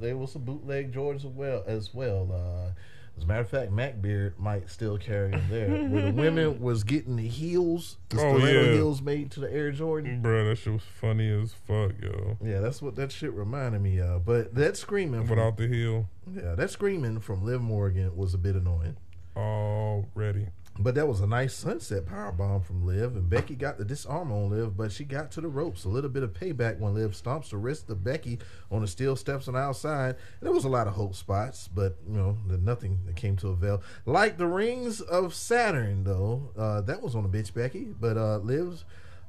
there 0.00 0.16
was 0.16 0.32
some 0.32 0.42
bootleg 0.42 0.92
Jordans 0.92 1.16
as 1.18 1.26
well 1.26 1.62
as 1.66 1.94
well. 1.94 2.30
Uh 2.32 2.70
as 3.16 3.22
a 3.22 3.26
matter 3.28 3.42
of 3.42 3.48
fact, 3.48 3.70
Mac 3.70 4.02
Beard 4.02 4.34
might 4.40 4.68
still 4.68 4.98
carry 4.98 5.30
them 5.30 5.44
there. 5.48 5.68
Where 5.68 6.02
the 6.06 6.10
women 6.20 6.60
was 6.60 6.82
getting 6.82 7.14
the 7.14 7.28
heels, 7.28 7.96
the 8.08 8.20
Oh, 8.20 8.38
yeah. 8.38 8.72
heels 8.72 9.00
made 9.02 9.30
to 9.32 9.40
the 9.40 9.52
Air 9.52 9.70
Jordan. 9.70 10.20
Bro, 10.20 10.48
that 10.48 10.56
shit 10.56 10.72
was 10.72 10.82
funny 10.82 11.30
as 11.30 11.52
fuck, 11.52 11.92
yo. 12.02 12.36
Yeah, 12.42 12.58
that's 12.58 12.82
what 12.82 12.96
that 12.96 13.12
shit 13.12 13.32
reminded 13.32 13.82
me 13.82 14.00
of. 14.00 14.24
But 14.26 14.56
that 14.56 14.76
screaming 14.76 15.20
from, 15.26 15.36
Without 15.36 15.56
the 15.58 15.68
heel, 15.68 16.08
yeah, 16.34 16.56
that 16.56 16.70
screaming 16.70 17.20
from 17.20 17.44
Liv 17.44 17.60
Morgan 17.60 18.16
was 18.16 18.34
a 18.34 18.38
bit 18.38 18.56
annoying. 18.56 18.96
already. 19.36 20.48
But 20.76 20.96
that 20.96 21.06
was 21.06 21.20
a 21.20 21.26
nice 21.26 21.54
sunset 21.54 22.04
power 22.04 22.32
bomb 22.32 22.62
from 22.62 22.84
Liv, 22.84 23.14
and 23.14 23.30
Becky 23.30 23.54
got 23.54 23.78
the 23.78 23.84
disarm 23.84 24.32
on 24.32 24.50
Liv, 24.50 24.76
but 24.76 24.90
she 24.90 25.04
got 25.04 25.30
to 25.32 25.40
the 25.40 25.48
ropes. 25.48 25.84
A 25.84 25.88
little 25.88 26.10
bit 26.10 26.24
of 26.24 26.32
payback 26.32 26.80
when 26.80 26.94
Liv 26.94 27.12
stomps 27.12 27.50
the 27.50 27.58
wrist 27.58 27.88
of 27.90 28.02
Becky 28.02 28.40
on 28.72 28.80
the 28.80 28.88
steel 28.88 29.14
steps 29.14 29.46
on 29.46 29.54
the 29.54 29.60
outside. 29.60 30.16
And 30.40 30.42
there 30.42 30.52
was 30.52 30.64
a 30.64 30.68
lot 30.68 30.88
of 30.88 30.94
hope 30.94 31.14
spots, 31.14 31.68
but 31.68 31.96
you 32.08 32.16
know, 32.16 32.36
nothing 32.48 32.98
that 33.06 33.14
came 33.14 33.36
to 33.36 33.48
avail. 33.48 33.82
Like 34.04 34.36
the 34.36 34.48
rings 34.48 35.00
of 35.00 35.32
Saturn, 35.32 36.02
though, 36.02 36.50
uh, 36.58 36.80
that 36.80 37.02
was 37.02 37.14
on 37.14 37.22
the 37.22 37.28
bitch 37.28 37.54
Becky, 37.54 37.94
but 38.00 38.16
uh, 38.16 38.38
Liv's 38.38 38.84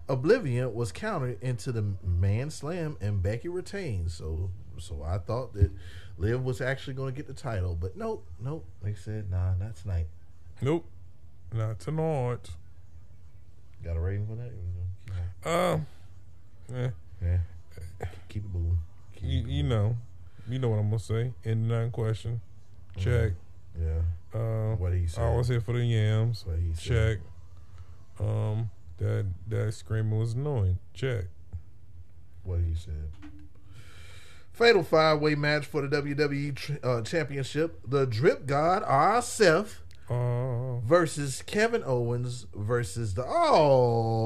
Oblivion 0.10 0.74
was 0.74 0.92
countered 0.92 1.42
into 1.44 1.72
the 1.72 1.84
man 2.04 2.50
slam, 2.50 2.98
and 3.02 3.22
Becky 3.22 3.50
retained. 3.50 4.12
So, 4.12 4.50
so 4.80 5.04
I 5.04 5.20
thought 5.20 5.54
that 5.54 5.72
Liv 6.18 6.44
was 6.44 6.60
actually 6.60 6.96
going 6.96 7.14
to 7.14 7.16
get 7.16 7.28
the 7.28 7.40
title, 7.40 7.78
but 7.80 7.96
nope, 7.96 8.26
nope. 8.40 8.66
They 8.82 8.96
said, 8.96 9.30
nah, 9.30 9.56
not 9.56 9.76
tonight. 9.76 10.08
Nope. 10.62 10.86
Not 11.56 11.80
tonight. 11.80 12.50
Got 13.84 13.96
a 13.98 14.00
rating 14.00 14.28
for 14.28 14.36
that? 14.36 15.50
Um, 15.50 15.86
yeah, 16.74 16.90
Yeah. 17.22 17.38
Keep 18.30 18.46
it 18.46 18.54
moving. 18.54 18.80
Keep 19.16 19.24
you, 19.24 19.40
it 19.42 19.48
you 19.48 19.64
know, 19.64 19.96
you 20.50 20.60
know 20.60 20.70
what 20.70 20.80
I'm 20.80 20.90
gonna 20.90 21.00
say. 21.00 21.34
In 21.44 21.68
nine 21.68 21.92
question, 21.92 22.42
check. 22.98 23.34
Yeah. 23.80 24.02
Uh, 24.38 24.76
What 24.76 24.94
he 24.94 25.08
said. 25.08 25.24
I 25.24 25.36
was 25.36 25.48
here 25.48 25.62
for 25.62 25.74
the 25.74 25.86
yams. 25.86 26.46
What 26.46 26.58
he 26.60 26.74
Check. 26.74 27.20
said. 28.18 28.26
Um, 28.28 28.70
that 28.98 29.26
that 29.48 29.74
screaming 29.74 30.18
was 30.20 30.34
annoying. 30.34 30.80
Check. 30.94 31.26
What 32.44 32.60
he 32.62 32.74
said. 32.76 33.10
Fatal 34.52 34.84
five 34.84 35.20
way 35.22 35.36
match 35.36 35.66
for 35.66 35.86
the 35.86 36.02
WWE 36.02 36.80
uh, 36.84 37.02
Championship. 37.04 37.80
The 37.88 38.06
Drip 38.06 38.46
God, 38.46 38.84
R. 38.86 39.22
Uh, 40.10 40.80
versus 40.82 41.42
Kevin 41.42 41.82
Owens 41.84 42.46
versus 42.54 43.16
the 43.16 43.24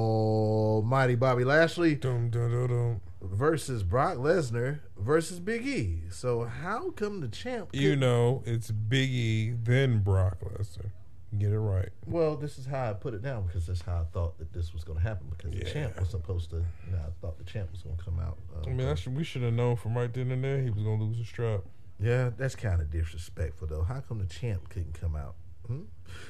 almighty 0.10 1.16
Bobby 1.16 1.44
Lashley 1.46 1.96
dum 1.96 2.30
dum 2.30 2.52
dum 2.68 3.02
versus 3.22 3.84
Brock 3.84 4.18
Lesnar 4.18 4.80
versus 4.98 5.40
Big 5.40 5.66
E. 5.66 6.02
So, 6.12 6.44
how 6.44 6.90
come 6.92 7.22
the 7.22 7.28
champ. 7.30 7.70
You 7.72 7.82
couldn't- 7.92 8.00
know, 8.02 8.44
it's 8.46 8.72
Big 8.72 9.10
E 9.10 9.52
then 9.52 10.00
Brock 10.00 10.40
Lesnar. 10.42 10.92
Get 11.38 11.52
it 11.52 11.60
right. 11.60 11.90
Well, 12.08 12.36
this 12.38 12.58
is 12.58 12.66
how 12.66 12.90
I 12.90 12.94
put 12.94 13.14
it 13.14 13.22
down 13.22 13.46
because 13.46 13.68
that's 13.68 13.84
how 13.84 14.02
I 14.02 14.04
thought 14.12 14.40
that 14.40 14.52
this 14.52 14.74
was 14.74 14.84
going 14.84 14.98
to 14.98 15.04
happen 15.04 15.28
because 15.30 15.52
the 15.52 15.64
champ 15.64 16.00
was 16.00 16.10
supposed 16.10 16.50
to. 16.50 16.56
You 16.56 16.92
know, 16.94 16.98
I 16.98 17.12
thought 17.22 17.38
the 17.38 17.44
champ 17.44 17.72
was 17.72 17.84
going 17.84 17.98
to 17.98 18.04
come 18.04 18.20
out. 18.20 18.40
Uh, 18.54 18.68
I 18.68 18.74
mean, 18.74 18.88
I 18.88 18.96
should, 18.96 19.16
we 19.16 19.24
should 19.24 19.44
have 19.44 19.54
known 19.54 19.76
from 19.76 19.96
right 19.96 20.12
then 20.12 20.32
and 20.32 20.44
there 20.44 20.60
he 20.60 20.72
was 20.72 20.82
gonna 20.84 21.04
lose 21.04 21.20
the 21.20 21.26
strap. 21.26 21.62
yeah, 22.00 22.32
that's 22.36 22.56
kind 22.56 22.82
of 22.82 22.90
disrespectful 22.90 23.68
though. 23.68 23.84
How 23.84 24.00
come 24.02 24.18
the 24.20 24.26
champ 24.26 24.70
couldn't 24.70 25.00
come 25.00 25.16
out? 25.16 25.36
Hmm? 25.70 25.84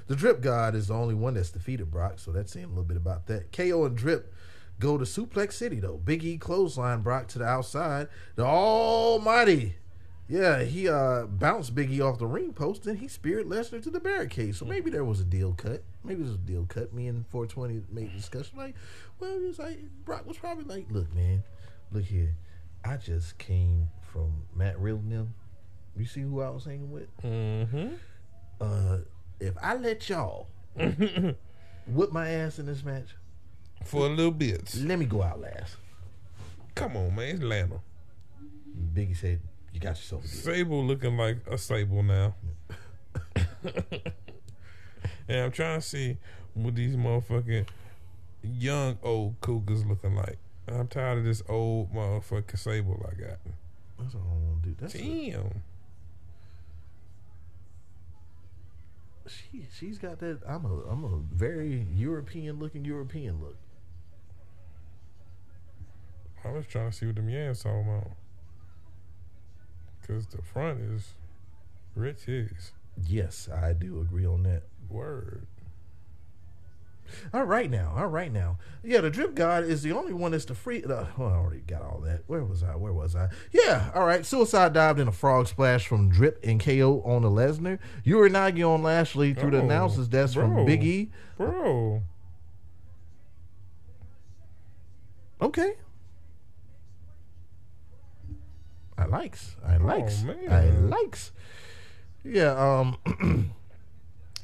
The 0.08 0.16
Drip 0.16 0.42
God 0.42 0.76
is 0.76 0.88
the 0.88 0.94
only 0.94 1.16
one 1.16 1.36
that's 1.36 1.52
defeated 1.52 1.90
Brock, 1.92 2.20
so 2.20 2.32
that's 2.32 2.52
saying 2.52 2.66
a 2.66 2.70
little 2.70 2.84
bit 2.84 2.98
about 2.98 3.28
that. 3.28 3.52
KO 3.52 3.86
and 3.86 3.96
Drip 3.96 4.34
go 4.80 4.98
to 4.98 5.06
Suplex 5.06 5.54
City 5.54 5.80
though. 5.80 5.98
Big 5.98 6.24
E 6.24 6.38
clothesline 6.38 7.02
Brock 7.02 7.28
to 7.30 7.40
the 7.40 7.46
outside. 7.46 8.08
The 8.36 8.46
Almighty. 8.46 9.76
Yeah, 10.28 10.64
he 10.64 10.88
uh 10.88 11.26
bounced 11.26 11.74
Big 11.74 11.92
E 11.92 12.02
off 12.02 12.20
the 12.20 12.28
ring 12.28 12.54
post 12.54 12.86
and 12.86 13.00
he 13.00 13.08
speared 13.08 13.48
Lesnar 13.48 13.82
to 13.82 13.90
the 13.90 14.00
barricade. 14.00 14.56
So 14.56 14.66
maybe 14.66 14.92
there 14.92 15.06
was 15.06 15.20
a 15.20 15.26
deal 15.26 15.54
cut. 15.54 15.84
Maybe 16.04 16.22
there 16.22 16.32
was 16.32 16.40
a 16.40 16.46
deal 16.46 16.66
cut. 16.68 16.94
Me 16.94 17.08
and 17.08 17.26
420 17.28 17.84
made 17.92 18.16
discussion 18.16 18.58
like, 18.58 18.76
well, 19.20 19.32
it 19.32 19.42
was 19.42 19.60
like 19.60 19.80
Brock 20.06 20.28
was 20.28 20.38
probably 20.38 20.66
like, 20.66 20.92
look, 20.92 21.14
man, 21.16 21.44
look 21.92 22.06
here. 22.06 22.36
I 22.86 22.98
just 22.98 23.38
came 23.38 23.90
from 24.02 24.44
Matt 24.56 24.80
Riddle. 24.80 25.28
You 25.98 26.06
see 26.06 26.22
who 26.22 26.42
I 26.42 26.50
was 26.50 26.66
hanging 26.66 26.92
with? 26.92 27.16
Mm-hmm. 27.22 27.96
Uh 28.62 28.98
if 29.40 29.56
I 29.62 29.76
let 29.76 30.08
y'all 30.10 30.48
whip 30.76 32.12
my 32.12 32.30
ass 32.30 32.60
in 32.60 32.66
this 32.66 32.84
match, 32.84 33.08
For 33.86 34.06
a 34.06 34.10
little 34.10 34.32
bit. 34.32 34.74
let 34.80 35.00
me 35.00 35.06
go 35.06 35.24
out 35.24 35.40
last. 35.40 35.78
Come 36.76 36.98
on, 36.98 37.16
man. 37.16 37.36
It's 37.36 37.44
Lana. 37.44 37.82
Biggie 38.94 39.18
said, 39.18 39.42
You 39.74 39.80
got 39.80 39.98
yourself 39.98 40.24
a 40.24 40.28
deal. 40.28 40.36
Sable 40.36 40.86
looking 40.86 41.18
like 41.18 41.38
a 41.50 41.58
Sable 41.58 42.04
now. 42.04 42.36
and 45.28 45.38
I'm 45.38 45.52
trying 45.52 45.82
to 45.82 45.86
see 45.86 46.18
what 46.54 46.76
these 46.76 46.96
motherfucking 46.96 47.68
young 48.44 48.98
old 49.04 49.40
cougars 49.42 49.86
looking 49.86 50.16
like. 50.16 50.38
I'm 50.68 50.88
tired 50.88 51.20
of 51.20 51.24
this 51.26 51.42
old 51.50 51.94
motherfucking 51.94 52.58
Sable 52.58 53.06
I 53.10 53.20
got. 53.20 53.40
That's 54.00 54.16
all 54.16 54.22
I 54.22 54.48
want 54.48 54.64
to 54.64 54.70
do. 54.70 54.76
That's 54.80 54.96
a, 54.96 55.44
she 59.30 59.68
she's 59.78 59.98
got 59.98 60.20
that 60.20 60.40
I'm 60.48 60.66
a 60.66 60.82
I'm 60.90 61.04
a 61.04 61.20
very 61.36 61.86
European 61.94 62.60
looking 62.60 62.86
European 62.86 63.40
look. 63.42 63.58
I 66.44 66.52
was 66.52 66.66
trying 66.68 66.92
to 66.92 66.96
see 66.96 67.06
what 67.06 67.16
them 67.16 67.30
yams 67.30 67.64
talking 67.64 67.82
about. 67.82 68.12
Because 70.02 70.26
the 70.28 70.42
front 70.42 70.80
is 70.80 71.14
rich 71.96 72.26
titties. 72.26 72.72
Yes, 73.06 73.50
I 73.50 73.74
do 73.74 74.00
agree 74.02 74.26
on 74.26 74.44
that. 74.44 74.64
Word. 74.90 75.46
All 77.34 77.44
right 77.44 77.70
now, 77.70 77.94
all 77.96 78.08
right 78.08 78.32
now. 78.32 78.58
Yeah, 78.84 79.02
the 79.02 79.10
drip 79.10 79.36
god 79.36 79.64
is 79.64 79.84
the 79.84 79.92
only 79.92 80.14
one 80.14 80.32
that's 80.32 80.46
the 80.46 80.56
free. 80.56 80.84
Uh, 80.84 81.06
well, 81.18 81.30
I 81.30 81.34
already 81.36 81.62
got 81.62 81.82
all 81.82 82.00
that. 82.06 82.24
Where 82.28 82.44
was 82.44 82.64
I? 82.64 82.76
Where 82.76 82.94
was 82.94 83.16
I? 83.16 83.30
Yeah, 83.52 83.92
all 83.94 84.06
right. 84.06 84.26
Suicide 84.26 84.74
dived 84.74 85.00
in 85.00 85.08
a 85.08 85.12
frog 85.12 85.48
splash 85.48 85.88
from 85.88 86.10
Drip 86.10 86.40
and 86.44 86.60
KO 86.64 87.02
on 87.06 87.22
the 87.22 87.30
Lesnar. 87.30 87.80
You 88.04 88.18
were 88.18 88.30
Uranage 88.30 88.64
on 88.68 88.82
Lashley 88.84 89.34
through 89.34 89.52
the 89.52 89.58
Oh, 89.60 89.66
announcers 89.66 90.08
desk 90.08 90.36
bro. 90.36 90.44
from 90.56 90.66
Big 90.66 90.84
E. 90.84 91.12
Bro. 91.38 92.04
Okay. 95.42 95.74
I 98.98 99.06
likes. 99.06 99.56
I 99.66 99.78
likes. 99.78 100.24
man. 100.24 100.38
I 100.52 100.70
likes. 100.72 101.32
Yeah, 102.24 102.52
um 102.52 102.98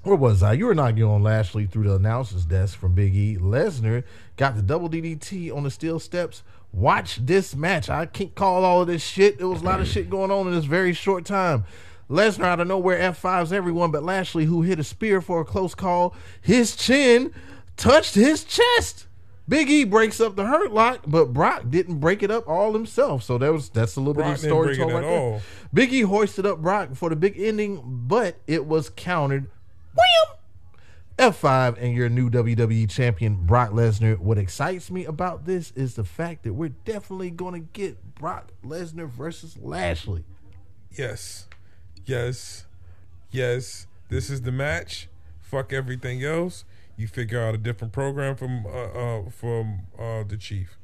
where 0.06 0.16
was 0.16 0.44
I? 0.44 0.54
You 0.54 0.68
were 0.68 0.76
not 0.76 1.02
on 1.02 1.24
Lashley 1.24 1.66
through 1.66 1.86
the 1.86 1.96
announcer's 1.96 2.46
desk 2.46 2.78
from 2.78 2.94
Big 2.94 3.16
E. 3.16 3.38
Lesnar 3.40 4.04
got 4.38 4.56
the 4.56 4.62
double 4.62 4.88
DDT 4.88 5.56
on 5.56 5.64
the 5.64 5.72
steel 5.72 6.00
steps. 6.00 6.44
Watch 6.72 7.26
this 7.26 7.56
match. 7.56 7.90
I 7.90 8.06
can't 8.06 8.36
call 8.36 8.64
all 8.64 8.82
of 8.82 8.88
this 8.88 9.04
shit. 9.04 9.40
There 9.40 9.48
was 9.48 9.62
a 9.62 9.66
lot 9.66 9.82
of 9.82 9.88
shit 9.88 10.10
going 10.10 10.30
on 10.30 10.48
in 10.48 10.54
this 10.54 10.66
very 10.66 10.94
short 10.94 11.26
time. 11.26 11.66
Lesnar 12.08 12.44
out 12.44 12.60
of 12.60 12.68
nowhere 12.68 13.00
F5s 13.12 13.52
everyone 13.52 13.90
but 13.90 14.04
Lashley, 14.04 14.46
who 14.46 14.62
hit 14.62 14.78
a 14.78 14.84
spear 14.84 15.22
for 15.22 15.42
a 15.42 15.46
close 15.46 15.74
call. 15.74 16.14
His 16.40 16.76
chin 16.76 17.34
touched 17.76 18.14
his 18.14 18.44
chest. 18.44 19.08
Big 19.48 19.70
E 19.70 19.84
breaks 19.84 20.20
up 20.20 20.36
the 20.36 20.46
hurt 20.46 20.72
lock, 20.72 21.02
but 21.06 21.32
Brock 21.34 21.64
didn't 21.70 22.00
break 22.00 22.24
it 22.24 22.32
up 22.32 22.48
all 22.48 22.74
himself. 22.74 23.24
So 23.24 23.38
that 23.38 23.52
was 23.52 23.70
that's 23.70 23.96
a 23.96 24.00
little 24.00 24.14
Brock 24.16 24.28
bit 24.28 24.34
of 24.34 24.40
story 24.40 24.76
told 24.76 24.94
right 24.94 25.02
there. 25.02 25.20
all. 25.20 25.42
Big 25.74 25.94
E 25.94 26.02
hoisted 26.02 26.46
up 26.46 26.62
Brock 26.62 26.96
for 26.96 27.10
the 27.10 27.16
big 27.16 27.40
ending, 27.40 27.82
but 27.84 28.38
it 28.48 28.66
was 28.66 28.90
countered. 28.90 29.50
Wham! 29.96 30.38
F5 31.18 31.78
and 31.82 31.94
your 31.94 32.10
new 32.10 32.30
WWE 32.30 32.90
champion 32.90 33.46
Brock 33.46 33.72
Lesnar. 33.72 34.20
What 34.20 34.38
excites 34.38 34.92
me 34.92 35.06
about 35.06 35.46
this 35.46 35.72
is 35.72 35.96
the 35.96 36.04
fact 36.04 36.44
that 36.44 36.54
we're 36.54 36.70
definitely 36.70 37.32
going 37.32 37.54
to 37.54 37.68
get 37.72 38.16
Brock 38.16 38.52
Lesnar 38.64 39.10
versus 39.10 39.58
Lashley. 39.58 40.26
Yes. 40.92 41.48
Yes. 42.06 42.66
Yes. 43.32 43.88
This 44.10 44.30
is 44.30 44.42
the 44.42 44.52
match. 44.52 45.08
Fuck 45.40 45.72
everything 45.72 46.24
else. 46.24 46.66
You 46.98 47.08
figure 47.08 47.42
out 47.42 47.56
a 47.56 47.58
different 47.58 47.94
program 47.94 48.36
from 48.36 48.66
uh, 48.66 48.70
uh 48.70 49.30
from 49.30 49.88
uh 49.98 50.24
the 50.24 50.38
chief. 50.38 50.78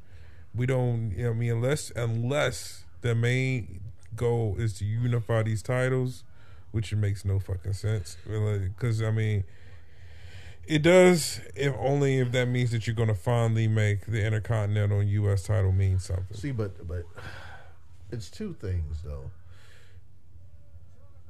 We 0.53 0.65
don't 0.65 1.11
you 1.15 1.23
know 1.25 1.31
I 1.31 1.33
mean 1.33 1.51
unless 1.51 1.91
unless 1.95 2.83
the 3.01 3.15
main 3.15 3.81
goal 4.15 4.55
is 4.57 4.73
to 4.79 4.85
unify 4.85 5.43
these 5.43 5.61
titles, 5.61 6.23
which 6.71 6.93
makes 6.93 7.25
no 7.25 7.39
fucking 7.39 7.73
sense. 7.73 8.17
Because 8.25 9.01
I 9.01 9.11
mean 9.11 9.43
it 10.67 10.83
does 10.83 11.41
if 11.55 11.73
only 11.79 12.19
if 12.19 12.31
that 12.31 12.47
means 12.47 12.71
that 12.71 12.87
you're 12.87 12.95
gonna 12.95 13.15
finally 13.15 13.67
make 13.67 14.05
the 14.05 14.25
intercontinental 14.25 15.03
US 15.03 15.43
title 15.43 15.71
mean 15.71 15.99
something. 15.99 16.37
See, 16.37 16.51
but 16.51 16.87
but 16.87 17.03
it's 18.11 18.29
two 18.29 18.53
things 18.53 18.97
though. 19.03 19.31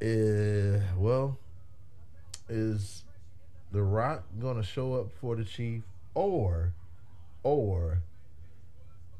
Uh, 0.02 0.82
well, 0.98 1.38
is 2.50 3.04
The 3.72 3.84
Rock 3.84 4.24
gonna 4.40 4.64
show 4.64 4.96
up 4.96 5.12
for 5.12 5.36
the 5.36 5.44
Chief, 5.44 5.84
or, 6.16 6.74
or, 7.44 8.02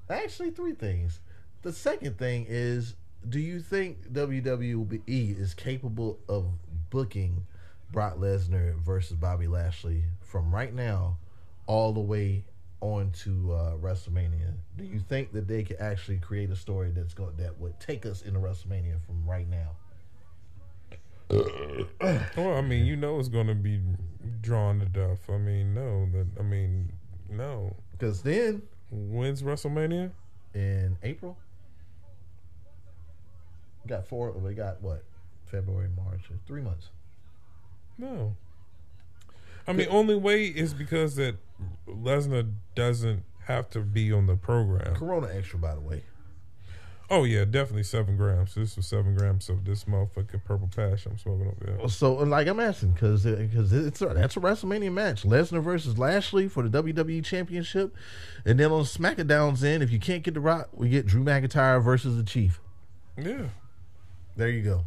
actually 0.10 0.50
three 0.50 0.74
things. 0.74 1.20
The 1.62 1.72
second 1.72 2.18
thing 2.18 2.48
is, 2.50 2.96
do 3.28 3.40
you 3.40 3.60
think 3.60 4.12
WWE 4.12 5.40
is 5.40 5.54
capable 5.54 6.20
of 6.28 6.48
booking 6.90 7.46
Brock 7.92 8.18
Lesnar 8.18 8.76
versus 8.76 9.18
Bobby 9.18 9.48
Lashley 9.48 10.04
from 10.22 10.54
right 10.54 10.74
now 10.74 11.18
all 11.68 11.94
the 11.94 12.00
way 12.00 12.44
on 12.80 13.12
to 13.12 13.54
uh, 13.54 13.72
WrestleMania? 13.78 14.54
Do 14.78 14.84
you 14.84 15.00
think 15.00 15.34
that 15.34 15.48
they 15.48 15.64
could 15.64 15.80
actually 15.80 16.18
create 16.18 16.50
a 16.50 16.56
story 16.56 16.92
that's 16.92 17.14
going 17.14 17.36
that 17.38 17.60
would 17.60 17.80
take 17.80 18.06
us 18.06 18.22
into 18.24 18.40
WrestleMania 18.40 19.02
from 19.06 19.26
right 19.26 19.48
now? 19.48 19.76
Well, 22.36 22.58
I 22.58 22.62
mean, 22.62 22.86
you 22.86 22.96
know 22.96 23.20
it's 23.20 23.30
going 23.30 23.48
to 23.48 23.56
be 23.56 23.80
drawn 24.42 24.80
to 24.80 24.86
death. 24.86 25.30
I 25.30 25.38
mean, 25.38 25.74
no, 25.74 26.08
that 26.12 26.28
I 26.40 26.44
mean, 26.44 26.92
no. 27.30 27.76
Because 27.92 28.22
then 28.22 28.64
When's 28.92 29.42
WrestleMania? 29.42 30.12
in 30.54 30.98
April, 31.04 31.38
we 33.84 33.90
got 33.90 34.08
four. 34.08 34.32
We 34.32 34.54
got 34.54 34.82
what? 34.82 35.04
February, 35.46 35.90
March, 35.96 36.22
three 36.48 36.62
months. 36.62 36.90
No. 37.98 38.36
I 39.68 39.74
mean, 39.74 39.88
only 39.90 40.16
way 40.16 40.46
is 40.46 40.74
because 40.74 41.16
that 41.18 41.36
Lesnar 41.88 42.52
doesn't 42.76 43.24
have 43.46 43.70
to 43.72 43.82
be 43.82 44.12
on 44.12 44.28
the 44.28 44.36
program. 44.36 44.96
Corona 44.96 45.28
extra, 45.32 45.60
by 45.60 45.76
the 45.76 45.82
way. 45.82 46.04
Oh 47.12 47.26
yeah, 47.26 47.44
definitely 47.44 47.84
seven 47.84 48.16
grams. 48.16 48.56
This 48.56 48.78
was 48.78 48.88
seven 48.88 49.16
grams 49.18 49.50
of 49.50 49.66
this 49.66 49.84
motherfucking 49.84 50.46
purple 50.46 50.70
patch 50.74 51.06
I'm 51.06 51.18
smoking 51.18 51.48
over 51.48 51.58
there. 51.60 51.90
So, 51.90 52.14
like 52.14 52.48
I'm 52.48 52.62
asking, 52.62 52.94
because 52.94 53.26
because 53.26 53.74
it's 53.74 54.02
a, 54.02 54.14
that's 54.14 54.38
a 54.38 54.40
WrestleMania 54.40 54.94
match, 54.94 55.24
Lesnar 55.24 55.62
versus 55.62 55.98
Lashley 55.98 56.48
for 56.48 56.68
the 56.68 56.82
WWE 56.82 57.24
Championship, 57.26 57.94
and 58.46 58.58
then 58.58 58.72
on 58.72 58.84
SmackDown's 58.84 59.62
end, 59.62 59.84
if 59.84 59.92
you 59.92 60.00
can't 60.00 60.24
get 60.24 60.36
the 60.36 60.40
Rock, 60.40 60.70
we 60.72 60.88
get 60.88 61.06
Drew 61.06 61.22
McIntyre 61.22 61.84
versus 61.84 62.16
the 62.16 62.24
Chief. 62.24 62.62
Yeah. 63.18 63.48
There 64.36 64.50
you 64.50 64.62
go. 64.64 64.86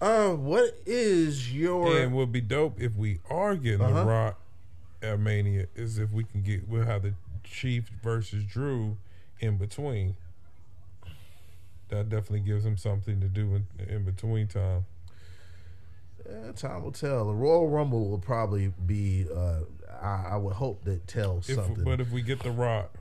Uh, 0.00 0.30
what 0.34 0.76
is 0.84 1.52
your? 1.52 1.96
And 1.96 2.12
would 2.14 2.32
be 2.32 2.40
dope 2.40 2.80
if 2.80 2.94
we 2.96 3.20
are 3.30 3.54
getting 3.54 3.80
Uh-huh. 3.82 4.00
the 4.00 4.04
Rock 4.04 4.40
at 5.00 5.18
Mania 5.20 5.66
is 5.74 5.98
if 5.98 6.10
we 6.12 6.24
can 6.24 6.42
get 6.42 6.68
we'll 6.68 6.84
have 6.84 7.02
the 7.02 7.14
Chief 7.44 7.88
versus 8.02 8.44
Drew 8.44 8.96
in 9.40 9.56
between. 9.58 10.16
That 11.88 12.08
definitely 12.08 12.40
gives 12.40 12.64
him 12.64 12.76
something 12.76 13.20
to 13.20 13.28
do 13.28 13.54
in, 13.54 13.66
in 13.86 14.04
between 14.04 14.46
time. 14.48 14.86
Eh, 16.28 16.52
time 16.56 16.82
will 16.82 16.92
tell. 16.92 17.26
The 17.26 17.34
Royal 17.34 17.68
Rumble 17.68 18.08
will 18.08 18.18
probably 18.18 18.72
be. 18.86 19.26
Uh, 19.32 19.60
I, 20.00 20.28
I 20.30 20.36
would 20.36 20.54
hope 20.54 20.84
that 20.84 21.06
tells 21.06 21.48
If, 21.48 21.56
something. 21.56 21.84
but 21.84 22.00
if 22.00 22.10
we 22.10 22.22
get 22.22 22.40
the 22.40 22.50
Rock, 22.50 22.92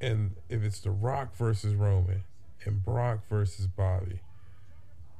and 0.00 0.36
if 0.48 0.62
it's 0.62 0.80
the 0.80 0.90
Rock 0.90 1.34
versus 1.36 1.74
Roman, 1.74 2.22
and 2.66 2.84
Brock 2.84 3.20
versus 3.28 3.66
Bobby, 3.66 4.20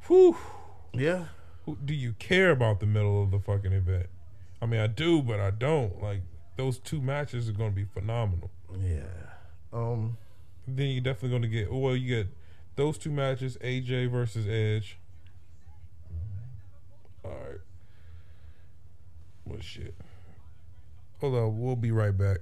whew, 0.07 0.37
yeah, 0.93 1.27
who, 1.65 1.77
do 1.85 1.95
you 1.95 2.12
care 2.15 2.51
about 2.51 2.81
the 2.81 2.87
middle 2.87 3.23
of 3.23 3.31
the 3.31 3.39
fucking 3.39 3.73
event? 3.73 4.07
I 4.61 4.67
mean, 4.67 4.81
I 4.81 4.87
do, 4.87 5.23
but 5.23 5.41
I 5.41 5.51
don't. 5.51 6.03
Like 6.03 6.21
those 6.57 6.79
two 6.79 7.01
matches 7.01 7.49
are 7.49 7.53
going 7.53 7.71
to 7.71 7.77
be 7.77 7.85
phenomenal. 7.85 8.51
yeah. 8.81 9.03
Um, 9.73 10.19
Then 10.69 10.89
you're 10.89 11.01
definitely 11.03 11.31
going 11.31 11.43
to 11.43 11.49
get. 11.49 11.73
Well, 11.73 11.97
you 11.97 12.09
get 12.17 12.29
those 12.77 12.99
two 12.99 13.11
matches: 13.11 13.57
AJ 13.62 14.11
versus 14.11 14.47
Edge. 14.47 14.99
All 17.25 17.31
right. 17.31 17.61
Well, 19.45 19.61
shit. 19.61 19.95
Hold 21.21 21.35
on, 21.37 21.61
we'll 21.61 21.77
be 21.77 21.91
right 21.91 22.17
back. 22.17 22.39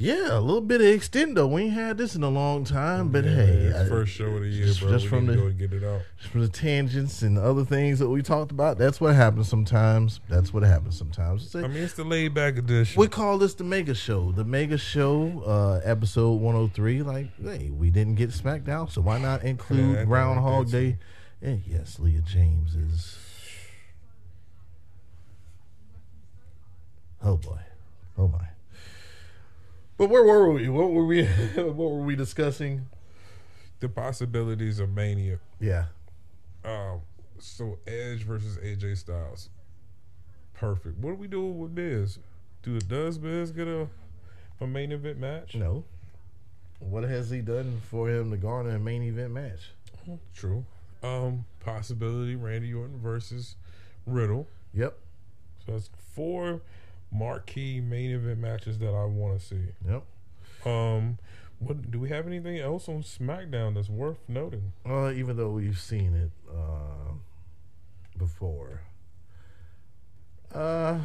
Yeah, 0.00 0.38
a 0.38 0.40
little 0.40 0.60
bit 0.60 0.80
of 0.80 0.86
extendo. 0.86 1.50
We 1.50 1.62
ain't 1.62 1.72
had 1.72 1.98
this 1.98 2.14
in 2.14 2.22
a 2.22 2.28
long 2.28 2.62
time, 2.62 3.08
but 3.08 3.24
hey, 3.24 3.70
Yeah, 3.72 3.82
I- 3.82 3.88
first 3.88 4.12
show 4.12 4.26
of 4.26 4.42
the 4.42 4.48
year, 4.48 4.66
just- 4.66 4.78
bro. 4.80 4.90
just 4.92 5.04
we 5.06 5.08
from 5.08 5.26
need 5.26 5.32
to 5.32 5.32
the- 5.32 5.38
go 5.42 5.46
and 5.48 5.58
get 5.58 5.72
it 5.72 5.82
out. 5.82 6.02
from 6.30 6.40
the 6.42 6.48
tangents 6.48 7.22
and 7.22 7.36
other 7.36 7.64
things 7.64 7.98
that 7.98 8.08
we 8.08 8.22
talked 8.22 8.52
about. 8.52 8.78
That's 8.78 9.00
what 9.00 9.16
happens 9.16 9.48
sometimes. 9.48 10.20
That's 10.28 10.54
what 10.54 10.62
happens 10.62 10.96
sometimes. 10.96 11.46
It's 11.46 11.54
a- 11.56 11.64
I 11.64 11.66
mean, 11.66 11.82
it's 11.82 11.94
the 11.94 12.04
laid 12.04 12.32
back 12.32 12.56
edition. 12.58 13.00
we 13.00 13.08
call 13.08 13.38
this 13.38 13.54
the 13.54 13.64
Mega 13.64 13.92
Show. 13.92 14.30
The 14.30 14.44
Mega 14.44 14.78
Show, 14.78 15.42
uh, 15.44 15.80
episode 15.82 16.40
103. 16.40 17.02
Like, 17.02 17.30
hey, 17.42 17.70
we 17.70 17.90
didn't 17.90 18.14
get 18.14 18.30
SmackDown, 18.30 18.88
so 18.88 19.00
why 19.00 19.18
not 19.18 19.42
include 19.42 19.96
Yeah, 19.96 20.04
Groundhog 20.04 20.70
Day? 20.70 20.98
And 21.42 21.62
yes, 21.66 21.98
Leah 21.98 22.20
James 22.22 22.76
is. 22.76 23.16
Oh 27.20 27.36
boy, 27.36 27.58
oh 28.16 28.28
my. 28.28 28.46
But 29.98 30.08
where 30.10 30.22
were 30.24 30.50
we? 30.52 30.68
What 30.68 30.90
were 30.92 31.04
we? 31.04 31.24
what 31.56 31.76
were 31.76 32.02
we 32.02 32.16
discussing? 32.16 32.86
the 33.80 33.88
possibilities 33.88 34.80
of 34.80 34.90
Mania. 34.90 35.38
Yeah, 35.60 35.84
Um, 36.64 37.02
so 37.38 37.78
Edge 37.86 38.24
versus 38.24 38.56
AJ 38.58 38.96
Styles. 38.98 39.50
Perfect. 40.54 40.98
What 40.98 41.10
are 41.10 41.14
we 41.14 41.28
doing 41.28 41.56
with 41.60 41.76
Biz? 41.76 42.18
Do 42.64 42.76
the 42.76 42.84
does 42.84 43.18
Biz 43.18 43.52
get 43.52 43.68
a 43.68 43.86
a 44.60 44.66
main 44.66 44.90
event 44.90 45.18
match? 45.20 45.54
no. 45.54 45.84
What 46.80 47.04
has 47.04 47.30
he 47.30 47.40
done 47.40 47.80
for 47.88 48.08
him 48.08 48.30
to 48.32 48.36
garner 48.36 48.70
a 48.70 48.78
main 48.80 49.02
event 49.04 49.32
match? 49.32 49.70
True. 50.34 50.64
Um, 51.02 51.44
possibility 51.60 52.34
Randy 52.34 52.72
Orton 52.74 52.98
versus 52.98 53.54
Riddle. 54.06 54.48
Yep, 54.74 54.96
So 55.66 55.72
that's 55.72 55.90
four 56.14 56.62
marquee 57.10 57.80
main 57.80 58.10
event 58.10 58.38
matches 58.38 58.78
that 58.78 58.94
I 58.94 59.04
want 59.04 59.40
to 59.40 59.44
see. 59.44 59.60
yep. 59.88 60.04
Um, 60.64 61.18
what 61.58 61.90
do 61.90 61.98
we 61.98 62.08
have 62.08 62.26
anything 62.26 62.58
else 62.58 62.88
on 62.88 63.02
SmackDown 63.02 63.74
that's 63.74 63.88
worth 63.88 64.18
noting? 64.28 64.72
Uh, 64.88 65.10
even 65.10 65.36
though 65.36 65.50
we've 65.50 65.78
seen 65.78 66.14
it 66.14 66.30
uh, 66.50 67.12
before. 68.16 68.82
Uh, 70.54 70.98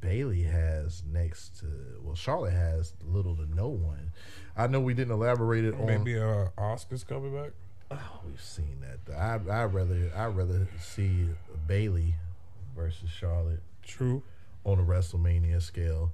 Bayley 0.00 0.42
has 0.42 1.02
next 1.10 1.58
to 1.60 1.66
well, 2.02 2.14
Charlotte 2.14 2.52
has 2.52 2.94
little 3.04 3.36
to 3.36 3.46
no 3.54 3.68
one. 3.68 4.12
I 4.56 4.66
know 4.66 4.80
we 4.80 4.94
didn't 4.94 5.12
elaborate 5.12 5.64
it 5.64 5.74
on. 5.74 5.86
Maybe 5.86 6.18
uh, 6.18 6.48
Asuka's 6.58 7.04
coming 7.04 7.34
back. 7.34 7.50
Oh, 7.90 8.20
we've 8.26 8.42
seen 8.42 8.80
that. 8.80 9.14
I 9.14 9.40
I 9.50 9.64
rather 9.64 10.10
I 10.14 10.26
rather 10.26 10.68
see 10.80 11.28
Bayley 11.66 12.14
versus 12.74 13.10
Charlotte 13.10 13.62
True. 13.82 14.22
On 14.66 14.78
a 14.78 14.82
WrestleMania 14.82 15.62
scale. 15.62 16.12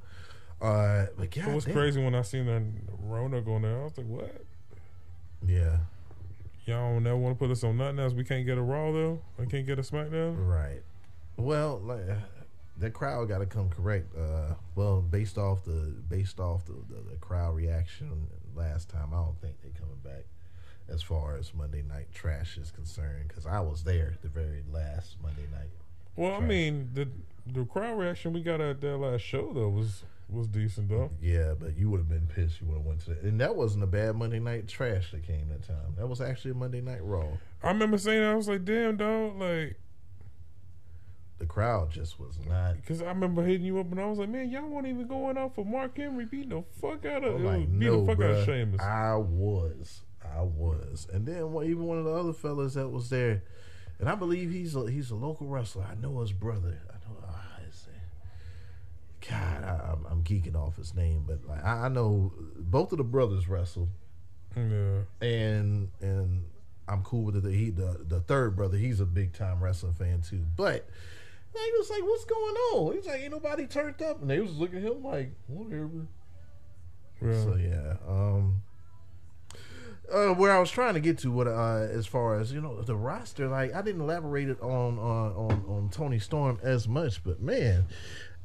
Uh, 0.60 1.06
but 1.18 1.32
God 1.32 1.48
it 1.48 1.54
was 1.54 1.64
damn. 1.64 1.74
crazy 1.74 2.02
when 2.02 2.14
I 2.14 2.22
seen 2.22 2.46
that 2.46 2.62
Rona 3.02 3.40
going 3.40 3.62
there. 3.62 3.80
I 3.80 3.84
was 3.84 3.98
like, 3.98 4.06
what? 4.06 4.44
Yeah, 5.44 5.78
Y'all 6.66 6.92
don't 6.92 7.02
never 7.02 7.16
want 7.16 7.36
to 7.36 7.38
put 7.38 7.50
us 7.50 7.64
on 7.64 7.76
nothing 7.76 7.98
else. 7.98 8.12
We 8.12 8.24
can't 8.24 8.46
get 8.46 8.56
a 8.56 8.62
Raw 8.62 8.92
though. 8.92 9.20
We 9.36 9.46
can't 9.46 9.66
get 9.66 9.78
a 9.78 9.82
SmackDown. 9.82 10.36
Right. 10.38 10.82
Well, 11.36 11.80
like 11.80 12.02
that 12.78 12.92
crowd 12.92 13.28
got 13.28 13.38
to 13.38 13.46
come 13.46 13.68
correct. 13.68 14.16
Uh, 14.16 14.54
well, 14.76 15.02
based 15.02 15.38
off 15.38 15.64
the 15.64 15.92
based 16.08 16.38
off 16.38 16.64
the, 16.66 16.74
the, 16.88 17.10
the 17.10 17.16
crowd 17.16 17.56
reaction 17.56 18.28
last 18.54 18.88
time, 18.88 19.08
I 19.12 19.16
don't 19.16 19.40
think 19.40 19.60
they 19.62 19.70
coming 19.70 19.98
back 20.04 20.24
as 20.88 21.02
far 21.02 21.36
as 21.36 21.52
Monday 21.52 21.82
Night 21.82 22.12
Trash 22.14 22.56
is 22.56 22.70
concerned. 22.70 23.26
Because 23.26 23.44
I 23.44 23.58
was 23.58 23.82
there 23.82 24.16
the 24.22 24.28
very 24.28 24.62
last 24.70 25.16
Monday 25.20 25.48
night. 25.50 25.70
Well, 26.14 26.34
I 26.34 26.40
mean, 26.40 26.90
the 26.94 27.08
the 27.46 27.64
crowd 27.64 27.98
reaction 27.98 28.32
we 28.32 28.42
got 28.42 28.60
at 28.60 28.80
that 28.80 28.96
last 28.98 29.22
show 29.22 29.52
though 29.52 29.68
was 29.68 30.04
was 30.28 30.46
decent 30.48 30.88
though. 30.88 31.10
Yeah, 31.20 31.54
but 31.58 31.76
you 31.76 31.90
would 31.90 31.98
have 31.98 32.08
been 32.08 32.26
pissed. 32.26 32.60
You 32.60 32.68
would 32.68 32.76
have 32.78 32.86
went 32.86 33.00
to 33.04 33.10
that, 33.10 33.22
and 33.22 33.40
that 33.40 33.54
wasn't 33.56 33.84
a 33.84 33.86
bad 33.86 34.16
Monday 34.16 34.38
Night 34.38 34.66
Trash 34.68 35.10
that 35.10 35.26
came 35.26 35.48
that 35.48 35.66
time. 35.66 35.94
That 35.98 36.06
was 36.08 36.20
actually 36.20 36.52
a 36.52 36.54
Monday 36.54 36.80
Night 36.80 37.02
Raw. 37.02 37.26
I 37.62 37.68
remember 37.68 37.98
saying 37.98 38.20
that, 38.22 38.30
I 38.32 38.34
was 38.34 38.48
like, 38.48 38.64
damn 38.64 38.96
dog, 38.96 39.38
like 39.38 39.76
The 41.38 41.46
crowd 41.46 41.90
just 41.90 42.18
was 42.18 42.38
not. 42.48 42.76
because 42.76 43.02
I 43.02 43.06
remember 43.08 43.42
hitting 43.44 43.66
you 43.66 43.78
up 43.80 43.90
and 43.90 44.00
I 44.00 44.06
was 44.06 44.18
like, 44.20 44.28
man, 44.30 44.48
y'all 44.48 44.66
weren't 44.68 44.86
even 44.86 45.06
going 45.06 45.36
out 45.36 45.54
for 45.54 45.64
Mark 45.64 45.96
Henry 45.98 46.24
beating 46.24 46.50
the 46.50 46.62
fuck 46.80 47.04
out 47.04 47.24
of 47.24 47.34
I'm 47.36 47.46
uh, 47.46 47.50
like, 47.50 47.58
beating 47.66 47.78
no, 47.80 48.00
the 48.00 48.06
fuck 48.14 48.24
out 48.24 48.30
of 48.30 48.36
bruh. 48.36 48.46
Sheamus. 48.46 48.80
I 48.80 49.16
was, 49.16 50.00
I 50.24 50.42
was, 50.42 51.08
and 51.12 51.26
then 51.26 51.52
one- 51.52 51.66
even 51.66 51.84
one 51.84 51.98
of 51.98 52.04
the 52.04 52.12
other 52.12 52.32
fellas 52.32 52.74
that 52.74 52.88
was 52.88 53.10
there, 53.10 53.42
and 53.98 54.08
I 54.08 54.14
believe 54.14 54.50
he's 54.50 54.74
a, 54.74 54.88
he's 54.90 55.10
a 55.10 55.14
local 55.16 55.46
wrestler. 55.48 55.84
I 55.90 55.94
know 56.00 56.20
his 56.20 56.32
brother. 56.32 56.80
I 56.88 56.94
know. 57.08 57.18
ah, 57.28 57.58
his- 57.66 57.86
God, 59.28 59.64
I, 59.64 59.92
I'm, 59.92 60.06
I'm 60.10 60.22
geeking 60.22 60.56
off 60.56 60.76
his 60.76 60.94
name, 60.94 61.24
but 61.26 61.46
like 61.46 61.64
I, 61.64 61.86
I 61.86 61.88
know 61.88 62.32
both 62.56 62.92
of 62.92 62.98
the 62.98 63.04
brothers 63.04 63.48
wrestle, 63.48 63.88
yeah, 64.56 65.00
and 65.20 65.88
and 66.00 66.44
I'm 66.88 67.02
cool 67.02 67.24
with 67.24 67.44
it. 67.44 67.52
He 67.52 67.70
the 67.70 68.04
the 68.06 68.20
third 68.20 68.56
brother, 68.56 68.76
he's 68.76 69.00
a 69.00 69.06
big 69.06 69.32
time 69.32 69.62
wrestling 69.62 69.94
fan 69.94 70.22
too, 70.22 70.44
but. 70.56 70.88
He 71.54 71.70
was 71.76 71.90
like, 71.90 72.02
"What's 72.02 72.24
going 72.24 72.54
on?" 72.72 72.94
He's 72.94 73.04
like, 73.04 73.20
"Ain't 73.20 73.30
nobody 73.30 73.66
turned 73.66 74.00
up," 74.00 74.22
and 74.22 74.30
they 74.30 74.40
was 74.40 74.56
looking 74.56 74.78
at 74.78 74.84
him 74.84 75.04
like, 75.04 75.32
"Whatever." 75.48 76.06
yeah. 77.20 77.44
So 77.44 77.56
yeah, 77.56 77.96
um, 78.08 78.62
uh, 80.12 80.28
where 80.34 80.52
I 80.52 80.58
was 80.58 80.70
trying 80.70 80.94
to 80.94 81.00
get 81.00 81.18
to, 81.18 81.30
what 81.30 81.46
uh, 81.46 81.86
as 81.90 82.06
far 82.06 82.38
as 82.38 82.52
you 82.52 82.60
know, 82.60 82.80
the 82.82 82.96
roster, 82.96 83.48
like 83.48 83.74
I 83.74 83.82
didn't 83.82 84.00
elaborate 84.00 84.48
it 84.48 84.60
on 84.60 84.98
on 84.98 85.32
on, 85.32 85.64
on 85.68 85.90
Toni 85.90 86.18
Storm 86.18 86.58
as 86.62 86.88
much, 86.88 87.22
but 87.24 87.40
man, 87.40 87.86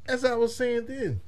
as 0.08 0.24
I 0.26 0.36
was 0.36 0.56
saying 0.56 0.86
then, 0.88 1.22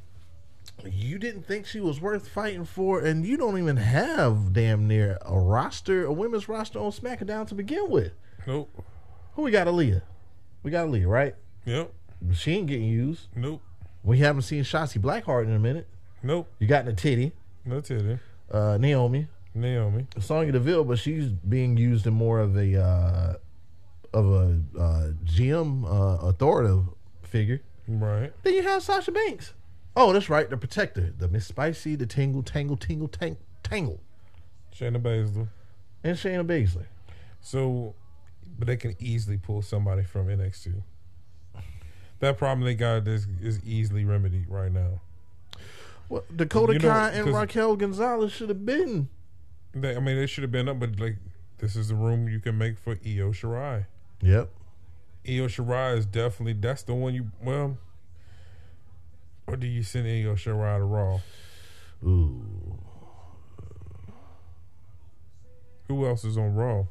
you 0.86 1.18
didn't 1.18 1.44
think 1.46 1.66
she 1.66 1.80
was 1.80 2.00
worth 2.00 2.28
fighting 2.28 2.66
for, 2.66 3.00
and 3.02 3.26
you 3.26 3.38
don't 3.38 3.58
even 3.58 3.78
have 3.78 4.54
damn 4.54 4.88
near 4.88 5.18
a 5.26 5.38
roster, 5.40 6.06
a 6.06 6.14
women's 6.14 6.48
roster 6.48 6.80
on 6.80 6.92
SmackDown 6.92 7.48
to 7.48 7.56
begin 7.56 7.90
with. 7.90 8.12
Nope. 8.48 8.84
Who 9.34 9.44
we 9.44 9.52
got, 9.52 9.68
Aaliyah? 9.68 10.02
We 10.64 10.72
got 10.72 10.88
Aaliyah, 10.88 11.08
right? 11.08 11.36
Yep. 11.66 11.92
She 12.34 12.54
ain't 12.54 12.68
getting 12.68 12.88
used. 12.88 13.28
Nope. 13.36 13.62
We 14.04 14.20
haven't 14.20 14.44
seen 14.44 14.64
Shotzi 14.64 15.00
Blackheart 15.00 15.46
in 15.46 15.54
a 15.54 15.60
minute. 15.60 15.88
Nope. 16.24 16.50
You 16.60 16.68
got 16.68 16.86
Natiti, 16.86 17.32
No 17.66 17.82
titty. 17.82 18.20
uh, 18.52 18.78
Naomi. 18.80 19.28
Naomi. 19.56 20.08
Sonya 20.20 20.52
Deville, 20.54 20.84
but 20.84 21.00
she's 21.00 21.28
being 21.30 21.76
used 21.78 22.06
in 22.08 22.14
more 22.14 22.40
of 22.40 22.56
a 22.56 22.82
uh, 22.82 23.34
of 24.14 24.26
a 24.32 24.62
uh, 24.80 25.08
GM 25.26 25.86
uh, 25.86 26.28
authoritative 26.28 26.86
figure. 27.24 27.62
Right. 27.90 28.32
Then 28.44 28.54
you 28.54 28.62
have 28.64 28.84
Sasha 28.84 29.12
Banks. 29.12 29.54
Oh, 29.96 30.14
that's 30.14 30.30
right, 30.30 30.48
the 30.50 30.56
protector, 30.58 31.12
the 31.18 31.28
Miss 31.28 31.48
Spicy, 31.48 31.96
the 31.96 32.06
Tingle, 32.06 32.44
Tangle, 32.44 32.78
Tingle, 32.78 33.08
Tang, 33.08 33.36
Tangle, 33.64 34.00
Shayna 34.74 35.02
Baszler. 35.02 35.48
and 36.04 36.16
Shayna 36.16 36.46
Baszler. 36.46 36.86
So, 37.42 37.96
but 38.58 38.68
they 38.68 38.78
can 38.78 38.96
easily 39.00 39.38
pull 39.38 39.62
somebody 39.64 40.04
from 40.04 40.28
NXT. 40.28 40.84
That 42.20 42.38
problem 42.38 42.66
they 42.66 42.76
got 42.76 43.08
is, 43.08 43.26
is 43.42 43.60
easily 43.66 44.06
remedied 44.06 44.46
right 44.50 44.72
now. 44.72 45.02
Well, 46.10 46.24
Dakota 46.36 46.74
You 46.74 46.80
know, 46.80 46.90
Kai 46.90 47.10
and 47.12 47.26
'cause- 47.26 47.34
Raquel 47.34 47.76
Gonzalez 47.76 48.32
should 48.32 48.50
have 48.50 48.66
been. 48.66 49.10
They, 49.74 49.96
I 49.96 50.00
mean, 50.00 50.16
they 50.18 50.28
should 50.28 50.44
have 50.44 50.52
been 50.52 50.68
up, 50.70 50.80
but 50.80 51.00
like, 51.00 51.18
this 51.58 51.76
is 51.76 51.90
the 51.90 51.96
room 51.96 52.28
you 52.30 52.40
can 52.40 52.58
make 52.58 52.78
for 52.78 52.92
Io 53.06 53.32
Shirai. 53.32 53.86
Yep. 54.22 54.50
Io 55.28 55.48
Shirai 55.48 55.98
is 55.98 56.06
definitely 56.06 56.54
that's 56.54 56.84
the 56.84 56.94
one 56.94 57.14
you 57.14 57.32
well. 57.44 57.78
Or 59.48 59.56
do 59.56 59.68
you 59.68 59.84
send 59.84 60.08
Io 60.08 60.36
Shirai 60.36 60.78
to 60.78 60.84
Raw? 60.84 61.20
Ooh. 62.04 62.78
Who 65.88 66.06
else 66.06 66.24
is 66.24 66.38
on 66.38 66.54
Raw? 66.54 66.86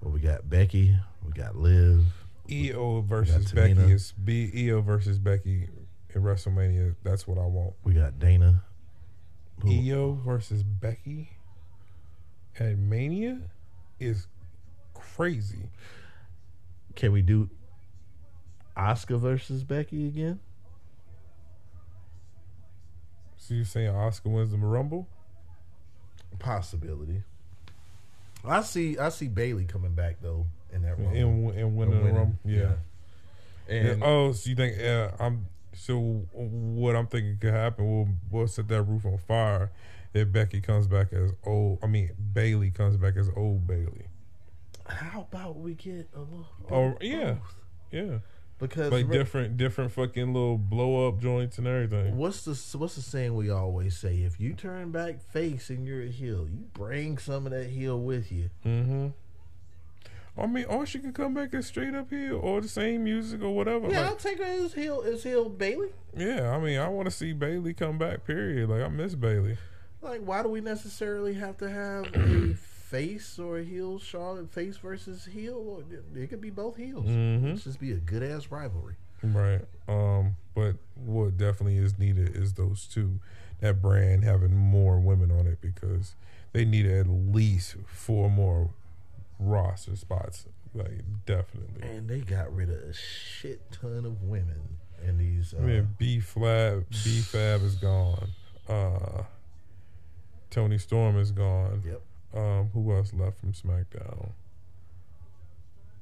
Well, 0.00 0.12
we 0.12 0.20
got 0.20 0.48
Becky. 0.48 0.96
We 1.26 1.32
got 1.32 1.56
Liv. 1.56 2.04
Io 2.50 3.00
versus 3.02 3.52
Becky 3.52 3.80
is 3.92 4.12
B 4.12 4.50
Io 4.68 4.80
versus 4.80 5.18
Becky 5.18 5.68
in 6.14 6.22
WrestleMania. 6.22 6.94
That's 7.02 7.26
what 7.26 7.38
I 7.38 7.46
want. 7.46 7.74
We 7.84 7.94
got 7.94 8.18
Dana. 8.18 8.62
Who- 9.62 9.70
Io 9.72 10.12
versus 10.24 10.62
Becky 10.62 11.30
at 12.58 12.78
Mania 12.78 13.40
is 13.98 14.26
crazy. 14.94 15.68
Can 16.94 17.12
we 17.12 17.22
do 17.22 17.48
Asuka 18.76 19.18
versus 19.18 19.64
Becky 19.64 20.06
again? 20.08 20.40
So 23.36 23.54
you 23.54 23.64
saying 23.64 23.92
Asuka 23.92 24.26
wins 24.26 24.50
the 24.50 24.58
Rumble? 24.58 25.08
Possibility. 26.38 27.22
I 28.44 28.62
see. 28.62 28.98
I 28.98 29.08
see 29.10 29.28
Bayley 29.28 29.64
coming 29.64 29.94
back 29.94 30.16
though 30.20 30.46
in 30.72 30.82
that 30.82 30.98
role. 30.98 31.08
And, 31.08 31.50
and 31.54 31.76
winning 31.76 32.04
the 32.04 32.12
Rumble? 32.12 32.38
Yeah. 32.44 32.72
And 33.68 34.02
oh, 34.02 34.32
so 34.32 34.50
you 34.50 34.56
think 34.56 34.80
uh, 34.80 35.10
I'm? 35.18 35.46
So 35.72 36.26
what 36.32 36.96
I'm 36.96 37.06
thinking 37.06 37.38
could 37.40 37.54
happen? 37.54 37.86
We'll 37.86 38.08
we'll 38.30 38.48
set 38.48 38.68
that 38.68 38.82
roof 38.82 39.04
on 39.06 39.18
fire 39.18 39.70
if 40.12 40.30
Becky 40.32 40.60
comes 40.60 40.86
back 40.86 41.12
as 41.12 41.32
old. 41.44 41.78
I 41.82 41.86
mean 41.86 42.10
Bayley 42.32 42.70
comes 42.70 42.96
back 42.96 43.16
as 43.16 43.30
old 43.36 43.66
Bayley. 43.66 44.09
How 44.90 45.26
about 45.30 45.56
we 45.58 45.74
get 45.74 46.08
a 46.14 46.20
little? 46.20 46.46
Oh 46.70 46.94
yeah, 47.00 47.36
yeah. 47.90 48.18
because 48.58 48.90
like 48.92 49.08
re- 49.08 49.16
different 49.18 49.56
different 49.56 49.92
fucking 49.92 50.32
little 50.32 50.58
blow 50.58 51.08
up 51.08 51.20
joints 51.20 51.58
and 51.58 51.66
everything. 51.66 52.16
What's 52.16 52.42
the 52.44 52.78
what's 52.78 52.96
the 52.96 53.02
saying 53.02 53.34
we 53.34 53.50
always 53.50 53.96
say? 53.96 54.18
If 54.18 54.40
you 54.40 54.52
turn 54.54 54.90
back 54.90 55.20
face 55.20 55.70
and 55.70 55.86
you're 55.86 56.02
a 56.02 56.08
heel, 56.08 56.46
you 56.48 56.64
bring 56.74 57.18
some 57.18 57.46
of 57.46 57.52
that 57.52 57.68
heel 57.70 57.98
with 58.00 58.30
you. 58.32 58.50
Mm-hmm. 58.66 59.08
I 60.38 60.46
mean, 60.46 60.64
or 60.66 60.86
she 60.86 61.00
could 61.00 61.14
come 61.14 61.34
back 61.34 61.52
as 61.54 61.66
straight 61.66 61.94
up 61.94 62.08
heel 62.10 62.36
or 62.42 62.60
the 62.60 62.68
same 62.68 63.04
music 63.04 63.42
or 63.42 63.54
whatever. 63.54 63.88
Yeah, 63.90 64.00
Like, 64.02 64.10
I'll 64.10 64.16
take 64.16 64.38
her 64.38 64.44
as 64.44 64.72
heel 64.72 65.02
as 65.06 65.22
heel 65.22 65.48
Bayley. 65.48 65.90
yeah, 66.16 66.50
I 66.50 66.58
mean, 66.60 66.78
I 66.78 66.88
want 66.88 67.06
to 67.06 67.10
see 67.10 67.32
Bayley 67.32 67.74
come 67.74 67.98
back. 67.98 68.24
Period. 68.26 68.70
Like 68.70 68.82
I 68.82 68.88
miss 68.88 69.14
Bayley. 69.14 69.58
Like, 70.02 70.22
why 70.22 70.42
do 70.42 70.48
we 70.48 70.60
necessarily 70.62 71.34
have 71.34 71.58
to 71.58 71.68
have 71.68 72.06
a 72.14 72.54
face 72.90 73.38
or 73.38 73.58
heel 73.58 73.98
Charlotte 73.98 74.50
face 74.52 74.76
versus 74.76 75.26
heel? 75.26 75.54
Or 75.54 76.20
it 76.20 76.28
could 76.28 76.40
be 76.40 76.50
both 76.50 76.76
heels. 76.76 77.06
Mhm. 77.06 77.50
Let's 77.50 77.64
just 77.64 77.80
be 77.80 77.92
a 77.92 77.96
good 77.96 78.22
ass 78.22 78.50
rivalry. 78.50 78.96
Right. 79.22 79.64
Um, 79.86 80.36
but 80.54 80.76
what 80.96 81.36
definitely 81.36 81.76
is 81.76 81.98
needed 81.98 82.34
is 82.36 82.54
those 82.54 82.86
two. 82.86 83.20
That 83.60 83.82
brand 83.82 84.24
having 84.24 84.56
more 84.56 84.98
women 84.98 85.30
on 85.30 85.46
it 85.46 85.60
because 85.60 86.14
they 86.52 86.64
need 86.64 86.86
at 86.86 87.06
least 87.06 87.76
four 87.86 88.30
more 88.30 88.70
roster 89.38 89.96
spots. 89.96 90.46
Like 90.74 91.02
definitely. 91.26 91.82
And 91.82 92.08
they 92.08 92.20
got 92.20 92.54
rid 92.54 92.70
of 92.70 92.76
a 92.76 92.92
shit 92.94 93.70
ton 93.70 94.06
of 94.06 94.22
women 94.22 94.78
in 95.06 95.18
these. 95.18 95.52
Uh, 95.52 95.58
I 95.58 95.60
mean, 95.66 95.88
B 95.98 96.18
Flab, 96.20 96.86
B 97.04 97.20
Fab 97.20 97.62
is 97.62 97.74
gone. 97.74 98.30
Uh, 98.68 99.24
Toni 100.48 100.78
Storm 100.78 101.18
is 101.18 101.30
gone. 101.30 101.82
Yep. 101.84 102.00
Um, 102.32 102.70
who 102.72 102.92
else 102.94 103.12
left 103.12 103.38
from 103.40 103.52
SmackDown? 103.52 104.30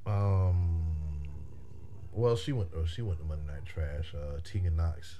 Um. 0.05 0.95
Well, 2.11 2.35
she 2.35 2.51
went. 2.51 2.69
Oh, 2.75 2.85
she 2.85 3.01
went 3.01 3.19
to 3.19 3.25
Monday 3.25 3.51
Night 3.51 3.65
Trash. 3.65 4.13
Uh, 4.13 4.39
Tegan 4.43 4.75
Nox. 4.75 5.15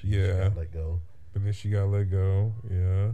She, 0.00 0.08
she 0.10 0.16
Yeah. 0.18 0.48
got 0.48 0.56
let 0.56 0.72
go. 0.72 1.00
But 1.32 1.44
then 1.44 1.52
she 1.52 1.70
got 1.70 1.84
let 1.88 2.10
go. 2.10 2.52
Yeah. 2.70 3.12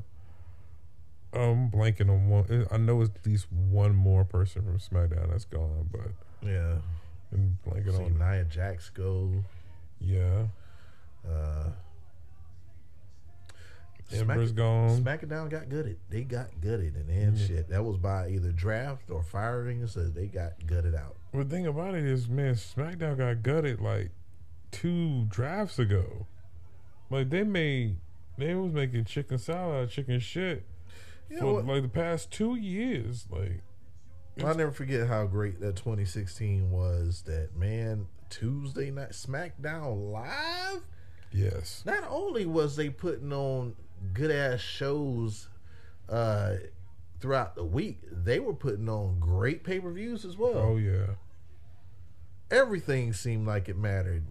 Um, 1.35 1.71
blanking 1.71 2.09
on 2.09 2.29
one. 2.29 2.67
I 2.71 2.77
know 2.79 3.03
it's 3.03 3.11
at 3.15 3.27
least 3.27 3.47
one 3.53 3.95
more 3.95 4.25
person 4.25 4.63
from 4.63 4.79
SmackDown 4.79 5.31
that's 5.31 5.45
gone, 5.45 5.89
but 5.93 6.11
Yeah. 6.49 6.77
I'm 7.33 7.59
blanking 7.67 7.97
See 7.97 8.05
on. 8.05 8.19
Nia 8.19 8.45
Jax 8.45 8.91
go. 8.91 9.45
Yeah. 10.01 10.47
Uh, 11.29 11.71
Ember's 14.13 14.53
gone. 14.53 15.03
SmackDown 15.03 15.51
got 15.51 15.69
gutted. 15.69 15.99
They 16.09 16.23
got 16.25 16.61
gutted, 16.61 16.97
and 16.97 17.09
then 17.09 17.35
Yeah. 17.37 17.47
shit. 17.47 17.69
That 17.69 17.85
was 17.85 17.97
by 17.99 18.29
either 18.31 18.53
draft 18.53 19.11
or 19.11 19.23
firing, 19.23 19.87
so 19.87 20.09
they 20.09 20.27
got 20.27 20.67
gutted 20.67 20.95
out. 20.95 21.17
Well, 21.33 21.45
The 21.45 21.51
thing 21.51 21.67
about 21.67 21.95
it 21.95 22.05
is, 22.05 22.29
man, 22.29 22.55
SmackDown 22.55 23.19
got 23.19 23.43
gutted 23.43 23.81
like 23.81 24.11
two 24.71 25.25
drafts 25.27 25.79
ago. 25.79 26.27
Like 27.11 27.31
they 27.31 27.43
made, 27.45 27.97
they 28.37 28.55
was 28.55 28.73
making 28.73 29.05
chicken 29.05 29.39
salad, 29.39 29.77
out 29.77 29.83
of 29.85 29.91
chicken 29.91 30.21
shit 30.21 30.65
You 31.29 31.37
know 31.37 31.41
for 31.43 31.53
what? 31.55 31.67
like 31.67 31.83
the 31.83 31.89
past 31.89 32.31
two 32.31 32.55
years. 32.57 33.27
Like, 33.31 33.63
I'll 34.43 34.55
never 34.55 34.71
forget 34.73 35.09
how 35.09 35.27
great 35.27 35.61
that 35.61 35.77
2016 35.77 36.71
was. 36.71 37.23
That 37.27 37.57
man 37.57 38.07
Tuesday 38.31 38.91
night 38.91 39.11
SmackDown 39.11 40.13
live. 40.13 40.83
yes, 41.33 41.83
Not 41.85 42.05
only 42.09 42.47
was 42.47 42.77
they 42.77 42.89
putting 42.91 43.33
on 43.33 43.75
good 44.13 44.31
ass 44.31 44.61
shows 44.61 45.49
uh, 46.09 46.55
throughout 47.21 47.55
the 47.55 47.65
week, 47.65 48.01
they 48.11 48.41
were 48.41 48.55
putting 48.55 48.89
on 48.89 49.19
great 49.19 49.65
pay 49.65 49.81
per 49.81 49.91
views 49.91 50.25
as 50.25 50.37
well. 50.37 50.59
oh 50.59 50.77
yeah, 50.77 51.15
Everything 52.51 53.13
seemed 53.13 53.47
like 53.47 53.69
it 53.69 53.77
mattered. 53.77 54.25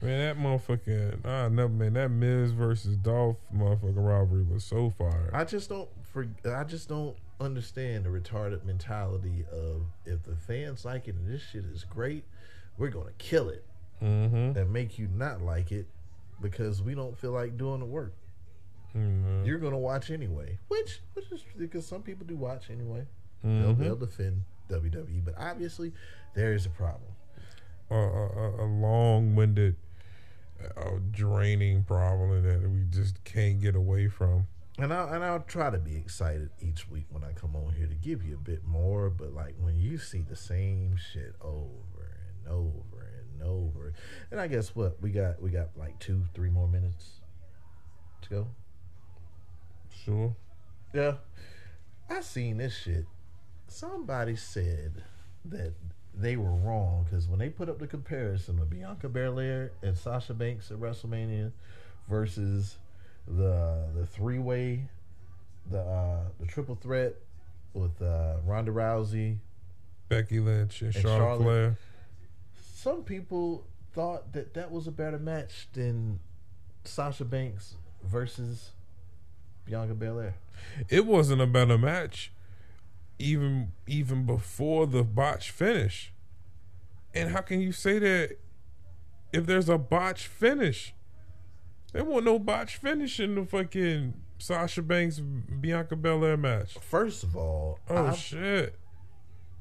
Man, 0.00 0.18
that 0.18 0.36
motherfucking, 0.36 1.24
I 1.24 1.48
never 1.48 1.68
man, 1.68 1.92
that 1.92 2.08
Miz 2.08 2.50
versus 2.50 2.96
Dolph 2.96 3.36
motherfucking 3.54 4.04
robbery 4.04 4.42
was 4.42 4.64
so 4.64 4.90
fire. 4.90 5.30
I 5.32 5.44
just 5.44 5.68
don't 5.68 5.88
for 6.02 6.26
I 6.44 6.64
just 6.64 6.88
don't 6.88 7.16
understand 7.40 8.04
the 8.04 8.10
retarded 8.10 8.64
mentality 8.64 9.44
of 9.52 9.82
if 10.04 10.24
the 10.24 10.34
fans 10.34 10.84
like 10.84 11.06
it 11.06 11.14
and 11.14 11.28
this 11.28 11.42
shit 11.42 11.64
is 11.64 11.84
great, 11.84 12.24
we're 12.78 12.88
gonna 12.88 13.12
kill 13.18 13.48
it 13.48 13.64
mm-hmm. 14.02 14.58
and 14.58 14.72
make 14.72 14.98
you 14.98 15.08
not 15.14 15.40
like 15.40 15.70
it 15.70 15.86
because 16.40 16.82
we 16.82 16.94
don't 16.96 17.16
feel 17.16 17.32
like 17.32 17.56
doing 17.56 17.78
the 17.78 17.86
work. 17.86 18.14
Mm 18.96 19.46
You're 19.46 19.58
gonna 19.58 19.78
watch 19.78 20.10
anyway, 20.10 20.58
which 20.68 21.00
which 21.14 21.30
is 21.32 21.44
because 21.56 21.86
some 21.86 22.02
people 22.02 22.26
do 22.26 22.36
watch 22.36 22.70
anyway. 22.70 23.06
They'll, 23.42 23.74
Mhm. 23.74 23.78
they'll 23.78 23.96
defend 23.96 24.44
WWE, 24.68 25.20
but 25.24 25.34
obviously 25.36 25.92
there 26.34 26.52
is 26.54 26.64
a 26.66 26.70
problem. 26.70 27.10
A, 27.90 27.94
a, 27.96 28.64
a 28.64 28.66
long-winded, 28.66 29.76
uh, 30.76 30.90
draining 31.10 31.82
problem 31.84 32.42
that 32.42 32.70
we 32.70 32.84
just 32.88 33.22
can't 33.24 33.60
get 33.60 33.74
away 33.74 34.08
from. 34.08 34.46
And 34.78 34.92
I 34.94 35.14
and 35.14 35.22
I'll 35.24 35.40
try 35.40 35.68
to 35.70 35.78
be 35.78 35.96
excited 35.96 36.48
each 36.60 36.88
week 36.88 37.06
when 37.10 37.22
I 37.24 37.32
come 37.32 37.54
on 37.56 37.74
here 37.74 37.86
to 37.86 37.94
give 37.94 38.24
you 38.24 38.34
a 38.36 38.38
bit 38.38 38.64
more. 38.64 39.10
But 39.10 39.32
like 39.34 39.54
when 39.58 39.76
you 39.76 39.98
see 39.98 40.22
the 40.22 40.36
same 40.36 40.96
shit 40.96 41.34
over 41.42 42.16
and 42.38 42.48
over 42.52 43.10
and 43.32 43.42
over, 43.42 43.92
and 44.30 44.40
I 44.40 44.46
guess 44.46 44.74
what 44.74 45.02
we 45.02 45.10
got 45.10 45.42
we 45.42 45.50
got 45.50 45.76
like 45.76 45.98
two 45.98 46.24
three 46.32 46.48
more 46.50 46.68
minutes 46.68 47.20
to 48.22 48.28
go. 48.30 48.48
Sure. 50.04 50.34
Yeah, 50.92 51.14
I 52.10 52.20
seen 52.20 52.58
this 52.58 52.76
shit. 52.76 53.06
Somebody 53.68 54.36
said 54.36 55.02
that 55.46 55.72
they 56.14 56.36
were 56.36 56.52
wrong 56.54 57.04
because 57.08 57.26
when 57.26 57.38
they 57.38 57.48
put 57.48 57.68
up 57.68 57.78
the 57.78 57.86
comparison 57.86 58.58
of 58.58 58.68
Bianca 58.68 59.08
Belair 59.08 59.72
and 59.82 59.96
Sasha 59.96 60.34
Banks 60.34 60.70
at 60.70 60.78
WrestleMania 60.78 61.52
versus 62.08 62.76
the 63.26 63.86
the 63.94 64.06
three 64.06 64.38
way, 64.38 64.88
the 65.70 65.80
uh, 65.80 66.20
the 66.40 66.46
triple 66.46 66.74
threat 66.74 67.14
with 67.72 68.02
uh, 68.02 68.34
Ronda 68.44 68.72
Rousey, 68.72 69.38
Becky 70.08 70.40
Lynch 70.40 70.82
and, 70.82 70.94
And 70.94 71.02
Charlotte, 71.02 71.18
Charlotte. 71.18 71.42
Flair. 71.44 71.76
some 72.74 73.02
people 73.04 73.66
thought 73.94 74.32
that 74.34 74.52
that 74.54 74.70
was 74.70 74.86
a 74.86 74.90
better 74.92 75.18
match 75.18 75.68
than 75.72 76.18
Sasha 76.84 77.24
Banks 77.24 77.76
versus 78.04 78.72
Bianca 79.64 79.94
Belair. 79.94 80.34
It 80.88 81.06
wasn't 81.06 81.40
a 81.40 81.46
better 81.46 81.78
match, 81.78 82.32
even 83.18 83.72
even 83.86 84.24
before 84.26 84.86
the 84.86 85.02
botch 85.02 85.50
finish. 85.50 86.12
And 87.14 87.30
how 87.30 87.40
can 87.40 87.60
you 87.60 87.72
say 87.72 87.98
that 87.98 88.36
if 89.32 89.46
there's 89.46 89.68
a 89.68 89.78
botch 89.78 90.26
finish? 90.26 90.94
There 91.92 92.04
wasn't 92.04 92.24
no 92.24 92.38
botch 92.38 92.76
finish 92.76 93.20
in 93.20 93.34
the 93.34 93.44
fucking 93.44 94.14
Sasha 94.38 94.82
Banks 94.82 95.20
Bianca 95.20 95.94
Belair 95.96 96.36
match. 96.36 96.78
First 96.80 97.22
of 97.22 97.36
all, 97.36 97.78
Oh 97.88 98.06
I, 98.08 98.14
shit! 98.14 98.76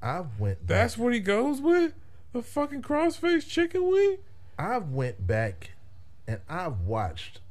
I 0.01 0.23
went. 0.39 0.59
Back, 0.59 0.67
That's 0.67 0.97
what 0.97 1.13
he 1.13 1.19
goes 1.19 1.59
with 1.61 1.93
the 2.31 2.41
fucking 2.41 2.81
crossface 2.81 3.47
chicken 3.47 3.89
wing. 3.89 4.17
I 4.57 4.77
went 4.77 5.25
back 5.27 5.71
and 6.27 6.39
I've 6.47 6.81
watched 6.81 7.41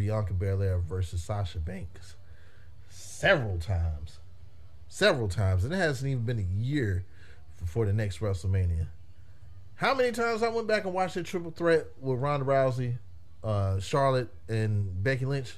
Bianca 0.00 0.32
Belair 0.32 0.78
versus 0.78 1.22
Sasha 1.22 1.58
Banks 1.58 2.16
several 2.88 3.58
times. 3.58 4.18
Several 4.88 5.28
times. 5.28 5.62
And 5.62 5.74
it 5.74 5.76
hasn't 5.76 6.10
even 6.10 6.24
been 6.24 6.38
a 6.38 6.62
year 6.62 7.04
before 7.60 7.84
the 7.84 7.92
next 7.92 8.20
WrestleMania. 8.20 8.86
How 9.74 9.92
many 9.94 10.10
times 10.12 10.42
I 10.42 10.48
went 10.48 10.66
back 10.66 10.84
and 10.86 10.94
watched 10.94 11.16
that 11.16 11.26
triple 11.26 11.50
threat 11.50 11.86
with 12.00 12.18
Ronda 12.18 12.46
Rousey, 12.46 12.96
uh, 13.44 13.78
Charlotte, 13.78 14.32
and 14.48 15.02
Becky 15.02 15.26
Lynch 15.26 15.56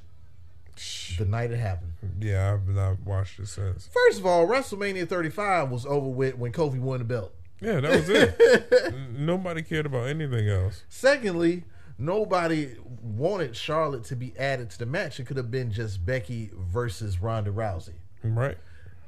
the 1.19 1.25
night 1.25 1.53
it 1.53 1.59
happened? 1.59 1.93
Yeah, 2.21 2.53
I've 2.53 2.67
not 2.69 3.01
watched 3.05 3.39
it 3.39 3.47
since. 3.47 3.89
First 3.93 4.19
of 4.19 4.27
all, 4.27 4.49
WrestleMania 4.49 5.09
35 5.09 5.71
was 5.71 5.87
over 5.87 6.09
with 6.09 6.37
when 6.37 6.51
Kofi 6.51 6.81
won 6.81 6.99
the 6.99 7.05
belt. 7.05 7.33
Yeah, 7.61 7.79
that 7.79 7.91
was 7.93 8.09
it. 8.09 8.95
Nobody 9.13 9.63
cared 9.63 9.87
about 9.87 10.09
anything 10.09 10.49
else. 10.49 10.83
Secondly, 10.89 11.63
nobody 11.99 12.77
wanted 13.03 13.57
Charlotte 13.57 14.05
to 14.05 14.17
be 14.17 14.33
added 14.39 14.71
to 14.71 14.79
the 14.79 14.87
match. 14.87 15.21
It 15.21 15.27
could 15.27 15.37
have 15.37 15.51
been 15.51 15.73
just 15.73 16.05
Becky 16.05 16.51
versus 16.55 17.21
Ronda 17.21 17.51
Rousey. 17.51 17.95
Right? 18.23 18.59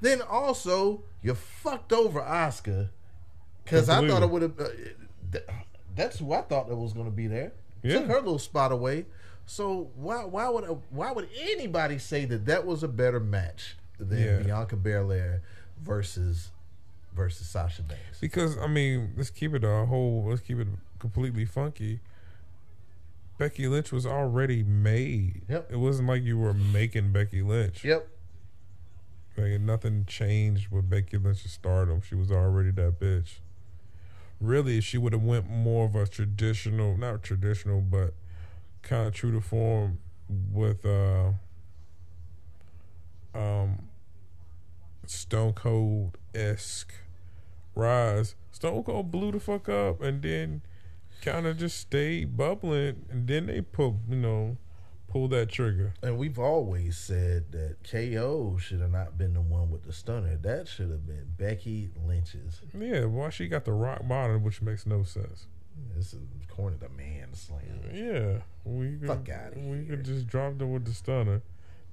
Then 0.01 0.21
also, 0.23 1.03
you 1.23 1.35
fucked 1.35 1.93
over 1.93 2.21
Asuka 2.21 2.91
because 3.65 3.89
I 3.89 4.07
thought 4.07 4.23
it 4.23 4.31
would 4.31 4.43
have. 4.43 4.61
Uh, 4.61 4.69
th- 5.33 5.45
that's 5.97 6.19
who 6.19 6.33
I 6.33 6.43
thought 6.43 6.69
that 6.69 6.77
was 6.77 6.93
going 6.93 7.07
to 7.07 7.13
be 7.13 7.27
there. 7.27 7.53
Yeah. 7.83 8.01
Took 8.01 8.09
her 8.09 8.15
little 8.17 8.39
spot 8.39 8.73
away. 8.73 9.07
So 9.47 9.91
why 9.95 10.25
why 10.25 10.49
would 10.49 10.65
why 10.91 11.13
would 11.13 11.29
anybody 11.39 11.99
say 11.99 12.25
that 12.27 12.47
that 12.47 12.67
was 12.67 12.83
a 12.83 12.89
better 12.89 13.21
match 13.21 13.77
than 13.99 14.19
Yeah. 14.19 14.39
Bianca 14.39 14.77
Belair 14.77 15.43
versus 15.81 16.51
versus 17.15 17.47
Sasha 17.47 17.83
Banks? 17.83 18.19
Because 18.21 18.59
I 18.59 18.67
mean, 18.67 19.13
let's 19.17 19.31
keep 19.31 19.55
it 19.55 19.63
a 19.65 19.87
whole. 19.87 20.27
Let's 20.29 20.41
keep 20.41 20.59
it 20.59 20.69
completely 20.99 21.45
funky. 21.45 22.01
Becky 23.37 23.67
Lynch 23.67 23.91
was 23.93 24.07
already 24.07 24.63
made. 24.63 25.43
Yep. 25.49 25.73
It 25.73 25.77
wasn't 25.77 26.09
like 26.09 26.23
you 26.23 26.39
were 26.39 26.55
making 26.55 27.13
Becky 27.13 27.43
Lynch. 27.43 27.85
Yep. 27.85 28.09
Like 29.37 29.61
nothing 29.61 30.05
changed 30.07 30.71
with 30.71 30.89
Becky 30.89 31.19
Lynch's 31.19 31.53
stardom. 31.53 32.01
She 32.01 32.15
was 32.15 32.31
already 32.31 32.71
that 32.73 33.01
bitch. 33.01 33.41
really, 34.41 34.81
she 34.81 34.99
would 34.99 35.13
have 35.13 35.23
went 35.23 35.49
more 35.49 35.87
of 35.87 35.95
a 35.97 36.07
traditional, 36.07 36.97
not 36.97 37.23
traditional, 37.23 37.81
but 37.81 38.15
kind 38.83 39.09
of 39.09 39.15
true 39.15 39.33
to 39.33 39.41
form 39.41 39.99
with 40.53 40.85
uh, 40.87 41.33
um, 43.35 43.89
Stone 45.07 45.55
Cold 45.55 46.19
esque 46.35 46.95
rise. 47.75 48.35
Stone 48.53 48.85
Cold 48.85 49.11
blew 49.11 49.33
the 49.33 49.41
fuck 49.41 49.69
up, 49.69 50.01
and 50.01 50.23
then 50.23 50.63
kind 51.25 51.47
of 51.47 51.59
just 51.59 51.79
stayed 51.79 52.37
bubbling, 52.37 53.05
and 53.11 53.27
then 53.27 53.47
they 53.47 53.61
pull, 53.61 54.01
you 54.09 54.17
know, 54.17 54.57
pull 55.09 55.29
that 55.29 55.49
trigger. 55.49 55.95
And 56.03 56.19
we've 56.19 56.39
always 56.39 56.97
said 56.97 57.53
that 57.53 57.77
KO 57.89 58.59
should 58.59 58.81
have 58.81 58.91
not 58.91 59.17
been 59.17 59.35
the 59.35 59.41
one 59.41 59.71
with 59.71 59.85
the 59.85 59.93
stunner. 59.93 60.37
That 60.37 60.69
should 60.69 60.91
have 60.91 61.07
been 61.07 61.35
Becky 61.37 61.91
Lynch's. 62.07 62.61
Yeah, 62.79 63.05
why 63.07 63.31
she 63.31 63.49
got 63.49 63.65
the 63.65 63.73
rock 63.73 64.07
bottom, 64.07 64.43
which 64.43 64.61
makes 64.61 64.87
no 64.87 65.03
sense. 65.03 65.47
This 65.97 66.13
is 66.15 66.21
corner 66.49 66.77
the 66.77 66.89
man 66.89 67.35
slam. 67.35 67.81
Yeah, 67.93 68.39
we 68.65 68.97
could, 68.97 69.09
Fuck 69.09 69.29
outta 69.29 69.59
we 69.59 69.79
here. 69.79 69.97
could 69.97 70.05
just 70.05 70.27
drop 70.27 70.59
them 70.59 70.73
with 70.73 70.85
the 70.85 70.93
stunner. 70.95 71.43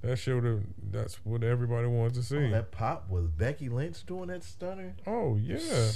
That 0.01 0.18
showed 0.18 0.43
have. 0.45 0.61
That's 0.92 1.16
what 1.26 1.43
everybody 1.43 1.88
wants 1.88 2.18
to 2.18 2.24
see. 2.24 2.38
Oh, 2.38 2.50
that 2.51 2.72
pop 2.72 3.10
was 3.10 3.27
Becky 3.27 3.69
Lynch 3.69 4.06
doing 4.06 4.27
that 4.27 4.43
stunner. 4.43 4.95
Oh 5.06 5.38
yeah, 5.38 5.90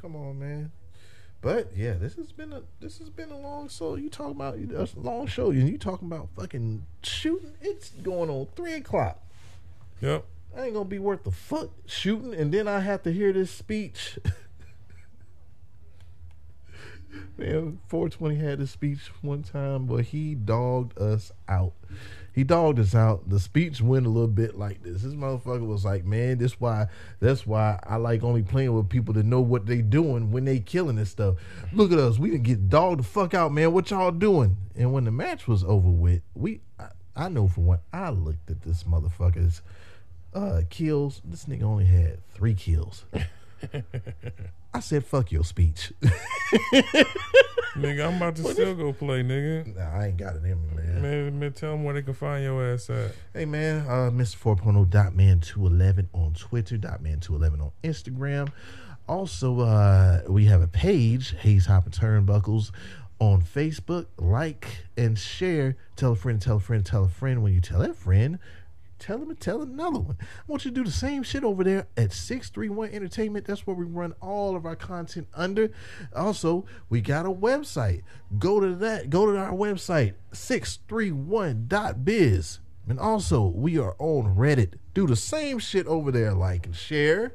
Come 0.00 0.16
on, 0.16 0.38
man. 0.38 0.72
But 1.40 1.76
yeah, 1.76 1.94
this 1.94 2.16
has 2.16 2.32
been 2.32 2.52
a 2.52 2.62
this 2.80 2.98
has 2.98 3.10
been 3.10 3.30
a 3.30 3.38
long 3.38 3.68
so 3.68 3.94
you 3.96 4.10
talking 4.10 4.32
about 4.32 4.56
a 4.56 4.88
long 4.98 5.26
show 5.26 5.50
and 5.50 5.68
you 5.68 5.78
talking 5.78 6.08
about 6.08 6.28
fucking 6.36 6.86
shooting. 7.02 7.54
It's 7.60 7.90
going 7.90 8.30
on 8.30 8.48
three 8.56 8.74
o'clock. 8.74 9.22
yep. 10.00 10.24
I 10.56 10.64
ain't 10.64 10.74
gonna 10.74 10.86
be 10.86 10.98
worth 10.98 11.24
the 11.24 11.30
fuck 11.30 11.70
shooting, 11.84 12.34
and 12.34 12.52
then 12.52 12.66
I 12.66 12.80
have 12.80 13.02
to 13.02 13.12
hear 13.12 13.32
this 13.32 13.50
speech. 13.50 14.18
Man, 17.38 17.80
420 17.88 18.36
had 18.36 18.58
this 18.58 18.70
speech 18.70 19.10
one 19.20 19.42
time, 19.42 19.84
but 19.86 20.06
he 20.06 20.34
dogged 20.34 20.98
us 20.98 21.30
out. 21.48 21.74
He 22.36 22.44
dogged 22.44 22.78
us 22.78 22.94
out. 22.94 23.30
The 23.30 23.40
speech 23.40 23.80
went 23.80 24.04
a 24.04 24.10
little 24.10 24.28
bit 24.28 24.58
like 24.58 24.82
this. 24.82 25.00
This 25.00 25.14
motherfucker 25.14 25.66
was 25.66 25.86
like, 25.86 26.04
"Man, 26.04 26.36
this 26.36 26.60
why 26.60 26.88
that's 27.18 27.46
why 27.46 27.80
I 27.82 27.96
like 27.96 28.22
only 28.22 28.42
playing 28.42 28.74
with 28.74 28.90
people 28.90 29.14
that 29.14 29.24
know 29.24 29.40
what 29.40 29.64
they 29.64 29.80
doing 29.80 30.30
when 30.30 30.44
they 30.44 30.60
killing 30.60 30.96
this 30.96 31.08
stuff. 31.08 31.36
Look 31.72 31.92
at 31.92 31.98
us, 31.98 32.18
we 32.18 32.28
didn't 32.28 32.42
get 32.42 32.68
dogged 32.68 33.00
the 33.00 33.04
fuck 33.04 33.32
out, 33.32 33.54
man. 33.54 33.72
What 33.72 33.90
y'all 33.90 34.10
doing?" 34.10 34.58
And 34.76 34.92
when 34.92 35.04
the 35.04 35.10
match 35.10 35.48
was 35.48 35.64
over 35.64 35.88
with, 35.88 36.20
we 36.34 36.60
I, 36.78 36.88
I 37.16 37.28
know 37.30 37.48
for 37.48 37.62
one, 37.62 37.78
I 37.90 38.10
looked 38.10 38.50
at 38.50 38.60
this 38.60 38.84
motherfucker's 38.84 39.62
uh 40.34 40.60
kills. 40.68 41.22
This 41.24 41.46
nigga 41.46 41.62
only 41.62 41.86
had 41.86 42.18
three 42.34 42.54
kills. 42.54 43.06
I 44.74 44.80
said, 44.80 45.04
"Fuck 45.04 45.32
your 45.32 45.44
speech." 45.44 45.92
Nigga, 47.76 48.08
I'm 48.08 48.16
about 48.16 48.36
to 48.36 48.52
still 48.54 48.74
go 48.74 48.92
play, 48.94 49.22
nigga. 49.22 49.76
nah, 49.76 50.00
I 50.00 50.06
ain't 50.06 50.16
got 50.16 50.36
it 50.36 50.44
in 50.44 50.58
me, 50.66 50.74
man. 50.76 51.02
Man, 51.02 51.38
man, 51.38 51.52
tell 51.52 51.72
them 51.72 51.84
where 51.84 51.94
they 51.94 52.02
can 52.02 52.14
find 52.14 52.42
your 52.42 52.72
ass 52.72 52.88
at. 52.88 53.12
Hey 53.34 53.44
man, 53.44 53.86
uh, 53.86 54.10
Mr. 54.10 54.36
4.0 54.38 54.88
dot 54.88 55.14
man 55.14 55.40
211 55.40 56.08
on 56.14 56.32
Twitter, 56.32 56.78
dot 56.78 57.02
man 57.02 57.20
211 57.20 57.60
on 57.60 57.72
Instagram. 57.84 58.50
Also, 59.08 59.60
uh, 59.60 60.22
we 60.26 60.46
have 60.46 60.62
a 60.62 60.66
page, 60.68 61.34
Hayes 61.40 61.66
Hop 61.66 61.84
and 61.84 61.94
Turnbuckles, 61.94 62.70
on 63.18 63.42
Facebook. 63.42 64.06
Like 64.16 64.66
and 64.96 65.18
share. 65.18 65.76
Tell 65.96 66.12
a 66.12 66.16
friend, 66.16 66.40
tell 66.40 66.56
a 66.56 66.60
friend, 66.60 66.84
tell 66.84 67.04
a 67.04 67.08
friend. 67.08 67.42
When 67.42 67.52
you 67.52 67.60
tell 67.60 67.80
that 67.80 67.96
friend, 67.96 68.38
tell 68.98 69.18
them 69.18 69.30
and 69.30 69.40
tell 69.40 69.62
another 69.62 69.98
one. 69.98 70.16
I 70.20 70.24
want 70.46 70.64
you 70.64 70.70
to 70.70 70.74
do 70.74 70.84
the 70.84 70.90
same 70.90 71.22
shit 71.22 71.44
over 71.44 71.64
there 71.64 71.86
at 71.96 72.12
631 72.12 72.90
Entertainment. 72.90 73.46
That's 73.46 73.66
where 73.66 73.76
we 73.76 73.84
run 73.84 74.14
all 74.20 74.56
of 74.56 74.66
our 74.66 74.76
content 74.76 75.28
under. 75.34 75.70
Also, 76.14 76.66
we 76.88 77.00
got 77.00 77.26
a 77.26 77.30
website. 77.30 78.02
Go 78.38 78.60
to 78.60 78.74
that. 78.76 79.10
Go 79.10 79.26
to 79.26 79.36
our 79.38 79.52
website, 79.52 80.14
631.biz. 80.32 82.60
And 82.88 83.00
also, 83.00 83.46
we 83.46 83.78
are 83.78 83.96
on 83.98 84.36
Reddit. 84.36 84.74
Do 84.94 85.06
the 85.06 85.16
same 85.16 85.58
shit 85.58 85.86
over 85.86 86.12
there. 86.12 86.34
Like 86.34 86.66
and 86.66 86.76
share. 86.76 87.32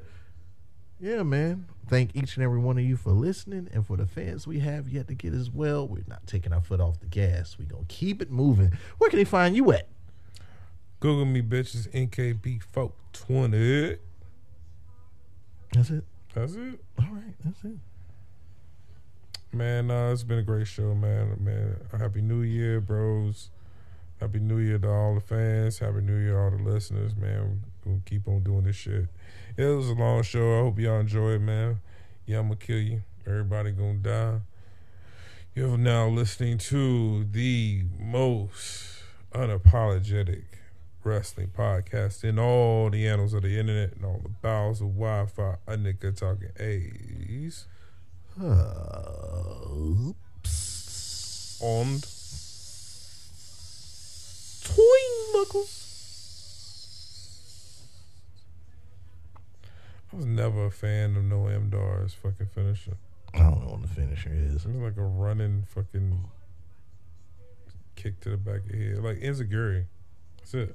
Yeah, 0.99 1.23
man. 1.23 1.65
Thank 1.88 2.15
each 2.15 2.38
and 2.38 2.43
every 2.43 2.59
one 2.59 2.77
of 2.77 2.85
you 2.85 2.95
for 2.95 3.11
listening 3.11 3.67
and 3.73 3.85
for 3.85 3.98
the 3.98 4.06
fans 4.06 4.48
we 4.48 4.59
have 4.59 4.88
yet 4.88 5.09
to 5.09 5.14
get 5.14 5.33
as 5.33 5.51
well. 5.51 5.85
We're 5.85 6.06
not 6.07 6.25
taking 6.25 6.53
our 6.53 6.61
foot 6.61 6.80
off 6.80 7.01
the 7.01 7.07
gas. 7.07 7.57
We're 7.59 7.65
going 7.65 7.85
to 7.85 7.93
keep 7.93 8.22
it 8.22 8.31
moving. 8.31 8.72
Where 8.98 9.09
can 9.09 9.19
they 9.19 9.25
find 9.25 9.57
you 9.57 9.73
at? 9.73 9.90
Google 11.01 11.25
me, 11.25 11.41
bitches. 11.41 11.89
NKB 11.89 12.61
folk 12.61 12.95
twenty. 13.11 13.97
That's 15.73 15.89
it. 15.89 16.03
That's 16.35 16.53
it. 16.53 16.80
All 16.99 17.07
right. 17.11 17.33
That's 17.43 17.63
it. 17.63 17.77
Man, 19.51 19.89
uh, 19.89 20.11
it's 20.11 20.21
been 20.21 20.38
a 20.38 20.43
great 20.43 20.67
show, 20.67 20.93
man. 20.93 21.38
Man, 21.43 21.75
happy 21.99 22.21
New 22.21 22.43
Year, 22.43 22.80
bros. 22.80 23.49
Happy 24.19 24.38
New 24.38 24.59
Year 24.59 24.77
to 24.77 24.89
all 24.89 25.15
the 25.15 25.21
fans. 25.21 25.80
Happy 25.80 26.01
New 26.01 26.17
Year, 26.17 26.39
all 26.39 26.51
the 26.51 26.61
listeners, 26.61 27.15
man. 27.15 27.63
We're 27.83 27.93
gonna 27.93 28.03
keep 28.05 28.27
on 28.27 28.43
doing 28.43 28.65
this 28.65 28.75
shit. 28.75 29.07
It 29.57 29.65
was 29.65 29.89
a 29.89 29.93
long 29.93 30.21
show. 30.21 30.59
I 30.59 30.61
hope 30.61 30.77
y'all 30.77 30.99
enjoy 30.99 31.31
it, 31.31 31.41
man. 31.41 31.81
Yeah, 32.27 32.38
I'm 32.38 32.45
gonna 32.45 32.57
kill 32.57 32.77
you. 32.77 33.01
Everybody 33.25 33.71
gonna 33.71 33.95
die. 33.95 34.41
You're 35.55 35.80
now 35.80 36.09
listening 36.09 36.59
to 36.59 37.23
the 37.23 37.85
most 37.99 39.01
unapologetic 39.33 40.43
wrestling 41.03 41.51
podcast 41.57 42.23
in 42.23 42.39
all 42.39 42.89
the 42.89 43.07
annals 43.07 43.33
of 43.33 43.43
the 43.43 43.59
internet 43.59 43.93
and 43.95 44.05
all 44.05 44.19
the 44.23 44.30
bowels 44.30 44.81
of 44.81 44.88
Wi-Fi. 44.95 45.57
A 45.67 45.77
nigga 45.77 46.15
talking 46.15 46.51
A's. 46.59 47.65
Oops. 49.69 50.17
Und 51.63 52.07
Toing 54.63 55.33
buckles. 55.33 55.77
I 60.13 60.15
was 60.17 60.25
never 60.25 60.65
a 60.65 60.71
fan 60.71 61.15
of 61.15 61.23
Noam 61.23 61.69
Dar's 61.71 62.13
fucking 62.13 62.47
finisher. 62.53 62.97
I 63.33 63.39
don't 63.39 63.61
know 63.61 63.71
what 63.71 63.81
the 63.81 63.88
finisher 63.88 64.30
is. 64.31 64.65
It 64.65 64.73
was 64.73 64.81
like 64.81 64.97
a 64.97 65.03
running 65.03 65.63
fucking 65.67 66.30
kick 67.95 68.19
to 68.21 68.30
the 68.30 68.38
back 68.38 68.57
of 68.57 68.69
the 68.69 68.77
head, 68.77 69.03
like 69.03 69.17
Enzuigiri. 69.17 69.85
That's 70.38 70.53
it. 70.53 70.69